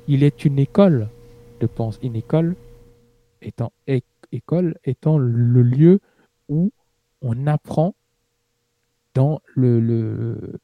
Il 0.08 0.24
est 0.24 0.44
une 0.44 0.58
école 0.58 1.08
de 1.60 1.66
pense, 1.66 1.98
une 2.02 2.16
école 2.16 2.56
étant 3.40 3.72
école 4.32 4.76
étant 4.84 5.18
le 5.18 5.62
lieu 5.62 6.00
où 6.48 6.72
on 7.20 7.46
apprend 7.46 7.94
dans 9.14 9.40
le, 9.54 10.60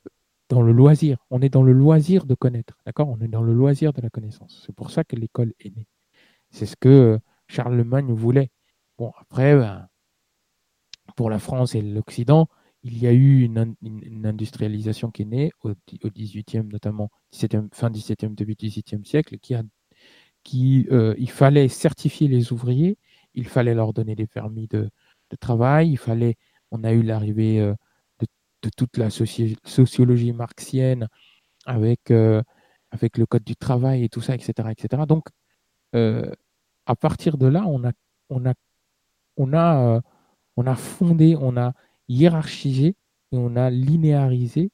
dans 0.48 0.62
le 0.62 0.72
loisir. 0.72 1.18
On 1.30 1.40
est 1.40 1.48
dans 1.48 1.62
le 1.62 1.72
loisir 1.72 2.26
de 2.26 2.34
connaître, 2.34 2.78
d'accord? 2.86 3.08
On 3.08 3.20
est 3.20 3.28
dans 3.28 3.42
le 3.42 3.52
loisir 3.54 3.92
de 3.92 4.00
la 4.00 4.10
connaissance. 4.10 4.62
C'est 4.66 4.74
pour 4.74 4.90
ça 4.90 5.04
que 5.04 5.16
l'école 5.16 5.52
est 5.60 5.74
née. 5.76 5.86
C'est 6.50 6.66
ce 6.66 6.76
que 6.76 7.18
Charlemagne 7.48 8.12
voulait. 8.12 8.50
Bon, 8.98 9.12
après, 9.20 9.56
ben, 9.56 9.88
pour 11.16 11.30
la 11.30 11.38
France 11.38 11.74
et 11.74 11.82
l'Occident, 11.82 12.48
il 12.82 12.98
y 12.98 13.06
a 13.06 13.12
eu 13.12 13.42
une, 13.42 13.76
industrialisation 14.24 15.10
qui 15.10 15.22
est 15.22 15.24
née 15.26 15.52
au, 15.62 15.70
au 15.70 16.08
18e, 16.08 16.68
notamment 16.70 17.10
17e, 17.34 17.68
fin 17.72 17.90
17e, 17.90 18.34
début 18.34 18.54
18e 18.54 19.04
siècle, 19.04 19.38
qui 19.38 19.54
a, 19.54 19.62
qui, 20.44 20.86
euh, 20.90 21.14
il 21.18 21.30
fallait 21.30 21.68
certifier 21.68 22.28
les 22.28 22.52
ouvriers, 22.52 22.98
il 23.34 23.46
fallait 23.46 23.74
leur 23.74 23.92
donner 23.92 24.14
des 24.14 24.26
permis 24.26 24.68
de, 24.68 24.90
travail, 25.40 25.90
il 25.90 25.98
fallait, 25.98 26.36
on 26.70 26.84
a 26.84 26.92
eu 26.92 27.02
l'arrivée 27.02 27.60
euh, 27.60 27.74
de, 28.62 28.70
toute 28.76 28.96
la 28.96 29.10
sociologie 29.10 30.32
marxienne 30.32 31.08
avec, 31.66 32.10
euh, 32.10 32.42
avec 32.90 33.18
le 33.18 33.26
code 33.26 33.44
du 33.44 33.56
travail 33.56 34.04
et 34.04 34.08
tout 34.08 34.20
ça, 34.20 34.34
etc., 34.34 34.68
etc. 34.70 35.02
Donc, 35.06 35.28
à 35.92 36.96
partir 36.96 37.38
de 37.38 37.46
là, 37.46 37.64
on 37.66 37.84
a, 37.84 37.92
on 38.30 38.46
a, 38.46 38.54
on 39.36 39.52
a, 39.54 40.02
on 40.56 40.66
a 40.66 40.74
fondé, 40.74 41.36
on 41.40 41.56
a 41.56 41.72
hiérarchisé 42.08 42.96
et 43.32 43.36
on 43.36 43.56
a 43.56 43.70
linéarisé 43.70 44.70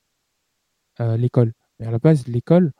euh, 1.01 1.17
l'école. 1.17 1.53
Mais 1.79 1.87
à 1.87 1.91
la 1.91 1.99
base, 1.99 2.27
l'école, 2.29 2.73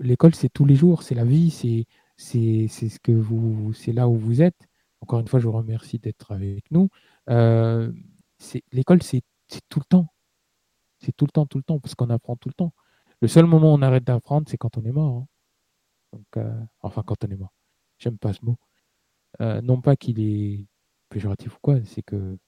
l'école, 0.00 0.34
c'est 0.34 0.48
tous 0.48 0.64
les 0.64 0.76
jours, 0.76 1.02
c'est 1.02 1.14
la 1.14 1.24
vie, 1.24 1.50
c'est 1.50 1.86
c'est 2.16 2.68
ce 2.68 2.98
que 3.00 3.12
vous, 3.12 3.72
c'est 3.72 3.92
là 3.92 4.08
où 4.08 4.16
vous 4.16 4.42
êtes. 4.42 4.68
Encore 5.00 5.20
une 5.20 5.28
fois, 5.28 5.40
je 5.40 5.46
vous 5.46 5.52
remercie 5.52 5.98
d'être 5.98 6.32
avec 6.32 6.70
nous. 6.70 6.88
Euh, 7.28 7.92
l'école, 8.72 9.02
c'est 9.02 9.22
tout 9.68 9.80
le 9.80 9.84
temps. 9.84 10.08
C'est 10.98 11.12
tout 11.16 11.26
le 11.26 11.30
temps, 11.32 11.46
tout 11.46 11.58
le 11.58 11.64
temps, 11.64 11.80
parce 11.80 11.94
qu'on 11.94 12.10
apprend 12.10 12.36
tout 12.36 12.48
le 12.48 12.54
temps. 12.54 12.72
Le 13.20 13.28
seul 13.28 13.46
moment 13.46 13.72
où 13.72 13.76
on 13.76 13.82
arrête 13.82 14.04
d'apprendre, 14.04 14.48
c'est 14.48 14.58
quand 14.58 14.76
on 14.78 14.84
est 14.84 14.92
mort. 14.92 15.16
Hein. 15.16 15.26
Donc, 16.12 16.36
euh, 16.36 16.64
enfin, 16.80 17.02
quand 17.02 17.24
on 17.24 17.28
est 17.30 17.36
mort. 17.36 17.52
J'aime 17.98 18.18
pas 18.18 18.32
ce 18.32 18.44
mot. 18.44 18.56
non 19.40 19.80
pas 19.80 19.96
qu'il 19.96 20.20
est 20.20 20.66
péjoratif 21.08 21.56
ou 21.56 21.58
quoi, 21.60 21.84
c'est 21.84 22.02
que 22.02 22.38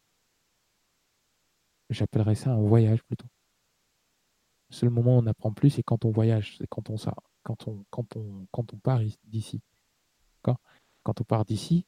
J'appellerais 1.91 2.35
ça 2.35 2.51
un 2.51 2.61
voyage 2.61 3.03
plutôt. 3.05 3.29
Le 4.71 4.75
seul 4.75 4.91
moment 4.91 5.17
où 5.17 5.19
on 5.19 5.23
n'apprend 5.23 5.53
plus, 5.53 5.71
c'est 5.71 5.83
quand 5.83 6.05
on 6.05 6.11
voyage, 6.11 6.57
c'est 6.59 6.67
quand 6.67 6.91
on 6.91 6.97
quand 7.43 7.69
on, 7.69 7.85
quand 7.91 8.17
on, 8.17 8.47
quand 8.51 8.73
on 8.75 8.79
part 8.79 9.01
d'ici. 9.25 9.61
Quand 10.43 11.21
on 11.21 11.25
part 11.25 11.45
d'ici, 11.45 11.87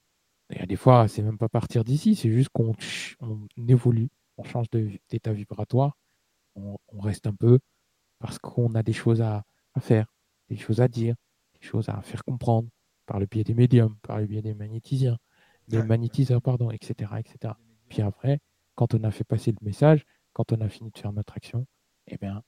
il 0.50 0.58
y 0.58 0.60
a 0.60 0.66
des 0.66 0.76
fois, 0.76 1.08
c'est 1.08 1.22
même 1.22 1.38
pas 1.38 1.48
partir 1.48 1.82
d'ici, 1.82 2.14
c'est 2.14 2.30
juste 2.30 2.50
qu'on 2.50 2.74
évolue, 3.66 4.08
on 4.38 4.44
change 4.44 4.70
d'état 4.70 5.32
vibratoire, 5.32 5.96
on, 6.54 6.78
reste 7.00 7.26
un 7.26 7.34
peu 7.34 7.58
parce 8.18 8.38
qu'on 8.38 8.74
a 8.74 8.82
des 8.82 8.92
choses 8.92 9.20
à, 9.20 9.44
faire, 9.80 10.06
des 10.48 10.56
choses 10.56 10.80
à 10.80 10.88
dire, 10.88 11.14
des 11.60 11.66
choses 11.66 11.88
à 11.88 12.00
faire 12.02 12.24
comprendre 12.24 12.68
par 13.06 13.20
le 13.20 13.26
biais 13.26 13.44
des 13.44 13.54
médiums, 13.54 13.96
par 14.02 14.18
le 14.18 14.26
biais 14.26 14.42
des 14.42 14.54
magnétisiens, 14.54 15.18
des 15.68 15.82
magnétiseurs, 15.82 16.42
pardon, 16.42 16.70
etc., 16.70 17.12
etc. 17.18 17.54
Puis 17.88 18.02
après, 18.02 18.40
quand 18.74 18.94
on 18.94 19.04
a 19.04 19.10
fait 19.10 19.24
passer 19.24 19.52
le 19.52 19.58
message, 19.64 20.04
quand 20.32 20.52
on 20.52 20.60
a 20.60 20.68
fini 20.68 20.90
de 20.90 20.98
faire 20.98 21.12
notre 21.12 21.36
action, 21.36 21.66
eh 22.06 22.16
bien, 22.16 22.42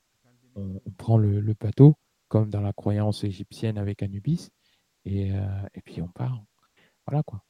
on, 0.54 0.80
prend 0.96 1.18
le, 1.18 1.54
bateau, 1.54 1.96
comme 2.28 2.50
dans 2.50 2.60
la 2.60 2.72
croyance 2.72 3.24
égyptienne 3.24 3.78
avec 3.78 4.02
Anubis, 4.02 4.50
et, 5.04 5.32
euh, 5.32 5.66
puis 5.84 6.02
on 6.02 6.08
part. 6.08 6.42
Voilà 7.06 7.22
quoi. 7.22 7.42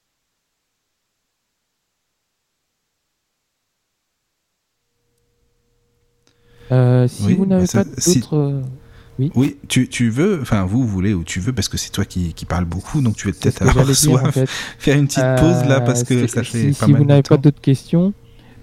Euh, 6.72 7.08
si 7.08 7.34
vous 7.34 7.46
n'avez 7.46 7.66
pas 7.66 7.84
d'autres. 7.84 8.36
Euh, 8.36 8.62
oui, 9.18 9.32
oui 9.34 9.56
tu, 9.68 9.88
tu, 9.88 10.08
veux, 10.08 10.38
enfin 10.40 10.64
vous 10.64 10.86
voulez 10.86 11.12
ou 11.12 11.24
tu 11.24 11.40
veux, 11.40 11.52
parce 11.52 11.68
que 11.68 11.76
c'est 11.76 11.90
toi 11.90 12.04
qui, 12.04 12.32
qui 12.32 12.46
parles 12.46 12.64
beaucoup, 12.64 13.02
donc 13.02 13.16
tu 13.16 13.26
veux 13.26 13.34
peut-être 13.34 13.62
avoir 13.62 13.86
faire 14.78 14.96
une 14.96 15.06
petite 15.06 15.36
pause 15.38 15.68
là, 15.68 15.80
parce 15.80 16.04
que 16.04 16.26
ça 16.26 16.42
fait 16.42 16.72
pas 16.72 16.86
si 16.86 16.92
vous 16.92 17.04
n'avez 17.04 17.22
pas 17.22 17.36
d'autres 17.36 17.60
questions, 17.60 18.14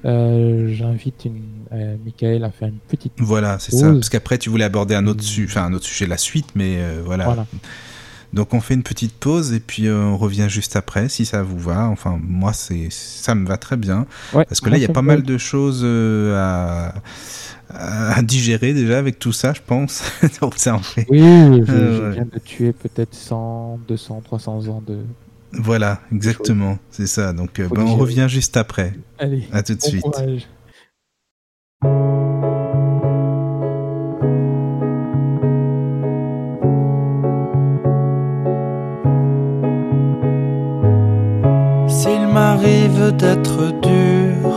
euh, 0.06 0.74
j'invite 0.74 1.26
une, 1.26 1.42
euh, 1.74 1.98
Michael 2.04 2.44
à 2.44 2.52
faire 2.52 2.70
une 2.70 2.80
petite. 2.88 3.14
Voilà, 3.18 3.58
c'est 3.60 3.76
ça. 3.76 3.92
Parce 3.92 4.10
qu'après, 4.10 4.38
tu 4.38 4.50
voulais 4.50 4.64
aborder 4.64 4.96
un 4.96 5.08
autre, 5.08 5.24
su 5.24 5.50
un 5.56 5.74
autre 5.74 5.86
sujet, 5.86 6.06
la 6.06 6.18
suite, 6.18 6.48
mais 6.56 6.78
euh, 6.78 7.02
voilà. 7.04 7.46
Donc 8.34 8.54
on 8.54 8.62
fait 8.62 8.74
une 8.74 8.84
petite 8.84 9.14
pause 9.14 9.54
et 9.54 9.60
puis 9.60 9.88
euh, 9.88 10.04
on 10.04 10.18
revient 10.18 10.48
juste 10.50 10.76
après 10.76 11.10
si 11.10 11.26
ça 11.26 11.44
vous 11.44 11.60
va. 11.60 11.88
Enfin 11.88 12.20
moi 12.22 12.54
c'est 12.54 12.88
ça 12.90 13.36
me 13.36 13.48
va 13.48 13.58
très 13.58 13.78
bien 13.78 14.06
parce 14.32 14.60
que 14.60 14.70
là 14.70 14.78
il 14.78 14.84
y 14.84 14.86
a 14.86 14.90
pas 14.90 15.02
mal 15.02 15.24
de 15.24 15.38
choses 15.38 15.82
euh, 15.84 16.36
à, 16.36 16.94
à 17.70 18.22
digérer 18.22 18.74
déjà 18.74 18.98
avec 18.98 19.18
tout 19.20 19.34
ça 19.34 19.54
je 19.54 19.62
pense. 19.66 20.04
Donc 20.42 20.56
ça 20.58 20.76
en 20.76 20.80
fait. 20.80 21.06
Oui, 21.10 21.20
je, 21.20 22.12
viens 22.12 22.26
de 22.26 22.40
tuer 22.40 22.74
peut-être 22.74 23.14
100, 23.14 23.80
200, 23.88 24.22
300 24.26 24.68
ans 24.68 24.84
de 24.86 25.00
voilà, 25.54 26.02
exactement, 26.12 26.78
c'est 26.92 27.08
ça. 27.08 27.32
Donc, 27.32 27.62
ben, 27.62 27.82
on 27.82 27.96
revient 27.96 28.28
juste 28.28 28.58
après. 28.58 28.94
Allez, 29.18 29.48
à 29.54 29.64
tout 29.64 29.76
de 29.76 29.82
suite. 29.82 30.04
S'il 30.16 30.42
m'arrive 42.38 43.16
d'être 43.22 43.60
dur, 43.90 44.50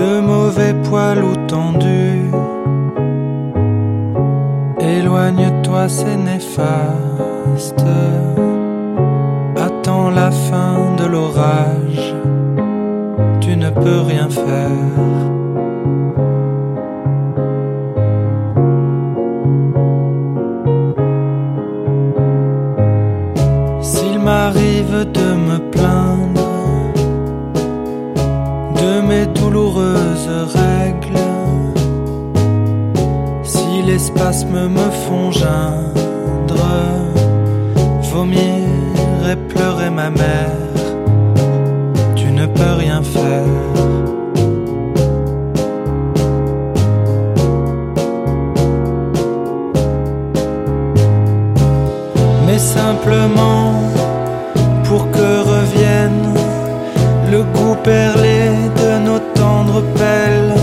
de 0.00 0.12
mauvais 0.32 0.74
poils 0.84 1.24
ou 1.30 1.34
tendus, 1.54 2.30
éloigne-toi, 4.96 5.88
c'est 5.88 6.20
néfaste. 6.30 7.86
Attends 9.66 10.10
la 10.22 10.30
fin 10.30 10.76
de 11.00 11.06
l'orage, 11.14 12.04
tu 13.40 13.52
ne 13.56 13.70
peux 13.70 14.00
rien 14.12 14.28
faire. 14.28 15.39
De 25.04 25.34
me 25.34 25.58
plaindre 25.70 26.40
de 28.76 29.00
mes 29.08 29.26
douloureuses 29.26 30.28
règles. 30.54 31.18
Si 33.42 33.82
les 33.86 33.98
spasmes 33.98 34.68
me 34.68 34.90
font 35.06 35.30
geindre, 35.30 36.66
vomir 38.12 38.66
et 39.30 39.36
pleurer 39.52 39.90
ma 39.90 40.10
mère, 40.10 40.74
tu 42.14 42.30
ne 42.30 42.46
peux 42.46 42.74
rien 42.78 43.02
faire. 43.02 43.44
Mais 52.46 52.58
simplement 52.58 53.89
le 57.30 57.42
goût 57.42 57.76
perlé 57.84 58.50
de 58.80 58.98
nos 59.06 59.20
tendres 59.34 59.82
pelles. 59.94 60.54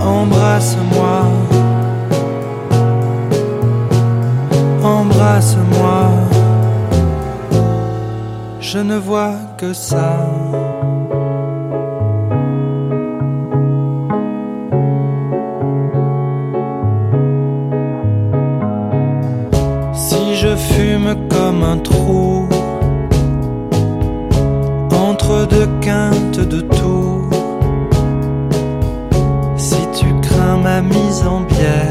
Embrasse-moi, 0.00 1.18
embrasse-moi. 4.82 6.00
Je 8.60 8.78
ne 8.78 8.96
vois 8.96 9.34
que 9.56 9.72
ça. 9.72 10.16
Si 19.94 20.34
je 20.34 20.56
fume 20.56 21.14
comme 21.28 21.62
un 21.62 21.78
trou 21.78 22.35
de 25.28 25.66
quinte 25.80 26.38
de 26.38 26.60
tout. 26.60 27.28
Si 29.56 29.80
tu 29.98 30.06
crains 30.22 30.58
ma 30.58 30.80
mise 30.80 31.22
en 31.26 31.40
bière, 31.40 31.85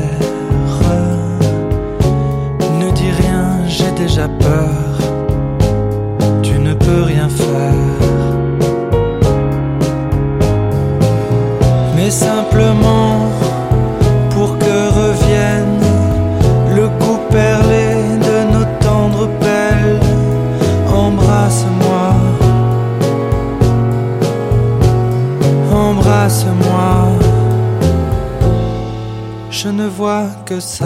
Si 30.47 30.83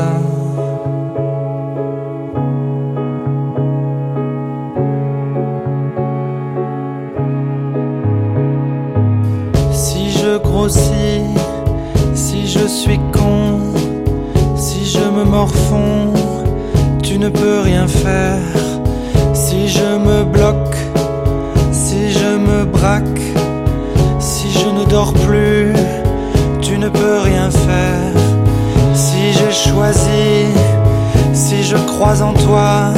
je 10.12 10.38
grossis, 10.38 11.26
si 12.14 12.48
je 12.48 12.68
suis 12.68 13.00
con, 13.12 13.60
si 14.56 14.86
je 14.86 15.00
me 15.00 15.26
morfonds, 15.26 16.14
tu 17.04 17.20
ne 17.20 17.28
peux 17.30 17.60
rien 17.60 17.88
faire. 17.88 18.40
Si 19.34 19.68
je 19.68 19.98
me 19.98 20.24
bloque, 20.24 20.78
si 21.72 22.12
je 22.12 22.38
me 22.38 22.64
braque 22.66 23.20
dors 24.90 25.14
plus, 25.14 25.74
tu 26.62 26.78
ne 26.78 26.90
peux 26.90 27.20
rien 27.24 27.52
faire. 27.52 27.69
J'ai 29.50 29.72
choisi, 29.72 30.46
si 31.34 31.64
je 31.64 31.76
crois 31.76 32.22
en 32.22 32.34
toi, 32.34 32.94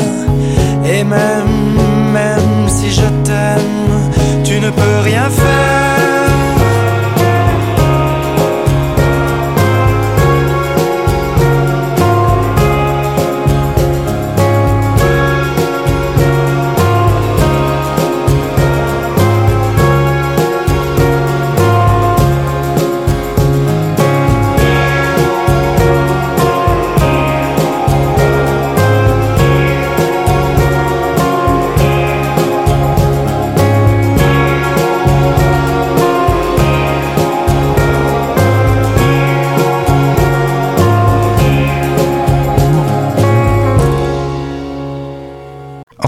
et 0.84 1.02
même, 1.02 2.12
même 2.12 2.68
si 2.68 2.92
je 2.92 3.08
t'aime, 3.24 4.44
tu 4.44 4.60
ne 4.60 4.70
peux 4.70 5.00
rien 5.02 5.30
faire. 5.30 6.01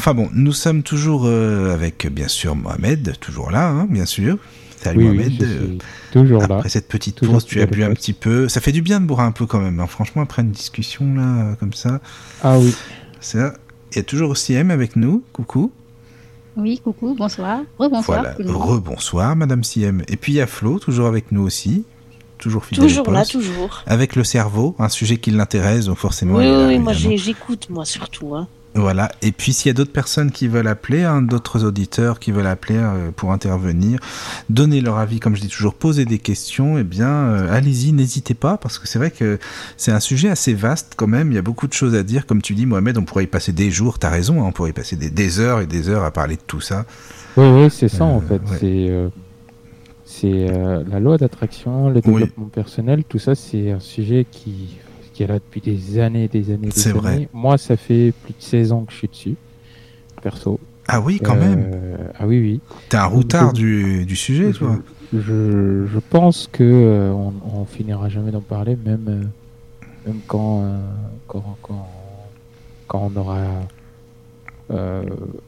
Enfin 0.03 0.15
bon, 0.15 0.30
nous 0.33 0.51
sommes 0.51 0.83
toujours 0.83 1.22
euh, 1.27 1.73
avec 1.73 2.07
bien 2.11 2.27
sûr 2.27 2.57
Mohamed, 2.57 3.17
toujours 3.22 3.51
là, 3.51 3.69
hein, 3.69 3.88
bien 3.90 4.06
sûr. 4.06 4.38
Salut 4.75 5.06
Mohamed. 5.06 5.41
Euh, 5.41 5.77
toujours 6.11 6.41
là. 6.41 6.57
Après 6.57 6.67
cette 6.67 6.90
petite 6.90 7.25
pause, 7.25 7.45
tu 7.45 7.61
as 7.61 7.65
bu 7.65 7.85
un 7.85 7.93
petit 7.93 8.11
peu. 8.11 8.49
Ça 8.49 8.59
fait 8.59 8.73
du 8.73 8.82
bien 8.82 8.99
de 8.99 9.06
boire 9.06 9.22
un 9.22 9.32
peu 9.32 9.45
quand 9.45 9.61
même. 9.61 9.80
Hein. 9.80 9.88
Franchement, 9.88 10.22
après 10.22 10.41
une 10.41 10.51
discussion 10.51 11.15
là, 11.15 11.56
comme 11.57 11.72
ça. 11.72 12.01
Ah 12.43 12.59
oui. 12.59 12.75
Ça. 13.22 13.53
Il 13.93 13.95
y 13.95 13.99
a 13.99 14.03
toujours 14.03 14.32
aussi 14.32 14.51
M 14.56 14.72
avec 14.72 14.98
nous. 14.98 15.23
Coucou. 15.32 15.72
Oui, 16.57 16.82
coucou, 16.83 17.15
bonsoir. 17.17 17.61
Rebonsoir. 17.80 18.25
Voilà. 18.38 18.51
Rebonsoir, 18.51 19.38
Madame 19.38 19.64
Siem. 19.64 20.03
Et 20.09 20.17
puis 20.17 20.33
il 20.33 20.35
y 20.35 20.41
a 20.41 20.48
Flo, 20.48 20.80
toujours 20.80 21.07
avec 21.07 21.32
nous 21.32 21.43
aussi. 21.43 21.85
Toujours 22.40 22.65
fidèle. 22.65 22.90
Toujours 22.90 23.09
là, 23.09 23.23
toujours. 23.23 23.82
Avec 23.88 24.17
le 24.17 24.25
cerveau, 24.25 24.75
un 24.80 24.90
sujet 24.90 25.15
qui 25.15 25.32
l'intéresse, 25.32 25.85
donc 25.85 25.98
forcément. 25.98 26.40
Oui, 26.40 26.65
oui, 26.67 26.77
moi 26.77 26.91
j'écoute, 26.91 27.69
moi 27.69 27.85
surtout. 27.85 28.35
Hein. 28.35 28.49
Voilà. 28.76 29.11
Et 29.22 29.32
puis 29.32 29.53
s'il 29.53 29.69
y 29.69 29.72
a 29.72 29.74
d'autres 29.74 29.92
personnes 29.92 30.32
qui 30.32 30.48
veulent 30.48 30.68
appeler, 30.68 31.03
hein, 31.03 31.22
d'autres 31.22 31.64
auditeurs 31.64 32.19
qui 32.19 32.32
veulent 32.32 32.48
appeler 32.48 32.77
euh, 32.77 33.11
pour 33.16 33.32
intervenir, 33.32 34.00
donner 34.50 34.82
leur 34.82 34.98
avis, 34.98 35.19
comme 35.19 35.35
je 35.35 35.42
dis 35.42 35.48
toujours, 35.48 35.76
poser 35.76 36.06
des 36.06 36.18
questions, 36.18 36.80
eh 36.80 36.84
bien, 36.84 37.10
euh, 37.10 37.53
allez-y, 37.53 37.92
n'hésitez 37.92 38.34
pas, 38.34 38.58
parce 38.58 38.80
que 38.80 38.88
c'est 38.88 38.98
vrai 38.98 39.11
que 39.11 39.38
c'est 39.77 39.92
un 39.92 40.00
sujet 40.00 40.30
assez 40.30 40.56
vaste 40.56 40.93
quand 40.95 41.08
même. 41.08 41.32
Il 41.32 41.35
y 41.35 41.38
a 41.38 41.43
beaucoup 41.43 41.68
de 41.68 41.74
choses 41.74 41.93
à 41.93 42.02
dire, 42.02 42.26
comme 42.26 42.42
tu 42.42 42.56
dis, 42.56 42.66
Mohamed. 42.66 42.98
On 42.98 43.03
pourrait 43.03 43.26
y 43.26 43.27
passer 43.27 43.52
des 43.52 43.69
jours. 43.69 44.00
T'as 44.00 44.10
raison. 44.10 44.42
Hein, 44.42 44.48
on 44.48 44.52
pourrait 44.52 44.72
y 44.72 44.74
passer 44.74 44.95
des, 44.95 45.40
heures 45.40 45.61
et 45.61 45.68
des 45.68 45.90
heures 45.90 46.03
à 46.03 46.11
parler 46.11 46.35
de 46.35 46.42
tout 46.45 46.61
ça. 46.61 46.85
Oui, 47.38 47.45
oui, 47.48 47.69
c'est 47.69 47.90
ça 47.90 48.03
en 48.03 48.22
euh, 48.32 48.40
fait. 48.40 49.11
C'est 50.06 50.45
la 50.45 51.00
loi 51.00 51.18
d'attraction, 51.18 51.90
le 51.90 52.02
développement 52.02 52.45
personnel, 52.45 53.03
tout 53.03 53.18
ça, 53.19 53.34
c'est 53.34 53.72
un 53.72 53.80
sujet 53.80 54.27
qui 54.30 54.77
qui 55.14 55.24
est 55.24 55.27
là 55.27 55.35
depuis 55.35 55.61
des 55.61 56.00
années, 56.00 56.27
des 56.27 56.51
années, 56.51 56.69
C'est 56.72 56.92
vrai. 56.92 57.30
Moi, 57.33 57.58
ça 57.58 57.77
fait 57.77 58.14
plus 58.24 58.33
de 58.33 58.42
16 58.42 58.72
ans 58.72 58.83
que 58.83 58.92
je 58.92 58.98
suis 58.98 59.08
dessus, 59.08 59.35
perso. 60.22 60.59
Ah 60.88 61.00
oui, 61.00 61.19
quand 61.24 61.35
même. 61.35 61.72
Ah 62.19 62.27
oui, 62.27 62.40
oui. 62.40 62.59
T'es 62.90 62.98
un 62.98 63.06
routard 63.06 63.53
du, 63.53 64.06
du, 64.06 64.16
sujet, 64.16 64.51
toi. 64.51 64.77
Je, 65.14 65.85
je, 65.85 66.00
pense 66.09 66.50
que 66.51 67.11
on, 67.14 67.33
on, 67.56 67.66
finira 67.66 68.09
jamais 68.09 68.32
d'en 68.32 68.42
parler, 68.42 68.75
même, 68.75 69.30
même 70.06 70.19
quand, 70.27 70.66
quand, 71.27 71.58
quand, 71.61 71.88
quand, 72.88 73.11
on 73.14 73.19
aura 73.19 73.45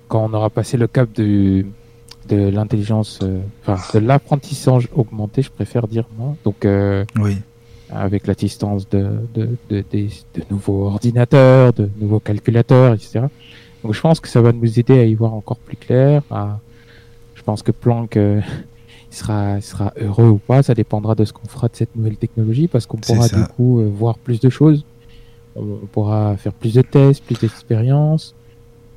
quand 0.07 0.23
on 0.29 0.33
aura 0.33 0.49
passé 0.49 0.77
le 0.77 0.87
cap 0.87 1.11
de 1.13 1.65
de 2.29 2.49
l'intelligence, 2.49 3.19
enfin 3.61 3.99
de 3.99 4.05
l'apprentissage 4.05 4.87
augmenté, 4.95 5.41
je 5.41 5.51
préfère 5.51 5.87
dire 5.87 6.05
moi. 6.17 6.35
Donc 6.43 6.65
oui 7.17 7.37
avec 7.91 8.27
l'assistance 8.27 8.89
de, 8.89 9.07
de, 9.33 9.49
de, 9.69 9.83
de, 9.91 10.09
nouveaux 10.49 10.87
ordinateurs, 10.87 11.73
de 11.73 11.89
nouveaux 11.99 12.19
calculateurs, 12.19 12.93
etc. 12.93 13.21
Donc 13.83 13.93
je 13.93 14.01
pense 14.01 14.19
que 14.19 14.27
ça 14.27 14.41
va 14.41 14.51
nous 14.51 14.79
aider 14.79 14.97
à 14.97 15.05
y 15.05 15.13
voir 15.13 15.33
encore 15.33 15.57
plus 15.57 15.77
clair. 15.77 16.23
À... 16.31 16.59
Je 17.35 17.43
pense 17.43 17.61
que 17.61 17.71
Planck 17.71 18.17
euh, 18.17 18.41
sera, 19.11 19.61
sera 19.61 19.93
heureux 19.99 20.29
ou 20.29 20.37
pas, 20.37 20.63
ça 20.63 20.73
dépendra 20.73 21.15
de 21.15 21.25
ce 21.25 21.33
qu'on 21.33 21.47
fera 21.47 21.67
de 21.67 21.75
cette 21.75 21.95
nouvelle 21.95 22.17
technologie, 22.17 22.67
parce 22.67 22.85
qu'on 22.85 22.97
pourra 22.97 23.27
du 23.27 23.43
coup 23.55 23.79
euh, 23.79 23.89
voir 23.93 24.17
plus 24.17 24.39
de 24.39 24.49
choses, 24.49 24.83
on, 25.55 25.63
pourra 25.91 26.35
faire 26.37 26.53
plus 26.53 26.73
de 26.73 26.81
tests, 26.81 27.23
plus 27.23 27.39
d'expériences, 27.39 28.33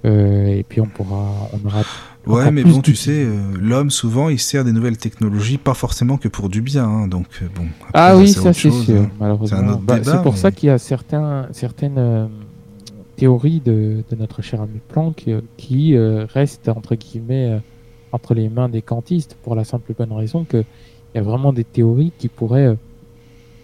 euh, 0.05 0.47
et 0.47 0.63
puis 0.63 0.81
on 0.81 0.87
pourra, 0.87 1.31
on 1.53 1.67
aura 1.67 1.83
Ouais, 2.29 2.51
mais 2.51 2.63
bon, 2.63 2.81
tu 2.83 2.95
sais, 2.95 3.25
euh, 3.25 3.53
l'homme 3.59 3.91
souvent 3.91 4.29
il 4.29 4.39
sert 4.39 4.65
des 4.65 4.73
nouvelles 4.73 4.99
technologies, 4.99 5.57
pas 5.57 5.75
forcément 5.75 6.19
que 6.19 6.29
pour 6.29 6.49
du 6.49 6.61
bien, 6.61 6.85
hein, 6.85 7.09
donc 7.09 7.27
euh, 7.43 7.47
bon. 7.55 7.65
ah 7.95 8.17
oui, 8.17 8.29
ça 8.29 8.53
c'est 8.53 8.71
sûr, 8.71 9.03
hein. 9.03 9.11
malheureusement. 9.19 9.81
Bah, 9.83 9.99
c'est 10.03 10.23
pour 10.23 10.37
ça 10.37 10.51
qu'il 10.51 10.69
y 10.69 10.71
a 10.71 10.79
certains, 10.79 11.49
certaines 11.53 11.99
euh, 11.99 12.27
théories 13.17 13.61
de, 13.61 14.05
de, 14.11 14.17
notre 14.17 14.43
cher 14.43 14.61
ami 14.61 14.81
Planck 14.89 15.29
qui 15.57 15.97
restent 15.99 16.69
entre 16.69 16.95
guillemets 16.95 17.61
entre 18.13 18.35
les 18.35 18.49
mains 18.49 18.69
des 18.69 18.83
kantistes 18.83 19.37
pour 19.43 19.55
la 19.55 19.65
simple 19.65 19.93
bonne 19.97 20.13
raison 20.13 20.45
que 20.45 20.65
il 21.15 21.17
y 21.17 21.21
a 21.21 21.23
vraiment 21.23 21.55
des 21.55 21.65
théories 21.65 22.13
qui 22.19 22.29
pourraient. 22.29 22.77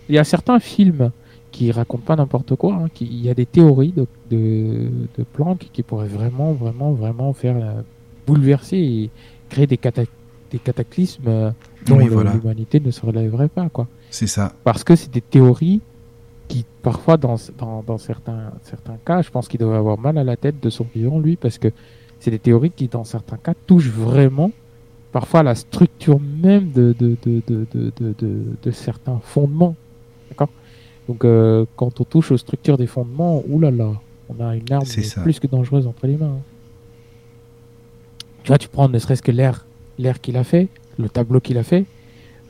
Il 0.09 0.15
y 0.15 0.19
a 0.19 0.25
certains 0.25 0.59
films 0.59 1.11
qui 1.53 1.71
racontent 1.71 2.05
pas 2.05 2.17
n'importe 2.17 2.57
quoi. 2.57 2.75
Hein, 2.75 2.89
qui... 2.93 3.05
Il 3.05 3.23
y 3.23 3.29
a 3.29 3.35
des 3.35 3.47
théories 3.47 3.93
de, 3.93 4.07
de, 4.31 4.89
de 5.17 5.25
Planck 5.25 5.69
qui 5.73 5.83
pourraient 5.83 6.09
vraiment, 6.09 6.53
vraiment, 6.53 6.93
vraiment 6.93 7.33
faire 7.35 7.57
bouleverser 8.27 8.77
et 8.79 9.11
créer 9.49 9.67
des, 9.67 9.79
des 10.51 10.59
cataclysmes 10.59 11.23
euh, 11.29 11.51
dont 11.87 11.99
l'humanité 11.99 12.81
ne 12.81 12.91
se 12.91 13.05
relèverait 13.05 13.49
pas. 13.49 13.69
quoi. 13.69 13.87
C'est 14.11 14.27
ça. 14.27 14.53
Parce 14.65 14.85
que 14.85 14.97
c'est 14.97 15.11
des 15.13 15.21
théories 15.21 15.81
qui, 16.49 16.65
parfois, 16.83 17.17
dans, 17.17 17.37
dans, 17.59 17.83
dans, 17.83 17.99
certains, 17.99 18.53
certains 18.63 18.99
cas, 19.05 19.23
je 19.23 19.31
pense 19.31 19.49
qu'il 19.49 19.61
doit 19.61 19.77
avoir 19.77 19.99
mal 19.99 20.19
à 20.19 20.25
la 20.25 20.37
tête 20.37 20.63
de 20.63 20.71
son 20.71 20.87
vivant, 20.95 21.19
lui, 21.19 21.37
parce 21.37 21.59
que 21.59 21.69
c'est 22.21 22.31
des 22.31 22.39
théories 22.39 22.71
qui, 22.71 22.89
dans 22.89 23.05
certains 23.05 23.37
cas, 23.37 23.55
touchent 23.67 23.89
vraiment 23.91 24.51
parfois 25.13 25.43
la 25.43 25.55
structure 25.55 26.19
même 26.21 26.73
de, 26.73 26.95
de, 26.99 27.17
de, 27.25 27.43
de, 27.47 27.67
de, 28.01 28.43
de 28.63 28.71
certains 28.71 29.21
fondements. 29.23 29.77
D'accord? 30.29 30.49
Donc, 31.09 31.25
euh, 31.25 31.67
quand 31.77 32.01
on 32.01 32.05
touche 32.05 32.31
aux 32.33 32.37
structures 32.37 32.77
des 32.77 32.87
fondements, 32.87 33.43
oulala, 33.49 33.93
on 34.29 34.43
a 34.43 34.57
une 34.57 34.73
arme 34.73 34.87
plus 35.23 35.39
que 35.39 35.47
dangereuse 35.47 35.87
entre 35.87 36.07
les 36.07 36.17
mains. 36.17 36.37
Hein. 36.39 36.43
Tu 38.45 38.49
vois, 38.49 38.59
tu 38.59 38.69
prends 38.69 38.89
ne 38.91 38.99
serait-ce 38.99 39.23
que 39.23 39.33
l'air, 39.33 39.65
l'air 39.99 40.21
qu'il 40.21 40.37
a 40.37 40.45
fait, 40.45 40.69
le 40.99 41.09
tableau 41.09 41.41
qu'il 41.41 41.57
a 41.57 41.63
fait. 41.63 41.87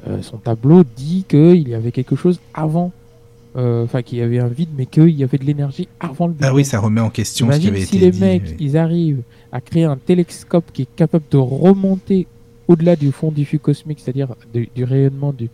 Euh, 0.09 0.23
son 0.23 0.39
tableau 0.39 0.83
dit 0.83 1.25
qu'il 1.29 1.69
y 1.69 1.75
avait 1.75 1.93
quelque 1.93 2.17
chose 2.17 2.41
avant, 2.53 2.91
euh, 3.57 3.85
enfin 3.85 4.03
qu'il 4.03 4.19
y 4.19 4.23
avait 4.23 4.41
un 4.41 4.49
vide, 4.49 4.71
mais 4.77 4.87
qu'il 4.87 5.11
y 5.11 5.23
avait 5.23 5.39
de 5.39 5.45
l'énergie 5.45 5.87
avant 6.01 6.27
le 6.27 6.33
vide. 6.33 6.43
Ah 6.45 6.53
oui, 6.53 6.65
ça 6.65 6.81
remet 6.81 7.01
en 7.01 7.11
question 7.11 7.51
ce 7.53 7.59
qui 7.59 7.69
avait 7.69 7.85
si 7.85 7.99
les 7.99 8.11
mecs, 8.11 8.57
ils 8.59 8.77
arrivent 8.77 9.23
à 9.53 9.61
créer 9.61 9.85
un 9.85 9.97
télescope 9.97 10.65
qui 10.73 10.83
est 10.83 10.97
capable 10.97 11.27
de 11.31 11.37
remonter 11.37 12.27
au-delà 12.67 12.97
du 12.97 13.13
fond 13.13 13.31
diffus 13.31 13.61
cosmique, 13.61 14.01
c'est-à-dire 14.03 14.35
du, 14.53 14.83
rayonnement 14.83 15.33
du, 15.33 15.49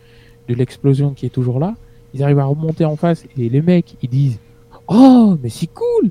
de 0.47 0.55
l'explosion 0.55 1.11
qui 1.11 1.27
est 1.27 1.29
toujours 1.29 1.59
là, 1.59 1.75
ils 2.15 2.23
arrivent 2.23 2.39
à 2.39 2.45
remonter 2.45 2.83
en 2.83 2.95
face 2.95 3.25
et 3.37 3.47
les 3.47 3.61
mecs, 3.61 3.95
ils 4.01 4.09
disent 4.09 4.39
Oh, 4.87 5.37
mais 5.43 5.49
c'est 5.49 5.67
cool 5.67 6.09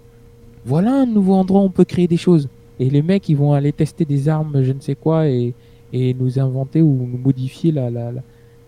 Voilà 0.65 1.02
un 1.02 1.07
nouveau 1.07 1.34
endroit 1.34 1.62
où 1.62 1.65
on 1.65 1.70
peut 1.70 1.84
créer 1.84 2.07
des 2.07 2.17
choses. 2.17 2.49
Et 2.81 2.89
les 2.91 3.02
mecs, 3.02 3.28
ils 3.28 3.36
vont 3.36 3.52
aller 3.52 3.73
tester 3.73 4.05
des 4.05 4.28
armes, 4.28 4.62
je 4.65 4.73
ne 4.73 4.81
sais 4.81 4.97
quoi, 4.97 5.28
et, 5.28 5.55
et 5.92 6.15
nous 6.15 6.39
inventer 6.41 6.81
ou 6.81 7.07
nous 7.07 7.18
modifier 7.18 7.73
la, 7.73 7.91
la, 7.91 8.10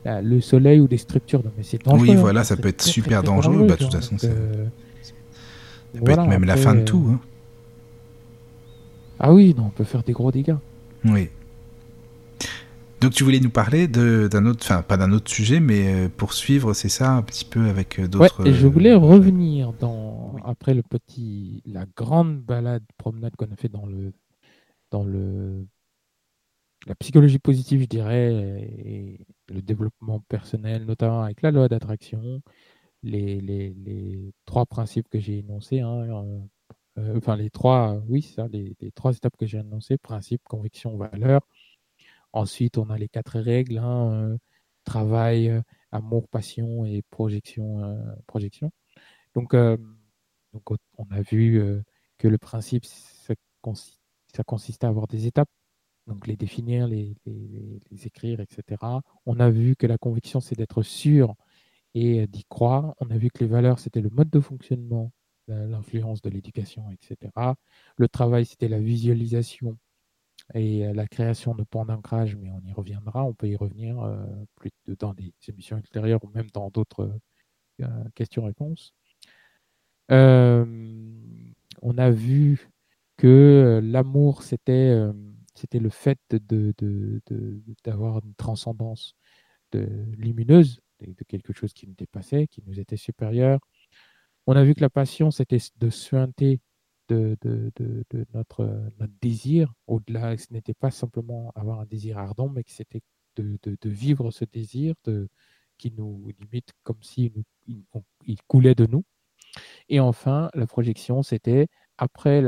la, 0.05 0.21
le 0.21 0.41
soleil 0.41 0.81
ou 0.81 0.87
des 0.87 0.99
structures. 0.99 1.43
Non, 1.43 1.51
mais 1.57 1.65
c'est 1.65 1.83
dangereux. 1.83 2.07
Oui, 2.07 2.15
voilà, 2.15 2.41
hein. 2.41 2.45
ça 2.45 2.57
peut 2.57 2.69
être 2.69 2.83
super 2.83 3.23
dangereux. 3.23 3.67
bah, 3.67 3.75
de 3.75 3.83
toute 3.83 3.93
façon, 3.93 4.17
euh, 4.23 4.67
ça 5.03 6.01
peut 6.01 6.13
être 6.13 6.29
même 6.29 6.45
la 6.45 6.57
fin 6.57 6.75
de 6.75 6.83
tout. 6.83 7.09
Hein. 7.11 7.21
Ah 9.19 9.33
oui, 9.33 9.55
non, 9.57 9.65
on 9.67 9.71
peut 9.71 9.85
faire 9.85 10.03
des 10.03 10.13
gros 10.13 10.31
dégâts. 10.31 10.57
Oui. 11.05 11.31
Donc 13.03 13.15
tu 13.15 13.25
voulais 13.25 13.41
nous 13.41 13.51
parler 13.51 13.89
d'un 13.89 14.47
autre, 14.47 14.61
enfin 14.63 14.83
pas 14.83 14.97
d'un 14.97 15.11
autre 15.11 15.29
sujet, 15.29 15.59
mais 15.59 15.93
euh, 15.93 16.09
poursuivre, 16.09 16.73
c'est 16.73 16.89
ça, 16.89 17.11
un 17.11 17.23
petit 17.23 17.45
peu 17.45 17.69
avec 17.69 17.99
euh, 17.99 18.07
d'autres. 18.07 18.45
Ouais, 18.45 18.51
et 18.51 18.55
je 18.55 18.69
voulais 18.69 18.95
revenir 18.95 19.73
dans 19.73 20.37
après 20.45 20.73
le 20.73 20.85
petit, 20.85 21.65
la 21.67 21.85
grande 21.97 22.41
balade 22.41 22.85
promenade 22.99 23.35
qu'on 23.35 23.51
a 23.51 23.57
fait 23.57 23.69
dans 23.69 23.87
le, 23.87 24.13
dans 24.93 25.03
le, 25.03 25.67
la 26.87 26.95
psychologie 26.95 27.41
positive, 27.41 27.81
je 27.81 27.87
dirais, 27.87 28.71
et 28.85 29.27
le 29.49 29.63
développement 29.63 30.21
personnel, 30.29 30.85
notamment 30.85 31.23
avec 31.23 31.43
la 31.43 31.51
loi 31.51 31.67
d'attraction, 31.67 32.41
les, 33.03 33.41
les, 33.41 33.75
les, 33.85 34.33
trois 34.45 34.65
principes 34.65 35.09
que 35.11 35.19
j'ai 35.19 35.39
énoncés, 35.39 35.81
hein, 35.81 36.07
euh, 36.99 37.17
enfin 37.17 37.35
les 37.35 37.51
trois, 37.51 38.01
oui, 38.09 38.23
ça, 38.23 38.47
les, 38.47 38.77
les 38.81 38.93
trois 38.93 39.13
étapes 39.13 39.37
que 39.37 39.47
j'ai 39.47 39.59
énoncées, 39.59 39.99
principe, 39.99 40.43
conviction, 40.45 40.97
valeur 40.97 41.41
Ensuite, 42.33 42.79
on 42.79 42.91
a 42.91 42.99
les 42.99 43.09
quatre 43.09 43.39
règles 43.39 43.79
hein, 43.79 44.13
euh, 44.13 44.39
travail, 44.85 45.49
euh, 45.49 45.63
amour, 45.93 46.29
passion 46.29 46.85
et 46.87 47.03
projection. 47.11 47.85
Euh, 47.85 48.15
projection. 48.27 48.71
Donc, 49.35 49.55
on 49.55 51.07
a 51.11 51.23
vu 51.23 51.83
que 52.19 52.29
le 52.29 52.39
principe, 52.39 52.85
ça, 52.85 53.35
consiste, 54.45 54.85
à 54.85 54.89
avoir 54.89 55.07
des 55.09 55.27
étapes, 55.27 55.49
donc 56.07 56.27
les 56.27 56.37
définir, 56.37 56.87
les, 56.87 57.17
écrire, 58.05 58.41
etc. 58.41 59.01
On 59.27 59.41
a 59.41 59.51
vu 59.51 59.77
que 59.77 59.87
la 59.87 59.99
conviction, 59.99 60.41
c'est 60.41 60.57
d'être 60.57 60.83
sûr 60.83 61.35
et 61.95 62.27
d'y 62.27 62.45
croire. 62.45 62.95
On 63.01 63.11
a 63.11 63.17
vu 63.19 63.31
que 63.31 63.41
les 63.45 63.51
valeurs, 63.51 63.79
c'était 63.79 64.03
le 64.03 64.11
mode 64.11 64.31
de 64.31 64.41
fonctionnement, 64.41 65.13
l'influence 65.49 66.23
de 66.23 66.31
l'éducation, 66.31 66.91
etc. 66.91 67.55
Le 67.97 68.09
travail, 68.09 68.45
c'était 68.47 68.69
la 68.69 68.81
visualisation 68.81 69.79
et 70.55 70.87
euh, 70.87 70.93
la 70.93 71.07
création 71.07 71.55
de 71.55 71.65
points 71.65 71.85
d'ancrage, 71.85 72.37
mais 72.37 72.51
on 72.51 72.61
y 72.67 72.73
reviendra, 72.73 73.25
on 73.25 73.35
peut 73.35 73.49
y 73.49 73.57
revenir 73.57 74.01
euh, 74.01 74.25
plus 74.57 74.71
dans 74.99 75.15
des 75.15 75.33
émissions 75.49 75.79
extérieures 75.79 76.23
ou 76.25 76.29
même 76.35 76.51
dans 76.53 76.71
d'autres 76.71 77.19
euh, 77.81 77.87
questions-réponses. 78.15 78.95
on 80.09 81.99
a 81.99 82.11
vu 82.11 82.69
que 83.17 83.81
l'amour, 83.83 84.43
c'était 84.43 84.95
c'était 85.55 85.79
le 85.79 85.91
fait 85.91 86.19
d'avoir 87.85 88.21
une 88.25 88.35
transcendance 88.35 89.15
lumineuse, 89.73 90.81
de, 91.01 91.25
quelque 91.25 91.53
chose 91.53 91.73
qui 91.73 91.87
nous 91.87 91.95
dépassait, 91.95 92.47
qui 92.47 92.63
nous 92.67 92.79
était 92.81 92.97
supérieur. 92.97 93.61
On 94.47 94.57
a 94.57 94.65
vu 94.65 94.75
que 94.75 94.81
la 94.81 94.91
passion, 94.91 95.31
c'était 95.31 95.59
de 95.79 95.91
suinter 95.91 96.61
de, 97.13 98.27
notre, 98.35 98.69
désir. 99.21 99.73
Au-delà, 99.87 100.37
ce 100.37 100.53
n'était 100.53 100.75
pas 100.75 100.91
simplement 100.91 101.53
avoir 101.55 101.81
un 101.81 101.87
désir 101.87 102.19
ardent, 102.19 102.49
mais 102.49 102.65
que 102.65 102.73
c'était 102.73 103.03
de, 103.37 103.59
vivre 103.85 104.31
ce 104.31 104.45
désir 104.45 104.95
qui 105.79 105.93
nous 105.93 106.31
limite 106.41 106.73
comme 106.83 107.03
si 107.03 107.33
coulait 108.49 108.75
de 108.75 108.87
nous. 108.87 109.05
Et 109.89 110.01
enfin, 110.01 110.51
la 110.55 110.67
projection, 110.67 111.23
c'était 111.23 111.69
après 111.99 112.41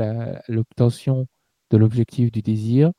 l'obtention 0.47 1.27
de 1.71 1.77
l'objectif 1.77 2.31
du 2.31 2.41
désir, 2.41 2.91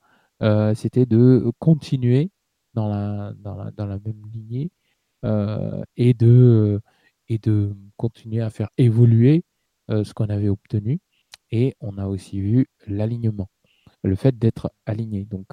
euh, 0.42 0.74
c'était 0.74 1.06
de 1.06 1.50
continuer 1.58 2.30
dans 2.74 2.88
la, 2.88 3.34
même 3.78 4.22
lignée 4.32 4.70
euh, 5.24 5.82
et, 5.96 6.14
de, 6.14 6.80
et 7.28 7.38
de 7.38 7.74
continuer 7.96 8.42
à 8.42 8.50
faire 8.50 8.68
évoluer 8.76 9.44
euh, 9.90 10.04
ce 10.04 10.14
qu'on 10.14 10.28
avait 10.28 10.48
obtenu. 10.48 11.00
Et 11.50 11.76
on 11.81 11.99
a 11.99 12.07
aussi 12.07 12.41
vu 12.41 12.66
l'alignement, 12.86 13.49
le 14.02 14.16
fait 14.16 14.39
d'être 14.39 14.70
aligné. 14.86 15.25
Donc, 15.25 15.47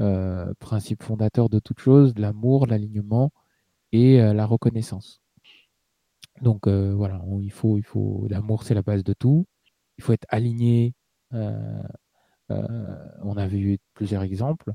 euh, 0.00 0.54
principe 0.60 1.02
fondateur 1.02 1.48
de 1.48 1.58
toute 1.58 1.80
chose, 1.80 2.14
l'amour, 2.16 2.66
l'alignement 2.68 3.32
et 3.92 4.20
euh, 4.20 4.32
la 4.32 4.46
reconnaissance. 4.46 5.20
Donc 6.42 6.66
euh, 6.68 6.94
voilà, 6.94 7.20
il 7.42 7.50
faut, 7.50 7.78
il 7.78 7.84
faut, 7.84 8.26
l'amour 8.30 8.62
c'est 8.62 8.74
la 8.74 8.82
base 8.82 9.02
de 9.04 9.12
tout. 9.12 9.46
Il 9.98 10.04
faut 10.04 10.12
être 10.12 10.26
aligné. 10.30 10.94
on 12.50 13.36
a 13.36 13.46
vu 13.48 13.78
plusieurs 13.94 14.22
exemples. 14.22 14.72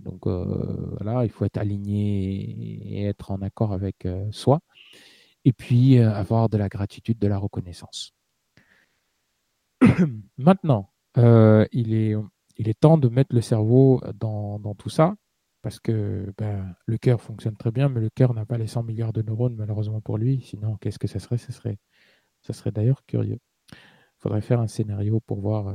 donc 0.00 0.26
voilà, 0.26 1.24
il 1.24 1.30
faut 1.30 1.44
être 1.44 1.58
aligné 1.58 3.00
et 3.00 3.04
être 3.06 3.30
en 3.32 3.42
accord 3.42 3.72
avec 3.72 4.08
soi. 4.30 4.60
et 5.44 5.52
puis 5.52 5.98
avoir 5.98 6.48
de 6.48 6.58
la 6.58 6.68
gratitude, 6.68 7.18
de 7.18 7.28
la 7.28 7.38
reconnaissance. 7.38 8.12
Maintenant, 10.38 10.90
il, 11.16 11.94
est, 11.94 12.14
il 12.56 12.68
est 12.68 12.78
temps 12.78 12.98
de 12.98 13.08
mettre 13.08 13.34
le 13.34 13.40
cerveau 13.40 14.00
dans, 14.14 14.58
dans 14.58 14.74
tout 14.74 14.90
ça, 14.90 15.16
parce 15.62 15.80
que 15.80 16.32
ben, 16.38 16.74
le 16.86 16.98
cœur 16.98 17.20
fonctionne 17.20 17.56
très 17.56 17.70
bien, 17.70 17.88
mais 17.88 18.00
le 18.00 18.10
cœur 18.10 18.34
n'a 18.34 18.46
pas 18.46 18.58
les 18.58 18.66
100 18.66 18.84
milliards 18.84 19.12
de 19.12 19.22
neurones, 19.22 19.56
malheureusement 19.56 20.00
pour 20.00 20.18
lui. 20.18 20.40
Sinon, 20.42 20.76
qu'est-ce 20.76 20.98
que 20.98 21.08
ça 21.08 21.18
serait? 21.18 21.38
Ce 21.38 21.52
serait, 21.52 21.78
ça 22.42 22.52
serait 22.52 22.70
d'ailleurs 22.70 23.04
curieux. 23.06 23.38
Il 23.72 24.20
faudrait 24.20 24.40
faire 24.40 24.60
un 24.60 24.66
scénario 24.66 25.20
pour 25.20 25.40
voir 25.40 25.74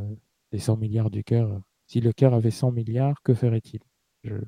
les 0.51 0.59
100 0.59 0.77
milliards 0.77 1.09
du 1.09 1.23
cœur. 1.23 1.61
Si 1.87 1.99
le 1.99 2.13
cœur 2.13 2.33
avait 2.33 2.51
100 2.51 2.71
milliards, 2.71 3.21
que 3.23 3.33
ferait-il? 3.33 3.81
Il 4.23 4.39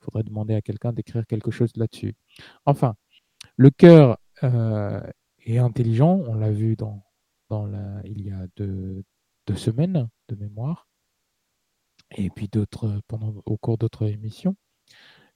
faudrait 0.00 0.24
demander 0.24 0.54
à 0.54 0.62
quelqu'un 0.62 0.92
d'écrire 0.92 1.26
quelque 1.26 1.50
chose 1.50 1.70
là-dessus. 1.76 2.14
Enfin, 2.64 2.96
le 3.56 3.70
cœur 3.70 4.18
euh, 4.42 5.00
est 5.44 5.58
intelligent, 5.58 6.20
on 6.26 6.34
l'a 6.34 6.50
vu 6.50 6.76
dans, 6.76 7.04
dans 7.50 7.66
la, 7.66 8.00
il 8.04 8.22
y 8.22 8.30
a 8.30 8.46
deux, 8.56 9.04
semaines 9.56 10.08
de 10.28 10.36
mémoire, 10.36 10.88
et 12.16 12.30
puis 12.30 12.46
d'autres 12.46 13.00
pendant 13.08 13.34
au 13.46 13.56
cours 13.56 13.78
d'autres 13.78 14.06
émissions. 14.06 14.54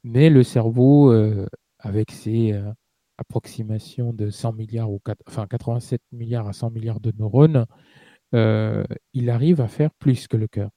Mais 0.04 0.30
le 0.30 0.44
cerveau, 0.44 1.12
euh, 1.12 1.48
avec 1.80 2.12
ses 2.12 2.52
euh, 2.52 2.70
approximations 3.18 4.12
de 4.12 4.30
100 4.30 4.52
milliards 4.52 4.90
ou 4.92 5.00
enfin 5.26 5.48
87 5.48 6.00
milliards 6.12 6.46
à 6.46 6.52
100 6.52 6.70
milliards 6.70 7.00
de 7.00 7.12
neurones, 7.18 7.66
il 9.12 9.30
arrive 9.30 9.60
à 9.60 9.68
faire 9.68 9.90
plus 9.94 10.28
que 10.28 10.36
le 10.36 10.48
cœur. 10.48 10.70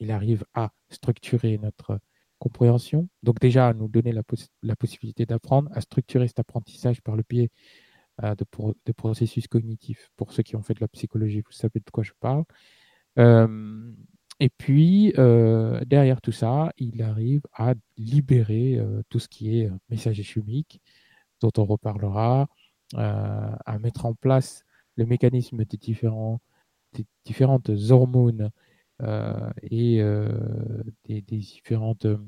Il 0.00 0.10
arrive 0.10 0.44
à 0.54 0.70
structurer 0.88 1.58
notre 1.58 1.98
compréhension. 2.40 3.08
Donc 3.22 3.38
déjà, 3.38 3.68
à 3.68 3.74
nous 3.74 3.88
donner 3.88 4.12
la, 4.12 4.76
possibilité 4.76 5.26
d'apprendre, 5.26 5.70
à 5.72 5.80
structurer 5.80 6.26
cet 6.26 6.40
apprentissage 6.40 7.00
par 7.02 7.14
le 7.14 7.22
biais 7.28 7.50
euh, 8.22 8.34
de, 8.34 8.92
processus 8.92 9.46
cognitifs. 9.48 10.10
Pour 10.16 10.32
ceux 10.32 10.42
qui 10.42 10.56
ont 10.56 10.62
fait 10.62 10.74
de 10.74 10.80
la 10.80 10.88
psychologie, 10.88 11.40
vous 11.40 11.52
savez 11.52 11.80
de 11.80 11.90
quoi 11.90 12.04
je 12.04 12.12
parle. 12.20 12.44
Euh, 13.18 13.92
et 14.40 14.48
puis, 14.48 15.12
euh, 15.18 15.80
derrière 15.84 16.20
tout 16.20 16.32
ça, 16.32 16.72
il 16.78 17.02
arrive 17.02 17.42
à 17.54 17.74
libérer 17.98 18.80
tout 19.10 19.18
ce 19.18 19.28
qui 19.28 19.58
est 19.58 19.70
messager 19.90 20.22
chimique, 20.22 20.80
dont 21.40 21.52
on 21.58 21.64
reparlera, 21.64 22.48
à 22.94 23.78
mettre 23.78 24.06
en 24.06 24.14
place 24.14 24.64
le 24.96 25.06
mécanisme 25.06 25.64
des, 25.64 25.76
différents, 25.76 26.40
des 26.94 27.06
différentes 27.24 27.70
hormones 27.90 28.50
euh, 29.02 29.50
et 29.62 30.02
euh, 30.02 30.28
des, 31.06 31.22
différentes 31.22 32.06
euh, 32.06 32.18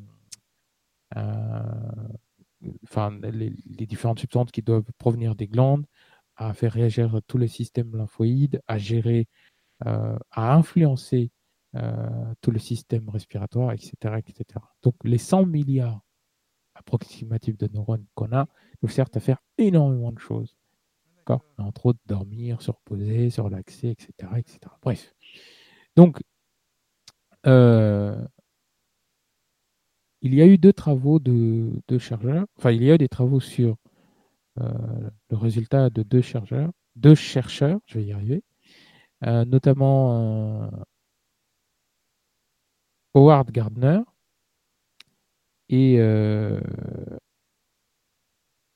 enfin, 2.84 3.18
les, 3.22 3.50
différentes 3.86 4.20
substances 4.20 4.50
qui 4.50 4.62
doivent 4.62 4.90
provenir 4.98 5.34
des 5.34 5.46
glandes, 5.46 5.86
à 6.36 6.54
faire 6.54 6.72
réagir 6.72 7.20
tout 7.26 7.38
le 7.38 7.46
système 7.46 7.94
lymphoïde, 7.96 8.62
à 8.66 8.78
gérer, 8.78 9.28
à 9.80 10.54
influencer 10.54 11.30
tout 12.40 12.50
le 12.50 12.58
système 12.58 13.08
respiratoire, 13.08 13.72
etc., 13.72 13.92
etc. 14.18 14.44
Donc 14.82 14.94
les 15.04 15.18
100 15.18 15.46
milliards 15.46 16.00
approximatifs 16.74 17.58
de 17.58 17.68
neurones 17.72 18.06
qu'on 18.14 18.32
a 18.32 18.46
nous 18.82 18.88
servent 18.88 19.10
à 19.14 19.20
faire 19.20 19.38
énormément 19.58 20.12
de 20.12 20.18
choses. 20.18 20.56
Entre 21.58 21.86
autres, 21.86 22.00
dormir, 22.06 22.60
se 22.62 22.70
reposer, 22.70 23.30
se 23.30 23.40
relaxer, 23.40 23.90
etc., 23.90 24.12
etc. 24.36 24.58
Bref. 24.82 25.14
Donc, 25.96 26.20
euh, 27.46 28.26
il 30.22 30.34
y 30.34 30.42
a 30.42 30.46
eu 30.46 30.58
deux 30.58 30.72
travaux 30.72 31.18
de, 31.18 31.82
chercheurs, 31.98 32.46
enfin 32.56 32.70
il 32.72 32.82
y 32.82 32.90
a 32.90 32.94
eu 32.94 32.98
des 32.98 33.08
travaux 33.08 33.40
sur 33.40 33.76
euh, 34.60 35.10
le 35.30 35.36
résultat 35.36 35.90
de 35.90 36.02
deux 36.02 36.22
chercheurs, 36.22 36.70
deux 36.96 37.14
chercheurs, 37.14 37.80
je 37.86 37.98
vais 37.98 38.04
y 38.06 38.12
arriver, 38.12 38.42
euh, 39.26 39.44
notamment 39.44 40.70
Howard 43.14 43.50
Gardner 43.50 44.00
et 45.68 45.98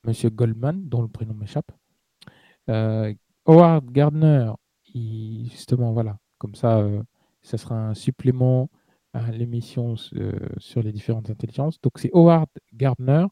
Monsieur 0.05 0.31
Goldman, 0.31 0.89
dont 0.89 1.03
le 1.03 1.09
prénom 1.09 1.35
m'échappe. 1.35 1.71
Howard 3.47 3.91
Gardner, 3.93 4.53
justement, 4.95 5.93
voilà, 5.93 6.19
comme 6.39 6.55
ça, 6.55 6.85
ça 7.43 7.59
sera 7.59 7.77
un 7.77 7.95
supplément 7.95 8.69
l'émission 9.33 9.95
euh, 10.15 10.33
sur 10.59 10.83
les 10.83 10.93
différentes 10.93 11.31
intelligences. 11.31 11.81
Donc 11.81 11.93
c'est 11.97 12.11
Howard 12.13 12.49
Gardner 12.75 13.27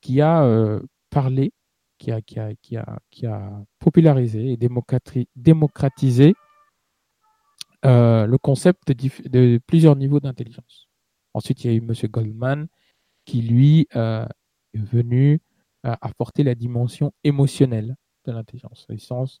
qui 0.00 0.20
a 0.20 0.44
euh, 0.44 0.80
parlé, 1.10 1.52
qui 1.98 2.12
a, 2.12 2.20
qui, 2.20 2.38
a, 2.38 2.54
qui, 2.54 2.76
a, 2.76 2.98
qui 3.10 3.26
a 3.26 3.50
popularisé 3.78 4.52
et 4.52 4.58
démocratisé 5.36 6.34
euh, 7.84 8.26
le 8.26 8.38
concept 8.38 8.92
de, 8.92 9.58
plusieurs 9.66 9.96
niveaux 9.96 10.20
d'intelligence. 10.20 10.88
Ensuite, 11.34 11.64
il 11.64 11.70
y 11.70 11.74
a 11.74 11.76
eu 11.76 11.82
M. 11.82 11.92
Goldman 12.10 12.68
qui, 13.24 13.42
lui, 13.42 13.86
est 13.92 14.26
venu 14.74 15.40
apporter 15.82 16.42
la 16.42 16.54
dimension 16.54 17.12
émotionnelle 17.22 17.94
de 18.24 18.32
l'intelligence, 18.32 18.86
l'essence 18.88 19.40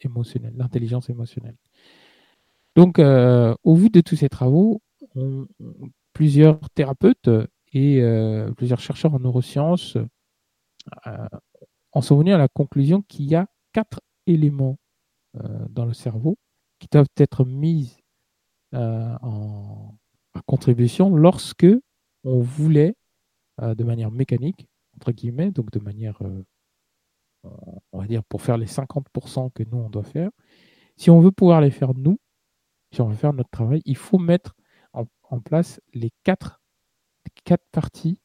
émotionnelle, 0.00 0.54
l'intelligence 0.56 1.10
émotionnelle. 1.10 1.56
Donc, 2.74 2.98
au 2.98 3.74
vu 3.74 3.90
de 3.90 4.00
tous 4.00 4.16
ces 4.16 4.28
travaux, 4.28 4.80
plusieurs 6.12 6.58
thérapeutes 6.70 7.30
et 7.72 8.00
euh, 8.02 8.50
plusieurs 8.52 8.80
chercheurs 8.80 9.14
en 9.14 9.18
neurosciences 9.18 9.96
euh, 11.06 11.28
en 11.92 12.00
sont 12.00 12.18
venus 12.18 12.34
à 12.34 12.38
la 12.38 12.48
conclusion 12.48 13.02
qu'il 13.02 13.26
y 13.26 13.34
a 13.34 13.46
quatre 13.72 14.00
éléments 14.26 14.78
dans 15.68 15.84
le 15.84 15.92
cerveau 15.92 16.38
qui 16.78 16.88
doivent 16.90 17.06
être 17.18 17.44
mis 17.44 17.98
en 18.72 19.94
contribution 20.46 21.14
lorsque 21.14 21.66
on 22.24 22.40
voulait, 22.40 22.94
de 23.60 23.84
manière 23.84 24.10
mécanique, 24.10 24.66
entre 24.96 25.12
guillemets, 25.12 25.50
donc 25.50 25.70
de 25.70 25.78
manière, 25.78 26.18
on 27.44 27.98
va 27.98 28.06
dire, 28.06 28.24
pour 28.24 28.40
faire 28.40 28.56
les 28.56 28.66
50% 28.66 29.50
que 29.52 29.62
nous, 29.64 29.76
on 29.76 29.90
doit 29.90 30.04
faire, 30.04 30.30
si 30.96 31.10
on 31.10 31.20
veut 31.20 31.32
pouvoir 31.32 31.60
les 31.60 31.70
faire 31.70 31.92
nous, 31.94 32.18
si 32.92 33.00
on 33.00 33.08
veut 33.08 33.16
faire 33.16 33.32
notre 33.32 33.50
travail, 33.50 33.82
il 33.84 33.96
faut 33.96 34.18
mettre 34.18 34.54
en, 35.30 35.40
place 35.40 35.80
les 35.94 36.10
quatre, 36.22 36.60
parties 37.72 38.18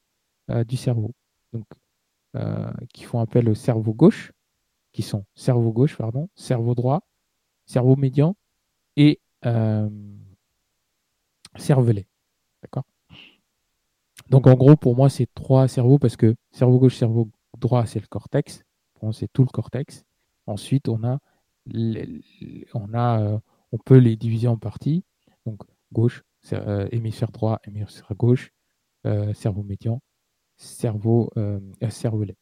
euh, 0.49 0.63
du 0.63 0.77
cerveau. 0.77 1.13
Donc, 1.53 1.65
euh, 2.35 2.71
qui 2.93 3.03
font 3.03 3.19
appel 3.19 3.49
au 3.49 3.55
cerveau 3.55 3.93
gauche, 3.93 4.31
qui 4.93 5.01
sont 5.01 5.25
cerveau 5.35 5.71
gauche, 5.71 5.97
pardon, 5.97 6.29
cerveau 6.35 6.75
droit, 6.75 7.03
cerveau 7.65 7.95
médian 7.95 8.35
et 8.95 9.19
euh, 9.45 9.89
cervelet. 11.57 12.07
D'accord? 12.61 12.83
Donc 14.29 14.47
en 14.47 14.53
gros, 14.53 14.77
pour 14.77 14.95
moi, 14.95 15.09
c'est 15.09 15.27
trois 15.33 15.67
cerveaux 15.67 15.99
parce 15.99 16.15
que 16.15 16.35
cerveau 16.51 16.79
gauche, 16.79 16.95
cerveau 16.95 17.29
droit, 17.57 17.85
c'est 17.85 17.99
le 17.99 18.07
cortex. 18.07 18.63
Moi, 19.01 19.11
c'est 19.11 19.27
tout 19.33 19.43
le 19.43 19.49
cortex. 19.49 20.05
Ensuite, 20.45 20.87
on 20.87 21.03
a, 21.03 21.19
on 22.73 22.93
a 22.93 23.41
on 23.71 23.77
peut 23.77 23.97
les 23.97 24.15
diviser 24.15 24.47
en 24.47 24.57
parties. 24.57 25.03
Donc, 25.45 25.61
gauche, 25.91 26.23
euh, 26.53 26.87
hémisphère 26.91 27.31
droit, 27.31 27.59
hémisphère 27.65 28.13
gauche, 28.15 28.51
euh, 29.05 29.33
cerveau 29.33 29.63
médian, 29.63 30.01
cerveau 30.57 31.29
euh, 31.37 31.59
cervelet. 31.89 32.35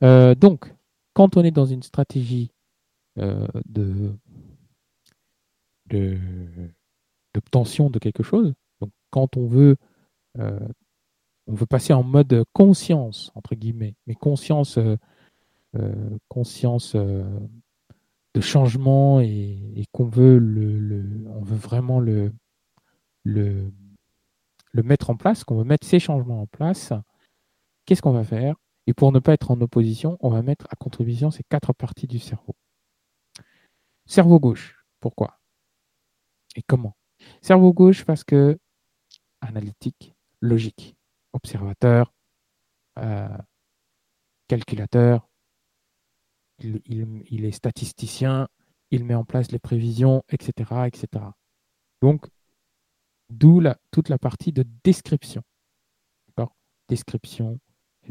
donc, 0.00 0.74
quand 1.14 1.36
on 1.36 1.44
est 1.44 1.52
dans 1.52 1.66
une 1.66 1.82
stratégie 1.82 2.50
de 3.16 4.16
d'obtention 7.34 7.90
de, 7.90 7.98
quelque 7.98 8.22
chose, 8.22 8.54
quand 9.10 9.36
on 9.36 9.46
veut 9.46 9.76
on 10.38 11.54
veut 11.54 11.66
passer 11.66 11.92
en 11.92 12.02
mode 12.02 12.44
conscience 12.52 13.30
entre 13.34 13.54
guillemets, 13.54 13.94
mais 14.06 14.14
conscience 14.14 14.78
conscience 16.28 16.96
de 18.34 18.40
changement 18.40 19.20
et, 19.20 19.84
qu'on 19.92 20.04
veut 20.06 20.38
le, 20.38 21.24
vraiment 21.42 22.00
le 22.00 22.32
mettre 24.74 25.10
en 25.10 25.16
place, 25.16 25.44
qu'on 25.44 25.58
veut 25.58 25.64
mettre 25.64 25.86
ces 25.86 25.98
changements 25.98 26.42
en 26.42 26.46
place, 26.46 26.92
qu'est-ce 27.84 28.02
qu'on 28.02 28.12
va 28.12 28.24
faire? 28.24 28.56
Et 28.86 28.94
pour 28.94 29.12
ne 29.12 29.18
pas 29.18 29.34
être 29.34 29.50
en 29.50 29.60
opposition, 29.60 30.16
on 30.20 30.30
va 30.30 30.42
mettre 30.42 30.66
à 30.70 30.76
contribution 30.76 31.30
ces 31.30 31.44
quatre 31.44 31.72
parties 31.72 32.06
du 32.06 32.18
cerveau. 32.18 32.56
Cerveau 34.06 34.40
gauche, 34.40 34.84
pourquoi? 35.00 35.38
Et 36.56 36.62
comment? 36.62 36.96
Cerveau 37.40 37.72
gauche 37.72 38.04
parce 38.04 38.24
que 38.24 38.58
analytique, 39.40 40.14
logique, 40.40 40.96
observateur, 41.32 42.12
euh, 42.98 43.28
calculateur, 44.48 45.28
il, 46.64 47.44
est 47.44 47.52
statisticien, 47.52 48.48
il 48.90 49.04
met 49.04 49.14
en 49.14 49.24
place 49.24 49.52
les 49.52 49.58
prévisions, 49.58 50.22
etc. 50.30 50.86
etc. 50.86 51.24
Donc, 52.00 52.26
d'où 53.30 53.62
toute 53.90 54.08
la 54.08 54.18
partie 54.18 54.52
de 54.52 54.64
description. 54.84 55.42
Description, 56.88 57.58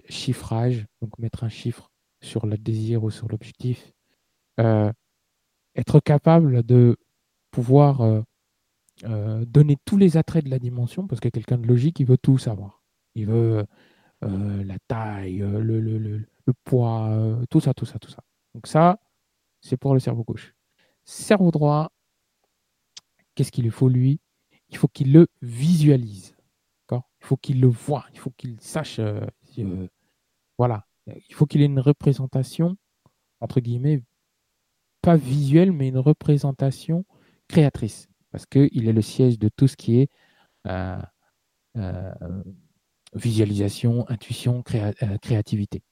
chiffrage, 0.09 0.87
donc 1.01 1.19
mettre 1.19 1.43
un 1.43 1.49
chiffre 1.49 1.91
sur 2.21 2.45
le 2.45 2.57
désir 2.57 3.03
ou 3.03 3.11
sur 3.11 3.27
l'objectif, 3.27 3.91
euh, 4.59 4.91
être 5.75 5.99
capable 5.99 6.63
de 6.63 6.97
pouvoir 7.51 8.01
euh, 8.01 8.21
euh, 9.03 9.45
donner 9.45 9.77
tous 9.85 9.97
les 9.97 10.17
attraits 10.17 10.45
de 10.45 10.49
la 10.49 10.59
dimension, 10.59 11.07
parce 11.07 11.19
que 11.19 11.29
quelqu'un 11.29 11.57
de 11.57 11.67
logique, 11.67 11.99
il 11.99 12.05
veut 12.05 12.17
tout 12.17 12.37
savoir. 12.37 12.83
Il 13.15 13.27
veut 13.27 13.65
la 14.21 14.77
taille, 14.87 15.39
le, 15.39 16.23
poids, 16.63 17.39
tout 17.49 17.59
ça, 17.59 17.73
tout 17.73 17.85
ça, 17.85 17.97
tout 17.97 18.11
ça. 18.11 18.21
Donc 18.53 18.67
ça, 18.67 18.99
c'est 19.61 19.77
pour 19.77 19.93
le 19.93 19.99
cerveau 19.99 20.23
gauche. 20.23 20.53
Cerveau 21.05 21.51
droit, 21.51 21.91
qu'est-ce 23.35 23.51
qu'il 23.51 23.63
lui 23.63 23.71
faut 23.71 23.89
lui? 23.89 24.19
Il 24.69 24.77
faut 24.77 24.87
qu'il 24.87 25.11
le 25.13 25.27
visualise. 25.41 26.35
Il 27.21 27.27
faut 27.27 27.37
qu'il 27.37 27.61
le 27.61 27.67
voit, 27.67 28.05
il 28.13 28.19
faut 28.19 28.31
qu'il 28.31 28.59
sache. 28.59 28.99
voilà. 30.57 30.85
Il 31.29 31.35
faut 31.35 31.45
qu'il 31.45 31.61
ait 31.61 31.65
une 31.65 31.79
représentation, 31.79 32.77
entre 33.39 33.59
guillemets, 33.59 34.01
pas 35.01 35.15
visuelle, 35.15 35.71
mais 35.71 35.89
une 35.89 35.97
représentation 35.97 37.05
créatrice. 37.47 38.07
Parce 38.31 38.45
qu'il 38.45 38.87
est 38.87 38.93
le 38.93 39.01
siège 39.01 39.37
de 39.39 39.49
tout 39.49 39.67
ce 39.67 39.75
qui 39.75 39.99
est 39.99 40.09
euh, 40.67 41.01
euh, 41.77 42.13
visualisation, 43.13 44.07
intuition, 44.09 44.63
euh, 44.73 45.17
créativité. 45.21 45.83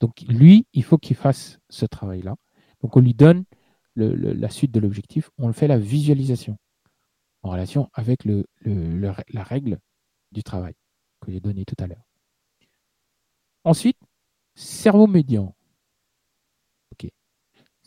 Donc 0.00 0.20
lui, 0.28 0.66
il 0.72 0.84
faut 0.84 0.98
qu'il 0.98 1.16
fasse 1.16 1.58
ce 1.68 1.86
travail-là. 1.86 2.36
Donc 2.82 2.96
on 2.96 3.00
lui 3.00 3.14
donne 3.14 3.44
la 3.96 4.48
suite 4.48 4.70
de 4.70 4.78
l'objectif, 4.78 5.30
on 5.38 5.52
fait 5.52 5.66
la 5.66 5.78
visualisation 5.78 6.56
en 7.42 7.50
relation 7.50 7.90
avec 7.94 8.24
la 8.24 9.42
règle 9.42 9.78
du 10.30 10.44
travail 10.44 10.74
que 11.20 11.32
j'ai 11.32 11.40
donné 11.40 11.64
tout 11.64 11.74
à 11.80 11.88
l'heure. 11.88 12.04
Ensuite, 13.64 13.98
cerveau 14.54 15.08
médian 15.08 15.54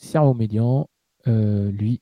cerveau 0.02 0.34
médian, 0.34 0.90
euh, 1.28 1.72
lui, 1.72 2.02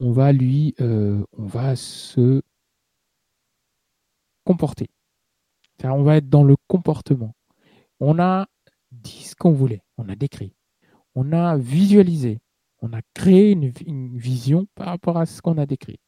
on 0.00 0.10
va 0.10 0.32
lui, 0.32 0.74
euh, 0.80 1.24
on 1.32 1.46
va 1.46 1.76
se 1.76 2.42
comporter. 4.44 4.88
On 5.82 6.02
va 6.02 6.16
être 6.16 6.30
dans 6.30 6.44
le 6.44 6.56
comportement. 6.66 7.34
On 8.00 8.18
a 8.18 8.46
dit 9.02 9.24
ce 9.24 9.36
qu'on 9.36 9.52
voulait, 9.52 9.82
on 9.98 10.08
a 10.08 10.16
décrit, 10.16 10.54
on 11.14 11.32
a 11.32 11.56
visualisé, 11.56 12.40
on 12.80 12.92
a 12.92 13.00
créé 13.14 13.52
une, 13.52 14.18
vision 14.18 14.66
par 14.74 14.86
rapport 14.86 15.18
à 15.18 15.26
ce 15.26 15.40
qu'on 15.42 15.58
a 15.58 15.66
décrit. 15.66 16.00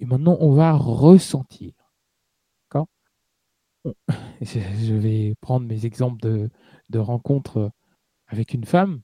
Et 0.00 0.06
maintenant, 0.06 0.36
on 0.40 0.52
va 0.52 0.72
ressentir. 0.72 1.72
D'accord? 2.64 2.88
Je 4.40 4.94
vais 4.94 5.34
prendre 5.40 5.66
mes 5.66 5.86
exemples 5.86 6.20
de, 6.20 6.50
de 6.90 6.98
rencontres 6.98 7.70
avec 8.26 8.54
une 8.54 8.64
femme. 8.64 9.02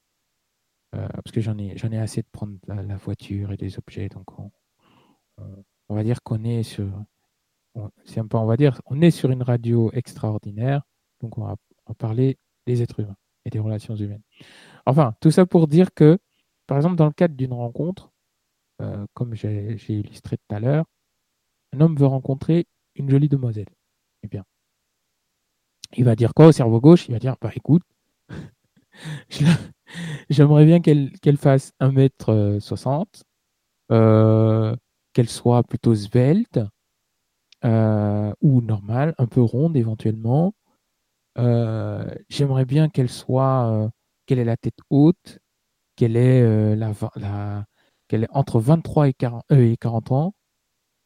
Euh, 0.96 1.06
parce 1.08 1.30
que 1.32 1.40
j'en 1.40 1.56
ai, 1.56 1.76
j'en 1.78 1.92
ai 1.92 1.98
assez 1.98 2.20
de 2.20 2.26
prendre 2.32 2.56
la, 2.66 2.96
voiture 2.96 3.52
et 3.52 3.56
des 3.56 3.78
objets. 3.78 4.08
Donc, 4.08 4.26
on, 4.38 5.94
va 5.94 6.02
dire 6.02 6.22
qu'on 6.22 6.42
est 6.42 6.64
sur, 6.64 6.88
c'est 8.04 8.20
un 8.20 8.26
peu, 8.26 8.36
on 8.36 8.46
va 8.46 8.56
dire, 8.56 8.80
on 8.86 9.00
est 9.00 9.12
sur 9.12 9.30
une 9.30 9.42
radio 9.42 9.90
extraordinaire. 9.92 10.82
Donc, 11.20 11.38
on 11.38 11.44
va, 11.44 11.56
parler 11.98 12.38
des 12.66 12.82
êtres 12.82 13.00
humains 13.00 13.16
et 13.44 13.50
des 13.50 13.58
relations 13.58 13.96
humaines. 13.96 14.22
Enfin, 14.86 15.14
tout 15.20 15.30
ça 15.30 15.46
pour 15.46 15.68
dire 15.68 15.94
que, 15.94 16.18
par 16.66 16.76
exemple, 16.78 16.96
dans 16.96 17.06
le 17.06 17.12
cadre 17.12 17.34
d'une 17.34 17.52
rencontre, 17.52 18.12
euh, 18.82 19.06
comme 19.14 19.34
j'ai, 19.34 19.76
illustré 19.88 20.36
tout 20.38 20.54
à 20.54 20.60
l'heure, 20.60 20.86
un 21.72 21.80
homme 21.80 21.96
veut 21.96 22.06
rencontrer 22.06 22.66
une 22.96 23.10
jolie 23.10 23.28
demoiselle. 23.28 23.68
Eh 24.22 24.28
bien, 24.28 24.44
il 25.96 26.04
va 26.04 26.16
dire 26.16 26.34
quoi 26.34 26.46
au 26.46 26.52
cerveau 26.52 26.80
gauche? 26.80 27.08
Il 27.08 27.12
va 27.12 27.18
dire, 27.18 27.36
bah 27.40 27.50
écoute, 27.54 27.82
J'aimerais 30.30 30.64
bien 30.64 30.80
qu'elle 30.80 31.36
fasse 31.36 31.72
1m60, 31.80 33.24
euh, 33.92 34.76
qu'elle 35.12 35.28
soit 35.28 35.62
plutôt 35.64 35.94
svelte 35.94 36.60
euh, 37.64 38.32
ou 38.40 38.60
normale, 38.60 39.14
un 39.18 39.26
peu 39.26 39.42
ronde 39.42 39.76
éventuellement. 39.76 40.54
Euh, 41.40 42.04
j'aimerais 42.28 42.64
bien 42.64 42.88
qu'elle 42.88 43.08
soit, 43.08 43.90
qu'elle 44.26 44.38
ait 44.38 44.44
la 44.44 44.56
tête 44.56 44.78
haute, 44.90 45.38
qu'elle 45.96 46.16
ait, 46.16 46.76
la, 46.76 46.92
la 47.16 47.64
qu'elle 48.08 48.24
ait 48.24 48.30
entre 48.30 48.60
23 48.60 49.08
et 49.08 49.12
40, 49.14 49.44
et 49.50 49.76
40 49.76 50.12
ans. 50.12 50.34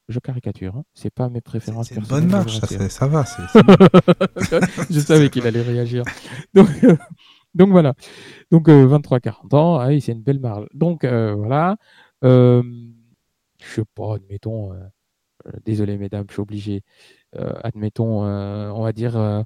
Je 0.09 0.19
caricature, 0.19 0.77
hein. 0.77 0.85
c'est 0.93 1.13
pas 1.13 1.31
mes 1.31 1.41
préférences. 1.41 1.89
C'est 1.89 1.95
une 1.95 2.03
bonne 2.03 2.29
marche, 2.29 2.61
ça, 2.61 2.89
ça, 2.91 3.07
va. 3.07 3.25
je 4.91 5.01
savais 5.01 5.31
qu'il 5.31 5.47
allait 5.47 5.63
réagir. 5.63 6.05
Donc, 6.53 6.69
donc 7.55 7.71
voilà. 7.71 7.95
Donc 8.51 8.69
23-40 8.69 9.55
euh, 9.55 9.57
ans, 9.57 9.79
ah 9.79 9.89
c'est 10.01 10.13
une 10.13 10.23
belle 10.23 10.41
marge. 10.41 10.67
Donc 10.75 11.05
euh, 11.05 11.35
voilà. 11.35 11.77
Euh, 12.25 12.63
je 13.63 13.75
sais 13.75 13.85
pas, 13.95 14.17
admettons, 14.17 14.73
désolé 15.65 15.97
mesdames, 15.97 16.27
je 16.29 16.35
suis 16.35 16.43
obligé. 16.43 16.83
admettons, 17.63 18.25
on 18.25 18.83
va 18.83 18.93
dire 18.93 19.45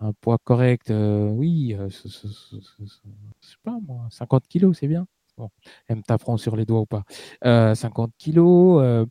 un 0.00 0.12
poids 0.12 0.38
correct, 0.42 0.90
oui, 0.90 1.76
je 1.88 2.08
sais 2.08 3.56
pas 3.62 3.78
moi, 3.86 4.08
50 4.10 4.46
kilos, 4.48 4.78
c'est 4.78 4.88
bien. 4.88 5.06
Bon, 5.36 5.50
elles 5.88 5.96
me 5.96 6.02
taperont 6.02 6.36
sur 6.36 6.56
les 6.56 6.64
doigts 6.66 6.80
ou 6.80 6.86
pas. 6.86 7.04
50 7.42 8.12
kilos, 8.18 9.06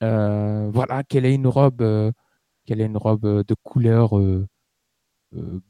voilà, 0.00 1.02
quelle 1.08 1.26
est 1.26 1.34
une 1.34 1.46
robe, 1.46 2.12
quelle 2.64 2.80
est 2.80 2.86
une 2.86 2.96
robe 2.96 3.44
de 3.44 3.54
couleur 3.62 4.12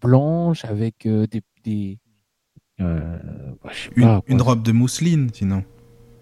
blanche 0.01 0.65
avec 0.65 1.09
des 1.65 1.99
euh, 2.81 3.19
bah, 3.97 4.23
une, 4.27 4.43
robe 4.43 4.63
de 4.63 4.73
mousseline, 4.73 5.31
sinon. 5.33 5.65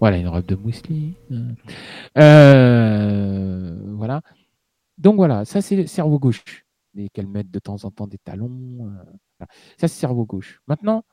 Voilà, 0.00 0.18
une 0.18 0.28
robe 0.28 0.46
de 0.46 0.54
mousseline. 0.54 1.14
Euh, 2.18 3.76
voilà. 3.96 4.22
Donc 4.98 5.16
voilà, 5.16 5.44
ça 5.44 5.60
c'est 5.60 5.76
le 5.76 5.86
cerveau 5.86 6.18
gauche. 6.18 6.63
Et 6.96 7.08
qu'elle 7.08 7.26
mette 7.26 7.50
de 7.50 7.58
temps 7.58 7.84
en 7.84 7.90
temps 7.90 8.06
des 8.06 8.18
talons. 8.18 8.92
Euh, 9.40 9.44
ça 9.78 9.88
c'est 9.88 9.88
cerveau 9.88 10.24
gauche. 10.24 10.60
Maintenant, 10.66 11.04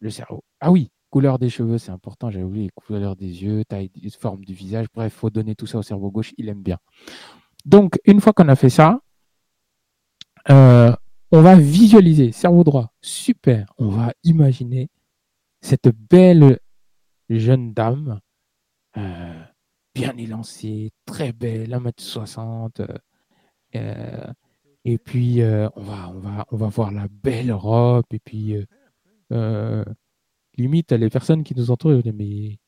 le 0.00 0.10
cerveau. 0.10 0.42
Ah 0.60 0.70
oui, 0.70 0.90
couleur 1.10 1.38
des 1.38 1.50
cheveux, 1.50 1.78
c'est 1.78 1.90
important. 1.90 2.30
J'avais 2.30 2.44
oublié 2.44 2.70
couleur 2.74 3.16
des 3.16 3.42
yeux, 3.42 3.64
taille, 3.64 3.90
forme 4.18 4.44
du 4.44 4.54
visage. 4.54 4.86
Bref, 4.94 5.12
faut 5.12 5.30
donner 5.30 5.54
tout 5.54 5.66
ça 5.66 5.78
au 5.78 5.82
cerveau 5.82 6.10
gauche. 6.10 6.32
Il 6.38 6.48
aime 6.48 6.62
bien. 6.62 6.78
Donc, 7.64 7.98
une 8.04 8.20
fois 8.20 8.32
qu'on 8.32 8.48
a 8.48 8.56
fait 8.56 8.70
ça, 8.70 9.00
euh, 10.48 10.94
on 11.32 11.42
va 11.42 11.56
visualiser, 11.56 12.32
cerveau 12.32 12.64
droit, 12.64 12.92
super, 13.02 13.72
on 13.78 13.88
va 13.88 14.12
imaginer 14.24 14.88
cette 15.60 15.88
belle 15.88 16.58
jeune 17.28 17.72
dame, 17.72 18.20
euh, 18.96 19.44
bien 19.94 20.16
élancée, 20.16 20.92
très 21.04 21.32
belle, 21.32 21.74
1m60, 21.74 22.86
euh, 23.76 24.32
et 24.84 24.98
puis 24.98 25.42
euh, 25.42 25.68
on, 25.76 25.82
va, 25.82 26.08
on, 26.10 26.18
va, 26.20 26.46
on 26.50 26.56
va 26.56 26.68
voir 26.68 26.92
la 26.92 27.06
belle 27.08 27.52
robe, 27.52 28.04
et 28.12 28.18
puis 28.20 28.56
limite, 30.56 30.92
les 30.92 31.10
personnes 31.10 31.44
qui 31.44 31.54
nous 31.54 31.70
entourent, 31.70 32.00
ils 32.04 32.12
mais 32.12 32.58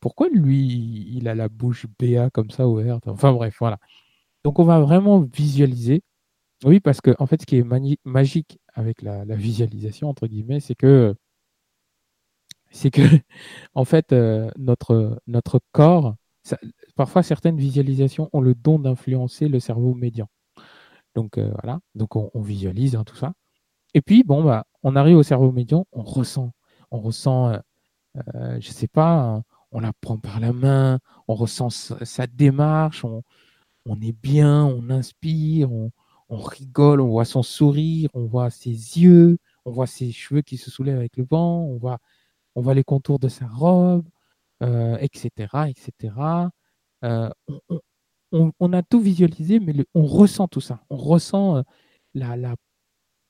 pourquoi 0.00 0.28
lui, 0.28 1.08
il 1.16 1.28
a 1.28 1.34
la 1.34 1.48
bouche 1.48 1.86
béat 1.98 2.30
comme 2.30 2.50
ça 2.50 2.68
ouverte? 2.68 3.08
Enfin 3.08 3.32
bref, 3.32 3.56
voilà. 3.58 3.78
Donc 4.44 4.58
on 4.58 4.64
va 4.64 4.80
vraiment 4.80 5.20
visualiser 5.20 6.02
oui, 6.64 6.80
parce 6.80 7.00
que 7.00 7.14
en 7.18 7.26
fait, 7.26 7.40
ce 7.40 7.46
qui 7.46 7.56
est 7.58 7.64
magique 8.04 8.58
avec 8.74 9.02
la, 9.02 9.24
visualisation, 9.36 10.08
entre 10.08 10.26
guillemets, 10.26 10.60
c'est 10.60 10.74
que 10.74 11.14
c'est 12.70 12.90
que 12.90 13.02
en 13.74 13.84
fait 13.84 14.12
euh, 14.12 14.50
notre 14.58 15.20
notre 15.26 15.60
corps, 15.72 16.16
parfois 16.96 17.22
certaines 17.22 17.58
visualisations 17.58 18.28
ont 18.32 18.40
le 18.40 18.54
don 18.54 18.78
d'influencer 18.78 19.48
le 19.48 19.60
cerveau 19.60 19.94
médian. 19.94 20.28
Donc 21.18 21.36
euh, 21.36 21.50
voilà, 21.62 21.80
on, 22.32 22.40
visualise 22.40 22.94
hein, 22.94 23.02
tout 23.02 23.16
ça. 23.16 23.32
Et 23.92 24.00
puis 24.00 24.22
bon 24.22 24.44
bah 24.44 24.66
on 24.84 24.94
arrive 24.94 25.16
au 25.16 25.24
cerveau 25.24 25.50
médian, 25.50 25.84
on 25.90 26.04
ressent, 26.04 26.52
on 26.92 27.00
ressent, 27.00 27.48
euh, 27.48 27.58
euh 28.26 28.60
je 28.60 28.70
sais 28.70 28.86
pas, 28.86 29.14
hein, 29.18 29.42
on 29.72 29.80
la 29.80 29.92
prend 30.00 30.16
par 30.16 30.38
la 30.38 30.52
main, 30.52 31.00
on 31.26 31.34
ressent 31.34 31.70
sa, 31.70 32.26
démarche, 32.28 33.04
on, 33.04 33.24
est 34.00 34.12
bien, 34.12 34.64
on 34.64 34.90
inspire, 34.90 35.72
on, 35.72 35.90
rigole, 36.30 37.00
on 37.00 37.08
voit 37.08 37.24
son 37.24 37.42
sourire, 37.42 38.10
on 38.14 38.26
voit 38.26 38.50
ses 38.50 38.70
yeux, 38.70 39.38
on 39.64 39.72
voit 39.72 39.88
ses 39.88 40.12
cheveux 40.12 40.42
qui 40.42 40.56
se 40.56 40.70
soulèvent 40.70 40.98
avec 40.98 41.16
le 41.16 41.26
vent, 41.28 41.62
on 41.62 41.78
voit, 41.78 41.98
on 42.54 42.62
voit 42.62 42.74
les 42.74 42.84
contours 42.84 43.18
de 43.18 43.28
sa 43.28 43.48
robe, 43.48 44.06
etc., 44.60 45.30
euh, 45.54 45.64
etc. 45.64 46.12
a 48.32 48.82
tout 48.82 49.00
visualisé, 49.00 49.60
mais 49.60 49.74
on 49.94 50.06
ressent 50.06 50.48
tout 50.48 50.60
ça. 50.60 50.84
On 50.90 50.96
ressent 50.96 51.56
euh, 51.58 51.62
la, 52.14 52.36
la, 52.36 52.54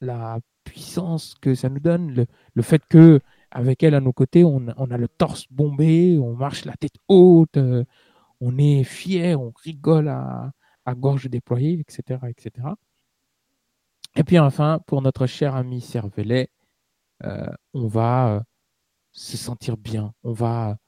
la, 0.01 0.39
puissance 0.65 1.35
que 1.41 1.55
ça 1.55 1.70
nous 1.70 1.81
donne, 1.81 2.27
le, 2.55 2.62
fait 2.62 2.83
que 2.91 3.20
avec 3.51 3.83
elle 3.83 3.94
à 3.94 4.01
nos 4.01 4.12
côtés, 4.12 4.44
on, 4.44 4.68
a 4.68 4.99
le 4.99 5.09
torse 5.09 5.47
bombé, 5.51 6.18
on 6.18 6.35
marche 6.36 6.67
la 6.67 6.75
tête 6.77 6.97
haute, 7.09 7.59
on 8.41 8.59
est 8.59 8.85
fier, 8.85 9.41
on 9.41 9.52
rigole 9.65 10.09
à, 10.09 10.52
à 10.85 10.94
gorge 10.94 11.28
déployée, 11.28 11.81
etc., 11.81 12.20
etc. 12.28 12.68
Et 14.17 14.25
puis 14.25 14.39
enfin, 14.39 14.81
pour 14.86 15.02
notre 15.02 15.27
cher 15.27 15.55
ami 15.55 15.81
Cervelet, 15.81 16.51
euh, 17.25 17.47
on 17.75 17.86
va 17.86 18.36
euh, 18.36 18.41
se 19.12 19.36
sentir 19.36 19.77
bien. 19.77 20.15
On 20.23 20.33
va, 20.33 20.78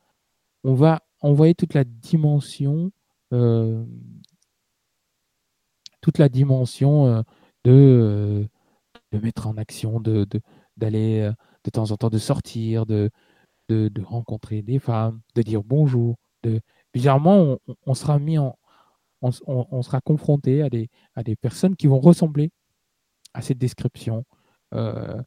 on 0.65 0.75
va 0.75 1.01
envoyer 1.21 1.55
toute 1.55 1.75
la 1.75 1.85
dimension, 1.85 2.91
euh, 3.33 3.85
toute 6.01 6.19
la 6.19 6.29
dimension 6.29 7.25
de, 7.65 8.49
de 9.13 9.19
mettre 9.19 9.47
en 9.47 9.57
action, 9.57 10.01
de 10.01 10.27
d'aller 10.77 11.31
de, 11.65 11.71
temps 11.71 11.91
en 11.91 11.97
temps 11.97 12.09
de 12.09 12.19
sortir, 12.19 12.87
de, 12.87 13.11
de, 13.69 14.03
rencontrer 14.03 14.63
des 14.63 14.79
femmes, 14.79 15.21
de 15.35 15.43
dire 15.43 15.63
bonjour. 15.63 16.17
De 16.43 16.61
bizarrement, 16.95 17.59
on, 17.87 17.95
sera 17.95 18.19
mis 18.19 18.39
en, 18.39 18.57
on, 19.23 19.83
sera 19.83 20.01
confronté 20.01 20.63
à 20.63 20.71
des, 20.71 20.89
à 21.15 21.23
des 21.23 21.37
personnes 21.37 21.77
qui 21.77 21.87
vont 21.87 22.01
ressembler 22.01 22.51
à 23.35 23.43
cette 23.43 23.59
description, 23.59 24.25
euh, 24.75 25.23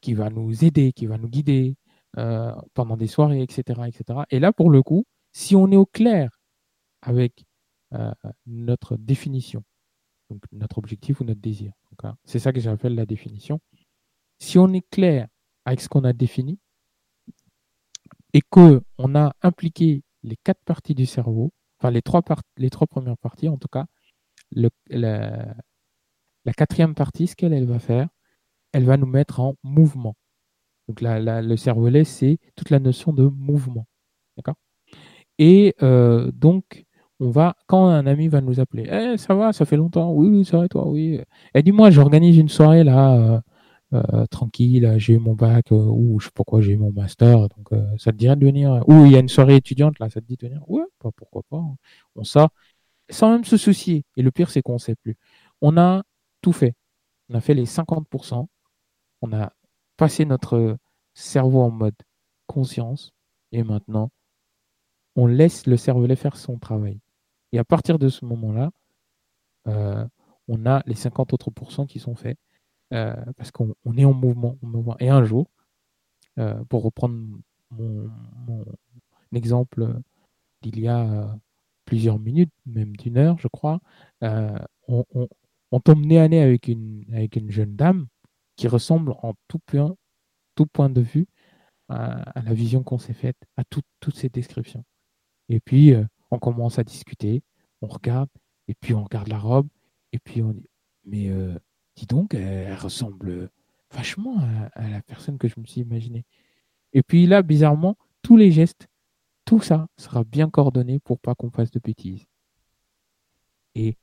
qui 0.00 0.14
va 0.14 0.30
nous 0.30 0.64
aider, 0.64 0.92
qui 0.92 1.06
va 1.06 1.18
nous 1.18 1.28
guider 1.28 1.76
euh, 2.18 2.54
pendant 2.74 2.96
des 2.96 3.06
soirées, 3.06 3.42
etc., 3.42 3.82
etc. 3.86 4.20
Et 4.30 4.40
là, 4.40 4.52
pour 4.52 4.70
le 4.70 4.82
coup, 4.82 5.04
si 5.32 5.56
on 5.56 5.70
est 5.70 5.76
au 5.76 5.86
clair 5.86 6.33
avec 7.04 7.44
euh, 7.92 8.12
notre 8.46 8.96
définition, 8.96 9.62
donc 10.30 10.42
notre 10.52 10.78
objectif 10.78 11.20
ou 11.20 11.24
notre 11.24 11.40
désir, 11.40 11.72
c'est 12.24 12.40
ça 12.40 12.52
que 12.52 12.60
j'appelle 12.60 12.94
la 12.94 13.06
définition. 13.06 13.60
Si 14.38 14.58
on 14.58 14.72
est 14.72 14.88
clair 14.90 15.28
avec 15.64 15.80
ce 15.80 15.88
qu'on 15.88 16.04
a 16.04 16.12
défini 16.12 16.58
et 18.32 18.40
qu'on 18.40 19.14
a 19.14 19.32
impliqué 19.42 20.02
les 20.22 20.36
quatre 20.42 20.62
parties 20.64 20.94
du 20.94 21.06
cerveau, 21.06 21.52
enfin 21.78 21.90
les 21.90 22.02
trois, 22.02 22.22
les 22.56 22.70
trois 22.70 22.88
premières 22.88 23.18
parties 23.18 23.48
en 23.48 23.58
tout 23.58 23.68
cas, 23.68 23.86
la, 24.50 24.70
la 26.44 26.52
quatrième 26.52 26.94
partie, 26.94 27.26
ce 27.26 27.36
qu'elle 27.36 27.64
va 27.64 27.78
faire, 27.78 28.08
elle 28.72 28.84
va 28.84 28.96
nous 28.96 29.06
mettre 29.06 29.40
en 29.40 29.54
mouvement. 29.62 30.16
Donc 30.88 31.00
le 31.00 31.56
cervelet, 31.56 32.04
c'est 32.04 32.38
toute 32.56 32.70
la 32.70 32.78
notion 32.78 33.12
de 33.12 33.24
mouvement. 33.24 33.86
D'accord? 34.36 34.56
Et 35.38 35.74
euh, 35.82 36.30
donc, 36.32 36.83
on 37.20 37.30
va, 37.30 37.56
quand 37.66 37.86
un 37.86 38.06
ami 38.06 38.28
va 38.28 38.40
nous 38.40 38.60
appeler, 38.60 38.88
eh, 38.90 39.16
ça 39.18 39.34
va, 39.34 39.52
ça 39.52 39.64
fait 39.64 39.76
longtemps, 39.76 40.12
oui, 40.12 40.28
oui, 40.28 40.44
ça 40.44 40.58
va, 40.58 40.68
toi, 40.68 40.88
oui. 40.88 41.20
Et 41.54 41.62
dis-moi, 41.62 41.90
j'organise 41.90 42.38
une 42.38 42.48
soirée 42.48 42.84
là, 42.84 43.14
euh, 43.16 43.40
euh, 43.94 44.26
tranquille, 44.26 44.94
j'ai 44.98 45.14
eu 45.14 45.18
mon 45.18 45.34
bac, 45.34 45.66
ou 45.70 46.18
je 46.20 46.26
sais 46.26 46.32
pas 46.34 46.44
quoi, 46.44 46.60
j'ai 46.60 46.72
eu 46.72 46.76
mon 46.76 46.92
master, 46.92 47.48
donc 47.48 47.70
ça 47.98 48.12
te 48.12 48.16
dirait 48.16 48.36
de 48.36 48.44
venir, 48.44 48.82
ou 48.88 49.04
il 49.06 49.12
y 49.12 49.16
a 49.16 49.20
une 49.20 49.28
soirée 49.28 49.56
étudiante 49.56 49.98
là, 50.00 50.10
ça 50.10 50.20
te 50.20 50.26
dit 50.26 50.36
de 50.36 50.48
venir, 50.48 50.62
ouais, 50.68 50.84
pas, 50.98 51.10
pourquoi 51.12 51.42
pas. 51.48 51.58
Hein. 51.58 51.76
On 52.16 52.24
sort, 52.24 52.50
sans 53.10 53.30
même 53.30 53.44
se 53.44 53.56
soucier. 53.56 54.04
Et 54.16 54.22
le 54.22 54.30
pire, 54.30 54.50
c'est 54.50 54.62
qu'on 54.62 54.74
ne 54.74 54.78
sait 54.78 54.96
plus. 54.96 55.16
On 55.60 55.76
a 55.76 56.02
tout 56.40 56.52
fait. 56.52 56.74
On 57.28 57.34
a 57.34 57.40
fait 57.40 57.54
les 57.54 57.66
50%. 57.66 58.46
On 59.22 59.32
a 59.32 59.52
passé 59.96 60.24
notre 60.24 60.76
cerveau 61.14 61.62
en 61.62 61.70
mode 61.70 61.94
conscience. 62.46 63.12
Et 63.52 63.62
maintenant, 63.62 64.10
on 65.16 65.26
laisse 65.26 65.66
le 65.66 65.76
cervelet 65.76 66.16
faire 66.16 66.36
son 66.36 66.58
travail. 66.58 67.00
Et 67.54 67.58
à 67.58 67.64
partir 67.64 68.00
de 68.00 68.08
ce 68.08 68.24
moment-là, 68.24 68.72
euh, 69.68 70.04
on 70.48 70.66
a 70.66 70.82
les 70.86 70.96
50 70.96 71.32
autres 71.32 71.52
pourcents 71.52 71.86
qui 71.86 72.00
sont 72.00 72.16
faits 72.16 72.36
euh, 72.92 73.14
parce 73.36 73.52
qu'on 73.52 73.76
est 73.96 74.04
en 74.04 74.12
mouvement, 74.12 74.56
Et 74.98 75.08
un 75.08 75.22
jour, 75.22 75.48
euh, 76.40 76.64
pour 76.64 76.82
reprendre 76.82 77.16
mon, 77.70 78.10
exemple 79.32 80.00
d'il 80.62 80.80
y 80.80 80.88
a 80.88 81.38
plusieurs 81.84 82.18
minutes, 82.18 82.52
même 82.66 82.96
d'une 82.96 83.18
heure, 83.18 83.38
je 83.38 83.46
crois, 83.46 83.78
on, 84.20 85.04
on 85.70 85.80
tombe 85.80 86.04
nez 86.04 86.18
à 86.18 86.26
nez 86.26 86.40
avec 86.40 86.66
une, 86.66 87.04
avec 87.12 87.36
une 87.36 87.52
jeune 87.52 87.76
dame 87.76 88.08
qui 88.56 88.66
ressemble 88.66 89.12
en 89.22 89.34
tout 89.46 89.60
point, 89.60 89.94
tout 90.56 90.66
point 90.66 90.90
de 90.90 91.00
vue 91.00 91.26
à, 91.88 92.32
la 92.42 92.52
vision 92.52 92.82
qu'on 92.82 92.98
s'est 92.98 93.14
faite, 93.14 93.38
à 93.56 93.62
toutes 93.62 93.86
ces 94.12 94.28
descriptions. 94.28 94.84
Et 95.48 95.60
puis, 95.60 95.94
on 96.34 96.38
commence 96.38 96.78
à 96.78 96.84
discuter, 96.84 97.42
on 97.80 97.86
regarde, 97.86 98.28
et 98.68 98.74
puis 98.74 98.94
on 98.94 99.04
regarde 99.04 99.28
la 99.28 99.38
robe, 99.38 99.68
et 100.12 100.18
puis 100.18 100.42
on 100.42 100.52
dit, 100.52 100.68
mais 101.04 101.28
euh, 101.28 101.58
dis 101.96 102.06
donc, 102.06 102.34
elle, 102.34 102.74
ressemble 102.74 103.50
vachement 103.90 104.38
à, 104.74 104.88
la 104.88 105.02
personne 105.02 105.38
que 105.38 105.48
je 105.48 105.58
me 105.58 105.64
suis 105.66 105.82
imaginé. 105.82 106.24
Et 106.92 107.02
puis 107.02 107.26
là, 107.26 107.42
bizarrement, 107.42 107.96
tous 108.22 108.36
les 108.36 108.50
gestes, 108.50 108.88
tout 109.44 109.60
ça 109.60 109.88
sera 109.96 110.24
bien 110.24 110.50
coordonné 110.50 110.98
pour 110.98 111.18
pas 111.18 111.34
qu'on 111.34 111.50
fasse 111.50 111.70
de 111.70 111.78
bêtises. 111.78 112.26
Et 113.74 113.96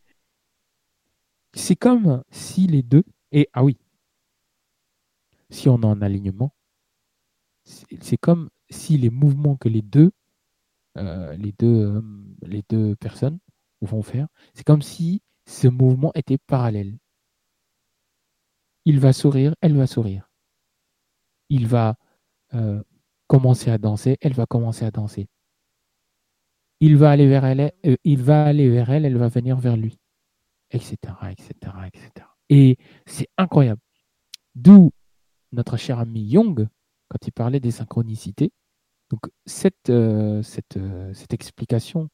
c'est 1.54 1.76
comme 1.76 2.24
si 2.30 2.68
les 2.68 2.84
deux, 2.84 3.04
et 3.32 3.50
ah 3.54 3.64
oui, 3.64 3.78
si 5.50 5.68
on 5.70 5.82
est 5.82 5.86
en 5.86 6.02
alignement, 6.02 6.54
c'est 7.64 8.18
comme 8.18 8.50
si 8.70 8.98
les 8.98 9.10
mouvements 9.10 9.56
que 9.56 9.70
les 9.70 9.82
deux, 9.82 10.12
les 10.96 11.54
deux, 11.58 11.96
euh, 11.96 12.02
les 12.44 12.64
deux 12.70 12.96
personnes 12.96 13.40
vont 13.82 14.02
faire, 14.02 14.28
c'est 14.54 14.66
comme 14.66 14.82
si 14.82 15.22
ce 15.46 15.68
mouvement 15.68 16.12
était 16.16 16.38
parallèle. 16.38 16.98
Il 18.86 19.00
va 19.00 19.14
sourire, 19.14 19.56
elle 19.62 19.76
va 19.76 19.88
sourire. 19.88 20.30
Il 21.50 21.68
va 21.68 21.96
euh, 22.54 22.82
commencer 23.28 23.72
à 23.72 23.78
danser, 23.78 24.18
elle 24.22 24.34
va 24.34 24.46
commencer 24.46 24.86
à 24.86 24.92
danser. 24.92 25.28
Il 26.80 26.98
va 26.98 27.12
aller 27.12 27.28
vers 27.28 27.46
elle, 27.46 27.72
il 28.04 28.22
va 28.22 28.46
aller 28.46 28.70
vers 28.70 28.90
elle, 28.90 29.06
elle 29.06 29.18
va 29.18 29.28
venir 29.28 29.58
vers 29.58 29.78
lui 29.78 30.02
etc., 30.72 30.98
etc., 31.30 31.74
etc. 31.88 32.28
Et 32.50 32.78
c'est 33.06 33.28
incroyable. 33.38 33.82
D'où 34.56 34.92
notre 35.52 35.78
cher 35.78 36.00
ami 36.00 36.22
Young, 36.22 36.68
quand 37.08 37.28
il 37.28 37.32
parlait 37.32 37.60
des 37.60 37.72
synchronicités, 37.72 38.52
donc 39.12 39.30
cette, 39.46 39.90
euh, 39.90 40.42
euh, 40.78 41.14
cette 41.14 41.34
explication 41.34 42.10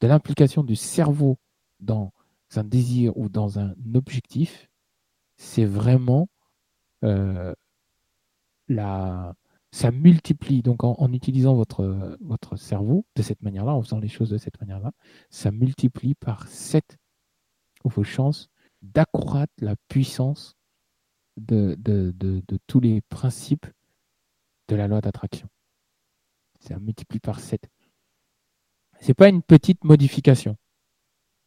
de 0.00 0.08
l'implication 0.08 0.64
du 0.64 0.74
cerveau 0.74 1.38
dans 1.78 2.12
un 2.56 2.64
désir 2.64 3.16
ou 3.16 3.28
dans 3.28 3.60
un 3.60 3.74
objectif, 3.94 4.68
c'est 5.36 5.64
vraiment 5.64 6.28
euh, 7.04 7.54
la, 8.66 9.36
ça 9.70 9.92
multiplie. 9.92 10.62
Donc 10.62 10.82
en, 10.82 11.12
utilisant 11.12 11.54
votre, 11.54 12.16
cerveau 12.56 13.06
de 13.14 13.22
cette 13.22 13.42
manière-là, 13.42 13.72
en 13.72 13.82
faisant 13.82 14.00
les 14.00 14.08
choses 14.08 14.30
de 14.30 14.38
cette 14.38 14.60
manière-là, 14.60 14.90
ça 15.30 15.52
multiplie 15.52 16.16
par 16.16 16.48
7 16.48 16.98
vos 17.84 18.02
chances 18.02 18.50
d'accroître 18.82 19.52
la 19.58 19.76
puissance 19.88 20.56
de, 21.36 21.78
tous 22.66 22.80
les 22.80 23.02
principes 23.02 23.66
de 24.66 24.74
la 24.74 24.88
loi 24.88 25.00
d'attraction. 25.00 25.48
C'est 26.60 26.74
un 26.74 26.78
multiplie 26.78 27.20
par 27.20 27.40
7. 27.40 27.68
Ce 29.00 29.08
n'est 29.08 29.14
pas 29.14 29.28
une 29.28 29.42
petite 29.42 29.82
modification. 29.84 30.56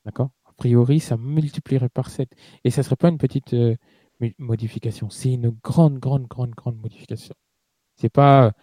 D'accord? 0.05 0.31
A 0.45 0.53
priori, 0.53 0.99
ça 0.99 1.17
multiplierait 1.17 1.89
par 1.89 2.09
7. 2.09 2.29
Et 2.63 2.71
ça 2.71 2.81
ne 2.81 2.83
serait 2.83 2.95
pas 2.95 3.09
une 3.09 3.17
petite 3.17 3.53
euh, 3.53 3.75
modification. 4.37 5.09
C'est 5.09 5.33
une 5.33 5.49
grande, 5.49 5.99
grande, 5.99 6.27
grande, 6.27 6.51
grande 6.51 6.77
modification. 6.77 7.35
Ce 7.95 8.03
n'est 8.03 8.09
pas 8.09 8.53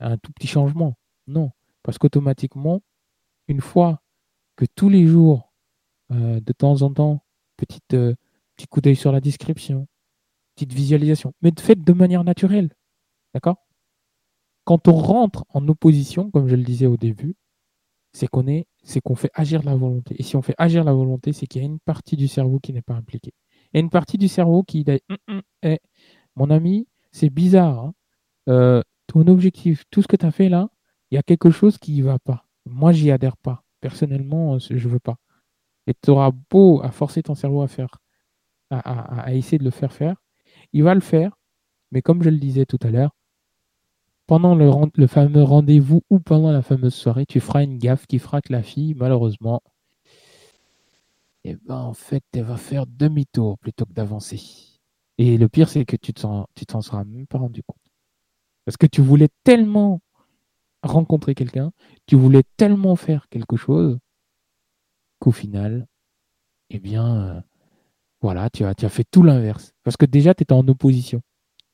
un 0.00 0.16
tout 0.18 0.32
petit 0.32 0.46
changement. 0.48 0.96
Non. 1.26 1.52
Parce 1.82 1.98
qu'automatiquement, 1.98 2.82
une 3.48 3.60
fois 3.60 4.02
que 4.56 4.64
tous 4.74 4.88
les 4.88 5.06
jours, 5.06 5.52
euh, 6.12 6.40
de 6.40 6.52
temps 6.52 6.82
en 6.82 6.92
temps, 6.92 7.24
petite, 7.56 7.94
euh, 7.94 8.14
petit 8.56 8.66
coup 8.66 8.80
d'œil 8.80 8.96
sur 8.96 9.12
la 9.12 9.20
description, 9.20 9.86
petite 10.54 10.72
visualisation, 10.72 11.34
mais 11.42 11.52
faites 11.58 11.84
de 11.84 11.92
manière 11.92 12.24
naturelle. 12.24 12.74
D'accord? 13.34 13.56
Quand 14.64 14.88
on 14.88 14.94
rentre 14.94 15.44
en 15.48 15.66
opposition, 15.68 16.30
comme 16.30 16.48
je 16.48 16.54
le 16.54 16.62
disais 16.62 16.86
au 16.86 16.96
début, 16.96 17.34
c'est 18.12 18.28
qu'on 18.28 19.14
fait 19.14 19.30
agir 19.34 19.62
la 19.62 19.74
volonté. 19.74 20.14
Et 20.18 20.22
si 20.22 20.36
on 20.36 20.42
fait 20.42 20.54
agir 20.58 20.84
la 20.84 20.92
volonté, 20.92 21.32
c'est 21.32 21.46
qu'il 21.46 21.62
y 21.62 21.64
a 21.64 21.68
une 21.68 21.80
partie 21.80 22.16
du 22.16 22.28
cerveau 22.28 22.58
qui 22.60 22.72
n'est 22.72 22.82
pas 22.82 22.94
impliquée. 22.94 23.32
Il 23.72 23.78
y 23.78 23.78
a 23.78 23.80
une 23.80 23.90
partie 23.90 24.18
du 24.18 24.28
cerveau 24.28 24.62
qui 24.62 24.84
dit 24.84 25.00
hum, 25.08 25.42
hum, 25.62 25.76
Mon 26.36 26.50
ami, 26.50 26.86
c'est 27.10 27.30
bizarre. 27.30 27.78
Hein. 27.78 27.94
Euh, 28.48 28.82
ton 29.06 29.26
objectif, 29.26 29.84
tout 29.90 30.02
ce 30.02 30.08
que 30.08 30.16
tu 30.16 30.26
as 30.26 30.30
fait 30.30 30.48
là, 30.48 30.68
il 31.10 31.16
y 31.16 31.18
a 31.18 31.22
quelque 31.22 31.50
chose 31.50 31.78
qui 31.78 31.98
ne 32.00 32.04
va 32.04 32.18
pas. 32.18 32.46
Moi, 32.66 32.92
j'y 32.92 33.10
adhère 33.10 33.36
pas. 33.36 33.64
Personnellement, 33.80 34.58
je 34.58 34.74
ne 34.74 34.78
veux 34.78 35.00
pas. 35.00 35.16
Et 35.86 35.94
tu 35.94 36.10
auras 36.10 36.30
beau 36.50 36.80
à 36.82 36.90
forcer 36.90 37.22
ton 37.22 37.34
cerveau 37.34 37.62
à 37.62 37.68
faire, 37.68 37.98
à, 38.70 39.34
essayer 39.34 39.58
de 39.58 39.64
le 39.64 39.70
faire 39.70 39.92
faire, 39.92 40.16
il 40.72 40.82
va 40.82 40.94
le 40.94 41.00
faire, 41.00 41.36
mais 41.90 42.02
comme 42.02 42.22
je 42.22 42.30
le 42.30 42.38
disais 42.38 42.64
tout 42.64 42.78
à 42.82 42.90
l'heure, 42.90 43.14
pendant 44.32 44.54
le, 44.54 45.06
fameux 45.08 45.42
rendez-vous 45.42 46.00
ou 46.08 46.18
pendant 46.18 46.52
la 46.52 46.62
fameuse 46.62 46.94
soirée, 46.94 47.26
tu 47.26 47.38
feras 47.38 47.64
une 47.64 47.76
gaffe 47.76 48.06
qui 48.06 48.18
fera 48.18 48.40
que 48.40 48.50
la 48.50 48.62
fille, 48.62 48.94
malheureusement, 48.94 49.60
eh 51.44 51.56
ben, 51.56 51.76
en 51.76 51.92
fait, 51.92 52.24
elle 52.32 52.44
va 52.44 52.56
faire 52.56 52.86
demi-tour 52.86 53.58
plutôt 53.58 53.84
que 53.84 53.92
d'avancer. 53.92 54.40
Et 55.18 55.36
le 55.36 55.50
pire, 55.50 55.68
c'est 55.68 55.84
que 55.84 55.96
tu 55.96 56.12
ne 56.16 56.64
t'en 56.64 56.80
seras 56.80 57.04
même 57.04 57.26
pas 57.26 57.36
rendu 57.36 57.62
compte. 57.62 57.76
Parce 58.64 58.78
que 58.78 58.86
tu 58.86 59.02
voulais 59.02 59.28
tellement 59.44 60.00
rencontrer 60.82 61.34
quelqu'un, 61.34 61.70
tu 62.06 62.16
voulais 62.16 62.44
tellement 62.56 62.96
faire 62.96 63.28
quelque 63.28 63.56
chose, 63.56 63.98
qu'au 65.18 65.32
final, 65.32 65.88
eh 66.70 66.78
bien, 66.78 67.44
Voilà, 68.22 68.48
tu 68.48 68.64
as, 68.64 68.74
tu 68.74 68.86
as 68.86 68.88
fait 68.88 69.04
tout 69.04 69.24
l'inverse. 69.24 69.74
Parce 69.82 69.98
que 69.98 70.06
déjà, 70.06 70.32
tu 70.32 70.44
étais 70.44 70.54
en 70.54 70.66
opposition. 70.68 71.20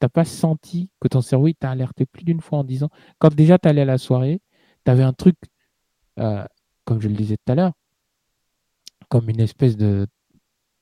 Tu 0.00 0.04
n'as 0.04 0.08
pas 0.08 0.24
senti 0.24 0.90
que 1.00 1.08
ton 1.08 1.20
cerveau 1.20 1.50
t'a 1.52 1.70
alerté 1.70 2.06
plus 2.06 2.24
d'une 2.24 2.40
fois 2.40 2.58
en 2.58 2.64
disant, 2.64 2.88
quand 3.18 3.34
déjà 3.34 3.58
tu 3.58 3.68
allais 3.68 3.82
à 3.82 3.86
la 3.86 3.98
soirée, 3.98 4.40
tu 4.84 4.90
avais 4.90 5.02
un 5.02 5.12
truc, 5.12 5.36
euh, 6.18 6.44
comme 6.84 7.00
je 7.00 7.08
le 7.08 7.14
disais 7.14 7.36
tout 7.36 7.52
à 7.52 7.54
l'heure, 7.54 7.72
comme 9.08 9.28
une 9.28 9.40
espèce 9.40 9.76
de 9.76 10.06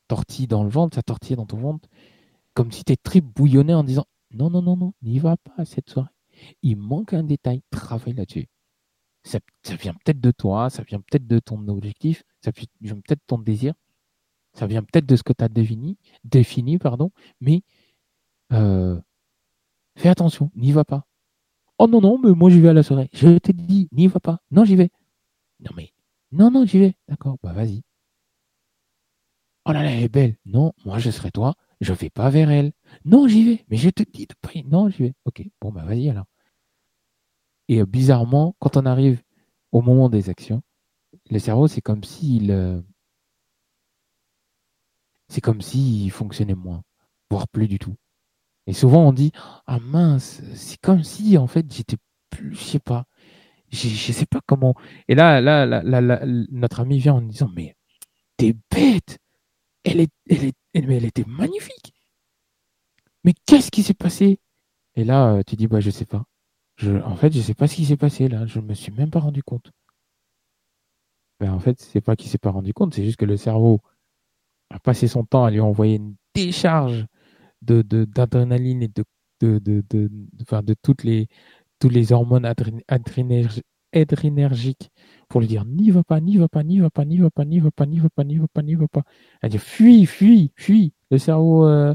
tortille 0.08 0.46
dans 0.46 0.64
le 0.64 0.70
ventre, 0.70 0.94
ça 0.94 1.02
tortillait 1.02 1.36
dans 1.36 1.46
ton 1.46 1.58
ventre, 1.58 1.88
comme 2.54 2.72
si 2.72 2.84
tes 2.84 2.96
tripes 2.96 3.24
bouillonnaient 3.24 3.74
en 3.74 3.84
disant, 3.84 4.06
non, 4.32 4.50
non, 4.50 4.62
non, 4.62 4.76
non, 4.76 4.92
n'y 5.02 5.18
va 5.18 5.36
pas 5.36 5.54
à 5.58 5.64
cette 5.64 5.88
soirée. 5.88 6.10
Il 6.62 6.76
manque 6.76 7.12
un 7.12 7.22
détail, 7.22 7.62
travaille 7.70 8.14
là-dessus. 8.14 8.48
Ça, 9.24 9.40
vient 9.80 9.94
peut-être 9.94 10.20
de 10.20 10.30
toi, 10.30 10.70
ça 10.70 10.82
vient 10.84 11.00
peut-être 11.00 11.26
de 11.26 11.38
ton 11.40 11.66
objectif, 11.68 12.22
ça 12.40 12.52
vient 12.80 12.94
peut-être 12.96 13.20
de 13.20 13.26
ton 13.26 13.38
désir, 13.38 13.74
ça 14.52 14.66
vient 14.66 14.82
peut-être 14.82 15.06
de 15.06 15.16
ce 15.16 15.24
que 15.24 15.32
tu 15.32 15.42
as 15.42 15.48
défini, 15.48 15.98
défini, 16.22 16.78
pardon, 16.78 17.10
mais 17.40 17.62
euh, 18.52 19.00
fais 19.96 20.08
attention, 20.08 20.50
n'y 20.56 20.72
va 20.72 20.84
pas. 20.84 21.06
Oh 21.78 21.86
non, 21.88 22.00
non, 22.00 22.18
mais 22.18 22.30
moi 22.32 22.50
j'y 22.50 22.60
vais 22.60 22.68
à 22.68 22.72
la 22.72 22.82
soirée. 22.82 23.10
Je 23.12 23.38
t'ai 23.38 23.52
dit, 23.52 23.88
n'y 23.92 24.06
va 24.08 24.20
pas. 24.20 24.40
Non, 24.50 24.64
j'y 24.64 24.76
vais. 24.76 24.90
Non, 25.60 25.70
mais 25.76 25.92
non, 26.32 26.50
non, 26.50 26.64
j'y 26.66 26.78
vais. 26.78 26.96
D'accord, 27.08 27.38
bah 27.42 27.52
vas-y. 27.52 27.82
Oh 29.64 29.72
là 29.72 29.82
là, 29.82 29.90
elle 29.90 30.04
est 30.04 30.08
belle. 30.08 30.36
Non, 30.46 30.72
moi 30.84 30.98
je 30.98 31.10
serai 31.10 31.30
toi, 31.30 31.54
je 31.80 31.92
vais 31.92 32.10
pas 32.10 32.30
vers 32.30 32.50
elle. 32.50 32.72
Non, 33.04 33.28
j'y 33.28 33.44
vais. 33.44 33.64
Mais 33.68 33.76
je 33.76 33.90
te 33.90 34.02
dis 34.02 34.26
de 34.26 34.34
pas. 34.40 34.50
Non, 34.66 34.88
j'y 34.88 35.04
vais. 35.04 35.14
Ok, 35.24 35.42
bon, 35.60 35.72
bah 35.72 35.84
vas-y 35.84 36.08
alors. 36.08 36.26
Et 37.68 37.80
euh, 37.80 37.86
bizarrement, 37.86 38.54
quand 38.60 38.76
on 38.76 38.86
arrive 38.86 39.22
au 39.72 39.82
moment 39.82 40.08
des 40.08 40.30
actions, 40.30 40.62
le 41.30 41.38
cerveau, 41.38 41.68
c'est 41.68 41.80
comme 41.82 42.04
s'il. 42.04 42.50
Euh, 42.50 42.80
c'est 45.28 45.40
comme 45.40 45.60
s'il 45.60 46.10
fonctionnait 46.10 46.54
moins, 46.54 46.82
voire 47.30 47.48
plus 47.48 47.68
du 47.68 47.78
tout. 47.78 47.96
Et 48.66 48.72
souvent, 48.72 49.06
on 49.06 49.12
dit 49.12 49.32
Ah 49.66 49.78
mince, 49.80 50.42
c'est 50.54 50.80
comme 50.80 51.02
si, 51.04 51.38
en 51.38 51.46
fait, 51.46 51.66
j'étais 51.72 51.96
plus. 52.30 52.54
Je 52.54 52.64
sais 52.64 52.78
pas. 52.80 53.04
Je 53.70 54.12
sais 54.12 54.26
pas 54.26 54.40
comment. 54.46 54.74
Et 55.08 55.14
là, 55.14 55.40
là, 55.40 55.66
là, 55.66 56.20
notre 56.50 56.80
ami 56.80 56.98
vient 56.98 57.14
en 57.14 57.22
disant 57.22 57.50
Mais 57.54 57.76
t'es 58.36 58.54
bête 58.70 59.18
elle, 59.86 60.00
est, 60.00 60.10
elle, 60.28 60.44
est, 60.46 60.56
elle 60.74 61.04
était 61.04 61.24
magnifique. 61.26 61.92
Mais 63.24 63.34
qu'est-ce 63.46 63.70
qui 63.70 63.82
s'est 63.82 63.94
passé? 63.94 64.40
Et 64.96 65.04
là, 65.04 65.34
euh, 65.34 65.42
tu 65.46 65.56
dis, 65.56 65.66
bah, 65.66 65.80
je 65.80 65.90
sais 65.90 66.06
pas. 66.06 66.24
En 67.04 67.16
fait, 67.16 67.32
je 67.32 67.40
sais 67.40 67.54
pas 67.54 67.68
ce 67.68 67.76
qui 67.76 67.86
s'est 67.86 67.96
passé 67.96 68.28
là. 68.28 68.44
Je 68.46 68.60
me 68.60 68.74
suis 68.74 68.92
même 68.92 69.10
pas 69.10 69.20
rendu 69.20 69.42
compte. 69.42 69.72
Ben, 71.40 71.52
en 71.52 71.58
fait, 71.58 71.80
c'est 71.80 72.00
pas 72.00 72.16
qu'il 72.16 72.28
s'est 72.28 72.38
pas 72.38 72.50
rendu 72.50 72.72
compte, 72.74 72.94
c'est 72.94 73.04
juste 73.04 73.18
que 73.18 73.24
le 73.24 73.36
cerveau 73.36 73.80
a 74.70 74.78
passé 74.78 75.06
son 75.06 75.24
temps 75.24 75.44
à 75.44 75.50
lui 75.50 75.60
envoyer 75.60 75.96
une 75.96 76.16
décharge 76.34 77.06
de, 77.66 78.04
d'adrénaline 78.04 78.82
et 78.82 78.88
de, 78.88 79.04
de, 79.40 79.58
de, 79.58 79.84
de, 79.90 80.10
de, 80.62 80.74
toutes 80.82 81.04
les, 81.04 81.28
tous 81.78 81.88
les 81.88 82.12
hormones 82.12 82.46
adrénergiques 82.88 84.90
pour 85.28 85.40
lui 85.40 85.48
dire 85.48 85.64
n'y 85.64 85.90
va 85.90 86.04
pas, 86.04 86.20
n'y 86.20 86.36
va 86.36 86.48
pas, 86.48 86.62
n'y 86.64 86.78
va 86.78 86.90
pas, 86.90 87.04
n'y 87.04 87.18
va 87.18 87.30
pas, 87.30 87.44
n'y 87.44 87.60
va 87.60 87.70
pas, 87.70 87.86
n'y 87.86 87.98
va 87.98 88.08
pas, 88.10 88.24
n'y 88.24 88.38
va 88.38 88.48
pas, 88.48 88.62
n'y 88.62 88.74
va 88.74 88.88
pas. 88.88 89.02
Elle 89.42 89.50
dit 89.50 89.58
fuis, 89.58 90.06
fuis, 90.06 90.52
fuis. 90.56 90.92
Le 91.10 91.18
cerveau 91.18 91.66
euh, 91.66 91.94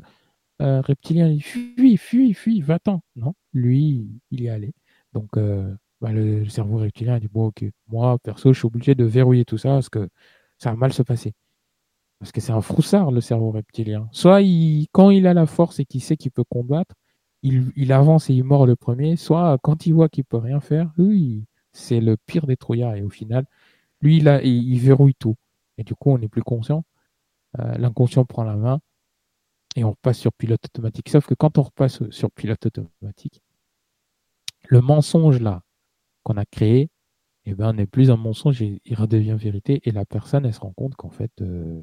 euh, 0.62 0.82
reptilien 0.82 1.30
dit 1.30 1.42
fuis, 1.42 1.98
fuis, 1.98 2.34
fuis, 2.34 2.62
va-t'en. 2.62 3.02
Non, 3.16 3.34
lui, 3.54 4.08
il 4.32 4.42
y 4.42 4.48
est 4.48 4.50
allé. 4.50 4.74
Donc, 5.14 5.38
euh, 5.38 5.76
bah, 6.02 6.12
le, 6.12 6.48
cerveau 6.50 6.78
reptilien 6.78 7.20
dit 7.20 7.30
bon, 7.32 7.48
ok, 7.48 7.66
moi, 7.88 8.18
perso, 8.20 8.54
je 8.54 8.60
suis 8.60 8.68
obligé 8.68 8.96
de 8.96 9.06
verrouiller 9.06 9.46
tout 9.46 9.58
ça 9.58 9.70
parce 9.70 9.90
que 9.90 10.10
ça 10.58 10.72
va 10.72 10.78
mal 10.78 10.94
se 10.94 11.04
passer. 11.04 11.34
Parce 12.22 12.32
que 12.32 12.40
c'est 12.40 12.52
un 12.52 12.62
froussard, 12.62 13.10
le 13.10 13.20
cerveau 13.20 13.50
reptilien. 13.50 14.08
Soit 14.12 14.44
il, 14.44 14.86
quand 14.92 15.10
il 15.10 15.26
a 15.26 15.34
la 15.34 15.48
force 15.48 15.80
et 15.80 15.86
qu'il 15.86 16.04
sait 16.04 16.18
qu'il 16.18 16.30
peut 16.30 16.44
combattre, 16.44 16.94
il, 17.42 17.72
il, 17.76 17.92
avance 17.92 18.30
et 18.30 18.36
il 18.36 18.44
mord 18.44 18.68
le 18.68 18.76
premier. 18.76 19.16
Soit 19.16 19.58
quand 19.64 19.88
il 19.88 19.96
voit 19.96 20.08
qu'il 20.08 20.24
peut 20.24 20.38
rien 20.38 20.60
faire, 20.60 20.92
oui, 21.00 21.46
c'est 21.74 22.00
le 22.00 22.18
pire 22.18 22.46
des 22.46 22.58
trouillards. 22.58 22.96
Et 22.96 23.02
au 23.02 23.10
final, 23.10 23.46
lui, 24.02 24.18
il, 24.18 24.28
il, 24.44 24.80
verrouille 24.80 25.16
tout. 25.16 25.36
Et 25.80 25.84
du 25.84 25.96
coup, 25.96 26.12
on 26.12 26.20
n'est 26.20 26.28
plus 26.28 26.44
conscient. 26.44 26.84
Euh, 27.60 27.76
l'inconscient 27.80 28.24
prend 28.24 28.44
la 28.44 28.56
main 28.56 28.82
et 29.76 29.84
on 29.84 29.90
repasse 29.90 30.20
sur 30.20 30.32
pilote 30.32 30.64
automatique. 30.64 31.10
Sauf 31.10 31.26
que 31.26 31.34
quand 31.34 31.58
on 31.58 31.64
repasse 31.64 32.08
sur 32.12 32.30
pilote 32.30 32.64
automatique, 32.68 33.42
le 34.68 34.80
mensonge 34.80 35.40
là 35.42 35.64
qu'on 36.22 36.38
a 36.38 36.46
créé, 36.46 36.92
eh 37.46 37.56
ben, 37.56 37.74
n'est 37.74 37.88
plus 37.88 38.12
un 38.12 38.16
mensonge, 38.18 38.62
il 38.62 38.96
redevient 38.96 39.36
vérité 39.40 39.82
et 39.86 39.92
la 39.92 40.06
personne, 40.06 40.46
elle 40.46 40.54
se 40.54 40.60
rend 40.60 40.74
compte 40.74 40.96
qu'en 40.96 41.10
fait, 41.10 41.32
euh, 41.42 41.82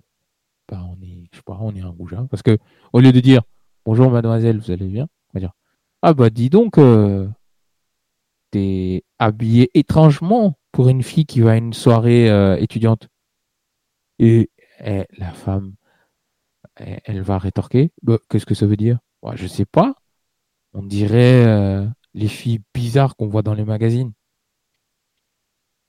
bah, 0.69 0.85
on 0.89 1.03
est, 1.03 1.29
je 1.33 1.37
sais 1.39 1.43
pas, 1.45 1.59
on 1.61 1.75
est 1.75 1.81
un 1.81 1.93
goujat. 1.93 2.27
Parce 2.31 2.43
que 2.43 2.59
au 2.93 3.01
lieu 3.01 3.13
de 3.13 3.21
dire 3.21 3.43
bonjour 3.85 4.11
mademoiselle, 4.11 4.59
vous 4.59 4.71
allez 4.71 4.87
bien, 4.87 5.09
on 5.31 5.39
va 5.39 5.41
dire 5.41 5.53
ah 6.03 6.15
bah 6.15 6.31
dis 6.31 6.51
donc, 6.51 6.79
euh, 6.79 7.29
t'es 8.51 9.05
habillé 9.19 9.71
étrangement 9.75 10.59
pour 10.73 10.89
une 10.89 11.03
fille 11.03 11.27
qui 11.27 11.41
va 11.41 11.53
à 11.53 11.57
une 11.57 11.73
soirée 11.73 12.31
euh, 12.31 12.57
étudiante. 12.57 13.09
Et, 14.19 14.51
la 15.19 15.33
femme, 15.33 15.75
elle, 16.77 17.23
va 17.23 17.39
rétorquer, 17.39 17.91
bah, 18.03 18.19
qu'est-ce 18.29 18.47
que 18.47 18.55
ça 18.55 18.67
veut 18.67 18.77
dire? 18.77 18.99
Je 19.23 19.29
bah, 19.29 19.37
Je 19.37 19.47
sais 19.47 19.65
pas. 19.65 19.95
On 20.75 20.83
dirait 20.83 21.45
euh, 21.47 21.87
les 22.15 22.29
filles 22.29 22.61
bizarres 22.75 23.17
qu'on 23.17 23.29
voit 23.29 23.43
dans 23.43 23.55
les 23.55 23.65
magazines. 23.65 24.13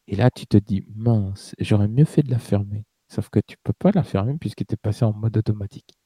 Et 0.07 0.15
là, 0.15 0.31
tu 0.31 0.47
te 0.47 0.57
dis, 0.57 0.83
mince, 0.95 1.55
j'aurais 1.59 1.87
mieux 1.87 2.05
fait 2.05 2.23
de 2.23 2.31
la 2.31 2.39
fermer. 2.39 2.85
Sauf 3.09 3.29
que 3.29 3.39
tu 3.39 3.57
peux 3.63 3.73
pas 3.73 3.91
la 3.91 4.03
fermer 4.03 4.35
puisque 4.39 4.65
tu 4.65 4.73
es 4.73 4.77
passé 4.77 5.03
en 5.03 5.13
mode 5.13 5.35
automatique. 5.37 5.97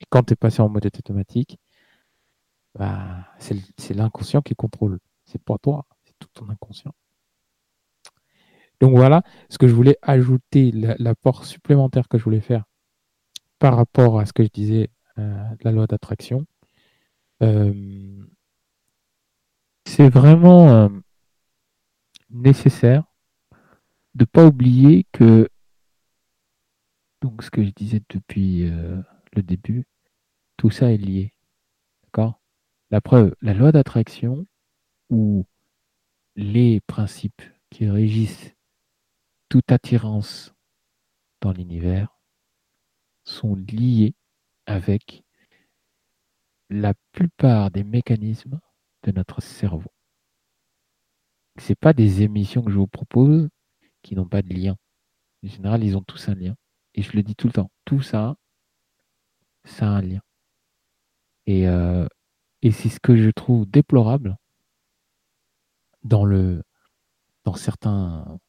Et 0.00 0.04
quand 0.10 0.24
tu 0.24 0.32
es 0.32 0.36
passé 0.36 0.62
en 0.62 0.68
mode 0.68 0.86
automatique, 0.86 1.58
bah, 2.74 3.26
c'est 3.38 3.94
l'inconscient 3.94 4.42
qui 4.42 4.54
contrôle. 4.54 4.98
C'est 5.24 5.42
pas 5.42 5.58
toi, 5.58 5.86
c'est 6.04 6.14
tout 6.18 6.28
ton 6.32 6.48
inconscient. 6.48 6.94
Donc 8.80 8.92
voilà 8.92 9.22
ce 9.50 9.58
que 9.58 9.68
je 9.68 9.74
voulais 9.74 9.98
ajouter, 10.02 10.70
l'apport 10.72 11.44
supplémentaire 11.44 12.08
que 12.08 12.16
je 12.16 12.24
voulais 12.24 12.40
faire 12.40 12.64
par 13.58 13.76
rapport 13.76 14.20
à 14.20 14.26
ce 14.26 14.32
que 14.32 14.44
je 14.44 14.48
disais, 14.48 14.90
euh, 15.18 15.44
la 15.62 15.72
loi 15.72 15.86
d'attraction. 15.86 16.46
Euh, 17.42 18.24
c'est 19.84 20.08
vraiment 20.08 20.68
euh, 20.70 20.88
nécessaire 22.30 23.04
de 24.14 24.22
ne 24.22 24.26
pas 24.26 24.46
oublier 24.46 25.06
que, 25.12 25.48
donc 27.20 27.42
ce 27.42 27.50
que 27.50 27.64
je 27.64 27.70
disais 27.70 28.00
depuis 28.08 28.62
le 28.62 29.42
début, 29.42 29.84
tout 30.56 30.70
ça 30.70 30.92
est 30.92 30.98
lié. 30.98 31.32
D'accord? 32.04 32.40
La 32.90 33.00
preuve, 33.00 33.34
la 33.42 33.54
loi 33.54 33.72
d'attraction, 33.72 34.46
où 35.10 35.46
les 36.36 36.80
principes 36.80 37.42
qui 37.70 37.88
régissent 37.88 38.54
toute 39.48 39.72
attirance 39.72 40.54
dans 41.40 41.52
l'univers 41.52 42.18
sont 43.24 43.54
liés 43.54 44.14
avec 44.66 45.24
la 46.70 46.94
plupart 47.12 47.70
des 47.70 47.84
mécanismes 47.84 48.60
de 49.04 49.12
notre 49.12 49.42
cerveau. 49.42 49.90
Ce 51.58 51.72
pas 51.72 51.92
des 51.92 52.22
émissions 52.22 52.62
que 52.62 52.70
je 52.70 52.78
vous 52.78 52.86
propose 52.86 53.48
qui 54.02 54.14
n'ont 54.14 54.28
pas 54.28 54.42
de 54.42 54.54
lien. 54.54 54.76
En 55.44 55.48
général, 55.48 55.82
ils 55.82 55.96
ont 55.96 56.02
tous 56.02 56.28
un 56.28 56.34
lien. 56.34 56.54
Et 56.98 57.02
je 57.02 57.12
le 57.12 57.22
dis 57.22 57.36
tout 57.36 57.46
le 57.46 57.52
temps, 57.52 57.70
tout 57.84 58.02
ça, 58.02 58.34
ça 59.62 59.86
a 59.86 59.90
un 59.90 60.02
lien. 60.02 60.20
Et, 61.46 61.68
euh, 61.68 62.08
et 62.62 62.72
c'est 62.72 62.88
ce 62.88 62.98
que 62.98 63.14
je 63.14 63.30
trouve 63.30 63.66
déplorable 63.70 64.36
dans 66.02 66.24
le 66.24 66.64
dans 67.44 67.54
certains 67.54 68.40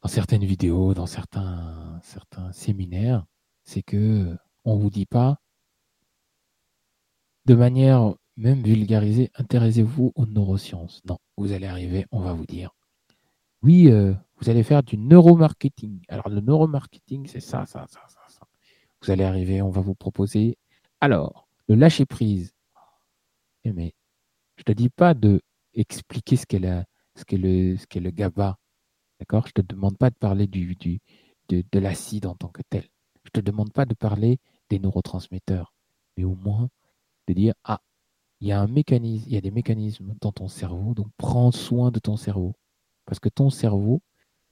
dans 0.00 0.08
certaines 0.08 0.46
vidéos, 0.46 0.94
dans 0.94 1.04
certains 1.04 2.00
certains 2.02 2.52
séminaires, 2.52 3.26
c'est 3.64 3.82
que 3.82 4.34
on 4.64 4.78
vous 4.78 4.88
dit 4.88 5.04
pas 5.04 5.38
de 7.44 7.54
manière 7.54 8.14
même 8.38 8.62
vulgarisée, 8.62 9.30
intéressez-vous 9.34 10.12
aux 10.14 10.26
neurosciences. 10.26 11.02
Non, 11.04 11.18
vous 11.36 11.52
allez 11.52 11.66
arriver, 11.66 12.06
on 12.12 12.20
va 12.20 12.32
vous 12.32 12.46
dire 12.46 12.70
oui, 13.62 13.90
euh, 13.90 14.14
vous 14.38 14.50
allez 14.50 14.62
faire 14.62 14.82
du 14.82 14.96
neuromarketing. 14.98 16.00
Alors 16.08 16.28
le 16.28 16.40
neuromarketing, 16.40 17.26
c'est 17.26 17.40
ça, 17.40 17.66
ça, 17.66 17.86
ça, 17.88 18.00
ça. 18.08 18.46
Vous 19.02 19.10
allez 19.10 19.24
arriver, 19.24 19.62
on 19.62 19.70
va 19.70 19.80
vous 19.80 19.94
proposer 19.94 20.58
alors 21.00 21.48
le 21.68 21.74
lâcher 21.74 22.06
prise. 22.06 22.54
Eh, 23.64 23.72
mais 23.72 23.94
je 24.56 24.62
te 24.62 24.72
dis 24.72 24.88
pas 24.88 25.14
de 25.14 25.42
expliquer 25.74 26.36
ce 26.36 26.46
qu'est 26.46 26.58
le, 26.58 26.84
le 27.14 28.10
GABA. 28.10 28.58
D'accord? 29.20 29.46
Je 29.46 29.52
te 29.52 29.60
demande 29.62 29.98
pas 29.98 30.10
de 30.10 30.16
parler 30.16 30.46
du, 30.46 30.74
du 30.76 31.00
de, 31.48 31.64
de 31.70 31.78
l'acide 31.78 32.26
en 32.26 32.34
tant 32.34 32.48
que 32.48 32.62
tel. 32.68 32.88
Je 33.24 33.30
te 33.30 33.40
demande 33.40 33.72
pas 33.72 33.84
de 33.84 33.94
parler 33.94 34.38
des 34.70 34.78
neurotransmetteurs, 34.78 35.74
mais 36.16 36.24
au 36.24 36.34
moins 36.34 36.68
de 37.26 37.34
dire 37.34 37.54
ah, 37.64 37.80
il 38.40 38.48
y 38.48 38.52
a 38.52 38.60
un 38.60 38.66
mécanisme, 38.66 39.24
il 39.26 39.34
y 39.34 39.36
a 39.36 39.40
des 39.40 39.50
mécanismes 39.50 40.14
dans 40.20 40.32
ton 40.32 40.48
cerveau, 40.48 40.94
donc 40.94 41.08
prends 41.16 41.50
soin 41.52 41.90
de 41.90 41.98
ton 41.98 42.16
cerveau. 42.16 42.54
Parce 43.04 43.20
que 43.20 43.28
ton 43.28 43.50
cerveau, 43.50 44.02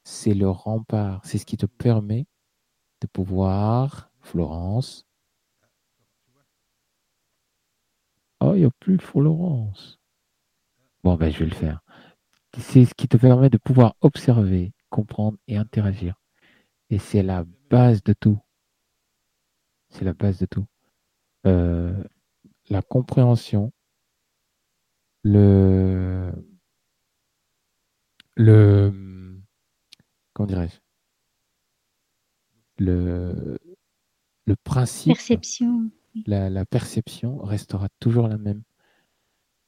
c'est 0.04 0.34
le 0.34 0.48
rempart, 0.48 1.24
c'est 1.24 1.38
ce 1.38 1.46
qui 1.46 1.56
te 1.56 1.66
permet 1.66 2.26
de 3.00 3.06
pouvoir, 3.06 4.10
Florence. 4.20 5.06
Oh, 8.40 8.52
il 8.54 8.60
n'y 8.60 8.64
a 8.66 8.70
plus 8.78 8.98
Florence. 8.98 9.98
Bon, 11.02 11.16
ben, 11.16 11.30
je 11.32 11.40
vais 11.40 11.46
le 11.46 11.54
faire. 11.54 11.80
C'est 12.58 12.84
ce 12.84 12.94
qui 12.94 13.08
te 13.08 13.16
permet 13.16 13.50
de 13.50 13.58
pouvoir 13.58 13.96
observer, 14.00 14.72
comprendre 14.90 15.38
et 15.48 15.56
interagir. 15.56 16.14
Et 16.90 16.98
c'est 16.98 17.22
la 17.22 17.44
base 17.70 18.02
de 18.02 18.12
tout. 18.12 18.40
C'est 19.88 20.04
la 20.04 20.14
base 20.14 20.38
de 20.38 20.46
tout. 20.46 20.66
Euh, 21.46 22.04
la 22.68 22.82
compréhension, 22.82 23.72
le, 25.22 26.32
le, 28.36 28.92
comment 30.34 30.46
dirais-je, 30.46 30.78
le, 32.78 33.58
le 34.44 34.56
principe, 34.56 35.14
perception. 35.14 35.90
La, 36.26 36.50
la, 36.50 36.66
perception 36.66 37.38
restera 37.38 37.88
toujours 37.98 38.28
la 38.28 38.38
même 38.38 38.62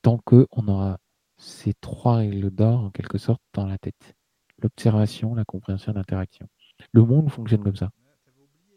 tant 0.03 0.19
que 0.19 0.47
on 0.53 0.69
aura 0.69 0.99
ces 1.39 1.75
trois 1.75 2.17
règles 2.17 2.51
d'or 2.51 2.81
en 2.85 2.91
quelque 2.91 3.19
sorte 3.19 3.43
dans 3.55 3.67
la 3.67 3.79
tête 3.79 4.15
l'observation, 4.63 5.35
la 5.35 5.45
compréhension, 5.45 5.93
l'interaction. 5.93 6.49
Le 6.93 7.05
monde 7.05 7.31
fonctionne 7.31 7.63
comme 7.63 7.77
ça. 7.77 7.91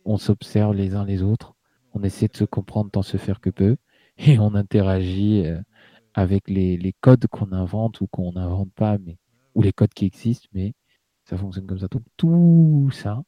On 0.05 0.17
s'observe 0.17 0.73
les 0.73 0.95
uns 0.95 1.05
les 1.05 1.21
autres, 1.21 1.53
on 1.93 2.03
essaie 2.03 2.27
de 2.27 2.37
se 2.37 2.43
comprendre 2.43 2.91
tant 2.91 3.01
se 3.01 3.17
faire 3.17 3.39
que 3.39 3.49
peu, 3.49 3.77
et 4.17 4.39
on 4.39 4.55
interagit 4.55 5.45
euh, 5.45 5.61
avec 6.13 6.49
les, 6.49 6.77
les 6.77 6.93
codes 6.93 7.27
qu'on 7.27 7.51
invente 7.51 8.01
ou 8.01 8.07
qu'on 8.07 8.33
n'invente 8.33 8.71
pas, 8.73 8.97
mais 8.97 9.17
ou 9.55 9.61
les 9.61 9.73
codes 9.73 9.93
qui 9.93 10.05
existent, 10.05 10.47
mais 10.53 10.73
ça 11.30 11.38
fonctionne 11.38 11.67
comme 11.67 11.80
ça. 11.80 11.88
Donc 11.88 12.03
tout 12.17 12.90
ça, 12.91 13.22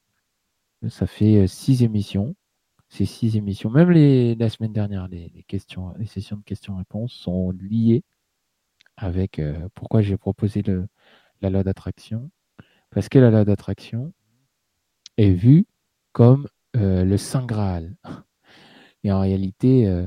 ça 0.90 1.06
fait 1.06 1.44
euh, 1.44 1.48
six 1.48 1.84
émissions. 1.84 2.36
Ces 2.90 3.06
six 3.06 3.38
émissions, 3.38 3.70
même 3.70 3.92
les, 3.92 4.36
la 4.36 4.50
semaine 4.50 4.74
dernière, 4.74 5.08
les, 5.08 5.30
questions, 5.48 5.94
les 5.98 6.08
sessions 6.08 6.38
de 6.38 6.44
questions-réponses 6.44 7.14
sont 7.14 7.52
liées 7.52 8.04
avec 8.98 9.40
euh, 9.40 9.70
pourquoi 9.76 10.02
j'ai 10.02 10.18
proposé 10.18 10.62
le, 10.64 10.88
la 11.42 11.50
loi 11.50 11.64
d'attraction. 11.64 12.32
Parce 12.90 13.08
que 13.08 13.20
la 13.20 13.30
loi 13.30 13.46
d'attraction 13.46 14.14
est 15.18 15.32
vue 15.32 15.68
comme 16.12 16.48
euh, 16.76 17.06
le 17.06 17.18
Saint 17.18 17.46
Graal. 17.46 17.96
Et 19.04 19.12
en 19.12 19.22
réalité, 19.22 20.06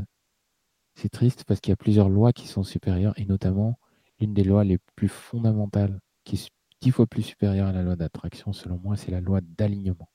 c'est 0.94 1.08
triste 1.08 1.44
parce 1.44 1.60
qu'il 1.60 1.72
y 1.72 1.72
a 1.72 1.76
plusieurs 1.76 2.08
lois 2.08 2.32
qui 2.32 2.46
sont 2.46 2.62
supérieures, 2.62 3.18
et 3.18 3.24
notamment 3.24 3.76
l'une 4.20 4.34
des 4.34 4.44
lois 4.44 4.62
les 4.62 4.78
plus 4.94 5.08
fondamentales, 5.08 6.00
qui 6.22 6.36
dix 6.84 6.90
fois 6.90 7.06
plus 7.06 7.22
supérieure 7.22 7.68
à 7.68 7.72
la 7.72 7.82
loi 7.82 7.96
d'attraction, 7.96 8.52
selon 8.52 8.78
moi, 8.84 8.94
c'est 8.96 9.10
la 9.10 9.22
loi 9.22 9.40
d'alignement. 9.56 10.08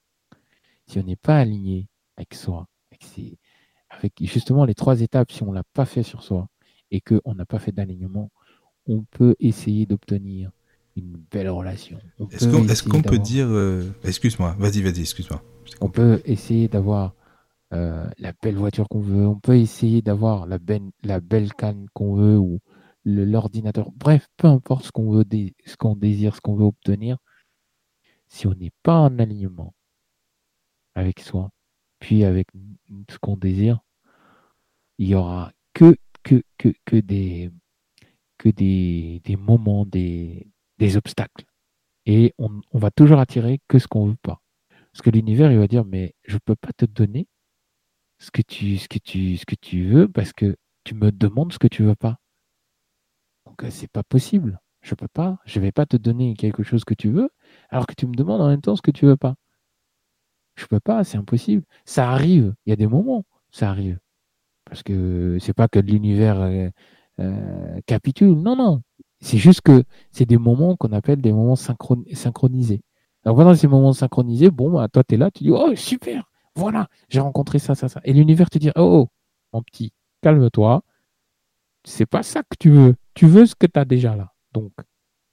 Si 0.86 1.00
on 1.00 1.04
n'est 1.04 1.16
pas 1.16 1.40
aligné 1.40 1.88
avec 2.16 2.36
soi, 2.36 2.68
avec, 2.92 3.40
avec, 3.90 4.14
justement 4.22 4.66
les 4.66 4.76
trois 4.76 5.02
étapes, 5.02 5.32
si 5.32 5.42
on 5.42 5.50
ne 5.50 5.56
l'a 5.56 5.64
pas 5.74 5.86
fait 5.86 6.04
sur 6.04 6.22
soi 6.22 6.48
et 6.92 7.02
qu'on 7.02 7.34
n'a 7.34 7.46
pas 7.46 7.58
fait 7.58 7.72
d'alignement, 7.72 8.30
on 8.86 9.02
peut 9.02 9.36
essayer 9.40 9.88
d'obtenir 9.88 10.52
une 10.96 11.18
belle 11.32 11.50
relation. 11.50 11.98
Est-ce 12.30 12.88
qu'on 12.88 13.02
peut 13.02 13.18
dire... 13.18 13.48
Euh, 13.50 13.90
excuse-moi, 14.04 14.56
vas-y, 14.60 14.82
vas-y, 14.82 15.02
excuse-moi. 15.02 15.42
On 15.82 15.90
peut 15.90 16.22
essayer 16.26 16.68
d'avoir 16.68 17.16
euh, 17.74 18.08
la 18.20 18.34
belle 18.44 18.58
voiture 18.58 18.88
qu'on 18.88 19.02
veut, 19.02 19.26
on 19.26 19.40
peut 19.40 19.58
essayer 19.58 20.04
d'avoir 20.04 20.46
la, 20.46 20.60
belle, 20.60 20.92
la 21.04 21.20
belle 21.20 21.52
canne 21.54 21.88
qu'on 21.94 22.14
veut 22.14 22.38
ou 22.38 22.60
l'ordinateur. 23.10 23.92
Bref, 23.92 24.28
peu 24.38 24.48
importe 24.48 24.86
ce 24.86 24.92
qu'on 24.92 25.12
veut, 25.12 25.26
ce 25.66 25.78
qu'on 25.78 25.96
désire, 25.96 26.36
ce 26.36 26.42
qu'on 26.42 26.56
veut 26.56 26.66
obtenir, 26.66 27.18
si 28.28 28.48
on 28.48 28.54
n'est 28.54 28.74
pas 28.84 29.00
en 29.00 29.20
alignement 29.20 29.74
avec 30.96 31.20
soi, 31.20 31.52
puis 32.00 32.24
avec 32.24 32.48
ce 33.10 33.18
qu'on 33.20 33.38
désire, 33.38 33.80
il 34.98 35.08
y 35.10 35.16
aura 35.16 35.52
que, 35.74 35.96
des 36.84 37.52
moments, 39.38 39.86
des, 39.86 40.48
obstacles. 40.96 41.46
Et 42.06 42.34
on, 42.38 42.62
on, 42.72 42.80
va 42.80 42.92
toujours 42.92 43.20
attirer 43.20 43.60
que 43.68 43.80
ce 43.80 43.88
qu'on 43.88 44.08
veut 44.08 44.18
pas. 44.22 44.42
Parce 44.92 45.02
que 45.02 45.10
l'univers, 45.10 45.52
il 45.52 45.60
va 45.60 45.68
dire, 45.68 45.86
mais 45.86 46.16
je 46.24 46.38
peux 46.38 46.56
pas 46.56 46.72
te 46.76 46.86
donner 46.86 47.28
ce 48.20 48.32
que 48.32 48.42
tu, 48.42 48.78
ce 48.78 48.88
que 48.88 49.00
tu, 49.00 49.38
ce 49.38 49.46
que 49.46 49.56
tu 49.56 49.86
veux 49.88 50.08
parce 50.08 50.34
que 50.34 50.58
tu 50.84 50.94
me 50.94 51.12
demandes 51.12 51.54
ce 51.54 51.60
que 51.60 51.68
tu 51.68 51.84
veux 51.84 51.96
pas. 51.96 52.20
Donc, 53.50 53.64
euh, 53.64 53.70
c'est 53.72 53.92
pas 53.92 54.04
possible. 54.04 54.60
Je 54.82 54.96
peux 54.96 55.08
pas. 55.08 55.40
Je 55.46 55.60
vais 55.60 55.72
pas 55.72 55.86
te 55.86 55.98
donner 55.98 56.36
quelque 56.36 56.64
chose 56.64 56.86
que 56.86 56.94
tu 56.94 57.10
veux 57.10 57.30
alors 57.70 57.86
que 57.86 57.94
tu 57.94 58.08
me 58.08 58.14
demandes 58.16 58.42
en 58.42 58.48
même 58.48 58.62
temps 58.62 58.76
ce 58.76 58.82
que 58.82 58.92
tu 58.92 59.06
veux 59.06 59.18
pas. 59.18 59.36
Je 60.56 60.66
peux 60.66 60.80
pas, 60.80 61.04
c'est 61.04 61.18
impossible. 61.18 61.64
Ça 61.86 62.12
arrive. 62.12 62.54
Il 62.66 62.70
y 62.70 62.74
a 62.74 62.76
des 62.76 62.88
moments, 62.88 63.26
ça 63.52 63.70
arrive. 63.70 64.00
Parce 64.66 64.84
que 64.84 65.38
c'est 65.42 65.54
pas 65.54 65.68
que 65.68 65.80
l'univers 65.80 66.40
euh, 66.42 66.70
euh, 67.20 67.80
capitule. 67.86 68.36
Non, 68.36 68.56
non. 68.56 68.82
C'est 69.22 69.38
juste 69.38 69.62
que 69.62 69.84
c'est 70.12 70.26
des 70.26 70.38
moments 70.38 70.76
qu'on 70.78 70.92
appelle 70.94 71.22
des 71.22 71.34
moments 71.34 71.56
synchronisés. 71.56 72.82
Donc 73.26 73.38
pendant 73.38 73.56
ces 73.56 73.68
moments 73.68 73.94
synchronisés, 73.94 74.50
bon, 74.50 74.72
bah, 74.72 74.88
toi, 74.88 75.04
tu 75.04 75.16
es 75.16 75.18
là, 75.18 75.30
tu 75.32 75.44
dis, 75.44 75.52
oh, 75.52 75.76
super, 75.76 76.30
voilà, 76.56 76.88
j'ai 77.10 77.20
rencontré 77.20 77.60
ça, 77.60 77.76
ça, 77.76 77.90
ça. 77.90 78.00
Et 78.06 78.14
l'univers 78.14 78.50
te 78.50 78.58
dit, 78.58 78.72
oh, 78.76 78.82
oh 78.82 79.10
mon 79.54 79.62
petit, 79.62 79.92
calme-toi. 80.22 80.84
C'est 81.84 82.06
pas 82.06 82.24
ça 82.24 82.44
que 82.44 82.56
tu 82.60 82.70
veux. 82.70 82.96
Tu 83.14 83.28
veux 83.28 83.46
ce 83.46 83.56
que 83.56 83.68
tu 83.68 83.80
as 83.80 83.86
déjà 83.86 84.16
là. 84.16 84.34
Donc, 84.54 84.72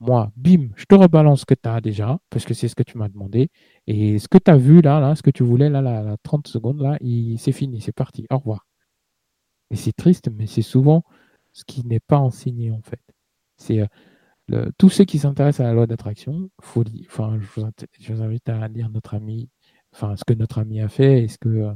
moi, 0.00 0.30
bim, 0.36 0.68
je 0.76 0.84
te 0.84 0.94
rebalance 0.94 1.40
ce 1.40 1.46
que 1.46 1.55
tu 1.55 1.68
as 1.68 1.80
déjà, 1.80 2.18
parce 2.30 2.44
que 2.44 2.55
c'est 2.55 2.68
ce 2.68 2.74
que 2.74 2.82
tu 2.82 2.98
m'as 2.98 3.08
demandé. 3.08 3.48
Et 3.86 4.18
ce 4.18 4.28
que 4.28 4.38
tu 4.38 4.50
as 4.50 4.56
vu 4.56 4.82
là, 4.82 5.00
là, 5.00 5.14
ce 5.14 5.22
que 5.22 5.30
tu 5.30 5.42
voulais 5.42 5.70
là, 5.70 5.80
là, 5.80 6.16
30 6.22 6.48
secondes, 6.48 6.80
là, 6.80 6.98
c'est 7.38 7.52
fini, 7.52 7.80
c'est 7.80 7.92
parti. 7.92 8.26
Au 8.30 8.38
revoir. 8.38 8.66
Et 9.70 9.76
c'est 9.76 9.92
triste, 9.92 10.28
mais 10.32 10.46
c'est 10.46 10.62
souvent 10.62 11.02
ce 11.52 11.64
qui 11.64 11.86
n'est 11.86 12.00
pas 12.00 12.18
enseigné 12.18 12.70
en 12.70 12.82
fait. 12.82 13.00
C'est 13.56 13.80
euh, 14.52 14.70
tous 14.78 14.90
ceux 14.90 15.05
qui 15.05 15.18
s'intéressent 15.18 15.64
à 15.64 15.68
la 15.68 15.74
loi 15.74 15.86
d'attraction, 15.86 16.50
enfin, 16.58 17.38
je 17.40 18.12
vous, 18.12 18.22
invite 18.22 18.48
à 18.48 18.68
lire 18.68 18.90
notre 18.90 19.14
ami, 19.14 19.48
enfin, 19.92 20.16
ce 20.16 20.24
que 20.24 20.34
notre 20.34 20.58
ami 20.58 20.80
a 20.80 20.88
fait 20.88 21.24
et 21.24 21.28
ce 21.28 21.38
que 21.38 21.48
euh, 21.48 21.72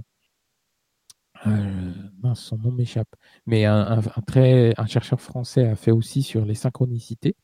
euh, 1.47 1.93
son 2.35 2.59
nom 2.59 2.73
m'échappe. 2.73 3.15
Mais 3.47 3.65
un, 3.65 4.01
très, 4.27 4.75
un 4.78 4.86
chercheur 4.86 5.20
français 5.20 5.67
a 5.67 5.77
fait 5.77 5.91
aussi 5.91 6.23
sur 6.23 6.44
les 6.44 6.55
synchronicités 6.55 7.36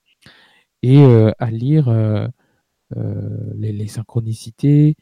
et 0.83 1.03
à 1.39 1.51
lire 1.51 1.91
les, 2.95 3.89
synchronicités, 3.89 4.97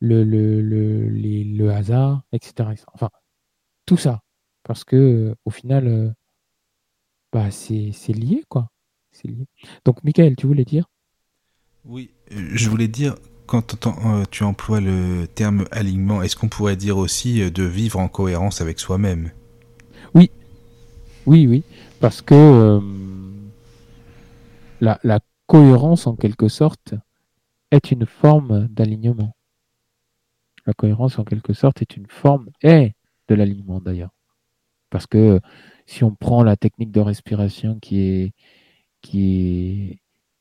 le, 0.00 0.24
le, 0.24 0.60
le, 0.60 1.08
le 1.08 1.70
hasard, 1.70 2.22
etc., 2.32 2.70
Enfin, 2.92 3.10
tout 3.86 3.96
ça. 3.96 4.22
Parce 4.62 4.84
que 4.84 4.96
euh, 4.96 5.34
au 5.44 5.50
final, 5.50 5.86
euh, 5.86 6.10
bah, 7.32 7.50
c'est 7.50 7.92
lié, 8.12 8.44
quoi. 8.48 8.70
Lié. 9.24 9.46
Donc, 9.84 10.02
Michael, 10.04 10.36
tu 10.36 10.46
voulais 10.46 10.64
dire? 10.64 10.86
Oui, 11.84 12.10
euh, 12.32 12.50
je 12.52 12.70
voulais 12.70 12.88
dire, 12.88 13.14
quand 13.50 13.76
tu 14.30 14.44
emploies 14.44 14.80
le 14.80 15.26
terme 15.26 15.64
alignement, 15.72 16.22
est-ce 16.22 16.36
qu'on 16.36 16.48
pourrait 16.48 16.76
dire 16.76 16.98
aussi 16.98 17.50
de 17.50 17.64
vivre 17.64 17.98
en 17.98 18.06
cohérence 18.06 18.60
avec 18.60 18.78
soi-même? 18.78 19.32
Oui, 20.14 20.30
oui, 21.26 21.48
oui, 21.48 21.64
parce 21.98 22.22
que 22.22 22.80
la, 24.80 25.00
la, 25.02 25.18
cohérence, 25.50 26.06
en 26.06 26.14
quelque 26.14 26.46
sorte, 26.46 26.94
est 27.72 27.90
une 27.90 28.06
forme 28.06 28.68
d'alignement. 28.68 29.34
La 30.64 30.74
cohérence, 30.74 31.18
en 31.18 31.24
quelque 31.24 31.54
sorte, 31.54 31.82
est 31.82 31.96
une 31.96 32.06
forme, 32.06 32.50
est 32.62 32.94
de 33.26 33.34
l'alignement 33.34 33.80
d'ailleurs. 33.80 34.12
Parce 34.90 35.08
que 35.08 35.40
si 35.86 36.04
on 36.04 36.14
prend 36.14 36.44
la 36.44 36.56
technique 36.56 36.92
de 36.92 37.00
respiration 37.00 37.80
qui 37.80 38.00
est, 38.00 38.32
qui 39.02 40.00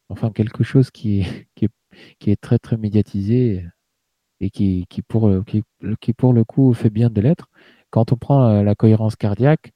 enfin 0.10 0.30
quelque 0.30 0.64
chose 0.64 0.92
qui 0.92 1.22
est, 1.22 1.48
qui 2.20 2.32
est 2.32 2.42
très 2.42 2.60
très 2.60 2.78
médiatisé 2.78 3.66
et 4.40 4.50
qui, 4.50 4.86
qui, 4.90 5.02
pour, 5.02 5.30
qui, 5.46 5.64
qui 6.02 6.14
pour 6.14 6.34
le 6.34 6.44
coup 6.44 6.74
fait 6.74 6.90
bien 6.90 7.10
de 7.10 7.22
l'être, 7.22 7.50
quand 7.90 8.12
on 8.14 8.18
prend 8.18 8.48
euh, 8.48 8.64
la 8.64 8.76
cohérence 8.76 9.16
cardiaque, 9.16 9.74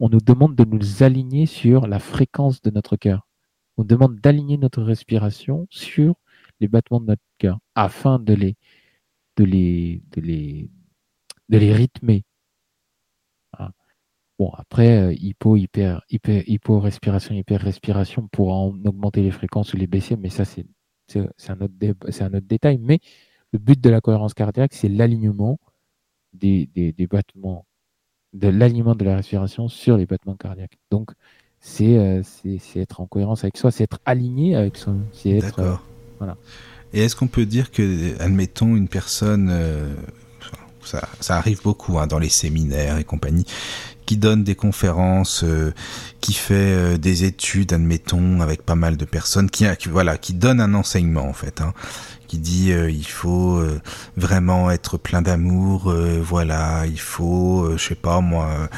on 0.00 0.08
nous 0.08 0.20
demande 0.20 0.54
de 0.56 0.64
nous 0.64 1.02
aligner 1.02 1.46
sur 1.46 1.86
la 1.86 1.98
fréquence 1.98 2.62
de 2.62 2.70
notre 2.70 2.96
cœur. 2.96 3.26
On 3.76 3.84
demande 3.84 4.16
d'aligner 4.20 4.58
notre 4.58 4.82
respiration 4.82 5.66
sur 5.70 6.16
les 6.60 6.68
battements 6.68 7.00
de 7.00 7.06
notre 7.06 7.22
cœur 7.38 7.58
afin 7.74 8.18
de 8.18 8.34
les, 8.34 8.56
de 9.36 9.44
les, 9.44 10.02
de 10.12 10.20
les, 10.20 10.70
de 11.48 11.58
les 11.58 11.72
rythmer, 11.72 12.24
Bon, 14.38 14.50
après, 14.56 14.98
euh, 14.98 15.14
hypo, 15.14 15.56
hyper, 15.56 16.02
hyper, 16.10 16.42
hypo, 16.48 16.80
respiration, 16.80 17.34
hyper, 17.34 17.60
respiration 17.60 18.26
pour 18.28 18.52
en 18.52 18.70
augmenter 18.84 19.22
les 19.22 19.30
fréquences 19.30 19.72
ou 19.72 19.76
les 19.76 19.86
baisser, 19.86 20.16
mais 20.16 20.30
ça, 20.30 20.44
c'est, 20.44 20.66
un 21.16 21.60
autre, 21.60 21.72
c'est 22.10 22.22
un 22.22 22.34
autre 22.34 22.46
détail. 22.46 22.78
Mais 22.78 23.00
le 23.52 23.58
but 23.58 23.80
de 23.80 23.90
la 23.90 24.00
cohérence 24.00 24.34
cardiaque, 24.34 24.72
c'est 24.74 24.88
l'alignement 24.88 25.58
des, 26.32 26.68
des, 26.74 27.06
battements, 27.06 27.66
de 28.32 28.48
l'alignement 28.48 28.94
de 28.94 29.04
la 29.04 29.16
respiration 29.16 29.68
sur 29.68 29.96
les 29.96 30.06
battements 30.06 30.36
cardiaques. 30.36 30.78
Donc, 30.90 31.10
c'est, 31.60 31.98
euh, 31.98 32.22
être 32.76 33.00
en 33.00 33.06
cohérence 33.06 33.44
avec 33.44 33.56
soi, 33.56 33.70
c'est 33.70 33.84
être 33.84 34.00
aligné 34.04 34.56
avec 34.56 34.76
soi. 34.76 34.94
C'est 35.12 35.30
être, 35.30 35.58
euh, 35.60 35.74
voilà. 36.18 36.36
Et 36.94 37.00
est-ce 37.00 37.16
qu'on 37.16 37.28
peut 37.28 37.46
dire 37.46 37.70
que, 37.70 38.20
admettons, 38.20 38.76
une 38.76 38.88
personne 38.88 39.50
ça, 40.86 41.08
ça 41.20 41.36
arrive 41.36 41.62
beaucoup 41.62 41.98
hein, 41.98 42.06
dans 42.06 42.18
les 42.18 42.28
séminaires 42.28 42.98
et 42.98 43.04
compagnie, 43.04 43.46
qui 44.06 44.16
donne 44.16 44.44
des 44.44 44.54
conférences, 44.54 45.44
euh, 45.44 45.72
qui 46.20 46.34
fait 46.34 46.54
euh, 46.54 46.98
des 46.98 47.24
études, 47.24 47.72
admettons, 47.72 48.40
avec 48.40 48.62
pas 48.62 48.74
mal 48.74 48.96
de 48.96 49.04
personnes, 49.04 49.50
qui, 49.50 49.66
voilà, 49.88 50.18
qui 50.18 50.34
donne 50.34 50.60
un 50.60 50.74
enseignement 50.74 51.28
en 51.28 51.32
fait, 51.32 51.60
hein, 51.60 51.72
qui 52.26 52.38
dit 52.38 52.72
euh, 52.72 52.90
il 52.90 53.06
faut 53.06 53.62
vraiment 54.16 54.70
être 54.70 54.98
plein 54.98 55.22
d'amour, 55.22 55.94
voilà, 56.22 56.84
il 56.86 57.00
faut, 57.00 57.76
je 57.76 57.82
sais 57.82 57.94
pas 57.94 58.20
moi. 58.20 58.68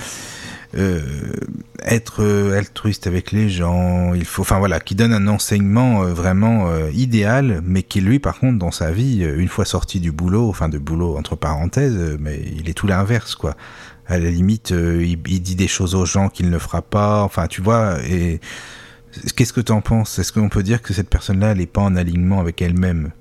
être 1.84 2.24
altruiste 2.56 3.06
avec 3.06 3.30
les 3.30 3.48
gens, 3.48 4.12
il 4.14 4.24
faut, 4.24 4.42
enfin 4.42 4.58
voilà, 4.58 4.80
qui 4.80 4.96
donne 4.96 5.12
un 5.12 5.28
enseignement 5.28 6.00
vraiment 6.02 6.68
idéal, 6.88 7.60
mais 7.64 7.84
qui 7.84 8.00
lui, 8.00 8.18
par 8.18 8.40
contre, 8.40 8.58
dans 8.58 8.72
sa 8.72 8.90
vie, 8.90 9.22
une 9.22 9.48
fois 9.48 9.64
sorti 9.64 10.00
du 10.00 10.10
boulot, 10.10 10.48
enfin 10.48 10.68
de 10.68 10.78
boulot 10.78 11.16
entre 11.16 11.36
parenthèses, 11.36 12.16
mais 12.18 12.42
il 12.56 12.68
est 12.68 12.74
tout 12.74 12.88
l'inverse, 12.88 13.36
quoi 13.36 13.56
à 14.06 14.18
la 14.18 14.30
limite, 14.30 14.72
euh, 14.72 15.04
il, 15.04 15.40
dit 15.40 15.54
des 15.54 15.68
choses 15.68 15.94
aux 15.94 16.04
gens 16.04 16.28
qu'il 16.28 16.50
ne 16.50 16.58
fera 16.58 16.82
pas. 16.82 17.22
Enfin, 17.22 17.46
tu 17.46 17.62
vois. 17.62 17.96
Et 18.06 18.40
qu'est-ce 19.36 19.52
que 19.52 19.60
tu 19.60 19.72
en 19.72 19.80
penses? 19.80 20.18
Est-ce 20.18 20.32
qu'on 20.32 20.48
peut 20.48 20.62
dire 20.62 20.82
que 20.82 20.92
cette 20.92 21.08
personne-là, 21.08 21.52
elle 21.52 21.58
n'est 21.58 21.66
pas 21.66 21.82
en 21.82 21.96
alignement 21.96 22.40
avec 22.40 22.60
elle-même? 22.60 23.12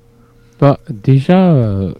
Bah, 0.59 0.79
déjà. 0.89 1.53
Euh, 1.53 1.93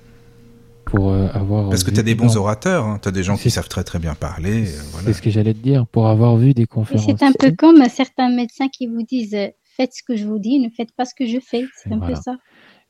pour 0.86 1.12
euh, 1.12 1.28
avoir 1.34 1.70
Parce 1.70 1.84
que 1.84 1.92
tu 1.92 2.00
as 2.00 2.04
des 2.04 2.14
bons 2.14 2.36
orateurs, 2.36 2.86
hein. 2.86 3.00
tu 3.02 3.08
as 3.08 3.12
des 3.12 3.24
gens 3.24 3.38
qui 3.38 3.50
savent 3.50 3.70
très 3.70 3.84
très 3.84 4.00
bien 4.00 4.16
parler. 4.16 4.66
C'est 4.66 5.14
ce 5.14 5.22
que 5.22 5.30
j'allais 5.30 5.54
te 5.54 5.60
dire, 5.60 5.88
pour 5.88 6.08
avoir 6.08 6.36
vu 6.36 6.54
des 6.54 6.68
conférences. 6.68 7.06
C'est 7.06 7.24
un 7.24 7.32
peu 7.32 7.52
comme 7.52 7.84
certains 7.90 8.30
médecins 8.30 8.68
qui 8.68 8.88
vous 8.88 9.02
disent 9.02 9.38
faites 9.76 9.94
ce 9.94 10.04
que 10.04 10.16
je 10.16 10.26
vous 10.26 10.40
dis, 10.40 10.60
ne 10.60 10.70
faites 10.70 10.92
pas 10.92 11.06
ce 11.06 11.16
que 11.18 11.26
je 11.26 11.40
fais. 11.40 11.66
C'est 11.82 11.92
un 11.92 12.00
peu 12.00 12.16
ça. 12.16 12.36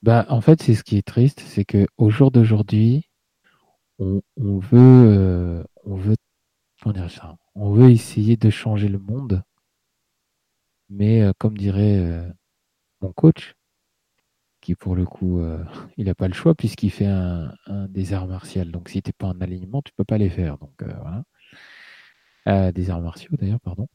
Bah, 0.01 0.25
en 0.27 0.41
fait, 0.41 0.61
c'est 0.61 0.73
ce 0.73 0.83
qui 0.83 0.97
est 0.97 1.05
triste, 1.05 1.43
c'est 1.47 1.63
que 1.63 1.87
au 1.97 2.09
jour 2.09 2.29
d'aujourd'hui, 2.29 3.07
on, 3.99 4.21
veut, 4.59 5.63
on 5.85 5.95
veut, 7.73 7.89
essayer 7.89 8.37
de 8.37 8.49
changer 8.49 8.87
le 8.87 8.99
monde, 8.99 9.43
mais 10.89 11.21
euh, 11.21 11.33
comme 11.37 11.57
dirait 11.57 11.97
euh, 11.97 12.29
mon 13.01 13.11
coach, 13.13 13.55
qui 14.61 14.75
pour 14.75 14.95
le 14.95 15.05
coup, 15.05 15.39
euh, 15.39 15.63
il 15.97 16.05
n'a 16.05 16.15
pas 16.15 16.27
le 16.27 16.33
choix 16.33 16.55
puisqu'il 16.55 16.91
fait 16.91 17.05
un, 17.05 17.53
des 17.89 18.13
arts 18.13 18.27
martiaux. 18.27 18.65
Donc 18.65 18.89
si 18.89 19.01
tu 19.01 19.09
n'es 19.09 19.13
pas 19.13 19.27
en 19.27 19.41
alignement, 19.41 19.81
tu 19.81 19.93
peux 19.93 20.05
pas 20.05 20.17
les 20.17 20.29
faire. 20.29 20.57
Donc 20.57 20.83
voilà. 22.45 22.71
des 22.71 22.89
arts 22.89 23.01
martiaux 23.01 23.31
d'ailleurs, 23.37 23.61
pardon. 23.61 23.87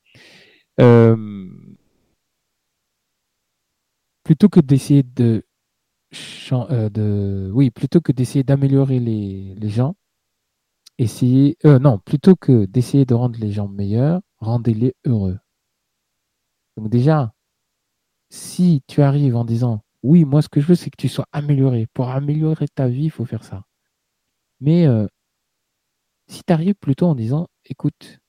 plutôt 4.25 4.49
que 4.49 4.61
d'essayer 4.61 5.03
de, 5.03 5.45
de, 6.13 7.51
oui, 7.53 7.71
plutôt 7.71 8.01
que 8.01 8.13
d'essayer 8.13 8.45
d'améliorer 8.45 9.01
les 9.01 9.69
gens, 9.69 9.97
essayez, 10.99 11.57
euh, 11.65 11.79
non, 11.79 11.99
plutôt 11.99 12.37
que 12.37 12.67
d'essayer 12.67 13.05
de 13.05 13.15
rendre 13.15 13.39
les 13.39 13.53
gens 13.53 13.69
meilleurs, 13.69 14.21
rendez-les 14.39 14.95
heureux. 15.07 15.39
Donc 16.77 16.89
déjà, 16.91 17.33
si 18.31 18.83
tu 18.87 19.03
arrives 19.03 19.37
en 19.37 19.45
disant, 19.45 19.83
oui, 20.03 20.25
moi 20.25 20.43
ce 20.43 20.49
que 20.49 20.61
je 20.61 20.67
veux, 20.67 20.75
c'est 20.75 20.91
que 20.91 20.97
tu 20.97 21.09
sois 21.09 21.27
amélioré. 21.33 21.87
Pour 21.95 22.11
améliorer 22.11 22.69
ta 22.69 22.89
vie, 22.89 23.05
il 23.05 23.11
faut 23.11 23.25
faire 23.25 23.45
ça. 23.45 23.65
Mais 24.61 24.87
euh, 24.87 25.07
si 26.29 26.43
tu 26.45 26.53
arrives 26.53 26.75
plutôt 26.75 27.07
en 27.07 27.15
disant, 27.15 27.49
écoute, 27.65 28.21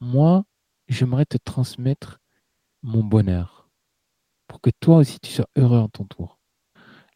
moi, 0.00 0.44
j'aimerais 0.88 1.26
te 1.26 1.38
transmettre 1.38 2.20
mon 2.82 3.04
bonheur 3.04 3.70
pour 4.48 4.60
que 4.60 4.70
toi 4.80 4.98
aussi 4.98 5.20
tu 5.20 5.30
sois 5.30 5.48
heureux 5.56 5.78
en 5.78 5.88
ton 5.88 6.04
tour. 6.04 6.40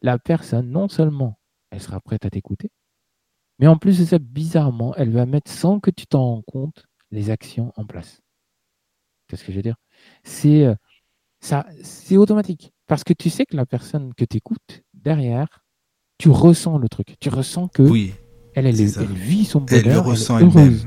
La 0.02 0.18
personne, 0.18 0.70
non 0.70 0.88
seulement 0.88 1.38
elle 1.70 1.82
sera 1.82 2.00
prête 2.00 2.24
à 2.24 2.30
t'écouter, 2.30 2.70
mais 3.58 3.66
en 3.66 3.76
plus 3.76 3.98
de 3.98 4.04
ça, 4.04 4.18
bizarrement, 4.18 4.94
elle 4.96 5.10
va 5.10 5.26
mettre, 5.26 5.50
sans 5.50 5.80
que 5.80 5.90
tu 5.90 6.06
t'en 6.06 6.24
rends 6.24 6.42
compte, 6.42 6.84
les 7.10 7.30
actions 7.30 7.72
en 7.76 7.84
place. 7.84 8.20
Qu'est-ce 9.28 9.44
que 9.44 9.52
je 9.52 9.56
veux 9.56 9.62
dire? 9.62 9.76
C'est 10.22 10.64
euh, 10.64 10.74
ça, 11.40 11.66
c'est 11.82 12.16
automatique. 12.16 12.72
Parce 12.86 13.02
que 13.02 13.12
tu 13.12 13.30
sais 13.30 13.46
que 13.46 13.56
la 13.56 13.66
personne 13.66 14.14
que 14.14 14.24
tu 14.24 14.36
écoutes, 14.36 14.82
derrière, 14.94 15.64
tu 16.18 16.28
ressens 16.28 16.78
le 16.78 16.88
truc. 16.88 17.16
Tu 17.20 17.28
ressens 17.28 17.68
que 17.68 17.82
oui, 17.82 18.14
elle, 18.54 18.66
elle, 18.66 18.74
vit 18.74 19.44
son 19.44 19.60
bonheur. 19.60 19.82
Elle 19.84 19.92
le 19.92 19.98
ressent 19.98 20.38
elle-même. 20.38 20.78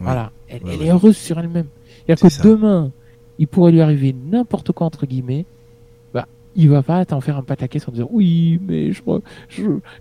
Voilà, 0.00 0.32
elle, 0.48 0.66
est 0.68 0.90
heureuse 0.90 1.16
sur 1.16 1.38
elle-même. 1.38 1.66
C'est-à-dire 2.06 2.38
que 2.38 2.48
demain, 2.48 2.92
il 3.38 3.48
pourrait 3.48 3.72
lui 3.72 3.80
arriver 3.80 4.12
n'importe 4.12 4.72
quoi, 4.72 4.86
entre 4.86 5.06
guillemets, 5.06 5.44
bah, 6.14 6.28
il 6.54 6.68
va 6.68 6.82
pas 6.82 7.04
t'en 7.04 7.20
faire 7.20 7.36
un 7.36 7.42
pataquès 7.42 7.86
en 7.88 7.92
disant 7.92 8.08
oui, 8.10 8.60
mais 8.62 8.92
je 8.92 9.00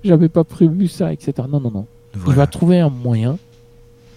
n'avais 0.05 0.29
pas 0.29 0.43
prévu 0.43 0.87
ça, 0.87 1.11
etc. 1.11 1.47
Non, 1.49 1.59
non, 1.59 1.71
non. 1.71 1.87
Il 2.15 2.33
va 2.33 2.47
trouver 2.47 2.79
un 2.79 2.89
moyen 2.89 3.37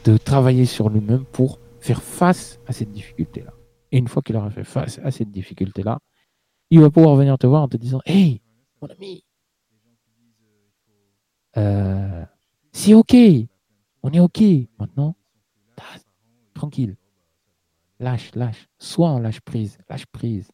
de 0.05 0.17
travailler 0.17 0.65
sur 0.65 0.89
lui-même 0.89 1.25
pour 1.25 1.59
faire 1.81 2.02
face 2.02 2.59
à 2.67 2.73
cette 2.73 2.93
difficulté-là. 2.93 3.52
Et 3.93 3.99
une 3.99 4.09
fois 4.09 4.23
qu'il 4.23 4.36
aura 4.36 4.51
fait 4.51 4.65
face 4.65 5.01
à 5.02 5.10
cette 5.10 5.31
difficulté-là, 5.31 5.99
il 6.70 6.81
va 6.81 6.91
pouvoir 6.91 7.17
venir 7.17 7.36
te 7.39 7.47
voir 7.47 7.62
en 7.62 7.69
te 7.69 7.77
disant 7.77 8.01
Hey, 8.07 8.41
mon 8.81 8.89
ami, 8.89 9.25
euh, 11.57 12.25
c'est 12.73 12.94
OK, 12.94 13.15
on 14.02 14.10
est 14.12 14.20
OK 14.20 14.43
maintenant. 14.78 15.17
Tranquille. 16.55 16.97
Lâche, 17.99 18.35
lâche. 18.35 18.69
Sois 18.78 19.09
en 19.09 19.19
lâche 19.19 19.41
prise, 19.41 19.78
lâche 19.89 20.07
prise. 20.07 20.51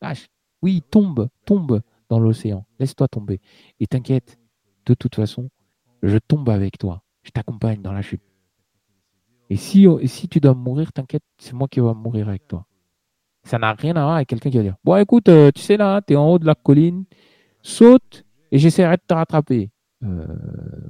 Lâche. 0.00 0.28
Oui, 0.62 0.82
tombe, 0.90 1.28
tombe 1.44 1.80
dans 2.08 2.20
l'océan. 2.20 2.66
Laisse-toi 2.78 3.08
tomber. 3.08 3.40
Et 3.80 3.86
t'inquiète, 3.86 4.38
de 4.86 4.94
toute 4.94 5.14
façon, 5.14 5.50
je 6.02 6.18
tombe 6.18 6.48
avec 6.50 6.78
toi, 6.78 7.02
je 7.22 7.30
t'accompagne 7.30 7.82
dans 7.82 7.92
la 7.92 8.02
chute. 8.02 8.22
Et 9.50 9.56
si, 9.56 9.86
si 10.04 10.28
tu 10.28 10.40
dois 10.40 10.54
mourir, 10.54 10.92
t'inquiète, 10.92 11.22
c'est 11.38 11.54
moi 11.54 11.68
qui 11.68 11.80
vais 11.80 11.94
mourir 11.94 12.28
avec 12.28 12.46
toi. 12.46 12.66
Ça 13.44 13.58
n'a 13.58 13.72
rien 13.72 13.96
à 13.96 14.02
voir 14.02 14.16
avec 14.16 14.28
quelqu'un 14.28 14.50
qui 14.50 14.58
va 14.58 14.62
dire 14.62 14.76
Bon, 14.84 14.96
écoute, 14.96 15.28
euh, 15.28 15.50
tu 15.54 15.62
sais 15.62 15.76
là, 15.76 16.02
tu 16.06 16.12
es 16.12 16.16
en 16.16 16.28
haut 16.28 16.38
de 16.38 16.46
la 16.46 16.54
colline, 16.54 17.04
saute 17.62 18.24
et 18.52 18.58
j'essaierai 18.58 18.96
de 18.96 19.02
te 19.06 19.14
rattraper. 19.14 19.70
Euh, 20.02 20.26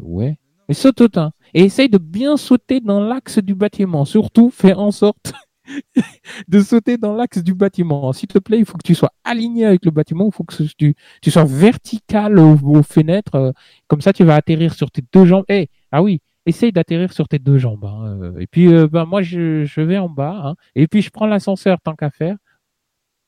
ouais. 0.01 0.39
Mais 0.69 0.75
saute 0.75 1.17
hein. 1.17 1.33
Et 1.55 1.65
essaye 1.65 1.89
de 1.89 1.99
bien 1.99 2.37
sauter 2.37 2.81
dans 2.81 3.01
l'axe 3.01 3.39
du 3.39 3.55
bâtiment. 3.55 4.05
Surtout, 4.05 4.51
fais 4.51 4.75
en 4.75 4.91
sorte 4.91 5.33
de 6.49 6.61
sauter 6.61 6.97
dans 6.97 7.15
l'axe 7.15 7.39
du 7.39 7.55
bâtiment. 7.55 8.13
S'il 8.13 8.29
te 8.29 8.39
plaît, 8.39 8.59
il 8.59 8.65
faut 8.65 8.79
que 8.79 8.87
tu 8.87 8.95
sois 8.95 9.13
aligné 9.25 9.67
avec 9.67 9.85
le 9.85 9.91
bâtiment, 9.91 10.27
il 10.27 10.33
faut 10.33 10.45
que 10.45 10.55
tu, 10.77 10.95
tu 11.23 11.31
sois 11.31 11.45
vertical 11.45 12.39
aux, 12.39 12.83
fenêtres. 12.83 13.35
Euh, 13.35 13.53
comme 13.87 14.01
ça, 14.01 14.13
tu 14.13 14.25
vas 14.25 14.37
atterrir 14.37 14.75
sur 14.75 14.91
tes 14.91 15.03
deux 15.13 15.25
jambes. 15.25 15.45
Eh, 15.49 15.69
ah 15.93 16.03
oui, 16.03 16.21
essaye 16.47 16.73
d'atterrir 16.73 17.13
sur 17.13 17.29
tes 17.29 17.39
deux 17.39 17.59
jambes. 17.59 17.85
Hein. 17.85 18.19
Euh, 18.23 18.39
et 18.39 18.47
puis, 18.47 18.73
euh, 18.73 18.89
ben, 18.89 19.05
moi, 19.05 19.23
je, 19.23 19.81
vais 19.81 19.99
en 19.99 20.09
bas. 20.09 20.41
Hein. 20.45 20.55
Et 20.75 20.87
puis, 20.87 21.03
je 21.03 21.11
prends 21.11 21.27
l'ascenseur 21.27 21.81
tant 21.81 21.95
qu'à 21.95 22.11
faire. 22.11 22.37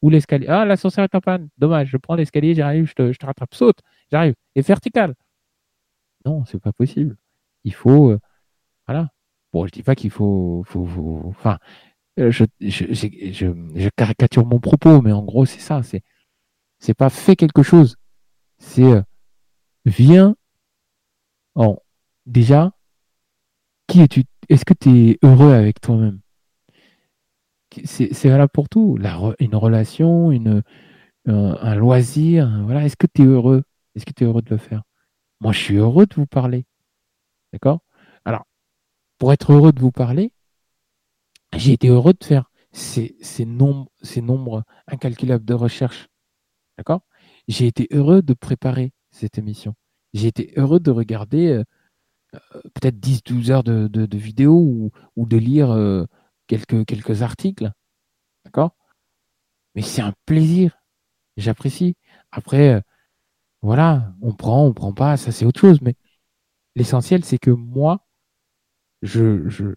Ou 0.02 0.08
l'escalier. 0.08 0.46
Ah, 0.48 0.64
l'ascenseur 0.64 1.04
est 1.04 1.14
en 1.14 1.20
panne. 1.20 1.48
Dommage, 1.58 1.88
je 1.88 1.98
prends 1.98 2.14
l'escalier, 2.14 2.54
j'arrive, 2.54 2.86
je 2.86 2.94
te, 2.94 3.12
je 3.12 3.18
te 3.18 3.26
rattrape. 3.26 3.54
Saute, 3.54 3.80
j'arrive. 4.10 4.34
Et 4.54 4.62
vertical. 4.62 5.14
Non, 6.24 6.44
c'est 6.46 6.58
pas 6.60 6.72
possible. 6.72 7.16
Il 7.64 7.74
faut. 7.74 8.16
voilà. 8.86 9.10
Bon, 9.52 9.66
je 9.66 9.72
dis 9.72 9.82
pas 9.82 9.94
qu'il 9.96 10.10
faut, 10.10 10.62
faut, 10.66 10.86
faut, 10.86 11.22
Enfin, 11.26 11.58
euh, 12.20 12.30
je, 12.30 13.88
caricature 13.96 14.46
mon 14.46 14.60
propos, 14.60 15.00
mais 15.02 15.12
en 15.12 15.22
gros, 15.22 15.46
c'est 15.46 15.60
ça. 15.60 15.82
C'est, 15.82 16.94
pas 16.94 17.10
fait 17.10 17.36
quelque 17.36 17.62
chose. 17.62 17.96
C'est 18.58 18.84
euh, 18.84 19.02
viens. 19.84 20.36
En, 21.54 21.78
déjà, 22.26 22.72
qui 23.86 24.00
es-tu? 24.02 24.24
Est-ce 24.48 24.64
que 24.64 24.74
tu 24.74 25.10
es 25.10 25.18
heureux 25.22 25.52
avec 25.52 25.80
toi-même? 25.80 26.20
C'est, 27.84 28.12
c'est 28.12 28.28
valable 28.28 28.50
pour 28.52 28.68
tout. 28.68 28.98
Une 29.38 29.54
relation, 29.54 30.30
une, 30.30 30.62
un, 31.26 31.74
loisir. 31.74 32.62
Voilà. 32.64 32.84
Est-ce 32.84 32.96
que 32.96 33.06
tu 33.06 33.22
es 33.22 33.26
heureux? 33.26 33.62
Est-ce 33.94 34.06
que 34.06 34.12
tu 34.12 34.24
es 34.24 34.26
heureux 34.26 34.42
de 34.42 34.50
le 34.50 34.58
faire? 34.58 34.82
Moi, 35.40 35.52
je 35.52 35.58
suis 35.58 35.76
heureux 35.76 36.06
de 36.06 36.14
vous 36.14 36.26
parler. 36.26 36.64
D'accord? 37.52 37.80
Alors, 38.24 38.46
pour 39.18 39.32
être 39.32 39.52
heureux 39.52 39.72
de 39.72 39.80
vous 39.80 39.92
parler, 39.92 40.32
j'ai 41.56 41.72
été 41.72 41.88
heureux 41.88 42.12
de 42.12 42.24
faire 42.24 42.50
ces, 42.72 43.44
nombres, 43.44 43.90
ces 44.02 44.22
nombres 44.22 44.64
incalculables 44.86 45.44
de 45.44 45.54
recherche. 45.54 46.08
D'accord? 46.78 47.02
J'ai 47.48 47.66
été 47.66 47.88
heureux 47.90 48.22
de 48.22 48.34
préparer 48.34 48.92
cette 49.10 49.38
émission. 49.38 49.74
J'ai 50.14 50.28
été 50.28 50.52
heureux 50.56 50.80
de 50.80 50.90
regarder 50.90 51.48
euh, 51.48 51.64
euh, 52.34 52.60
peut-être 52.74 52.96
10-12 52.98 53.50
heures 53.50 53.64
de, 53.64 53.88
de, 53.88 54.18
vidéos 54.18 54.90
ou, 55.16 55.26
de 55.26 55.36
lire 55.36 55.70
euh, 55.70 56.06
quelques, 56.46 56.86
quelques 56.86 57.22
articles. 57.22 57.70
D'accord? 58.44 58.76
Mais 59.74 59.82
c'est 59.82 60.02
un 60.02 60.14
plaisir. 60.26 60.78
J'apprécie. 61.36 61.96
Après, 62.32 62.82
voilà, 63.62 64.14
on 64.22 64.34
prend, 64.34 64.66
on 64.66 64.72
prend 64.72 64.92
pas, 64.92 65.16
ça 65.16 65.32
c'est 65.32 65.44
autre 65.44 65.60
chose. 65.60 65.80
Mais 65.82 65.94
l'essentiel, 66.76 67.24
c'est 67.24 67.38
que 67.38 67.50
moi, 67.50 68.06
je, 69.02 69.48
je, 69.48 69.74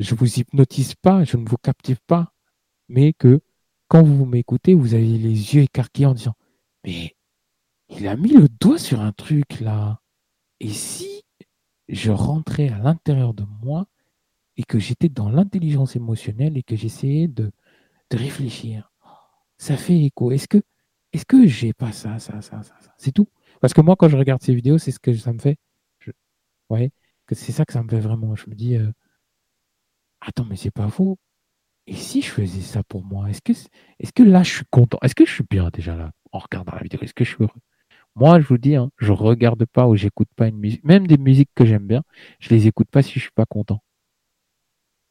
je 0.00 0.14
vous 0.14 0.40
hypnotise 0.40 0.94
pas, 0.94 1.24
je 1.24 1.36
ne 1.36 1.48
vous 1.48 1.56
captive 1.56 2.00
pas, 2.06 2.32
mais 2.88 3.12
que 3.12 3.40
quand 3.88 4.02
vous 4.02 4.24
m'écoutez, 4.26 4.74
vous 4.74 4.94
avez 4.94 5.04
les 5.04 5.54
yeux 5.54 5.62
écarquillés 5.62 6.06
en 6.06 6.14
disant 6.14 6.34
Mais 6.84 7.16
il 7.88 8.08
a 8.08 8.16
mis 8.16 8.32
le 8.32 8.48
doigt 8.48 8.78
sur 8.78 9.00
un 9.00 9.12
truc 9.12 9.60
là. 9.60 10.00
Et 10.60 10.70
si 10.70 11.22
je 11.88 12.10
rentrais 12.10 12.68
à 12.68 12.78
l'intérieur 12.78 13.34
de 13.34 13.44
moi 13.62 13.86
et 14.56 14.62
que 14.62 14.78
j'étais 14.78 15.08
dans 15.08 15.28
l'intelligence 15.28 15.96
émotionnelle 15.96 16.56
et 16.56 16.62
que 16.62 16.76
j'essayais 16.76 17.28
de, 17.28 17.50
de 18.10 18.16
réfléchir. 18.16 18.92
Ça 19.58 19.76
fait 19.76 19.98
écho. 19.98 20.32
Est-ce 20.32 20.48
que, 20.48 20.62
est-ce 21.12 21.24
que 21.26 21.46
j'ai 21.46 21.72
pas 21.72 21.92
ça, 21.92 22.18
ça, 22.18 22.40
ça, 22.40 22.62
ça, 22.62 22.74
ça? 22.80 22.94
C'est 22.98 23.12
tout. 23.12 23.28
Parce 23.60 23.74
que 23.74 23.80
moi, 23.80 23.96
quand 23.96 24.08
je 24.08 24.16
regarde 24.16 24.42
ces 24.42 24.54
vidéos, 24.54 24.78
c'est 24.78 24.92
ce 24.92 24.98
que 24.98 25.14
ça 25.14 25.32
me 25.32 25.38
fait. 25.38 25.58
Ouais, 26.70 26.92
c'est 27.32 27.52
ça 27.52 27.64
que 27.64 27.72
ça 27.72 27.82
me 27.82 27.88
fait 27.88 28.00
vraiment. 28.00 28.36
Je 28.36 28.48
me 28.48 28.54
dis, 28.54 28.76
euh, 28.76 28.90
attends, 30.20 30.44
mais 30.44 30.56
c'est 30.56 30.70
pas 30.70 30.88
faux. 30.88 31.18
Et 31.86 31.94
si 31.94 32.22
je 32.22 32.30
faisais 32.30 32.60
ça 32.60 32.82
pour 32.84 33.04
moi, 33.04 33.30
est-ce 33.30 33.42
que, 33.42 33.52
est-ce 33.52 34.12
que 34.12 34.22
là, 34.22 34.42
je 34.42 34.50
suis 34.56 34.64
content? 34.70 34.98
Est-ce 35.02 35.14
que 35.14 35.26
je 35.26 35.32
suis 35.32 35.44
bien 35.48 35.70
déjà 35.72 35.96
là 35.96 36.12
en 36.32 36.38
regardant 36.38 36.72
la 36.74 36.82
vidéo? 36.82 37.00
Est-ce 37.02 37.14
que 37.14 37.24
je 37.24 37.30
suis 37.30 37.42
heureux? 37.42 37.60
Moi, 38.16 38.40
je 38.40 38.46
vous 38.46 38.58
dis, 38.58 38.76
hein, 38.76 38.90
je 38.98 39.12
regarde 39.12 39.64
pas 39.66 39.86
ou 39.88 39.96
j'écoute 39.96 40.28
pas 40.36 40.48
une 40.48 40.58
musique, 40.58 40.84
même 40.84 41.06
des 41.06 41.18
musiques 41.18 41.50
que 41.54 41.64
j'aime 41.64 41.86
bien, 41.86 42.02
je 42.40 42.50
les 42.50 42.66
écoute 42.66 42.88
pas 42.90 43.02
si 43.02 43.14
je 43.14 43.20
suis 43.20 43.30
pas 43.32 43.46
content. 43.46 43.82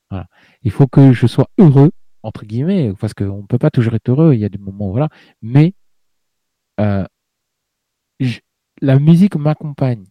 Voilà. 0.09 0.27
Il 0.63 0.71
faut 0.71 0.87
que 0.87 1.13
je 1.13 1.27
sois 1.27 1.49
heureux 1.57 1.91
entre 2.23 2.45
guillemets, 2.45 2.93
parce 2.99 3.13
qu'on 3.13 3.41
ne 3.41 3.47
peut 3.47 3.57
pas 3.57 3.71
toujours 3.71 3.95
être 3.95 4.09
heureux, 4.09 4.33
il 4.33 4.39
y 4.39 4.45
a 4.45 4.49
des 4.49 4.57
moments, 4.57 4.91
voilà, 4.91 5.09
mais 5.41 5.73
euh, 6.79 7.05
la 8.81 8.99
musique 8.99 9.35
m'accompagne, 9.35 10.05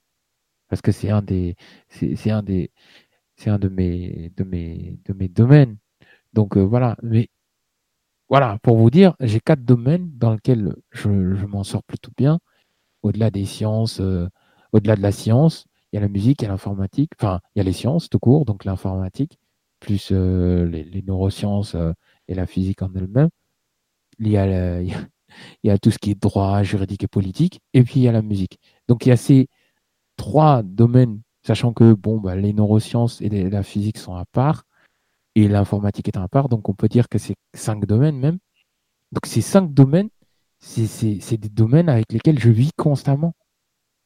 parce 0.68 0.82
que 0.82 0.92
c'est 0.92 1.10
un 1.10 1.22
des, 1.22 1.56
c'est 1.88 2.30
un 2.30 2.42
des, 2.42 2.70
c'est 3.38 3.50
un 3.50 3.58
de 3.58 3.68
mes, 3.68 4.32
de 4.36 4.44
mes, 4.44 4.98
de 5.06 5.14
mes 5.14 5.28
domaines. 5.28 5.78
Donc 6.34 6.56
euh, 6.56 6.62
voilà, 6.62 6.96
mais 7.02 7.30
voilà, 8.28 8.58
pour 8.62 8.76
vous 8.76 8.90
dire, 8.90 9.14
j'ai 9.20 9.40
quatre 9.40 9.64
domaines 9.64 10.10
dans 10.18 10.32
lesquels 10.34 10.74
je, 10.92 11.08
m'en 11.08 11.64
sors 11.64 11.82
plutôt 11.84 12.12
bien. 12.16 12.40
Au-delà 13.02 13.30
des 13.30 13.46
sciences, 13.46 14.00
euh, 14.00 14.28
au-delà 14.72 14.96
de 14.96 15.02
la 15.02 15.12
science, 15.12 15.66
il 15.92 15.96
y 15.96 15.98
a 15.98 16.02
la 16.02 16.08
musique, 16.08 16.42
il 16.42 16.44
y 16.44 16.48
a 16.48 16.50
l'informatique, 16.50 17.12
enfin, 17.18 17.40
il 17.54 17.60
y 17.60 17.62
a 17.62 17.64
les 17.64 17.72
sciences 17.72 18.10
tout 18.10 18.18
court, 18.18 18.44
donc 18.44 18.64
l'informatique, 18.64 19.38
plus 19.80 20.10
euh, 20.12 20.66
les, 20.66 21.02
neurosciences 21.02 21.76
et 22.28 22.34
la 22.34 22.46
physique 22.46 22.82
en 22.82 22.92
elle-même. 22.94 23.30
Il, 24.18 24.32
il 25.62 25.68
y 25.68 25.70
a 25.70 25.78
tout 25.78 25.90
ce 25.90 25.98
qui 25.98 26.10
est 26.12 26.20
droit, 26.22 26.62
juridique 26.62 27.04
et 27.04 27.08
politique, 27.08 27.60
et 27.74 27.82
puis 27.84 28.00
il 28.00 28.02
y 28.02 28.08
a 28.08 28.12
la 28.12 28.22
musique. 28.22 28.58
Donc 28.88 29.06
il 29.06 29.10
y 29.10 29.12
a 29.12 29.16
ces 29.16 29.48
trois 30.16 30.62
domaines, 30.62 31.22
sachant 31.48 31.72
que 31.72 31.94
bon, 31.94 32.18
bah, 32.18 32.36
les 32.36 32.52
neurosciences 32.52 33.22
et 33.22 33.30
la 33.30 33.62
physique 33.62 33.96
sont 33.96 34.14
à 34.14 34.26
part, 34.26 34.64
et 35.34 35.48
l'informatique 35.48 36.08
est 36.08 36.18
à 36.18 36.28
part, 36.28 36.50
donc 36.50 36.68
on 36.68 36.74
peut 36.74 36.88
dire 36.88 37.08
que 37.08 37.16
c'est 37.16 37.36
cinq 37.54 37.86
domaines 37.86 38.18
même. 38.18 38.38
Donc 39.12 39.24
ces 39.24 39.40
cinq 39.40 39.72
domaines, 39.72 40.10
c'est 40.58 41.38
des 41.38 41.48
domaines 41.48 41.88
avec 41.88 42.12
lesquels 42.12 42.38
je 42.38 42.50
vis 42.50 42.72
constamment. 42.76 43.34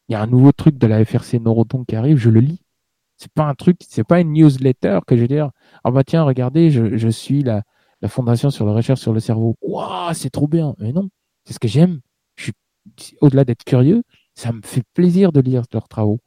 Il 0.08 0.12
y 0.12 0.14
a 0.14 0.22
un 0.22 0.28
nouveau 0.28 0.52
truc 0.52 0.78
de 0.78 0.86
la 0.86 1.04
FRC 1.04 1.40
Neuroton 1.40 1.84
qui 1.84 1.96
arrive, 1.96 2.16
je 2.16 2.30
le 2.30 2.38
lis. 2.38 2.62
C'est 3.16 3.32
pas 3.32 3.48
un 3.48 3.54
truc, 3.54 3.78
c'est 3.88 4.04
pas 4.04 4.20
une 4.20 4.32
newsletter 4.32 5.00
que 5.04 5.16
je 5.16 5.22
vais 5.22 5.28
dire, 5.28 5.50
ah 5.82 5.90
bah 5.90 6.04
tiens, 6.04 6.22
regardez, 6.22 6.70
je, 6.70 7.08
suis 7.08 7.42
la, 7.42 7.64
la 8.02 8.08
Fondation 8.08 8.50
sur 8.50 8.66
la 8.66 8.72
recherche 8.72 9.00
sur 9.00 9.12
le 9.12 9.18
cerveau. 9.18 9.56
Waouh, 9.62 10.14
c'est 10.14 10.30
trop 10.30 10.46
bien. 10.46 10.76
Mais 10.78 10.92
non, 10.92 11.08
c'est 11.44 11.54
ce 11.54 11.58
que 11.58 11.66
j'aime. 11.68 12.02
Au-delà 13.20 13.44
d'être 13.44 13.64
curieux, 13.64 14.04
ça 14.36 14.52
me 14.52 14.62
fait 14.62 14.84
plaisir 14.94 15.32
de 15.32 15.40
lire 15.40 15.64
leurs 15.72 15.88
travaux. 15.88 16.20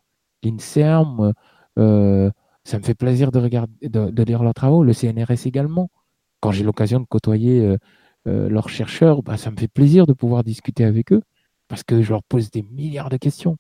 L'INSERM, 0.45 1.33
euh, 1.77 2.31
ça 2.63 2.77
me 2.79 2.83
fait 2.83 2.95
plaisir 2.95 3.31
de, 3.31 3.39
regarder, 3.39 3.89
de, 3.89 4.23
lire 4.23 4.43
leurs 4.43 4.53
travaux. 4.53 4.83
Le 4.83 4.93
CNRS 4.93 5.45
également. 5.45 5.89
Quand 6.39 6.51
j'ai 6.51 6.63
l'occasion 6.63 6.99
de 6.99 7.05
côtoyer 7.05 7.61
euh, 7.61 7.77
euh, 8.27 8.49
leurs 8.49 8.69
chercheurs, 8.69 9.23
bah, 9.23 9.37
ça 9.37 9.51
me 9.51 9.57
fait 9.57 9.67
plaisir 9.67 10.05
de 10.05 10.13
pouvoir 10.13 10.43
discuter 10.43 10.83
avec 10.83 11.11
eux 11.11 11.21
parce 11.67 11.83
que 11.83 12.01
je 12.01 12.11
leur 12.11 12.23
pose 12.23 12.51
des 12.51 12.61
milliards 12.63 13.09
de 13.09 13.17
questions 13.17 13.57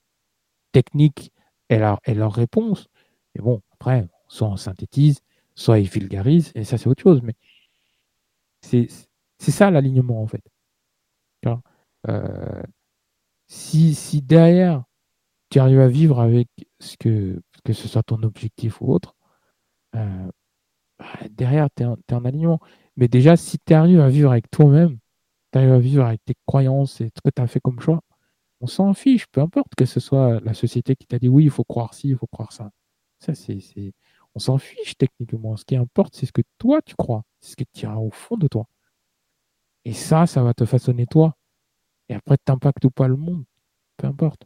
techniques 0.71 1.31
et, 1.69 1.79
et 2.05 2.13
leurs 2.13 2.33
réponses. 2.33 2.87
Mais 3.35 3.41
bon, 3.41 3.61
après, 3.73 4.07
soit 4.27 4.47
on 4.47 4.57
synthétise, 4.57 5.19
soit 5.55 5.79
il 5.79 5.89
vulgarise, 5.89 6.51
et 6.55 6.63
ça 6.63 6.77
c'est 6.77 6.87
autre 6.87 7.01
chose. 7.01 7.21
Mais 7.23 7.33
c'est 8.61 8.87
ça 9.39 9.71
l'alignement 9.71 10.21
en 10.21 10.27
fait. 10.27 10.43
Si, 13.47 13.93
si 13.95 14.21
derrière 14.21 14.83
tu 15.49 15.59
arrives 15.59 15.79
à 15.79 15.87
vivre 15.87 16.19
avec 16.19 16.49
que, 16.99 17.41
que 17.63 17.73
ce 17.73 17.87
soit 17.87 18.03
ton 18.03 18.23
objectif 18.23 18.81
ou 18.81 18.93
autre, 18.93 19.15
euh, 19.95 20.31
bah, 20.99 21.05
derrière 21.31 21.69
tu 21.75 21.83
es, 21.83 21.85
en 21.85 22.25
alignement. 22.25 22.59
Mais 22.97 23.07
déjà, 23.07 23.37
si 23.37 23.59
tu 23.59 23.73
arrives 23.73 23.99
à 24.01 24.09
vivre 24.09 24.31
avec 24.31 24.49
toi-même, 24.51 24.97
tu 25.51 25.59
arrives 25.59 25.73
à 25.73 25.79
vivre 25.79 26.05
avec 26.05 26.23
tes 26.25 26.35
croyances 26.47 27.01
et 27.01 27.11
ce 27.15 27.21
que 27.23 27.29
tu 27.35 27.41
as 27.41 27.47
fait 27.47 27.59
comme 27.61 27.79
choix, 27.79 28.01
on 28.61 28.67
s'en 28.67 28.93
fiche, 28.93 29.27
peu 29.27 29.41
importe 29.41 29.75
que 29.75 29.85
ce 29.85 29.99
soit 29.99 30.39
la 30.41 30.53
société 30.53 30.95
qui 30.95 31.07
t'a 31.07 31.19
dit 31.19 31.29
oui, 31.29 31.45
il 31.45 31.49
faut 31.51 31.63
croire 31.65 31.93
ci, 31.93 32.09
il 32.09 32.17
faut 32.17 32.27
croire 32.27 32.51
ça. 32.53 32.71
Ça, 33.19 33.33
On 34.35 34.39
s'en 34.39 34.57
fiche 34.57 34.97
techniquement. 34.97 35.57
Ce 35.57 35.65
qui 35.65 35.75
importe, 35.75 36.15
c'est 36.15 36.25
ce 36.25 36.31
que 36.33 36.41
toi 36.57 36.81
tu 36.81 36.95
crois. 36.95 37.23
C'est 37.41 37.51
ce 37.51 37.55
qui 37.55 37.65
tient 37.67 37.95
au 37.95 38.11
fond 38.11 38.37
de 38.37 38.47
toi. 38.47 38.67
Et 39.85 39.93
ça, 39.93 40.25
ça 40.27 40.43
va 40.43 40.53
te 40.53 40.65
façonner 40.65 41.05
toi. 41.05 41.35
Et 42.09 42.15
après, 42.15 42.37
tu 42.37 42.87
ou 42.87 42.89
pas 42.91 43.07
le 43.07 43.15
monde. 43.15 43.45
Peu 43.97 44.07
importe. 44.07 44.43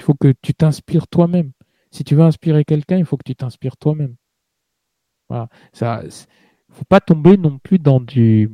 Il 0.00 0.02
faut 0.02 0.14
que 0.14 0.32
tu 0.42 0.54
t'inspires 0.54 1.06
toi-même. 1.08 1.52
Si 1.90 2.04
tu 2.04 2.14
veux 2.14 2.22
inspirer 2.22 2.64
quelqu'un, 2.64 2.96
il 2.96 3.04
faut 3.04 3.18
que 3.18 3.24
tu 3.26 3.36
t'inspires 3.36 3.76
toi-même. 3.76 4.16
Voilà. 5.28 5.48
Ça, 5.74 6.02
faut 6.70 6.86
pas 6.86 7.00
tomber 7.00 7.36
non 7.36 7.58
plus 7.58 7.78
dans 7.78 8.00
du. 8.00 8.50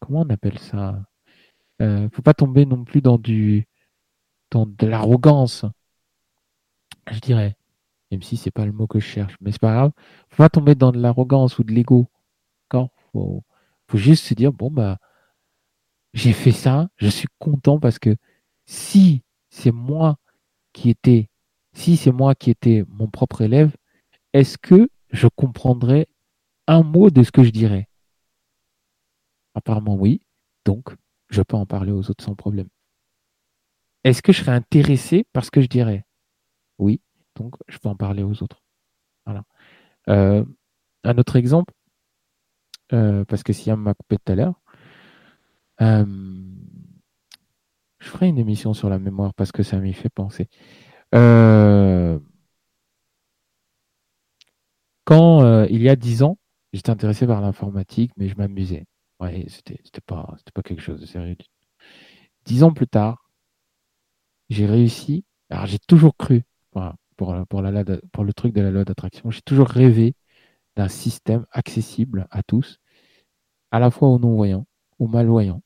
Comment 0.00 0.22
on 0.22 0.30
appelle 0.30 0.58
ça? 0.58 1.00
Euh, 1.80 2.08
Faut 2.12 2.22
pas 2.22 2.34
tomber 2.34 2.66
non 2.66 2.84
plus 2.84 3.00
dans 3.00 3.18
du. 3.18 3.68
dans 4.50 4.66
de 4.66 4.86
l'arrogance. 4.86 5.64
Je 7.10 7.20
dirais 7.20 7.56
même 8.10 8.22
si 8.22 8.36
c'est 8.36 8.50
pas 8.50 8.66
le 8.66 8.72
mot 8.72 8.86
que 8.86 9.00
je 9.00 9.06
cherche, 9.06 9.36
mais 9.40 9.52
c'est 9.52 9.60
pas 9.60 9.72
grave. 9.72 9.92
Faut 10.28 10.36
pas 10.42 10.50
tomber 10.50 10.74
dans 10.74 10.92
de 10.92 11.00
l'arrogance 11.00 11.58
ou 11.58 11.64
de 11.64 11.72
l'ego. 11.72 12.08
Il 12.74 12.88
faut, 13.12 13.44
faut 13.88 13.98
juste 13.98 14.24
se 14.24 14.34
dire 14.34 14.52
bon 14.52 14.70
bah 14.70 14.98
j'ai 16.14 16.32
fait 16.32 16.52
ça, 16.52 16.88
je 16.96 17.08
suis 17.08 17.28
content 17.38 17.80
parce 17.80 17.98
que 17.98 18.16
si 18.66 19.22
c'est 19.50 19.72
moi 19.72 20.18
qui 20.72 20.90
étais, 20.90 21.28
si 21.72 21.96
c'est 21.96 22.12
moi 22.12 22.34
qui 22.34 22.50
étais 22.50 22.84
mon 22.88 23.08
propre 23.08 23.42
élève, 23.42 23.74
est-ce 24.32 24.58
que 24.58 24.88
je 25.10 25.28
comprendrais 25.28 26.06
un 26.66 26.82
mot 26.82 27.10
de 27.10 27.22
ce 27.22 27.32
que 27.32 27.42
je 27.42 27.50
dirais? 27.50 27.88
Apparemment 29.54 29.94
oui, 29.94 30.22
donc 30.64 30.94
je 31.28 31.42
peux 31.42 31.56
en 31.56 31.66
parler 31.66 31.92
aux 31.92 32.10
autres 32.10 32.24
sans 32.24 32.34
problème. 32.34 32.68
Est-ce 34.04 34.22
que 34.22 34.32
je 34.32 34.40
serais 34.40 34.52
intéressé 34.52 35.24
par 35.32 35.44
ce 35.44 35.50
que 35.50 35.60
je 35.60 35.68
dirais? 35.68 36.04
Oui, 36.78 37.00
donc 37.36 37.54
je 37.68 37.78
peux 37.78 37.88
en 37.88 37.96
parler 37.96 38.22
aux 38.22 38.42
autres. 38.42 38.62
Voilà. 39.24 39.44
Euh, 40.08 40.44
un 41.04 41.18
autre 41.18 41.36
exemple, 41.36 41.72
euh, 42.92 43.24
parce 43.24 43.42
que 43.42 43.52
Siam 43.52 43.80
m'a 43.80 43.94
coupé 43.94 44.16
tout 44.18 44.32
à 44.32 44.34
l'heure, 44.34 44.60
euh, 45.80 46.04
je 48.02 48.08
ferai 48.08 48.28
une 48.28 48.38
émission 48.38 48.74
sur 48.74 48.88
la 48.88 48.98
mémoire 48.98 49.32
parce 49.34 49.52
que 49.52 49.62
ça 49.62 49.78
m'y 49.78 49.92
fait 49.94 50.10
penser. 50.10 50.48
quand 55.04 55.64
il 55.66 55.82
y 55.82 55.88
a 55.88 55.96
dix 55.96 56.22
ans, 56.22 56.38
j'étais 56.72 56.90
intéressé 56.90 57.26
par 57.26 57.40
l'informatique, 57.40 58.12
mais 58.16 58.28
je 58.28 58.36
m'amusais. 58.36 58.86
Ouais, 59.20 59.46
c'était 59.48 60.00
pas, 60.06 60.36
pas 60.54 60.62
quelque 60.62 60.82
chose 60.82 61.00
de 61.00 61.06
sérieux. 61.06 61.36
Dix 62.44 62.64
ans 62.64 62.72
plus 62.72 62.88
tard, 62.88 63.30
j'ai 64.48 64.66
réussi. 64.66 65.24
Alors 65.50 65.66
j'ai 65.66 65.78
toujours 65.78 66.16
cru, 66.16 66.42
pour, 67.16 67.34
pour, 67.48 67.62
la, 67.62 67.84
pour 68.12 68.24
le 68.24 68.32
truc 68.32 68.52
de 68.54 68.60
la 68.62 68.70
loi 68.70 68.84
d'attraction. 68.84 69.30
J'ai 69.30 69.42
toujours 69.42 69.68
rêvé 69.68 70.14
d'un 70.76 70.88
système 70.88 71.46
accessible 71.52 72.26
à 72.30 72.42
tous, 72.42 72.78
à 73.70 73.78
la 73.78 73.90
fois 73.90 74.08
aux 74.08 74.18
non-voyants, 74.18 74.66
aux 74.98 75.06
malvoyants, 75.08 75.62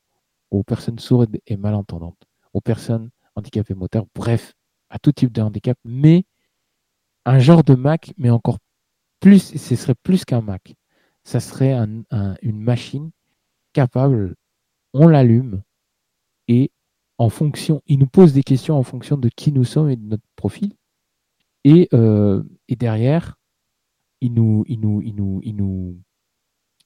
aux 0.51 0.63
personnes 0.63 0.99
sourdes 0.99 1.37
et 1.45 1.57
malentendantes, 1.57 2.21
aux 2.53 2.61
personnes 2.61 3.09
handicapées 3.35 3.75
moteurs, 3.75 4.05
bref, 4.15 4.53
à 4.89 4.99
tout 4.99 5.11
type 5.11 5.31
de 5.31 5.41
handicap, 5.41 5.77
mais 5.83 6.25
un 7.25 7.39
genre 7.39 7.63
de 7.63 7.75
Mac, 7.75 8.13
mais 8.17 8.29
encore 8.29 8.59
plus, 9.19 9.55
ce 9.57 9.75
serait 9.75 9.95
plus 9.95 10.25
qu'un 10.25 10.41
Mac. 10.41 10.75
Ça 11.23 11.39
serait 11.39 11.73
une 12.41 12.61
machine 12.61 13.11
capable, 13.73 14.35
on 14.93 15.07
l'allume 15.07 15.61
et 16.47 16.71
en 17.17 17.29
fonction, 17.29 17.81
il 17.87 17.99
nous 17.99 18.07
pose 18.07 18.33
des 18.33 18.43
questions 18.43 18.77
en 18.77 18.83
fonction 18.83 19.17
de 19.17 19.29
qui 19.29 19.51
nous 19.51 19.65
sommes 19.65 19.89
et 19.89 19.95
de 19.95 20.05
notre 20.05 20.23
profil. 20.35 20.73
Euh, 21.93 22.43
et, 22.69 22.75
derrière, 22.75 23.37
il 24.21 24.33
nous, 24.33 24.63
il 24.67 24.79
nous, 24.79 25.01
il 25.01 25.15
nous, 25.15 25.41
il 25.43 25.55
nous, 25.55 25.99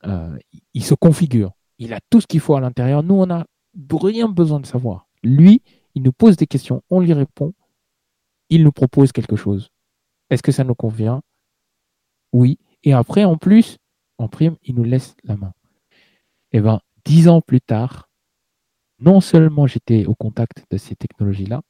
euh, 0.05 0.37
il 0.73 0.83
se 0.83 0.95
configure. 0.95 1.53
Il 1.81 1.93
a 1.93 1.99
tout 2.11 2.21
ce 2.21 2.27
qu'il 2.27 2.39
faut 2.41 2.55
à 2.55 2.59
l'intérieur. 2.59 3.01
Nous, 3.01 3.15
on 3.15 3.25
n'a 3.25 3.47
rien 3.91 4.29
besoin 4.29 4.59
de 4.59 4.67
savoir. 4.67 5.07
Lui, 5.23 5.63
il 5.95 6.03
nous 6.03 6.11
pose 6.11 6.37
des 6.37 6.45
questions, 6.45 6.83
on 6.91 6.99
lui 6.99 7.11
répond, 7.11 7.53
il 8.49 8.63
nous 8.63 8.71
propose 8.71 9.11
quelque 9.11 9.35
chose. 9.35 9.69
Est-ce 10.29 10.43
que 10.43 10.51
ça 10.51 10.63
nous 10.63 10.75
convient? 10.75 11.23
Oui. 12.33 12.59
Et 12.83 12.93
après, 12.93 13.23
en 13.23 13.35
plus, 13.35 13.79
en 14.19 14.27
prime, 14.27 14.57
il 14.63 14.75
nous 14.75 14.83
laisse 14.83 15.15
la 15.23 15.35
main. 15.35 15.53
Eh 16.51 16.61
bien, 16.61 16.81
dix 17.03 17.27
ans 17.27 17.41
plus 17.41 17.61
tard, 17.61 18.09
non 18.99 19.19
seulement 19.19 19.65
j'étais 19.65 20.05
au 20.05 20.13
contact 20.13 20.63
de 20.69 20.77
ces 20.77 20.95
technologies-là, 20.95 21.63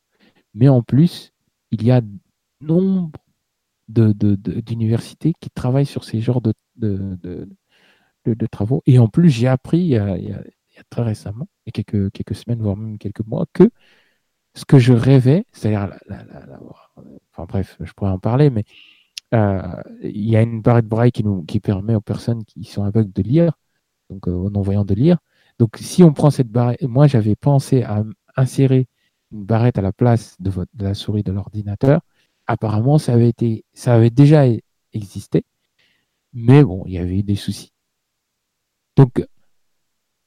mais 0.54 0.68
en 0.68 0.84
plus, 0.84 1.32
il 1.72 1.86
y 1.86 1.92
a 1.92 2.02
nombre 2.60 3.18
d'universités 3.88 5.34
qui 5.40 5.50
travaillent 5.52 5.86
sur 5.86 6.04
ces 6.04 6.20
genres 6.20 6.42
de, 6.42 7.48
de, 8.26 8.46
travaux. 8.48 8.84
Et 8.86 9.00
en 9.00 9.08
plus, 9.08 9.30
j'ai 9.30 9.48
appris 9.48 9.80
il 9.80 9.88
y, 9.88 9.98
a, 9.98 10.44
très 10.90 11.04
récemment, 11.04 11.48
il 11.66 11.70
y 11.70 11.80
a 11.80 11.84
quelques, 11.84 12.12
quelques 12.12 12.36
semaines, 12.36 12.62
voire 12.62 12.78
même 12.78 12.98
quelques 12.98 13.26
mois, 13.26 13.46
que 13.54 13.70
ce 14.56 14.66
que 14.66 14.80
je 14.80 14.94
rêvais, 14.94 15.46
c'est-à-dire, 15.52 15.94
enfin 17.32 17.46
bref, 17.48 17.78
je 17.80 17.92
pourrais 17.94 18.12
en 18.12 18.20
parler, 18.20 18.50
mais 18.50 18.66
euh, 19.34 19.62
il 20.02 20.30
y 20.30 20.36
a 20.36 20.42
une 20.42 20.62
barre 20.62 20.84
de 20.84 20.88
braille 20.88 21.12
qui, 21.12 21.24
nous, 21.24 21.44
qui 21.44 21.60
permet 21.60 21.96
aux 21.96 22.02
personnes 22.02 22.44
qui 22.44 22.66
sont 22.66 22.84
aveugles 22.84 23.14
de 23.14 23.22
lire, 23.24 23.54
donc 24.10 24.28
euh, 24.28 24.32
aux 24.32 24.50
non-voyants 24.50 24.86
de 24.86 24.94
lire. 24.94 25.18
Donc 25.60 25.78
si 25.78 26.04
on 26.04 26.14
prend 26.14 26.32
cette 26.32 26.50
barrette, 26.50 26.82
moi 26.84 27.08
j'avais 27.08 27.36
pensé 27.36 27.84
à 27.84 28.04
insérer 28.36 28.88
une 29.32 29.46
barrette 29.46 29.78
à 29.78 29.82
la 29.82 29.94
place 29.94 30.36
de, 30.40 30.50
votre, 30.50 30.72
de 30.74 30.84
la 30.84 30.94
souris 30.94 31.24
de 31.24 31.32
l'ordinateur. 31.32 32.02
Apparemment, 32.48 32.98
ça 32.98 33.14
avait 33.14 33.30
été, 33.30 33.64
ça 33.74 33.94
avait 33.94 34.10
déjà 34.10 34.44
existé, 34.94 35.46
mais 36.34 36.64
bon, 36.64 36.84
il 36.88 36.94
y 36.94 36.98
avait 36.98 37.20
eu 37.20 37.24
des 37.24 37.36
soucis. 37.36 37.72
Donc, 38.96 39.26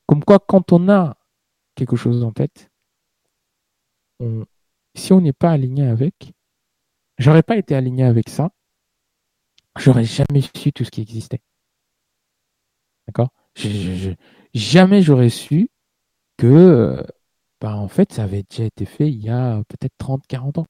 comme 0.06 0.24
quoi, 0.24 0.38
quand 0.38 0.72
on 0.72 0.88
a 0.88 1.16
quelque 1.74 1.96
chose 1.96 2.22
en 2.24 2.32
tête, 2.32 2.70
si 4.94 5.12
on 5.12 5.20
n'est 5.20 5.32
pas 5.32 5.50
aligné 5.50 5.84
avec, 5.84 6.32
j'aurais 7.18 7.42
pas 7.42 7.56
été 7.56 7.74
aligné 7.74 8.04
avec 8.04 8.28
ça, 8.28 8.50
j'aurais 9.76 10.04
jamais 10.04 10.40
su 10.40 10.72
tout 10.72 10.84
ce 10.84 10.90
qui 10.90 11.00
existait. 11.00 11.42
D'accord? 13.06 13.30
Jamais 14.54 15.02
j'aurais 15.02 15.30
su 15.30 15.68
que, 16.36 17.04
bah, 17.60 17.76
en 17.76 17.88
fait, 17.88 18.12
ça 18.12 18.24
avait 18.24 18.44
déjà 18.48 18.64
été 18.64 18.86
fait 18.86 19.08
il 19.08 19.22
y 19.22 19.30
a 19.30 19.62
peut-être 19.68 19.94
30, 19.98 20.26
40 20.26 20.58
ans. 20.58 20.66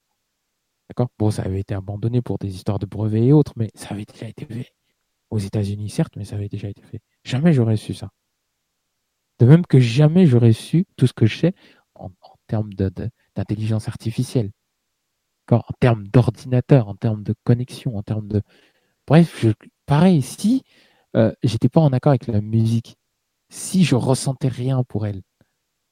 D'accord? 0.88 1.08
Bon, 1.18 1.30
ça 1.30 1.42
avait 1.42 1.60
été 1.60 1.74
abandonné 1.74 2.22
pour 2.22 2.38
des 2.38 2.54
histoires 2.54 2.78
de 2.78 2.86
brevets 2.86 3.26
et 3.26 3.32
autres, 3.32 3.52
mais 3.56 3.70
ça 3.74 3.88
avait 3.90 4.04
déjà 4.04 4.28
été 4.28 4.46
fait. 4.46 4.74
Aux 5.30 5.38
États-Unis, 5.38 5.90
certes, 5.90 6.16
mais 6.16 6.24
ça 6.24 6.36
avait 6.36 6.48
déjà 6.48 6.68
été 6.68 6.82
fait. 6.82 7.00
Jamais 7.24 7.52
j'aurais 7.52 7.76
su 7.76 7.94
ça. 7.94 8.10
De 9.38 9.46
même 9.46 9.66
que 9.66 9.80
jamais 9.80 10.26
j'aurais 10.26 10.52
su 10.52 10.86
tout 10.96 11.06
ce 11.06 11.12
que 11.12 11.26
je 11.26 11.38
sais 11.38 11.54
en, 11.94 12.10
termes 12.46 12.72
d'intelligence 12.74 13.88
artificielle, 13.88 14.52
en 15.50 15.62
termes 15.80 16.06
d'ordinateur, 16.06 16.88
en 16.88 16.94
termes 16.94 17.22
de 17.22 17.34
connexion, 17.44 17.96
en 17.96 18.02
termes 18.02 18.28
de. 18.28 18.42
Bref, 19.06 19.40
je, 19.42 19.50
pareil, 19.86 20.22
si 20.22 20.62
euh, 21.16 21.32
j'étais 21.42 21.68
pas 21.68 21.80
en 21.80 21.92
accord 21.92 22.10
avec 22.10 22.26
la 22.26 22.40
musique, 22.42 22.96
si 23.48 23.84
je 23.84 23.94
ressentais 23.96 24.48
rien 24.48 24.84
pour 24.84 25.06
elle, 25.06 25.22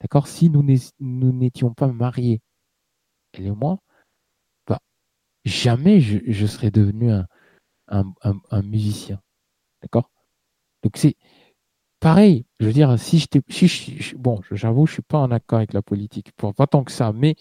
d'accord, 0.00 0.28
si 0.28 0.50
nous 0.50 0.62
n'étions 0.62 1.74
pas 1.74 1.88
mariés, 1.88 2.42
elle 3.32 3.46
et 3.46 3.50
moi, 3.50 3.78
bah, 4.66 4.80
jamais 5.44 6.00
je, 6.00 6.46
serais 6.46 6.70
devenu 6.70 7.10
un 7.88 8.62
musicien, 8.62 9.20
d'accord? 9.82 10.11
Donc 10.82 10.96
c'est 10.96 11.16
pareil, 12.00 12.46
je 12.60 12.66
veux 12.66 12.72
dire, 12.72 12.98
si 12.98 13.18
j'étais, 13.18 13.40
si 13.48 14.14
bon, 14.16 14.40
j'avoue, 14.50 14.86
je 14.86 14.94
suis 14.94 15.02
pas 15.02 15.18
en 15.18 15.30
accord 15.30 15.58
avec 15.58 15.72
la 15.72 15.82
politique, 15.82 16.32
pas 16.32 16.66
tant 16.66 16.84
que 16.84 16.92
ça, 16.92 17.12
mais 17.12 17.36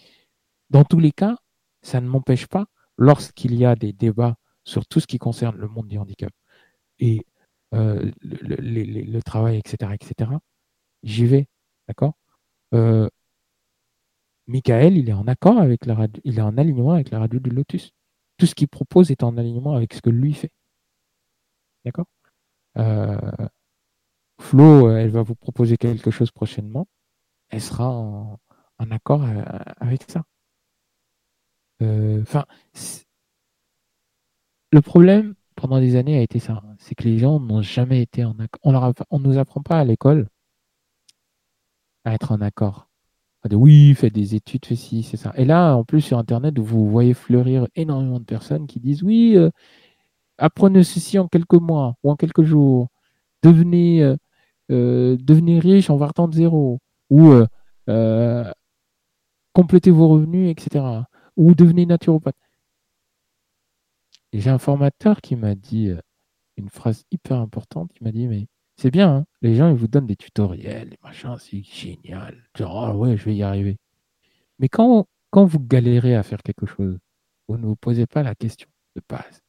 dans 0.69 0.85
tous 0.85 0.99
les 0.99 1.11
cas, 1.11 1.37
ça 1.81 2.01
ne 2.01 2.07
m'empêche 2.07 2.47
pas, 2.47 2.67
lorsqu'il 2.97 3.55
y 3.55 3.65
a 3.65 3.75
des 3.75 3.93
débats 3.93 4.37
sur 4.63 4.85
tout 4.87 4.99
ce 4.99 5.07
qui 5.07 5.17
concerne 5.17 5.57
le 5.57 5.67
monde 5.67 5.87
du 5.87 5.97
handicap 5.97 6.31
et 6.99 7.25
euh, 7.73 8.11
le, 8.21 9.21
travail, 9.21 9.57
etc., 9.57 9.93
etc., 9.93 10.31
j'y 11.03 11.25
vais, 11.25 11.47
d'accord? 11.87 12.13
Euh, 12.73 13.09
Michael, 14.47 14.97
il 14.97 15.09
est 15.09 15.13
en 15.13 15.27
accord 15.27 15.57
avec 15.59 15.85
la 15.85 15.95
radio, 15.95 16.21
il 16.25 16.37
est 16.39 16.41
en 16.41 16.57
alignement 16.57 16.91
avec 16.91 17.09
la 17.11 17.19
radio 17.19 17.39
du 17.39 17.49
Lotus. 17.49 17.91
Tout 18.37 18.45
ce 18.45 18.55
qu'il 18.55 18.67
propose 18.67 19.11
est 19.11 19.23
en 19.23 19.37
alignement 19.37 19.75
avec 19.75 19.93
ce 19.93 20.01
que 20.01 20.09
lui 20.09 20.33
fait. 20.33 20.51
D'accord? 21.85 22.05
Flo, 24.41 24.87
euh, 24.89 24.97
elle 24.97 25.09
va 25.09 25.21
vous 25.21 25.35
proposer 25.35 25.77
quelque 25.77 26.11
chose 26.11 26.31
prochainement. 26.31 26.87
Elle 27.49 27.61
sera 27.61 27.89
en, 27.89 28.39
accord 28.91 29.23
euh, 29.23 29.43
avec 29.79 30.03
ça. 30.09 30.23
Euh, 31.81 32.21
enfin, 32.21 32.45
le 34.71 34.81
problème 34.81 35.35
pendant 35.55 35.79
des 35.79 35.95
années 35.95 36.17
a 36.17 36.21
été 36.21 36.39
ça. 36.39 36.63
C'est 36.79 36.95
que 36.95 37.03
les 37.03 37.19
gens 37.19 37.39
n'ont 37.39 37.61
jamais 37.61 38.01
été 38.01 38.25
en 38.25 38.37
accord. 38.39 38.59
On 39.09 39.19
ne 39.19 39.23
nous 39.23 39.37
apprend 39.37 39.61
pas 39.61 39.79
à 39.79 39.85
l'école 39.85 40.27
à 42.03 42.13
être 42.13 42.31
en 42.31 42.41
accord. 42.41 42.87
On 43.43 43.55
oui, 43.55 43.93
faites 43.95 44.13
des 44.13 44.35
études, 44.35 44.65
faites 44.65 44.77
ci, 44.77 45.03
c'est 45.03 45.17
ça. 45.17 45.33
Et 45.35 45.45
là, 45.45 45.75
en 45.75 45.83
plus, 45.83 46.01
sur 46.01 46.17
Internet, 46.17 46.57
vous 46.59 46.89
voyez 46.89 47.13
fleurir 47.13 47.67
énormément 47.75 48.19
de 48.19 48.25
personnes 48.25 48.67
qui 48.67 48.79
disent 48.79 49.03
oui, 49.03 49.37
apprenez 50.41 50.83
ceci 50.83 51.17
en 51.19 51.27
quelques 51.27 51.53
mois 51.53 51.95
ou 52.03 52.11
en 52.11 52.15
quelques 52.15 52.43
jours. 52.43 52.89
Devenez 53.43 54.15
euh, 54.71 55.17
devenir 55.19 55.61
riche 55.63 55.89
en 55.89 55.97
partant 55.97 56.29
de 56.29 56.35
zéro, 56.35 56.79
ou 57.09 57.31
euh, 57.31 57.45
euh, 57.89 58.49
compléter 59.53 59.91
vos 59.91 60.07
revenus, 60.07 60.49
etc. 60.49 60.85
Ou 61.35 61.55
devenir 61.55 61.87
naturopathe. 61.87 62.37
j'ai 64.31 64.49
un 64.49 64.59
formateur 64.59 65.19
qui 65.21 65.35
m'a 65.35 65.55
dit 65.55 65.91
une 66.57 66.69
phrase 66.69 67.03
hyper 67.11 67.37
importante, 67.39 67.91
qui 67.93 68.03
m'a 68.03 68.11
dit, 68.13 68.27
mais 68.27 68.47
c'est 68.77 68.91
bien, 68.91 69.17
hein, 69.17 69.25
les 69.41 69.55
gens 69.55 69.73
vous 69.73 69.87
donnent 69.87 70.07
des 70.07 70.15
tutoriels, 70.15 70.89
des 70.89 70.99
machins, 71.03 71.35
c'est 71.39 71.63
génial. 71.63 72.47
Genre, 72.57 72.93
oh, 72.95 72.97
ouais, 72.99 73.17
je 73.17 73.25
vais 73.25 73.35
y 73.35 73.43
arriver. 73.43 73.77
Mais 74.59 74.69
quand, 74.69 75.05
quand 75.31 75.45
vous 75.45 75.59
galérez 75.59 76.15
à 76.15 76.23
faire 76.23 76.41
quelque 76.43 76.65
chose, 76.65 76.97
vous 77.47 77.57
ne 77.57 77.65
vous 77.65 77.75
posez 77.75 78.07
pas 78.07 78.23
la 78.23 78.35
question 78.35 78.69
de 78.95 79.01
base. 79.09 79.41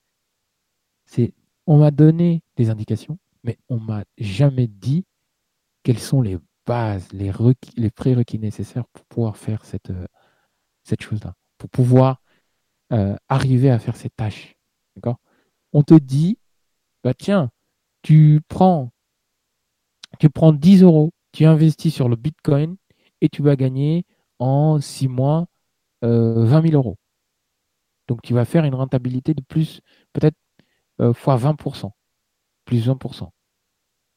On 1.67 1.79
m'a 1.79 1.91
donné 1.91 2.43
des 2.57 2.71
indications, 2.71 3.19
mais 3.45 3.57
on 3.69 3.79
m'a 3.79 4.05
jamais 4.19 4.67
dit 4.67 5.05
quelles 5.83 5.99
sont 5.99 6.21
les 6.21 6.39
bases, 6.67 7.13
les, 7.13 7.33
les 7.77 7.91
prérequis 7.91 8.39
nécessaires 8.39 8.87
pour 8.93 9.05
pouvoir 9.07 9.37
faire 9.37 9.65
cette, 9.65 9.91
euh, 9.91 10.07
chose-là, 11.01 11.35
pour 11.59 11.71
pouvoir 11.71 12.21
euh, 12.93 13.17
arriver 13.29 13.71
à 13.71 13.79
faire 13.79 13.97
cette 13.97 14.17
tâches. 14.17 14.57
D'accord? 14.97 15.19
On 15.73 15.83
te 15.83 15.95
dit, 15.95 16.39
bah 17.05 17.15
tiens, 17.15 17.51
tu 18.03 18.41
prends, 18.49 18.93
tu 20.19 20.31
prends 20.31 20.53
10 20.53 20.83
euros, 20.83 21.13
tu 21.33 21.45
investis 21.45 21.95
sur 21.95 22.09
le 22.09 22.17
Bitcoin 22.17 22.77
et 23.21 23.29
tu 23.29 23.43
vas 23.43 23.57
gagner 23.57 24.05
en 24.39 24.81
6 24.81 25.09
mois 25.09 25.47
20 26.03 26.09
euh, 26.09 26.63
000 26.63 26.75
euros. 26.75 26.97
Donc 28.09 28.21
tu 28.23 28.35
vas 28.35 28.45
faire 28.45 28.65
une 28.65 28.75
rentabilité 28.75 29.33
de 29.33 29.43
plus, 29.43 29.81
peut-être 30.13 30.37
fois 31.15 31.37
20%, 31.37 31.91
plus 32.65 32.89
20%. 32.89 33.29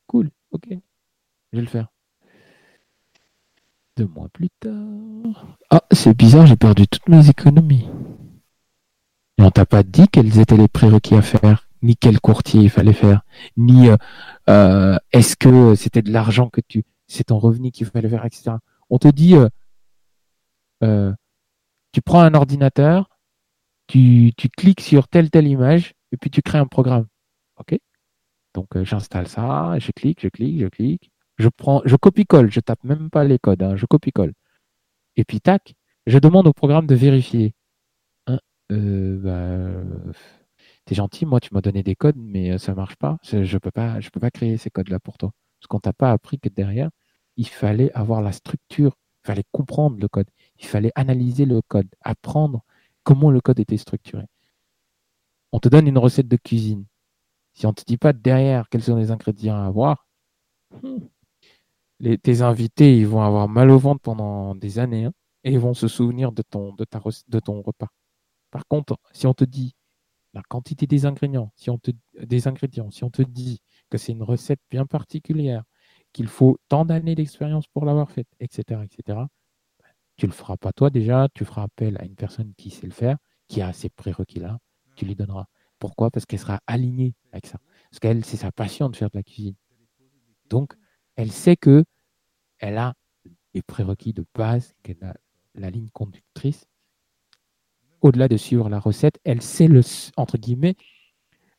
Cool, 0.08 0.30
ok 0.52 0.78
vais 1.56 1.62
le 1.62 1.68
faire. 1.68 1.88
Deux 3.98 4.08
mois 4.08 4.28
plus 4.30 4.50
tard. 4.60 5.58
Ah, 5.70 5.84
c'est 5.92 6.16
bizarre, 6.16 6.46
j'ai 6.46 6.58
perdu 6.58 6.88
toutes 6.88 7.08
mes 7.08 7.30
économies. 7.30 7.88
Et 9.38 9.42
on 9.42 9.52
t'a 9.52 9.66
pas 9.66 9.84
dit 9.84 10.08
quels 10.10 10.40
étaient 10.40 10.58
les 10.58 10.68
prérequis 10.68 11.16
à 11.16 11.22
faire, 11.22 11.70
ni 11.82 11.96
quel 11.96 12.20
courtier 12.20 12.64
il 12.64 12.70
fallait 12.70 12.94
faire, 12.94 13.22
ni 13.58 13.90
euh, 13.90 13.98
euh, 14.50 14.98
est-ce 15.12 15.36
que 15.36 15.76
c'était 15.76 16.02
de 16.02 16.12
l'argent 16.12 16.50
que 16.50 16.62
tu, 16.62 16.84
c'est 17.08 17.26
ton 17.26 17.40
revenu 17.40 17.72
qu'il 17.72 17.86
fallait 17.86 18.10
faire, 18.10 18.26
etc. 18.26 18.52
On 18.90 18.98
te 18.98 19.08
dit, 19.08 19.36
euh, 20.84 21.14
tu 21.92 22.02
prends 22.02 22.22
un 22.22 22.34
ordinateur, 22.34 23.10
tu, 23.88 24.34
tu 24.38 24.50
cliques 24.50 24.82
sur 24.82 25.08
telle 25.08 25.30
telle 25.30 25.48
image 25.48 25.94
et 26.16 26.18
puis 26.18 26.30
tu 26.32 26.42
crées 26.42 26.60
un 26.60 26.68
programme. 26.68 27.08
Ok? 27.58 27.78
Donc 28.54 28.82
j'installe 28.84 29.28
ça, 29.28 29.78
je 29.80 29.92
clique, 29.92 30.22
je 30.22 30.30
clique, 30.30 30.60
je 30.62 30.68
clique. 30.68 31.12
Je 31.38 31.50
prends, 31.50 31.82
je 31.86 31.98
copie-colle, 31.98 32.50
je 32.52 32.62
tape 32.62 32.84
même 32.86 33.10
pas 33.10 33.26
les 33.26 33.40
codes, 33.40 33.62
hein, 33.64 33.76
je 33.76 33.86
copie-colle. 33.86 34.34
Et 35.18 35.26
puis 35.26 35.42
tac, 35.42 35.76
je 36.08 36.20
demande 36.20 36.48
au 36.48 36.54
programme 36.54 36.88
de 36.88 36.96
vérifier. 36.96 37.54
Hein, 38.28 38.40
euh, 38.72 39.18
bah, 39.18 40.14
t'es 40.86 40.96
gentil, 40.96 41.26
moi 41.26 41.40
tu 41.42 41.54
m'as 41.54 41.62
donné 41.62 41.84
des 41.84 41.96
codes, 41.96 42.16
mais 42.18 42.52
euh, 42.52 42.58
ça 42.58 42.74
marche 42.76 42.96
pas. 42.96 43.18
Je 43.24 43.58
peux 43.58 43.72
peux 43.72 44.20
pas 44.20 44.32
créer 44.32 44.58
ces 44.58 44.70
codes-là 44.70 45.00
pour 45.00 45.18
toi. 45.18 45.32
Parce 45.60 45.68
qu'on 45.68 45.80
t'a 45.80 45.94
pas 45.94 46.12
appris 46.12 46.40
que 46.40 46.50
derrière, 46.50 46.90
il 47.38 47.48
fallait 47.48 47.92
avoir 47.94 48.22
la 48.22 48.32
structure, 48.32 48.96
il 49.24 49.28
fallait 49.28 49.44
comprendre 49.52 49.98
le 50.00 50.08
code, 50.08 50.30
il 50.60 50.66
fallait 50.68 50.92
analyser 50.96 51.46
le 51.46 51.62
code, 51.62 51.90
apprendre 52.02 52.64
comment 53.04 53.32
le 53.32 53.42
code 53.42 53.60
était 53.60 53.78
structuré. 53.78 54.26
On 55.56 55.60
te 55.60 55.70
donne 55.70 55.88
une 55.88 55.98
recette 55.98 56.28
de 56.28 56.36
cuisine. 56.36 56.86
Si 57.54 57.66
on 57.66 57.72
te 57.72 57.82
dit 57.86 57.96
pas 57.96 58.12
derrière 58.12 58.68
quels 58.68 58.84
sont 58.84 58.98
les 58.98 59.12
ingrédients 59.12 59.56
à 59.56 59.66
avoir, 59.66 60.06
hmm, 60.84 60.98
tes 62.22 62.42
invités, 62.42 62.98
ils 62.98 63.08
vont 63.08 63.22
avoir 63.22 63.48
mal 63.48 63.72
au 63.72 63.80
ventre 63.80 64.02
pendant 64.02 64.54
des 64.54 64.80
années 64.80 65.06
hein, 65.06 65.14
et 65.46 65.54
ils 65.54 65.60
vont 65.60 65.74
se 65.74 65.88
souvenir 65.88 66.34
de 66.34 66.42
ton, 66.42 66.74
de, 66.74 66.84
ta, 66.84 67.02
de 67.30 67.40
ton 67.40 67.62
repas. 67.62 67.88
Par 68.52 68.68
contre, 68.68 68.98
si 69.14 69.28
on 69.28 69.34
te 69.34 69.46
dit 69.46 69.78
la 70.34 70.42
quantité 70.44 70.88
des 70.88 71.06
ingrédients, 71.06 71.54
si 71.56 71.70
on 71.70 71.78
te, 71.78 71.92
des 72.22 72.50
ingrédients, 72.50 72.92
si 72.92 73.06
on 73.06 73.10
te 73.10 73.22
dit 73.22 73.62
que 73.90 73.98
c'est 73.98 74.12
une 74.12 74.24
recette 74.24 74.60
bien 74.70 74.86
particulière, 74.86 75.64
qu'il 76.12 76.28
faut 76.28 76.58
tant 76.68 76.84
d'années 76.84 77.16
d'expérience 77.16 77.68
pour 77.70 77.86
l'avoir 77.86 78.12
faite, 78.12 78.28
etc., 78.42 78.82
etc., 78.84 79.20
tu 80.18 80.26
le 80.26 80.34
feras 80.34 80.58
pas 80.58 80.74
toi 80.74 80.90
déjà, 80.90 81.30
tu 81.34 81.46
feras 81.46 81.64
appel 81.64 81.96
à 81.98 82.04
une 82.04 82.16
personne 82.16 82.54
qui 82.58 82.72
sait 82.72 82.88
le 82.88 82.92
faire, 82.92 83.18
qui 83.48 83.62
a 83.62 83.72
ces 83.72 83.90
prérequis-là, 83.90 84.60
tu 84.96 85.06
lui 85.06 85.16
donneras. 85.16 85.46
Pourquoi? 85.80 86.10
Parce 86.12 86.26
qu'elle 86.26 86.40
sera 86.40 86.62
alignée 86.68 87.14
avec 87.32 87.48
ça. 87.48 87.60
Parce 87.90 88.00
qu'elle, 88.00 88.26
c'est 88.26 88.38
sa 88.38 88.52
passion 88.52 88.90
de 88.90 88.96
faire 88.96 89.10
de 89.10 89.18
la 89.18 89.24
cuisine. 89.24 89.56
Donc, 90.50 90.74
elle 91.16 91.32
sait 91.32 91.56
que 91.56 91.86
elle 92.60 92.78
a 92.78 92.94
les 93.54 93.62
prérequis 93.62 94.14
de 94.14 94.26
base, 94.34 94.76
qu'elle 94.84 95.04
a 95.04 95.14
la 95.56 95.70
ligne 95.70 95.90
conductrice. 95.90 96.66
Au-delà 98.02 98.28
de 98.28 98.38
suivre 98.38 98.70
la 98.70 98.80
recette, 98.80 99.20
elle 99.24 99.42
sait 99.42 99.68
le, 99.68 99.82
entre 100.18 100.38
guillemets, 100.38 100.76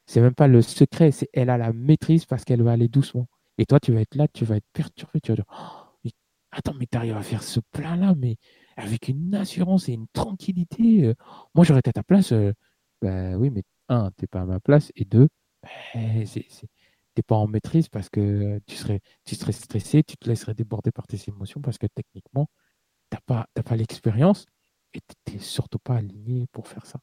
c'est 0.07 0.21
même 0.21 0.35
pas 0.35 0.47
le 0.47 0.63
secret, 0.63 1.11
elle 1.33 1.51
a 1.51 1.59
la 1.59 1.73
maîtrise 1.73 2.25
parce 2.25 2.45
qu'elle 2.45 2.63
va 2.63 2.73
aller 2.73 2.89
doucement. 2.89 3.27
Et 3.59 3.67
toi, 3.67 3.81
tu 3.81 3.93
vas 3.93 4.01
être 4.01 4.15
là, 4.15 4.29
tu 4.29 4.45
vas 4.45 4.57
être 4.57 4.69
perturbé, 4.73 5.21
tu 5.21 5.33
vas 5.33 5.37
dire, 5.37 5.47
oh, 5.51 6.11
attends, 6.53 6.75
mais 6.75 6.87
tu 6.87 6.97
arrives 6.97 7.17
à 7.17 7.23
faire 7.23 7.43
ce 7.43 7.61
plat-là, 7.73 8.15
mais 8.17 8.37
avec 8.77 9.09
une 9.09 9.35
assurance 9.35 9.89
et 9.89 9.93
une 9.93 10.07
tranquillité. 10.13 11.05
Euh. 11.05 11.15
moi, 11.55 11.65
j'aurais 11.65 11.81
été 11.81 11.91
à 11.91 11.93
ta 11.93 12.03
place. 12.03 12.33
Euh, 12.33 12.53
bah 13.03 13.37
oui, 13.37 13.51
mais 13.51 13.63
un, 13.89 14.11
t'es 14.13 14.27
pas 14.27 14.41
à 14.43 14.45
ma 14.47 14.61
place, 14.61 14.93
et 14.97 15.05
deux, 15.05 15.29
bah, 15.63 15.69
t'es 17.15 17.23
pas 17.23 17.37
en 17.37 17.47
maîtrise 17.49 17.89
parce 17.89 18.09
que 18.11 18.61
tu 18.67 18.77
serais, 18.77 19.01
tu 19.25 19.35
serais 19.35 19.53
stressé, 19.53 20.03
tu 20.05 20.17
te 20.17 20.29
laisserais 20.29 20.55
déborder 20.55 20.93
par 20.93 21.07
tes 21.07 21.19
émotions 21.29 21.61
parce 21.63 21.79
que 21.79 21.87
techniquement, 21.87 22.49
t'as 23.11 23.21
pas, 23.27 23.49
pas 23.65 23.77
l'expérience 23.77 24.47
et 24.95 25.01
t'es 25.25 25.39
surtout 25.39 25.79
pas 25.79 25.97
aligné 25.97 26.47
pour 26.53 26.69
faire 26.69 26.87
ça. 26.87 27.01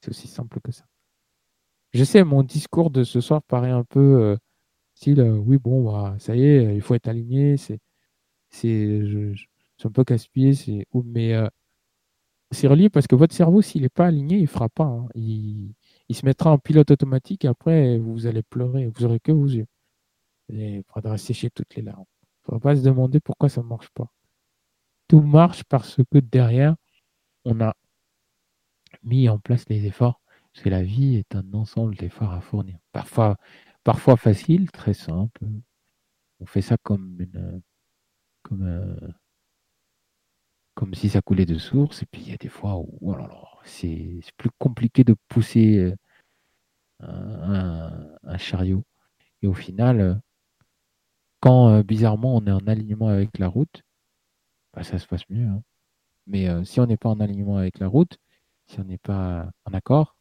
C'est 0.00 0.10
aussi 0.10 0.28
simple 0.28 0.60
que 0.60 0.72
ça. 0.72 0.84
Je 1.92 2.04
sais, 2.04 2.24
mon 2.24 2.42
discours 2.42 2.90
de 2.90 3.04
ce 3.04 3.20
soir 3.20 3.42
paraît 3.42 3.70
un 3.70 3.84
peu 3.84 4.00
euh, 4.00 4.36
style, 4.94 5.20
euh, 5.20 5.36
oui, 5.36 5.58
bon, 5.58 5.84
bah, 5.84 6.16
ça 6.18 6.36
y 6.36 6.44
est, 6.44 6.74
il 6.76 6.82
faut 6.82 6.94
être 6.94 7.08
aligné, 7.08 7.56
c'est, 7.56 7.80
un 9.84 9.90
peu 9.90 10.04
casse-pied, 10.04 10.54
mais 11.04 11.34
euh, 11.34 11.48
c'est 12.54 12.66
relié 12.68 12.90
parce 12.90 13.06
que 13.06 13.16
votre 13.16 13.34
cerveau, 13.34 13.62
s'il 13.62 13.82
n'est 13.82 13.88
pas 13.88 14.06
aligné, 14.06 14.38
il 14.38 14.46
fera 14.46 14.68
pas. 14.68 14.84
Hein. 14.84 15.08
Il, 15.14 15.74
se 16.10 16.24
mettra 16.24 16.50
en 16.50 16.58
pilote 16.58 16.90
automatique 16.90 17.44
et 17.44 17.48
après, 17.48 17.98
vous 17.98 18.26
allez 18.26 18.42
pleurer, 18.42 18.86
vous 18.86 19.04
aurez 19.04 19.20
que 19.20 19.32
vos 19.32 19.46
yeux. 19.46 19.66
Il 20.48 20.82
faudra 20.92 21.18
sécher 21.18 21.50
toutes 21.50 21.74
les 21.76 21.82
larmes. 21.82 22.04
Il 22.22 22.26
ne 22.26 22.44
faudra 22.46 22.60
pas 22.60 22.76
se 22.76 22.82
demander 22.82 23.20
pourquoi 23.20 23.48
ça 23.48 23.62
ne 23.62 23.66
marche 23.66 23.90
pas. 23.90 24.12
Tout 25.08 25.20
marche 25.20 25.64
parce 25.64 25.96
que 26.10 26.18
derrière, 26.18 26.76
on 27.44 27.60
a 27.60 27.74
mis 29.02 29.28
en 29.28 29.38
place 29.38 29.68
les 29.68 29.86
efforts. 29.86 30.20
Parce 30.52 30.64
que 30.64 30.70
la 30.70 30.82
vie 30.82 31.16
est 31.16 31.34
un 31.34 31.52
ensemble 31.52 31.96
d'efforts 31.96 32.32
à 32.32 32.40
fournir. 32.40 32.78
Parfois, 32.92 33.36
parfois 33.82 34.16
facile, 34.16 34.70
très 34.70 34.94
simple. 34.94 35.44
On 36.40 36.46
fait 36.46 36.62
ça 36.62 36.76
comme 36.82 37.20
une, 37.20 37.62
comme, 38.42 38.62
euh, 38.62 39.08
comme 40.74 40.94
si 40.94 41.08
ça 41.08 41.22
coulait 41.22 41.46
de 41.46 41.58
source. 41.58 42.02
Et 42.02 42.06
puis 42.06 42.22
il 42.22 42.30
y 42.30 42.34
a 42.34 42.36
des 42.36 42.48
fois 42.48 42.76
où 42.76 42.98
oh 43.02 43.16
c'est 43.64 44.20
plus 44.36 44.50
compliqué 44.58 45.04
de 45.04 45.14
pousser 45.28 45.94
euh, 47.02 48.08
un, 48.22 48.38
chariot. 48.38 48.84
Et 49.42 49.46
au 49.46 49.54
final, 49.54 50.00
euh, 50.00 50.14
quand 51.40 51.68
euh, 51.68 51.82
bizarrement 51.82 52.36
on 52.36 52.46
est 52.46 52.52
en 52.52 52.66
alignement 52.66 53.08
avec 53.08 53.38
la 53.38 53.48
route, 53.48 53.82
bah, 54.74 54.84
ça 54.84 54.98
se 54.98 55.06
passe 55.06 55.28
mieux. 55.30 55.46
Hein. 55.46 55.62
Mais 56.26 56.64
si 56.64 56.80
on 56.80 56.86
n'est 56.86 56.96
pas 56.96 57.10
en 57.10 57.20
alignement 57.20 57.58
avec 57.58 57.78
la 57.80 57.88
route, 57.88 58.18
si 58.66 58.80
on 58.80 58.84
n'est 58.84 58.98
pas 58.98 59.50
en 59.66 59.74
accord, 59.74 60.16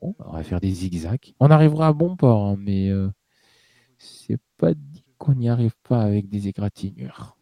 on 0.00 0.14
va 0.32 0.42
faire 0.42 0.60
des 0.60 0.72
zigzags. 0.72 1.34
On 1.38 1.50
arrivera 1.50 1.88
à 1.88 1.92
bon 1.92 2.16
port, 2.16 2.46
hein, 2.46 2.56
mais 2.58 2.90
c'est 3.98 4.40
pas 4.56 4.74
dit 4.74 5.04
qu'on 5.18 5.34
n'y 5.34 5.48
arrive 5.48 5.76
pas 5.84 6.02
avec 6.02 6.28
des 6.28 6.48
égratignures. 6.48 7.36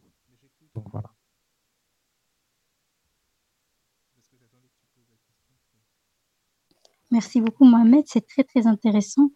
Merci 7.11 7.41
beaucoup 7.41 7.65
Mohamed, 7.65 8.05
c'est 8.07 8.25
très 8.25 8.43
très 8.43 8.67
intéressant. 8.67 9.31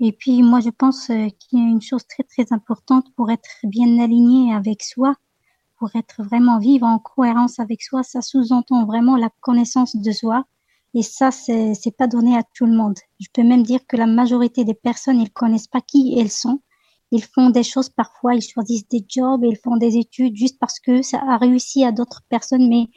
Et 0.00 0.12
puis 0.12 0.42
moi 0.42 0.60
je 0.60 0.70
pense 0.70 1.10
euh, 1.10 1.28
qu'il 1.38 1.58
y 1.58 1.62
a 1.62 1.68
une 1.68 1.82
chose 1.82 2.06
très 2.06 2.22
très 2.22 2.52
importante 2.52 3.06
pour 3.14 3.30
être 3.30 3.50
bien 3.64 4.02
aligné 4.02 4.54
avec 4.54 4.82
soi, 4.82 5.14
pour 5.78 5.94
être 5.94 6.22
vraiment 6.22 6.58
vivre 6.58 6.86
en 6.86 6.98
cohérence 6.98 7.58
avec 7.58 7.82
soi, 7.82 8.02
ça 8.02 8.22
sous-entend 8.22 8.86
vraiment 8.86 9.16
la 9.16 9.30
connaissance 9.40 9.96
de 9.96 10.12
soi. 10.12 10.44
Et 10.94 11.02
ça, 11.02 11.30
c'est, 11.30 11.74
c'est 11.74 11.96
pas 11.96 12.06
donné 12.06 12.36
à 12.36 12.42
tout 12.54 12.66
le 12.66 12.76
monde. 12.76 12.98
Je 13.18 13.26
peux 13.32 13.42
même 13.42 13.62
dire 13.62 13.80
que 13.86 13.96
la 13.96 14.06
majorité 14.06 14.64
des 14.64 14.74
personnes, 14.74 15.20
ils 15.20 15.32
connaissent 15.32 15.66
pas 15.66 15.80
qui 15.80 16.14
elles 16.18 16.30
sont. 16.30 16.60
Ils 17.10 17.24
font 17.24 17.50
des 17.50 17.62
choses 17.62 17.88
parfois, 17.88 18.34
ils 18.34 18.42
choisissent 18.42 18.88
des 18.88 19.04
jobs, 19.08 19.42
ils 19.44 19.56
font 19.56 19.76
des 19.76 19.96
études 19.96 20.36
juste 20.36 20.58
parce 20.58 20.78
que 20.80 21.02
ça 21.02 21.18
a 21.26 21.36
réussi 21.36 21.84
à 21.84 21.92
d'autres 21.92 22.22
personnes, 22.28 22.68
mais 22.68 22.88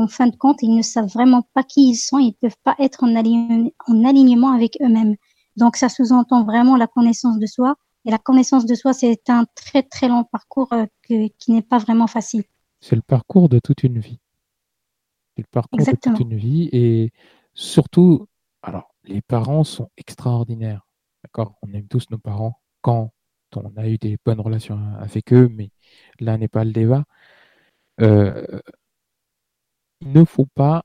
en 0.00 0.08
fin 0.08 0.26
de 0.26 0.36
compte, 0.36 0.62
ils 0.62 0.74
ne 0.74 0.82
savent 0.82 1.08
vraiment 1.08 1.42
pas 1.54 1.62
qui 1.62 1.90
ils 1.90 1.96
sont, 1.96 2.18
ils 2.18 2.34
ne 2.42 2.48
peuvent 2.48 2.56
pas 2.64 2.74
être 2.78 3.04
en, 3.04 3.14
alignement 3.14 4.52
avec 4.52 4.78
eux-mêmes. 4.82 5.16
Donc, 5.56 5.76
ça 5.76 5.88
sous-entend 5.88 6.44
vraiment 6.44 6.76
la 6.76 6.86
connaissance 6.86 7.38
de 7.38 7.46
soi. 7.46 7.76
Et 8.04 8.10
la 8.10 8.18
connaissance 8.18 8.64
de 8.64 8.74
soi, 8.74 8.92
c'est 8.92 9.28
un 9.28 9.44
très, 9.54 9.82
très 9.82 10.08
long 10.08 10.24
parcours 10.24 10.72
euh, 10.72 10.86
qui 11.06 11.52
n'est 11.52 11.62
pas 11.62 11.78
vraiment 11.78 12.06
facile. 12.06 12.44
C'est 12.80 12.96
le 12.96 13.02
parcours 13.02 13.48
de 13.48 13.58
toute 13.58 13.82
une 13.82 13.98
vie. 13.98 14.20
C'est 15.36 15.42
le 15.42 15.50
parcours 15.50 15.78
de 15.78 15.96
toute 16.00 16.20
une 16.20 16.36
vie. 16.36 16.70
Et 16.72 17.12
surtout, 17.52 18.26
alors, 18.62 18.94
les 19.04 19.20
parents 19.20 19.64
sont 19.64 19.90
extraordinaires. 19.96 20.86
D'accord? 21.22 21.56
On 21.62 21.72
aime 21.72 21.88
tous 21.88 22.06
nos 22.10 22.18
parents 22.18 22.58
quand 22.80 23.12
on 23.56 23.76
a 23.76 23.86
eu 23.88 23.98
des 23.98 24.16
bonnes 24.24 24.40
relations 24.40 24.80
avec 24.98 25.32
eux, 25.32 25.48
mais 25.48 25.70
là 26.20 26.38
n'est 26.38 26.48
pas 26.48 26.64
le 26.64 26.72
débat. 26.72 27.04
Euh, 28.00 28.60
il 30.00 30.12
ne 30.12 30.24
faut 30.24 30.46
pas 30.46 30.84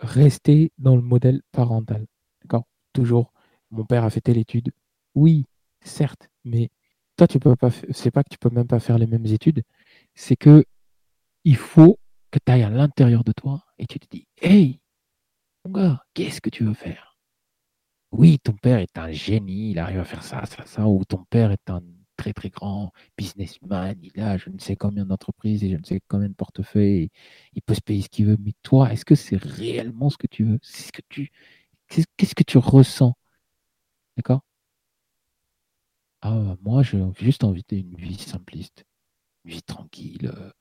rester 0.00 0.72
dans 0.78 0.96
le 0.96 1.02
modèle 1.02 1.42
parental. 1.52 2.06
D'accord? 2.42 2.64
Toujours, 2.92 3.32
mon 3.70 3.84
père 3.84 4.04
a 4.04 4.10
fait 4.10 4.20
telle 4.20 4.38
étude. 4.38 4.72
Oui, 5.14 5.46
certes, 5.80 6.28
mais 6.44 6.70
toi, 7.16 7.26
tu 7.26 7.38
peux 7.38 7.56
pas, 7.56 7.70
c'est 7.90 8.10
pas 8.10 8.22
que 8.22 8.28
tu 8.30 8.38
peux 8.38 8.50
même 8.50 8.66
pas 8.66 8.80
faire 8.80 8.98
les 8.98 9.06
mêmes 9.06 9.26
études, 9.26 9.62
c'est 10.14 10.36
que 10.36 10.64
il 11.44 11.56
faut 11.56 11.98
que 12.30 12.38
tu 12.44 12.52
ailles 12.52 12.64
à 12.64 12.70
l'intérieur 12.70 13.24
de 13.24 13.32
toi 13.32 13.64
et 13.78 13.86
tu 13.86 13.98
te 13.98 14.06
dis, 14.10 14.26
hey, 14.42 14.80
mon 15.64 15.72
gars, 15.72 16.04
qu'est-ce 16.14 16.40
que 16.40 16.50
tu 16.50 16.64
veux 16.64 16.74
faire? 16.74 17.16
Oui, 18.12 18.38
ton 18.38 18.52
père 18.52 18.78
est 18.78 18.98
un 18.98 19.10
génie, 19.10 19.70
il 19.70 19.78
arrive 19.78 20.00
à 20.00 20.04
faire 20.04 20.22
ça, 20.22 20.44
ça, 20.46 20.64
ça, 20.66 20.86
ou 20.86 21.04
ton 21.04 21.24
père 21.24 21.50
est 21.50 21.70
un 21.70 21.82
très 22.16 22.32
très 22.32 22.50
grand 22.50 22.92
businessman, 23.18 23.96
il 24.02 24.20
a 24.20 24.36
je 24.38 24.50
ne 24.50 24.58
sais 24.58 24.76
combien 24.76 25.04
d'entreprises 25.06 25.64
et 25.64 25.70
je 25.70 25.76
ne 25.76 25.84
sais 25.84 26.00
combien 26.08 26.28
de 26.28 26.34
portefeuilles, 26.34 27.10
il 27.54 27.62
peut 27.62 27.74
se 27.74 27.80
payer 27.82 28.02
ce 28.02 28.08
qu'il 28.08 28.26
veut, 28.26 28.36
mais 28.40 28.52
toi, 28.62 28.92
est-ce 28.92 29.04
que 29.04 29.14
c'est 29.14 29.36
réellement 29.36 30.10
ce 30.10 30.18
que 30.18 30.26
tu 30.28 30.44
veux? 30.44 30.58
Ce 30.62 30.92
que 30.92 31.02
tu 31.08 31.30
Qu'est-ce 32.16 32.34
que 32.34 32.42
tu 32.44 32.58
ressens? 32.58 33.14
D'accord? 34.16 34.42
Ah, 36.22 36.56
moi, 36.62 36.82
j'ai 36.82 37.02
juste 37.20 37.42
envie 37.44 37.64
d'une 37.68 37.94
vie 37.96 38.18
simpliste, 38.18 38.84
une 39.44 39.52
vie 39.52 39.62
tranquille, 39.62 40.32
euh, 40.34 40.52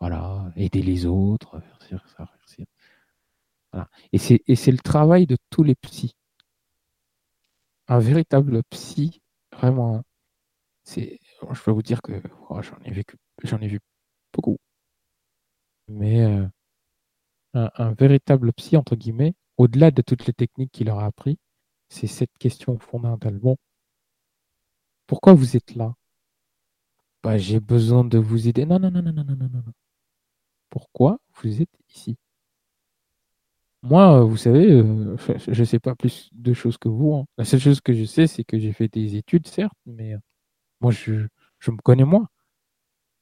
voilà, 0.00 0.52
aider 0.56 0.82
les 0.82 1.06
autres, 1.06 1.62
Voilà. 3.72 3.88
Et 4.12 4.18
c'est 4.18 4.70
le 4.72 4.78
travail 4.78 5.26
de 5.26 5.36
tous 5.50 5.62
les 5.62 5.74
psys. 5.74 6.14
Un 7.88 7.98
véritable 7.98 8.62
psy, 8.68 9.22
vraiment, 9.52 10.02
je 10.86 11.62
peux 11.64 11.70
vous 11.70 11.82
dire 11.82 12.02
que 12.02 12.12
oh, 12.50 12.62
j'en 12.62 12.78
ai 12.84 12.90
vécu, 12.90 13.16
j'en 13.42 13.60
ai 13.60 13.68
vu 13.68 13.80
beaucoup. 14.32 14.58
Mais 15.88 16.22
euh, 16.22 16.46
un, 17.54 17.92
véritable 17.94 18.52
psy, 18.52 18.76
entre 18.76 18.96
guillemets, 18.96 19.34
au-delà 19.56 19.90
de 19.90 20.02
toutes 20.02 20.26
les 20.26 20.32
techniques 20.32 20.72
qu'il 20.72 20.86
leur 20.86 20.98
a 21.00 21.06
appris, 21.06 21.38
c'est 21.88 22.06
cette 22.06 22.36
question 22.38 22.78
fondamentale. 22.78 23.38
Bon, 23.38 23.56
pourquoi 25.06 25.34
vous 25.34 25.56
êtes 25.56 25.74
là? 25.74 25.94
Bah, 27.22 27.38
J'ai 27.38 27.60
besoin 27.60 28.04
de 28.04 28.18
vous 28.18 28.48
aider. 28.48 28.66
Non, 28.66 28.78
non, 28.78 28.90
non, 28.90 29.02
non, 29.02 29.12
non, 29.12 29.24
non, 29.24 29.36
non, 29.36 29.48
non. 29.48 29.72
Pourquoi 30.70 31.18
vous 31.36 31.62
êtes 31.62 31.70
ici? 31.88 32.16
Moi, 33.82 34.24
vous 34.24 34.36
savez, 34.38 34.70
euh, 34.72 35.16
je 35.48 35.60
ne 35.60 35.64
sais 35.64 35.78
pas 35.78 35.94
plus 35.94 36.30
de 36.32 36.52
choses 36.54 36.78
que 36.78 36.88
vous. 36.88 37.14
Hein. 37.14 37.26
La 37.38 37.44
seule 37.44 37.60
chose 37.60 37.80
que 37.80 37.92
je 37.92 38.04
sais, 38.04 38.26
c'est 38.26 38.44
que 38.44 38.58
j'ai 38.58 38.72
fait 38.72 38.88
des 38.88 39.16
études, 39.16 39.46
certes, 39.46 39.76
mais 39.86 40.14
euh, 40.14 40.18
moi, 40.84 40.92
je, 40.92 41.70
me 41.70 41.82
connais 41.82 42.04
moi. 42.04 42.28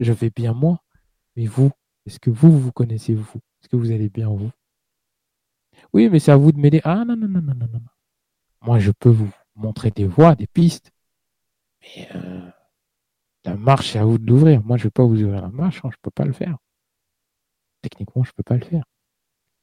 Je 0.01 0.13
vais 0.13 0.31
bien 0.31 0.53
moi. 0.53 0.83
Mais 1.37 1.47
vous, 1.47 1.71
est-ce 2.07 2.19
que 2.19 2.31
vous, 2.31 2.59
vous 2.59 2.73
connaissez 2.73 3.15
vous? 3.15 3.39
Est-ce 3.61 3.69
que 3.69 3.77
vous 3.77 3.93
allez 3.93 4.09
bien 4.09 4.29
vous? 4.29 4.51
Oui, 5.93 6.09
mais 6.11 6.19
c'est 6.19 6.33
à 6.33 6.37
vous 6.37 6.51
de 6.51 6.59
m'aider. 6.59 6.81
Ah 6.83 7.05
non, 7.05 7.17
non, 7.17 7.29
non, 7.29 7.41
non, 7.41 7.55
non, 7.55 7.69
non. 7.73 7.81
Moi, 8.63 8.81
je 8.81 8.91
peux 8.91 9.11
vous 9.11 9.31
montrer 9.55 9.93
des 9.93 10.09
voies, 10.09 10.35
des 10.35 10.49
pistes. 10.49 10.91
Mais 11.83 12.09
euh, 12.17 12.51
la 13.45 13.55
marche, 13.55 13.93
c'est 13.93 14.01
à 14.01 14.05
vous 14.05 14.19
de 14.19 14.27
l'ouvrir. 14.27 14.61
Moi, 14.65 14.77
je 14.77 14.83
ne 14.83 14.87
vais 14.89 14.91
pas 14.91 15.05
vous 15.05 15.23
ouvrir 15.23 15.41
la 15.41 15.51
marche. 15.51 15.79
Hein, 15.85 15.91
je 15.93 15.97
ne 15.99 16.03
peux 16.03 16.11
pas 16.11 16.25
le 16.25 16.33
faire. 16.33 16.59
Techniquement, 17.81 18.25
je 18.25 18.31
ne 18.31 18.35
peux 18.35 18.43
pas 18.43 18.57
le 18.57 18.65
faire. 18.65 18.85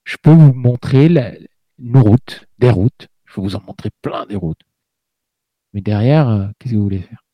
Je 0.06 0.16
peux 0.16 0.32
vous 0.32 0.54
montrer 0.54 1.10
la, 1.10 1.34
une 1.80 1.98
route, 1.98 2.46
des 2.60 2.72
routes. 2.72 3.10
Je 3.26 3.36
vais 3.36 3.42
vous 3.42 3.58
en 3.58 3.62
montrer 3.62 3.90
plein 4.02 4.26
des 4.26 4.38
routes. 4.38 4.62
Mais 5.74 5.82
derrière, 5.82 6.30
euh, 6.30 6.48
qu'est-ce 6.58 6.74
que 6.74 6.78
vous 6.78 6.84
voulez 6.84 7.02
faire? 7.02 7.26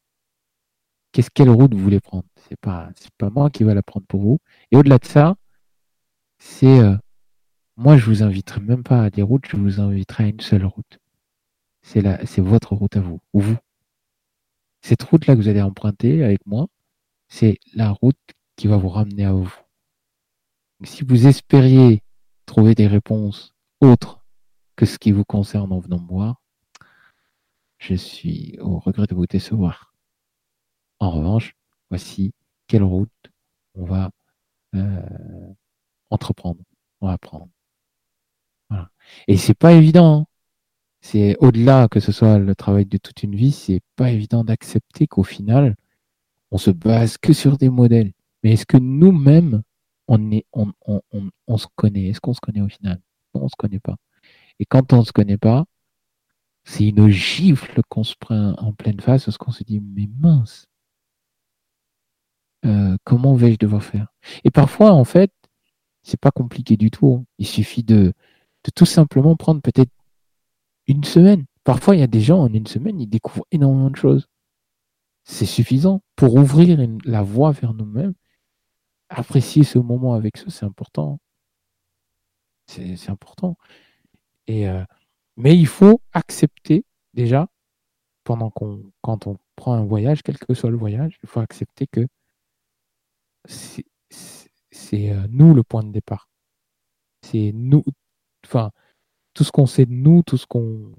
Quelle 1.24 1.50
route 1.50 1.74
vous 1.74 1.80
voulez 1.80 2.00
prendre? 2.00 2.26
C'est 2.50 2.60
pas 2.60 2.90
c'est 2.96 3.14
pas 3.18 3.30
moi 3.30 3.50
qui 3.50 3.64
va 3.64 3.74
la 3.74 3.84
prendre 3.84 4.06
pour 4.08 4.22
vous. 4.22 4.40
Et 4.72 4.78
au-delà 4.78 4.98
de 4.98 5.06
ça, 5.06 5.36
c'est 6.40 6.80
euh, 6.80 6.96
moi 7.78 7.98
je 7.98 8.06
vous 8.06 8.24
inviterai 8.24 8.62
même 8.62 8.84
pas 8.84 9.04
à 9.04 9.10
des 9.10 9.22
routes, 9.22 9.46
je 9.48 9.58
vous 9.58 9.80
inviterai 9.80 10.26
à 10.26 10.28
une 10.28 10.42
seule 10.42 10.66
route. 10.66 11.00
c'est 11.84 12.40
votre 12.40 12.74
route 12.76 12.96
à 12.98 13.02
vous, 13.02 13.22
ou 13.34 13.42
vous. 13.42 13.58
Cette 14.82 15.04
route-là 15.04 15.36
que 15.36 15.42
vous 15.42 15.48
allez 15.50 15.62
emprunter 15.62 16.24
avec 16.24 16.46
moi, 16.46 16.68
c'est 17.30 17.58
la 17.74 17.92
route 17.92 18.18
qui 18.56 18.68
va 18.68 18.78
vous 18.78 18.90
ramener 18.90 19.26
à 19.26 19.34
vous. 19.34 19.54
si 20.84 21.04
vous 21.04 21.28
espériez 21.28 22.04
trouver 22.46 22.76
des 22.76 22.88
réponses 22.88 23.56
autres 23.82 24.26
que 24.76 24.86
ce 24.86 25.00
qui 25.00 25.12
vous 25.12 25.26
concerne 25.26 25.72
en 25.72 25.80
venant 25.80 26.00
me 26.02 26.08
voir, 26.08 26.42
je 27.80 27.96
suis 27.96 28.58
au 28.60 28.80
regret 28.80 29.08
de 29.08 29.16
vous 29.16 29.26
décevoir. 29.28 29.95
En 31.06 31.12
revanche, 31.12 31.56
voici 31.92 32.34
quelle 32.66 32.82
route 32.82 33.12
on 33.76 33.86
va 33.86 34.10
euh, 34.74 35.54
entreprendre, 36.10 36.64
on 37.00 37.08
va 37.08 37.20
prendre. 37.20 37.48
Et 39.28 39.38
c'est 39.38 39.54
pas 39.54 39.74
évident. 39.74 40.22
Hein. 40.22 40.26
C'est 41.02 41.38
au-delà 41.38 41.88
que 41.90 42.00
ce 42.00 42.12
soit 42.12 42.40
le 42.40 42.56
travail 42.56 42.88
de 42.88 42.98
toute 42.98 43.22
une 43.22 43.36
vie, 43.36 43.52
c'est 43.52 43.82
pas 43.96 44.10
évident 44.10 44.44
d'accepter 44.44 45.06
qu'au 45.06 45.22
final, 45.22 45.76
on 46.50 46.58
se 46.58 46.72
base 46.72 47.20
que 47.20 47.34
sur 47.34 47.60
des 47.60 47.70
modèles. 47.70 48.12
Mais 48.42 48.54
est-ce 48.54 48.66
que 48.66 48.78
nous-mêmes, 48.78 49.62
on, 50.08 50.18
se 51.58 51.68
connaît? 51.76 52.08
Est-ce 52.08 52.20
qu'on 52.20 52.34
se 52.34 52.42
connaît 52.42 52.62
au 52.62 52.70
final? 52.70 53.00
Non, 53.36 53.44
on 53.44 53.48
se 53.48 53.56
connaît 53.56 53.80
pas. 53.80 53.98
Et 54.58 54.66
quand 54.66 54.92
on 54.92 55.04
se 55.04 55.12
connaît 55.12 55.38
pas, 55.38 55.66
c'est 56.64 56.88
une 56.88 57.10
gifle 57.10 57.82
qu'on 57.90 58.04
se 58.04 58.16
prend 58.20 58.54
en 58.54 58.74
pleine 58.74 59.00
face 59.00 59.26
parce 59.26 59.38
qu'on 59.38 59.52
se 59.52 59.64
dit 59.64 59.80
mais 59.80 60.10
mince, 60.18 60.66
euh, 62.66 62.98
comment 63.04 63.36
vais-je 63.36 63.58
devoir 63.58 63.84
faire? 63.84 64.08
Et 64.44 64.52
parfois, 64.52 64.92
en 64.92 65.04
fait, 65.04 65.32
c'est 66.04 66.20
pas 66.20 66.32
compliqué 66.32 66.78
du 66.78 66.92
tout. 66.92 67.14
Hein. 67.22 67.26
Il 67.38 67.48
suffit 67.48 67.84
de, 67.84 68.14
tout 68.76 68.86
simplement 68.86 69.36
prendre 69.36 69.62
peut-être 69.62 69.92
une 70.88 71.04
semaine. 71.04 71.46
Parfois, 71.64 71.96
il 71.96 72.00
y 72.00 72.04
a 72.04 72.08
des 72.08 72.22
gens 72.22 72.40
en 72.40 72.54
une 72.54 72.68
semaine, 72.68 73.00
ils 73.02 73.08
découvrent 73.08 73.46
énormément 73.52 73.90
de 73.90 73.96
choses. 73.96 74.28
C'est 75.24 75.46
suffisant 75.46 76.02
pour 76.16 76.36
ouvrir 76.36 76.78
la 77.06 77.24
voie 77.24 77.52
vers 77.52 77.74
nous-mêmes. 77.74 78.14
Apprécier 79.10 79.64
ce 79.64 79.80
moment 79.80 80.14
avec 80.14 80.38
ça, 80.38 80.46
c'est 80.50 80.66
important. 80.66 81.20
C'est 82.68 83.10
important. 83.10 83.58
Et 84.48 84.68
euh, 84.68 84.84
mais 85.38 85.58
il 85.58 85.68
faut 85.68 86.02
accepter 86.14 86.86
déjà, 87.14 87.48
pendant 88.24 88.50
qu'on, 88.50 88.84
quand 89.02 89.28
on 89.28 89.38
prend 89.56 89.74
un 89.74 89.86
voyage, 89.86 90.24
quel 90.24 90.38
que 90.38 90.54
soit 90.54 90.72
le 90.72 90.78
voyage, 90.78 91.18
il 91.24 91.30
faut 91.30 91.40
accepter 91.40 91.88
que 91.88 92.08
c'est 93.48 95.12
euh, 95.12 95.28
nous 95.30 95.54
le 95.54 95.64
point 95.64 95.84
de 95.84 95.92
départ. 95.92 96.30
C'est 97.22 97.52
nous, 97.54 97.84
enfin, 98.46 98.72
tout 99.34 99.44
ce 99.44 99.52
qu'on 99.52 99.66
sait 99.66 99.86
de 99.86 99.94
nous, 99.94 100.24
tout 100.24 100.38
ce 100.38 100.46
qu'on 100.46 100.94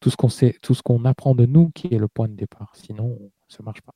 tout 0.00 0.10
ce 0.10 0.16
qu'on 0.16 0.28
sait, 0.28 0.58
tout 0.62 0.74
ce 0.74 0.82
qu'on 0.82 1.04
apprend 1.04 1.34
de 1.34 1.46
nous 1.46 1.70
qui 1.70 1.86
est 1.94 1.98
le 1.98 2.08
point 2.08 2.28
de 2.28 2.34
départ. 2.34 2.72
Sinon, 2.74 3.18
ça 3.48 3.62
marche 3.62 3.82
pas. 3.82 3.94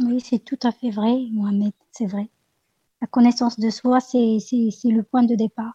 Oui, 0.00 0.20
c'est 0.20 0.40
tout 0.40 0.58
à 0.64 0.72
fait 0.72 0.90
vrai, 0.90 1.28
Mohamed, 1.30 1.72
c'est 1.92 2.06
vrai. 2.06 2.28
La 3.00 3.06
connaissance 3.06 3.60
de 3.60 3.70
soi, 3.70 4.00
c'est 4.00 4.18
le 4.18 5.02
point 5.02 5.22
de 5.22 5.36
départ. 5.36 5.74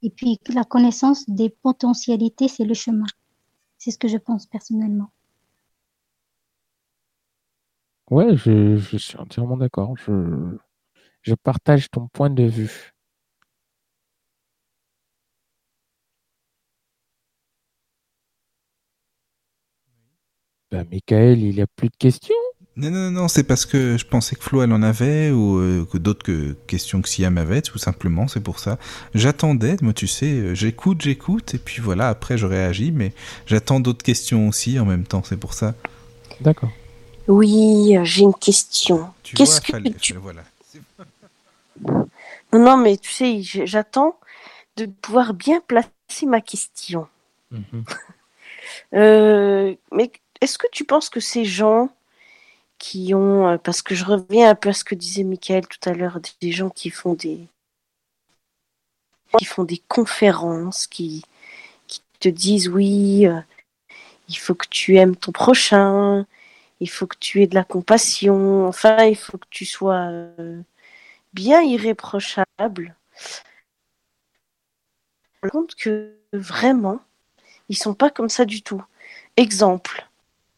Et 0.00 0.10
puis 0.10 0.38
la 0.52 0.64
connaissance 0.64 1.28
des 1.28 1.50
potentialités, 1.50 2.48
c'est 2.48 2.64
le 2.64 2.74
chemin. 2.74 3.06
C'est 3.76 3.90
ce 3.90 3.98
que 3.98 4.08
je 4.08 4.16
pense 4.16 4.46
personnellement. 4.46 5.10
Ouais, 8.12 8.36
je, 8.36 8.76
je 8.76 8.98
suis 8.98 9.16
entièrement 9.16 9.56
d'accord. 9.56 9.94
Je, 9.96 10.12
je 11.22 11.32
partage 11.34 11.90
ton 11.90 12.08
point 12.08 12.28
de 12.28 12.42
vue. 12.42 12.92
Ben, 20.70 20.86
Michael, 20.90 21.40
il 21.40 21.54
n'y 21.54 21.62
a 21.62 21.66
plus 21.66 21.88
de 21.88 21.96
questions? 21.96 22.34
Non, 22.76 22.90
non, 22.90 23.10
non, 23.10 23.28
c'est 23.28 23.44
parce 23.44 23.64
que 23.64 23.96
je 23.96 24.04
pensais 24.04 24.36
que 24.36 24.42
Flo, 24.42 24.60
elle 24.62 24.74
en 24.74 24.82
avait, 24.82 25.30
ou 25.30 25.56
euh, 25.56 25.86
que 25.90 25.96
d'autres 25.96 26.22
que, 26.22 26.52
questions 26.66 27.00
que 27.00 27.08
Siam 27.08 27.38
avait, 27.38 27.62
tout 27.62 27.78
simplement, 27.78 28.28
c'est 28.28 28.42
pour 28.42 28.58
ça. 28.58 28.78
J'attendais, 29.14 29.76
moi, 29.80 29.94
tu 29.94 30.06
sais, 30.06 30.26
euh, 30.26 30.54
j'écoute, 30.54 31.00
j'écoute, 31.00 31.54
et 31.54 31.58
puis 31.58 31.80
voilà, 31.80 32.10
après, 32.10 32.36
je 32.36 32.44
réagis, 32.44 32.92
mais 32.92 33.14
j'attends 33.46 33.80
d'autres 33.80 34.04
questions 34.04 34.48
aussi 34.48 34.78
en 34.78 34.84
même 34.84 35.04
temps, 35.04 35.22
c'est 35.22 35.38
pour 35.38 35.54
ça. 35.54 35.74
D'accord. 36.42 36.72
Oui, 37.28 37.96
euh, 37.96 38.04
j'ai 38.04 38.22
une 38.22 38.34
question. 38.34 39.12
Qu'est-ce 39.22 39.60
que 39.60 39.88
tu... 39.90 40.14
Voilà. 40.14 40.42
Non, 41.80 42.58
non, 42.58 42.76
mais 42.76 42.96
tu 42.96 43.10
sais, 43.10 43.40
j'attends 43.42 44.18
de 44.76 44.86
pouvoir 44.86 45.34
bien 45.34 45.60
placer 45.60 45.90
ma 46.26 46.40
question. 46.40 47.08
Mhm. 47.50 47.84
mais 49.92 50.10
est-ce 50.40 50.58
que 50.58 50.66
tu 50.72 50.84
penses 50.84 51.08
que 51.08 51.20
ces 51.20 51.44
gens 51.44 51.90
qui 52.82 53.14
ont, 53.14 53.48
euh, 53.48 53.58
parce 53.58 53.80
que 53.80 53.94
je 53.94 54.04
reviens 54.04 54.50
un 54.50 54.54
peu 54.56 54.70
à 54.70 54.72
ce 54.72 54.82
que 54.82 54.96
disait 54.96 55.22
Michael 55.22 55.68
tout 55.68 55.88
à 55.88 55.92
l'heure, 55.92 56.18
des 56.40 56.50
gens 56.50 56.68
qui 56.68 56.90
font 56.90 57.14
des, 57.14 57.46
qui 59.38 59.44
font 59.44 59.62
des 59.62 59.80
conférences, 59.86 60.88
qui, 60.88 61.22
qui 61.86 62.02
te 62.18 62.28
disent 62.28 62.68
oui, 62.68 63.28
euh, 63.28 63.40
il 64.28 64.36
faut 64.36 64.56
que 64.56 64.66
tu 64.68 64.96
aimes 64.96 65.14
ton 65.14 65.30
prochain, 65.30 66.26
il 66.82 66.90
faut 66.90 67.06
que 67.06 67.16
tu 67.18 67.42
aies 67.42 67.46
de 67.46 67.54
la 67.54 67.64
compassion, 67.64 68.66
enfin, 68.66 69.04
il 69.04 69.16
faut 69.16 69.38
que 69.38 69.46
tu 69.50 69.64
sois 69.64 70.08
euh, 70.10 70.60
bien 71.32 71.62
irréprochable. 71.62 72.96
compte 75.50 75.74
que 75.76 76.14
vraiment, 76.32 77.00
ils 77.68 77.76
sont 77.78 77.94
pas 77.94 78.10
comme 78.10 78.28
ça 78.28 78.44
du 78.44 78.62
tout. 78.62 78.82
Exemple, 79.36 80.08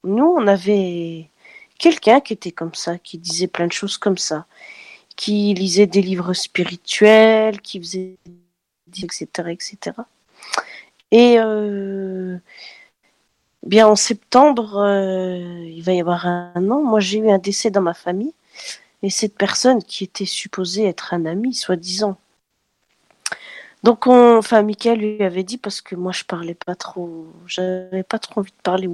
nous, 0.03 0.25
on 0.25 0.47
avait 0.47 1.31
quelqu'un 1.79 2.21
qui 2.21 2.33
était 2.33 2.53
comme 2.53 2.75
ça, 2.75 2.99
qui 2.99 3.19
disait 3.19 3.47
plein 3.47 3.67
de 3.67 3.73
choses 3.73 3.99
comme 3.99 4.19
ça, 4.19 4.47
qui 5.17 5.55
lisait 5.55 5.87
des 5.87 6.03
livres 6.03 6.33
spirituels, 6.33 7.61
qui 7.61 7.81
faisait 7.81 8.17
etc. 9.03 9.27
etc. 9.51 9.97
Et 11.11 11.39
euh, 11.39 12.39
bien 13.65 13.89
en 13.89 13.97
septembre, 13.97 14.79
euh, 14.79 15.65
il 15.67 15.83
va 15.83 15.93
y 15.93 16.01
avoir 16.01 16.27
un 16.27 16.71
an, 16.71 16.83
moi 16.83 17.01
j'ai 17.01 17.19
eu 17.19 17.31
un 17.31 17.39
décès 17.39 17.71
dans 17.71 17.83
ma 17.83 17.95
famille, 17.95 18.35
et 19.03 19.11
cette 19.11 19.37
personne 19.37 19.83
qui 19.83 20.05
était 20.05 20.27
supposée 20.27 20.87
être 20.87 21.15
un 21.15 21.27
ami, 21.27 21.55
soi-disant. 21.55 22.17
Donc, 23.83 24.07
on, 24.07 24.39
enfin, 24.39 24.63
Michael 24.63 24.99
lui 24.99 25.23
avait 25.23 25.43
dit 25.43 25.59
parce 25.59 25.83
que 25.83 25.95
moi 25.95 26.13
je 26.13 26.25
parlais 26.25 26.55
pas 26.55 26.75
trop, 26.75 27.27
j'avais 27.47 28.03
pas 28.03 28.19
trop 28.19 28.41
envie 28.41 28.51
de 28.53 28.63
parler 28.63 28.89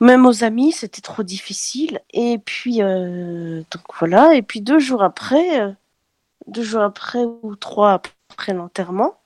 même 0.00 0.26
aux 0.26 0.44
amis, 0.44 0.72
c'était 0.72 1.00
trop 1.00 1.22
difficile. 1.22 2.00
Et 2.12 2.38
puis, 2.38 2.82
euh, 2.82 3.62
donc 3.70 3.82
voilà. 3.98 4.34
Et 4.34 4.42
puis 4.42 4.60
deux 4.60 4.78
jours 4.78 5.02
après, 5.02 5.60
euh, 5.60 5.72
deux 6.46 6.62
jours 6.62 6.82
après 6.82 7.24
ou 7.24 7.56
trois 7.56 7.92
après 7.92 8.52
l'enterrement, 8.54 9.16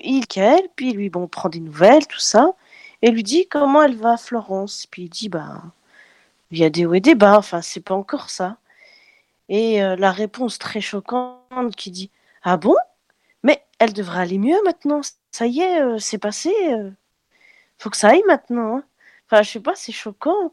il 0.00 0.26
qu'elle, 0.26 0.68
puis 0.76 0.92
lui, 0.92 1.10
bon, 1.10 1.28
prend 1.28 1.48
des 1.48 1.60
nouvelles, 1.60 2.06
tout 2.06 2.18
ça, 2.20 2.52
et 3.02 3.10
lui 3.10 3.22
dit 3.22 3.48
comment 3.48 3.82
elle 3.82 3.96
va 3.96 4.12
à 4.12 4.16
Florence. 4.16 4.86
Puis 4.90 5.04
il 5.04 5.08
dit, 5.10 5.28
bah, 5.28 5.62
il 6.50 6.58
y 6.58 6.64
a 6.64 6.70
des 6.70 6.86
hauts 6.86 6.94
et 6.94 7.00
des 7.00 7.14
bas, 7.14 7.38
enfin, 7.38 7.62
c'est 7.62 7.80
pas 7.80 7.94
encore 7.94 8.30
ça. 8.30 8.58
Et 9.48 9.82
euh, 9.82 9.96
la 9.96 10.12
réponse 10.12 10.58
très 10.58 10.80
choquante 10.80 11.76
qui 11.76 11.90
dit, 11.90 12.10
ah 12.42 12.56
bon? 12.56 12.76
Mais 13.42 13.64
elle 13.78 13.92
devrait 13.92 14.20
aller 14.20 14.38
mieux 14.38 14.58
maintenant, 14.64 15.00
ça 15.32 15.46
y 15.46 15.60
est, 15.60 15.98
c'est 15.98 16.18
passé 16.18 16.52
faut 17.78 17.90
que 17.90 17.96
ça 17.96 18.10
aille 18.10 18.22
maintenant. 18.26 18.78
Hein. 18.78 18.84
Enfin, 19.26 19.42
je 19.42 19.50
sais 19.50 19.60
pas, 19.60 19.74
c'est 19.76 19.92
choquant. 19.92 20.52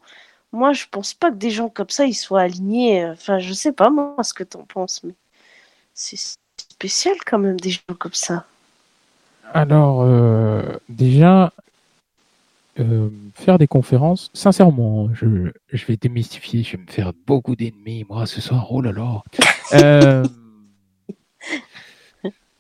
Moi, 0.51 0.73
je 0.73 0.85
pense 0.91 1.13
pas 1.13 1.31
que 1.31 1.37
des 1.37 1.51
gens 1.51 1.69
comme 1.69 1.89
ça, 1.89 2.05
ils 2.05 2.13
soient 2.13 2.41
alignés. 2.41 3.03
Euh, 3.05 3.13
enfin, 3.13 3.39
je 3.39 3.53
sais 3.53 3.71
pas, 3.71 3.89
moi, 3.89 4.15
ce 4.23 4.33
que 4.33 4.43
t'en 4.43 4.65
penses, 4.65 5.03
mais 5.03 5.15
c'est 5.93 6.37
spécial 6.71 7.15
quand 7.25 7.39
même, 7.39 7.59
des 7.59 7.71
gens 7.71 7.95
comme 7.99 8.13
ça. 8.13 8.45
Alors, 9.53 10.01
euh, 10.01 10.63
déjà, 10.89 11.51
euh, 12.79 13.09
faire 13.35 13.57
des 13.57 13.67
conférences, 13.67 14.29
sincèrement, 14.33 15.09
je, 15.13 15.51
je, 15.71 15.85
vais 15.85 15.97
démystifier, 15.97 16.63
je 16.63 16.77
vais 16.77 16.83
me 16.83 16.91
faire 16.91 17.11
beaucoup 17.27 17.55
d'ennemis, 17.55 18.05
moi, 18.09 18.25
ce 18.25 18.39
soir, 18.39 18.71
oh 18.71 18.81
là 18.81 18.91
là. 18.91 19.21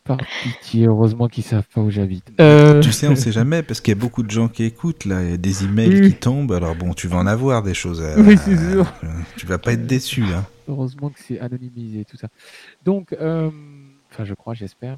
Par 0.03 0.17
pitié, 0.41 0.87
heureusement 0.87 1.27
qu'ils 1.27 1.43
savent 1.43 1.67
pas 1.73 1.79
où 1.79 1.91
j'habite. 1.91 2.25
Euh, 2.39 2.81
tu 2.81 2.91
sais, 2.91 3.07
on 3.07 3.15
sait 3.15 3.31
jamais 3.39 3.61
parce 3.61 3.79
qu'il 3.79 3.93
y 3.93 3.97
a 3.97 3.99
beaucoup 3.99 4.23
de 4.23 4.31
gens 4.31 4.47
qui 4.47 4.63
écoutent 4.63 5.05
là, 5.05 5.23
il 5.23 5.29
y 5.29 5.33
a 5.33 5.37
des 5.37 5.63
emails 5.63 6.09
qui 6.09 6.15
tombent. 6.15 6.53
Alors 6.53 6.75
bon, 6.75 6.93
tu 6.93 7.07
vas 7.07 7.17
en 7.17 7.27
avoir 7.27 7.61
des 7.61 7.75
choses. 7.75 8.01
À... 8.01 8.19
Oui, 8.19 8.35
c'est 8.35 8.57
sûr. 8.57 8.91
tu 9.37 9.45
vas 9.45 9.59
pas 9.59 9.73
être 9.73 9.85
déçu. 9.85 10.23
Hein. 10.23 10.43
Heureusement 10.67 11.09
que 11.11 11.19
c'est 11.19 11.39
anonymisé 11.39 12.03
tout 12.03 12.17
ça. 12.17 12.29
Donc, 12.83 13.13
euh, 13.13 13.51
enfin, 14.11 14.25
je 14.25 14.33
crois, 14.33 14.55
j'espère. 14.55 14.97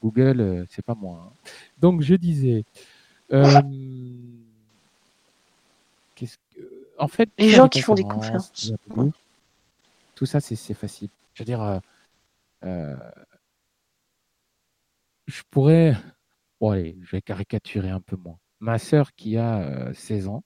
Google, 0.00 0.40
euh, 0.40 0.64
c'est 0.70 0.84
pas 0.84 0.94
moi. 0.94 1.26
Hein. 1.26 1.50
Donc, 1.78 2.02
je 2.02 2.14
disais. 2.14 2.64
qu'est-ce 6.16 6.36
que... 6.54 6.60
En 6.98 7.08
fait, 7.08 7.30
les 7.38 7.50
gens 7.50 7.68
qui 7.68 7.80
font 7.80 7.94
des 7.94 8.02
conférences. 8.02 8.72
Tout 10.14 10.26
ça, 10.26 10.40
c'est 10.40 10.74
facile. 10.74 11.08
Je 11.34 11.42
veux 11.42 11.46
dire 11.46 11.80
je 15.26 15.42
pourrais. 15.50 15.96
Bon, 16.60 16.70
allez, 16.70 16.98
je 17.02 17.10
vais 17.12 17.22
caricaturer 17.22 17.88
un 17.88 18.00
peu 18.00 18.16
moins. 18.16 18.38
Ma 18.58 18.78
sœur 18.78 19.14
qui 19.14 19.38
a 19.38 19.92
16 19.94 20.28
ans, 20.28 20.44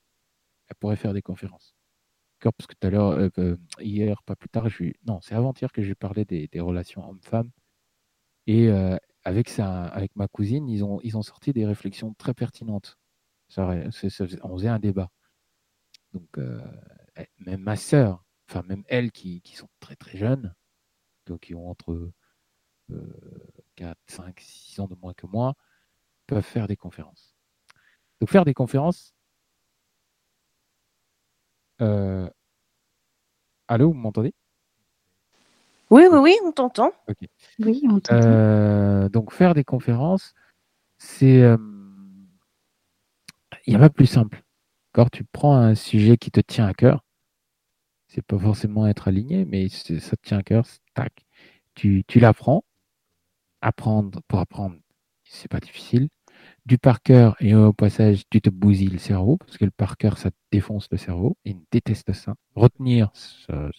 elle 0.68 0.76
pourrait 0.76 0.96
faire 0.96 1.12
des 1.12 1.22
conférences. 1.22 1.74
Parce 2.40 2.66
que 2.66 2.74
tout 2.74 2.86
à 2.86 2.90
l'heure, 2.90 3.30
hier, 3.80 4.22
pas 4.22 4.36
plus 4.36 4.50
tard, 4.50 4.68
je... 4.68 4.92
non, 5.06 5.20
c'est 5.22 5.34
avant-hier 5.34 5.72
que 5.72 5.82
j'ai 5.82 5.94
parlé 5.94 6.24
des, 6.24 6.46
des 6.48 6.60
relations 6.60 7.08
hommes-femmes. 7.08 7.50
Et 8.46 8.68
avec, 9.24 9.58
avec 9.58 10.14
ma 10.16 10.28
cousine, 10.28 10.68
ils 10.68 10.84
ont, 10.84 11.00
ils 11.02 11.16
ont 11.16 11.22
sorti 11.22 11.52
des 11.52 11.66
réflexions 11.66 12.14
très 12.14 12.34
pertinentes. 12.34 12.98
On 13.56 13.90
faisait 13.92 14.68
un 14.68 14.78
débat. 14.78 15.10
Donc, 16.12 16.38
même 17.38 17.60
ma 17.60 17.76
sœur, 17.76 18.24
enfin, 18.48 18.62
même 18.62 18.84
elles 18.88 19.12
qui, 19.12 19.40
qui, 19.42 19.56
sont 19.56 19.68
très 19.80 19.96
très 19.96 20.18
jeunes, 20.18 20.54
donc 21.26 21.40
qui 21.40 21.54
ont 21.54 21.68
entre 21.68 22.12
4, 23.76 23.98
5, 24.06 24.40
6 24.40 24.80
ans 24.80 24.88
de 24.88 24.94
moins 24.96 25.14
que 25.14 25.26
moi, 25.26 25.54
peuvent 26.26 26.42
faire 26.42 26.68
des 26.68 26.76
conférences. 26.76 27.34
Donc, 28.20 28.30
faire 28.30 28.44
des 28.44 28.54
conférences. 28.54 29.14
Euh... 31.80 32.28
Allô, 33.68 33.88
vous 33.92 33.98
m'entendez? 33.98 34.34
Oui, 35.94 36.02
oui, 36.10 36.18
oui, 36.18 36.36
on 36.44 36.50
t'entend. 36.50 36.92
Oui, 37.60 37.82
on 37.84 38.00
t'entend. 38.00 38.26
Euh, 38.26 39.08
donc, 39.08 39.32
faire 39.32 39.54
des 39.54 39.62
conférences, 39.62 40.34
c'est. 40.98 41.40
Euh, 41.40 41.56
il 43.66 43.70
n'y 43.70 43.76
a 43.76 43.78
pas 43.78 43.90
plus 43.90 44.06
simple. 44.06 44.42
Quand 44.92 45.08
tu 45.08 45.22
prends 45.22 45.56
un 45.56 45.76
sujet 45.76 46.16
qui 46.16 46.32
te 46.32 46.40
tient 46.40 46.66
à 46.66 46.74
cœur, 46.74 47.04
c'est 48.08 48.22
pas 48.22 48.38
forcément 48.38 48.88
être 48.88 49.06
aligné, 49.06 49.44
mais 49.44 49.68
ça 49.68 50.16
te 50.16 50.22
tient 50.22 50.38
à 50.38 50.42
cœur, 50.42 50.66
tac. 50.94 51.12
Tu, 51.74 52.02
tu 52.08 52.18
l'apprends. 52.18 52.64
Apprendre 53.60 54.20
pour 54.26 54.40
apprendre, 54.40 54.76
c'est 55.22 55.48
pas 55.48 55.60
difficile. 55.60 56.08
Du 56.66 56.76
par 56.76 57.02
cœur, 57.02 57.36
et 57.40 57.54
au 57.54 57.72
passage, 57.72 58.24
tu 58.30 58.40
te 58.40 58.50
bousilles 58.50 58.88
le 58.88 58.98
cerveau, 58.98 59.36
parce 59.36 59.56
que 59.56 59.64
le 59.64 59.70
par 59.70 59.96
cœur, 59.96 60.18
ça 60.18 60.30
défonce 60.50 60.88
le 60.90 60.98
cerveau. 60.98 61.36
Il 61.44 61.60
déteste 61.70 62.12
ça. 62.12 62.34
Retenir, 62.56 63.10
ça, 63.14 63.70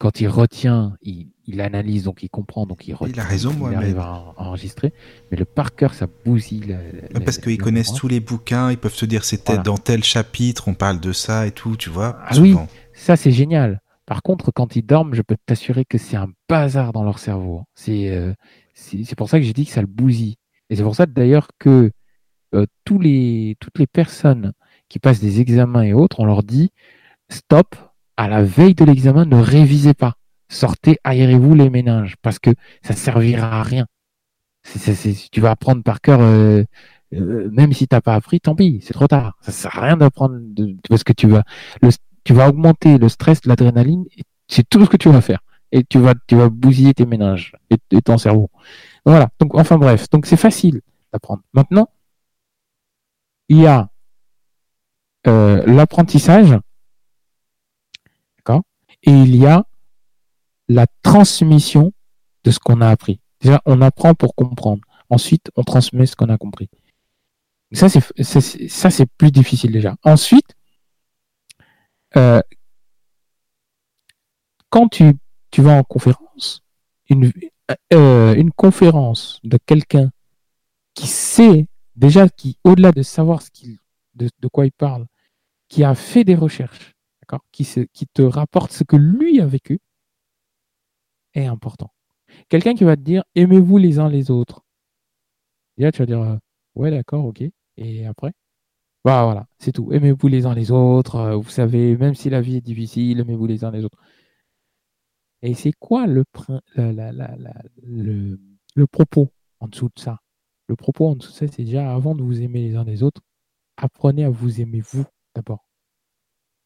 quand 0.00 0.22
il 0.22 0.28
retient, 0.28 0.96
il, 1.02 1.60
analyse, 1.60 2.04
donc 2.04 2.22
il 2.22 2.30
comprend, 2.30 2.64
donc 2.64 2.88
il 2.88 2.94
retient. 2.94 3.12
Il 3.12 3.20
a 3.20 3.24
raison, 3.24 3.52
moi. 3.52 3.68
Il 3.70 3.76
arrive 3.76 3.98
à, 3.98 4.32
enregistrer. 4.38 4.94
Mais 5.30 5.36
le 5.36 5.44
par 5.44 5.74
cœur, 5.76 5.92
ça 5.92 6.06
bousille. 6.24 6.76
Parce 7.22 7.36
qu'ils 7.36 7.58
connaissent 7.58 7.92
tous 7.92 8.08
les 8.08 8.18
bouquins, 8.18 8.70
ils 8.70 8.78
peuvent 8.78 8.94
se 8.94 9.04
dire 9.04 9.24
c'était 9.24 9.58
dans 9.58 9.76
tel 9.76 10.02
chapitre, 10.02 10.68
on 10.68 10.74
parle 10.74 11.00
de 11.00 11.12
ça 11.12 11.46
et 11.46 11.50
tout, 11.50 11.76
tu 11.76 11.90
vois. 11.90 12.18
Ah 12.26 12.38
oui, 12.40 12.56
ça 12.94 13.16
c'est 13.16 13.30
génial. 13.30 13.82
Par 14.06 14.22
contre, 14.22 14.50
quand 14.50 14.74
ils 14.74 14.84
dorment, 14.84 15.14
je 15.14 15.22
peux 15.22 15.36
t'assurer 15.44 15.84
que 15.84 15.98
c'est 15.98 16.16
un 16.16 16.30
bazar 16.48 16.92
dans 16.92 17.04
leur 17.04 17.18
cerveau. 17.18 17.64
Euh, 17.88 18.34
c'est 18.72 19.04
c'est 19.04 19.14
pour 19.14 19.28
ça 19.28 19.38
que 19.38 19.44
j'ai 19.44 19.52
dit 19.52 19.66
que 19.66 19.72
ça 19.72 19.82
le 19.82 19.86
bousille. 19.86 20.36
Et 20.70 20.76
c'est 20.76 20.82
pour 20.82 20.96
ça 20.96 21.04
d'ailleurs 21.04 21.48
que 21.58 21.92
euh, 22.54 22.64
tous 22.84 22.98
les, 22.98 23.56
toutes 23.60 23.78
les 23.78 23.86
personnes 23.86 24.54
qui 24.88 24.98
passent 24.98 25.20
des 25.20 25.40
examens 25.40 25.82
et 25.82 25.92
autres, 25.92 26.20
on 26.20 26.24
leur 26.24 26.42
dit 26.42 26.70
stop, 27.28 27.76
à 28.20 28.28
la 28.28 28.42
veille 28.42 28.74
de 28.74 28.84
l'examen, 28.84 29.24
ne 29.24 29.40
révisez 29.40 29.94
pas. 29.94 30.12
Sortez, 30.50 30.98
aérez-vous 31.04 31.54
les 31.54 31.70
méninges 31.70 32.16
parce 32.20 32.38
que 32.38 32.50
ça 32.82 32.92
servira 32.92 33.60
à 33.60 33.62
rien. 33.62 33.86
tu 35.32 35.40
vas 35.40 35.52
apprendre 35.52 35.82
par 35.82 36.02
cœur, 36.02 36.20
euh, 36.20 36.62
euh, 37.14 37.48
même 37.50 37.72
si 37.72 37.88
tu 37.88 37.94
n'as 37.94 38.02
pas 38.02 38.14
appris, 38.14 38.38
tant 38.38 38.54
pis, 38.54 38.80
c'est 38.82 38.92
trop 38.92 39.06
tard. 39.06 39.38
Ça 39.40 39.52
sert 39.52 39.78
à 39.78 39.86
rien 39.86 39.96
d'apprendre 39.96 40.38
parce 40.86 41.02
que 41.02 41.14
tu 41.14 41.28
vas, 41.28 41.44
tu 42.22 42.34
vas 42.34 42.50
augmenter 42.50 42.98
le 42.98 43.08
stress, 43.08 43.46
l'adrénaline. 43.46 44.04
C'est 44.48 44.68
tout 44.68 44.84
ce 44.84 44.90
que 44.90 44.98
tu 44.98 45.08
vas 45.08 45.22
faire 45.22 45.40
et 45.72 45.82
tu 45.82 45.98
vas, 45.98 46.14
tu 46.26 46.34
vas 46.34 46.50
bousiller 46.50 46.92
tes 46.92 47.06
méninges 47.06 47.54
et, 47.70 48.02
ton 48.02 48.18
cerveau. 48.18 48.50
Voilà. 49.06 49.30
Donc, 49.40 49.54
enfin 49.54 49.78
bref, 49.78 50.10
donc 50.10 50.26
c'est 50.26 50.36
facile 50.36 50.82
d'apprendre. 51.10 51.40
Maintenant, 51.54 51.88
il 53.48 53.60
y 53.62 53.66
a 53.66 53.88
euh, 55.26 55.64
l'apprentissage 55.64 56.54
et 59.02 59.10
il 59.10 59.36
y 59.36 59.46
a 59.46 59.64
la 60.68 60.86
transmission 61.02 61.92
de 62.44 62.50
ce 62.50 62.58
qu'on 62.58 62.80
a 62.80 62.88
appris. 62.88 63.20
Déjà, 63.40 63.60
on 63.66 63.80
apprend 63.82 64.14
pour 64.14 64.34
comprendre. 64.34 64.82
Ensuite, 65.08 65.50
on 65.56 65.64
transmet 65.64 66.06
ce 66.06 66.14
qu'on 66.14 66.28
a 66.28 66.38
compris. 66.38 66.68
Ça, 67.72 67.88
c'est 67.88 68.68
ça, 68.68 68.90
c'est 68.90 69.06
plus 69.06 69.30
difficile 69.30 69.72
déjà. 69.72 69.96
Ensuite, 70.04 70.54
euh, 72.16 72.42
quand 74.68 74.88
tu, 74.88 75.14
tu 75.50 75.62
vas 75.62 75.72
en 75.72 75.82
conférence, 75.84 76.62
une, 77.08 77.32
euh, 77.92 78.34
une 78.34 78.52
conférence 78.52 79.40
de 79.44 79.58
quelqu'un 79.64 80.10
qui 80.94 81.06
sait 81.06 81.66
déjà, 81.96 82.28
qui 82.28 82.58
au-delà 82.64 82.92
de 82.92 83.02
savoir 83.02 83.42
ce 83.42 83.50
qu'il, 83.50 83.78
de, 84.14 84.28
de 84.38 84.48
quoi 84.48 84.66
il 84.66 84.72
parle, 84.72 85.06
qui 85.68 85.84
a 85.84 85.94
fait 85.94 86.24
des 86.24 86.34
recherches, 86.34 86.94
qui, 87.52 87.64
te 88.12 88.22
rapporte 88.22 88.72
ce 88.72 88.84
que 88.84 88.96
lui 88.96 89.40
a 89.40 89.46
vécu, 89.46 89.80
est 91.34 91.46
important. 91.46 91.92
Quelqu'un 92.48 92.74
qui 92.74 92.84
va 92.84 92.96
te 92.96 93.02
dire 93.02 93.24
aimez-vous 93.34 93.78
les 93.78 93.98
uns 93.98 94.08
les 94.08 94.30
autres. 94.30 94.64
tu 95.76 95.84
vas 95.84 96.06
dire 96.06 96.22
euh, 96.22 96.36
ouais, 96.74 96.90
d'accord, 96.90 97.24
ok. 97.26 97.42
Et 97.76 98.06
après? 98.06 98.32
Bah, 99.04 99.24
Voilà, 99.24 99.46
c'est 99.58 99.72
tout. 99.72 99.92
Aimez-vous 99.92 100.28
les 100.28 100.46
uns 100.46 100.54
les 100.54 100.70
autres. 100.70 101.16
Euh, 101.16 101.36
vous 101.36 101.50
savez, 101.50 101.96
même 101.96 102.14
si 102.14 102.30
la 102.30 102.40
vie 102.40 102.56
est 102.56 102.60
difficile, 102.60 103.20
aimez-vous 103.20 103.46
les 103.46 103.64
uns 103.64 103.70
les 103.70 103.84
autres. 103.84 103.98
Et 105.42 105.54
c'est 105.54 105.72
quoi 105.72 106.06
le, 106.06 106.24
le, 106.76 108.38
le 108.74 108.86
propos 108.86 109.30
en 109.60 109.68
dessous 109.68 109.88
de 109.94 110.00
ça? 110.00 110.18
Le 110.68 110.76
propos 110.76 111.08
en 111.08 111.16
dessous 111.16 111.32
de 111.32 111.36
ça, 111.36 111.46
c'est 111.48 111.64
déjà 111.64 111.92
avant 111.94 112.14
de 112.14 112.22
vous 112.22 112.42
aimer 112.42 112.60
les 112.60 112.76
uns 112.76 112.84
les 112.84 113.02
autres, 113.02 113.22
apprenez 113.76 114.24
à 114.24 114.30
vous 114.30 114.60
aimer 114.60 114.80
vous 114.80 115.04
d'abord. 115.34 115.69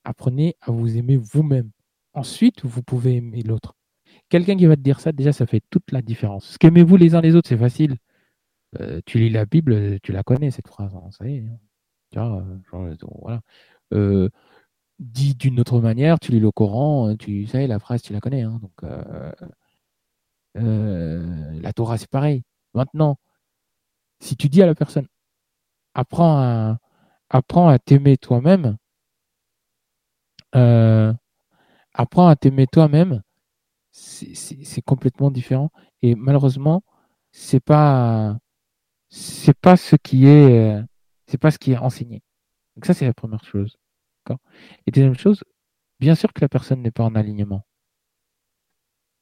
Apprenez 0.04 0.56
à 0.60 0.70
vous 0.70 0.96
aimer 0.96 1.16
vous-même. 1.16 1.70
Ensuite, 2.12 2.64
vous 2.64 2.82
pouvez 2.82 3.16
aimer 3.16 3.42
l'autre. 3.42 3.74
Quelqu'un 4.28 4.56
qui 4.56 4.66
va 4.66 4.76
te 4.76 4.80
dire 4.80 5.00
ça, 5.00 5.12
déjà, 5.12 5.32
ça 5.32 5.46
fait 5.46 5.62
toute 5.70 5.90
la 5.92 6.02
différence. 6.02 6.46
Ce 6.46 6.58
qu'aimez-vous 6.58 6.96
les 6.96 7.14
uns 7.14 7.20
les 7.20 7.34
autres, 7.34 7.48
c'est 7.48 7.56
facile. 7.56 7.96
Euh, 8.80 9.00
tu 9.06 9.18
lis 9.18 9.30
la 9.30 9.44
Bible, 9.44 10.00
tu 10.00 10.12
la 10.12 10.22
connais, 10.22 10.50
cette 10.50 10.68
phrase. 10.68 10.94
Hein, 10.94 11.10
ça 11.10 11.28
y 11.28 11.36
est. 11.36 11.44
Hein. 12.16 12.60
Euh. 12.74 12.96
Euh, 13.92 14.28
dit 14.98 15.34
d'une 15.34 15.60
autre 15.60 15.80
manière, 15.80 16.18
tu 16.20 16.32
lis 16.32 16.40
le 16.40 16.50
Coran, 16.50 17.16
tu 17.16 17.46
sais, 17.46 17.66
la 17.66 17.78
phrase, 17.78 18.02
tu 18.02 18.12
la 18.12 18.20
connais. 18.20 18.42
Hein. 18.42 18.60
donc, 18.60 18.72
la 20.54 21.72
Torah, 21.72 21.98
c'est 21.98 22.10
pareil. 22.10 22.42
Maintenant, 22.74 23.18
si 24.20 24.36
tu 24.36 24.48
dis 24.48 24.62
à 24.62 24.66
la 24.66 24.74
personne, 24.74 25.06
apprends 25.94 26.78
à 27.30 27.78
t'aimer 27.84 28.16
toi-même, 28.16 28.76
euh, 30.56 31.12
apprends 31.94 32.28
à 32.28 32.36
t'aimer 32.36 32.66
toi-même, 32.66 33.22
c'est 33.92 34.82
complètement 34.82 35.30
différent. 35.30 35.70
Et 36.02 36.14
malheureusement, 36.14 36.84
c'est 37.32 37.60
pas 37.60 38.38
c'est 39.10 39.58
pas 39.58 39.76
ce 39.76 39.96
qui 39.96 40.26
est 40.26 40.80
c'est 41.26 41.38
pas 41.38 41.50
ce 41.50 41.58
qui 41.58 41.72
est 41.72 41.78
enseigné. 41.78 42.22
Donc 42.76 42.86
ça 42.86 42.94
c'est 42.94 43.06
la 43.06 43.14
première 43.14 43.44
chose. 43.44 43.76
Et 44.86 44.90
deuxième 44.90 45.16
chose, 45.18 45.44
bien 46.00 46.14
sûr 46.14 46.32
que 46.32 46.40
la 46.40 46.48
personne 46.48 46.82
n'est 46.82 46.90
pas 46.90 47.04
en 47.04 47.14
alignement. 47.14 47.64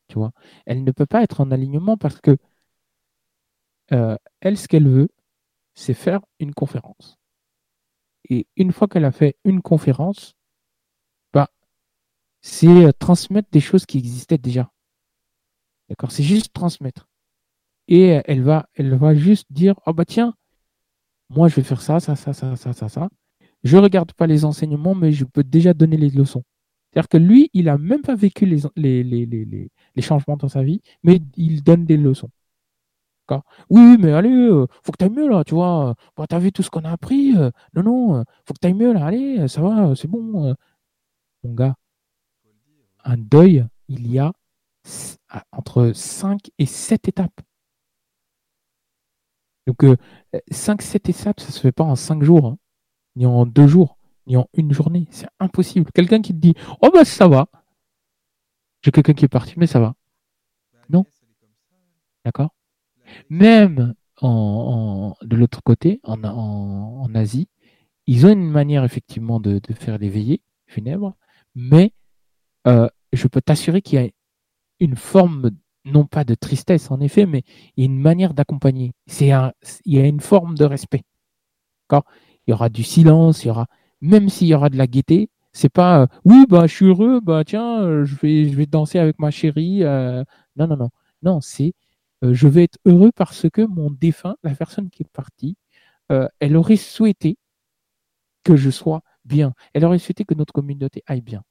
Tu 0.09 0.15
vois, 0.19 0.33
elle 0.67 0.85
ne 0.85 0.93
peut 0.93 1.07
pas 1.07 1.23
être 1.23 1.41
en 1.41 1.51
alignement 1.51 1.97
parce 1.97 2.21
que 2.21 2.37
euh, 3.93 4.17
elle, 4.41 4.59
ce 4.59 4.69
qu'elle 4.69 4.89
veut, 4.89 5.09
c'est 5.75 5.95
faire 5.95 6.21
une 6.39 6.55
conférence. 6.55 7.19
Et 8.29 8.47
une 8.57 8.73
fois 8.73 8.89
qu'elle 8.89 9.05
a 9.05 9.13
fait 9.13 9.37
une 9.45 9.63
conférence, 9.63 10.35
c'est 12.43 12.85
euh, 12.87 12.93
transmettre 12.93 13.49
des 13.53 13.61
choses 13.61 13.87
qui 13.87 13.99
existaient 13.99 14.39
déjà. 14.39 14.71
D'accord? 15.89 16.13
C'est 16.13 16.23
juste 16.25 16.53
transmettre. 16.53 17.09
Et 17.89 18.17
euh, 18.17 18.23
elle 18.27 18.43
va, 18.43 18.67
elle 18.75 18.95
va 18.97 19.15
juste 19.15 19.47
dire 19.51 19.75
Oh 19.87 19.93
bah 19.95 20.05
tiens, 20.05 20.35
moi 21.31 21.49
je 21.49 21.57
vais 21.57 21.63
faire 21.63 21.83
ça, 21.83 22.01
ça, 22.01 22.17
ça, 22.17 22.33
ça, 22.33 22.57
ça, 22.57 22.73
ça, 22.73 22.89
ça. 22.89 23.09
Je 23.65 23.77
ne 23.77 23.83
regarde 23.83 24.13
pas 24.13 24.27
les 24.27 24.45
enseignements, 24.45 24.95
mais 24.95 25.13
je 25.13 25.25
peux 25.25 25.45
déjà 25.45 25.75
donner 25.75 25.97
les 25.97 26.11
leçons. 26.11 26.45
C'est-à-dire 26.93 27.09
que 27.09 27.17
lui, 27.19 27.51
il 27.55 27.67
n'a 27.67 27.79
même 27.79 28.03
pas 28.03 28.15
vécu 28.17 28.47
les, 28.47 28.63
les, 28.77 29.05
les, 29.05 29.71
les, 29.95 30.03
changements 30.03 30.37
dans 30.37 30.49
sa 30.49 30.63
vie, 30.63 30.83
mais 31.03 31.21
il 31.37 31.63
donne 31.63 31.87
des 31.87 31.97
leçons. 31.97 32.31
Oui, 33.71 33.97
mais 33.99 34.13
allez, 34.13 34.31
euh, 34.31 34.67
faut 34.83 34.93
que 34.93 34.99
tu 34.99 35.05
ailles 35.05 35.11
mieux 35.11 35.29
là, 35.29 35.45
tu 35.45 35.55
vois. 35.55 35.95
Bah, 36.17 36.27
tu 36.29 36.35
as 36.35 36.39
vu 36.39 36.53
tout 36.53 36.63
ce 36.63 36.71
qu'on 36.71 36.85
a 36.85 36.91
appris. 36.91 37.33
non, 37.75 37.83
non, 37.83 38.25
faut 38.47 38.55
que 38.55 38.59
tu 38.61 38.67
ailles 38.67 38.75
mieux 38.75 38.93
là, 38.93 39.07
allez, 39.07 39.49
ça 39.49 39.63
va, 39.63 39.95
c'est 39.97 40.09
bon. 40.09 40.55
Mon 41.45 41.55
gars, 41.55 41.75
un 43.05 43.17
deuil, 43.17 43.67
il 43.89 44.11
y 44.11 44.19
a 44.19 44.33
entre 45.53 45.93
5 45.95 46.51
et 46.59 46.67
7 46.67 47.09
étapes. 47.09 47.41
Donc, 49.67 49.83
5-7 49.83 49.87
euh, 50.35 51.11
étapes, 51.11 51.41
ça 51.41 51.47
ne 51.47 51.53
se 51.53 51.61
fait 51.61 51.73
pas 51.73 51.85
en 51.85 51.95
5 51.95 52.23
jours, 52.23 52.47
hein. 52.47 52.59
ni 53.17 53.27
en 53.27 53.47
2 53.47 53.67
jours, 53.67 53.99
ni 54.27 54.37
en 54.37 54.49
une 54.55 54.73
journée. 54.73 55.07
C'est 55.11 55.29
impossible. 55.39 55.91
Quelqu'un 55.93 56.21
qui 56.21 56.33
te 56.33 56.39
dit 56.39 56.55
Oh, 56.81 56.91
bah 56.93 57.05
ça 57.05 57.29
va. 57.29 57.49
J'ai 58.83 58.91
quelqu'un 58.91 59.15
qui 59.15 59.25
est 59.25 59.29
parti, 59.29 59.55
mais 59.57 59.69
ça 59.69 59.79
va. 59.79 59.95
Non. 60.89 61.05
D'accord 62.25 62.51
Même 63.31 63.95
en, 64.21 65.15
de 65.23 65.37
l'autre 65.37 65.63
côté, 65.63 66.01
en, 66.05 67.15
Asie, 67.15 67.49
ils 68.07 68.27
ont 68.27 68.31
une 68.31 68.51
manière 68.51 68.85
effectivement 68.85 69.39
de, 69.39 69.61
faire 69.75 69.99
les 69.99 70.09
veillées 70.09 70.43
funèbres, 70.67 71.15
mais 71.55 71.93
euh, 72.67 72.89
je 73.13 73.27
peux 73.29 73.41
t'assurer 73.41 73.83
qu'il 73.83 74.01
y 74.01 74.07
a 74.07 74.11
une 74.81 74.97
forme, 74.97 75.51
non 75.85 76.07
pas 76.07 76.25
de 76.25 76.35
tristesse 76.35 76.91
en 76.91 77.01
effet, 77.01 77.27
mais 77.27 77.43
une 77.77 77.99
manière 77.99 78.35
d'accompagner. 78.35 78.93
C'est 79.07 79.27
il 79.85 79.95
y 79.95 80.01
a 80.01 80.07
une 80.07 80.21
forme 80.21 80.57
de 80.57 80.65
respect. 80.65 81.03
Il 81.93 82.51
y 82.51 82.53
aura 82.55 82.69
du 82.69 82.83
silence, 82.83 83.45
il 83.45 83.49
y 83.49 83.51
aura, 83.51 83.67
même 84.01 84.29
s'il 84.29 84.49
y 84.49 84.55
aura 84.55 84.71
de 84.71 84.77
la 84.77 84.87
gaieté, 84.87 85.31
c'est 85.53 85.69
pas, 85.69 86.03
euh, 86.03 86.07
oui, 86.25 86.47
bah, 86.49 86.67
je 86.67 86.75
suis 86.75 86.87
heureux, 86.87 87.21
bah, 87.21 87.45
tiens, 87.45 87.83
euh, 87.83 88.05
je 88.05 88.17
vais, 88.17 88.49
je 88.49 88.57
vais 88.57 88.67
danser 88.67 88.99
avec 88.99 89.19
ma 89.19 89.31
chérie. 89.31 89.81
non, 90.57 90.67
non, 90.67 90.77
non. 90.77 90.91
Non, 91.23 91.41
c'est, 91.41 91.75
je 92.23 92.49
vais 92.49 92.65
être 92.65 92.79
heureux 92.87 93.13
parce 93.15 93.49
que 93.51 93.63
mon 93.63 93.91
défunt, 93.91 94.37
la 94.43 94.55
personne 94.55 94.91
qui 94.91 95.03
est 95.05 95.13
partie, 95.13 95.57
elle 96.41 96.57
aurait 96.57 96.77
souhaité 96.77 97.37
que 98.45 98.57
je 98.57 98.71
sois 98.71 99.03
bien. 99.25 99.55
Elle 99.75 99.85
aurait 99.85 99.99
souhaité 99.99 100.25
que 100.25 100.35
notre 100.35 100.53
communauté 100.53 101.03
aille 101.07 101.21
bien. 101.23 101.43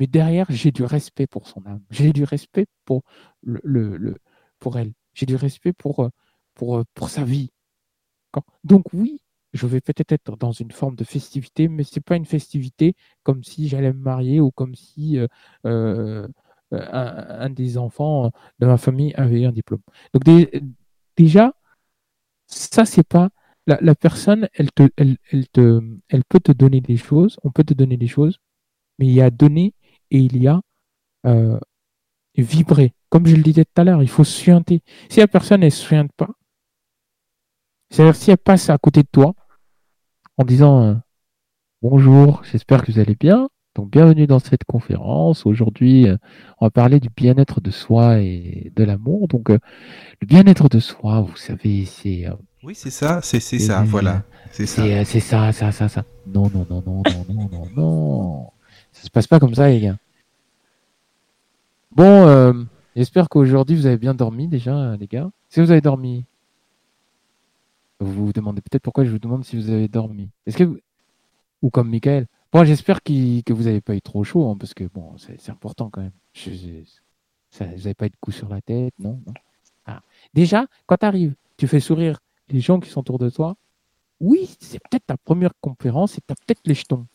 Mais 0.00 0.06
derrière, 0.06 0.46
j'ai 0.48 0.72
du 0.72 0.82
respect 0.82 1.26
pour 1.26 1.46
son 1.46 1.64
âme. 1.66 1.82
J'ai 1.90 2.12
du 2.14 2.24
respect 2.24 2.66
pour, 2.86 3.02
le, 3.42 4.16
pour 4.58 4.78
elle. 4.78 4.92
J'ai 5.14 5.26
du 5.26 5.36
respect 5.36 5.74
pour, 5.74 6.00
euh, 6.04 6.08
pour, 6.54 6.78
euh, 6.78 6.84
pour 6.94 7.10
sa 7.10 7.22
vie. 7.22 7.50
Donc 8.64 8.84
oui, 8.94 9.20
je 9.52 9.66
vais 9.66 9.80
peut-être 9.80 10.12
être 10.12 10.36
dans 10.36 10.52
une 10.52 10.70
forme 10.70 10.96
de 10.96 11.04
festivité, 11.04 11.68
mais 11.68 11.84
ce 11.84 11.96
n'est 11.96 12.02
pas 12.02 12.16
une 12.16 12.24
festivité 12.24 12.94
comme 13.24 13.44
si 13.44 13.68
j'allais 13.68 13.92
me 13.92 13.98
marier 14.00 14.40
ou 14.40 14.50
comme 14.52 14.74
si 14.74 15.18
euh, 15.66 16.28
un, 16.70 17.50
des 17.50 17.76
enfants 17.76 18.30
de 18.60 18.66
ma 18.66 18.78
famille 18.78 19.12
avait 19.14 19.44
un 19.44 19.52
diplôme. 19.52 19.82
Donc 20.14 20.24
déjà, 21.16 21.52
ça 22.46 22.84
c'est 22.84 23.06
pas 23.06 23.30
la, 23.66 23.94
personne, 23.94 24.48
elle 24.54 24.72
te, 24.72 24.88
elle, 24.96 25.16
elle 25.30 25.48
te, 25.48 25.82
elle 26.08 26.24
peut 26.24 26.40
te 26.40 26.52
donner 26.52 26.80
des 26.80 26.96
choses, 26.96 27.38
on 27.44 27.50
peut 27.50 27.64
te 27.64 27.74
donner 27.74 27.96
des 27.96 28.08
choses, 28.08 28.38
mais 28.98 29.06
il 29.06 29.14
y 29.14 29.20
a 29.20 29.30
donner 29.30 29.74
et 30.10 30.18
il 30.18 30.42
y 30.42 30.48
a 30.48 30.60
euh, 31.26 31.58
vibrer. 32.36 32.94
Comme 33.08 33.26
je 33.26 33.36
le 33.36 33.42
disais 33.42 33.64
tout 33.64 33.80
à 33.80 33.84
l'heure, 33.84 34.02
il 34.02 34.08
faut 34.08 34.24
suinter. 34.24 34.82
Si 35.08 35.20
la 35.20 35.28
personne 35.28 35.62
ne 35.62 35.70
suinte 35.70 36.10
pas, 36.16 36.30
c'est-à-dire 37.90 38.14
si 38.14 38.30
elle 38.30 38.38
passe 38.38 38.70
à 38.70 38.78
côté 38.78 39.02
de 39.02 39.08
toi 39.10 39.34
en 40.36 40.44
disant 40.44 40.82
euh, 40.82 40.94
bonjour, 41.82 42.42
j'espère 42.50 42.84
que 42.84 42.92
vous 42.92 42.98
allez 42.98 43.16
bien. 43.16 43.48
Donc 43.74 43.90
bienvenue 43.90 44.26
dans 44.26 44.38
cette 44.38 44.64
conférence. 44.64 45.46
Aujourd'hui, 45.46 46.08
euh, 46.08 46.16
on 46.60 46.66
va 46.66 46.70
parler 46.70 47.00
du 47.00 47.08
bien-être 47.08 47.60
de 47.60 47.70
soi 47.70 48.20
et 48.20 48.72
de 48.74 48.84
l'amour. 48.84 49.28
Donc 49.28 49.48
le 49.48 49.58
bien-être 50.26 50.68
de 50.68 50.80
soi, 50.80 51.20
vous 51.20 51.36
savez, 51.36 51.84
c'est 51.84 52.26
oui, 52.62 52.74
c'est 52.74 52.90
ça, 52.90 53.20
c'est 53.22 53.40
ça, 53.40 53.82
voilà, 53.84 54.22
c'est 54.50 54.66
ça. 54.66 54.82
C'est 55.04 55.20
ça, 55.20 55.50
ça, 55.52 55.72
ça, 55.72 55.88
ça. 55.88 56.04
Non, 56.26 56.50
non, 56.52 56.66
non, 56.68 56.82
non, 56.84 57.02
non, 57.06 57.24
non, 57.28 57.48
non, 57.50 57.66
non. 57.74 58.50
Ça 59.00 59.06
se 59.06 59.10
passe 59.10 59.26
pas 59.26 59.40
comme 59.40 59.54
ça, 59.54 59.66
les 59.70 59.80
gars. 59.80 59.96
Bon, 61.90 62.26
euh, 62.26 62.52
j'espère 62.94 63.30
qu'aujourd'hui 63.30 63.74
vous 63.74 63.86
avez 63.86 63.96
bien 63.96 64.12
dormi 64.12 64.46
déjà, 64.46 64.94
les 64.98 65.06
gars. 65.06 65.30
Si 65.48 65.58
vous 65.58 65.70
avez 65.70 65.80
dormi, 65.80 66.26
vous 67.98 68.26
vous 68.26 68.32
demandez 68.34 68.60
peut-être 68.60 68.82
pourquoi 68.82 69.04
je 69.04 69.10
vous 69.10 69.18
demande 69.18 69.42
si 69.42 69.56
vous 69.56 69.70
avez 69.70 69.88
dormi. 69.88 70.28
Est-ce 70.44 70.58
que 70.58 70.82
ou 71.62 71.70
comme 71.70 71.88
Michael. 71.88 72.26
Bon, 72.52 72.62
j'espère 72.64 73.02
que 73.02 73.52
vous 73.52 73.62
n'avez 73.62 73.80
pas 73.80 73.94
eu 73.94 74.02
trop 74.02 74.22
chaud, 74.22 74.50
hein, 74.50 74.56
parce 74.60 74.74
que 74.74 74.84
bon, 74.84 75.16
c'est 75.16 75.50
important 75.50 75.88
quand 75.88 76.02
même. 76.02 76.12
vous 76.34 77.64
n'avez 77.64 77.94
pas 77.94 78.06
eu 78.06 78.10
de 78.10 78.16
coup 78.20 78.32
sur 78.32 78.50
la 78.50 78.60
tête, 78.60 78.94
non, 78.98 79.18
ah. 79.86 80.02
Déjà, 80.34 80.66
quand 80.86 80.98
tu 80.98 81.06
arrives, 81.06 81.34
tu 81.56 81.66
fais 81.66 81.80
sourire 81.80 82.20
les 82.50 82.60
gens 82.60 82.80
qui 82.80 82.90
sont 82.90 83.00
autour 83.00 83.18
de 83.18 83.30
toi. 83.30 83.56
Oui, 84.20 84.54
c'est 84.60 84.78
peut-être 84.78 85.06
ta 85.06 85.16
première 85.16 85.52
conférence 85.60 86.18
et 86.18 86.20
tu 86.20 86.32
as 86.32 86.36
peut-être 86.36 86.60
les 86.66 86.74
jetons. 86.74 87.06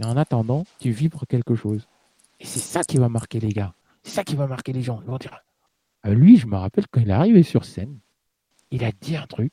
Et 0.00 0.04
en 0.04 0.16
attendant, 0.16 0.64
tu 0.78 0.90
vibres 0.90 1.26
quelque 1.26 1.54
chose. 1.54 1.86
Et 2.40 2.46
c'est 2.46 2.60
ça 2.60 2.84
qui 2.84 2.98
va 2.98 3.08
marquer 3.08 3.40
les 3.40 3.48
gars. 3.48 3.74
C'est 4.04 4.12
ça 4.12 4.24
qui 4.24 4.36
va 4.36 4.46
marquer 4.46 4.72
les 4.72 4.82
gens. 4.82 5.00
Ils 5.02 5.10
vont 5.10 5.18
dire, 5.18 5.42
ah, 6.02 6.10
lui, 6.10 6.36
je 6.36 6.46
me 6.46 6.56
rappelle 6.56 6.86
quand 6.88 7.00
il 7.00 7.10
est 7.10 7.12
arrivé 7.12 7.42
sur 7.42 7.64
scène, 7.64 7.98
il 8.70 8.84
a 8.84 8.92
dit 9.00 9.16
un 9.16 9.26
truc. 9.26 9.52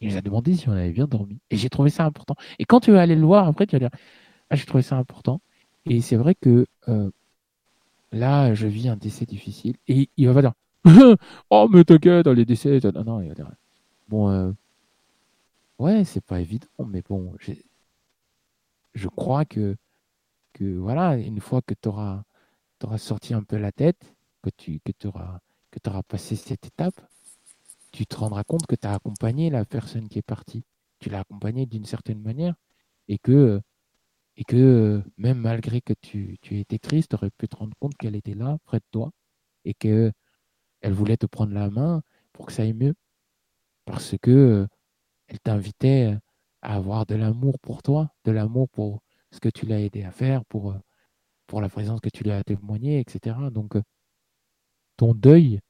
Il 0.00 0.10
nous 0.10 0.16
a 0.16 0.20
demandé 0.20 0.54
si 0.54 0.68
on 0.68 0.72
avait 0.72 0.92
bien 0.92 1.06
dormi. 1.06 1.38
Et 1.50 1.56
j'ai 1.56 1.70
trouvé 1.70 1.88
ça 1.88 2.04
important. 2.04 2.36
Et 2.58 2.66
quand 2.66 2.80
tu 2.80 2.92
vas 2.92 3.00
aller 3.00 3.14
le 3.14 3.24
voir, 3.24 3.48
après, 3.48 3.66
tu 3.66 3.74
vas 3.74 3.80
dire, 3.80 3.98
ah, 4.50 4.56
j'ai 4.56 4.66
trouvé 4.66 4.82
ça 4.82 4.96
important. 4.96 5.40
Et 5.86 6.02
c'est 6.02 6.16
vrai 6.16 6.34
que 6.34 6.66
euh, 6.88 7.10
là, 8.12 8.52
je 8.54 8.66
vis 8.66 8.88
un 8.88 8.96
décès 8.96 9.24
difficile. 9.24 9.76
Et 9.88 10.10
il 10.18 10.28
va 10.28 10.42
dire, 10.42 10.52
oh, 11.50 11.68
mais 11.72 11.84
t'inquiète, 11.84 12.26
les 12.26 12.44
décès. 12.44 12.80
Non, 12.94 13.04
non, 13.04 13.20
il 13.22 13.28
va 13.28 13.34
dire, 13.34 13.50
bon, 14.08 14.28
euh, 14.30 14.52
ouais, 15.78 16.04
c'est 16.04 16.24
pas 16.24 16.40
évident, 16.40 16.66
mais 16.86 17.02
bon, 17.08 17.32
je 18.94 19.08
crois 19.08 19.44
que 19.44 19.76
que 20.56 20.78
voilà, 20.78 21.16
une 21.18 21.40
fois 21.40 21.60
que 21.62 21.74
tu 21.74 21.88
auras, 21.88 22.24
sorti 22.98 23.34
un 23.34 23.42
peu 23.42 23.58
la 23.58 23.72
tête, 23.72 24.14
que 24.42 24.50
tu 24.56 24.80
que 24.80 25.08
auras, 25.08 25.40
que 25.70 25.78
passé 26.08 26.36
cette 26.36 26.66
étape, 26.66 26.98
tu 27.92 28.06
te 28.06 28.16
rendras 28.16 28.44
compte 28.44 28.66
que 28.66 28.76
tu 28.76 28.86
as 28.86 28.94
accompagné 28.94 29.50
la 29.50 29.64
personne 29.66 30.08
qui 30.08 30.18
est 30.18 30.22
partie. 30.22 30.64
Tu 30.98 31.10
l'as 31.10 31.20
accompagnée 31.20 31.66
d'une 31.66 31.84
certaine 31.84 32.22
manière 32.22 32.54
et 33.08 33.18
que, 33.18 33.60
et 34.36 34.44
que 34.44 35.02
même 35.18 35.38
malgré 35.38 35.80
que 35.82 35.94
tu, 36.00 36.38
tu 36.42 36.58
étais 36.60 36.78
triste, 36.78 37.10
tu 37.10 37.16
aurais 37.16 37.30
pu 37.30 37.48
te 37.48 37.56
rendre 37.56 37.76
compte 37.78 37.96
qu'elle 37.96 38.16
était 38.16 38.34
là, 38.34 38.58
près 38.64 38.78
de 38.78 38.84
toi, 38.90 39.10
et 39.64 39.74
qu'elle 39.74 40.12
voulait 40.84 41.16
te 41.18 41.26
prendre 41.26 41.52
la 41.54 41.70
main 41.70 42.02
pour 42.32 42.46
que 42.46 42.52
ça 42.52 42.62
aille 42.62 42.74
mieux. 42.74 42.94
Parce 43.84 44.16
que 44.22 44.66
elle 45.28 45.40
t'invitait 45.40 46.18
à 46.62 46.76
avoir 46.76 47.06
de 47.06 47.14
l'amour 47.16 47.58
pour 47.60 47.82
toi, 47.82 48.10
de 48.24 48.32
l'amour 48.32 48.68
pour, 48.70 49.02
ce 49.30 49.40
que 49.40 49.48
tu 49.48 49.66
l'as 49.66 49.80
aidé 49.80 50.04
à 50.04 50.10
faire, 50.10 50.44
pour, 50.46 50.72
euh, 50.72 50.78
pour 51.46 51.60
la 51.60 51.68
présence 51.68 52.00
que 52.00 52.08
tu 52.08 52.24
lui 52.24 52.32
as 52.32 52.44
témoigné, 52.44 53.00
etc. 53.00 53.36
Donc, 53.50 53.76
euh, 53.76 53.82
ton 54.96 55.14
deuil 55.14 55.60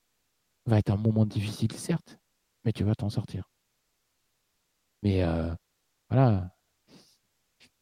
va 0.67 0.79
être 0.79 0.91
un 0.91 0.97
moment 0.97 1.27
difficile, 1.27 1.73
certes, 1.73 2.19
mais 2.65 2.73
tu 2.73 2.85
vas 2.85 2.95
t'en 2.95 3.11
sortir. 3.11 3.51
Mais 5.03 5.23
euh, 5.23 5.55
voilà, 6.11 6.55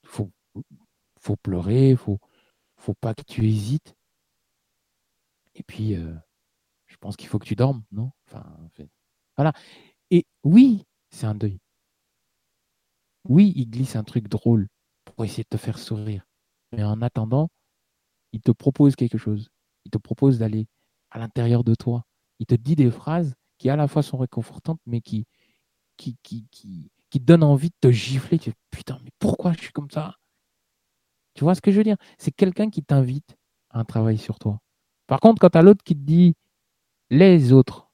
il 0.02 0.08
faut, 0.08 0.30
faut 1.20 1.36
pleurer, 1.36 1.96
faut, 1.96 2.18
faut 2.76 2.94
pas 2.94 3.14
que 3.14 3.22
tu 3.22 3.46
hésites. 3.46 3.94
Et 5.54 5.62
puis, 5.62 5.94
je 6.86 6.96
pense 7.00 7.16
qu'il 7.16 7.28
faut 7.28 7.38
que 7.38 7.46
tu 7.46 7.54
dormes, 7.54 7.84
non? 7.92 8.10
Enfin, 8.26 8.44
Voilà. 9.36 9.52
Et 10.10 10.26
oui, 10.44 10.84
c'est 11.10 11.26
un 11.26 11.34
deuil. 11.34 11.60
Oui, 13.28 13.52
il 13.56 13.68
glisse 13.68 13.96
un 13.96 14.04
truc 14.04 14.28
drôle 14.28 14.68
pour 15.14 15.24
essayer 15.24 15.44
de 15.44 15.48
te 15.48 15.56
faire 15.56 15.78
sourire. 15.78 16.24
Mais 16.72 16.84
en 16.84 17.00
attendant, 17.02 17.48
il 18.32 18.40
te 18.40 18.50
propose 18.50 18.96
quelque 18.96 19.18
chose. 19.18 19.50
Il 19.84 19.90
te 19.90 19.98
propose 19.98 20.38
d'aller 20.38 20.66
à 21.10 21.18
l'intérieur 21.18 21.64
de 21.64 21.74
toi. 21.74 22.04
Il 22.40 22.46
te 22.46 22.54
dit 22.54 22.74
des 22.74 22.90
phrases 22.90 23.34
qui 23.58 23.70
à 23.70 23.76
la 23.76 23.86
fois 23.86 24.02
sont 24.02 24.18
réconfortantes, 24.18 24.80
mais 24.86 25.00
qui, 25.00 25.26
qui, 25.96 26.16
qui, 26.22 26.46
qui, 26.50 26.90
qui 27.10 27.20
donnent 27.20 27.44
envie 27.44 27.70
de 27.70 27.76
te 27.80 27.92
gifler. 27.92 28.38
Tu 28.38 28.52
putain, 28.70 28.98
mais 29.04 29.10
pourquoi 29.18 29.52
je 29.52 29.60
suis 29.60 29.72
comme 29.72 29.90
ça? 29.90 30.16
Tu 31.34 31.44
vois 31.44 31.54
ce 31.54 31.60
que 31.60 31.70
je 31.70 31.76
veux 31.76 31.84
dire? 31.84 31.96
C'est 32.18 32.32
quelqu'un 32.32 32.70
qui 32.70 32.82
t'invite 32.82 33.36
à 33.70 33.80
un 33.80 33.84
travail 33.84 34.18
sur 34.18 34.38
toi. 34.38 34.58
Par 35.06 35.20
contre, 35.20 35.40
quand 35.40 35.50
tu 35.50 35.58
as 35.58 35.62
l'autre 35.62 35.84
qui 35.84 35.94
te 35.94 36.00
dit 36.00 36.34
les 37.10 37.52
autres, 37.52 37.88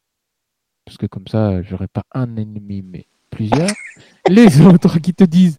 parce 0.85 0.97
que 0.97 1.07
comme 1.07 1.27
ça, 1.27 1.63
j'aurais 1.63 1.89
pas 1.89 2.05
un 2.13 2.37
ennemi, 2.37 2.83
mais 2.83 3.07
plusieurs, 3.31 3.71
les 4.29 4.61
autres 4.61 4.99
qui 4.99 5.15
te 5.15 5.25
disent 5.25 5.59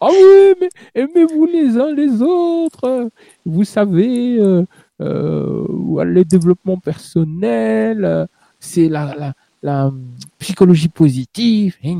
ah 0.00 0.08
oui, 0.10 0.54
mais 0.60 0.68
aimez-vous 0.94 1.46
les 1.46 1.76
uns 1.76 1.92
les 1.92 2.22
autres. 2.22 3.10
Vous 3.44 3.64
savez, 3.64 4.38
euh, 4.38 4.64
euh, 5.00 6.04
le 6.04 6.24
développement 6.24 6.78
personnel, 6.78 8.28
c'est 8.60 8.88
la, 8.88 9.34
psychologie 10.38 10.88
positive. 10.88 11.76
Et 11.82 11.94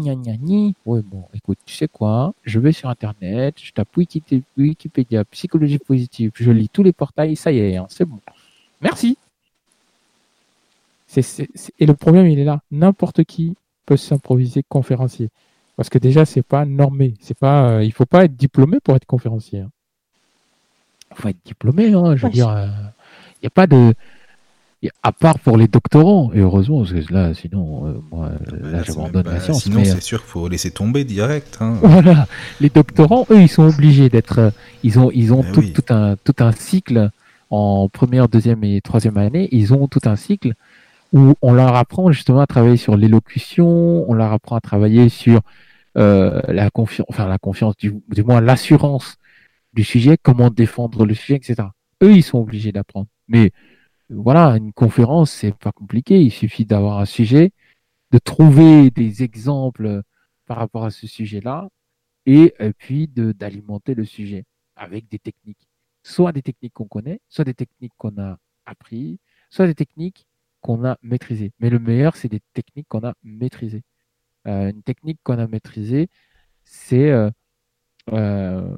bon, 0.85 1.25
écoute, 1.33 1.59
tu 1.65 1.75
sais 1.75 1.89
quoi 1.89 2.35
Je 2.45 2.59
vais 2.59 2.73
sur 2.73 2.89
Internet, 2.89 3.55
je 3.63 3.73
tape 3.73 3.89
Wikipédia, 3.97 5.25
psychologie 5.25 5.79
positive, 5.79 6.33
je 6.35 6.51
lis 6.51 6.69
tous 6.69 6.83
les 6.83 6.93
portails, 6.93 7.37
ça 7.37 7.53
y 7.53 7.59
est, 7.59 7.77
hein, 7.77 7.87
c'est 7.89 8.05
bon. 8.05 8.21
Merci. 8.83 9.17
et 11.79 11.87
le 11.87 11.95
problème, 11.95 12.27
il 12.27 12.39
est 12.39 12.45
là. 12.45 12.61
N'importe 12.71 13.25
qui 13.25 13.55
peut 13.87 13.97
s'improviser 13.97 14.63
conférencier. 14.69 15.31
Parce 15.77 15.89
que 15.89 15.99
déjà, 15.99 16.25
c'est 16.25 16.43
pas 16.43 16.65
normé. 16.65 17.15
C'est 17.21 17.37
pas, 17.37 17.71
euh, 17.71 17.85
il 17.85 17.93
faut 17.93 18.07
pas 18.07 18.25
être 18.25 18.37
diplômé 18.37 18.79
pour 18.83 18.95
être 18.95 19.07
conférencier. 19.07 19.61
Hein. 19.61 19.71
Il 21.11 21.23
faut 21.23 21.29
être 21.29 21.45
diplômé. 21.45 21.93
Hein, 21.93 22.17
je 22.17 22.27
veux 22.27 22.33
dire, 22.33 22.51
il 22.51 22.69
euh, 22.69 22.87
n'y 23.43 23.47
a 23.47 23.51
pas 23.51 23.67
de, 23.67 23.95
à 25.03 25.13
part 25.13 25.39
pour 25.39 25.57
les 25.57 25.69
doctorants. 25.69 26.31
Et 26.33 26.41
heureusement, 26.41 26.85
parce 26.85 26.93
que 26.93 27.13
là, 27.13 27.35
sinon, 27.35 27.87
euh, 27.87 27.93
moi, 28.11 28.31
ah 28.33 28.51
bah 28.51 28.71
là, 28.71 28.83
j'abandonne 28.83 29.27
la 29.27 29.41
science. 29.41 29.65
Sinon, 29.65 29.85
c'est 29.85 30.01
sûr 30.01 30.21
qu'il 30.21 30.31
faut 30.31 30.49
laisser 30.49 30.71
tomber 30.71 31.05
direct. 31.05 31.59
Hein. 31.61 31.79
Voilà. 31.83 32.27
Les 32.61 32.71
doctorants, 32.71 33.27
eux, 33.31 33.41
ils 33.41 33.49
sont 33.49 33.69
obligés 33.69 34.09
d'être. 34.09 34.53
Ils 34.83 34.99
ont, 34.99 35.11
ils 35.13 35.33
ont 35.33 35.45
eh 35.59 35.73
tout, 35.73 35.93
un, 35.93 36.17
tout 36.17 36.37
un 36.39 36.53
cycle 36.53 37.11
en 37.51 37.89
première, 37.89 38.29
deuxième 38.29 38.63
et 38.65 38.81
troisième 38.81 39.17
année. 39.17 39.49
Ils 39.53 39.75
ont 39.75 39.89
tout 39.89 40.01
un 40.05 40.17
cycle 40.17 40.55
où 41.15 41.35
on 41.43 41.53
leur 41.53 41.77
apprend 41.77 42.11
justement 42.11 42.41
à 42.41 42.47
travailler 42.47 42.77
sur 42.77 42.97
l'élocution, 42.97 44.05
on 44.11 44.15
leur 44.15 44.33
apprend 44.33 44.57
à 44.57 44.61
travailler 44.61 45.09
sur 45.09 45.43
euh, 45.97 46.41
la 46.49 46.71
confiance, 46.71 47.07
enfin 47.09 47.29
la 47.29 47.39
confiance, 47.39 47.77
du, 47.77 47.95
moins 48.25 48.41
l'assurance 48.41 49.17
du 49.75 49.85
sujet, 49.85 50.19
comment 50.21 50.51
défendre 50.51 51.07
le 51.07 51.15
sujet, 51.15 51.37
etc. 51.37 51.69
Eux, 52.03 52.13
ils 52.17 52.25
sont 52.25 52.39
obligés 52.39 52.73
d'apprendre. 52.73 53.07
Mais 53.29 53.53
voilà, 54.11 54.57
une 54.57 54.73
conférence, 54.73 55.31
c'est 55.31 55.55
pas 55.55 55.71
compliqué. 55.71 56.21
Il 56.21 56.33
suffit 56.33 56.65
d'avoir 56.67 56.99
un 56.99 57.05
sujet, 57.05 57.53
de 58.11 58.19
trouver 58.19 58.91
des 58.91 59.23
exemples 59.23 60.03
par 60.47 60.59
rapport 60.59 60.85
à 60.85 60.91
ce 60.91 61.07
sujet-là, 61.07 61.69
et, 62.27 62.55
et 62.59 62.73
puis 62.73 63.07
d'alimenter 63.09 63.95
le 63.95 64.05
sujet 64.05 64.45
avec 64.75 65.09
des 65.09 65.21
techniques. 65.21 65.69
Soit 66.03 66.33
des 66.33 66.43
techniques 66.43 66.75
qu'on 66.75 66.89
connaît, 66.89 67.21
soit 67.29 67.45
des 67.45 67.55
techniques 67.55 67.93
qu'on 67.99 68.19
a 68.19 68.39
appris, 68.67 69.21
soit 69.51 69.67
des 69.69 69.75
techniques 69.75 70.27
qu'on 70.65 70.85
a 70.87 70.97
maîtrisées. 71.03 71.53
Mais 71.61 71.69
le 71.71 71.79
meilleur, 71.79 72.17
c'est 72.17 72.29
des 72.29 72.41
techniques 72.55 72.89
qu'on 72.89 73.05
a 73.05 73.15
maîtrisées. 73.23 73.83
Euh, 74.49 74.71
une 74.71 74.83
technique 74.83 75.21
qu'on 75.23 75.39
a 75.39 75.47
maîtrisée, 75.47 76.09
c'est 76.65 77.11
euh, 77.11 77.31
euh, 78.11 78.77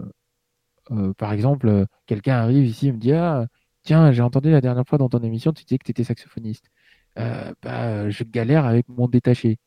par 1.18 1.32
exemple, 1.32 1.86
quelqu'un 2.06 2.36
arrive 2.36 2.66
ici 2.66 2.88
et 2.88 2.92
me 2.92 2.98
dit 2.98 3.12
Ah, 3.12 3.46
tiens, 3.82 4.12
j'ai 4.12 4.22
entendu 4.22 4.50
la 4.50 4.60
dernière 4.60 4.86
fois 4.86 4.98
dans 4.98 5.08
ton 5.08 5.22
émission, 5.22 5.52
tu 5.52 5.64
disais 5.64 5.78
que 5.78 5.84
tu 5.84 5.92
étais 5.92 6.04
saxophoniste. 6.04 6.70
bah, 7.16 8.10
je 8.10 8.24
galère 8.24 8.66
avec 8.66 8.88
mon 8.88 9.08
détaché. 9.08 9.58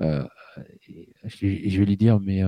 je, 0.00 1.78
vais 1.78 1.84
lui 1.86 1.96
dire, 1.96 2.20
mais 2.20 2.42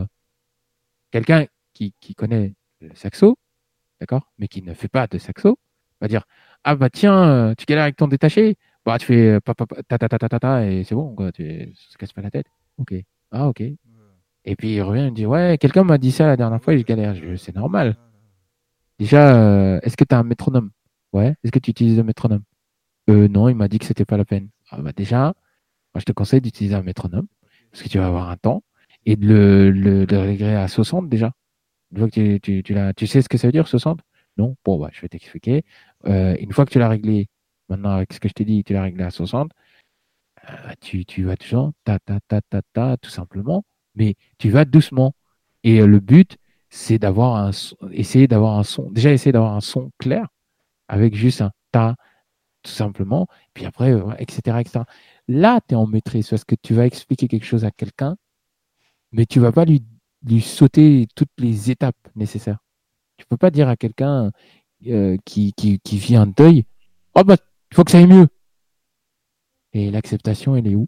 quelqu'un 1.12 1.47
qui, 1.73 1.94
qui, 2.01 2.15
connaît 2.15 2.55
le 2.81 2.94
saxo, 2.94 3.39
d'accord, 4.01 4.33
mais 4.39 4.49
qui 4.49 4.62
ne 4.62 4.75
fait 4.75 4.89
pas 4.89 5.07
de 5.07 5.18
saxo, 5.18 5.59
va 6.01 6.09
dire 6.09 6.25
Ah 6.65 6.76
bah 6.76 6.91
tiens, 6.91 7.55
tu 7.59 7.65
galères 7.67 7.84
avec 7.84 7.97
ton 7.97 8.09
détaché, 8.09 8.57
bah 8.85 8.99
tu 8.99 9.07
fais 9.07 9.39
ta 9.41 9.55
ta 9.55 10.09
ta 10.09 10.09
ta 10.19 10.29
ta 10.29 10.39
ta 10.41 10.67
et 10.67 10.85
c'est 10.85 10.95
bon, 10.95 11.15
quoi, 11.15 11.33
tu 11.33 11.73
se 11.75 11.97
casse 11.99 12.13
pas 12.13 12.23
la 12.23 12.31
tête. 12.31 12.47
Ok. 12.79 12.95
Ah, 13.31 13.49
ok. 13.49 13.63
Et 14.47 14.57
puis 14.57 14.75
il 14.75 14.83
revient 14.83 15.03
et 15.03 15.11
me 15.11 15.17
dit 15.17 15.27
Ouais, 15.27 15.59
quelqu'un 15.59 15.85
m'a 15.85 15.99
dit 15.99 16.13
ça 16.13 16.27
la 16.27 16.37
dernière 16.37 16.63
fois 16.63 16.75
et 16.75 16.79
je 16.79 16.85
galère. 16.85 17.15
C'est 17.39 17.55
normal. 17.55 17.97
Déjà, 18.99 19.37
euh, 19.37 19.81
est-ce 19.83 19.97
que 19.97 20.05
tu 20.05 20.15
as 20.15 20.19
un 20.19 20.23
métronome? 20.25 20.71
Ouais. 21.13 21.35
Est-ce 21.43 21.53
que 21.53 21.59
tu 21.59 21.71
utilises 21.71 21.99
un 21.99 22.05
métronome? 22.05 22.43
Euh, 23.11 23.29
Non, 23.29 23.49
il 23.49 23.55
m'a 23.57 23.69
dit 23.69 23.79
que 23.79 23.87
c'était 23.87 24.05
pas 24.05 24.17
la 24.17 24.25
peine. 24.25 24.49
Ah, 24.71 24.81
bah 24.81 24.93
déjà, 24.95 25.35
moi, 25.95 26.01
je 26.01 26.05
te 26.05 26.13
conseille 26.13 26.41
d'utiliser 26.41 26.75
un 26.75 26.83
métronome 26.83 27.27
parce 27.71 27.83
que 27.83 27.89
tu 27.89 27.99
vas 27.99 28.07
avoir 28.07 28.31
un 28.31 28.37
temps 28.37 28.63
et 29.07 29.17
de 29.17 29.27
le, 29.27 29.71
le, 29.71 30.19
régler 30.19 30.55
à 30.55 30.69
60 30.69 31.09
déjà. 31.09 31.33
Une 31.93 31.99
fois 31.99 32.09
que 32.09 32.15
tu, 32.15 32.41
tu, 32.41 32.63
tu, 32.63 32.77
tu 32.97 33.07
sais 33.07 33.23
ce 33.23 33.29
que 33.29 33.39
ça 33.39 33.49
veut 33.49 33.53
dire 33.53 33.69
60 33.69 34.01
Non 34.39 34.57
Bon, 34.65 34.79
bah, 34.79 34.91
je 34.93 35.01
vais 35.01 35.09
t'expliquer. 35.09 35.65
Euh, 36.07 36.37
une 36.41 36.53
fois 36.53 36.65
que 36.67 36.71
tu 36.71 36.79
l'as 36.79 36.89
réglé, 36.89 37.29
maintenant 37.68 37.91
avec 37.91 38.12
ce 38.12 38.20
que 38.20 38.28
je 38.28 38.34
t'ai 38.34 38.44
dit, 38.44 38.65
tu 38.65 38.73
l'as 38.73 38.83
réglé 38.83 39.05
à 39.05 39.10
60, 39.10 39.51
euh, 40.51 40.73
tu, 40.81 41.05
tu 41.05 41.25
vas 41.25 41.36
toujours 41.36 41.73
ta, 41.84 41.99
ta, 41.99 42.20
ta, 42.28 42.41
ta, 42.43 42.62
ta, 42.73 42.97
tout 42.99 43.10
simplement, 43.10 43.65
mais 43.94 44.15
tu 44.39 44.51
vas 44.51 44.65
doucement. 44.65 45.15
Et 45.62 45.81
euh, 45.81 45.86
le 45.86 46.01
but, 46.01 46.36
c'est 46.70 46.99
d'avoir 46.99 47.36
un 47.36 47.51
essayer 47.93 48.28
d'avoir 48.28 48.59
un 48.59 48.65
son, 48.65 48.91
déjà 48.91 49.12
essayer 49.12 49.33
d'avoir 49.33 49.55
un 49.55 49.60
son 49.60 49.91
clair 49.99 50.26
avec 50.89 51.15
juste 51.15 51.41
un 51.41 51.52
ta, 51.73 51.97
tout 52.62 52.73
simplement, 52.73 53.26
puis 53.55 53.67
après, 53.67 53.93
etc., 54.18 54.43
euh, 54.49 54.59
etc. 54.60 54.84
Là, 55.28 55.60
tu 55.67 55.75
es 55.75 55.76
en 55.76 55.86
maîtrise 55.86 56.28
parce 56.28 56.44
que 56.44 56.57
tu 56.62 56.75
vas 56.75 56.86
expliquer 56.86 57.28
quelque 57.28 57.47
chose 57.47 57.65
à 57.65 57.70
quelqu'un, 57.70 58.17
mais 59.12 59.26
tu 59.26 59.41
vas 59.41 59.52
pas 59.52 59.65
lui, 59.65 59.84
lui 60.26 60.41
sauter 60.43 61.07
toutes 61.15 61.31
les 61.39 61.70
étapes 61.70 61.97
nécessaires. 62.17 62.59
Tu 63.18 63.26
peux 63.26 63.36
pas 63.36 63.51
dire 63.51 63.68
à 63.68 63.76
quelqu'un 63.76 64.33
qui, 65.25 65.55
qui, 65.55 65.81
qui 65.81 65.99
vit 65.99 66.17
un 66.17 66.26
deuil, 66.26 66.65
oh 67.15 67.25
bah, 67.25 67.36
il 67.75 67.77
faut 67.77 67.83
que 67.83 67.91
ça 67.91 67.99
aille 67.99 68.07
mieux. 68.07 68.28
Et 69.73 69.91
l'acceptation, 69.91 70.55
elle 70.55 70.69
est 70.69 70.77
où? 70.77 70.86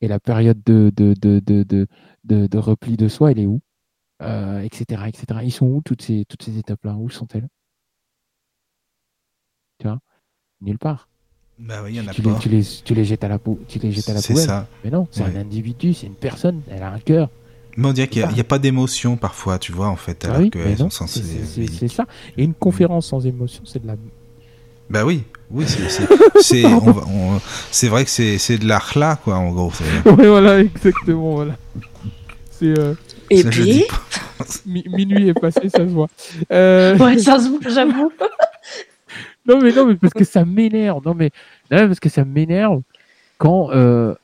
Et 0.00 0.08
la 0.08 0.18
période 0.18 0.60
de, 0.66 0.92
de, 0.92 1.14
de, 1.14 1.38
de, 1.38 1.86
de, 2.24 2.58
repli 2.58 2.96
de 2.96 3.06
soi, 3.06 3.30
elle 3.30 3.38
est 3.38 3.46
où? 3.46 3.60
Euh, 4.22 4.58
etc., 4.58 5.02
etc. 5.06 5.38
Ils 5.44 5.52
sont 5.52 5.66
où 5.66 5.82
toutes 5.84 6.02
ces, 6.02 6.24
toutes 6.28 6.42
ces 6.42 6.58
étapes-là? 6.58 6.96
Où 6.96 7.08
sont-elles? 7.10 7.46
Tu 9.78 9.86
vois? 9.86 10.00
Nulle 10.62 10.80
part. 10.80 11.08
Bah 11.60 11.82
oui, 11.84 11.94
y 11.94 12.00
en 12.00 12.08
a 12.08 12.12
tu, 12.12 12.22
pas. 12.22 12.32
Les, 12.32 12.38
tu, 12.40 12.48
les, 12.48 12.64
tu 12.84 12.94
les 12.96 13.04
jettes 13.04 13.22
à 13.22 13.28
la, 13.28 13.38
tu 13.68 13.78
les 13.78 13.92
jettes 13.92 14.08
à 14.08 14.14
la 14.14 14.20
poubelle. 14.20 14.44
Ça. 14.44 14.66
Mais 14.82 14.90
non, 14.90 15.06
c'est 15.12 15.22
un 15.22 15.36
individu, 15.36 15.94
c'est 15.94 16.08
une 16.08 16.16
personne, 16.16 16.60
elle 16.68 16.82
a 16.82 16.90
un 16.90 16.98
cœur. 16.98 17.30
Mais 17.76 17.86
on 17.86 17.92
dirait 17.92 18.08
qu'il 18.08 18.26
n'y 18.26 18.40
a, 18.40 18.44
pas 18.44 18.58
d'émotion 18.58 19.16
parfois, 19.16 19.60
tu 19.60 19.70
vois, 19.70 19.86
en 19.86 19.96
fait. 19.96 20.26
Ah 20.28 20.34
alors 20.34 20.50
que 20.50 20.58
c'est 20.88 21.88
ça. 21.88 22.06
Et 22.36 22.42
une 22.42 22.54
conférence 22.54 23.06
sans 23.06 23.24
émotion, 23.24 23.62
c'est 23.64 23.80
de 23.80 23.86
la. 23.86 23.94
Bah 24.90 25.04
oui, 25.04 25.22
oui, 25.50 25.64
c'est 27.70 27.88
vrai 27.88 28.04
que 28.04 28.10
c'est 28.10 28.58
de 28.58 28.66
l'art 28.66 28.92
là, 28.96 29.16
quoi, 29.22 29.36
en 29.36 29.52
gros. 29.52 29.72
Oui, 30.04 30.26
voilà, 30.26 30.60
exactement, 30.60 31.34
voilà. 31.36 31.56
C'est. 32.50 32.78
Euh... 32.78 32.94
Et 33.30 33.44
puis. 33.44 33.84
minuit 34.66 35.28
est 35.28 35.40
passé, 35.40 35.68
ça 35.68 35.78
se 35.78 35.92
voit. 35.92 36.08
Euh... 36.52 36.96
Ouais, 36.98 37.18
ça 37.18 37.38
se 37.38 37.48
voit, 37.48 37.60
j'avoue. 37.68 38.12
non, 39.46 39.60
mais 39.60 39.72
non, 39.72 39.86
mais 39.86 39.94
parce 39.94 40.12
que 40.12 40.24
ça 40.24 40.44
m'énerve. 40.44 41.00
Non, 41.04 41.14
mais 41.14 41.30
non, 41.70 41.86
parce 41.86 42.00
que 42.00 42.08
ça 42.08 42.24
m'énerve 42.24 42.82
quand. 43.38 43.70
Euh... 43.70 44.14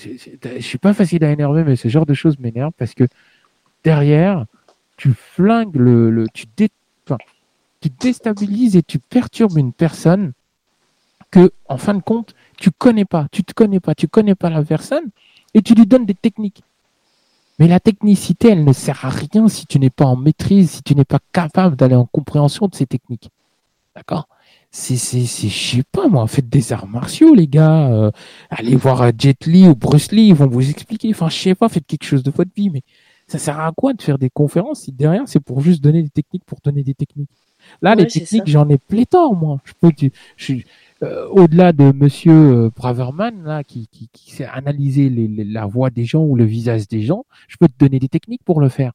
Je 0.00 0.60
suis 0.60 0.78
pas 0.78 0.94
facile 0.94 1.24
à 1.24 1.30
énerver, 1.30 1.64
mais 1.64 1.76
ce 1.76 1.88
genre 1.88 2.06
de 2.06 2.14
choses 2.14 2.38
m'énerve 2.38 2.72
parce 2.76 2.94
que 2.94 3.04
derrière, 3.82 4.44
tu 4.96 5.12
flingues 5.14 5.76
le. 5.76 6.10
le 6.10 6.26
tu 6.32 6.46
dé 6.56 6.68
tu 7.80 7.90
déstabilises 7.90 8.76
et 8.76 8.82
tu 8.82 8.98
perturbes 8.98 9.58
une 9.58 9.72
personne 9.72 10.32
que, 11.30 11.52
en 11.68 11.76
fin 11.76 11.94
de 11.94 12.02
compte, 12.02 12.34
tu 12.56 12.70
connais 12.70 13.04
pas, 13.04 13.26
tu 13.30 13.44
te 13.44 13.52
connais 13.52 13.80
pas, 13.80 13.94
tu 13.94 14.08
connais 14.08 14.34
pas 14.34 14.50
la 14.50 14.62
personne 14.62 15.10
et 15.54 15.62
tu 15.62 15.74
lui 15.74 15.86
donnes 15.86 16.06
des 16.06 16.14
techniques. 16.14 16.62
Mais 17.58 17.66
la 17.66 17.80
technicité, 17.80 18.50
elle 18.50 18.64
ne 18.64 18.72
sert 18.72 19.04
à 19.04 19.10
rien 19.10 19.48
si 19.48 19.66
tu 19.66 19.78
n'es 19.78 19.90
pas 19.90 20.04
en 20.04 20.16
maîtrise, 20.16 20.70
si 20.70 20.82
tu 20.82 20.94
n'es 20.94 21.04
pas 21.04 21.18
capable 21.32 21.76
d'aller 21.76 21.96
en 21.96 22.06
compréhension 22.06 22.68
de 22.68 22.74
ces 22.74 22.86
techniques. 22.86 23.30
D'accord? 23.96 24.28
C'est, 24.70 24.96
c'est, 24.96 25.24
c'est, 25.24 25.48
je 25.48 25.76
sais 25.76 25.82
pas 25.90 26.08
moi, 26.08 26.26
faites 26.26 26.48
des 26.48 26.72
arts 26.72 26.86
martiaux, 26.86 27.34
les 27.34 27.48
gars. 27.48 27.90
Euh, 27.90 28.10
allez 28.50 28.76
voir 28.76 29.10
Jet 29.18 29.46
Li 29.46 29.66
ou 29.66 29.74
Bruce 29.74 30.12
Lee, 30.12 30.28
ils 30.28 30.34
vont 30.34 30.46
vous 30.46 30.70
expliquer. 30.70 31.10
Enfin, 31.10 31.28
je 31.28 31.36
sais 31.36 31.54
pas, 31.54 31.68
faites 31.68 31.86
quelque 31.86 32.04
chose 32.04 32.22
de 32.22 32.30
votre 32.30 32.50
vie, 32.54 32.70
mais 32.70 32.82
ça 33.26 33.38
sert 33.38 33.58
à 33.58 33.72
quoi 33.72 33.92
de 33.92 34.02
faire 34.02 34.18
des 34.18 34.30
conférences 34.30 34.82
si 34.82 34.92
derrière 34.92 35.24
c'est 35.26 35.40
pour 35.40 35.60
juste 35.60 35.82
donner 35.82 36.02
des 36.02 36.10
techniques 36.10 36.44
pour 36.44 36.60
donner 36.62 36.82
des 36.82 36.94
techniques? 36.94 37.30
Là, 37.82 37.94
les 37.94 38.06
techniques, 38.06 38.46
j'en 38.46 38.68
ai 38.68 38.78
pléthore, 38.78 39.34
moi. 39.34 39.60
Je 39.64 39.72
peux, 39.80 39.92
je, 40.36 40.54
euh, 41.02 41.28
au-delà 41.28 41.72
de 41.72 41.92
Monsieur 41.92 42.32
euh, 42.32 42.70
Braverman 42.74 43.44
là, 43.44 43.62
qui, 43.62 43.86
qui, 43.88 44.08
qui 44.12 44.32
sait 44.32 44.46
analyser 44.46 45.08
les, 45.10 45.44
la 45.44 45.64
voix 45.66 45.90
des 45.90 46.04
gens 46.04 46.24
ou 46.24 46.34
le 46.34 46.44
visage 46.44 46.88
des 46.88 47.02
gens, 47.02 47.24
je 47.46 47.56
peux 47.58 47.68
te 47.68 47.78
donner 47.78 48.00
des 48.00 48.08
techniques 48.08 48.42
pour 48.44 48.60
le 48.60 48.68
faire. 48.68 48.92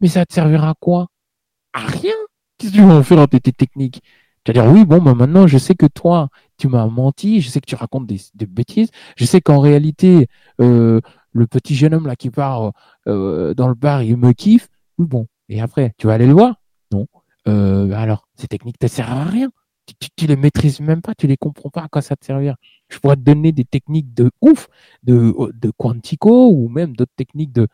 Mais 0.00 0.08
ça 0.08 0.24
te 0.24 0.32
servira 0.32 0.70
à 0.70 0.74
quoi? 0.78 1.08
À 1.74 1.80
rien. 1.80 2.14
Qu'est-ce 2.56 2.72
que 2.72 2.76
tu 2.78 2.82
vas 2.82 2.94
en 2.94 3.02
faire 3.02 3.28
de 3.28 3.38
tes 3.38 3.52
techniques? 3.52 4.02
Tu 4.44 4.52
vas 4.52 4.62
dire 4.62 4.72
oui, 4.72 4.84
bon, 4.84 5.00
bah 5.00 5.14
maintenant 5.14 5.46
je 5.46 5.58
sais 5.58 5.74
que 5.74 5.86
toi, 5.86 6.28
tu 6.58 6.68
m'as 6.68 6.86
menti, 6.86 7.40
je 7.40 7.48
sais 7.48 7.60
que 7.60 7.66
tu 7.66 7.76
racontes 7.76 8.06
des, 8.06 8.20
des 8.34 8.46
bêtises, 8.46 8.90
je 9.16 9.24
sais 9.24 9.40
qu'en 9.40 9.60
réalité, 9.60 10.26
euh, 10.60 11.00
le 11.32 11.46
petit 11.46 11.74
jeune 11.74 11.94
homme 11.94 12.06
là 12.06 12.16
qui 12.16 12.30
part 12.30 12.72
euh, 13.06 13.54
dans 13.54 13.68
le 13.68 13.74
bar, 13.74 14.02
il 14.02 14.16
me 14.16 14.32
kiffe. 14.32 14.68
Oui, 14.98 15.06
bon. 15.06 15.26
Et 15.48 15.60
après, 15.60 15.94
tu 15.98 16.06
vas 16.06 16.14
aller 16.14 16.26
le 16.26 16.32
voir. 16.32 16.56
Euh, 17.48 17.90
alors, 17.92 18.28
ces 18.36 18.48
techniques 18.48 18.80
ne 18.80 18.88
servent 18.88 19.18
à 19.18 19.24
rien. 19.24 19.50
Tu, 20.16 20.26
les 20.26 20.36
maîtrises 20.36 20.80
même 20.80 21.02
pas, 21.02 21.14
tu 21.14 21.26
les 21.26 21.36
comprends 21.36 21.68
pas 21.68 21.82
à 21.82 21.88
quoi 21.88 22.02
ça 22.02 22.14
te 22.16 22.24
servir. 22.24 22.54
Je 22.88 22.98
pourrais 22.98 23.16
te 23.16 23.22
donner 23.22 23.50
des 23.52 23.64
techniques 23.64 24.14
de 24.14 24.30
ouf, 24.40 24.68
de, 25.02 25.34
de 25.52 25.72
Quantico 25.76 26.50
ou 26.50 26.68
même 26.68 26.94
d'autres 26.94 27.12
techniques 27.16 27.52
de, 27.52 27.66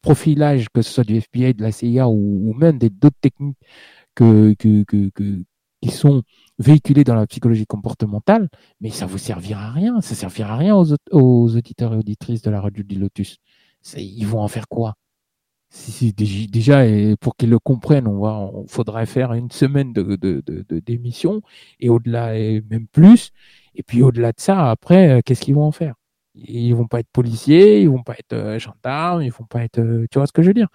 profilage, 0.00 0.68
que 0.72 0.82
ce 0.82 0.92
soit 0.92 1.04
du 1.04 1.16
FBI, 1.16 1.54
de 1.54 1.62
la 1.62 1.72
CIA 1.72 2.08
ou, 2.08 2.54
même 2.54 2.78
d'autres 2.78 3.18
techniques 3.20 3.58
que, 4.14 4.54
que, 4.54 4.84
que, 4.84 5.10
que, 5.10 5.42
qui 5.82 5.90
sont 5.90 6.22
véhiculées 6.58 7.04
dans 7.04 7.16
la 7.16 7.26
psychologie 7.26 7.66
comportementale, 7.66 8.48
mais 8.80 8.90
ça 8.90 9.06
vous 9.06 9.18
servira 9.18 9.66
à 9.66 9.70
rien. 9.72 10.00
Ça 10.00 10.14
servira 10.14 10.54
à 10.54 10.56
rien 10.56 10.76
aux, 10.76 10.94
aux 11.10 11.56
auditeurs 11.56 11.94
et 11.94 11.96
auditrices 11.96 12.42
de 12.42 12.50
la 12.50 12.60
radio 12.60 12.84
du 12.84 12.96
Lotus. 12.96 13.38
Ils 13.96 14.26
vont 14.26 14.40
en 14.40 14.48
faire 14.48 14.68
quoi? 14.68 14.94
Si, 15.74 16.12
déjà, 16.12 16.82
pour 17.20 17.34
qu'ils 17.36 17.48
le 17.50 17.58
comprennent, 17.58 18.06
on 18.06 18.20
va, 18.20 18.38
on 18.38 18.66
faudrait 18.66 19.06
faire 19.06 19.32
une 19.32 19.50
semaine 19.50 19.92
de, 19.94 20.16
d'émission 20.80 21.40
et 21.80 21.88
au-delà, 21.88 22.38
et 22.38 22.62
même 22.70 22.86
plus. 22.86 23.32
Et 23.74 23.82
puis 23.82 24.02
au-delà 24.02 24.32
de 24.32 24.40
ça, 24.40 24.70
après, 24.70 25.10
euh, 25.10 25.20
qu'est-ce 25.24 25.40
qu'ils 25.40 25.54
vont 25.54 25.64
en 25.64 25.72
faire? 25.72 25.94
Ils 26.34 26.74
vont 26.74 26.86
pas 26.86 27.00
être 27.00 27.08
policiers, 27.10 27.80
ils 27.80 27.88
vont 27.88 28.02
pas 28.02 28.14
être 28.18 28.34
euh, 28.34 28.58
gendarmes, 28.58 29.22
ils 29.22 29.32
vont 29.32 29.44
pas 29.44 29.64
être, 29.64 29.78
euh, 29.78 30.06
tu 30.10 30.18
vois 30.18 30.26
ce 30.26 30.32
que 30.32 30.42
je 30.42 30.48
veux 30.48 30.54
dire? 30.54 30.68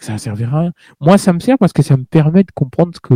Ça 0.00 0.18
servira 0.18 0.58
à 0.58 0.60
rien. 0.62 0.72
Moi, 1.00 1.18
ça 1.18 1.32
me 1.32 1.38
sert 1.40 1.58
parce 1.58 1.72
que 1.72 1.82
ça 1.82 1.96
me 1.96 2.04
permet 2.04 2.42
de 2.44 2.50
comprendre 2.52 2.92
ce 2.94 3.00
que 3.00 3.14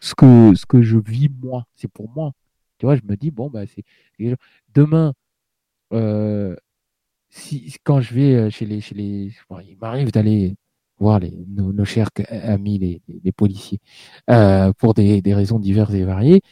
ce 0.00 0.14
que 0.14 0.54
ce 0.54 0.66
que 0.66 0.82
je 0.82 0.98
vis 0.98 1.28
moi. 1.42 1.66
C'est 1.74 1.90
pour 1.90 2.10
moi. 2.10 2.32
Tu 2.78 2.86
vois, 2.86 2.96
je 2.96 3.02
me 3.04 3.16
dis 3.16 3.30
bon 3.30 3.50
bah 3.50 3.64
c'est 3.66 3.84
demain. 4.74 5.14
Si 7.30 7.74
quand 7.84 8.00
je 8.00 8.14
vais 8.14 8.50
chez 8.50 8.66
les 8.66 8.80
chez 8.80 8.94
les, 8.94 9.32
il 9.66 9.76
m'arrive 9.80 10.12
d'aller 10.12 10.56
voir 10.98 11.20
nos, 11.48 11.84
chers 11.84 12.08
amis 12.30 13.02
les, 13.24 13.32
policiers, 13.32 13.80
euh, 14.30 14.72
pour 14.78 14.94
des, 14.94 15.22
raisons 15.34 15.58
diverses 15.58 15.94
et 15.94 16.04
variées, 16.04 16.42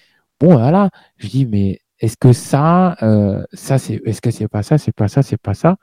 Bon, 0.40 0.54
voilà. 0.56 0.90
Je 1.16 1.28
dis, 1.28 1.46
mais 1.46 1.80
est-ce 1.98 2.16
que 2.16 2.32
ça, 2.32 2.96
euh, 3.02 3.44
ça 3.52 3.78
c'est, 3.78 4.02
est-ce 4.04 4.20
que 4.20 4.30
c'est 4.30 4.48
pas 4.48 4.62
ça, 4.62 4.76
c'est 4.78 4.92
pas 4.92 5.08
ça, 5.08 5.22
c'est 5.22 5.38
pas 5.38 5.54
ça? 5.54 5.76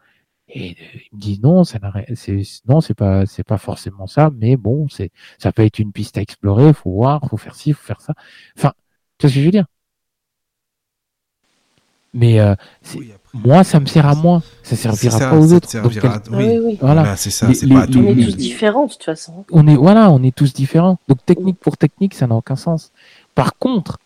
Et 0.49 0.71
euh, 0.71 0.99
il 1.11 1.15
me 1.17 1.21
dit 1.21 1.39
non, 1.41 1.63
ça 1.63 1.79
c'est 2.15 2.41
non, 2.67 2.81
c'est 2.81 2.93
pas, 2.95 3.25
c'est 3.25 3.43
pas 3.43 3.57
forcément 3.57 4.07
ça, 4.07 4.31
mais 4.35 4.57
bon, 4.57 4.87
c'est, 4.89 5.11
ça 5.39 5.51
peut 5.51 5.63
être 5.63 5.79
une 5.79 5.91
piste 5.93 6.17
à 6.17 6.21
explorer. 6.21 6.73
Faut 6.73 6.91
voir, 6.91 7.21
faut 7.29 7.37
faire 7.37 7.55
ci, 7.55 7.73
faut 7.73 7.83
faire 7.83 8.01
ça. 8.01 8.13
Enfin, 8.57 8.73
tu 9.17 9.27
vois 9.27 9.31
ce 9.31 9.35
que 9.35 9.41
je 9.41 9.45
veux 9.45 9.51
dire? 9.51 9.65
Mais 12.13 12.39
euh, 12.39 12.53
moi, 13.33 13.63
ça 13.63 13.79
me 13.79 13.87
sert 13.87 14.05
à 14.05 14.13
moi. 14.13 14.43
Ça 14.61 14.75
servira 14.75 15.19
pas 15.19 15.37
aux 15.37 15.53
autres. 15.53 15.69
Servira... 15.69 16.21
oui. 16.31 16.59
oui, 16.63 16.77
Voilà, 16.79 17.15
c'est 17.15 17.31
ça. 17.31 17.51
C'est 17.53 17.67
pas 17.67 17.87
tout. 17.87 17.99
On 17.99 18.17
est 18.17 18.25
tous 18.25 18.37
différents 18.37 18.85
de 18.85 18.91
toute 18.91 19.03
façon. 19.03 19.45
On 19.51 19.67
est 19.67 19.75
voilà, 19.75 20.11
on 20.11 20.21
est 20.21 20.35
tous 20.35 20.53
différents. 20.53 20.99
Donc 21.07 21.25
technique 21.25 21.57
pour 21.59 21.77
technique, 21.77 22.13
ça 22.13 22.27
n'a 22.27 22.35
aucun 22.35 22.55
sens. 22.55 22.91
Par 23.33 23.57
contre, 23.57 23.99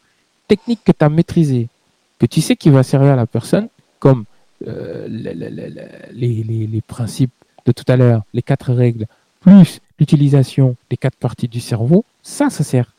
technique 0.47 0.79
que 0.85 0.93
tu 0.93 1.03
as 1.03 1.09
maîtrisée, 1.09 1.67
que 2.19 2.25
tu 2.25 2.41
sais 2.41 2.55
qui 2.55 2.69
va 2.69 2.83
servir 2.83 3.11
à 3.11 3.15
la 3.17 3.25
personne, 3.25 3.67
comme 3.99 4.23
euh, 4.67 5.07
les, 5.09 5.33
les, 5.33 6.67
les, 6.67 6.81
principes 6.81 7.31
de 7.65 7.71
tout 7.71 7.83
à 7.89 7.97
l'heure, 7.97 8.23
les 8.33 8.41
quatre 8.41 8.73
règles, 8.73 9.05
plus 9.41 9.79
l'utilisation 9.99 10.75
des 10.89 10.97
quatre 10.97 11.17
parties 11.17 11.47
du 11.47 11.59
cerveau, 11.59 12.05
ça, 12.23 12.49
ça 12.49 12.63
sert. 12.63 12.93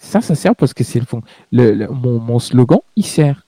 Ça, 0.00 0.20
ça 0.20 0.34
sert 0.34 0.54
parce 0.54 0.74
que 0.74 0.84
c'est 0.84 1.00
le 1.00 1.06
fond. 1.06 1.22
Le, 1.52 1.86
mon, 1.88 2.18
mon 2.18 2.38
slogan, 2.38 2.80
il 2.96 3.06
sert. 3.06 3.44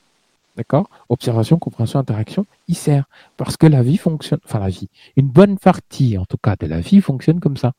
D'accord? 0.57 0.91
Observation, 1.09 1.59
compréhension, 1.59 1.99
interaction, 1.99 2.47
il 2.69 2.75
sert. 2.75 3.05
Parce 3.37 3.57
que 3.57 3.67
la 3.67 3.83
vie 3.83 3.97
fonctionne, 3.97 4.41
enfin 4.45 4.59
la 4.59 4.69
vie, 4.69 4.89
une 5.17 5.29
bonne 5.29 5.59
partie 5.59 6.19
en 6.19 6.25
tout 6.25 6.37
cas 6.37 6.57
de 6.59 6.67
la 6.67 6.81
vie 6.81 7.01
fonctionne 7.01 7.41
comme 7.41 7.57
ça. 7.57 7.73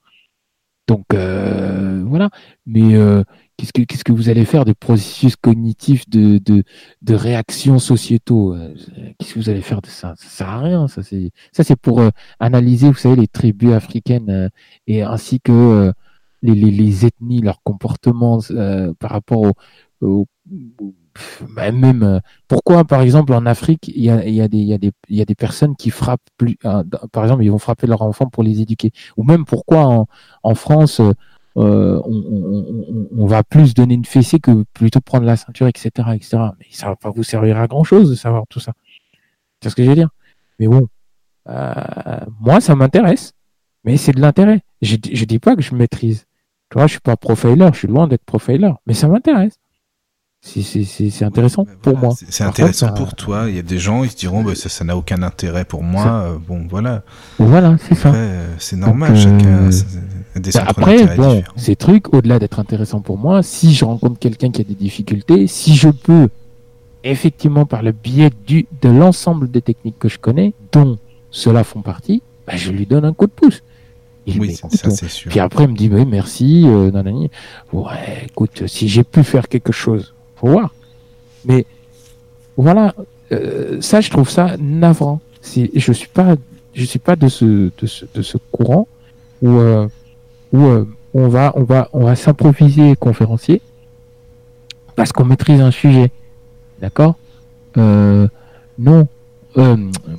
Donc 0.88 1.06
euh, 1.14 2.04
voilà. 2.06 2.30
Mais 2.66 2.96
euh, 2.96 3.24
qu'est-ce 3.58 4.04
que 4.04 4.12
vous 4.12 4.30
allez 4.30 4.46
faire 4.46 4.66
des 4.66 4.74
processus 4.74 5.36
cognitifs 5.36 6.10
de 6.10 6.38
de, 6.40 6.64
de 7.02 7.14
réactions 7.14 7.80
sociétaux? 7.80 8.54
Euh, 8.56 8.74
Qu'est-ce 9.18 9.34
que 9.36 9.40
vous 9.40 9.50
allez 9.50 9.62
faire 9.62 9.82
de 9.82 9.88
ça? 9.88 10.16
Ça 10.18 10.28
sert 10.30 10.50
à 10.50 10.60
rien. 10.60 10.88
Ça 10.88 11.02
c'est 11.04 11.76
pour 11.76 12.02
analyser, 12.40 12.88
vous 12.88 12.96
savez, 12.96 13.16
les 13.16 13.28
tribus 13.28 13.72
africaines 13.74 14.50
et 14.88 15.04
ainsi 15.04 15.40
que 15.40 15.94
les, 16.42 17.06
ethnies, 17.06 17.42
leurs 17.42 17.62
comportements 17.64 18.40
par 19.00 19.12
rapport 19.12 19.54
au, 20.02 20.28
bah, 21.56 21.72
même 21.72 22.22
pourquoi 22.48 22.86
par 22.86 23.02
exemple 23.02 23.34
en 23.34 23.46
Afrique 23.46 23.90
il 23.90 24.04
y 24.04 24.10
a, 24.10 24.28
y 24.28 24.42
a 24.42 24.48
y 24.52 25.22
a 25.22 25.26
des 25.26 25.36
personnes 25.36 25.76
qui 25.76 25.90
frappent 25.90 26.30
plus 26.38 26.58
par 27.12 27.24
exemple 27.24 27.44
ils 27.44 27.52
vont 27.52 27.60
frapper 27.60 27.88
leurs 27.88 28.02
enfants 28.02 28.28
pour 28.28 28.44
les 28.44 28.62
éduquer? 28.62 28.92
Ou 29.18 29.24
même 29.24 29.46
pourquoi 29.46 29.88
en, 29.88 30.08
en 30.44 30.56
France 30.56 31.02
euh, 31.58 32.02
on, 32.06 33.26
va 33.26 33.44
plus 33.44 33.74
donner 33.74 33.96
une 33.96 34.06
fessée 34.06 34.40
que 34.40 34.64
plutôt 34.74 35.02
prendre 35.02 35.26
la 35.26 35.36
ceinture, 35.36 35.68
etc., 35.68 35.90
etc. 36.14 36.38
Mais 36.60 36.66
ça 36.72 36.88
va 36.88 36.96
pas 36.96 37.10
vous 37.10 37.24
servir 37.24 37.58
à 37.58 37.68
grand 37.68 37.84
chose 37.84 38.10
de 38.10 38.16
savoir 38.16 38.46
tout 38.50 38.60
ça. 38.60 38.74
C'est 39.62 39.70
ce 39.70 39.76
que 39.76 39.84
je 39.84 39.90
veux 39.90 39.96
dire? 39.96 40.10
Mais 40.60 40.68
bon, 40.68 40.88
euh, 41.50 42.20
moi, 42.40 42.62
ça 42.62 42.76
m'intéresse. 42.76 43.34
Mais 43.84 43.98
c'est 43.98 44.14
de 44.14 44.22
l'intérêt. 44.22 44.62
Je, 44.82 44.96
je 45.12 45.26
dis 45.26 45.40
pas 45.40 45.56
que 45.56 45.62
je 45.62 45.76
maîtrise. 45.76 46.26
Tu 46.70 46.78
vois, 46.78 46.88
je 46.88 46.92
suis 46.94 47.02
pas 47.02 47.18
profiler, 47.18 47.70
je 47.74 47.80
suis 47.80 47.88
loin 47.88 48.08
d'être 48.08 48.24
profiler, 48.24 48.72
mais 48.86 48.94
ça 48.94 49.08
m'intéresse. 49.08 49.60
C'est 50.44 51.24
intéressant 51.24 51.66
pour 51.82 51.98
moi. 51.98 52.14
C'est 52.30 52.44
intéressant 52.44 52.92
pour 52.94 53.16
toi. 53.16 53.46
Il 53.48 53.56
y 53.56 53.60
a 53.60 53.64
des 53.64 53.78
gens, 53.78 54.04
ils 54.04 54.10
se 54.10 54.16
diront, 54.16 54.44
bah, 54.44 54.56
ça 54.56 54.84
n'a 54.84 54.98
aucun 54.98 55.22
intérêt 55.22 55.66
pour 55.66 55.84
moi. 55.84 56.06
Euh, 56.08 56.38
bon, 56.40 56.66
voilà. 56.70 57.04
Voilà, 57.38 57.78
c'est 57.88 57.96
ça. 57.96 58.12
C'est 58.58 58.76
normal, 58.76 59.16
chacun 59.16 59.70
bah, 60.54 60.64
après, 60.66 61.16
bon, 61.18 61.44
ces 61.58 61.76
trucs, 61.76 62.14
au-delà 62.14 62.40
d'être 62.40 62.60
intéressants 62.60 63.02
pour 63.02 63.18
moi, 63.18 63.44
si 63.44 63.74
je 63.74 63.84
rencontre 63.86 64.18
quelqu'un 64.18 64.50
qui 64.50 64.62
a 64.62 64.64
des 64.64 64.76
difficultés, 64.76 65.46
si 65.48 65.76
je 65.76 65.90
peux, 65.90 66.30
effectivement, 67.04 67.66
par 67.66 67.84
le 67.84 67.92
biais 67.92 68.32
du, 68.48 68.66
de 68.82 68.90
l'ensemble 68.90 69.52
des 69.52 69.62
techniques 69.62 70.00
que 70.00 70.10
je 70.10 70.18
connais, 70.18 70.54
dont 70.72 70.98
ceux-là 71.32 71.64
font 71.64 71.82
partie, 71.82 72.24
bah, 72.48 72.54
je 72.56 72.72
lui 72.72 72.86
donne 72.86 73.06
un 73.06 73.14
coup 73.14 73.28
de 73.28 73.32
pouce. 73.32 73.62
oui, 74.26 74.56
ça 74.56 74.70
c'est 74.72 75.10
sûr. 75.10 75.30
Puis 75.30 75.40
après, 75.40 75.66
il 75.66 75.72
me 75.72 75.76
dit, 75.76 75.90
oui, 75.92 76.06
merci, 76.06 76.64
euh, 76.66 76.90
nanani. 76.90 77.30
Ouais, 77.74 78.26
écoute, 78.26 78.64
si 78.68 78.88
j'ai 78.88 79.04
pu 79.04 79.24
faire 79.24 79.48
quelque 79.50 79.74
chose, 79.74 80.16
faut 80.42 80.48
voir. 80.48 80.74
Mais 81.46 81.66
voilà, 82.58 82.94
euh, 83.32 83.80
ça, 83.80 84.02
je 84.02 84.10
trouve 84.10 84.30
ça 84.30 84.58
navrant. 84.60 85.22
Je 85.44 85.92
suis 85.94 86.08
pas, 86.08 86.36
je 86.74 86.84
suis 86.84 87.00
pas 87.00 87.16
de 87.16 87.28
ce, 87.28 87.46
de 87.46 87.86
ce, 87.86 88.06
de 88.14 88.22
ce 88.22 88.38
courant 88.52 88.88
où 89.42 89.50
euh, 89.50 89.88
euh, 90.54 90.86
on 91.14 91.28
va, 91.28 91.54
on 91.56 91.64
va, 91.64 91.90
on 91.94 92.04
va 92.04 92.16
s'improviser 92.16 92.96
conférencier 92.96 93.62
parce 94.96 95.12
qu'on 95.12 95.26
maîtrise 95.26 95.62
un 95.62 95.72
sujet. 95.72 96.12
D'accord? 96.82 97.16
Non, 97.76 99.08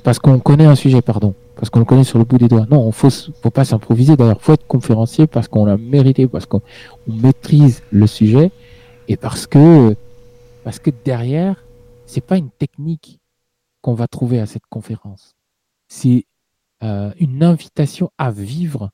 parce 0.03 0.19
qu'on 0.19 0.39
connaît 0.39 0.67
un 0.67 0.75
sujet, 0.75 1.03
pardon. 1.03 1.35
Parce 1.57 1.71
qu'on 1.71 1.81
le 1.81 1.85
connaît 1.85 2.05
sur 2.05 2.19
le 2.19 2.25
bout 2.25 2.39
des 2.39 2.49
doigts. 2.49 2.67
Non, 2.71 2.89
il 2.89 2.93
faut, 2.93 3.11
faut 3.11 3.51
pas 3.51 3.65
s'improviser. 3.65 4.17
D'ailleurs, 4.17 4.41
faut 4.41 4.55
être 4.55 4.67
conférencier 4.67 5.27
parce 5.27 5.49
qu'on 5.49 5.65
l'a 5.65 5.77
mérité, 5.77 6.27
parce 6.27 6.47
qu'on 6.47 6.63
maîtrise 7.07 7.83
le 7.91 8.07
sujet 8.07 8.51
et 9.09 9.17
parce 9.17 9.47
que, 9.47 9.95
parce 10.65 10.79
que 10.79 10.91
derrière, 10.91 11.65
c'est 12.07 12.21
pas 12.21 12.39
une 12.39 12.51
technique 12.51 13.21
qu'on 13.81 13.95
va 13.95 14.09
trouver 14.09 14.41
à 14.41 14.47
cette 14.47 14.67
conférence. 14.67 15.37
C'est 15.89 16.27
une 16.81 17.45
invitation 17.45 18.11
à 18.19 18.33
vivre 18.33 18.91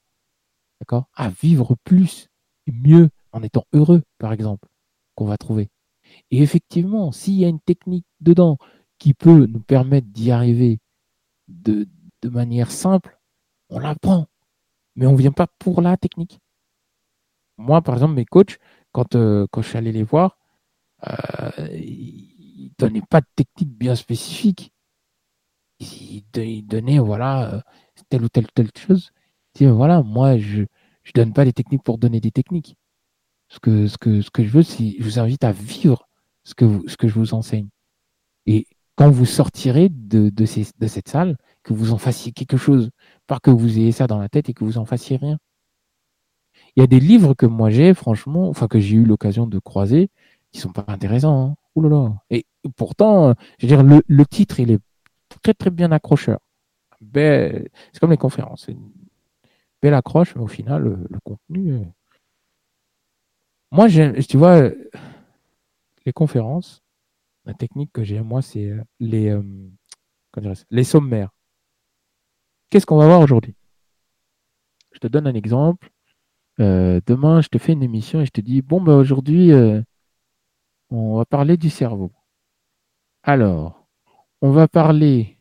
d'accord, 0.80 1.08
à 1.14 1.28
vivre 1.28 1.76
plus 1.84 2.28
mieux 2.66 3.10
en 3.32 3.42
étant 3.42 3.64
heureux, 3.72 4.02
par 4.18 4.32
exemple, 4.32 4.68
qu'on 5.14 5.26
va 5.26 5.36
trouver. 5.36 5.70
Et 6.30 6.42
effectivement, 6.42 7.12
s'il 7.12 7.34
y 7.34 7.44
a 7.44 7.48
une 7.48 7.60
technique 7.60 8.06
dedans 8.20 8.58
qui 8.98 9.14
peut 9.14 9.46
nous 9.46 9.60
permettre 9.60 10.08
d'y 10.08 10.30
arriver 10.30 10.80
de, 11.48 11.88
de 12.22 12.28
manière 12.28 12.70
simple, 12.70 13.18
on 13.70 13.78
l'apprend. 13.78 14.26
Mais 14.96 15.06
on 15.06 15.12
ne 15.12 15.16
vient 15.16 15.32
pas 15.32 15.46
pour 15.58 15.80
la 15.82 15.96
technique. 15.96 16.40
Moi, 17.56 17.82
par 17.82 17.94
exemple, 17.94 18.14
mes 18.14 18.24
coachs, 18.24 18.58
quand, 18.92 19.14
euh, 19.14 19.46
quand 19.50 19.62
je 19.62 19.68
suis 19.68 19.78
allé 19.78 19.92
les 19.92 20.02
voir, 20.02 20.38
euh, 21.06 21.68
ils 21.72 22.70
ne 22.70 22.86
donnaient 22.86 23.02
pas 23.08 23.20
de 23.20 23.26
technique 23.36 23.76
bien 23.76 23.94
spécifique. 23.94 24.72
Ils, 25.80 26.24
donnaient, 26.66 26.98
voilà, 26.98 27.54
euh, 27.54 27.60
telle 28.08 28.24
ou 28.24 28.28
telle, 28.28 28.50
telle 28.52 28.70
chose 28.76 29.12
voilà, 29.66 30.02
moi, 30.02 30.38
je 30.38 30.60
ne 30.60 30.66
donne 31.14 31.32
pas 31.32 31.44
les 31.44 31.52
techniques 31.52 31.82
pour 31.82 31.98
donner 31.98 32.20
des 32.20 32.30
techniques. 32.30 32.76
Ce 33.48 33.58
que, 33.60 33.86
ce 33.86 33.98
que, 33.98 34.20
ce 34.20 34.30
que 34.30 34.44
je 34.44 34.50
veux, 34.50 34.62
c'est 34.62 34.96
je 34.98 35.04
vous 35.04 35.18
invite 35.18 35.44
à 35.44 35.52
vivre 35.52 36.08
ce 36.44 36.54
que, 36.54 36.82
ce 36.86 36.96
que 36.96 37.08
je 37.08 37.14
vous 37.14 37.34
enseigne. 37.34 37.68
Et 38.46 38.66
quand 38.96 39.10
vous 39.10 39.26
sortirez 39.26 39.88
de, 39.88 40.30
de 40.30 40.46
cette 40.46 41.08
salle, 41.08 41.36
que 41.62 41.72
vous 41.72 41.92
en 41.92 41.98
fassiez 41.98 42.32
quelque 42.32 42.56
chose, 42.56 42.90
pas 43.26 43.38
que 43.40 43.50
vous 43.50 43.78
ayez 43.78 43.92
ça 43.92 44.06
dans 44.06 44.18
la 44.18 44.28
tête 44.28 44.48
et 44.48 44.54
que 44.54 44.64
vous 44.64 44.78
en 44.78 44.84
fassiez 44.84 45.16
rien. 45.16 45.38
Il 46.76 46.80
y 46.80 46.84
a 46.84 46.86
des 46.86 47.00
livres 47.00 47.34
que 47.34 47.46
moi 47.46 47.70
j'ai, 47.70 47.94
franchement, 47.94 48.48
enfin 48.48 48.68
que 48.68 48.78
j'ai 48.80 48.96
eu 48.96 49.04
l'occasion 49.04 49.46
de 49.46 49.58
croiser, 49.58 50.10
qui 50.52 50.60
sont 50.60 50.72
pas 50.72 50.84
intéressants. 50.88 51.50
Hein. 51.50 51.56
Ouh 51.74 51.82
là 51.82 51.88
là. 51.88 52.14
Et 52.30 52.46
pourtant, 52.76 53.34
je 53.58 53.66
veux 53.66 53.76
dire, 53.76 54.02
le, 54.06 54.26
titre, 54.26 54.60
il 54.60 54.70
est 54.70 54.80
très 55.42 55.54
très 55.54 55.70
bien 55.70 55.92
accrocheur. 55.92 56.40
C'est 57.14 57.70
comme 58.00 58.10
les 58.10 58.16
conférences 58.16 58.68
belle 59.80 59.94
accroche, 59.94 60.34
mais 60.34 60.42
au 60.42 60.48
final, 60.48 60.82
le, 60.82 61.18
contenu. 61.24 61.74
Euh, 61.74 61.84
moi, 63.70 63.88
tu 63.88 64.36
vois, 64.36 64.70
les 66.04 66.12
conférences, 66.12 66.82
la 67.44 67.54
technique 67.54 67.92
que 67.92 68.02
j'ai, 68.02 68.20
moi, 68.20 68.42
c'est 68.42 68.66
euh, 68.70 68.82
les, 68.98 69.28
euh, 69.28 69.42
les 70.70 70.84
sommaires. 70.84 71.30
Qu'est-ce 72.70 72.86
qu'on 72.86 72.98
va 72.98 73.06
voir 73.06 73.20
aujourd'hui? 73.20 73.54
Je 74.92 74.98
te 74.98 75.06
donne 75.06 75.26
un 75.26 75.34
exemple. 75.34 75.90
demain, 76.58 77.40
je 77.40 77.48
te 77.48 77.58
fais 77.58 77.72
une 77.72 77.82
émission 77.82 78.20
et 78.20 78.26
je 78.26 78.30
te 78.30 78.40
dis, 78.40 78.62
bon, 78.62 78.80
ben 78.80 78.94
aujourd'hui, 78.94 79.52
on 80.90 81.16
va 81.16 81.24
parler 81.24 81.56
du 81.56 81.70
cerveau. 81.70 82.12
Alors, 83.22 83.86
on 84.40 84.50
va 84.50 84.68
parler 84.68 85.38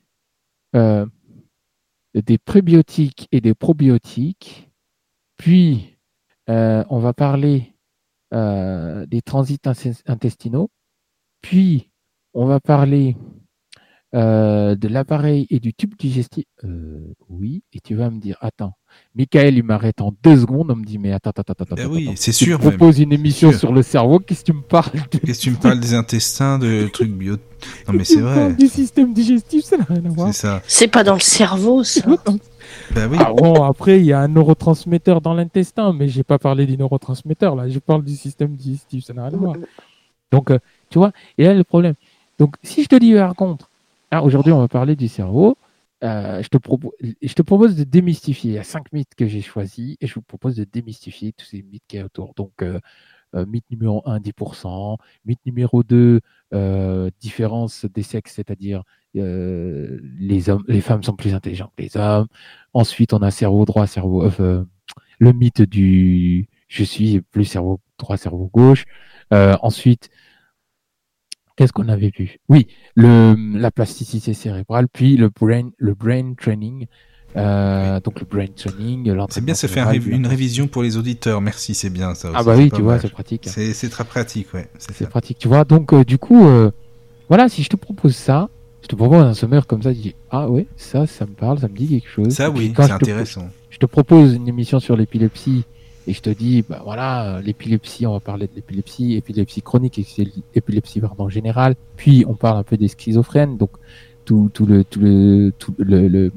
des 2.21 2.37
prébiotiques 2.37 3.27
et 3.31 3.41
des 3.41 3.53
probiotiques. 3.53 4.69
Puis, 5.37 5.97
euh, 6.49 6.83
on 6.89 6.99
va 6.99 7.13
parler 7.13 7.75
euh, 8.33 9.05
des 9.05 9.21
transits 9.21 9.59
intestinaux. 10.05 10.69
Puis, 11.41 11.91
on 12.33 12.45
va 12.45 12.59
parler 12.59 13.15
euh, 14.15 14.75
de 14.75 14.87
l'appareil 14.87 15.47
et 15.49 15.59
du 15.59 15.73
tube 15.73 15.93
digestif. 15.99 16.45
Euh, 16.63 17.13
oui, 17.29 17.63
et 17.73 17.79
tu 17.81 17.95
vas 17.95 18.09
me 18.09 18.19
dire, 18.19 18.37
attends, 18.39 18.73
Michael, 19.15 19.57
il 19.57 19.63
m'arrête 19.63 19.99
en 19.99 20.13
deux 20.23 20.37
secondes, 20.37 20.71
on 20.71 20.75
me 20.75 20.85
dit, 20.85 20.97
mais 20.97 21.11
attends, 21.11 21.31
attends, 21.31 21.43
attends, 21.51 21.75
eh 21.77 21.81
attends. 21.81 21.91
oui, 21.91 22.11
c'est 22.15 22.31
sûr. 22.31 22.57
Tu 22.57 22.69
proposes 22.69 22.99
une 22.99 23.11
émission 23.11 23.51
sur 23.51 23.73
le 23.73 23.81
cerveau, 23.83 24.19
qu'est-ce 24.19 24.41
que 24.41 24.51
tu 24.51 24.53
me 24.53 24.61
parles 24.61 24.91
Qu'est-ce 25.11 25.39
que 25.39 25.43
tu 25.43 25.51
me 25.51 25.57
parles 25.61 25.79
des 25.79 25.93
intestins, 25.93 26.57
de 26.57 26.87
trucs 26.87 27.11
bio? 27.11 27.35
Non, 27.87 27.93
mais 27.93 28.05
c'est 28.05 28.21
vrai. 28.21 28.53
Du 28.53 28.67
système 28.67 29.13
digestif, 29.13 29.65
ça 29.65 29.77
n'a 29.77 29.83
rien 29.83 30.05
à 30.05 30.09
voir. 30.09 30.33
C'est 30.33 30.41
ça. 30.41 30.61
C'est 30.67 30.87
pas 30.87 31.03
dans 31.03 31.15
le 31.15 31.19
cerveau, 31.19 31.83
ça. 31.83 32.01
Bah 32.93 33.07
oui. 33.09 33.17
Ah 33.19 33.31
bon, 33.33 33.63
après, 33.63 33.99
il 33.99 34.05
y 34.05 34.13
a 34.13 34.19
un 34.19 34.27
neurotransmetteur 34.27 35.21
dans 35.21 35.33
l'intestin, 35.33 35.93
mais 35.93 36.09
j'ai 36.09 36.23
pas 36.23 36.37
parlé 36.37 36.65
du 36.65 36.77
neurotransmetteur, 36.77 37.55
là. 37.55 37.69
Je 37.69 37.79
parle 37.79 38.03
du 38.03 38.15
système 38.15 38.55
digestif, 38.55 39.05
ça 39.05 39.13
n'a 39.13 39.25
rien 39.25 39.33
à 39.33 39.37
voir. 39.37 39.55
Donc, 40.31 40.51
euh, 40.51 40.59
tu 40.89 40.99
vois, 40.99 41.11
et 41.37 41.45
là 41.45 41.53
le 41.53 41.63
problème. 41.63 41.93
Donc, 42.39 42.55
si 42.63 42.83
je 42.83 42.87
te 42.89 42.95
dis 42.95 43.13
par 43.13 43.35
contre, 43.35 43.69
ah, 44.11 44.23
aujourd'hui 44.23 44.53
on 44.53 44.59
va 44.59 44.67
parler 44.67 44.95
du 44.95 45.07
cerveau, 45.07 45.57
euh, 46.03 46.43
je, 46.43 46.49
te 46.49 46.57
je 47.21 47.33
te 47.33 47.41
propose 47.41 47.75
de 47.75 47.83
démystifier. 47.83 48.51
Il 48.51 48.55
y 48.55 48.59
a 48.59 48.63
cinq 48.63 48.91
mythes 48.93 49.15
que 49.15 49.27
j'ai 49.27 49.41
choisis 49.41 49.97
et 49.99 50.07
je 50.07 50.13
vous 50.15 50.21
propose 50.21 50.55
de 50.55 50.63
démystifier 50.63 51.33
tous 51.33 51.45
ces 51.45 51.63
mythes 51.63 51.83
qui 51.87 51.97
y 51.97 51.99
a 51.99 52.05
autour. 52.05 52.33
Donc, 52.35 52.61
euh, 52.61 52.79
mythe 53.47 53.65
numéro 53.71 54.03
1, 54.05 54.19
10%. 54.19 54.97
Mythe 55.25 55.39
numéro 55.45 55.83
2, 55.83 56.21
différence 57.19 57.85
des 57.85 58.03
sexes, 58.03 58.33
c'est-à-dire 58.35 58.83
les, 59.13 60.49
hommes, 60.49 60.63
les 60.67 60.81
femmes 60.81 61.03
sont 61.03 61.15
plus 61.15 61.33
intelligentes 61.33 61.71
que 61.75 61.83
les 61.83 61.97
hommes. 61.97 62.27
Ensuite, 62.73 63.13
on 63.13 63.21
a 63.21 63.31
cerveau 63.31 63.65
droit, 63.65 63.87
cerveau. 63.87 64.29
le 65.19 65.33
mythe 65.33 65.61
du 65.63 66.47
je 66.67 66.83
suis 66.83 67.21
plus 67.21 67.45
cerveau 67.45 67.79
droit, 67.97 68.17
cerveau 68.17 68.49
gauche. 68.53 68.85
ensuite, 69.31 70.09
Qu'est-ce 71.57 71.73
qu'on 71.73 71.89
avait 71.89 72.11
vu? 72.15 72.37
Oui, 72.49 72.67
le, 72.95 73.35
la 73.57 73.71
plasticité 73.71 74.35
cérébrale, 74.35 74.87
puis 74.87 75.17
le 75.17 75.29
brain, 75.29 75.69
le 75.79 75.95
brain 75.95 76.33
training. 76.39 76.85
Euh, 77.35 77.99
donc 77.99 78.19
le 78.19 78.25
brain 78.25 78.45
training, 78.55 79.11
C'est 79.29 79.43
bien, 79.43 79.55
ça 79.55 79.67
fait 79.67 79.81
une 79.97 80.27
révision 80.27 80.67
pour 80.67 80.83
les 80.83 80.97
auditeurs. 80.97 81.41
Merci, 81.41 81.73
c'est 81.73 81.89
bien 81.89 82.13
ça. 82.13 82.31
Ah 82.35 82.43
bah 82.43 82.53
oui, 82.55 82.71
tu 82.71 82.83
vois, 82.83 82.99
c'est 82.99 83.11
pratique. 83.11 83.49
C'est 83.51 83.89
très 83.89 84.05
pratique, 84.05 84.53
ouais. 84.53 84.69
C'est 84.77 85.09
pratique, 85.09 85.39
tu 85.39 85.47
vois. 85.47 85.63
Donc 85.63 85.93
euh, 85.93 86.03
du 86.05 86.19
coup, 86.19 86.45
euh, 86.45 86.69
voilà, 87.27 87.49
si 87.49 87.63
je 87.63 87.69
te 87.69 87.75
propose 87.75 88.15
ça, 88.15 88.49
je 88.83 88.87
te 88.87 88.95
propose 88.95 89.23
un 89.23 89.33
sommaire 89.33 89.65
comme 89.65 89.81
ça, 89.81 89.93
tu 89.93 89.99
dis 89.99 90.15
ah 90.29 90.47
ouais, 90.47 90.67
ça, 90.77 91.07
ça 91.07 91.25
me 91.25 91.33
parle, 91.33 91.57
ça 91.57 91.67
me 91.67 91.75
dit 91.75 91.87
quelque 91.87 92.07
chose. 92.07 92.29
Ça 92.29 92.51
oui, 92.51 92.71
c'est 92.75 92.91
intéressant. 92.91 93.49
je 93.71 93.79
te 93.79 93.87
propose 93.87 94.35
une 94.35 94.47
émission 94.47 94.79
sur 94.79 94.95
l'épilepsie 94.95 95.65
et 96.07 96.13
je 96.13 96.21
te 96.21 96.29
dis, 96.29 96.63
bah 96.67 96.81
voilà, 96.83 97.41
l'épilepsie, 97.41 98.07
on 98.07 98.13
va 98.13 98.21
parler 98.21 98.47
de 98.47 98.53
l'épilepsie, 98.55 99.15
épilepsie 99.15 99.61
chronique 99.61 99.99
épilepsie 100.55 101.01
pardon 101.01 101.27
générale. 101.27 101.75
Puis 101.97 102.23
on 102.27 102.33
parle 102.33 102.57
un 102.57 102.63
peu 102.63 102.77
des 102.77 102.87
schizophrènes, 102.87 103.57
donc 103.57 103.71
tout, 104.23 104.49
le 104.65 104.83
tout 104.83 104.99
le 104.99 105.51
tout 105.59 105.73
le, 105.77 106.31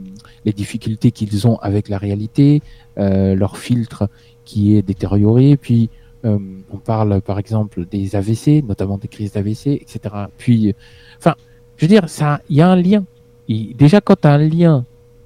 les 0.45 0.53
difficultés 0.53 1.13
qu'ils 1.13 1.47
ont 1.47 1.57
avec 1.59 1.89
la 1.89 1.99
réalité, 1.99 2.63
euh, 2.99 3.37
leur 3.37 3.59
filtre 3.59 4.09
qui 4.45 4.77
est 4.77 4.83
détérioré. 4.83 5.57
Puis 5.57 5.89
euh, 6.25 6.39
on 6.73 6.79
parle 6.79 7.21
par 7.21 7.39
exemple 7.39 7.87
des 7.87 8.17
AVC, 8.17 8.65
notamment 8.67 8.99
des 8.99 9.09
crises 9.09 9.33
d'AVC, 9.33 9.69
etc. 9.69 10.01
Puis, 10.37 10.75
enfin, 11.19 11.35
je 11.77 11.87
veux 11.87 11.89
dire, 11.89 12.09
ça, 12.09 12.41
il 12.49 12.57
y 12.57 12.61
a 12.61 12.69
un 12.69 12.77
lien. 12.77 13.05
Déjà 13.49 14.01
quand 14.01 14.21
tu 14.21 14.29
as 14.29 14.33
un 14.33 14.39
lien 14.39 14.85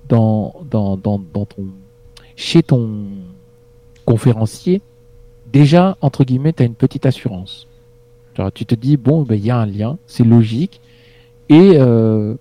dans 0.09 0.55
dans 0.71 0.97
dans 0.97 1.19
dans 1.33 1.47
ton 1.47 1.67
chez 2.37 2.63
ton 2.63 3.07
conférencier, 4.05 4.81
déjà, 5.53 5.97
entre 6.01 6.25
guillemets, 6.25 6.53
tu 6.53 6.63
as 6.63 6.67
une 6.67 6.75
petite 6.75 7.07
assurance. 7.07 7.67
tu 8.55 8.67
te 8.67 8.75
dis, 8.75 8.97
bon, 8.97 9.23
ben, 9.23 9.37
il 9.37 9.45
y 9.45 9.51
a 9.51 9.59
un 9.59 9.67
lien, 9.67 9.99
c'est 10.07 10.25
logique. 10.25 10.81
Et, 11.49 11.73
euh, 11.75 12.35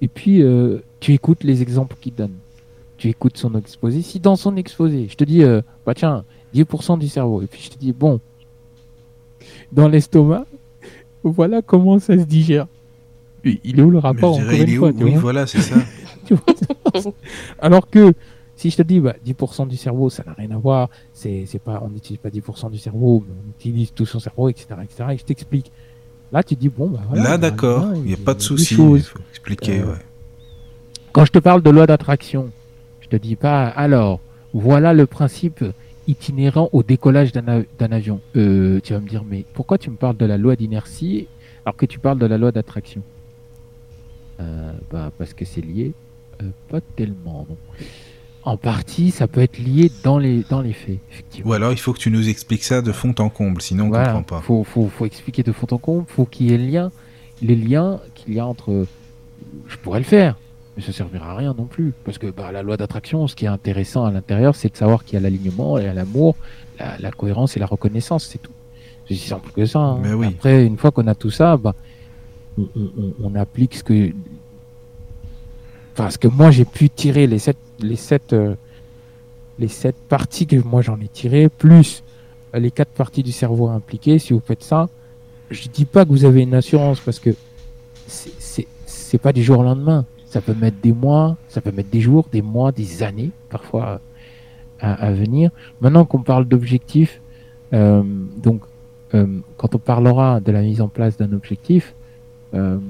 et 0.00 0.08
puis, 0.08 0.42
euh, 0.42 0.78
tu 1.00 1.12
écoutes 1.12 1.44
les 1.44 1.62
exemples 1.62 1.96
qu'il 2.00 2.14
donne. 2.14 2.34
Tu 2.96 3.08
écoutes 3.08 3.36
son 3.36 3.54
exposé. 3.56 4.02
Si 4.02 4.20
dans 4.20 4.36
son 4.36 4.56
exposé, 4.56 5.08
je 5.10 5.16
te 5.16 5.24
dis, 5.24 5.42
euh, 5.42 5.60
bah 5.84 5.94
tiens, 5.94 6.24
10% 6.54 6.98
du 6.98 7.08
cerveau. 7.08 7.42
Et 7.42 7.46
puis 7.46 7.62
je 7.62 7.70
te 7.70 7.78
dis, 7.78 7.92
bon, 7.92 8.20
dans 9.72 9.88
l'estomac, 9.88 10.46
voilà 11.24 11.62
comment 11.62 11.98
ça 11.98 12.16
se 12.16 12.24
digère. 12.24 12.66
Il 13.44 13.78
est 13.78 13.82
où 13.82 13.90
le 13.90 13.98
rapport 13.98 14.38
Oui, 14.38 14.76
voilà, 15.16 15.46
c'est 15.48 15.60
ça. 15.60 15.76
Alors 17.58 17.90
que 17.90 18.14
si 18.62 18.70
je 18.70 18.76
te 18.76 18.82
dis 18.82 19.00
bah, 19.00 19.16
10% 19.26 19.66
du 19.66 19.76
cerveau, 19.76 20.08
ça 20.08 20.22
n'a 20.24 20.34
rien 20.34 20.52
à 20.52 20.56
voir, 20.56 20.88
c'est, 21.12 21.44
pas, 21.64 21.82
on 21.84 21.88
n'utilise 21.88 22.20
pas 22.20 22.28
10% 22.28 22.70
du 22.70 22.78
cerveau, 22.78 23.24
mais 23.26 23.34
on 23.44 23.50
utilise 23.50 23.92
tout 23.92 24.06
son 24.06 24.20
cerveau, 24.20 24.48
etc. 24.48 24.66
etc. 24.84 25.04
et 25.10 25.18
je 25.18 25.24
t'explique. 25.24 25.72
Là, 26.30 26.44
tu 26.44 26.54
dis, 26.54 26.68
bon, 26.68 26.88
bah 26.88 27.00
voilà. 27.08 27.24
Là, 27.24 27.38
d'accord, 27.38 27.88
il 27.96 28.02
n'y 28.02 28.14
a, 28.14 28.16
pas 28.16 28.34
de 28.34 28.40
souci. 28.40 28.74
Il 28.74 29.02
faut 29.02 29.18
expliquer, 29.30 29.80
euh, 29.80 29.96
Quand 31.10 31.24
je 31.24 31.32
te 31.32 31.40
parle 31.40 31.60
de 31.62 31.70
loi 31.70 31.88
d'attraction, 31.88 32.52
je 33.00 33.08
te 33.08 33.16
dis 33.16 33.34
pas, 33.34 33.66
alors, 33.66 34.20
voilà 34.54 34.94
le 34.94 35.06
principe 35.06 35.64
itinérant 36.06 36.68
au 36.70 36.84
décollage 36.84 37.32
d'un, 37.32 37.64
avion. 37.90 38.20
Euh, 38.36 38.78
tu 38.84 38.92
vas 38.92 39.00
me 39.00 39.08
dire, 39.08 39.24
mais 39.28 39.44
pourquoi 39.54 39.76
tu 39.76 39.90
me 39.90 39.96
parles 39.96 40.16
de 40.16 40.24
la 40.24 40.38
loi 40.38 40.54
d'inertie 40.54 41.26
alors 41.64 41.76
que 41.76 41.86
tu 41.86 41.98
parles 41.98 42.20
de 42.20 42.26
la 42.26 42.38
loi 42.38 42.52
d'attraction? 42.52 43.02
Euh, 44.38 44.72
bah, 44.88 45.10
Parce 45.18 45.34
que 45.34 45.44
c'est 45.44 45.62
lié. 45.62 45.94
pas 46.68 46.80
tellement, 46.94 47.44
non. 47.50 47.56
En 48.44 48.56
partie, 48.56 49.12
ça 49.12 49.28
peut 49.28 49.40
être 49.40 49.58
lié 49.58 49.90
dans 50.02 50.18
les, 50.18 50.42
dans 50.50 50.60
les 50.62 50.72
faits, 50.72 50.98
effectivement. 51.12 51.50
Ou 51.50 51.54
alors, 51.54 51.70
il 51.72 51.78
faut 51.78 51.92
que 51.92 52.00
tu 52.00 52.10
nous 52.10 52.28
expliques 52.28 52.64
ça 52.64 52.82
de 52.82 52.90
fond 52.90 53.14
en 53.18 53.28
comble, 53.28 53.62
sinon 53.62 53.84
on 53.84 53.88
ne 53.90 53.96
comprend 53.96 54.22
pas. 54.24 54.38
Il 54.38 54.44
faut, 54.44 54.64
faut, 54.64 54.88
faut, 54.88 55.06
expliquer 55.06 55.44
de 55.44 55.52
fond 55.52 55.68
en 55.70 55.78
comble, 55.78 56.04
il 56.08 56.12
faut 56.12 56.24
qu'il 56.24 56.50
y 56.50 56.54
ait 56.54 56.58
lien, 56.58 56.90
les 57.40 57.54
liens 57.54 58.00
qu'il 58.14 58.34
y 58.34 58.40
a 58.40 58.46
entre... 58.46 58.86
Je 59.68 59.76
pourrais 59.76 60.00
le 60.00 60.04
faire, 60.04 60.36
mais 60.76 60.82
ça 60.82 60.88
ne 60.88 60.94
servira 60.94 61.32
à 61.32 61.36
rien 61.36 61.54
non 61.56 61.66
plus. 61.66 61.92
Parce 62.04 62.18
que 62.18 62.26
bah, 62.28 62.50
la 62.50 62.62
loi 62.62 62.76
d'attraction, 62.76 63.28
ce 63.28 63.36
qui 63.36 63.44
est 63.44 63.48
intéressant 63.48 64.06
à 64.06 64.10
l'intérieur, 64.10 64.56
c'est 64.56 64.72
de 64.72 64.76
savoir 64.76 65.04
qu'il 65.04 65.14
y 65.14 65.16
a 65.18 65.20
l'alignement, 65.20 65.78
il 65.78 65.84
y 65.84 65.88
a 65.88 65.94
l'amour, 65.94 66.34
la, 66.78 67.10
cohérence 67.12 67.56
et 67.56 67.60
la 67.60 67.66
reconnaissance, 67.66 68.26
c'est 68.26 68.42
tout. 68.42 68.52
C'est 69.08 69.14
simple 69.14 69.50
que 69.52 69.66
ça. 69.66 69.78
Hein. 69.78 70.14
Oui. 70.16 70.26
Après, 70.26 70.64
une 70.64 70.78
fois 70.78 70.90
qu'on 70.90 71.06
a 71.06 71.14
tout 71.14 71.30
ça, 71.30 71.56
bah, 71.56 71.74
on, 72.58 72.68
on, 73.22 73.34
applique 73.34 73.76
ce 73.76 73.84
que... 73.84 74.12
Enfin, 75.92 76.10
ce 76.10 76.18
que 76.18 76.28
moi 76.28 76.50
j'ai 76.50 76.64
pu 76.64 76.88
tirer 76.88 77.26
les 77.26 77.38
sept 77.38 77.56
les 77.82 77.96
sept, 77.96 78.32
euh, 78.32 78.54
les 79.58 79.68
sept 79.68 79.96
parties 80.08 80.46
que 80.46 80.56
moi 80.56 80.82
j'en 80.82 80.98
ai 81.00 81.08
tirées, 81.08 81.48
plus 81.48 82.02
les 82.54 82.70
quatre 82.70 82.90
parties 82.90 83.22
du 83.22 83.32
cerveau 83.32 83.68
impliquées, 83.68 84.18
si 84.18 84.32
vous 84.32 84.42
faites 84.44 84.62
ça, 84.62 84.88
je 85.50 85.68
dis 85.68 85.84
pas 85.84 86.04
que 86.04 86.10
vous 86.10 86.24
avez 86.24 86.42
une 86.42 86.54
assurance 86.54 87.00
parce 87.00 87.18
que 87.18 87.30
c'est 88.06 89.18
pas 89.18 89.32
du 89.32 89.42
jour 89.42 89.58
au 89.58 89.62
lendemain. 89.62 90.04
Ça 90.26 90.40
peut 90.40 90.54
mettre 90.54 90.78
des 90.82 90.92
mois, 90.92 91.36
ça 91.48 91.60
peut 91.60 91.72
mettre 91.72 91.90
des 91.90 92.00
jours, 92.00 92.26
des 92.32 92.40
mois, 92.40 92.72
des 92.72 93.02
années, 93.02 93.30
parfois 93.50 94.00
à, 94.80 95.12
venir. 95.12 95.50
Maintenant 95.80 96.04
qu'on 96.04 96.22
parle 96.22 96.46
d'objectifs, 96.46 97.20
euh, 97.72 98.02
donc 98.36 98.62
euh, 99.14 99.26
quand 99.58 99.74
on 99.74 99.78
parlera 99.78 100.40
de 100.40 100.50
la 100.50 100.62
mise 100.62 100.80
en 100.80 100.88
place 100.88 101.16
d'un 101.18 101.32
objectif, 101.32 101.94
un 102.54 102.80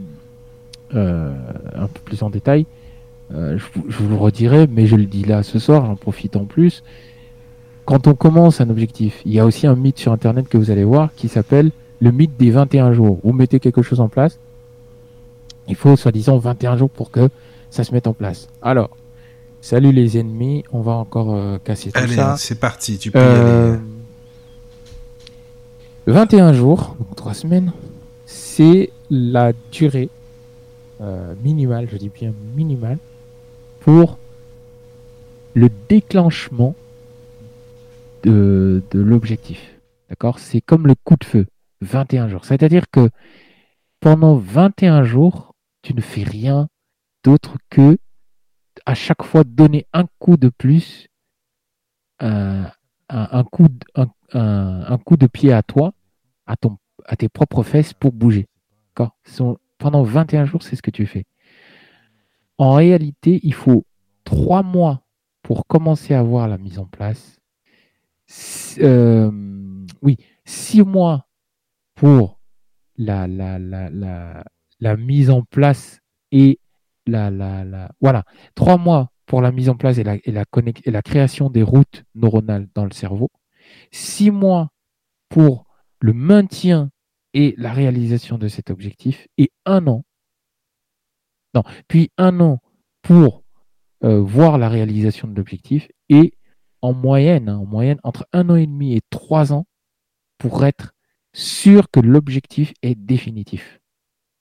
peu 0.93 2.01
plus 2.05 2.23
en 2.23 2.31
détail, 2.31 2.67
euh, 3.35 3.59
je, 3.89 3.97
vous 3.99 4.09
le 4.09 4.17
redirai, 4.17 4.67
mais 4.67 4.87
je 4.87 4.97
le 4.97 5.07
dis 5.07 5.25
là 5.25 5.43
ce 5.43 5.59
soir, 5.59 5.87
j'en 5.87 5.97
profite 5.97 6.37
en 6.37 6.45
plus. 6.45 6.83
Quand 7.85 8.07
on 8.07 8.15
commence 8.15 8.61
un 8.61 8.69
objectif, 8.69 9.23
il 9.25 9.33
y 9.33 9.41
a 9.41 9.47
aussi 9.47 9.67
un 9.67 9.75
mythe 9.75 9.99
sur 9.99 10.13
Internet 10.13 10.49
que 10.49 10.59
vous 10.59 10.71
allez 10.71 10.85
voir 10.85 11.11
qui 11.17 11.29
s'appelle 11.29 11.71
le 12.01 12.13
mythe 12.13 12.37
des 12.39 12.51
21 12.51 12.93
jours. 12.93 13.19
Vous 13.23 13.33
mettez 13.33 13.61
quelque 13.61 13.83
chose 13.83 14.01
en 14.01 14.09
place, 14.09 14.39
il 15.69 15.77
faut 15.77 15.97
soi-disant 15.97 16.39
21 16.39 16.77
jours 16.77 16.91
pour 16.91 17.11
que 17.11 17.29
ça 17.71 17.85
se 17.85 17.93
mette 17.93 18.07
en 18.07 18.13
place. 18.13 18.49
Alors, 18.61 18.91
salut 19.61 19.93
les 19.93 20.19
ennemis, 20.19 20.65
on 20.73 20.81
va 20.81 20.93
encore 20.93 21.35
euh, 21.35 21.59
casser 21.65 21.91
tout 21.91 21.99
Allez, 21.99 22.15
ça. 22.15 22.37
c'est 22.37 22.61
parti, 22.61 22.99
tu 22.99 23.11
peux 23.11 23.19
y 23.19 23.23
aller. 23.23 23.79
21 26.07 26.49
euh, 26.49 26.53
jours, 26.53 26.97
donc 26.99 27.17
3 27.17 27.35
semaines, 27.35 27.73
c'est 28.27 28.91
la 29.11 29.53
durée 29.71 30.09
minimale, 31.43 31.89
je 31.91 31.97
dis 31.97 32.13
bien 32.15 32.33
minimale, 32.55 32.97
pour 33.83 34.19
le 35.55 35.69
déclenchement 35.89 36.75
de, 38.23 38.83
l'objectif. 38.93 39.77
D'accord? 40.09 40.39
C'est 40.39 40.61
comme 40.61 40.87
le 40.87 40.95
coup 40.95 41.17
de 41.17 41.25
feu, 41.25 41.47
21 41.81 42.29
jours. 42.29 42.45
C'est-à-dire 42.45 42.85
que 42.91 43.11
pendant 44.01 44.37
21 44.37 45.03
jours, 45.03 45.55
tu 45.83 45.95
ne 45.95 46.01
fais 46.01 46.23
rien 46.23 46.69
d'autre 47.25 47.57
que 47.71 47.99
à 48.87 48.95
chaque 48.95 49.23
fois 49.23 49.45
donner 49.45 49.87
un 49.93 50.07
coup 50.19 50.37
de 50.37 50.49
plus, 50.49 51.09
un, 52.21 52.71
coup, 53.51 53.69
de, 55.17 55.27
pied 55.27 55.53
à 55.53 55.63
toi, 55.63 55.93
à, 56.47 56.55
à 57.05 57.17
tes 57.17 57.29
propres 57.29 57.65
fesses 57.65 57.93
pour 57.93 58.13
bouger. 58.13 58.49
Pendant 59.79 60.05
21 60.05 60.45
jours, 60.45 60.63
c'est 60.63 60.77
ce 60.77 60.83
que 60.83 60.93
tu 60.93 61.07
fais. 61.07 61.25
En 62.63 62.75
réalité, 62.75 63.41
il 63.43 63.55
faut 63.55 63.85
trois 64.23 64.63
mois 64.63 65.05
pour 65.43 65.67
commencer 65.67 66.15
à 66.15 66.23
voir 66.23 66.47
la 66.47 66.59
mise 66.59 66.79
en 66.79 66.87
place. 66.87 67.41
Euh, 68.79 69.29
oui, 70.01 70.17
six 70.45 70.83
mois 70.83 71.27
pour 71.97 72.39
la, 72.97 73.27
la, 73.27 73.59
la, 73.59 74.45
la, 74.79 74.97
mise 74.97 75.29
en 75.29 75.43
place 75.43 76.03
et 76.31 76.61
la, 77.05 77.89
voilà, 78.01 78.23
trois 78.55 78.79
mois 78.79 79.11
pour 79.27 79.43
la 79.43 79.51
mise 79.51 79.69
en 79.69 79.75
place 79.75 79.99
et 79.99 80.05
la, 80.05 80.19
et 80.23 80.31
la, 80.31 80.45
et 80.85 80.91
la 80.93 81.03
création 81.03 81.51
des 81.51 81.65
routes 81.65 82.05
neuronales 82.15 82.69
dans 82.77 82.85
le 82.85 82.93
cerveau, 82.93 83.33
six 83.91 84.31
mois 84.31 84.69
pour 85.29 85.67
le 85.99 86.13
maintien 86.13 86.91
et 87.35 87.57
la 87.59 87.73
réalisation 87.73 88.39
de 88.39 88.47
cet 88.47 88.71
objectif, 88.71 89.27
et 89.37 89.51
un 89.67 89.89
an 89.89 90.05
non. 91.55 91.63
Puis 91.89 92.11
un 92.19 92.41
an 92.41 92.61
pour 93.03 93.43
euh, 94.05 94.21
voir 94.21 94.59
la 94.59 94.69
réalisation 94.69 95.29
de 95.29 95.35
l'objectif 95.35 95.89
et 96.09 96.35
en 96.81 96.93
moyenne, 96.93 97.49
hein, 97.49 97.59
en 97.59 97.67
moyenne, 97.67 97.99
entre 98.03 98.27
un 98.33 98.51
an 98.51 98.57
et 98.57 98.67
demi 98.67 98.95
et 98.95 99.01
trois 99.11 99.53
ans 99.53 99.67
pour 100.39 100.65
être 100.65 100.93
sûr 101.33 101.91
que 101.91 102.01
l'objectif 102.01 102.73
est 102.83 102.95
définitif, 102.95 103.81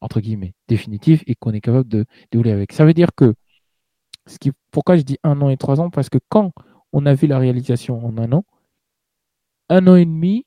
entre 0.02 0.20
guillemets, 0.20 0.54
définitif 0.68 1.24
et 1.28 1.36
qu'on 1.36 1.54
est 1.54 1.62
capable 1.62 1.88
de 1.88 2.06
dérouler 2.32 2.52
avec. 2.52 2.74
Ça 2.74 2.86
veut 2.86 2.94
dire 2.94 3.10
que, 3.16 3.36
ce 4.26 4.40
qui, 4.40 4.52
pourquoi 4.72 4.98
je 4.98 5.04
dis 5.04 5.18
un 5.24 5.40
an 5.42 5.50
et 5.50 5.58
trois 5.58 5.80
ans? 5.80 5.90
Parce 5.90 6.10
que 6.10 6.18
quand 6.30 6.52
on 6.92 7.06
a 7.06 7.14
vu 7.14 7.28
la 7.28 7.38
réalisation 7.38 8.04
en 8.06 8.18
un 8.18 8.32
an, 8.32 8.44
un 9.70 9.88
an 9.88 9.96
et 9.96 10.06
demi, 10.06 10.46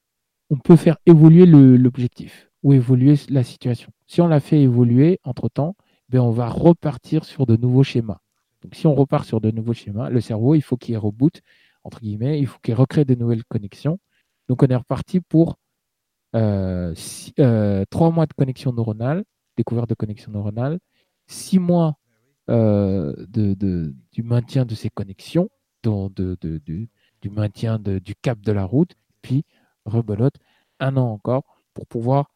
on 0.51 0.57
peut 0.57 0.77
faire 0.77 0.99
évoluer 1.07 1.47
l'objectif 1.47 2.51
ou 2.63 2.73
évoluer 2.73 3.15
la 3.29 3.43
situation. 3.43 3.91
Si 4.07 4.21
on 4.21 4.27
l'a 4.27 4.41
fait 4.41 4.61
évoluer 4.61 5.21
entre-temps, 5.25 5.77
ben 6.09 6.21
on 6.21 6.31
va 6.31 6.49
repartir 6.49 7.25
sur 7.25 7.47
de 7.47 7.57
nouveaux 7.57 7.83
schémas. 7.83 8.19
Donc 8.63 8.75
si 8.75 8.87
on 8.87 8.95
repart 8.95 9.27
sur 9.27 9.41
de 9.41 9.51
nouveaux 9.51 9.75
schémas, 9.75 10.09
le 10.11 10.21
cerveau, 10.21 10.55
il 10.55 10.63
faut 10.63 10.77
qu'il 10.77 10.97
reboot, 10.97 11.43
entre 11.85 12.01
guillemets, 12.01 12.39
il 12.41 12.47
faut 12.47 12.59
qu'il 12.63 12.75
recrée 12.75 13.05
de 13.05 13.15
nouvelles 13.15 13.45
connexions. 13.45 13.99
Donc 14.49 14.63
on 14.63 14.67
est 14.67 14.77
reparti 14.77 15.21
pour 15.21 15.59
euh, 16.35 16.95
euh, 17.39 17.85
trois 17.91 18.11
mois 18.11 18.27
de 18.27 18.33
connexion 18.33 18.73
neuronale, 18.73 19.25
découverte 19.57 19.89
de 19.89 19.95
connexion 19.95 20.33
neuronale, 20.33 20.79
six 21.27 21.59
mois 21.59 21.99
euh, 22.51 23.15
du 23.29 24.23
maintien 24.23 24.65
de 24.65 24.75
ces 24.75 24.91
connexions, 24.91 25.49
de, 25.83 26.37
du 27.21 27.31
maintien 27.31 27.79
du 27.79 28.15
cap 28.17 28.41
de 28.41 28.53
la 28.53 28.65
route, 28.65 28.95
puis 29.23 29.45
rebelote 29.85 30.35
un 30.81 30.97
an 30.97 31.11
encore 31.13 31.45
pour 31.73 31.87
pouvoir 31.87 32.31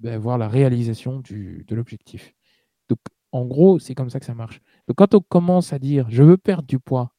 ben, 0.00 0.18
voir 0.18 0.38
la 0.38 0.48
réalisation 0.48 1.20
de 1.20 1.74
l'objectif. 1.74 2.34
En 3.32 3.44
gros, 3.44 3.78
c'est 3.78 3.94
comme 3.94 4.10
ça 4.10 4.20
que 4.20 4.26
ça 4.26 4.34
marche. 4.34 4.60
Donc, 4.86 4.96
quand 4.96 5.14
on 5.14 5.20
commence 5.20 5.72
à 5.72 5.78
dire 5.78 6.06
je 6.08 6.22
veux 6.22 6.36
perdre 6.36 6.66
du 6.66 6.78
poids, 6.78 7.12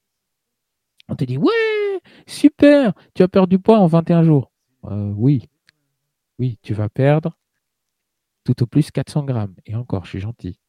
on 1.08 1.16
te 1.16 1.24
dit 1.24 1.38
ouais, 1.38 2.02
super, 2.28 2.94
tu 3.14 3.24
as 3.24 3.28
perdu 3.28 3.58
du 3.58 3.62
poids 3.62 3.80
en 3.80 3.88
21 3.88 4.24
jours. 4.24 4.52
oui, 4.84 5.50
oui, 6.40 6.58
tu 6.62 6.74
vas 6.74 6.90
perdre 6.90 7.38
tout 8.44 8.64
au 8.64 8.66
plus 8.66 8.90
400 8.92 9.26
grammes. 9.26 9.56
Et 9.66 9.76
encore, 9.76 10.06
je 10.06 10.12
suis 10.12 10.20
gentil. 10.20 10.60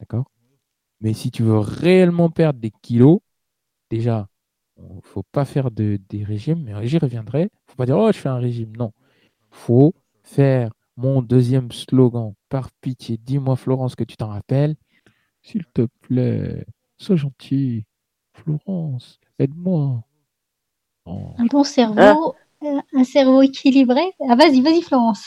D'accord? 0.00 0.30
Mais 1.00 1.12
si 1.12 1.30
tu 1.30 1.42
veux 1.42 1.58
réellement 1.58 2.30
perdre 2.30 2.60
des 2.60 2.70
kilos, 2.82 3.20
déjà, 3.90 4.28
il 4.78 4.96
ne 4.96 5.00
faut 5.02 5.22
pas 5.24 5.44
faire 5.44 5.70
de, 5.70 5.98
des 6.08 6.24
régimes, 6.24 6.62
mais 6.64 6.86
j'y 6.86 6.98
reviendrai. 6.98 7.42
Il 7.42 7.44
ne 7.44 7.70
faut 7.70 7.76
pas 7.76 7.86
dire, 7.86 7.98
oh, 7.98 8.10
je 8.12 8.18
fais 8.18 8.28
un 8.28 8.38
régime. 8.38 8.74
Non. 8.76 8.92
Il 9.22 9.56
faut 9.56 9.94
faire 10.22 10.72
mon 10.96 11.22
deuxième 11.22 11.70
slogan. 11.72 12.34
Par 12.48 12.70
pitié, 12.80 13.18
dis-moi, 13.18 13.56
Florence, 13.56 13.96
que 13.96 14.04
tu 14.04 14.16
t'en 14.16 14.28
rappelles. 14.28 14.76
S'il 15.46 15.64
te 15.66 15.86
plaît, 16.00 16.66
sois 16.98 17.14
gentil. 17.14 17.84
Florence, 18.32 19.20
aide-moi. 19.38 20.02
Un 21.06 21.46
bon 21.48 21.62
cerveau, 21.62 22.34
euh, 22.64 22.80
un 22.92 23.04
cerveau 23.04 23.42
équilibré. 23.42 24.02
Ah, 24.28 24.34
vas-y, 24.34 24.60
vas-y, 24.60 24.82
Florence. 24.82 25.24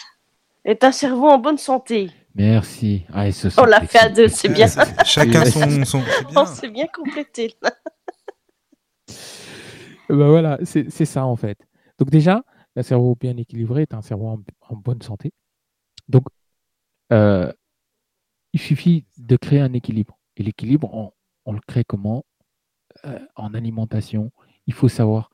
Et 0.65 0.77
un 0.81 0.91
cerveau 0.91 1.29
en 1.29 1.37
bonne 1.37 1.57
santé. 1.57 2.11
Merci. 2.35 3.05
Ah, 3.13 3.27
On 3.57 3.63
l'a 3.63 3.79
fait 3.79 3.99
à 3.99 4.09
deux, 4.09 4.27
c'est 4.27 4.49
bien. 4.49 4.67
Chacun 5.05 5.45
son. 5.45 5.85
son 5.85 6.03
On 6.35 6.45
s'est 6.45 6.69
bien 6.69 6.87
complété. 6.87 7.55
ben 10.09 10.27
voilà, 10.27 10.59
c'est 10.65 11.05
ça 11.05 11.25
en 11.25 11.37
fait. 11.37 11.65
Donc 11.97 12.09
déjà, 12.09 12.43
un 12.75 12.83
cerveau 12.83 13.15
bien 13.17 13.37
équilibré 13.37 13.83
est 13.83 13.93
un 13.93 14.01
cerveau 14.01 14.27
en, 14.27 14.75
bonne 14.75 15.01
santé. 15.01 15.31
Donc, 16.09 16.25
euh, 17.13 17.53
il 18.53 18.59
suffit 18.59 19.05
de 19.17 19.35
créer 19.35 19.59
un 19.59 19.73
équilibre. 19.73 20.17
Et 20.37 20.43
l'équilibre, 20.43 21.13
on, 21.45 21.53
le 21.53 21.59
crée 21.67 21.83
comment? 21.83 22.25
Euh, 23.05 23.19
En 23.35 23.53
alimentation. 23.53 24.31
Il 24.67 24.73
faut 24.73 24.89
savoir 24.89 25.29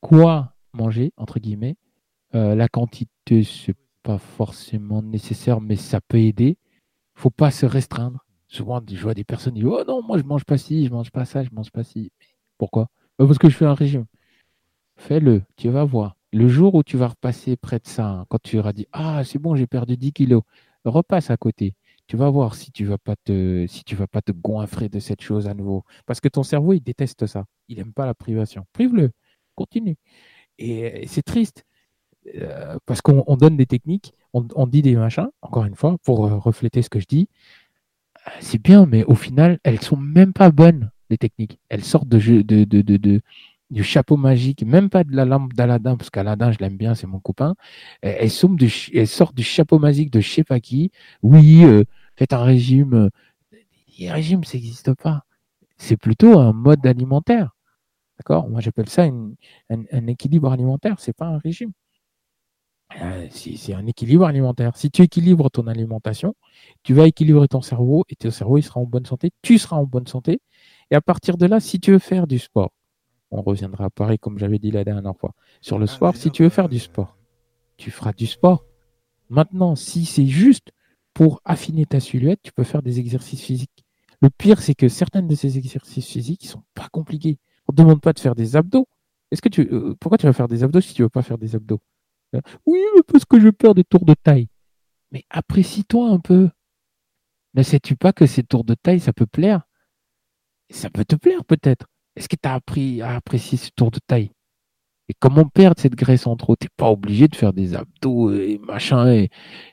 quoi 0.00 0.54
manger, 0.72 1.12
entre 1.16 1.38
guillemets. 1.38 1.76
Euh, 2.34 2.54
la 2.54 2.68
quantité, 2.68 3.44
c'est 3.44 3.76
pas 4.02 4.18
forcément 4.18 5.02
nécessaire, 5.02 5.60
mais 5.60 5.76
ça 5.76 6.00
peut 6.00 6.18
aider. 6.18 6.58
Il 7.16 7.20
faut 7.20 7.30
pas 7.30 7.50
se 7.50 7.66
restreindre. 7.66 8.24
Souvent, 8.48 8.80
je 8.88 9.02
vois 9.02 9.14
des 9.14 9.24
personnes 9.24 9.54
qui 9.54 9.60
disent 9.60 9.68
Oh 9.70 9.84
non, 9.86 10.02
moi 10.02 10.18
je 10.18 10.22
mange 10.22 10.44
pas 10.44 10.56
ci, 10.58 10.86
je 10.86 10.90
mange 10.90 11.10
pas 11.10 11.24
ça, 11.24 11.42
je 11.42 11.50
mange 11.52 11.70
pas 11.70 11.84
ci. 11.84 12.12
Pourquoi? 12.56 12.88
Bah, 13.18 13.26
Parce 13.26 13.38
que 13.38 13.48
je 13.50 13.56
fais 13.56 13.66
un 13.66 13.74
régime. 13.74 14.06
Fais-le, 14.96 15.42
tu 15.56 15.68
vas 15.68 15.84
voir. 15.84 16.16
Le 16.32 16.48
jour 16.48 16.74
où 16.74 16.82
tu 16.82 16.96
vas 16.96 17.08
repasser 17.08 17.56
près 17.56 17.78
de 17.78 17.86
ça, 17.86 18.26
quand 18.28 18.40
tu 18.42 18.58
auras 18.58 18.72
dit 18.72 18.86
Ah, 18.92 19.22
c'est 19.24 19.38
bon, 19.38 19.54
j'ai 19.56 19.66
perdu 19.66 19.96
10 19.96 20.12
kilos, 20.12 20.42
repasse 20.84 21.30
à 21.30 21.36
côté. 21.36 21.74
Tu 22.08 22.16
vas 22.16 22.30
voir 22.30 22.54
si 22.54 22.72
tu 22.72 22.84
vas 22.86 22.98
pas 22.98 23.16
te 23.16 23.66
si 23.68 23.84
tu 23.84 23.94
vas 23.94 24.06
pas 24.06 24.22
te 24.22 24.32
goinfrer 24.32 24.88
de 24.88 24.98
cette 24.98 25.22
chose 25.22 25.46
à 25.46 25.54
nouveau. 25.54 25.84
Parce 26.06 26.20
que 26.20 26.28
ton 26.28 26.42
cerveau, 26.42 26.72
il 26.72 26.80
déteste 26.80 27.26
ça. 27.26 27.44
Il 27.68 27.78
n'aime 27.78 27.92
pas 27.92 28.06
la 28.06 28.14
privation. 28.14 28.64
Prive-le. 28.72 29.10
Continue. 29.54 29.96
Et 30.58 31.06
c'est 31.06 31.22
triste. 31.22 31.64
Euh, 32.36 32.78
parce 32.86 33.00
qu'on 33.00 33.36
donne 33.36 33.56
des 33.56 33.66
techniques, 33.66 34.12
on, 34.32 34.66
dit 34.66 34.82
des 34.82 34.96
machins, 34.96 35.28
encore 35.42 35.64
une 35.64 35.74
fois, 35.74 35.96
pour 36.04 36.26
euh, 36.26 36.36
refléter 36.36 36.82
ce 36.82 36.90
que 36.90 37.00
je 37.00 37.06
dis. 37.06 37.28
Euh, 38.26 38.30
c'est 38.40 38.62
bien, 38.62 38.86
mais 38.86 39.04
au 39.04 39.14
final, 39.14 39.58
elles 39.64 39.80
sont 39.80 39.96
même 39.96 40.32
pas 40.32 40.50
bonnes, 40.50 40.90
les 41.10 41.18
techniques. 41.18 41.58
Elles 41.68 41.84
sortent 41.84 42.08
de, 42.08 42.18
de, 42.42 42.64
de, 42.64 42.82
de, 42.82 43.20
du 43.70 43.82
chapeau 43.82 44.16
magique, 44.16 44.62
même 44.64 44.90
pas 44.90 45.04
de 45.04 45.14
la 45.14 45.24
lampe 45.24 45.54
d'Aladin, 45.54 45.96
parce 45.96 46.10
qu'Aladin, 46.10 46.52
je 46.52 46.58
l'aime 46.58 46.76
bien, 46.76 46.94
c'est 46.94 47.06
mon 47.06 47.20
copain. 47.20 47.54
Elles, 48.02 48.30
sortent 48.30 48.56
du 49.34 49.42
chapeau 49.42 49.78
magique 49.78 50.10
de 50.10 50.20
je 50.20 50.30
sais 50.30 50.44
pas 50.44 50.60
qui. 50.60 50.90
Oui, 51.22 51.64
faites 52.18 52.32
un 52.32 52.42
régime. 52.42 53.10
Un 54.00 54.12
régime, 54.12 54.44
ça 54.44 54.54
n'existe 54.54 54.94
pas. 54.94 55.24
C'est 55.76 55.96
plutôt 55.96 56.38
un 56.38 56.52
mode 56.52 56.84
alimentaire. 56.86 57.56
D'accord? 58.18 58.48
Moi, 58.48 58.60
j'appelle 58.60 58.88
ça 58.88 59.04
un, 59.04 59.32
un, 59.70 60.06
équilibre 60.08 60.50
alimentaire. 60.50 60.96
C'est 60.98 61.16
pas 61.16 61.26
un 61.26 61.38
régime. 61.38 61.72
Euh, 63.00 63.28
c'est 63.30 63.74
un 63.74 63.86
équilibre 63.86 64.26
alimentaire. 64.26 64.76
Si 64.76 64.90
tu 64.90 65.02
équilibres 65.02 65.50
ton 65.50 65.66
alimentation, 65.66 66.34
tu 66.82 66.94
vas 66.94 67.06
équilibrer 67.06 67.46
ton 67.46 67.60
cerveau 67.60 68.04
et 68.08 68.16
ton 68.16 68.30
cerveau 68.30 68.56
il 68.58 68.62
sera 68.62 68.80
en 68.80 68.86
bonne 68.86 69.04
santé, 69.04 69.30
tu 69.42 69.58
seras 69.58 69.76
en 69.76 69.84
bonne 69.84 70.06
santé. 70.06 70.40
Et 70.90 70.94
à 70.94 71.02
partir 71.02 71.36
de 71.36 71.46
là, 71.46 71.60
si 71.60 71.80
tu 71.80 71.92
veux 71.92 71.98
faire 71.98 72.26
du 72.26 72.38
sport, 72.38 72.72
on 73.30 73.42
reviendra 73.42 73.90
pareil 73.90 74.18
comme 74.18 74.38
j'avais 74.38 74.58
dit 74.58 74.70
la 74.70 74.84
dernière 74.84 75.16
fois. 75.16 75.34
Sur 75.60 75.78
le 75.78 75.84
ah, 75.84 75.94
sport, 75.94 76.16
si 76.16 76.30
tu 76.30 76.42
veux 76.42 76.48
faire 76.48 76.70
du 76.70 76.78
sport, 76.78 77.14
tu 77.76 77.90
feras 77.90 78.14
du 78.14 78.26
sport. 78.26 78.64
Maintenant, 79.28 79.76
si 79.76 80.06
c'est 80.06 80.26
juste 80.26 80.72
pour 81.18 81.40
affiner 81.44 81.84
ta 81.84 81.98
silhouette, 81.98 82.38
tu 82.44 82.52
peux 82.52 82.62
faire 82.62 82.80
des 82.80 83.00
exercices 83.00 83.40
physiques. 83.42 83.84
Le 84.22 84.30
pire, 84.30 84.62
c'est 84.62 84.76
que 84.76 84.88
certains 84.88 85.20
de 85.20 85.34
ces 85.34 85.58
exercices 85.58 86.06
physiques, 86.06 86.44
ils 86.44 86.48
sont 86.48 86.62
pas 86.74 86.88
compliqués. 86.92 87.38
On 87.66 87.72
ne 87.72 87.76
demande 87.76 88.00
pas 88.00 88.12
de 88.12 88.20
faire 88.20 88.36
des 88.36 88.54
abdos. 88.54 88.86
Est-ce 89.32 89.42
que 89.42 89.48
tu, 89.48 89.62
euh, 89.62 89.96
pourquoi 89.98 90.16
tu 90.16 90.26
vas 90.26 90.32
faire 90.32 90.46
des 90.46 90.62
abdos 90.62 90.80
si 90.80 90.94
tu 90.94 91.02
veux 91.02 91.08
pas 91.08 91.22
faire 91.22 91.36
des 91.36 91.56
abdos? 91.56 91.80
Euh, 92.36 92.40
Oui, 92.66 92.78
parce 93.08 93.24
que 93.24 93.40
je 93.40 93.48
perds 93.48 93.74
des 93.74 93.82
tours 93.82 94.04
de 94.04 94.14
taille. 94.14 94.46
Mais 95.10 95.24
apprécie-toi 95.30 96.08
un 96.08 96.20
peu. 96.20 96.50
Ne 97.54 97.64
sais-tu 97.64 97.96
pas 97.96 98.12
que 98.12 98.26
ces 98.26 98.44
tours 98.44 98.62
de 98.62 98.74
taille, 98.74 99.00
ça 99.00 99.12
peut 99.12 99.26
plaire? 99.26 99.62
Ça 100.70 100.88
peut 100.88 101.04
te 101.04 101.16
plaire 101.16 101.44
peut-être. 101.44 101.88
Est-ce 102.14 102.28
que 102.28 102.36
tu 102.40 102.48
as 102.48 102.54
appris 102.54 103.02
à 103.02 103.16
apprécier 103.16 103.58
ces 103.58 103.72
tours 103.72 103.90
de 103.90 103.98
taille? 104.06 104.30
Et 105.08 105.14
comment 105.18 105.44
perdre 105.44 105.80
cette 105.80 105.94
graisse 105.94 106.26
en 106.26 106.36
trop 106.36 106.54
T'es 106.56 106.68
pas 106.76 106.90
obligé 106.90 107.28
de 107.28 107.36
faire 107.36 107.52
des 107.52 107.74
abdos 107.74 108.32
et 108.32 108.60
machin. 108.66 109.26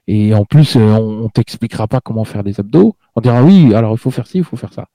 Et, 0.07 0.33
en 0.33 0.45
plus, 0.45 0.77
euh, 0.77 0.80
on, 0.80 1.25
on 1.25 1.30
t'expliquera 1.30 1.88
pas 1.88 2.01
comment 2.01 2.23
faire 2.23 2.43
des 2.43 2.59
abdos. 2.59 2.95
On 3.15 3.22
dira 3.22 3.43
oui, 3.43 3.73
alors 3.75 3.93
il 3.93 3.97
faut 3.97 4.11
faire 4.11 4.27
ci, 4.27 4.38
il 4.39 4.43
faut 4.43 4.57
faire 4.57 4.73
ça 4.73 4.88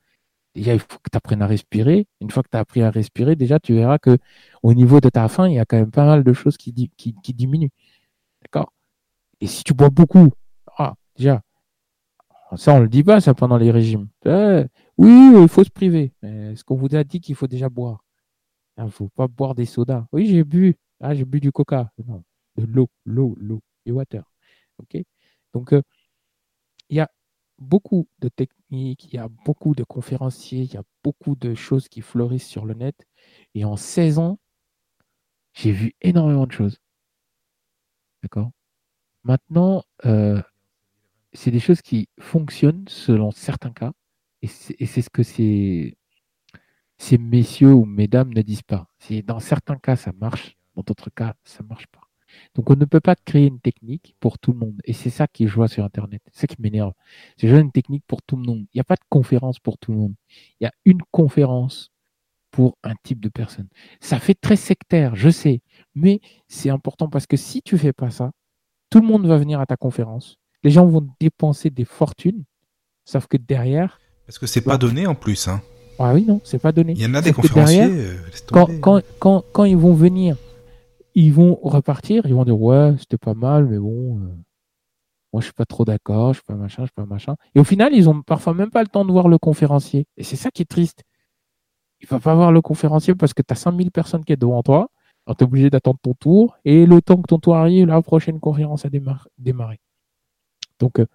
déjà, 0.54 0.74
il 0.74 0.80
faut 0.80 0.98
que 0.98 1.10
tu 1.10 1.16
apprennes 1.16 1.42
à 1.42 1.46
respirer. 1.46 2.06
Une 2.20 2.30
fois 2.30 2.42
que 2.42 2.48
tu 2.50 2.56
as 2.56 2.60
appris 2.60 2.82
à 2.82 2.90
respirer, 2.90 3.36
déjà, 3.36 3.58
tu 3.60 3.74
verras 3.74 3.98
que 3.98 4.18
au 4.62 4.74
niveau 4.74 5.00
de 5.00 5.08
ta 5.08 5.28
faim, 5.28 5.48
il 5.48 5.54
y 5.54 5.58
a 5.58 5.64
quand 5.64 5.76
même 5.76 5.90
pas 5.90 6.04
mal 6.06 6.24
de 6.24 6.32
choses 6.32 6.56
qui, 6.56 6.72
qui, 6.96 7.14
qui 7.22 7.34
diminuent. 7.34 7.70
D'accord? 8.42 8.72
Et 9.40 9.46
si 9.46 9.64
tu 9.64 9.74
bois 9.74 9.90
beaucoup, 9.90 10.30
ah, 10.78 10.94
déjà, 11.16 11.42
ça, 12.56 12.74
on 12.74 12.80
le 12.80 12.88
dit 12.88 13.04
pas, 13.04 13.20
ça, 13.20 13.34
pendant 13.34 13.56
les 13.58 13.70
régimes. 13.70 14.08
Eh, 14.26 14.64
oui, 14.98 15.32
il 15.40 15.48
faut 15.48 15.64
se 15.64 15.70
priver. 15.70 16.12
Est-ce 16.22 16.64
qu'on 16.64 16.76
vous 16.76 16.94
a 16.94 17.04
dit 17.04 17.20
qu'il 17.20 17.34
faut 17.34 17.46
déjà 17.46 17.68
boire? 17.68 18.04
Il 18.80 18.86
ne 18.86 18.90
faut 18.90 19.08
pas 19.08 19.28
boire 19.28 19.54
des 19.54 19.66
sodas. 19.66 20.06
Oui, 20.12 20.26
j'ai 20.26 20.44
bu. 20.44 20.76
Ah, 21.00 21.14
j'ai 21.14 21.24
bu 21.24 21.40
du 21.40 21.52
coca. 21.52 21.92
Non, 22.06 22.22
de 22.56 22.64
l'eau, 22.64 22.88
l'eau, 23.04 23.36
l'eau, 23.38 23.62
du 23.86 23.92
water. 23.92 24.24
Donc, 25.54 25.72
euh, 25.72 25.82
il 26.88 26.96
y 26.96 27.00
a 27.00 27.10
beaucoup 27.58 28.08
de 28.20 28.28
techniques, 28.28 29.04
il 29.04 29.14
y 29.14 29.18
a 29.18 29.28
beaucoup 29.44 29.74
de 29.74 29.84
conférenciers, 29.84 30.62
il 30.62 30.74
y 30.74 30.76
a 30.76 30.82
beaucoup 31.04 31.36
de 31.36 31.54
choses 31.54 31.88
qui 31.88 32.00
fleurissent 32.02 32.46
sur 32.46 32.64
le 32.66 32.74
net. 32.74 32.96
Et 33.54 33.64
en 33.64 33.76
16 33.76 34.18
ans, 34.18 34.38
j'ai 35.52 35.72
vu 35.72 35.94
énormément 36.00 36.46
de 36.46 36.52
choses. 36.52 36.78
D'accord? 38.22 38.50
Maintenant, 39.24 39.84
euh, 40.06 40.42
c'est 41.32 41.50
des 41.50 41.60
choses 41.60 41.82
qui 41.82 42.08
fonctionnent 42.20 42.86
selon 42.88 43.30
certains 43.30 43.72
cas. 43.72 43.92
Et 44.42 44.46
c'est 44.48 45.02
ce 45.02 45.10
que 45.10 45.22
ces, 45.22 45.98
ces 47.00 47.16
messieurs 47.16 47.72
ou 47.72 47.86
mesdames 47.86 48.32
ne 48.34 48.42
disent 48.42 48.62
pas. 48.62 48.86
Dans 49.24 49.40
certains 49.40 49.76
cas, 49.76 49.96
ça 49.96 50.12
marche. 50.20 50.58
Dans 50.76 50.82
d'autres 50.82 51.08
cas, 51.10 51.34
ça 51.44 51.62
ne 51.62 51.68
marche 51.68 51.86
pas. 51.86 52.02
Donc 52.54 52.68
on 52.68 52.76
ne 52.76 52.84
peut 52.84 53.00
pas 53.00 53.16
créer 53.16 53.46
une 53.46 53.58
technique 53.58 54.14
pour 54.20 54.38
tout 54.38 54.52
le 54.52 54.58
monde. 54.58 54.80
Et 54.84 54.92
c'est 54.92 55.08
ça 55.08 55.26
qui 55.26 55.48
je 55.48 55.54
vois 55.54 55.66
sur 55.66 55.82
Internet. 55.82 56.20
C'est 56.30 56.42
ça 56.42 56.46
qui 56.46 56.60
m'énerve. 56.60 56.92
C'est 57.38 57.48
juste 57.48 57.62
une 57.62 57.72
technique 57.72 58.04
pour 58.06 58.22
tout 58.22 58.36
le 58.36 58.42
monde. 58.42 58.66
Il 58.74 58.76
n'y 58.76 58.80
a 58.82 58.84
pas 58.84 58.96
de 58.96 59.04
conférence 59.08 59.58
pour 59.58 59.78
tout 59.78 59.92
le 59.92 59.98
monde. 59.98 60.14
Il 60.60 60.64
y 60.64 60.66
a 60.66 60.72
une 60.84 61.00
conférence 61.10 61.90
pour 62.50 62.76
un 62.84 62.94
type 63.02 63.20
de 63.20 63.30
personne. 63.30 63.68
Ça 64.00 64.18
fait 64.18 64.34
très 64.34 64.56
sectaire, 64.56 65.16
je 65.16 65.30
sais. 65.30 65.62
Mais 65.94 66.20
c'est 66.48 66.68
important 66.68 67.08
parce 67.08 67.26
que 67.26 67.38
si 67.38 67.62
tu 67.62 67.78
fais 67.78 67.94
pas 67.94 68.10
ça, 68.10 68.30
Tout 68.90 69.00
le 69.00 69.06
monde 69.06 69.24
va 69.24 69.38
venir 69.38 69.60
à 69.60 69.66
ta 69.66 69.76
conférence. 69.76 70.36
Les 70.64 70.70
gens 70.70 70.84
vont 70.84 71.08
dépenser 71.20 71.70
des 71.70 71.84
fortunes, 71.84 72.42
sauf 73.04 73.28
que 73.28 73.36
derrière. 73.36 74.00
Parce 74.26 74.38
que 74.38 74.48
c'est 74.48 74.62
pas 74.62 74.78
donné 74.78 75.06
en 75.06 75.14
plus. 75.14 75.46
Hein. 75.46 75.62
Ah 76.02 76.14
oui, 76.14 76.24
non, 76.26 76.40
c'est 76.44 76.58
pas 76.58 76.72
donné. 76.72 76.94
Il 76.94 77.02
y 77.02 77.06
en 77.06 77.12
a 77.12 77.20
des 77.20 77.32
conférenciers. 77.32 77.82
Euh, 77.84 78.16
quand, 78.50 78.68
quand, 78.80 79.02
quand, 79.18 79.44
quand, 79.52 79.64
ils 79.64 79.76
vont 79.76 79.92
venir, 79.92 80.36
ils 81.14 81.30
vont 81.30 81.58
repartir, 81.62 82.24
ils 82.24 82.32
vont 82.32 82.44
dire 82.44 82.58
ouais, 82.58 82.94
c'était 82.98 83.18
pas 83.18 83.34
mal, 83.34 83.66
mais 83.66 83.78
bon, 83.78 84.16
euh, 84.16 84.34
moi 85.32 85.40
je 85.40 85.44
suis 85.44 85.52
pas 85.52 85.66
trop 85.66 85.84
d'accord, 85.84 86.32
je 86.32 86.38
suis 86.38 86.46
pas 86.46 86.54
machin, 86.54 86.84
je 86.84 86.86
suis 86.86 86.94
pas 86.94 87.04
machin. 87.04 87.36
Et 87.54 87.60
au 87.60 87.64
final, 87.64 87.92
ils 87.92 88.08
ont 88.08 88.22
parfois 88.22 88.54
même 88.54 88.70
pas 88.70 88.80
le 88.82 88.88
temps 88.88 89.04
de 89.04 89.12
voir 89.12 89.28
le 89.28 89.36
conférencier. 89.36 90.06
Et 90.16 90.24
c'est 90.24 90.36
ça 90.36 90.50
qui 90.50 90.62
est 90.62 90.70
triste. 90.70 91.04
Il 92.00 92.08
va 92.08 92.18
pas 92.18 92.34
voir 92.34 92.50
le 92.50 92.62
conférencier 92.62 93.14
parce 93.14 93.34
que 93.34 93.42
tu 93.42 93.52
as 93.52 93.56
5000 93.56 93.90
personnes 93.90 94.24
qui 94.24 94.32
sont 94.32 94.38
devant 94.38 94.62
toi. 94.62 94.88
Alors 95.26 95.36
tu 95.36 95.44
es 95.44 95.46
obligé 95.46 95.68
d'attendre 95.68 95.98
ton 96.00 96.14
tour. 96.14 96.56
Et 96.64 96.86
le 96.86 97.02
temps 97.02 97.20
que 97.20 97.26
ton 97.28 97.38
tour 97.38 97.56
arrive, 97.56 97.86
la 97.86 98.00
prochaine 98.00 98.40
conférence 98.40 98.86
a 98.86 98.88
démarré. 99.36 99.80
Donc 100.78 100.98
euh, 100.98 101.06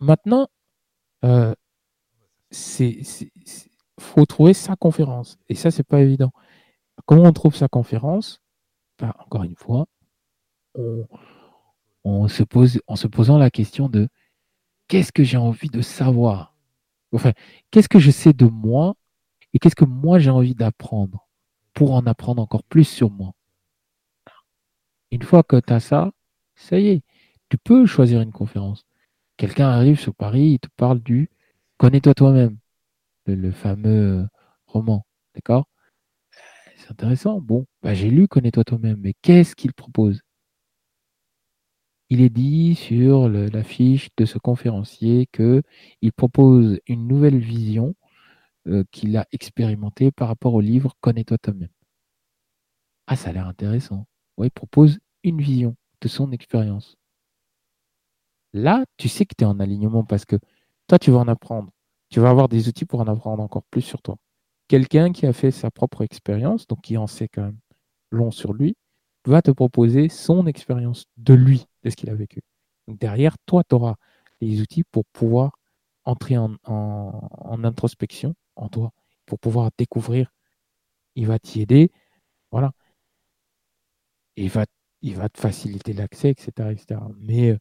maintenant, 0.00 0.48
euh, 1.24 1.54
c'est 2.50 3.02
faut 4.00 4.26
trouver 4.26 4.54
sa 4.54 4.76
conférence. 4.76 5.38
Et 5.48 5.54
ça, 5.54 5.70
c'est 5.70 5.84
pas 5.84 6.00
évident. 6.00 6.32
Comment 7.06 7.24
on 7.24 7.32
trouve 7.32 7.54
sa 7.54 7.68
conférence 7.68 8.40
bah, 8.98 9.14
Encore 9.18 9.44
une 9.44 9.56
fois, 9.56 9.86
on, 12.04 12.28
se 12.28 12.42
pose, 12.42 12.80
en 12.86 12.96
se 12.96 13.06
posant 13.06 13.38
la 13.38 13.50
question 13.50 13.88
de 13.88 14.08
qu'est-ce 14.88 15.12
que 15.12 15.24
j'ai 15.24 15.36
envie 15.36 15.68
de 15.68 15.80
savoir? 15.80 16.54
Enfin, 17.12 17.32
qu'est-ce 17.70 17.88
que 17.88 17.98
je 17.98 18.10
sais 18.10 18.32
de 18.32 18.46
moi 18.46 18.94
et 19.52 19.58
qu'est-ce 19.58 19.76
que 19.76 19.84
moi 19.84 20.18
j'ai 20.18 20.30
envie 20.30 20.54
d'apprendre 20.54 21.28
pour 21.72 21.92
en 21.92 22.06
apprendre 22.06 22.42
encore 22.42 22.64
plus 22.64 22.84
sur 22.84 23.10
moi? 23.10 23.32
Une 25.10 25.22
fois 25.22 25.44
que 25.44 25.60
tu 25.60 25.72
as 25.72 25.80
ça, 25.80 26.10
ça 26.56 26.78
y 26.78 26.88
est, 26.88 27.02
tu 27.48 27.58
peux 27.58 27.86
choisir 27.86 28.20
une 28.20 28.32
conférence. 28.32 28.84
Quelqu'un 29.36 29.68
arrive 29.68 29.98
sur 29.98 30.14
Paris, 30.14 30.52
il 30.54 30.58
te 30.58 30.68
parle 30.76 31.00
du 31.00 31.30
Connais-toi 31.84 32.14
toi-même, 32.14 32.56
le, 33.26 33.52
fameux 33.52 34.26
roman, 34.64 35.04
d'accord? 35.34 35.68
C'est 36.78 36.90
intéressant. 36.90 37.42
Bon, 37.42 37.66
bah, 37.82 37.92
j'ai 37.92 38.08
lu 38.08 38.26
Connais-toi 38.26 38.64
toi-même, 38.64 39.00
mais 39.02 39.12
qu'est-ce 39.20 39.54
qu'il 39.54 39.74
propose? 39.74 40.22
Il 42.08 42.22
est 42.22 42.30
dit 42.30 42.74
sur 42.74 43.28
l'affiche 43.28 44.08
de 44.16 44.24
ce 44.24 44.38
conférencier 44.38 45.26
qu'il 45.26 46.12
propose 46.16 46.80
une 46.86 47.06
nouvelle 47.06 47.36
vision 47.38 47.94
euh, 48.66 48.84
qu'il 48.90 49.14
a 49.18 49.26
expérimentée 49.30 50.10
par 50.10 50.28
rapport 50.28 50.54
au 50.54 50.62
livre 50.62 50.94
Connais-toi 51.02 51.36
toi-même. 51.36 51.68
Ah, 53.06 53.16
ça 53.16 53.28
a 53.28 53.32
l'air 53.34 53.46
intéressant. 53.46 54.06
il 54.42 54.50
propose 54.50 55.00
une 55.22 55.42
vision 55.42 55.76
de 56.00 56.08
son 56.08 56.32
expérience. 56.32 56.96
Là, 58.54 58.86
tu 58.96 59.10
sais 59.10 59.26
que 59.26 59.34
tu 59.36 59.44
es 59.44 59.46
en 59.46 59.60
alignement 59.60 60.02
parce 60.02 60.24
que 60.24 60.36
toi, 60.88 60.98
tu 60.98 61.10
vas 61.10 61.18
en 61.18 61.28
apprendre. 61.28 61.73
Tu 62.14 62.20
vas 62.20 62.30
avoir 62.30 62.48
des 62.48 62.68
outils 62.68 62.84
pour 62.84 63.00
en 63.00 63.08
apprendre 63.08 63.42
encore 63.42 63.64
plus 63.64 63.82
sur 63.82 64.00
toi. 64.00 64.14
Quelqu'un 64.68 65.10
qui 65.10 65.26
a 65.26 65.32
fait 65.32 65.50
sa 65.50 65.72
propre 65.72 66.02
expérience, 66.02 66.68
donc 66.68 66.80
qui 66.82 66.96
en 66.96 67.08
sait 67.08 67.26
quand 67.26 67.42
même 67.42 67.58
long 68.12 68.30
sur 68.30 68.52
lui, 68.52 68.76
va 69.26 69.42
te 69.42 69.50
proposer 69.50 70.08
son 70.08 70.46
expérience 70.46 71.06
de 71.16 71.34
lui, 71.34 71.66
de 71.82 71.90
ce 71.90 71.96
qu'il 71.96 72.10
a 72.10 72.14
vécu. 72.14 72.42
derrière, 72.86 73.34
toi, 73.46 73.64
tu 73.68 73.74
auras 73.74 73.96
les 74.40 74.60
outils 74.60 74.84
pour 74.84 75.04
pouvoir 75.06 75.58
entrer 76.04 76.38
en, 76.38 76.54
introspection 77.64 78.36
en 78.54 78.68
toi, 78.68 78.92
pour 79.26 79.40
pouvoir 79.40 79.70
découvrir. 79.76 80.30
Il 81.16 81.26
va 81.26 81.40
t'y 81.40 81.62
aider. 81.62 81.90
Voilà. 82.52 82.70
il 84.36 84.50
va, 84.50 84.66
il 85.02 85.16
va 85.16 85.28
te 85.28 85.40
faciliter 85.40 85.92
l'accès, 85.92 86.30
etc., 86.30 86.70
etc. 86.70 87.00
Mais 87.18 87.50
euh, 87.50 87.58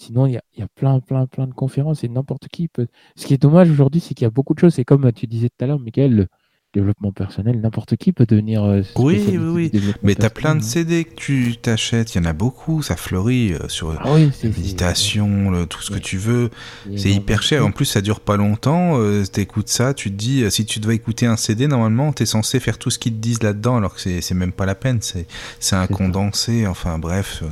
Sinon, 0.00 0.24
il 0.24 0.32
y 0.32 0.62
a, 0.62 0.68
plein, 0.68 0.98
plein, 1.00 1.26
plein 1.26 1.46
de 1.46 1.52
conférences 1.52 2.04
et 2.04 2.08
n'importe 2.08 2.48
qui 2.48 2.68
peut. 2.68 2.86
Ce 3.16 3.26
qui 3.26 3.34
est 3.34 3.42
dommage 3.42 3.70
aujourd'hui, 3.70 4.00
c'est 4.00 4.14
qu'il 4.14 4.24
y 4.24 4.26
a 4.26 4.30
beaucoup 4.30 4.54
de 4.54 4.58
choses. 4.58 4.72
C'est 4.72 4.84
comme 4.84 5.12
tu 5.12 5.26
disais 5.26 5.50
tout 5.50 5.62
à 5.62 5.66
l'heure, 5.66 5.78
Michael, 5.78 6.28
développement 6.72 7.10
personnel, 7.10 7.60
n'importe 7.60 7.96
qui 7.96 8.12
peut 8.12 8.26
devenir. 8.26 8.62
Euh, 8.62 8.82
oui, 8.96 9.24
oui, 9.28 9.70
oui. 9.72 9.82
Mais 10.02 10.14
tu 10.14 10.24
as 10.24 10.30
plein 10.30 10.54
de 10.54 10.62
CD 10.62 11.04
que 11.04 11.14
tu 11.14 11.56
t'achètes, 11.56 12.14
il 12.14 12.18
y 12.18 12.20
en 12.20 12.28
a 12.28 12.32
beaucoup, 12.32 12.82
ça 12.82 12.96
fleurit 12.96 13.54
euh, 13.54 13.68
sur 13.68 13.90
ah 14.00 14.04
la 14.04 14.18
méditation, 14.44 15.66
tout 15.66 15.82
ce 15.82 15.90
que 15.90 15.98
tu 15.98 16.16
veux. 16.16 16.50
C'est 16.96 17.10
hyper 17.10 17.42
cher. 17.42 17.66
En 17.66 17.72
plus, 17.72 17.86
ça 17.86 18.00
dure 18.00 18.20
pas 18.20 18.36
longtemps. 18.36 18.98
Euh, 18.98 19.24
tu 19.24 19.40
écoutes 19.40 19.68
ça, 19.68 19.94
tu 19.94 20.10
te 20.10 20.16
dis, 20.16 20.48
si 20.50 20.64
tu 20.64 20.78
dois 20.78 20.94
écouter 20.94 21.26
un 21.26 21.36
CD, 21.36 21.66
normalement, 21.66 22.12
tu 22.12 22.22
es 22.22 22.26
censé 22.26 22.60
faire 22.60 22.78
tout 22.78 22.90
ce 22.90 22.98
qu'ils 22.98 23.14
te 23.14 23.18
disent 23.18 23.42
là-dedans, 23.42 23.76
alors 23.76 23.94
que 23.94 24.00
c'est 24.20 24.34
même 24.34 24.52
pas 24.52 24.66
la 24.66 24.74
peine. 24.74 25.00
C'est 25.00 25.76
un 25.76 25.86
condensé. 25.86 26.66
Enfin, 26.66 26.98
bref. 26.98 27.42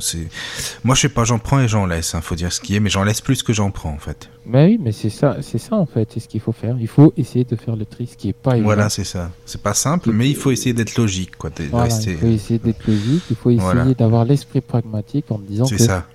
Moi, 0.83 0.95
je 0.95 1.01
sais 1.01 1.09
pas, 1.09 1.25
j'en 1.25 1.39
prends 1.39 1.59
et 1.59 1.67
j'en 1.67 1.85
laisse, 1.85 2.15
hein, 2.15 2.21
faut 2.21 2.35
dire 2.35 2.53
ce 2.53 2.61
qui 2.61 2.75
est, 2.75 2.79
mais 2.79 2.89
j'en 2.89 3.03
laisse 3.03 3.21
plus 3.21 3.43
que 3.43 3.51
j'en 3.51 3.71
prends, 3.71 3.91
en 3.91 3.99
fait. 3.99 4.29
Bah 4.49 4.63
oui, 4.65 4.79
mais 4.81 4.91
c'est 4.91 5.11
ça, 5.11 5.37
c'est 5.41 5.59
ça 5.59 5.75
en 5.75 5.85
fait, 5.85 6.09
c'est 6.11 6.19
ce 6.19 6.27
qu'il 6.27 6.41
faut 6.41 6.51
faire. 6.51 6.75
Il 6.79 6.87
faut 6.87 7.13
essayer 7.17 7.45
de 7.45 7.55
faire 7.55 7.75
le 7.75 7.85
tri, 7.85 8.07
ce 8.07 8.17
qui 8.17 8.29
est 8.29 8.33
pas 8.33 8.53
évident. 8.53 8.65
Voilà, 8.65 8.89
c'est 8.89 9.03
ça. 9.09 9.31
C'est 9.45 9.61
pas 9.61 9.73
simple, 9.73 10.11
mais 10.11 10.29
il 10.29 10.35
faut 10.35 10.51
essayer 10.51 10.73
d'être 10.73 10.97
logique, 10.97 11.35
quoi. 11.37 11.49
Il 11.59 11.69
faut 11.69 12.27
essayer 12.27 12.59
d'être 12.59 12.87
logique. 12.87 13.23
Il 13.29 13.35
faut 13.35 13.49
essayer 13.49 13.95
d'avoir 13.95 14.25
l'esprit 14.25 14.61
pragmatique 14.61 15.25
en 15.29 15.39
disant 15.39 15.65
que. 15.65 15.77
C'est 15.77 15.85
ça. 15.85 16.07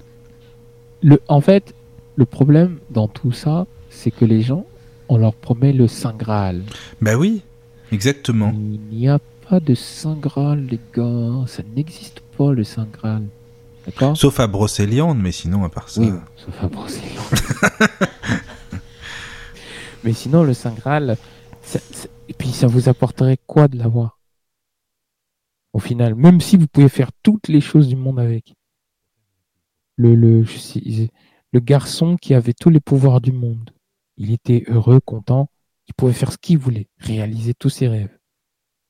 Le, 1.02 1.20
en 1.28 1.40
fait, 1.40 1.74
le 2.16 2.24
problème 2.24 2.78
dans 2.90 3.08
tout 3.08 3.32
ça, 3.32 3.66
c'est 3.90 4.10
que 4.10 4.24
les 4.24 4.42
gens, 4.42 4.64
on 5.08 5.18
leur 5.18 5.34
promet 5.34 5.72
le 5.72 5.88
saint 5.88 6.14
graal. 6.14 6.62
Bah 7.00 7.16
oui, 7.16 7.42
exactement. 7.92 8.54
Il 8.56 8.96
n'y 8.96 9.08
a 9.08 9.18
pas 9.48 9.60
de 9.60 9.74
saint 9.74 10.14
graal, 10.14 10.66
les 10.70 10.80
gars. 10.96 11.44
Ça 11.46 11.62
n'existe 11.76 12.20
pas 12.38 12.52
le 12.52 12.64
saint 12.64 12.88
graal. 12.90 13.24
Sauf 14.14 14.40
à 14.40 14.46
Brocéliande, 14.46 15.18
mais 15.20 15.32
sinon, 15.32 15.64
à 15.64 15.68
part 15.68 15.88
ça. 15.88 16.00
Oui, 16.00 16.10
sauf 16.36 16.54
à 16.62 16.68
Brocéliande. 16.68 17.24
mais 20.04 20.12
sinon, 20.12 20.42
le 20.42 20.54
Saint 20.54 20.72
Graal, 20.72 21.16
et 22.28 22.34
puis 22.34 22.48
ça 22.50 22.66
vous 22.66 22.88
apporterait 22.88 23.38
quoi 23.46 23.68
de 23.68 23.76
l'avoir? 23.76 24.20
Au 25.72 25.78
final, 25.78 26.14
même 26.14 26.40
si 26.40 26.56
vous 26.56 26.68
pouvez 26.68 26.88
faire 26.88 27.10
toutes 27.22 27.48
les 27.48 27.60
choses 27.60 27.88
du 27.88 27.96
monde 27.96 28.20
avec. 28.20 28.54
Le, 29.96 30.14
le, 30.14 30.44
le 31.52 31.60
garçon 31.60 32.16
qui 32.16 32.34
avait 32.34 32.52
tous 32.52 32.70
les 32.70 32.80
pouvoirs 32.80 33.20
du 33.20 33.32
monde. 33.32 33.70
Il 34.16 34.32
était 34.32 34.64
heureux, 34.66 35.00
content. 35.00 35.48
Il 35.86 35.94
pouvait 35.94 36.12
faire 36.12 36.32
ce 36.32 36.38
qu'il 36.38 36.58
voulait, 36.58 36.88
réaliser 36.98 37.54
tous 37.54 37.68
ses 37.68 37.88
rêves. 37.88 38.16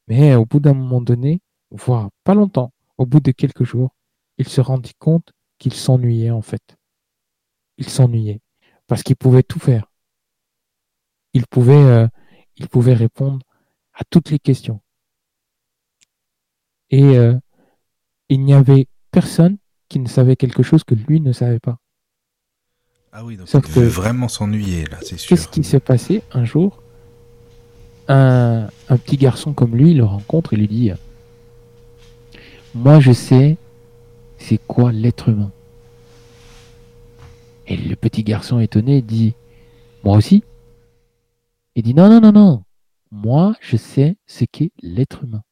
Mais 0.06 0.34
au 0.34 0.46
bout 0.46 0.60
d'un 0.60 0.74
moment 0.74 1.00
donné, 1.00 1.40
voire 1.70 2.10
pas 2.24 2.34
longtemps, 2.34 2.72
au 2.98 3.06
bout 3.06 3.20
de 3.20 3.32
quelques 3.32 3.64
jours, 3.64 3.94
il 4.38 4.48
se 4.48 4.60
rendit 4.60 4.94
compte 4.98 5.32
qu'il 5.58 5.74
s'ennuyait 5.74 6.30
en 6.30 6.42
fait. 6.42 6.76
Il 7.78 7.88
s'ennuyait 7.88 8.40
parce 8.86 9.02
qu'il 9.02 9.16
pouvait 9.16 9.42
tout 9.42 9.58
faire. 9.58 9.90
Il 11.32 11.46
pouvait, 11.46 11.74
euh, 11.74 12.08
il 12.56 12.68
pouvait 12.68 12.94
répondre 12.94 13.40
à 13.94 14.04
toutes 14.08 14.30
les 14.30 14.38
questions. 14.38 14.80
Et 16.90 17.02
euh, 17.02 17.34
il 18.28 18.44
n'y 18.44 18.54
avait 18.54 18.86
personne 19.10 19.56
qui 19.88 19.98
ne 19.98 20.08
savait 20.08 20.36
quelque 20.36 20.62
chose 20.62 20.84
que 20.84 20.94
lui 20.94 21.20
ne 21.20 21.32
savait 21.32 21.60
pas. 21.60 21.78
Ah 23.12 23.24
oui, 23.24 23.36
donc 23.36 23.48
il 23.52 23.60
que, 23.60 23.80
vraiment 23.80 24.28
s'ennuyer 24.28 24.86
là, 24.86 24.98
c'est 25.02 25.18
sûr. 25.18 25.28
Qu'est-ce 25.28 25.48
qui 25.48 25.62
s'est 25.62 25.80
passé 25.80 26.22
un 26.32 26.44
jour? 26.44 26.82
Un, 28.08 28.68
un 28.88 28.96
petit 28.96 29.16
garçon 29.16 29.52
comme 29.54 29.76
lui 29.76 29.94
le 29.94 30.04
rencontre 30.04 30.52
et 30.52 30.56
lui 30.56 30.68
dit 30.68 30.90
Moi 32.74 33.00
je 33.00 33.12
sais 33.12 33.56
c'est 34.38 34.58
quoi 34.58 34.92
l'être 34.92 35.30
humain 35.30 35.50
Et 37.66 37.76
le 37.76 37.96
petit 37.96 38.24
garçon 38.24 38.60
étonné 38.60 39.00
dit 39.00 39.34
Moi 40.02 40.16
aussi 40.16 40.42
Il 41.76 41.82
dit 41.82 41.94
Non, 41.94 42.08
non, 42.08 42.20
non, 42.20 42.32
non. 42.32 42.64
Moi, 43.10 43.54
je 43.60 43.76
sais 43.76 44.16
ce 44.26 44.44
qu'est 44.44 44.72
l'être 44.82 45.24
humain. 45.24 45.42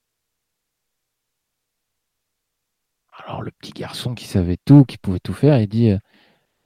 Alors 3.13 3.43
le 3.43 3.51
petit 3.53 3.73
garçon 3.73 4.15
qui 4.15 4.27
savait 4.27 4.59
tout, 4.65 4.85
qui 4.85 4.99
pouvait 4.99 5.21
tout 5.21 5.33
faire, 5.33 5.61
il 5.61 5.69
dit 5.69 5.93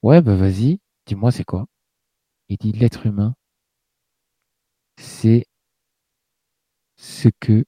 Ouais, 0.03 0.23
bah 0.23 0.35
vas-y, 0.37 0.81
dis-moi 1.07 1.31
c'est 1.33 1.45
quoi? 1.45 1.67
Il 2.49 2.57
dit 2.59 2.73
L'être 2.73 3.07
humain, 3.07 3.35
c'est 4.99 5.47
ce 6.97 7.29
que 7.41 7.65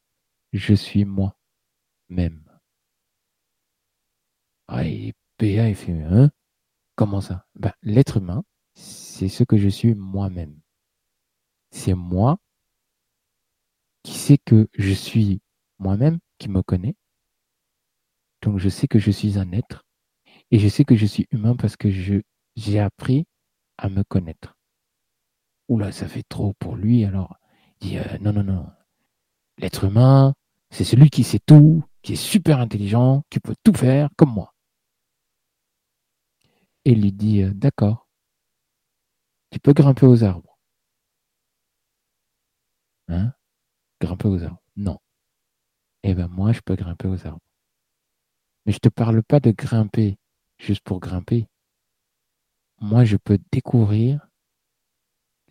je 0.53 0.75
suis 0.75 1.05
moi-même. 1.05 2.45
Ah, 4.69 4.85
et 4.85 5.15
il 5.41 5.75
fait 5.75 6.03
hein? 6.03 6.31
Comment 6.97 7.21
ça? 7.21 7.47
Ben, 7.55 7.73
L'être 7.83 8.19
humain, 8.19 8.45
c'est 8.75 9.29
ce 9.29 9.45
que 9.45 9.57
je 9.57 9.69
suis 9.69 9.95
moi-même. 9.95 10.61
C'est 11.71 11.95
moi 11.95 12.39
qui 14.03 14.15
sais 14.15 14.39
que 14.39 14.69
je 14.75 14.93
suis 14.93 15.41
moi-même, 15.79 16.19
qui 16.39 16.49
me 16.49 16.63
connais. 16.63 16.97
Donc 18.43 18.59
je 18.59 18.69
sais 18.69 18.89
que 18.89 18.99
je 18.99 19.11
suis 19.11 19.39
un 19.39 19.53
être. 19.53 19.85
Et 20.51 20.59
je 20.59 20.69
sais 20.69 20.85
que 20.85 20.97
je 20.97 21.07
suis 21.07 21.27
humain 21.31 21.57
parce 21.57 21.77
que 21.77 21.91
j'ai 21.91 22.79
appris 22.79 23.27
à 23.77 23.89
me 23.89 24.03
connaître. 24.03 24.57
Oula, 25.69 25.93
ça 25.93 26.09
fait 26.09 26.25
trop 26.29 26.55
pour 26.55 26.77
lui. 26.77 27.05
Alors, 27.05 27.37
il 27.81 27.89
dit 27.89 27.99
euh, 27.99 28.19
non, 28.21 28.33
non, 28.33 28.45
non. 28.45 28.67
L'être 29.59 29.85
humain, 29.85 30.35
c'est 30.71 30.85
celui 30.85 31.11
qui 31.11 31.25
sait 31.25 31.41
tout, 31.45 31.85
qui 32.03 32.15
est 32.15 32.17
super 32.17 32.61
intelligent, 32.61 33.25
qui 33.29 33.41
peut 33.41 33.57
tout 33.63 33.75
faire 33.75 34.09
comme 34.17 34.33
moi. 34.33 34.55
et 36.89 36.95
lui 36.95 37.13
dit 37.13 37.43
euh, 37.43 37.53
D'accord, 37.53 38.09
tu 39.51 39.61
peux 39.61 39.75
grimper 39.75 40.07
aux 40.07 40.25
arbres. 40.25 40.48
Hein? 43.09 43.33
Grimper 44.01 44.29
aux 44.29 44.43
arbres. 44.43 44.63
Non. 44.77 44.99
Eh 46.03 46.15
bien, 46.15 46.29
moi, 46.29 46.53
je 46.53 46.61
peux 46.61 46.77
grimper 46.77 47.09
aux 47.09 47.27
arbres. 47.27 47.45
Mais 48.65 48.73
je 48.73 48.77
ne 48.77 48.81
te 48.81 48.89
parle 48.89 49.23
pas 49.23 49.41
de 49.41 49.51
grimper 49.51 50.19
juste 50.59 50.83
pour 50.83 51.01
grimper. 51.01 51.49
Moi, 52.81 53.05
je 53.05 53.17
peux 53.17 53.39
découvrir 53.51 54.29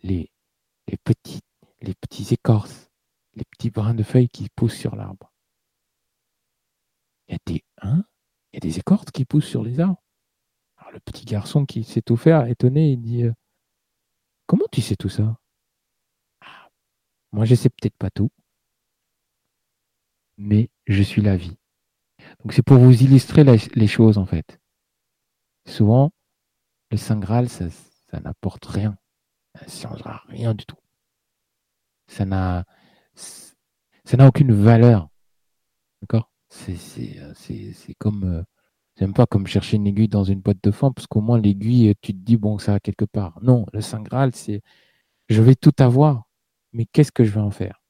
les, 0.02 0.30
les, 0.86 0.96
petits, 0.96 1.40
les 1.80 1.94
petits 1.94 2.32
écorces, 2.32 2.90
les 3.34 3.44
petits 3.44 3.70
brins 3.70 3.94
de 3.94 4.02
feuilles 4.02 4.28
qui 4.30 4.48
poussent 4.54 4.78
sur 4.78 4.96
l'arbre. 4.96 5.32
Il 7.28 7.32
y 7.32 7.34
a 7.34 7.38
des, 7.44 7.64
hein 7.82 8.04
Il 8.52 8.56
y 8.56 8.58
a 8.58 8.60
des 8.60 8.78
écorces 8.78 9.10
qui 9.12 9.24
poussent 9.24 9.48
sur 9.48 9.62
les 9.62 9.80
arbres. 9.80 10.02
Alors, 10.76 10.92
le 10.92 11.00
petit 11.00 11.24
garçon 11.24 11.66
qui 11.66 11.84
sait 11.84 12.02
tout 12.02 12.16
faire, 12.16 12.46
étonné, 12.46 12.92
il 12.92 13.00
dit 13.02 13.24
euh, 13.24 13.32
Comment 14.46 14.66
tu 14.72 14.80
sais 14.80 14.96
tout 14.96 15.10
ça? 15.10 15.38
Moi, 17.32 17.44
je 17.44 17.54
sais 17.54 17.68
peut-être 17.68 17.96
pas 17.96 18.10
tout, 18.10 18.30
mais 20.36 20.70
je 20.86 21.02
suis 21.02 21.22
la 21.22 21.36
vie. 21.36 21.56
Donc, 22.42 22.52
c'est 22.52 22.62
pour 22.62 22.78
vous 22.78 23.02
illustrer 23.02 23.44
les 23.44 23.86
choses, 23.86 24.18
en 24.18 24.26
fait. 24.26 24.58
Souvent, 25.66 26.10
le 26.90 26.96
Saint 26.96 27.18
Graal, 27.18 27.48
ça, 27.48 27.66
n'apporte 28.24 28.64
rien. 28.64 28.96
Ça 29.54 29.64
ne 29.64 29.70
changera 29.70 30.22
rien 30.28 30.54
du 30.54 30.64
tout. 30.64 30.76
Ça 32.06 32.24
n'a, 32.24 32.64
aucune 34.20 34.52
valeur. 34.52 35.08
D'accord? 36.00 36.30
C'est, 36.48 36.76
c'est, 36.76 37.94
comme, 37.98 38.24
euh, 38.24 38.42
j'aime 38.96 39.12
pas 39.12 39.26
comme 39.26 39.46
chercher 39.46 39.76
une 39.76 39.86
aiguille 39.86 40.08
dans 40.08 40.24
une 40.24 40.40
boîte 40.40 40.62
de 40.62 40.70
foin, 40.70 40.92
parce 40.92 41.06
qu'au 41.06 41.20
moins 41.20 41.38
l'aiguille, 41.38 41.94
tu 42.00 42.12
te 42.12 42.18
dis, 42.18 42.38
bon, 42.38 42.58
ça 42.58 42.72
va 42.72 42.80
quelque 42.80 43.04
part. 43.04 43.38
Non, 43.42 43.66
le 43.72 43.82
Saint 43.82 44.00
Graal, 44.00 44.34
c'est, 44.34 44.62
je 45.28 45.42
vais 45.42 45.54
tout 45.54 45.74
avoir, 45.78 46.27
mais 46.72 46.86
qu'est-ce 46.86 47.12
que 47.12 47.24
je 47.24 47.30
vais 47.30 47.40
en 47.40 47.50
faire? 47.50 47.82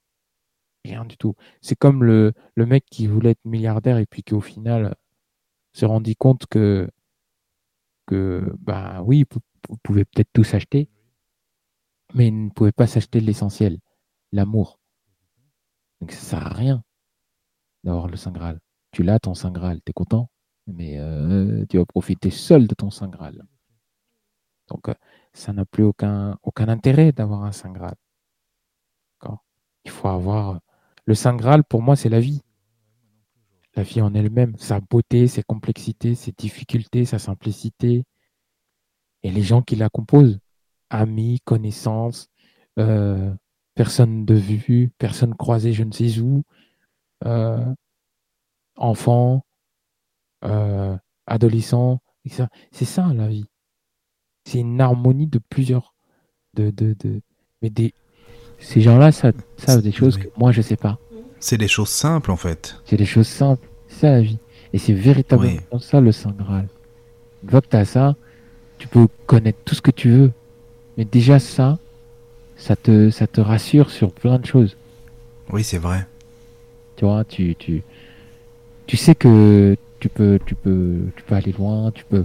Rien 0.85 1.05
du 1.05 1.17
tout. 1.17 1.35
C'est 1.61 1.77
comme 1.77 2.05
le, 2.05 2.33
le 2.55 2.67
mec 2.67 2.85
qui 2.91 3.07
voulait 3.07 3.31
être 3.33 3.45
milliardaire 3.45 3.99
et 3.99 4.07
puis 4.07 4.23
qui 4.23 4.35
au 4.35 4.41
final 4.41 4.95
se 5.73 5.85
rendit 5.87 6.17
compte 6.17 6.47
que 6.47 6.89
que, 8.09 8.55
bah 8.59 9.03
oui, 9.03 9.25
vous 9.69 9.77
pouvez 9.83 10.05
peut-être 10.05 10.31
tout 10.33 10.43
s'acheter, 10.45 10.89
mais 12.15 12.31
vous 12.31 12.37
ne 12.37 12.51
pouvez 12.51 12.73
pas 12.73 12.87
s'acheter 12.87 13.21
l'essentiel, 13.21 13.79
l'amour. 14.33 14.81
Donc 16.01 16.13
ça 16.13 16.21
sert 16.21 16.47
à 16.47 16.55
rien 16.55 16.83
d'avoir 17.85 18.09
le 18.09 18.17
Saint 18.17 18.33
Graal. 18.33 18.61
Tu 18.93 19.03
l'as 19.03 19.19
ton 19.19 19.35
Saint 19.35 19.51
Graal, 19.51 19.81
tu 19.85 19.91
es 19.91 19.93
content, 19.93 20.31
mais 20.67 20.99
euh, 20.99 21.67
tu 21.69 21.77
vas 21.77 21.85
profiter 21.85 22.31
seul 22.31 22.67
de 22.67 22.75
ton 22.75 22.91
Saint 22.91 23.09
Graal. 23.09 23.45
Donc 24.69 24.89
euh, 24.89 24.95
ça 25.35 25.53
n'a 25.53 25.67
plus 25.67 25.85
aucun, 25.85 26.39
aucun 26.43 26.69
intérêt 26.69 27.13
d'avoir 27.13 27.45
un 27.45 27.53
Saint 27.53 27.73
Graal. 27.73 27.97
Il 29.85 29.91
faut 29.91 30.09
avoir. 30.09 30.61
Le 31.05 31.15
Saint 31.15 31.35
Graal, 31.35 31.65
pour 31.65 31.83
moi, 31.83 31.97
c'est 31.97 32.09
la 32.09 32.21
vie. 32.21 32.43
La 33.75 33.83
vie 33.83 34.01
en 34.01 34.15
elle-même, 34.15 34.57
sa 34.57 34.81
beauté, 34.81 35.29
ses 35.29 35.43
complexités, 35.43 36.15
ses 36.15 36.33
difficultés, 36.33 37.05
sa 37.05 37.19
simplicité, 37.19 38.05
et 39.23 39.31
les 39.31 39.43
gens 39.43 39.63
qui 39.63 39.77
la 39.77 39.89
composent, 39.89 40.41
amis, 40.91 41.41
connaissances, 41.45 42.29
euh, 42.79 43.33
personnes 43.75 44.25
de 44.25 44.35
vue, 44.35 44.91
personnes 44.99 45.35
croisées 45.35 45.73
je 45.73 45.85
ne 45.85 45.93
sais 45.93 46.19
où, 46.21 46.43
euh, 47.25 47.65
enfants, 48.77 49.45
euh, 50.45 50.97
adolescents, 51.27 52.01
C'est 52.73 52.85
ça 52.85 53.13
la 53.15 53.29
vie. 53.29 53.47
C'est 54.45 54.61
une 54.61 54.81
harmonie 54.81 55.27
de 55.27 55.39
plusieurs. 55.39 55.95
De, 56.55 56.71
de, 56.71 56.95
de... 56.95 57.23
Mais 57.63 57.71
des... 57.71 57.95
ces 58.59 58.81
gens-là 58.81 59.13
savent, 59.13 59.83
des 59.83 59.93
choses 59.93 60.19
que 60.19 60.29
moi 60.37 60.53
je 60.53 60.59
ne 60.59 60.63
sais 60.63 60.77
pas. 60.77 60.99
C'est 61.41 61.59
des 61.59 61.69
choses 61.69 61.89
simples 61.89 62.31
en 62.31 62.37
fait. 62.37 62.77
C'est 62.85 62.97
des 62.97 63.07
choses 63.07 63.29
simples. 63.29 63.67
C'est 63.89 64.01
ça 64.01 64.11
la 64.11 64.21
vie. 64.21 64.39
Et 64.73 64.79
c'est 64.79 64.93
véritablement 64.93 65.79
ça 65.81 66.01
le 66.01 66.13
Saint 66.13 66.35
Graal. 66.37 66.69
Une 67.43 67.51
fois 67.51 67.61
que 67.61 67.69
tu 67.69 67.77
as 67.77 67.85
ça, 67.85 68.17
tu 68.79 68.89
peux 68.89 69.09
connaître 69.27 69.59
tout 69.65 69.75
ce 69.75 69.81
que 69.81 69.91
tu 69.91 70.11
veux. 70.11 70.33
Mais 70.97 71.05
déjà 71.05 71.39
ça, 71.39 71.79
ça 72.57 72.77
te, 72.77 73.11
ça 73.11 73.27
te 73.27 73.41
rassure 73.41 73.91
sur 73.91 74.13
plein 74.13 74.39
de 74.39 74.47
choses. 74.47 74.77
Oui, 75.51 75.65
c'est 75.65 75.79
vrai. 75.79 76.07
Tu 76.97 77.05
vois, 77.05 77.25
tu, 77.25 77.55
tu, 77.55 77.83
tu 78.87 78.97
sais 78.97 79.15
que 79.15 79.77
tu 80.01 80.09
peux, 80.09 80.39
tu 80.45 80.55
peux, 80.55 80.99
tu 81.17 81.23
peux 81.23 81.35
aller 81.35 81.53
loin, 81.53 81.93
tu 81.93 82.05
peux. 82.05 82.25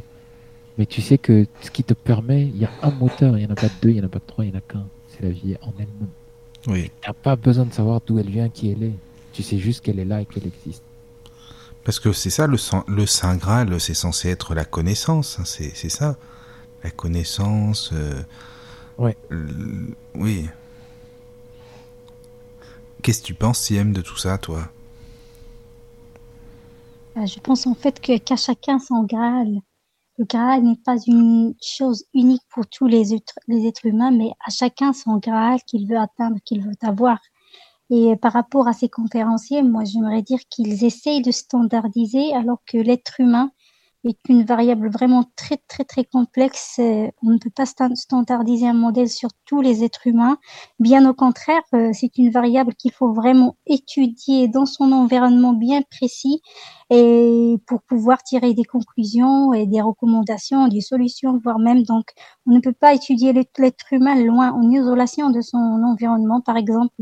Mais 0.78 0.88
tu 0.88 1.02
sais 1.02 1.20
que 1.20 1.46
ce 1.62 1.70
qui 1.70 1.84
te 1.84 1.94
permet, 1.94 2.44
il 2.44 2.58
y 2.58 2.66
a 2.66 2.72
un 2.82 2.90
moteur, 2.90 3.38
il 3.38 3.42
n'y 3.42 3.48
en 3.48 3.52
a 3.52 3.56
pas 3.56 3.70
deux, 3.82 3.90
il 3.90 3.96
n'y 3.96 4.02
en 4.02 4.06
a 4.06 4.10
pas 4.10 4.20
trois, 4.20 4.44
il 4.44 4.50
n'y 4.50 4.56
en 4.56 4.58
a 4.58 4.62
qu'un. 4.62 4.86
C'est 5.08 5.22
la 5.22 5.30
vie 5.30 5.56
en 5.62 5.72
elle-même. 5.78 6.10
Oui. 6.68 6.92
Tu 7.02 7.08
n'as 7.10 7.14
pas 7.14 7.36
besoin 7.36 7.66
de 7.66 7.74
savoir 7.74 8.02
d'où 8.06 8.20
elle 8.20 8.30
vient, 8.30 8.50
qui 8.50 8.72
elle 8.72 8.84
est. 8.84 8.96
Tu 9.34 9.44
sais 9.44 9.58
juste 9.58 9.82
qu'elle 9.84 10.00
est 10.00 10.06
là 10.06 10.22
et 10.22 10.26
qu'elle 10.26 10.48
existe. 10.48 10.84
Parce 11.84 12.00
que 12.00 12.14
c'est 12.14 12.30
ça, 12.30 12.48
le, 12.48 12.58
le 12.88 13.06
Saint 13.06 13.36
Graal, 13.36 13.80
c'est 13.80 13.94
censé 13.94 14.30
être 14.30 14.56
la 14.56 14.64
connaissance, 14.66 15.38
hein, 15.40 15.44
c'est 15.46 15.90
ça. 15.90 16.18
La 16.84 16.92
connaissance. 16.92 17.92
Euh, 17.94 18.22
ouais. 18.98 19.18
oui. 20.16 20.48
Qu'est-ce 23.02 23.22
que 23.22 23.28
tu 23.28 23.34
penses, 23.34 23.60
Siem, 23.60 23.94
de 23.94 24.02
tout 24.02 24.18
ça, 24.18 24.38
toi? 24.38 24.70
Euh, 27.18 27.26
Je 27.26 27.40
pense 27.40 27.66
en 27.68 27.76
fait 27.76 28.00
qu'à 28.00 28.36
chacun 28.36 28.80
son 28.80 29.04
Graal. 29.04 29.62
Le 30.18 30.26
Graal 30.26 30.64
n'est 30.64 30.80
pas 30.86 30.98
une 31.08 31.56
chose 31.62 32.06
unique 32.14 32.44
pour 32.50 32.68
tous 32.68 32.86
les 32.86 33.16
êtres, 33.16 33.40
les 33.48 33.66
êtres 33.66 33.86
humains, 33.88 34.12
mais 34.12 34.32
à 34.46 34.52
chacun 34.52 34.94
son 34.94 35.18
Graal 35.18 35.60
qu'il 35.66 35.88
veut 35.88 35.98
atteindre, 35.98 36.38
qu'il 36.46 36.62
veut 36.62 36.76
avoir. 36.82 37.20
Et 37.90 38.16
par 38.18 38.34
rapport 38.34 38.68
à 38.68 38.74
ces 38.74 38.90
conférenciers, 38.90 39.64
moi, 39.64 39.84
j'aimerais 39.86 40.22
dire 40.22 40.40
qu'ils 40.50 40.84
essayent 40.84 41.22
de 41.22 41.32
standardiser 41.32 42.34
alors 42.34 42.60
que 42.66 42.78
l'être 42.78 43.20
humain 43.20 43.52
est 44.04 44.20
une 44.30 44.44
variable 44.44 44.90
vraiment 44.90 45.24
très, 45.36 45.58
très, 45.68 45.84
très 45.86 46.04
complexe. 46.04 46.78
Euh, 46.80 47.08
on 47.22 47.32
ne 47.32 47.38
peut 47.38 47.50
pas 47.50 47.66
standardiser 47.66 48.68
un 48.68 48.74
modèle 48.74 49.10
sur 49.10 49.30
tous 49.46 49.62
les 49.62 49.84
êtres 49.84 50.08
humains. 50.08 50.38
Bien 50.80 51.10
au 51.10 51.14
contraire, 51.14 51.62
euh, 51.74 51.92
c'est 51.94 52.18
une 52.18 52.32
variable 52.32 52.74
qu'il 52.76 52.92
faut 52.92 53.14
vraiment 53.14 53.56
étudier 53.66 54.48
dans 54.48 54.66
son 54.66 54.92
environnement 54.92 55.54
bien 55.54 55.82
précis 55.90 56.42
et 56.90 57.56
pour 57.68 57.82
pouvoir 57.84 58.24
tirer 58.24 58.54
des 58.54 58.66
conclusions 58.66 59.54
et 59.54 59.66
des 59.66 59.82
recommandations, 59.82 60.68
des 60.68 60.82
solutions, 60.82 61.40
voire 61.44 61.60
même 61.60 61.84
donc, 61.84 62.06
on 62.46 62.52
ne 62.52 62.60
peut 62.60 62.74
pas 62.74 62.94
étudier 62.94 63.34
l'être 63.34 63.94
humain 63.94 64.16
loin, 64.16 64.52
en 64.52 64.70
isolation 64.70 65.30
de 65.30 65.42
son 65.42 65.58
environnement. 65.58 66.42
Par 66.42 66.58
exemple, 66.58 66.94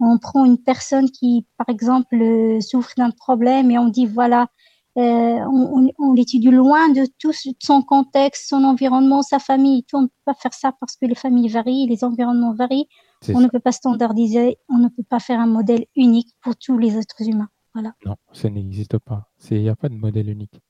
on 0.00 0.18
prend 0.18 0.44
une 0.44 0.58
personne 0.58 1.10
qui, 1.10 1.46
par 1.56 1.68
exemple, 1.68 2.16
euh, 2.20 2.60
souffre 2.60 2.92
d'un 2.96 3.10
problème 3.10 3.70
et 3.70 3.78
on 3.78 3.88
dit, 3.88 4.06
voilà, 4.06 4.48
on, 4.96 5.90
on, 5.98 6.12
l'étudie 6.12 6.50
loin 6.50 6.90
de 6.90 7.06
tout 7.18 7.32
son 7.60 7.82
contexte, 7.82 8.48
son 8.48 8.64
environnement, 8.64 9.22
sa 9.22 9.38
famille. 9.38 9.84
on 9.92 10.02
ne 10.02 10.06
peut 10.06 10.12
pas 10.24 10.34
faire 10.34 10.52
ça 10.54 10.72
parce 10.78 10.96
que 10.96 11.06
les 11.06 11.14
familles 11.14 11.48
varient, 11.48 11.86
les 11.86 12.04
environnements 12.04 12.54
varient. 12.54 12.88
On 13.28 13.40
ne 13.40 13.48
peut 13.48 13.60
pas 13.60 13.72
standardiser, 13.72 14.58
on 14.68 14.78
ne 14.78 14.88
peut 14.88 15.04
pas 15.04 15.20
faire 15.20 15.40
un 15.40 15.46
modèle 15.46 15.86
unique 15.96 16.34
pour 16.40 16.56
tous 16.56 16.76
les 16.76 16.96
êtres 16.98 17.22
humains. 17.22 17.48
Voilà. 17.74 17.94
Non, 18.04 18.16
ça 18.32 18.50
n'existe 18.50 18.98
pas. 18.98 19.30
Il 19.50 19.62
n'y 19.62 19.68
a 19.68 19.76
pas 19.76 19.88
de 19.88 19.94
modèle 19.94 20.28
unique. 20.28 20.60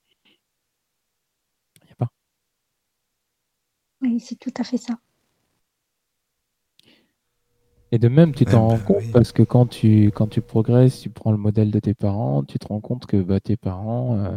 Il 1.80 1.86
n'y 1.86 1.92
a 1.92 1.96
pas. 1.96 2.12
Oui, 4.02 4.20
c'est 4.20 4.38
tout 4.38 4.52
à 4.56 4.64
fait 4.64 4.76
ça. 4.76 4.94
Et 7.92 7.98
de 7.98 8.08
même, 8.08 8.34
tu 8.34 8.46
t'en 8.46 8.68
rends 8.68 8.78
bah 8.78 8.84
compte 8.84 9.12
parce 9.12 9.32
que 9.32 9.42
quand 9.42 9.66
tu, 9.66 10.06
quand 10.06 10.26
tu 10.26 10.40
progresses, 10.40 11.00
tu 11.00 11.10
prends 11.10 11.30
le 11.30 11.36
modèle 11.36 11.70
de 11.70 11.78
tes 11.78 11.92
parents, 11.92 12.42
tu 12.42 12.58
te 12.58 12.66
rends 12.66 12.80
compte 12.80 13.04
que 13.04 13.18
bah, 13.18 13.38
tes 13.38 13.58
parents, 13.58 14.16
euh, 14.16 14.36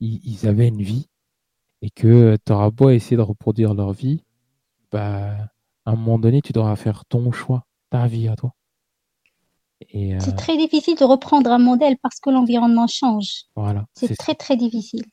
ils, 0.00 0.46
avaient 0.48 0.66
une 0.66 0.82
vie 0.82 1.06
et 1.82 1.90
que 1.90 2.36
tu 2.44 2.52
auras 2.52 2.70
beau 2.70 2.90
essayer 2.90 3.16
de 3.16 3.22
reproduire 3.22 3.74
leur 3.74 3.92
vie, 3.92 4.24
bah, 4.90 5.36
à 5.84 5.92
un 5.92 5.94
moment 5.94 6.18
donné, 6.18 6.42
tu 6.42 6.52
devras 6.52 6.74
faire 6.74 7.04
ton 7.04 7.30
choix, 7.30 7.64
ta 7.90 8.08
vie 8.08 8.26
à 8.26 8.34
toi. 8.34 8.52
Euh, 9.94 10.18
c'est 10.18 10.34
très 10.34 10.56
difficile 10.56 10.96
de 10.98 11.04
reprendre 11.04 11.52
un 11.52 11.58
modèle 11.58 11.96
parce 12.02 12.18
que 12.18 12.30
l'environnement 12.30 12.88
change. 12.88 13.44
Voilà. 13.54 13.84
C'est 13.94 14.16
très, 14.16 14.34
très 14.34 14.56
difficile. 14.56 15.04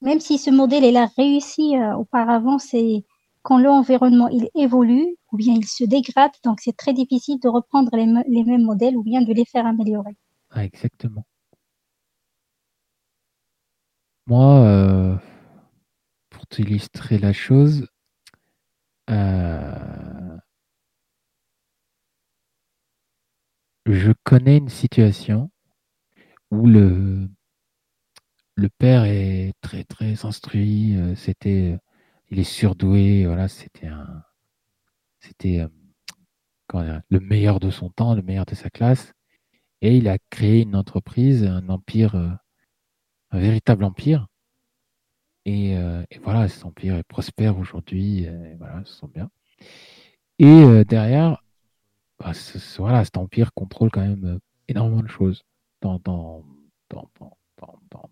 Même 0.00 0.20
si 0.20 0.38
ce 0.38 0.50
modèle, 0.50 0.84
il 0.84 0.96
a 0.96 1.06
réussi 1.16 1.76
euh, 1.76 1.94
auparavant, 1.94 2.58
c'est 2.58 3.04
quand 3.42 3.58
l'environnement 3.58 4.28
il 4.28 4.48
évolue 4.54 5.16
ou 5.32 5.36
bien 5.36 5.54
il 5.54 5.66
se 5.66 5.84
dégrade, 5.84 6.32
donc 6.44 6.60
c'est 6.60 6.76
très 6.76 6.92
difficile 6.92 7.38
de 7.40 7.48
reprendre 7.48 7.90
les, 7.94 8.44
mêmes 8.44 8.62
modèles 8.62 8.96
ou 8.96 9.02
bien 9.02 9.22
de 9.22 9.32
les 9.32 9.44
faire 9.44 9.66
améliorer. 9.66 10.16
Ah, 10.50 10.64
exactement. 10.64 11.24
Moi, 14.26 14.60
euh, 14.60 15.16
pour 16.30 16.46
t'illustrer 16.46 17.18
la 17.18 17.32
chose, 17.32 17.88
euh, 19.10 20.38
je 23.86 24.12
connais 24.24 24.58
une 24.58 24.68
situation 24.68 25.50
où 26.50 26.66
le, 26.66 27.28
le 28.54 28.68
père 28.78 29.04
est 29.04 29.52
très 29.60 29.84
très 29.84 30.24
instruit. 30.24 30.96
c'était, 31.16 31.78
il 32.32 32.38
est 32.38 32.44
surdoué. 32.44 33.26
Voilà, 33.26 33.46
c'était 33.46 33.86
un, 33.86 34.24
c'était 35.20 35.64
le 36.74 37.20
meilleur 37.20 37.60
de 37.60 37.70
son 37.70 37.90
temps, 37.90 38.14
le 38.14 38.22
meilleur 38.22 38.46
de 38.46 38.54
sa 38.54 38.70
classe. 38.70 39.12
Et 39.82 39.96
il 39.96 40.08
a 40.08 40.18
créé 40.30 40.62
une 40.62 40.74
entreprise, 40.74 41.44
un 41.44 41.68
empire, 41.68 42.14
un 42.14 43.38
véritable 43.38 43.84
empire. 43.84 44.28
Et, 45.44 45.76
voilà, 46.22 46.48
cet 46.48 46.64
empire 46.64 46.96
est 46.96 47.02
prospère 47.02 47.58
aujourd'hui. 47.58 48.26
Voilà, 48.58 48.82
se 48.84 48.94
sent 48.94 49.08
bien. 49.12 49.30
Et 50.38 50.84
derrière, 50.86 51.42
bah, 52.18 52.32
voilà, 52.78 53.04
cet 53.04 53.18
empire 53.18 53.52
contrôle 53.52 53.90
quand 53.90 54.00
même 54.00 54.38
énormément 54.68 55.02
de 55.02 55.08
choses 55.08 55.42
dans, 55.82 55.98
dans, 55.98 56.44
dans, 56.88 57.10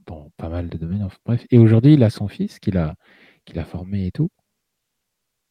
dans 0.07 0.31
pas 0.37 0.49
mal 0.49 0.69
de 0.69 0.77
domaines. 0.77 1.09
bref. 1.25 1.47
Et 1.51 1.59
aujourd'hui, 1.59 1.95
il 1.95 2.03
a 2.03 2.11
son 2.11 2.29
fils 2.29 2.59
qu'il 2.59 2.77
a, 2.77 2.97
qu'il 3.44 3.59
a 3.59 3.65
formé 3.65 4.07
et 4.07 4.12
tout. 4.12 4.31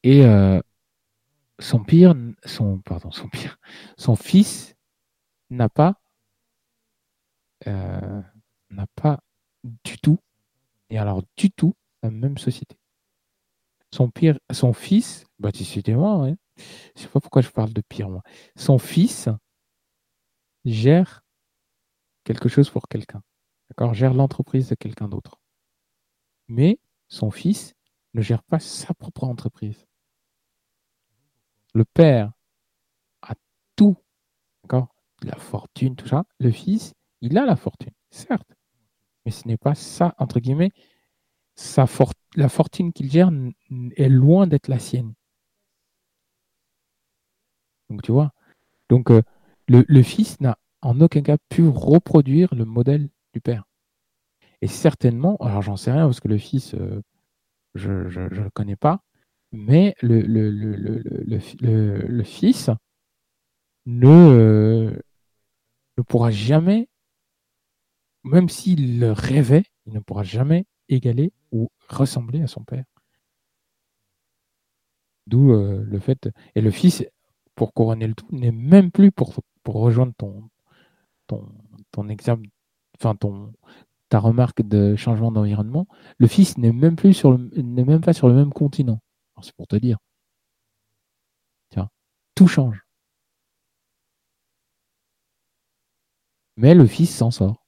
Et 0.04 0.24
son 1.60 1.84
pire, 1.84 2.16
son, 2.46 2.80
pardon, 2.80 3.12
son 3.12 3.28
pire, 3.30 3.58
son 3.98 4.16
fils 4.16 4.76
n'a 5.50 5.70
pas, 5.70 6.00
n'a 7.66 8.88
pas 8.96 9.20
du 9.64 9.98
tout, 9.98 10.20
et 10.90 10.98
alors 10.98 11.24
du 11.36 11.52
tout, 11.52 11.76
la 12.02 12.12
même 12.12 12.38
société. 12.38 12.78
Son 13.92 14.10
pire, 14.10 14.40
son 14.52 14.74
fils, 14.74 15.26
bah, 15.40 15.50
moi, 15.90 16.18
ouais. 16.20 16.36
je 16.96 17.02
sais 17.02 17.08
pas 17.08 17.20
pourquoi 17.20 17.42
je 17.42 17.50
parle 17.50 17.74
de 17.74 17.82
pire, 17.82 18.10
moi. 18.10 18.22
Son 18.56 18.78
fils 18.78 19.30
gère 20.64 21.24
quelque 22.24 22.50
chose 22.50 22.70
pour 22.70 22.88
quelqu'un. 22.88 23.22
D'accord 23.70 23.94
Gère 23.94 24.14
l'entreprise 24.14 24.70
de 24.70 24.76
quelqu'un 24.76 25.08
d'autre. 25.08 25.40
Mais 26.48 26.80
son 27.08 27.32
fils 27.32 27.74
ne 28.14 28.22
gère 28.22 28.44
pas 28.44 28.60
sa 28.60 28.94
propre 28.94 29.24
entreprise. 29.24 29.86
Le 31.74 31.86
père 31.86 32.32
a 33.22 33.34
tout, 33.76 33.98
d'accord 34.64 34.96
La 35.22 35.36
fortune, 35.36 35.96
tout 35.96 36.08
ça. 36.08 36.26
Le 36.40 36.52
fils, 36.52 36.94
il 37.22 37.38
a 37.38 37.46
la 37.46 37.56
fortune, 37.56 37.94
certes. 38.10 38.56
Mais 39.26 39.32
ce 39.32 39.48
n'est 39.48 39.58
pas 39.58 39.76
ça, 39.76 40.16
entre 40.18 40.40
guillemets, 40.40 40.72
sa 41.56 41.86
la 42.36 42.50
fortune 42.50 42.94
qu'il 42.94 43.12
gère 43.12 43.32
est 43.98 44.10
loin 44.10 44.48
d'être 44.48 44.70
la 44.70 44.80
sienne. 44.80 45.14
Donc 47.90 48.02
tu 48.04 48.12
vois, 48.12 48.32
donc 48.88 49.12
euh, 49.12 49.22
le, 49.68 50.04
fils 50.04 50.40
n'a 50.42 50.58
en 50.82 51.02
aucun 51.02 51.22
cas 51.22 51.38
pu 51.50 51.68
reproduire 51.68 52.54
le 52.54 52.66
modèle 52.66 53.10
du 53.34 53.42
père. 53.42 53.66
Et 54.62 54.68
certainement, 54.68 55.38
alors 55.38 55.62
j'en 55.62 55.76
sais 55.76 55.92
rien 55.92 56.06
parce 56.06 56.20
que 56.20 56.28
le 56.28 56.38
fils, 56.38 56.76
euh, 56.76 57.02
je 57.76 57.92
ne 57.92 58.28
le 58.30 58.50
connais 58.52 58.76
pas, 58.76 59.04
mais 59.52 59.96
le, 60.02 61.40
fils 62.24 62.70
ne, 63.86 64.08
euh, 64.08 65.02
ne 65.98 66.04
pourra 66.04 66.32
jamais, 66.32 66.88
même 68.24 68.50
s'il 68.50 69.00
le 69.00 69.12
rêvait, 69.12 69.64
il 69.86 69.94
ne 69.94 70.00
pourra 70.00 70.24
jamais 70.24 70.66
égaler 70.88 71.34
ou 71.52 71.70
ressembler 71.88 72.42
à 72.42 72.48
son 72.48 72.64
père. 72.64 72.86
D'où 75.28 75.52
euh, 75.52 75.84
le 75.84 76.00
fait. 76.00 76.30
Et 76.56 76.62
le 76.62 76.72
fils, 76.72 77.06
pour 77.56 77.74
couronner 77.74 78.08
le 78.08 78.16
tout, 78.16 78.28
n'est 78.32 78.52
même 78.52 78.92
plus 78.92 79.12
pour, 79.12 79.36
rejoindre 79.66 80.14
ton, 80.18 80.50
ton, 81.28 81.48
ton 81.92 82.10
exemple, 82.10 82.48
enfin 82.98 83.16
ton, 83.16 83.54
ta 84.10 84.20
remarque 84.20 84.62
de 84.62 84.96
changement 84.96 85.32
d'environnement. 85.32 85.88
Le 86.18 86.28
fils 86.28 86.58
n'est 86.58 86.72
même 86.72 86.96
plus 86.96 87.14
sur 87.14 87.38
même 87.38 88.02
pas 88.02 88.14
sur 88.14 88.28
le 88.28 88.36
même 88.36 88.52
continent. 88.54 89.00
C'est 89.42 89.56
pour 89.56 89.68
te 89.68 89.76
dire. 89.78 89.98
Tiens, 91.70 91.90
tout 92.36 92.48
change. 92.48 92.84
Mais 96.58 96.76
le 96.76 96.86
fils 96.86 97.16
s'en 97.16 97.32
sort. 97.32 97.66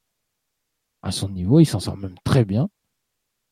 À 1.02 1.12
son 1.12 1.30
niveau, 1.30 1.60
il 1.60 1.66
s'en 1.66 1.80
sort 1.80 1.98
même 1.98 2.16
très 2.24 2.46
bien 2.46 2.70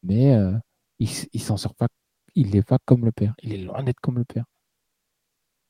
mais 0.03 0.33
euh, 0.35 0.57
il, 0.99 1.07
s'en 1.41 1.57
sort 1.57 1.75
pas. 1.75 1.87
N'est 2.35 2.63
pas 2.63 2.77
comme 2.85 3.05
le 3.05 3.11
père. 3.11 3.33
Il 3.43 3.53
est 3.53 3.57
loin 3.57 3.83
d'être 3.83 3.99
comme 3.99 4.17
le 4.17 4.25
père. 4.25 4.45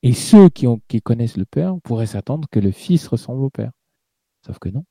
Et 0.02 0.12
ceux 0.14 0.48
qui, 0.48 0.66
ont, 0.66 0.80
qui 0.88 1.00
connaissent 1.02 1.36
le 1.36 1.44
père 1.44 1.74
pourraient 1.82 2.06
s'attendre 2.06 2.48
que 2.50 2.60
le 2.60 2.70
fils 2.70 3.06
ressemble 3.08 3.42
au 3.42 3.50
père. 3.50 3.72
Sauf 4.46 4.58
que 4.58 4.68
non. 4.68 4.84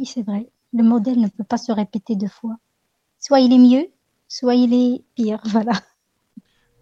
Oui, 0.00 0.06
c'est 0.06 0.22
vrai. 0.22 0.46
Le 0.72 0.82
modèle 0.82 1.20
ne 1.20 1.28
peut 1.28 1.44
pas 1.44 1.58
se 1.58 1.72
répéter 1.72 2.16
deux 2.16 2.26
fois. 2.26 2.56
Soit 3.18 3.40
il 3.40 3.52
est 3.52 3.58
mieux, 3.58 3.86
soit 4.28 4.54
il 4.54 4.72
est 4.72 5.02
pire. 5.14 5.42
Voilà. 5.52 5.72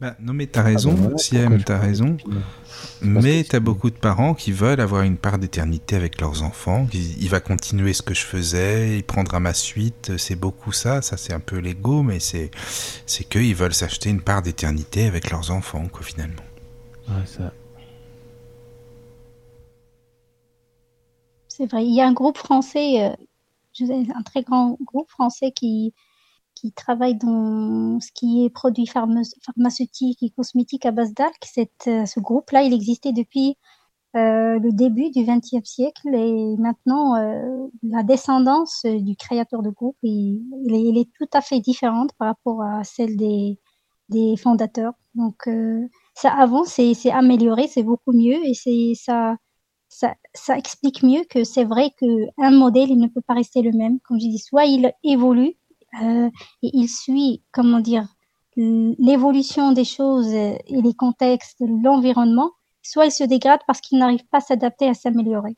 Bah, 0.00 0.14
non, 0.20 0.32
mais 0.32 0.46
t'as 0.46 0.62
raison, 0.62 0.94
ah 1.12 1.18
Siem, 1.18 1.60
t'as 1.64 1.80
raison. 1.80 2.16
Mais 3.02 3.42
t'as 3.42 3.58
beaucoup 3.58 3.90
de 3.90 3.96
parents 3.96 4.34
qui 4.34 4.52
veulent 4.52 4.78
avoir 4.78 5.02
une 5.02 5.16
part 5.16 5.40
d'éternité 5.40 5.96
avec 5.96 6.20
leurs 6.20 6.44
enfants. 6.44 6.86
Il 6.92 7.28
va 7.28 7.40
continuer 7.40 7.92
ce 7.92 8.02
que 8.02 8.14
je 8.14 8.24
faisais, 8.24 8.98
il 8.98 9.02
prendra 9.02 9.40
ma 9.40 9.54
suite. 9.54 10.16
C'est 10.16 10.36
beaucoup 10.36 10.70
ça. 10.70 11.02
Ça, 11.02 11.16
c'est 11.16 11.32
un 11.32 11.40
peu 11.40 11.58
l'ego, 11.58 12.04
mais 12.04 12.20
c'est 12.20 12.52
c'est 13.06 13.24
qu'ils 13.24 13.56
veulent 13.56 13.74
s'acheter 13.74 14.10
une 14.10 14.20
part 14.20 14.42
d'éternité 14.42 15.06
avec 15.06 15.28
leurs 15.32 15.50
enfants, 15.50 15.88
quoi, 15.88 16.02
finalement. 16.04 16.44
ça. 17.26 17.52
C'est 21.58 21.66
vrai. 21.66 21.84
Il 21.84 21.92
y 21.92 22.00
a 22.00 22.06
un 22.06 22.12
groupe 22.12 22.38
français, 22.38 23.02
euh, 23.80 24.04
un 24.14 24.22
très 24.22 24.42
grand 24.42 24.78
groupe 24.80 25.10
français 25.10 25.50
qui 25.52 25.92
qui 26.54 26.72
travaille 26.72 27.16
dans 27.16 28.00
ce 28.00 28.10
qui 28.12 28.44
est 28.44 28.50
produits 28.50 28.86
pharmaceutiques 28.86 30.22
et 30.22 30.30
cosmétiques 30.30 30.86
à 30.86 30.92
base 30.92 31.14
d'algues. 31.14 31.34
Euh, 31.88 32.06
ce 32.06 32.20
groupe-là, 32.20 32.62
il 32.62 32.72
existait 32.74 33.12
depuis 33.12 33.56
euh, 34.16 34.58
le 34.58 34.72
début 34.72 35.10
du 35.10 35.24
XXe 35.24 35.64
siècle 35.68 36.14
et 36.14 36.56
maintenant, 36.58 37.14
la 37.82 38.02
descendance 38.04 38.84
du 38.84 39.16
créateur 39.16 39.62
de 39.62 39.70
groupe, 39.70 39.96
il, 40.02 40.98
est, 40.98 41.08
tout 41.18 41.28
à 41.32 41.40
fait 41.40 41.60
différente 41.60 42.12
par 42.18 42.28
rapport 42.28 42.62
à 42.62 42.84
celle 42.84 43.16
des, 43.16 43.58
des 44.08 44.36
fondateurs. 44.36 44.94
Donc, 45.14 45.48
ça 46.14 46.32
avance, 46.32 46.68
c'est 46.68 47.10
amélioré, 47.12 47.68
c'est 47.68 47.84
beaucoup 47.84 48.12
mieux 48.12 48.44
et 48.44 48.54
c'est 48.54 48.94
ça, 48.96 49.36
ça, 50.34 50.56
explique 50.56 51.02
mieux 51.02 51.24
que 51.28 51.44
c'est 51.44 51.64
vrai 51.64 51.90
qu'un 51.98 52.50
modèle, 52.50 52.90
il 52.90 52.98
ne 52.98 53.08
peut 53.08 53.20
pas 53.20 53.34
rester 53.34 53.62
le 53.62 53.72
même. 53.72 53.98
Comme 54.00 54.20
je 54.20 54.26
dis, 54.26 54.38
soit 54.38 54.64
il 54.64 54.92
évolue, 55.02 55.54
euh, 56.02 56.30
et 56.62 56.70
il 56.72 56.88
suit, 56.88 57.42
comment 57.52 57.80
dire, 57.80 58.06
l'évolution 58.56 59.72
des 59.72 59.84
choses 59.84 60.32
et 60.32 60.58
les 60.68 60.94
contextes, 60.94 61.60
l'environnement, 61.60 62.50
soit 62.82 63.06
il 63.06 63.12
se 63.12 63.24
dégrade 63.24 63.60
parce 63.66 63.80
qu'il 63.80 63.98
n'arrive 63.98 64.24
pas 64.26 64.38
à 64.38 64.40
s'adapter, 64.40 64.88
à 64.88 64.94
s'améliorer. 64.94 65.56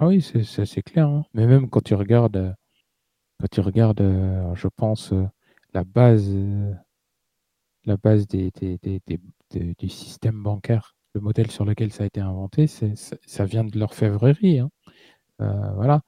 Ah 0.00 0.06
oui, 0.06 0.22
c'est 0.22 0.82
clair. 0.82 1.08
Hein. 1.08 1.24
Mais 1.34 1.46
même 1.46 1.68
quand 1.68 1.82
tu 1.82 1.94
regardes, 1.94 2.54
quand 3.40 3.48
tu 3.50 3.60
regardes, 3.60 4.00
euh, 4.00 4.54
je 4.54 4.68
pense, 4.68 5.12
euh, 5.12 5.26
la 5.74 5.82
base, 5.82 6.30
la 7.84 7.96
base 7.96 8.26
du 8.28 8.50
système 9.88 10.42
bancaire, 10.42 10.94
le 11.18 11.24
modèle 11.24 11.50
sur 11.50 11.64
lequel 11.64 11.92
ça 11.92 12.04
a 12.04 12.06
été 12.06 12.20
inventé, 12.20 12.66
ça, 12.66 13.44
vient 13.44 13.64
de 13.64 13.78
l'orfèvrerie. 13.78 14.60
Hein. 14.60 14.70
voilà 15.38 16.02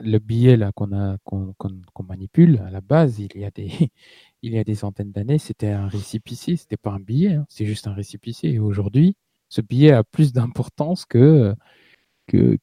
le 0.00 0.18
billet 0.18 0.58
qu'on 0.74 2.04
manipule 2.04 2.58
à 2.66 2.70
la 2.70 2.80
base, 2.80 3.18
il 3.18 3.40
y 3.40 3.44
a 3.44 3.50
des 3.50 3.70
il 4.42 4.76
centaines 4.76 5.12
d'années, 5.12 5.38
c'était 5.38 5.70
un 5.70 5.86
récipicier, 5.88 6.56
c'était 6.56 6.76
pas 6.76 6.90
un 6.90 7.00
billet, 7.00 7.34
hein, 7.34 7.46
c'est 7.48 7.66
juste 7.66 7.86
un 7.86 7.94
récipicier. 7.94 8.52
Et 8.52 8.58
aujourd'hui, 8.58 9.16
ce 9.48 9.60
billet 9.60 9.92
a 9.92 10.04
plus 10.04 10.32
d'importance 10.32 11.04
que 11.04 11.54
euh, 12.34 12.54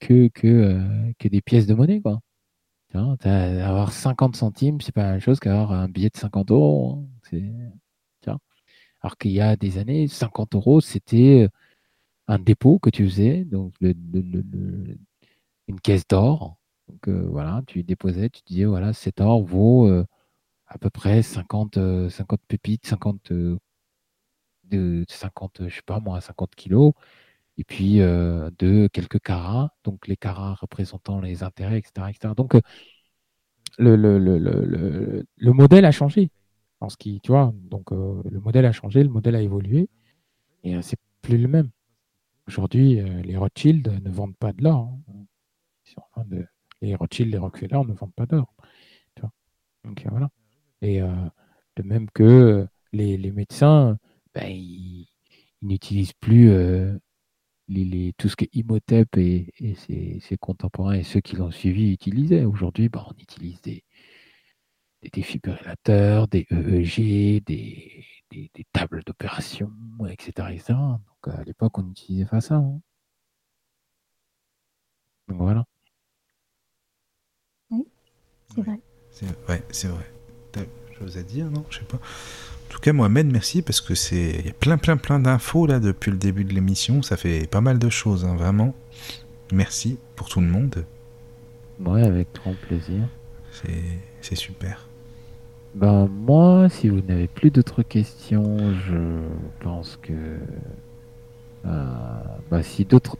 des 1.30 1.42
pièces 1.42 1.68
de 1.68 1.74
monnaie 1.74 2.02
avoir 3.62 3.92
50 3.92 4.36
centimes, 4.36 4.82
c'est 4.82 4.92
pas 4.94 5.04
la 5.04 5.12
même 5.12 5.20
chose 5.20 5.40
qu'avoir 5.40 5.72
un 5.72 5.88
billet 5.88 6.10
de 6.10 6.18
50 6.18 6.52
euros. 6.52 7.06
Hein. 7.34 7.40
Alors 9.02 9.18
qu'il 9.18 9.32
y 9.32 9.42
a 9.42 9.56
des 9.56 9.78
années, 9.78 10.08
50 10.08 10.56
euros, 10.56 10.82
c'était 10.82 11.48
un 12.28 12.40
dépôt 12.40 12.80
que 12.80 12.90
tu 12.90 13.06
faisais, 13.06 13.46
donc 13.46 13.74
une 13.82 14.98
caisse 15.82 16.08
d'or 16.08 16.60
donc 16.90 17.08
euh, 17.08 17.28
voilà, 17.30 17.62
tu 17.68 17.84
déposais, 17.84 18.30
tu 18.30 18.42
disais 18.46 18.66
voilà, 18.66 18.94
cet 18.94 19.22
or 19.22 19.44
vaut 19.44 19.88
euh, 19.88 20.06
à 20.68 20.78
peu 20.78 20.90
près 20.90 21.22
50, 21.22 21.76
50 22.10 22.40
euh, 22.40 22.44
pépites, 22.48 22.88
50, 22.88 23.32
de 23.32 25.06
50, 25.08 25.68
je 25.68 25.76
sais 25.76 25.82
pas 25.86 26.00
moi, 26.00 26.22
50 26.22 26.56
kilos, 26.56 26.94
et 27.58 27.64
puis 27.64 27.98
de 27.98 28.88
quelques 28.94 29.20
carats, 29.20 29.74
donc 29.84 30.08
les 30.08 30.18
carats 30.18 30.56
représentant 30.56 31.22
les 31.22 31.44
intérêts, 31.44 31.80
etc. 31.80 32.10
etc. 32.10 32.34
Donc 32.36 32.56
le, 33.78 35.52
modèle 35.52 35.86
a 35.86 35.92
changé. 35.92 36.32
En 36.82 36.90
ce 36.90 36.96
tu 36.98 37.20
vois, 37.28 37.54
donc 37.56 37.92
le 37.92 38.40
modèle 38.40 38.66
a 38.66 38.72
changé, 38.72 39.04
le 39.04 39.10
modèle 39.10 39.36
a 39.36 39.42
évolué, 39.42 39.90
et 40.64 40.82
c'est 40.82 41.00
plus 41.22 41.38
le 41.38 41.48
même. 41.48 41.70
Aujourd'hui, 42.48 43.02
les 43.24 43.38
Rothschild 43.38 44.02
ne 44.04 44.10
vendent 44.10 44.38
pas 44.38 44.54
de 44.54 44.64
l'or. 44.64 44.98
Hein. 46.16 46.26
Les 46.82 46.96
Rothschild, 46.96 47.32
les 47.32 47.38
Rockefeller 47.38 47.82
ne 47.88 47.94
vendent 47.94 48.14
pas 48.14 48.26
d'or. 48.26 48.54
Donc 49.84 50.06
voilà. 50.10 50.30
Et 50.82 51.00
de 51.00 51.84
même 51.84 52.10
que 52.12 52.68
les, 52.94 53.32
médecins, 53.32 53.98
ben, 54.34 54.48
ils, 54.48 55.08
n'utilisent 55.62 56.14
plus 56.14 56.50
les, 57.68 58.14
tout 58.18 58.30
ce 58.30 58.36
que 58.36 58.46
Imhotep 58.54 59.18
et, 59.18 59.52
ses, 59.76 60.38
contemporains 60.40 60.96
et 60.96 61.04
ceux 61.04 61.20
qui 61.22 61.36
l'ont 61.36 61.52
suivi 61.52 61.92
utilisaient. 61.92 62.46
Aujourd'hui, 62.46 62.90
ben, 62.90 63.06
on 63.08 63.18
utilise 63.20 63.62
des, 63.62 63.84
des 65.02 65.10
défibrillateurs, 65.10 66.28
des 66.28 66.46
EEG, 66.52 67.44
des, 67.46 68.06
des, 68.32 68.66
tables 68.74 69.04
d'opération, 69.06 69.72
etc., 70.10 70.48
Donc 70.68 71.34
à 71.34 71.44
l'époque, 71.44 71.78
on 71.78 71.84
n'utilisait 71.84 72.26
pas 72.26 72.42
ça. 72.42 72.56
Hein. 72.56 72.82
Donc 75.28 75.38
voilà. 75.38 75.66
Oui, 77.72 77.86
c'est 78.54 78.62
vrai. 78.62 78.80
Ouais, 79.48 79.64
c'est 79.72 79.88
vrai. 79.88 80.12
T'as 80.52 80.62
chose 80.98 81.18
à 81.18 81.24
dire, 81.24 81.50
non? 81.52 81.66
Je 81.70 81.80
sais 81.80 81.86
pas. 81.86 81.98
En 81.98 82.70
tout 82.72 82.80
cas, 82.80 82.94
Mohamed, 82.94 83.32
merci 83.32 83.62
parce 83.62 83.82
que 83.82 83.96
c'est 83.96 84.32
il 84.40 84.46
y 84.46 84.50
a 84.50 84.54
plein, 84.54 84.78
plein, 84.78 84.98
plein 84.98 85.20
d'infos 85.20 85.66
là 85.66 85.80
depuis 85.80 86.12
le 86.12 86.18
début 86.18 86.44
de 86.44 86.54
l'émission. 86.54 87.02
Ça 87.02 87.18
fait 87.18 87.48
pas 87.48 87.62
mal 87.62 87.80
de 87.80 87.90
choses, 87.90 88.26
hein, 88.26 88.36
vraiment. 88.36 88.76
Merci 89.52 89.98
pour 90.16 90.30
tout 90.30 90.42
le 90.42 90.48
monde. 90.48 90.86
Ouais, 91.80 92.04
avec 92.04 92.34
grand 92.34 92.54
plaisir. 92.54 93.08
C'est 94.22 94.36
super. 94.36 94.89
Ben 95.76 96.08
moi, 96.08 96.68
si 96.70 96.90
vous 96.90 97.02
n'avez 97.02 97.28
plus 97.28 97.52
d'autres 97.52 97.84
questions, 97.84 98.58
je 98.88 99.22
pense 99.60 99.98
que 100.02 100.14
euh, 101.66 102.22
bah, 102.50 102.64
si 102.64 102.86
d'autres 102.86 103.18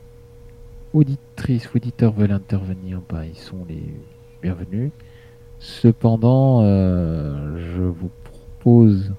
auditrices 0.92 1.72
ou 1.72 1.76
auditeurs 1.76 2.12
veulent 2.12 2.32
intervenir, 2.32 3.00
bah, 3.08 3.24
ils 3.24 3.38
sont 3.38 3.64
les 3.68 3.94
bienvenus. 4.42 4.90
Cependant, 5.60 6.62
euh, 6.62 7.76
je 7.76 7.82
vous 7.82 8.10
propose 8.24 9.12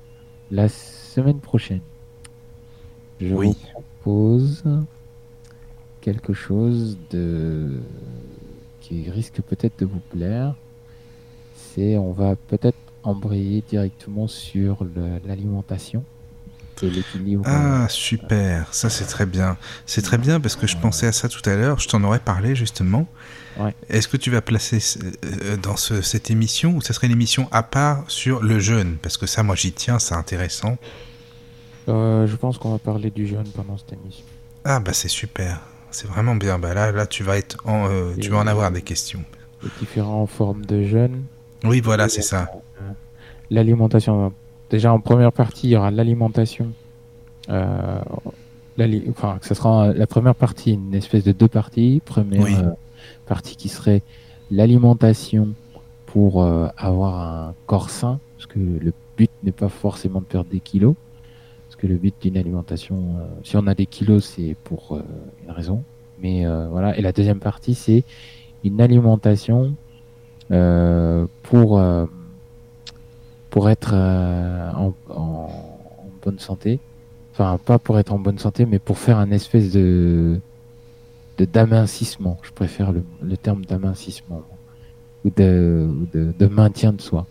la 0.49 0.67
semaine 0.67 1.39
prochaine. 1.39 1.81
Je 3.21 3.33
vous 3.33 3.55
propose 3.73 4.63
quelque 6.01 6.33
chose 6.33 6.97
de 7.11 7.79
qui 8.81 9.09
risque 9.09 9.41
peut-être 9.43 9.79
de 9.79 9.85
vous 9.85 10.01
plaire. 10.09 10.55
C'est 11.55 11.97
on 11.97 12.11
va 12.11 12.35
peut-être 12.35 12.75
embrayer 13.03 13.63
directement 13.67 14.27
sur 14.27 14.85
l'alimentation 15.25 16.03
et 16.83 16.89
l'équilibre. 16.89 17.43
Ah 17.45 17.87
super, 17.89 18.73
ça 18.73 18.89
c'est 18.89 19.05
très 19.05 19.25
bien. 19.25 19.57
C'est 19.85 20.01
très 20.01 20.17
bien 20.17 20.39
parce 20.39 20.55
que 20.55 20.67
je 20.67 20.77
pensais 20.77 21.07
à 21.07 21.11
ça 21.11 21.29
tout 21.29 21.47
à 21.47 21.55
l'heure. 21.55 21.79
Je 21.79 21.87
t'en 21.87 22.03
aurais 22.03 22.19
parlé 22.19 22.55
justement. 22.55 23.07
Est-ce 23.89 24.07
que 24.07 24.17
tu 24.17 24.31
vas 24.31 24.41
placer 24.41 24.79
euh, 25.23 25.57
dans 25.57 25.75
cette 25.75 26.31
émission 26.31 26.75
ou 26.75 26.81
ça 26.81 26.93
serait 26.93 27.07
une 27.07 27.13
émission 27.13 27.47
à 27.51 27.63
part 27.63 28.03
sur 28.07 28.41
le 28.41 28.59
jeûne? 28.59 28.97
Parce 29.01 29.17
que 29.17 29.27
ça, 29.27 29.43
moi, 29.43 29.55
j'y 29.55 29.71
tiens, 29.71 29.99
c'est 29.99 30.15
intéressant. 30.15 30.77
Euh, 31.89 32.25
je 32.27 32.35
pense 32.37 32.57
qu'on 32.57 32.71
va 32.71 32.79
parler 32.79 33.11
du 33.11 33.27
jeûne 33.27 33.47
pendant 33.53 33.77
cette 33.77 33.93
émission. 33.93 34.25
Ah 34.63 34.79
bah 34.79 34.93
c'est 34.93 35.09
super, 35.09 35.61
c'est 35.89 36.07
vraiment 36.07 36.35
bien. 36.35 36.59
Bah 36.59 36.73
là, 36.73 36.91
là, 36.91 37.05
tu 37.05 37.23
vas 37.23 37.37
être, 37.37 37.57
en, 37.65 37.89
euh, 37.89 38.15
tu 38.19 38.29
vas 38.29 38.37
en 38.37 38.47
avoir 38.47 38.71
des 38.71 38.81
questions. 38.81 39.23
Les 39.63 39.69
différentes 39.79 40.29
formes 40.29 40.65
de 40.65 40.83
jeûne. 40.83 41.23
Oui, 41.63 41.81
voilà, 41.81 42.09
c'est 42.09 42.21
ça. 42.21 42.47
L'alimentation. 43.49 44.33
Déjà 44.69 44.93
en 44.93 44.99
première 44.99 45.33
partie, 45.33 45.67
il 45.67 45.71
y 45.71 45.75
aura 45.75 45.91
l'alimentation. 45.91 46.71
enfin, 47.49 49.37
ça 49.41 49.55
sera 49.55 49.93
la 49.93 50.07
première 50.07 50.35
partie, 50.35 50.73
une 50.73 50.95
espèce 50.95 51.23
de 51.23 51.31
deux 51.33 51.47
parties. 51.47 52.01
Première 52.05 52.73
partie 53.25 53.55
qui 53.55 53.69
serait 53.69 54.01
l'alimentation 54.49 55.49
pour 56.11 56.43
euh, 56.43 56.67
avoir 56.77 57.15
un 57.19 57.55
corps 57.67 57.89
sain, 57.89 58.19
parce 58.35 58.45
que 58.45 58.59
le 58.59 58.93
but 59.15 59.31
n'est 59.43 59.53
pas 59.53 59.69
forcément 59.69 60.19
de 60.19 60.25
perdre 60.25 60.49
des 60.49 60.59
kilos, 60.59 60.95
parce 61.67 61.79
que 61.81 61.87
le 61.87 61.95
but 61.95 62.13
d'une 62.21 62.35
alimentation, 62.37 62.97
euh, 62.97 63.27
si 63.43 63.55
on 63.55 63.65
a 63.67 63.73
des 63.73 63.85
kilos, 63.85 64.25
c'est 64.25 64.57
pour 64.65 64.97
euh, 64.97 65.01
une 65.43 65.51
raison. 65.51 65.83
Mais 66.21 66.45
voilà. 66.69 66.95
Et 66.99 67.01
la 67.01 67.13
deuxième 67.13 67.39
partie, 67.39 67.73
c'est 67.73 68.03
une 68.63 68.79
alimentation 68.79 69.73
pour 71.43 71.81
pour 73.49 73.69
être 73.69 73.93
en, 73.93 74.93
en, 75.09 75.49
bonne 76.23 76.39
santé. 76.39 76.79
Enfin, 77.33 77.59
pas 77.63 77.79
pour 77.79 77.99
être 77.99 78.13
en 78.13 78.19
bonne 78.19 78.39
santé, 78.39 78.65
mais 78.65 78.79
pour 78.79 78.97
faire 78.97 79.17
un 79.17 79.31
espèce 79.31 79.71
de 79.71 80.39
d'amincissement. 81.39 82.37
Je 82.43 82.51
préfère 82.51 82.91
le, 82.91 83.37
terme 83.37 83.65
d'amincissement 83.65 84.43
ou, 85.25 85.31
de, 85.35 85.89
de, 86.13 86.45
maintien 86.45 86.93
de 86.93 87.01
soi. 87.01 87.25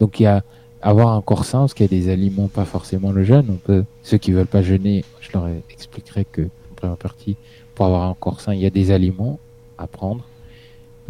Donc 0.00 0.18
il 0.18 0.24
y 0.24 0.26
a 0.26 0.42
avoir 0.80 1.14
un 1.14 1.22
corps 1.22 1.44
sain, 1.44 1.60
parce 1.60 1.74
qu'il 1.74 1.84
y 1.84 1.94
a 1.94 2.00
des 2.00 2.08
aliments, 2.10 2.48
pas 2.48 2.64
forcément 2.64 3.12
le 3.12 3.22
jeûne. 3.22 3.46
On 3.50 3.56
peut, 3.56 3.84
ceux 4.02 4.18
qui 4.18 4.32
veulent 4.32 4.46
pas 4.46 4.62
jeûner, 4.62 5.04
je 5.20 5.30
leur 5.32 5.48
expliquerai 5.70 6.24
que 6.24 6.42
en 6.42 6.74
première 6.74 6.96
partie, 6.96 7.36
pour 7.74 7.86
avoir 7.86 8.08
un 8.08 8.14
corps 8.14 8.40
sain, 8.40 8.52
il 8.54 8.60
y 8.60 8.66
a 8.66 8.70
des 8.70 8.90
aliments 8.90 9.38
à 9.78 9.86
prendre. 9.86 10.24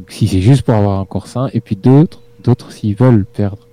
Si 0.09 0.27
c'est 0.27 0.41
juste 0.41 0.63
pour 0.63 0.75
avoir 0.75 1.01
un 1.01 1.05
corps 1.05 1.27
sain, 1.27 1.49
et 1.53 1.61
puis 1.61 1.77
d'autres, 1.77 2.21
d'autres 2.43 2.73
s'ils 2.73 2.97
veulent 2.97 3.27
perdre 3.27 3.67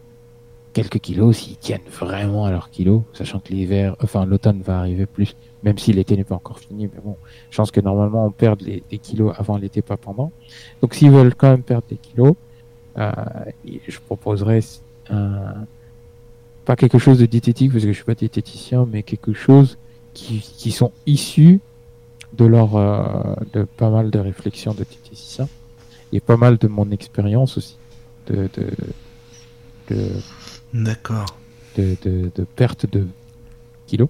quelques 0.73 0.99
kilos, 0.99 1.37
s'ils 1.37 1.57
tiennent 1.57 1.81
vraiment 1.91 2.45
à 2.45 2.51
leurs 2.51 2.69
kilos, 2.69 3.01
sachant 3.13 3.39
que 3.39 3.53
l'hiver, 3.53 3.95
enfin 4.03 4.25
l'automne 4.25 4.61
va 4.61 4.79
arriver 4.79 5.05
plus 5.05 5.35
même 5.63 5.77
si 5.77 5.91
l'été 5.93 6.15
n'est 6.15 6.23
pas 6.23 6.35
encore 6.35 6.59
fini, 6.59 6.89
mais 6.93 7.01
bon, 7.03 7.17
je 7.49 7.57
pense 7.57 7.71
que 7.71 7.81
normalement 7.81 8.25
on 8.25 8.31
perd 8.31 8.61
les, 8.61 8.81
kilos 8.97 9.33
avant 9.37 9.57
l'été, 9.57 9.81
pas 9.81 9.97
pendant. 9.97 10.31
Donc 10.81 10.93
s'ils 10.93 11.11
veulent 11.11 11.35
quand 11.35 11.49
même 11.49 11.63
perdre 11.63 11.85
des 11.89 11.97
kilos, 11.97 12.33
euh, 12.97 13.11
je 13.65 13.99
proposerais 13.99 14.61
pas 16.65 16.75
quelque 16.75 16.99
chose 16.99 17.19
de 17.19 17.25
diététique 17.25 17.71
parce 17.71 17.83
que 17.83 17.91
je 17.91 17.95
suis 17.95 18.05
pas 18.05 18.15
diététicien, 18.15 18.87
mais 18.89 19.03
quelque 19.03 19.33
chose 19.33 19.77
qui, 20.13 20.39
qui 20.39 20.71
sont 20.71 20.91
issus 21.05 21.59
de 22.33 22.45
leur 22.45 22.75
euh, 22.75 23.33
de 23.53 23.63
pas 23.63 23.89
mal 23.89 24.11
de 24.11 24.19
réflexions 24.19 24.73
de 24.73 24.83
diététicien 24.83 25.47
et 26.11 26.19
pas 26.19 26.37
mal 26.37 26.57
de 26.57 26.67
mon 26.67 26.89
expérience 26.91 27.57
aussi 27.57 27.77
de 28.27 28.49
de, 28.53 28.67
de 29.89 30.11
d'accord 30.73 31.37
de, 31.77 31.95
de, 32.03 32.31
de 32.35 32.43
perte 32.43 32.85
de 32.91 33.07
kilos 33.87 34.09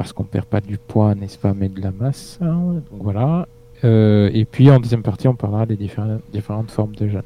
parce 0.00 0.14
qu'on 0.14 0.24
perd 0.24 0.46
pas 0.46 0.62
du 0.62 0.78
poids, 0.78 1.14
n'est-ce 1.14 1.36
pas, 1.36 1.52
mais 1.52 1.68
de 1.68 1.80
la 1.82 1.90
masse. 1.90 2.38
Hein, 2.40 2.80
donc 2.90 3.02
voilà. 3.02 3.46
Euh, 3.84 4.30
et 4.32 4.46
puis 4.46 4.70
en 4.70 4.80
deuxième 4.80 5.02
partie, 5.02 5.28
on 5.28 5.34
parlera 5.34 5.66
des 5.66 5.76
différentes, 5.76 6.22
différentes 6.32 6.70
formes 6.70 6.94
de 6.96 7.06
jeûne. 7.06 7.22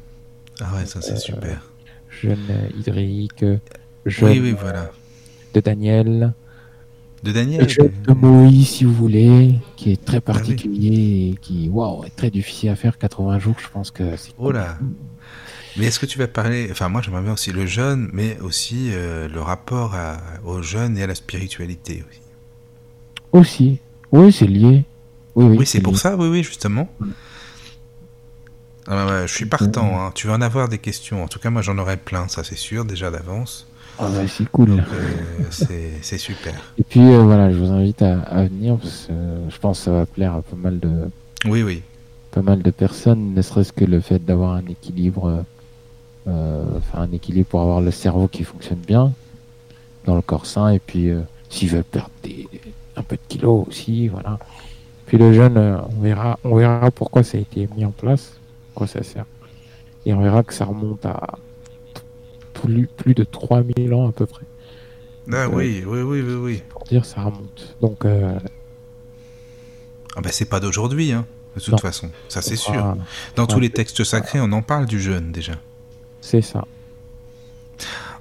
Ah 0.61 0.75
ouais, 0.75 0.85
ça 0.85 1.01
c'est 1.01 1.13
euh, 1.13 1.17
super. 1.17 1.71
Jeûne 2.11 2.71
hydrique, 2.77 3.45
jeûne 4.07 4.29
oui, 4.29 4.41
oui, 4.41 4.57
voilà. 4.59 4.91
de 5.53 5.61
Daniel. 5.61 6.33
De 7.25 7.33
Daniel 7.33 7.67
Jeûne 7.67 7.91
de 8.07 8.13
Moïse, 8.13 8.69
si 8.69 8.85
vous 8.85 8.93
voulez, 8.93 9.55
qui 9.77 9.93
est 9.93 10.05
très 10.05 10.19
ah 10.19 10.21
particulier 10.21 11.31
et 11.33 11.37
qui 11.41 11.71
wow, 11.71 12.05
est 12.05 12.15
très 12.15 12.31
difficile 12.31 12.69
à 12.69 12.77
faire. 12.77 12.99
80 12.99 13.39
jours, 13.39 13.57
je 13.59 13.69
pense 13.73 13.91
que 13.91 14.15
c'est. 14.19 14.33
Oh 14.37 14.53
là 14.53 14.79
mais 15.77 15.87
est-ce 15.87 15.99
que 15.99 16.07
tu 16.07 16.21
vas 16.21 16.29
parler, 16.29 16.69
enfin 16.71 16.89
moi 16.89 17.03
j'aimerais 17.03 17.23
bien 17.23 17.33
aussi 17.33 17.51
le 17.51 17.67
jeûne, 17.67 18.09
mais 18.13 18.39
aussi 18.41 18.91
euh, 18.93 19.27
le 19.27 19.41
rapport 19.41 19.97
au 20.45 20.63
jeûne 20.63 20.97
et 20.97 21.03
à 21.03 21.09
la 21.09 21.17
spiritualité 21.17 22.05
aussi. 22.09 22.21
Aussi. 23.33 23.81
Oui, 24.13 24.31
c'est 24.31 24.47
lié. 24.47 24.85
Oui, 25.35 25.57
oui, 25.59 25.67
c'est 25.67 25.81
pour 25.81 25.99
ça, 25.99 26.17
oui, 26.17 26.29
oui, 26.29 26.45
justement. 26.45 26.89
Ah, 28.87 29.27
je 29.27 29.35
suis 29.35 29.47
partant. 29.47 29.99
Hein. 29.99 30.13
Tu 30.15 30.29
vas 30.29 30.35
en 30.35 30.41
avoir 30.41 30.69
des 30.69 30.79
questions. 30.79 31.25
En 31.25 31.27
tout 31.27 31.41
cas, 31.41 31.51
moi, 31.51 31.63
j'en 31.63 31.77
aurai 31.79 31.97
plein, 31.97 32.29
ça 32.29 32.45
c'est 32.45 32.57
sûr, 32.57 32.85
déjà 32.85 33.11
d'avance. 33.11 33.67
Ah 33.99 34.09
c'est 34.27 34.49
cool. 34.51 34.71
Euh, 34.73 35.45
c'est 35.51 36.19
super. 36.19 36.55
Et 36.79 36.83
puis 36.83 37.01
euh, 37.01 37.23
voilà, 37.23 37.53
je 37.53 37.57
vous 37.57 37.71
invite 37.71 38.03
à, 38.03 38.45
venir 38.45 38.77
parce 38.77 39.07
que 39.07 39.13
je 39.49 39.59
pense 39.59 39.79
que 39.79 39.85
ça 39.85 39.91
va 39.93 40.07
plaire 40.07 40.35
à 40.35 40.43
pas 40.43 40.57
mal 40.57 40.81
de. 40.81 40.91
Oui, 41.47 41.63
oui. 41.63 41.83
Pas 42.31 42.43
mal 42.43 42.63
de 42.63 42.71
personnes, 42.71 43.35
ne 43.35 43.43
serait-ce 43.43 43.73
que 43.73 43.85
le 43.85 44.01
fait 44.01 44.25
d'avoir 44.25 44.55
un 44.55 44.67
équilibre, 44.67 45.45
euh, 46.27 46.65
enfin 46.77 47.03
un 47.03 47.13
équilibre 47.13 47.47
pour 47.49 47.61
avoir 47.61 47.81
le 47.81 47.93
cerveau 47.93 48.27
qui 48.27 48.43
fonctionne 48.43 48.81
bien 48.81 49.13
dans 50.05 50.17
le 50.17 50.23
corps 50.23 50.47
sain 50.47 50.71
et 50.71 50.81
puis 50.81 51.11
s'ils 51.49 51.71
veulent 51.71 51.85
perdre 51.85 52.11
des, 52.23 52.49
un 52.97 53.03
peu 53.03 53.17
de 53.17 53.21
kilos 53.29 53.67
aussi, 53.69 54.09
voilà. 54.09 54.39
Puis 55.07 55.19
le 55.19 55.33
jeûne, 55.33 55.57
euh, 55.57 55.79
on 55.97 56.01
verra, 56.01 56.39
on 56.45 56.57
verra 56.57 56.91
pourquoi 56.91 57.23
ça 57.23 57.37
a 57.39 57.41
été 57.41 57.69
mis 57.77 57.85
en 57.85 57.91
place, 57.91 58.39
quoi 58.75 58.87
ça 58.87 59.03
sert. 59.03 59.27
Et 60.07 60.15
on 60.15 60.21
verra 60.21 60.43
que 60.43 60.55
ça 60.55 60.65
remonte 60.65 61.05
à 61.07 61.39
plus, 62.55 62.87
plus 62.87 63.15
de 63.15 63.25
3000 63.25 63.93
ans 63.93 64.09
à 64.09 64.13
peu 64.13 64.27
près. 64.27 64.47
Ah 65.33 65.49
oui, 65.49 65.83
oui, 65.87 66.03
oui, 66.03 66.21
oui, 66.21 66.35
oui. 66.35 66.63
Pour 66.69 66.85
dire, 66.85 67.05
ça 67.05 67.23
remonte. 67.23 67.77
Donc. 67.81 68.05
Euh... 68.05 68.39
Ah 70.17 70.21
ben 70.21 70.31
c'est 70.31 70.45
pas 70.45 70.61
d'aujourd'hui, 70.61 71.13
hein, 71.13 71.27
de 71.57 71.61
toute 71.61 71.81
façon, 71.81 72.11
ça 72.29 72.41
c'est 72.41 72.57
sûr. 72.57 72.97
Dans 73.35 73.47
tous 73.47 73.59
les 73.59 73.71
textes 73.71 74.05
sacrés, 74.05 74.41
on 74.41 74.53
en 74.53 74.63
parle 74.63 74.87
du 74.87 75.01
jeûne 75.01 75.33
déjà. 75.33 75.55
C'est 76.21 76.43
ça. 76.43 76.65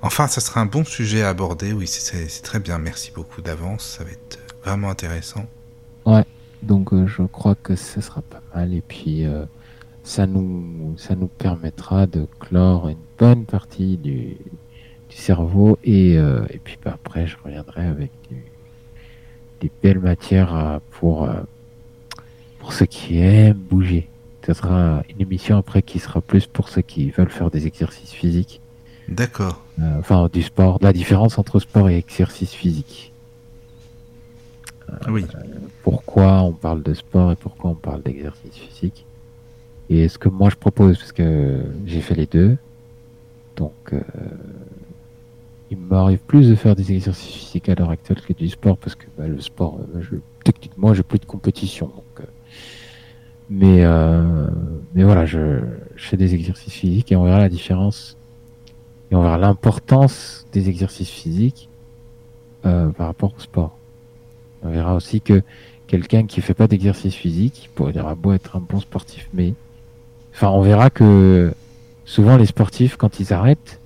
Enfin, 0.02 0.28
ça 0.28 0.42
sera 0.42 0.60
un 0.60 0.66
bon 0.66 0.84
sujet 0.84 1.22
à 1.22 1.30
aborder, 1.30 1.72
oui, 1.72 1.88
c'est 1.88 2.42
très 2.42 2.60
bien, 2.60 2.80
merci 2.80 3.12
beaucoup 3.14 3.42
d'avance, 3.42 3.96
ça 3.98 4.04
va 4.04 4.10
être 4.10 4.40
vraiment 4.64 4.90
intéressant. 4.90 5.46
Ouais. 6.06 6.26
Donc 6.64 6.90
je 7.06 7.24
crois 7.24 7.56
que 7.56 7.76
ce 7.76 8.02
sera 8.02 8.22
pas 8.22 8.42
mal 8.56 8.74
et 8.74 8.82
puis 8.82 9.26
ça 10.04 10.28
nous 10.28 10.96
ça 10.98 11.16
nous 11.16 11.28
permettra 11.28 12.08
de 12.08 12.28
clore 12.40 12.90
une 12.90 12.98
bonne 13.18 13.46
partie 13.46 13.98
du, 13.98 14.38
du 15.10 15.16
cerveau 15.16 15.78
et, 15.84 16.14
et 16.16 16.60
puis 16.64 16.78
bah, 16.84 16.92
après 16.94 17.26
je 17.26 17.38
reviendrai 17.44 17.86
avec 17.86 18.12
des 19.62 19.72
belles 19.82 20.00
matières 20.00 20.80
pour 20.92 21.30
pour 22.60 22.74
ceux 22.74 22.86
qui 22.86 23.20
aiment 23.20 23.58
bouger. 23.58 24.08
Ce 24.46 24.54
sera 24.54 25.04
une 25.10 25.22
émission 25.22 25.58
après 25.58 25.82
qui 25.82 26.00
sera 26.00 26.20
plus 26.22 26.48
pour 26.48 26.68
ceux 26.70 26.82
qui 26.82 27.12
veulent 27.12 27.30
faire 27.30 27.50
des 27.50 27.68
exercices 27.68 28.12
physiques. 28.12 28.62
D'accord. 29.08 29.62
Euh, 29.80 30.00
enfin, 30.00 30.30
du 30.32 30.42
sport. 30.42 30.80
La 30.82 30.94
différence 30.94 31.38
entre 31.38 31.60
sport 31.60 31.90
et 31.90 31.98
exercice 31.98 32.54
physique. 32.54 33.12
Euh, 34.90 34.96
oui. 35.10 35.26
pourquoi 35.82 36.42
on 36.42 36.52
parle 36.52 36.84
de 36.84 36.94
sport 36.94 37.32
et 37.32 37.36
pourquoi 37.36 37.72
on 37.72 37.76
parle 37.76 38.02
d'exercice 38.02 38.54
physique? 38.54 39.06
Et 39.90 40.08
ce 40.08 40.18
que 40.18 40.30
moi 40.30 40.50
je 40.50 40.56
propose, 40.56 40.98
parce 40.98 41.12
que 41.12 41.62
j'ai 41.86 42.02
fait 42.02 42.16
les 42.16 42.26
deux, 42.26 42.58
donc 43.56 43.74
euh, 43.92 44.00
il 45.72 45.78
m'arrive 45.78 46.20
plus 46.20 46.50
de 46.50 46.56
faire 46.56 46.76
des 46.76 46.92
exercices 46.92 47.34
physiques 47.34 47.70
à 47.70 47.76
l'heure 47.76 47.90
actuelle 47.90 48.22
que 48.22 48.34
du 48.34 48.50
sport, 48.50 48.78
parce 48.78 48.96
que 48.96 49.06
bah, 49.18 49.28
le 49.28 49.40
sport, 49.42 49.80
je, 50.00 50.16
techniquement, 50.44 50.94
j'ai 50.94 51.04
plus 51.04 51.20
de 51.20 51.26
compétition. 51.26 51.88
Donc, 51.88 52.28
mais, 53.50 53.84
euh, 53.84 54.48
mais 54.96 55.04
voilà, 55.04 55.26
je, 55.26 55.60
fais 55.96 56.18
des 56.18 56.34
exercices 56.34 56.74
physiques 56.74 57.12
et 57.12 57.16
on 57.16 57.24
verra 57.24 57.40
la 57.40 57.50
différence 57.50 58.18
et 59.12 59.16
on 59.16 59.22
verra 59.22 59.38
l'importance 59.38 60.48
des 60.52 60.70
exercices 60.70 61.10
physiques 61.10 61.70
euh, 62.66 62.90
par 62.90 63.08
rapport 63.08 63.34
au 63.38 63.40
sport. 63.40 63.78
On 64.64 64.70
verra 64.70 64.96
aussi 64.96 65.22
que 65.22 65.44
quelqu'un 65.88 66.26
qui 66.26 66.42
fait 66.42 66.54
pas 66.54 66.68
d'exercice 66.68 67.14
physique, 67.14 67.66
il 67.66 67.70
pourrait 67.70 67.94
dire 67.94 68.16
beau 68.16 68.32
être 68.32 68.56
un 68.56 68.60
bon 68.60 68.80
sportif, 68.80 69.30
mais 69.34 69.54
enfin 70.34 70.50
on 70.50 70.62
verra 70.62 70.90
que 70.90 71.54
souvent 72.06 72.38
les 72.38 72.46
sportifs 72.46 72.98
quand 72.98 73.20
ils 73.20 73.34
arrêtent, 73.34 73.80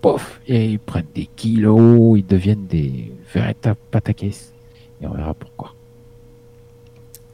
pof, 0.00 0.40
et 0.48 0.66
ils 0.66 0.78
prennent 0.78 1.06
des 1.14 1.28
kilos, 1.36 2.18
ils 2.18 2.26
deviennent 2.26 2.66
des 2.66 3.12
véritables 3.32 3.78
pataquès. 3.90 4.52
Et 5.00 5.06
on 5.06 5.14
verra 5.14 5.34
pourquoi. 5.34 5.74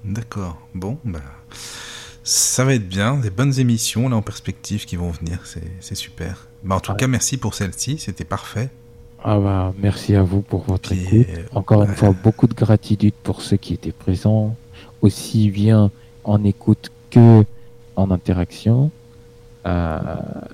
D'accord. 0.05 0.59
Bon, 0.75 0.99
bah, 1.05 1.20
ça 2.23 2.65
va 2.65 2.75
être 2.75 2.89
bien. 2.89 3.17
Des 3.19 3.31
bonnes 3.31 3.59
émissions 3.59 4.09
là 4.09 4.17
en 4.17 4.23
perspective 4.23 4.85
qui 4.85 4.97
vont 4.97 5.11
venir. 5.11 5.41
C'est 5.81 5.95
super. 5.95 6.49
Bah, 6.62 6.77
en 6.77 6.81
tout 6.81 6.95
cas, 6.95 7.07
merci 7.07 7.37
pour 7.37 7.55
celle-ci. 7.55 7.99
C'était 7.99 8.25
parfait. 8.25 8.70
Ah 9.25 9.39
bah, 9.41 9.75
merci 9.78 10.15
à 10.15 10.23
vous 10.23 10.43
pour 10.43 10.62
votre 10.62 10.93
écoute. 10.93 11.27
Encore 11.53 11.83
une 11.83 11.95
fois, 11.95 12.15
beaucoup 12.23 12.47
de 12.47 12.55
gratitude 12.55 13.15
pour 13.23 13.43
ceux 13.43 13.57
qui 13.57 13.75
étaient 13.75 13.93
présents, 13.93 14.55
aussi 15.03 15.51
bien 15.51 15.91
en 16.25 16.45
écoute 16.45 16.93
que 17.11 17.45
en 17.99 18.10
interaction. 18.10 18.91
Euh, 19.67 19.99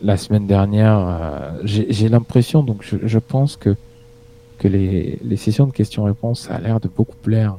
la 0.00 0.16
semaine 0.16 0.46
dernière, 0.46 0.98
euh, 0.98 1.50
j'ai 1.64 2.08
l'impression, 2.08 2.62
donc 2.62 2.82
je, 2.82 2.96
je, 3.02 3.18
pense 3.18 3.56
que 3.56 3.76
que 4.58 4.66
les, 4.68 5.18
les 5.22 5.36
sessions 5.36 5.66
de 5.66 5.72
questions-réponses, 5.72 6.42
ça 6.42 6.54
a 6.54 6.60
l'air 6.60 6.80
de 6.80 6.88
beaucoup 6.88 7.16
plaire. 7.22 7.56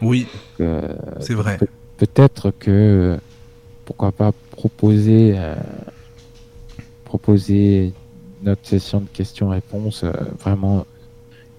Oui, 0.00 0.26
c'est 0.58 1.34
vrai. 1.34 1.58
Peut-être 1.96 2.52
que 2.58 3.18
pourquoi 3.84 4.12
pas 4.12 4.32
proposer 4.50 5.34
euh, 5.36 5.54
proposer 7.04 7.92
notre 8.42 8.66
session 8.66 9.00
de 9.00 9.08
questions-réponses 9.08 10.04
euh, 10.04 10.12
vraiment 10.38 10.86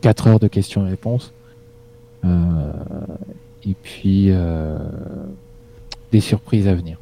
4 0.01 0.27
heures 0.27 0.39
de 0.39 0.47
questions-réponses 0.47 1.31
euh, 2.25 2.71
et 3.65 3.75
puis 3.81 4.31
des 6.11 6.19
surprises 6.19 6.67
à 6.67 6.75
venir. 6.75 6.97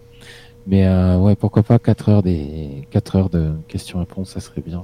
Mais 0.68 0.88
ouais, 1.18 1.36
pourquoi 1.36 1.64
pas 1.64 1.80
4 1.80 2.10
heures 2.10 2.24
des 2.24 2.88
4 2.92 3.16
heures 3.16 3.30
de 3.30 3.52
questions-réponses, 3.68 4.30
ça 4.30 4.40
serait 4.40 4.62
bien. 4.62 4.84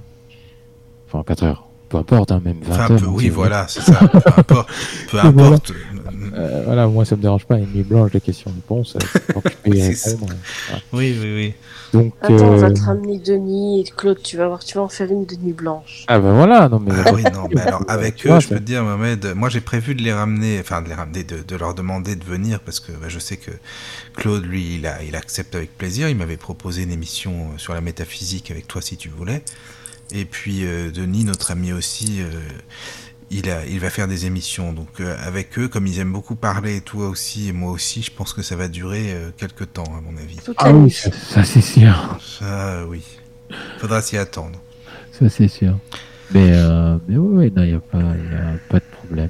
Enfin 1.08 1.24
4 1.24 1.44
heures 1.44 1.67
peu 1.90 1.98
importe, 1.98 2.32
hein, 2.32 2.42
même 2.44 2.60
20 2.62 2.92
heures. 2.92 3.14
oui, 3.14 3.30
voilà, 3.30 3.68
c'est 3.68 3.82
ça. 3.82 4.00
peu 4.08 4.18
importe. 4.38 4.70
Peu 5.12 5.20
importe. 5.20 5.72
Euh, 6.34 6.64
voilà, 6.66 6.88
moi 6.88 7.06
ça 7.06 7.16
me 7.16 7.22
dérange 7.22 7.46
pas, 7.46 7.58
une 7.58 7.72
nuit 7.72 7.84
blanche 7.84 8.12
de 8.12 8.20
questions-réponses, 8.20 8.96
euh, 8.96 9.40
oui, 9.66 9.94
Oui, 10.94 11.18
oui, 11.20 11.36
oui. 11.36 11.54
Donc, 11.94 12.14
Attends, 12.22 12.34
on 12.34 12.58
va 12.58 12.68
euh, 12.68 12.74
te 12.74 12.82
ramener 12.82 13.18
Denis 13.18 13.82
et 13.82 13.84
Claude, 13.96 14.22
tu 14.22 14.36
vas 14.36 14.48
voir, 14.48 14.64
tu 14.64 14.78
vas 14.78 14.84
en 14.84 14.90
faire 14.90 15.10
une 15.10 15.26
de 15.26 15.36
nuit 15.36 15.54
blanche. 15.54 16.04
Ah 16.08 16.20
ben 16.20 16.34
voilà, 16.34 16.68
non 16.68 16.80
mais. 16.80 16.92
Ah, 17.06 17.12
oui, 17.16 17.24
non, 17.34 17.48
mais 17.54 17.62
alors 17.62 17.84
avec 17.88 18.26
eux, 18.28 18.40
je 18.40 18.50
peux 18.50 18.56
te 18.56 18.64
dire, 18.64 18.84
Mohamed, 18.84 19.34
moi 19.36 19.50
j'ai 19.50 19.62
prévu 19.62 19.96
de 19.96 20.02
les 20.02 20.14
ramener, 20.14 20.60
enfin 20.60 20.82
de 20.82 20.90
les 20.90 20.96
ramener, 20.96 21.24
de, 21.24 21.42
de 21.42 21.56
leur 21.56 21.74
demander 21.74 22.16
de 22.16 22.24
venir 22.26 22.60
parce 22.60 22.80
que 22.80 22.92
bah, 22.92 23.08
je 23.08 23.20
sais 23.20 23.38
que 23.38 23.52
Claude, 24.16 24.46
lui, 24.46 24.76
il, 24.76 24.86
a, 24.86 25.02
il 25.04 25.16
accepte 25.16 25.56
avec 25.56 25.78
plaisir. 25.78 26.10
Il 26.10 26.18
m'avait 26.18 26.38
proposé 26.38 26.84
une 26.84 26.92
émission 26.92 27.58
sur 27.58 27.74
la 27.74 27.82
métaphysique 27.82 28.52
avec 28.52 28.68
toi 28.68 28.82
si 28.82 28.98
tu 28.98 29.10
voulais. 29.10 29.42
Et 30.12 30.26
puis 30.26 30.62
Denis, 30.94 31.24
notre 31.24 31.52
ami 31.52 31.74
aussi 31.74 32.22
il, 33.30 33.50
a, 33.50 33.66
il 33.66 33.80
va 33.80 33.90
faire 33.90 34.08
des 34.08 34.26
émissions. 34.26 34.74
Donc 34.74 35.00
euh, 35.00 35.16
avec 35.20 35.58
eux, 35.60 35.68
comme 35.68 35.88
ils 35.88 36.00
aiment 36.00 36.14
beaucoup 36.14 36.36
parler, 36.36 36.82
toi 36.82 37.08
aussi 37.10 37.50
et 37.50 37.54
moi 37.54 37.72
aussi, 37.72 38.02
je 38.02 38.12
pense 38.12 38.34
que 38.34 38.42
ça 38.42 38.56
va 38.56 38.68
durer 38.68 39.12
euh, 39.12 39.30
quelques 39.36 39.74
temps, 39.74 39.84
à 39.98 40.02
mon 40.02 40.18
avis. 40.18 40.38
ah 40.58 40.72
oui, 40.72 40.92
ça, 40.92 41.44
c'est 41.44 41.62
sûr. 41.62 42.20
Ça, 42.22 42.86
oui. 42.88 43.04
Faudra 43.80 44.02
s'y 44.02 44.18
attendre. 44.18 44.60
Ça 45.12 45.30
c'est 45.30 45.48
sûr. 45.48 45.78
Mais, 46.34 46.52
euh, 46.54 46.98
mais 47.08 47.18
oui, 47.18 47.52
il 47.56 47.64
n'y 47.64 47.74
a, 47.74 47.80
pas, 47.80 48.00
a 48.00 48.58
pas 48.70 48.80
de 48.80 48.86
problème. 48.92 49.30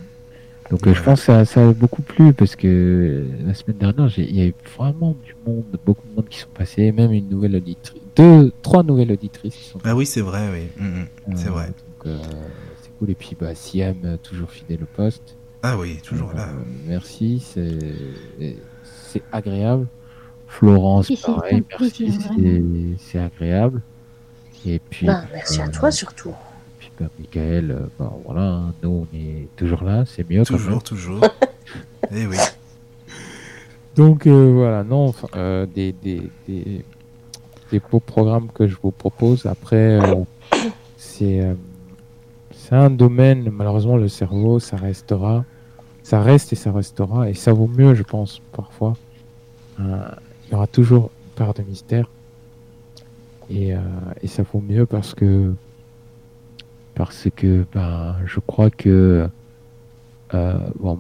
Donc 0.71 0.91
je 0.91 1.01
pense 1.01 1.21
que 1.21 1.25
ça, 1.27 1.45
ça 1.45 1.69
a 1.69 1.71
beaucoup 1.71 2.01
plu 2.01 2.33
parce 2.33 2.57
que 2.57 3.25
la 3.45 3.53
semaine 3.53 3.77
dernière, 3.77 4.11
il 4.17 4.35
y 4.35 4.41
a 4.41 4.45
eu 4.47 4.53
vraiment 4.77 5.15
du 5.23 5.33
monde, 5.45 5.63
beaucoup 5.85 6.05
de 6.09 6.15
monde 6.15 6.27
qui 6.29 6.39
sont 6.39 6.49
passés, 6.53 6.91
même 6.91 7.13
une 7.13 7.29
nouvelle 7.29 7.55
auditrice, 7.55 8.01
deux, 8.17 8.51
trois 8.61 8.83
nouvelles 8.83 9.11
auditrices 9.11 9.55
qui 9.55 9.63
sont 9.65 9.79
Ah 9.83 9.95
oui, 9.95 10.05
c'est 10.05 10.21
vrai, 10.21 10.49
oui. 10.51 10.83
Mm, 10.83 11.01
mm. 11.27 11.37
c'est 11.37 11.49
vrai. 11.49 11.67
Donc, 12.03 12.15
et 13.07 13.15
puis, 13.15 13.37
bah, 13.39 13.53
Siam, 13.53 13.97
euh, 14.03 14.17
toujours 14.17 14.49
fidèle 14.49 14.83
au 14.83 14.87
poste. 14.95 15.35
Ah 15.61 15.77
oui, 15.77 15.99
toujours 16.03 16.33
là. 16.33 16.49
Euh, 16.49 16.63
merci, 16.87 17.43
c'est 17.45 19.21
agréable. 19.31 19.87
Florence, 20.47 21.11
pareil, 21.21 21.63
merci, 21.69 22.17
c'est 22.99 23.19
agréable. 23.19 23.81
Et 24.65 24.79
puis, 24.79 25.07
bah, 25.07 25.23
merci 25.31 25.61
à 25.61 25.65
euh, 25.65 25.71
toi 25.71 25.91
surtout. 25.91 26.29
Et 26.29 26.33
puis, 26.79 26.91
bah, 26.99 27.07
Michael, 27.19 27.89
bah, 27.99 28.13
voilà, 28.25 28.63
nous, 28.81 29.07
on 29.11 29.15
est 29.15 29.47
toujours 29.55 29.83
là, 29.83 30.03
c'est 30.05 30.27
mieux. 30.29 30.43
Toujours, 30.43 30.83
toujours. 30.83 31.21
Eh 32.11 32.25
oui. 32.25 32.37
Donc, 33.97 34.25
voilà, 34.25 34.85
non, 34.85 35.13
des, 35.75 35.91
des, 35.91 36.29
des, 36.47 36.85
des, 37.71 37.79
beaux 37.79 37.99
programmes 37.99 38.47
que 38.53 38.67
je 38.67 38.75
vous 38.81 38.91
propose. 38.91 39.45
Après, 39.45 39.99
c'est 40.97 41.43
c'est 42.67 42.75
un 42.75 42.89
domaine, 42.89 43.49
malheureusement, 43.49 43.95
le 43.95 44.09
cerveau, 44.09 44.59
ça 44.59 44.75
restera, 44.75 45.45
ça 46.03 46.21
reste 46.21 46.51
et 46.51 46.57
ça 46.57 46.73
restera, 46.73 47.29
et 47.29 47.33
ça 47.33 47.53
vaut 47.53 47.67
mieux, 47.67 47.95
je 47.95 48.03
pense, 48.03 48.41
parfois. 48.51 48.97
Euh, 49.79 50.09
il 50.45 50.51
y 50.51 50.55
aura 50.55 50.67
toujours 50.67 51.03
une 51.03 51.35
part 51.35 51.53
de 51.53 51.63
mystère, 51.63 52.09
et, 53.49 53.73
euh, 53.73 53.79
et 54.21 54.27
ça 54.27 54.43
vaut 54.43 54.59
mieux 54.59 54.85
parce 54.85 55.15
que, 55.15 55.53
parce 56.93 57.29
que, 57.33 57.63
ben, 57.73 58.17
je 58.25 58.41
crois 58.41 58.69
que, 58.69 59.29
euh, 60.33 60.57
bon, 60.77 60.99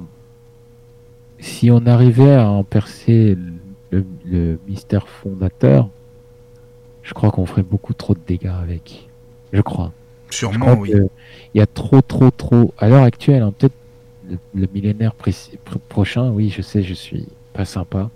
si 1.39 1.69
on 1.69 1.85
arrivait 1.85 2.35
à 2.35 2.47
en 2.47 2.63
percer 2.63 3.37
le 3.91 4.57
mystère 4.69 5.09
fondateur, 5.09 5.89
je 7.07 7.13
crois 7.13 7.31
qu'on 7.31 7.45
ferait 7.45 7.63
beaucoup 7.63 7.93
trop 7.93 8.13
de 8.13 8.19
dégâts 8.27 8.51
avec. 8.61 9.07
Je 9.53 9.61
crois. 9.61 9.93
Sûrement, 10.29 10.73
oui. 10.73 10.91
Il 11.53 11.57
y 11.57 11.61
a 11.61 11.65
trop, 11.65 12.01
trop, 12.01 12.31
trop. 12.31 12.73
À 12.77 12.89
l'heure 12.89 13.03
actuelle, 13.03 13.43
hein, 13.43 13.53
peut-être 13.57 13.73
le, 14.53 14.67
millénaire 14.73 15.13
prochain, 15.87 16.29
oui, 16.31 16.49
je 16.49 16.61
sais, 16.61 16.83
je 16.83 16.93
suis 16.93 17.25
pas 17.53 17.63
sympa, 17.63 18.09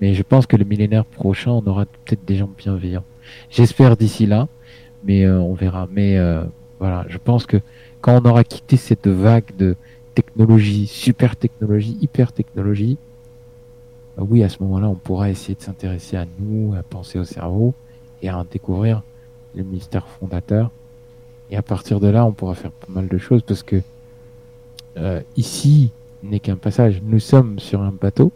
mais 0.00 0.14
je 0.14 0.22
pense 0.22 0.46
que 0.46 0.56
le 0.56 0.64
millénaire 0.64 1.04
prochain, 1.04 1.50
on 1.50 1.66
aura 1.66 1.84
peut-être 1.84 2.24
des 2.24 2.36
gens 2.36 2.48
bienveillants. 2.56 3.02
J'espère 3.50 3.96
d'ici 3.96 4.24
là, 4.24 4.46
mais 5.02 5.24
euh, 5.24 5.40
on 5.40 5.54
verra. 5.54 5.88
Mais 5.90 6.16
euh, 6.16 6.44
voilà, 6.78 7.06
je 7.08 7.18
pense 7.18 7.44
que 7.44 7.56
quand 8.00 8.22
on 8.22 8.24
aura 8.24 8.44
quitté 8.44 8.76
cette 8.76 9.08
vague 9.08 9.56
de 9.58 9.74
technologie, 10.14 10.86
super 10.86 11.34
technologie, 11.34 11.98
hyper 12.00 12.30
technologie, 12.30 12.98
bah 14.16 14.22
oui, 14.30 14.44
à 14.44 14.48
ce 14.48 14.62
moment-là, 14.62 14.88
on 14.88 14.94
pourra 14.94 15.28
essayer 15.28 15.56
de 15.56 15.62
s'intéresser 15.62 16.16
à 16.16 16.26
nous, 16.38 16.72
à 16.76 16.84
penser 16.84 17.18
au 17.18 17.24
cerveau 17.24 17.74
et 18.22 18.28
à 18.28 18.38
en 18.38 18.44
découvrir 18.44 19.02
le 19.54 19.62
mystère 19.62 20.06
fondateur 20.06 20.70
et 21.50 21.56
à 21.56 21.62
partir 21.62 22.00
de 22.00 22.08
là, 22.08 22.24
on 22.24 22.32
pourra 22.32 22.54
faire 22.54 22.70
pas 22.70 22.92
mal 22.92 23.08
de 23.08 23.18
choses 23.18 23.42
parce 23.42 23.62
que 23.62 23.80
euh, 24.96 25.22
ici 25.36 25.90
n'est 26.22 26.40
qu'un 26.40 26.56
passage. 26.56 27.00
Nous 27.02 27.20
sommes 27.20 27.58
sur 27.58 27.80
un 27.80 27.92
bateau 27.92 28.32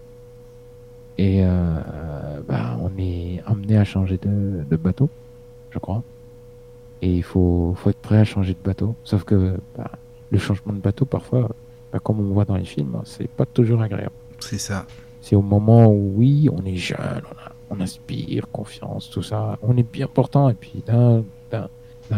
et 1.18 1.44
euh, 1.44 1.80
bah, 2.48 2.78
on 2.80 2.90
est 2.98 3.42
amené 3.46 3.76
à 3.76 3.84
changer 3.84 4.18
de, 4.18 4.64
de, 4.68 4.76
bateau, 4.76 5.10
je 5.70 5.78
crois. 5.78 6.02
Et 7.02 7.16
il 7.16 7.22
faut, 7.22 7.74
faut 7.76 7.90
être 7.90 7.98
prêt 7.98 8.18
à 8.18 8.24
changer 8.24 8.54
de 8.54 8.64
bateau. 8.64 8.94
Sauf 9.04 9.24
que 9.24 9.58
bah, 9.76 9.90
le 10.30 10.38
changement 10.38 10.72
de 10.72 10.78
bateau, 10.78 11.04
parfois, 11.04 11.50
bah, 11.92 11.98
comme 12.02 12.20
on 12.20 12.32
voit 12.32 12.46
dans 12.46 12.56
les 12.56 12.64
films, 12.64 12.96
c'est 13.04 13.28
pas 13.28 13.44
toujours 13.44 13.82
agréable. 13.82 14.14
C'est 14.38 14.58
ça. 14.58 14.86
C'est 15.20 15.36
au 15.36 15.42
moment 15.42 15.86
où, 15.86 16.14
oui, 16.16 16.48
on 16.50 16.64
est 16.64 16.76
jeune, 16.76 17.22
on, 17.30 17.51
inspire, 17.80 18.48
confiance, 18.50 19.10
tout 19.10 19.22
ça. 19.22 19.58
On 19.62 19.76
est 19.76 19.90
bien 19.90 20.06
portant, 20.06 20.48
et 20.48 20.54
puis 20.54 20.82
d'un, 20.86 21.24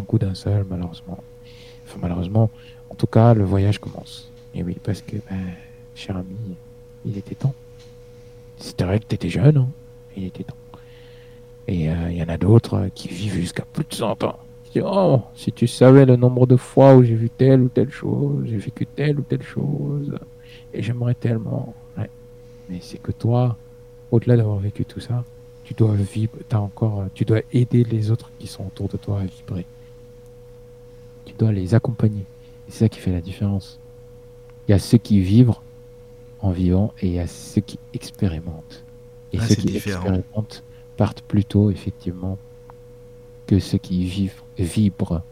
coup 0.06 0.18
d'un 0.18 0.34
seul, 0.34 0.64
malheureusement. 0.68 1.18
Enfin, 1.86 1.98
malheureusement, 2.00 2.50
en 2.90 2.94
tout 2.94 3.06
cas, 3.06 3.34
le 3.34 3.44
voyage 3.44 3.78
commence. 3.78 4.30
Et 4.54 4.62
oui, 4.62 4.76
parce 4.82 5.02
que, 5.02 5.16
ben, 5.30 5.52
cher 5.94 6.16
ami, 6.16 6.56
il 7.04 7.18
était 7.18 7.34
temps. 7.34 7.54
C'était 8.58 8.84
vrai 8.84 9.00
que 9.00 9.06
tu 9.06 9.14
étais 9.14 9.28
jeune, 9.28 9.56
hein. 9.56 9.68
il 10.16 10.24
était 10.24 10.44
temps. 10.44 10.54
Et 11.66 11.90
euh, 11.90 12.10
il 12.10 12.16
y 12.16 12.22
en 12.22 12.28
a 12.28 12.36
d'autres 12.36 12.88
qui 12.94 13.08
vivent 13.08 13.34
jusqu'à 13.34 13.64
plus 13.64 13.84
de 13.84 13.94
100 13.94 14.24
ans. 14.24 14.38
Oh, 14.82 15.22
si 15.36 15.52
tu 15.52 15.68
savais 15.68 16.04
le 16.04 16.16
nombre 16.16 16.46
de 16.46 16.56
fois 16.56 16.96
où 16.96 17.04
j'ai 17.04 17.14
vu 17.14 17.30
telle 17.30 17.60
ou 17.60 17.68
telle 17.68 17.90
chose, 17.90 18.44
j'ai 18.46 18.56
vécu 18.56 18.86
telle 18.86 19.20
ou 19.20 19.22
telle 19.22 19.42
chose, 19.42 20.18
et 20.72 20.82
j'aimerais 20.82 21.14
tellement. 21.14 21.74
Mais 22.68 22.78
c'est 22.80 22.98
que 22.98 23.12
toi, 23.12 23.56
au-delà 24.10 24.36
d'avoir 24.36 24.58
vécu 24.58 24.84
tout 24.84 25.00
ça, 25.00 25.24
tu 25.64 25.74
dois 25.74 25.96
as 26.50 26.60
encore, 26.60 27.06
tu 27.14 27.24
dois 27.24 27.40
aider 27.52 27.84
les 27.84 28.10
autres 28.10 28.30
qui 28.38 28.46
sont 28.46 28.66
autour 28.66 28.88
de 28.88 28.96
toi 28.96 29.20
à 29.20 29.24
vibrer. 29.24 29.66
Tu 31.24 31.32
dois 31.34 31.52
les 31.52 31.74
accompagner. 31.74 32.24
c'est 32.68 32.84
ça 32.84 32.88
qui 32.88 33.00
fait 33.00 33.12
la 33.12 33.22
différence. 33.22 33.78
Il 34.68 34.72
y 34.72 34.74
a 34.74 34.78
ceux 34.78 34.98
qui 34.98 35.20
vivent 35.20 35.54
en 36.40 36.50
vivant 36.50 36.92
et 37.00 37.06
il 37.06 37.12
y 37.14 37.18
a 37.18 37.26
ceux 37.26 37.62
qui 37.62 37.78
expérimentent. 37.94 38.84
Et 39.32 39.38
ah, 39.40 39.46
ceux 39.46 39.54
qui 39.54 39.76
expérimentent 39.76 40.62
partent 40.96 41.22
plutôt, 41.22 41.70
effectivement, 41.70 42.38
que 43.46 43.58
ceux 43.58 43.78
qui 43.78 44.04
vivent, 44.04 44.42
vibrent. 44.58 45.22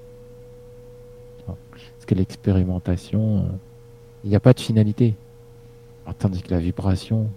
Parce 1.46 2.06
que 2.06 2.14
l'expérimentation, 2.14 3.38
euh, 3.38 3.42
il 4.24 4.30
n'y 4.30 4.36
a 4.36 4.40
pas 4.40 4.54
de 4.54 4.60
finalité. 4.60 5.14
tandis 6.18 6.42
que 6.42 6.50
la 6.50 6.58
vibration, 6.58 7.28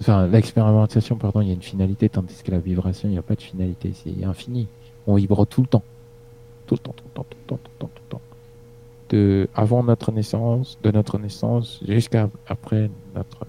enfin, 0.00 0.26
l'expérimentation, 0.26 1.16
pardon, 1.16 1.40
il 1.40 1.48
y 1.48 1.50
a 1.50 1.54
une 1.54 1.62
finalité, 1.62 2.08
tandis 2.08 2.42
que 2.42 2.50
la 2.50 2.58
vibration, 2.58 3.08
il 3.08 3.12
n'y 3.12 3.18
a 3.18 3.22
pas 3.22 3.34
de 3.34 3.42
finalité, 3.42 3.92
c'est 3.94 4.24
infini. 4.24 4.68
On 5.06 5.14
vibre 5.14 5.46
tout 5.46 5.62
le 5.62 5.68
temps. 5.68 5.82
Tout 6.66 6.74
le 6.74 6.78
temps, 6.80 6.94
tout 6.96 7.04
le 7.06 7.14
temps, 7.14 7.26
tout 7.28 7.36
le 7.38 7.46
temps, 7.46 7.60
tout 7.62 7.70
le 7.72 7.78
temps, 7.78 7.90
tout 7.94 8.02
le 8.04 8.10
temps. 8.10 8.20
De 9.10 9.48
avant 9.54 9.84
notre 9.84 10.10
naissance, 10.10 10.78
de 10.82 10.90
notre 10.90 11.18
naissance 11.18 11.80
jusqu'à 11.86 12.28
après 12.48 12.90
notre, 13.14 13.46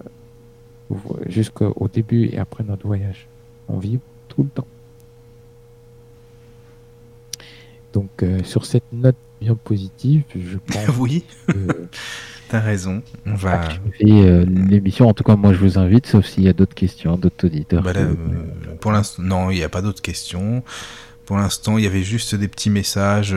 jusqu'au 1.26 1.88
début 1.92 2.26
et 2.26 2.38
après 2.38 2.62
notre 2.62 2.86
voyage. 2.86 3.26
On 3.68 3.78
vibre 3.78 4.02
tout 4.28 4.44
le 4.44 4.48
temps. 4.50 4.66
Donc, 7.92 8.22
euh, 8.22 8.42
sur 8.44 8.66
cette 8.66 8.84
note 8.92 9.16
bien 9.40 9.54
positive, 9.56 10.22
je 10.36 10.58
pense. 10.66 10.96
oui. 10.98 11.24
T'as 12.48 12.60
raison. 12.60 13.02
On 13.26 13.34
va. 13.34 13.60
Euh, 14.02 14.44
l'émission. 14.46 15.08
En 15.08 15.14
tout 15.14 15.24
cas, 15.24 15.36
moi, 15.36 15.52
je 15.52 15.58
vous 15.58 15.78
invite, 15.78 16.06
sauf 16.06 16.24
s'il 16.26 16.44
y 16.44 16.48
a 16.48 16.52
d'autres 16.52 16.74
questions, 16.74 17.16
d'autres 17.16 17.46
auditeurs. 17.46 17.82
Bah 17.82 17.92
euh, 17.96 18.14
pour 18.80 18.92
l'instant, 18.92 19.22
non, 19.22 19.50
il 19.50 19.56
n'y 19.56 19.64
a 19.64 19.68
pas 19.68 19.82
d'autres 19.82 20.02
questions. 20.02 20.62
Pour 21.26 21.36
l'instant, 21.36 21.76
il 21.76 21.84
y 21.84 21.86
avait 21.86 22.02
juste 22.02 22.34
des 22.34 22.48
petits 22.48 22.70
messages 22.70 23.36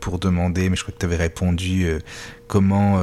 pour 0.00 0.18
demander, 0.18 0.68
mais 0.68 0.76
je 0.76 0.82
crois 0.82 0.92
que 0.92 0.98
tu 0.98 1.06
avais 1.06 1.16
répondu 1.16 1.86
comment 2.46 3.02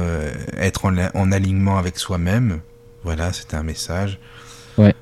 être 0.56 0.84
en, 0.84 0.96
en, 0.96 1.32
alignement 1.32 1.78
avec 1.78 1.98
soi-même. 1.98 2.60
Voilà, 3.02 3.32
c'était 3.32 3.56
un 3.56 3.64
message. 3.64 4.20
Ouais 4.78 4.94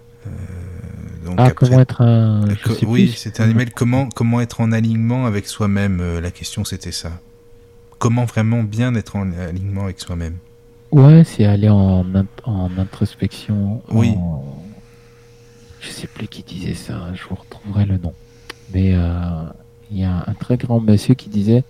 ah, 1.36 1.50
comment 1.50 1.80
être 1.80 2.00
un. 2.00 2.44
oui, 2.82 3.14
c'était 3.16 3.42
un 3.42 3.50
email. 3.50 3.70
Comment, 3.74 4.08
comment 4.08 4.40
être 4.40 4.60
en 4.60 4.72
alignement 4.72 5.26
avec 5.26 5.46
soi-même 5.46 6.00
euh, 6.00 6.20
La 6.20 6.30
question, 6.30 6.64
c'était 6.64 6.92
ça. 6.92 7.20
Comment 7.98 8.24
vraiment 8.24 8.62
bien 8.62 8.94
être 8.94 9.16
en 9.16 9.32
alignement 9.32 9.84
avec 9.84 10.00
soi-même 10.00 10.36
Ouais, 10.90 11.24
c'est 11.24 11.44
aller 11.44 11.68
en, 11.68 12.04
en 12.44 12.78
introspection. 12.78 13.82
Oui. 13.90 14.14
Je 15.80 15.90
sais 15.90 16.06
plus 16.06 16.28
qui 16.28 16.42
disait 16.42 16.74
ça, 16.74 17.12
je 17.14 17.24
vous 17.28 17.34
retrouverai 17.34 17.86
le 17.86 17.98
nom. 17.98 18.14
Mais 18.72 18.94
euh, 18.94 19.44
il 19.90 19.98
y 19.98 20.04
a 20.04 20.24
un 20.26 20.34
très 20.34 20.56
grand 20.56 20.80
monsieur 20.80 21.14
qui 21.14 21.28
disait 21.28 21.64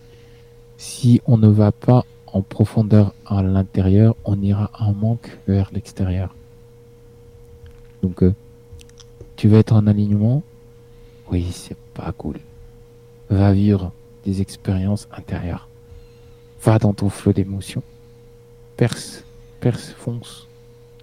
si 0.77 1.21
on 1.27 1.37
ne 1.37 1.49
va 1.49 1.73
pas 1.73 2.05
en 2.27 2.43
profondeur 2.43 3.15
à 3.27 3.43
l'intérieur, 3.43 4.15
on 4.25 4.41
ira 4.41 4.71
en 4.79 4.93
manque 4.93 5.39
vers 5.47 5.71
l'extérieur. 5.73 6.35
Donc, 8.03 8.23
euh, 8.23 8.35
tu 9.37 9.49
veux 9.49 9.59
être 9.59 9.73
en 9.73 9.87
alignement? 9.87 10.43
Oui, 11.31 11.49
c'est 11.53 11.77
pas 11.95 12.13
cool. 12.13 12.37
Va 13.31 13.53
vivre 13.53 13.93
des 14.25 14.41
expériences 14.41 15.09
intérieures. 15.17 15.68
Va 16.63 16.79
dans 16.79 16.93
ton 16.93 17.09
flot 17.09 17.33
d'émotions. 17.33 17.83
Perce, 18.77 19.25
perce, 19.61 19.91
fonce. 19.91 20.49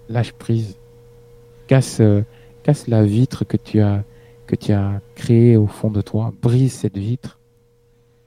Lâche 0.10 0.34
prise. 0.34 0.76
Casse, 1.68 2.00
euh, 2.00 2.22
casse 2.64 2.88
la 2.88 3.04
vitre 3.04 3.44
que 3.44 3.58
tu 3.58 3.82
as 3.82 4.04
que 4.46 4.56
tu 4.56 4.72
as 4.74 5.02
créée 5.16 5.58
au 5.58 5.68
fond 5.68 5.90
de 5.90 6.02
toi. 6.02 6.32
Brise 6.42 6.74
cette 6.74 6.98
vitre 6.98 7.40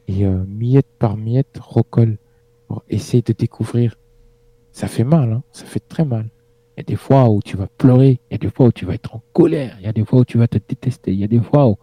et 0.08 0.24
euh, 0.24 0.44
miette 0.48 0.88
par 0.98 1.16
miette 1.16 1.58
recolle. 1.60 2.16
essaye 2.88 3.22
de 3.22 3.32
découvrir. 3.32 3.96
Ça 4.72 4.88
fait 4.88 5.04
mal, 5.04 5.32
hein 5.32 5.42
ça 5.52 5.64
fait 5.64 5.86
très 5.86 6.04
mal. 6.04 6.28
Il 6.76 6.80
y 6.80 6.82
a 6.82 6.84
des 6.84 6.96
fois 6.96 7.28
où 7.28 7.40
tu 7.42 7.56
vas 7.56 7.66
pleurer, 7.66 8.20
il 8.30 8.32
y 8.32 8.34
a 8.34 8.38
des 8.38 8.50
fois 8.50 8.66
où 8.66 8.72
tu 8.72 8.84
vas 8.84 8.94
être 8.94 9.14
en 9.14 9.22
colère, 9.32 9.76
il 9.80 9.86
y 9.86 9.88
a 9.88 9.92
des 9.92 10.04
fois 10.04 10.20
où 10.20 10.24
tu 10.24 10.38
vas 10.38 10.46
te 10.46 10.58
détester, 10.58 11.12
il 11.12 11.18
y 11.18 11.24
a 11.24 11.28
des 11.28 11.40
fois 11.40 11.66
où 11.66 11.76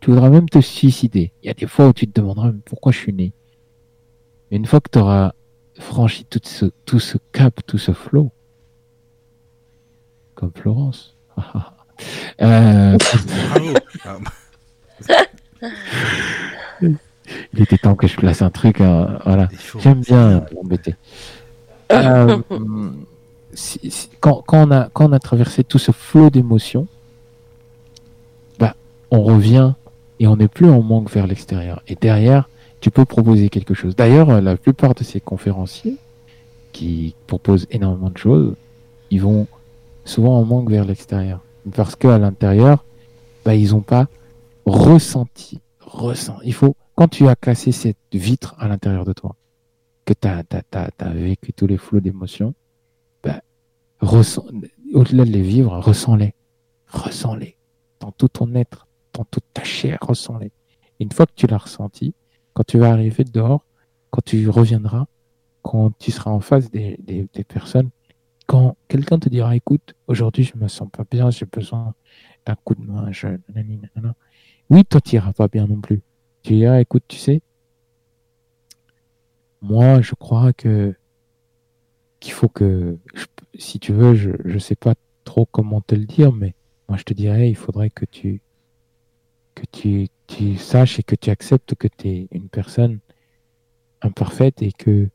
tu 0.00 0.10
voudras 0.10 0.30
même 0.30 0.48
te 0.48 0.60
suicider, 0.60 1.32
il 1.42 1.46
y 1.46 1.50
a 1.50 1.54
des 1.54 1.66
fois 1.66 1.88
où 1.88 1.92
tu 1.92 2.06
te 2.06 2.20
demanderas 2.20 2.52
pourquoi 2.64 2.92
je 2.92 2.98
suis 2.98 3.12
né. 3.12 3.32
Mais 4.50 4.56
une 4.56 4.66
fois 4.66 4.80
que 4.80 4.90
tu 4.90 4.98
auras 4.98 5.32
franchi 5.78 6.24
tout 6.24 6.40
ce, 6.42 6.66
tout 6.84 7.00
ce 7.00 7.18
cap, 7.32 7.60
tout 7.66 7.78
ce 7.78 7.92
flot, 7.92 8.30
comme 10.34 10.52
Florence. 10.54 11.16
euh... 12.40 12.96
Il 17.52 17.62
était 17.62 17.78
temps 17.78 17.94
que 17.96 18.06
je 18.06 18.16
place 18.16 18.42
un 18.42 18.50
truc. 18.50 18.80
Hein, 18.80 19.18
voilà. 19.24 19.48
J'aime 19.80 20.00
bien 20.00 20.44
m'embêter. 20.54 20.94
Euh, 21.92 22.38
quand, 24.20 24.44
on 24.52 24.70
a, 24.70 24.88
quand 24.92 25.08
on 25.08 25.12
a 25.12 25.18
traversé 25.18 25.64
tout 25.64 25.78
ce 25.78 25.92
flot 25.92 26.30
d'émotions, 26.30 26.86
bah, 28.58 28.76
on 29.10 29.22
revient 29.22 29.72
et 30.20 30.26
on 30.26 30.36
n'est 30.36 30.48
plus 30.48 30.68
en 30.68 30.82
manque 30.82 31.10
vers 31.10 31.26
l'extérieur. 31.26 31.82
Et 31.88 31.94
derrière, 31.94 32.48
tu 32.86 32.92
peux 32.92 33.04
proposer 33.04 33.48
quelque 33.48 33.74
chose. 33.74 33.96
D'ailleurs, 33.96 34.40
la 34.40 34.56
plupart 34.56 34.94
de 34.94 35.02
ces 35.02 35.18
conférenciers 35.18 35.96
qui 36.70 37.16
proposent 37.26 37.66
énormément 37.72 38.10
de 38.10 38.16
choses, 38.16 38.54
ils 39.10 39.20
vont 39.20 39.48
souvent 40.04 40.38
en 40.38 40.44
manque 40.44 40.70
vers 40.70 40.84
l'extérieur. 40.84 41.40
Parce 41.74 41.96
qu'à 41.96 42.16
l'intérieur, 42.16 42.84
bah, 43.44 43.56
ils 43.56 43.70
n'ont 43.72 43.80
pas 43.80 44.06
ressenti, 44.66 45.58
ressent. 45.80 46.38
Il 46.44 46.54
faut, 46.54 46.76
quand 46.94 47.08
tu 47.08 47.26
as 47.26 47.34
cassé 47.34 47.72
cette 47.72 47.96
vitre 48.12 48.54
à 48.56 48.68
l'intérieur 48.68 49.04
de 49.04 49.12
toi, 49.12 49.34
que 50.04 50.12
tu 50.12 50.28
as, 50.28 50.44
as, 50.72 51.10
vécu 51.10 51.52
tous 51.52 51.66
les 51.66 51.78
flots 51.78 51.98
d'émotions, 51.98 52.54
au-delà 54.00 55.24
de 55.24 55.32
les 55.32 55.42
vivre, 55.42 55.76
ressens-les. 55.76 56.34
Ressens-les. 56.86 57.56
Dans 57.98 58.12
tout 58.12 58.28
ton 58.28 58.54
être, 58.54 58.86
dans 59.12 59.24
toute 59.24 59.42
ta 59.52 59.64
chair, 59.64 59.98
ressens-les. 60.02 60.52
Une 61.00 61.10
fois 61.10 61.26
que 61.26 61.32
tu 61.34 61.48
l'as 61.48 61.58
ressenti, 61.58 62.14
quand 62.56 62.64
tu 62.64 62.78
vas 62.78 62.90
arriver 62.90 63.22
dehors, 63.22 63.66
quand 64.08 64.24
tu 64.24 64.48
reviendras, 64.48 65.04
quand 65.60 65.90
tu 65.98 66.10
seras 66.10 66.30
en 66.30 66.40
face 66.40 66.70
des, 66.70 67.28
personnes, 67.46 67.90
quand 68.46 68.78
quelqu'un 68.88 69.18
te 69.18 69.28
dira, 69.28 69.54
écoute, 69.54 69.94
aujourd'hui 70.06 70.42
je 70.42 70.56
me 70.56 70.66
sens 70.66 70.88
pas 70.90 71.04
bien, 71.10 71.30
j'ai 71.30 71.44
besoin 71.44 71.92
d'un 72.46 72.54
coup 72.64 72.74
de 72.74 72.80
main, 72.80 73.12
je... 73.12 73.28
oui, 74.70 74.86
toi 74.86 75.02
tu 75.02 75.16
iras 75.16 75.34
pas 75.34 75.48
bien 75.48 75.66
non 75.66 75.82
plus. 75.82 76.00
Tu 76.42 76.54
diras, 76.54 76.80
écoute, 76.80 77.04
tu 77.08 77.18
sais, 77.18 77.42
moi 79.60 80.00
je 80.00 80.14
crois 80.14 80.54
que 80.54 80.94
qu'il 82.20 82.32
faut 82.32 82.48
que 82.48 82.96
si 83.58 83.78
tu 83.78 83.92
veux, 83.92 84.14
je 84.14 84.30
ne 84.30 84.58
sais 84.58 84.76
pas 84.76 84.94
trop 85.24 85.44
comment 85.44 85.82
te 85.82 85.94
le 85.94 86.06
dire, 86.06 86.32
mais 86.32 86.54
moi 86.88 86.96
je 86.96 87.04
te 87.04 87.12
dirais, 87.12 87.50
il 87.50 87.56
faudrait 87.56 87.90
que 87.90 88.06
tu 88.06 88.40
que 89.54 89.64
tu, 89.70 90.08
tu 90.26 90.56
saches 90.56 90.98
et 90.98 91.02
que 91.02 91.14
tu 91.14 91.30
acceptes 91.30 91.74
que 91.74 91.88
tu 91.88 92.08
es 92.08 92.28
une 92.32 92.48
personne 92.48 93.00
imparfaite 94.02 94.62
et 94.62 94.72
que 94.72 95.08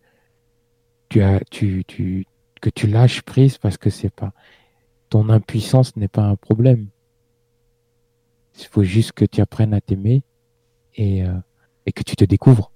tu 1.10 1.22
as 1.22 1.40
tu, 1.52 1.84
tu 1.86 2.26
que 2.62 2.70
tu 2.70 2.88
lâches 2.88 3.22
prise 3.24 3.58
parce 3.58 3.78
que 3.78 3.90
c'est 3.90 4.14
pas 4.14 4.34
ton 5.10 5.30
impuissance 5.30 5.96
n'est 5.98 6.08
pas 6.08 6.24
un 6.24 6.36
problème. 6.36 6.88
Il 8.60 8.66
faut 8.66 8.84
juste 8.84 9.12
que 9.12 9.26
tu 9.26 9.42
apprennes 9.42 9.74
à 9.74 9.82
t'aimer 9.82 10.24
et, 10.96 11.24
euh, 11.24 11.34
et 11.86 11.92
que 11.92 12.04
tu 12.04 12.16
te 12.16 12.24
découvres. 12.24 12.72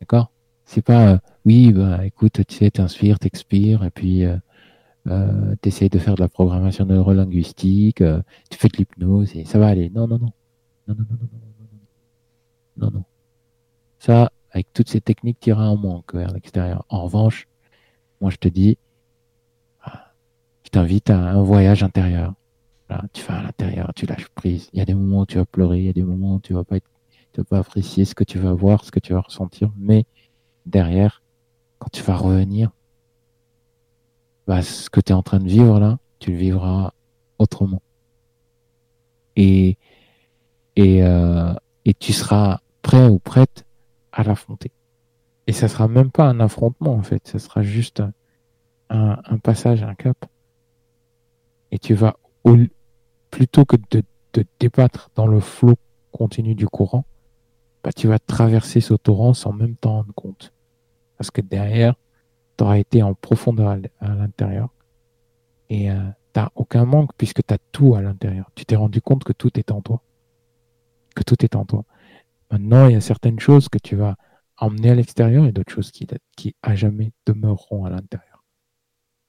D'accord? 0.00 0.32
C'est 0.64 0.82
pas, 0.82 1.12
euh, 1.12 1.18
oui, 1.44 1.72
bah, 1.72 2.04
écoute, 2.04 2.44
tu 2.46 2.54
sais, 2.54 2.70
t'inspires, 2.70 3.18
t'expires, 3.18 3.84
et 3.84 3.90
puis 3.90 4.24
euh, 4.24 4.36
euh, 5.06 5.54
tu 5.62 5.68
essaies 5.68 5.88
de 5.88 5.98
faire 5.98 6.14
de 6.14 6.20
la 6.20 6.28
programmation 6.28 6.84
neurolinguistique, 6.84 8.00
euh, 8.00 8.20
tu 8.50 8.58
fais 8.58 8.68
de 8.68 8.76
l'hypnose, 8.76 9.34
et 9.36 9.44
ça 9.44 9.58
va 9.58 9.68
aller. 9.68 9.90
Non, 9.90 10.08
non, 10.08 10.18
non. 10.18 10.32
Non, 10.88 10.94
non, 10.94 11.04
non, 11.10 11.16
non, 11.20 11.28
non, 11.32 11.38
non, 11.58 11.68
non. 11.72 12.86
Non, 12.86 12.90
non. 12.98 13.04
Ça, 13.98 14.30
avec 14.50 14.72
toutes 14.72 14.88
ces 14.88 15.00
techniques, 15.00 15.38
tu 15.40 15.50
iras 15.50 15.66
en 15.68 15.76
manque 15.76 16.14
vers 16.14 16.32
l'extérieur. 16.32 16.84
En 16.88 17.04
revanche, 17.04 17.46
moi, 18.20 18.30
je 18.30 18.36
te 18.36 18.48
dis, 18.48 18.78
ah, 19.82 20.12
je 20.64 20.70
t'invite 20.70 21.10
à 21.10 21.18
un 21.18 21.42
voyage 21.42 21.82
intérieur. 21.82 22.34
tu 23.12 23.22
vas 23.24 23.38
à 23.38 23.42
l'intérieur, 23.42 23.92
tu 23.94 24.06
lâches 24.06 24.28
prise. 24.28 24.70
Il 24.72 24.78
y 24.78 24.82
a 24.82 24.86
des 24.86 24.94
moments 24.94 25.20
où 25.22 25.26
tu 25.26 25.36
vas 25.36 25.44
pleurer, 25.44 25.80
il 25.80 25.84
y 25.84 25.88
a 25.90 25.92
des 25.92 26.02
moments 26.02 26.36
où 26.36 26.40
tu 26.40 26.54
vas 26.54 26.64
pas 26.64 26.76
être, 26.76 26.88
tu 27.32 27.44
pas 27.44 27.58
apprécier 27.58 28.04
ce 28.04 28.14
que 28.14 28.24
tu 28.24 28.38
vas 28.38 28.54
voir, 28.54 28.84
ce 28.84 28.90
que 28.90 29.00
tu 29.00 29.12
vas 29.12 29.20
ressentir, 29.20 29.70
mais 29.76 30.06
derrière, 30.66 31.22
quand 31.78 31.90
tu 31.92 32.02
vas 32.02 32.16
revenir, 32.16 32.70
bah, 34.46 34.62
ce 34.62 34.90
que 34.90 35.00
tu 35.00 35.12
es 35.12 35.14
en 35.14 35.22
train 35.22 35.38
de 35.40 35.48
vivre 35.48 35.78
là, 35.78 35.98
tu 36.18 36.30
le 36.32 36.38
vivras 36.38 36.92
autrement. 37.38 37.82
Et, 39.36 39.76
et, 40.78 41.02
euh, 41.02 41.52
et 41.84 41.92
tu 41.92 42.12
seras 42.12 42.60
prêt 42.82 43.08
ou 43.08 43.18
prête 43.18 43.64
à 44.12 44.22
l'affronter. 44.22 44.70
Et 45.48 45.52
ça 45.52 45.66
sera 45.66 45.88
même 45.88 46.12
pas 46.12 46.24
un 46.24 46.38
affrontement 46.38 46.94
en 46.94 47.02
fait, 47.02 47.26
ça 47.26 47.40
sera 47.40 47.62
juste 47.62 48.00
un, 48.90 49.38
passage, 49.42 49.82
un 49.82 49.94
cap. 49.94 50.16
Et 51.72 51.80
tu 51.80 51.94
vas, 51.94 52.16
plutôt 53.30 53.64
que 53.64 53.76
de 53.90 54.04
te 54.30 54.40
débattre 54.60 55.10
dans 55.16 55.26
le 55.26 55.40
flot 55.40 55.74
continu 56.12 56.54
du 56.54 56.68
courant, 56.68 57.04
bah, 57.82 57.90
tu 57.92 58.06
vas 58.06 58.20
traverser 58.20 58.80
ce 58.80 58.94
torrent 58.94 59.34
sans 59.34 59.52
même 59.52 59.74
t'en 59.74 59.94
rendre 59.94 60.14
compte. 60.14 60.52
Parce 61.16 61.32
que 61.32 61.40
derrière, 61.40 61.94
tu 62.56 62.64
auras 62.64 62.78
été 62.78 63.02
en 63.02 63.14
profondeur 63.14 63.76
à 64.00 64.08
l'intérieur. 64.14 64.68
Et 65.70 65.90
euh, 65.90 65.98
t'as 66.32 66.50
aucun 66.54 66.84
manque 66.84 67.10
puisque 67.18 67.44
tu 67.44 67.52
as 67.52 67.58
tout 67.72 67.96
à 67.96 68.00
l'intérieur. 68.00 68.50
Tu 68.54 68.64
t'es 68.64 68.76
rendu 68.76 69.02
compte 69.02 69.24
que 69.24 69.32
tout 69.32 69.58
est 69.58 69.72
en 69.72 69.82
toi. 69.82 70.02
Tout 71.24 71.44
est 71.44 71.56
en 71.56 71.64
toi. 71.64 71.84
Maintenant, 72.50 72.88
il 72.88 72.94
y 72.94 72.96
a 72.96 73.00
certaines 73.00 73.40
choses 73.40 73.68
que 73.68 73.78
tu 73.78 73.96
vas 73.96 74.16
emmener 74.56 74.90
à 74.90 74.94
l'extérieur 74.94 75.44
et 75.44 75.52
d'autres 75.52 75.72
choses 75.72 75.90
qui, 75.90 76.06
qui 76.36 76.54
à 76.62 76.74
jamais 76.74 77.12
demeureront 77.26 77.84
à 77.84 77.90
l'intérieur. 77.90 78.44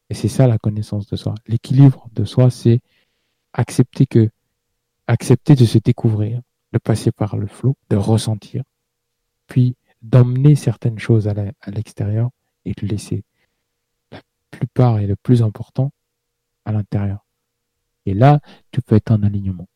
Et 0.10 0.14
c'est 0.14 0.28
ça 0.28 0.48
la 0.48 0.58
connaissance 0.58 1.06
de 1.08 1.16
soi. 1.16 1.36
L'équilibre 1.48 2.10
de 2.14 2.26
soi, 2.26 2.50
c'est 2.50 2.82
accepter 3.54 4.08
que, 4.08 4.30
accepter 5.08 5.56
de 5.56 5.66
se 5.66 5.78
découvrir, 5.78 6.42
de 6.74 6.80
passer 6.80 7.12
par 7.12 7.38
le 7.38 7.48
flot, 7.48 7.76
de 7.90 7.96
ressentir, 7.96 8.64
puis 9.48 9.76
d'emmener 10.02 10.56
certaines 10.56 11.00
choses 11.00 11.28
à 11.28 11.34
l'extérieur 11.68 12.30
et 12.66 12.74
de 12.74 12.88
laisser 12.88 13.24
la 14.12 14.22
plupart 14.52 15.00
et 15.00 15.08
le 15.08 15.16
plus 15.16 15.44
important 15.44 15.92
à 16.66 16.72
l'intérieur. 16.72 17.26
Et 18.06 18.14
là, 18.14 18.40
tu 18.72 18.82
peux 18.82 18.96
être 18.96 19.12
en 19.12 19.22
alignement. 19.24 19.68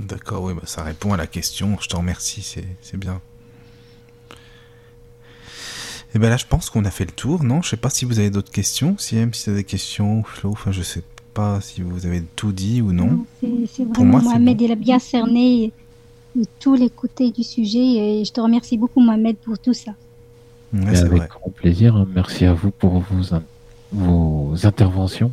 D'accord, 0.00 0.44
oui, 0.44 0.54
bah, 0.54 0.62
ça 0.64 0.82
répond 0.82 1.12
à 1.12 1.16
la 1.16 1.26
question. 1.26 1.76
Je 1.80 1.88
te 1.88 1.96
remercie, 1.96 2.42
c'est 2.80 2.96
bien. 2.96 3.20
Et 6.14 6.18
bien 6.18 6.30
là, 6.30 6.36
je 6.36 6.46
pense 6.46 6.70
qu'on 6.70 6.84
a 6.84 6.90
fait 6.90 7.04
le 7.04 7.12
tour, 7.12 7.44
non? 7.44 7.62
Je 7.62 7.68
sais 7.68 7.76
pas 7.76 7.90
si 7.90 8.04
vous 8.04 8.18
avez 8.18 8.30
d'autres 8.30 8.50
questions, 8.50 8.96
si 8.98 9.14
même 9.14 9.32
si 9.32 9.44
tu 9.44 9.50
as 9.50 9.54
des 9.54 9.64
questions, 9.64 10.24
Flo, 10.24 10.50
enfin 10.50 10.72
je 10.72 10.82
sais 10.82 11.02
pas 11.34 11.60
si 11.60 11.82
vous 11.82 12.04
avez 12.06 12.22
tout 12.34 12.50
dit 12.50 12.82
ou 12.82 12.92
non. 12.92 13.24
c'est 13.40 13.84
vraiment 13.84 14.04
moi, 14.04 14.20
Mohamed, 14.20 14.60
il 14.60 14.72
a 14.72 14.74
bien 14.74 14.98
cerné 14.98 15.72
tous 16.58 16.74
les 16.74 16.90
côtés 16.90 17.30
du 17.30 17.44
sujet 17.44 17.78
et 17.78 18.24
je 18.24 18.32
te 18.32 18.40
remercie 18.40 18.76
beaucoup 18.76 19.00
Mohamed 19.00 19.36
pour 19.36 19.58
tout 19.58 19.74
ça. 19.74 19.92
avec 20.74 21.28
grand 21.28 21.50
plaisir, 21.50 21.94
hein. 21.94 22.08
merci 22.12 22.44
à 22.44 22.54
vous 22.54 22.72
pour 22.72 22.98
vos, 22.98 23.36
vos 23.92 24.66
interventions 24.66 25.32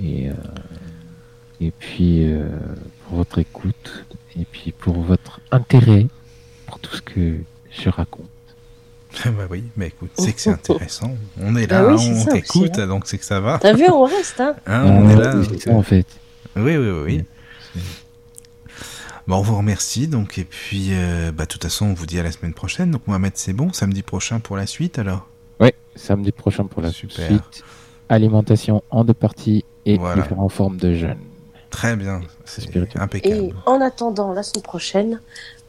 et, 0.00 0.28
euh, 0.28 0.34
et 1.60 1.70
puis 1.70 2.24
euh, 2.24 2.48
pour 3.12 3.18
votre 3.18 3.40
écoute 3.40 4.06
et 4.40 4.46
puis 4.46 4.72
pour 4.72 5.02
votre 5.02 5.40
intérêt 5.50 6.06
pour 6.66 6.78
tout 6.78 6.96
ce 6.96 7.02
que 7.02 7.40
je 7.70 7.90
raconte. 7.90 8.24
bah 9.26 9.46
oui, 9.50 9.64
mais 9.76 9.88
écoute, 9.88 10.12
c'est 10.14 10.32
que 10.32 10.40
c'est 10.40 10.48
intéressant. 10.48 11.14
On 11.38 11.54
est 11.56 11.66
bah 11.66 11.82
là, 11.82 11.94
on 11.94 12.24
t'écoute, 12.24 12.78
hein. 12.78 12.86
donc 12.86 13.06
c'est 13.06 13.18
que 13.18 13.26
ça 13.26 13.38
va. 13.38 13.58
T'as 13.58 13.74
vu, 13.74 13.84
on 13.90 14.04
reste, 14.04 14.40
hein, 14.40 14.56
hein 14.66 14.84
On 14.86 15.10
est 15.10 15.16
là. 15.16 15.34
en 15.74 15.82
fait. 15.82 16.06
Oui, 16.56 16.74
oui, 16.78 16.90
oui. 17.04 17.24
Bon, 19.26 19.36
on 19.36 19.42
vous 19.42 19.58
remercie, 19.58 20.08
donc, 20.08 20.38
et 20.38 20.44
puis, 20.44 20.92
euh, 20.92 21.32
bah, 21.32 21.44
de 21.44 21.48
toute 21.48 21.64
façon, 21.64 21.88
on 21.88 21.92
vous 21.92 22.06
dit 22.06 22.18
à 22.18 22.22
la 22.22 22.32
semaine 22.32 22.54
prochaine. 22.54 22.92
Donc, 22.92 23.06
Mohamed, 23.06 23.32
c'est 23.34 23.52
bon, 23.52 23.74
samedi 23.74 24.02
prochain 24.02 24.40
pour 24.40 24.56
la 24.56 24.66
suite, 24.66 24.98
alors? 24.98 25.28
Oui, 25.60 25.68
samedi 25.96 26.32
prochain 26.32 26.64
pour 26.64 26.80
la 26.80 26.90
Super. 26.92 27.26
suite. 27.26 27.62
Alimentation 28.08 28.82
en 28.88 29.04
deux 29.04 29.12
parties 29.12 29.66
et 29.84 29.98
différentes 29.98 30.52
formes 30.52 30.78
de 30.78 30.94
jeûne. 30.94 31.18
Très 31.72 31.96
bien, 31.96 32.20
c'est 32.44 32.68
impeccable. 32.96 33.34
Et 33.34 33.54
en 33.66 33.80
attendant 33.80 34.32
la 34.32 34.42
semaine 34.42 34.62
prochaine, 34.62 35.20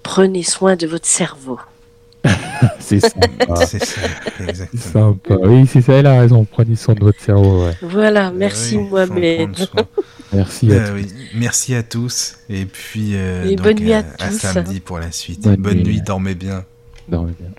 prenez 0.04 0.44
soin 0.44 0.76
de 0.76 0.86
votre 0.86 1.08
cerveau. 1.08 1.60
c'est 2.80 3.00
sympa. 3.00 3.66
c'est 3.66 3.84
ça, 3.84 4.02
exactement. 4.48 4.82
Sympa. 4.82 5.36
Oui, 5.44 5.66
c'est 5.66 5.82
ça, 5.82 5.94
elle 5.94 6.06
a 6.06 6.20
raison. 6.20 6.46
Prenez 6.46 6.76
soin 6.76 6.94
de 6.94 7.00
votre 7.00 7.20
cerveau. 7.20 7.66
Ouais. 7.66 7.74
Voilà, 7.82 8.28
euh, 8.28 8.32
merci 8.34 8.78
Mohamed. 8.78 9.56
merci, 10.34 10.72
à 10.72 10.76
euh, 10.76 10.96
oui. 10.96 11.08
merci 11.36 11.74
à 11.74 11.84
tous. 11.84 12.36
Et 12.50 12.66
puis, 12.66 13.12
euh, 13.16 13.56
bonne 13.58 13.80
nuit 13.80 13.94
à, 13.94 14.04
à, 14.20 14.32
samedi 14.32 14.82
pour 14.82 15.00
la 15.00 15.12
suite. 15.12 15.42
Bonne, 15.42 15.56
bonne 15.56 15.84
nuit, 15.84 16.02
dormez 16.02 16.36
bien. 16.36 16.66
Dormez 17.08 17.34
bien. 17.40 17.50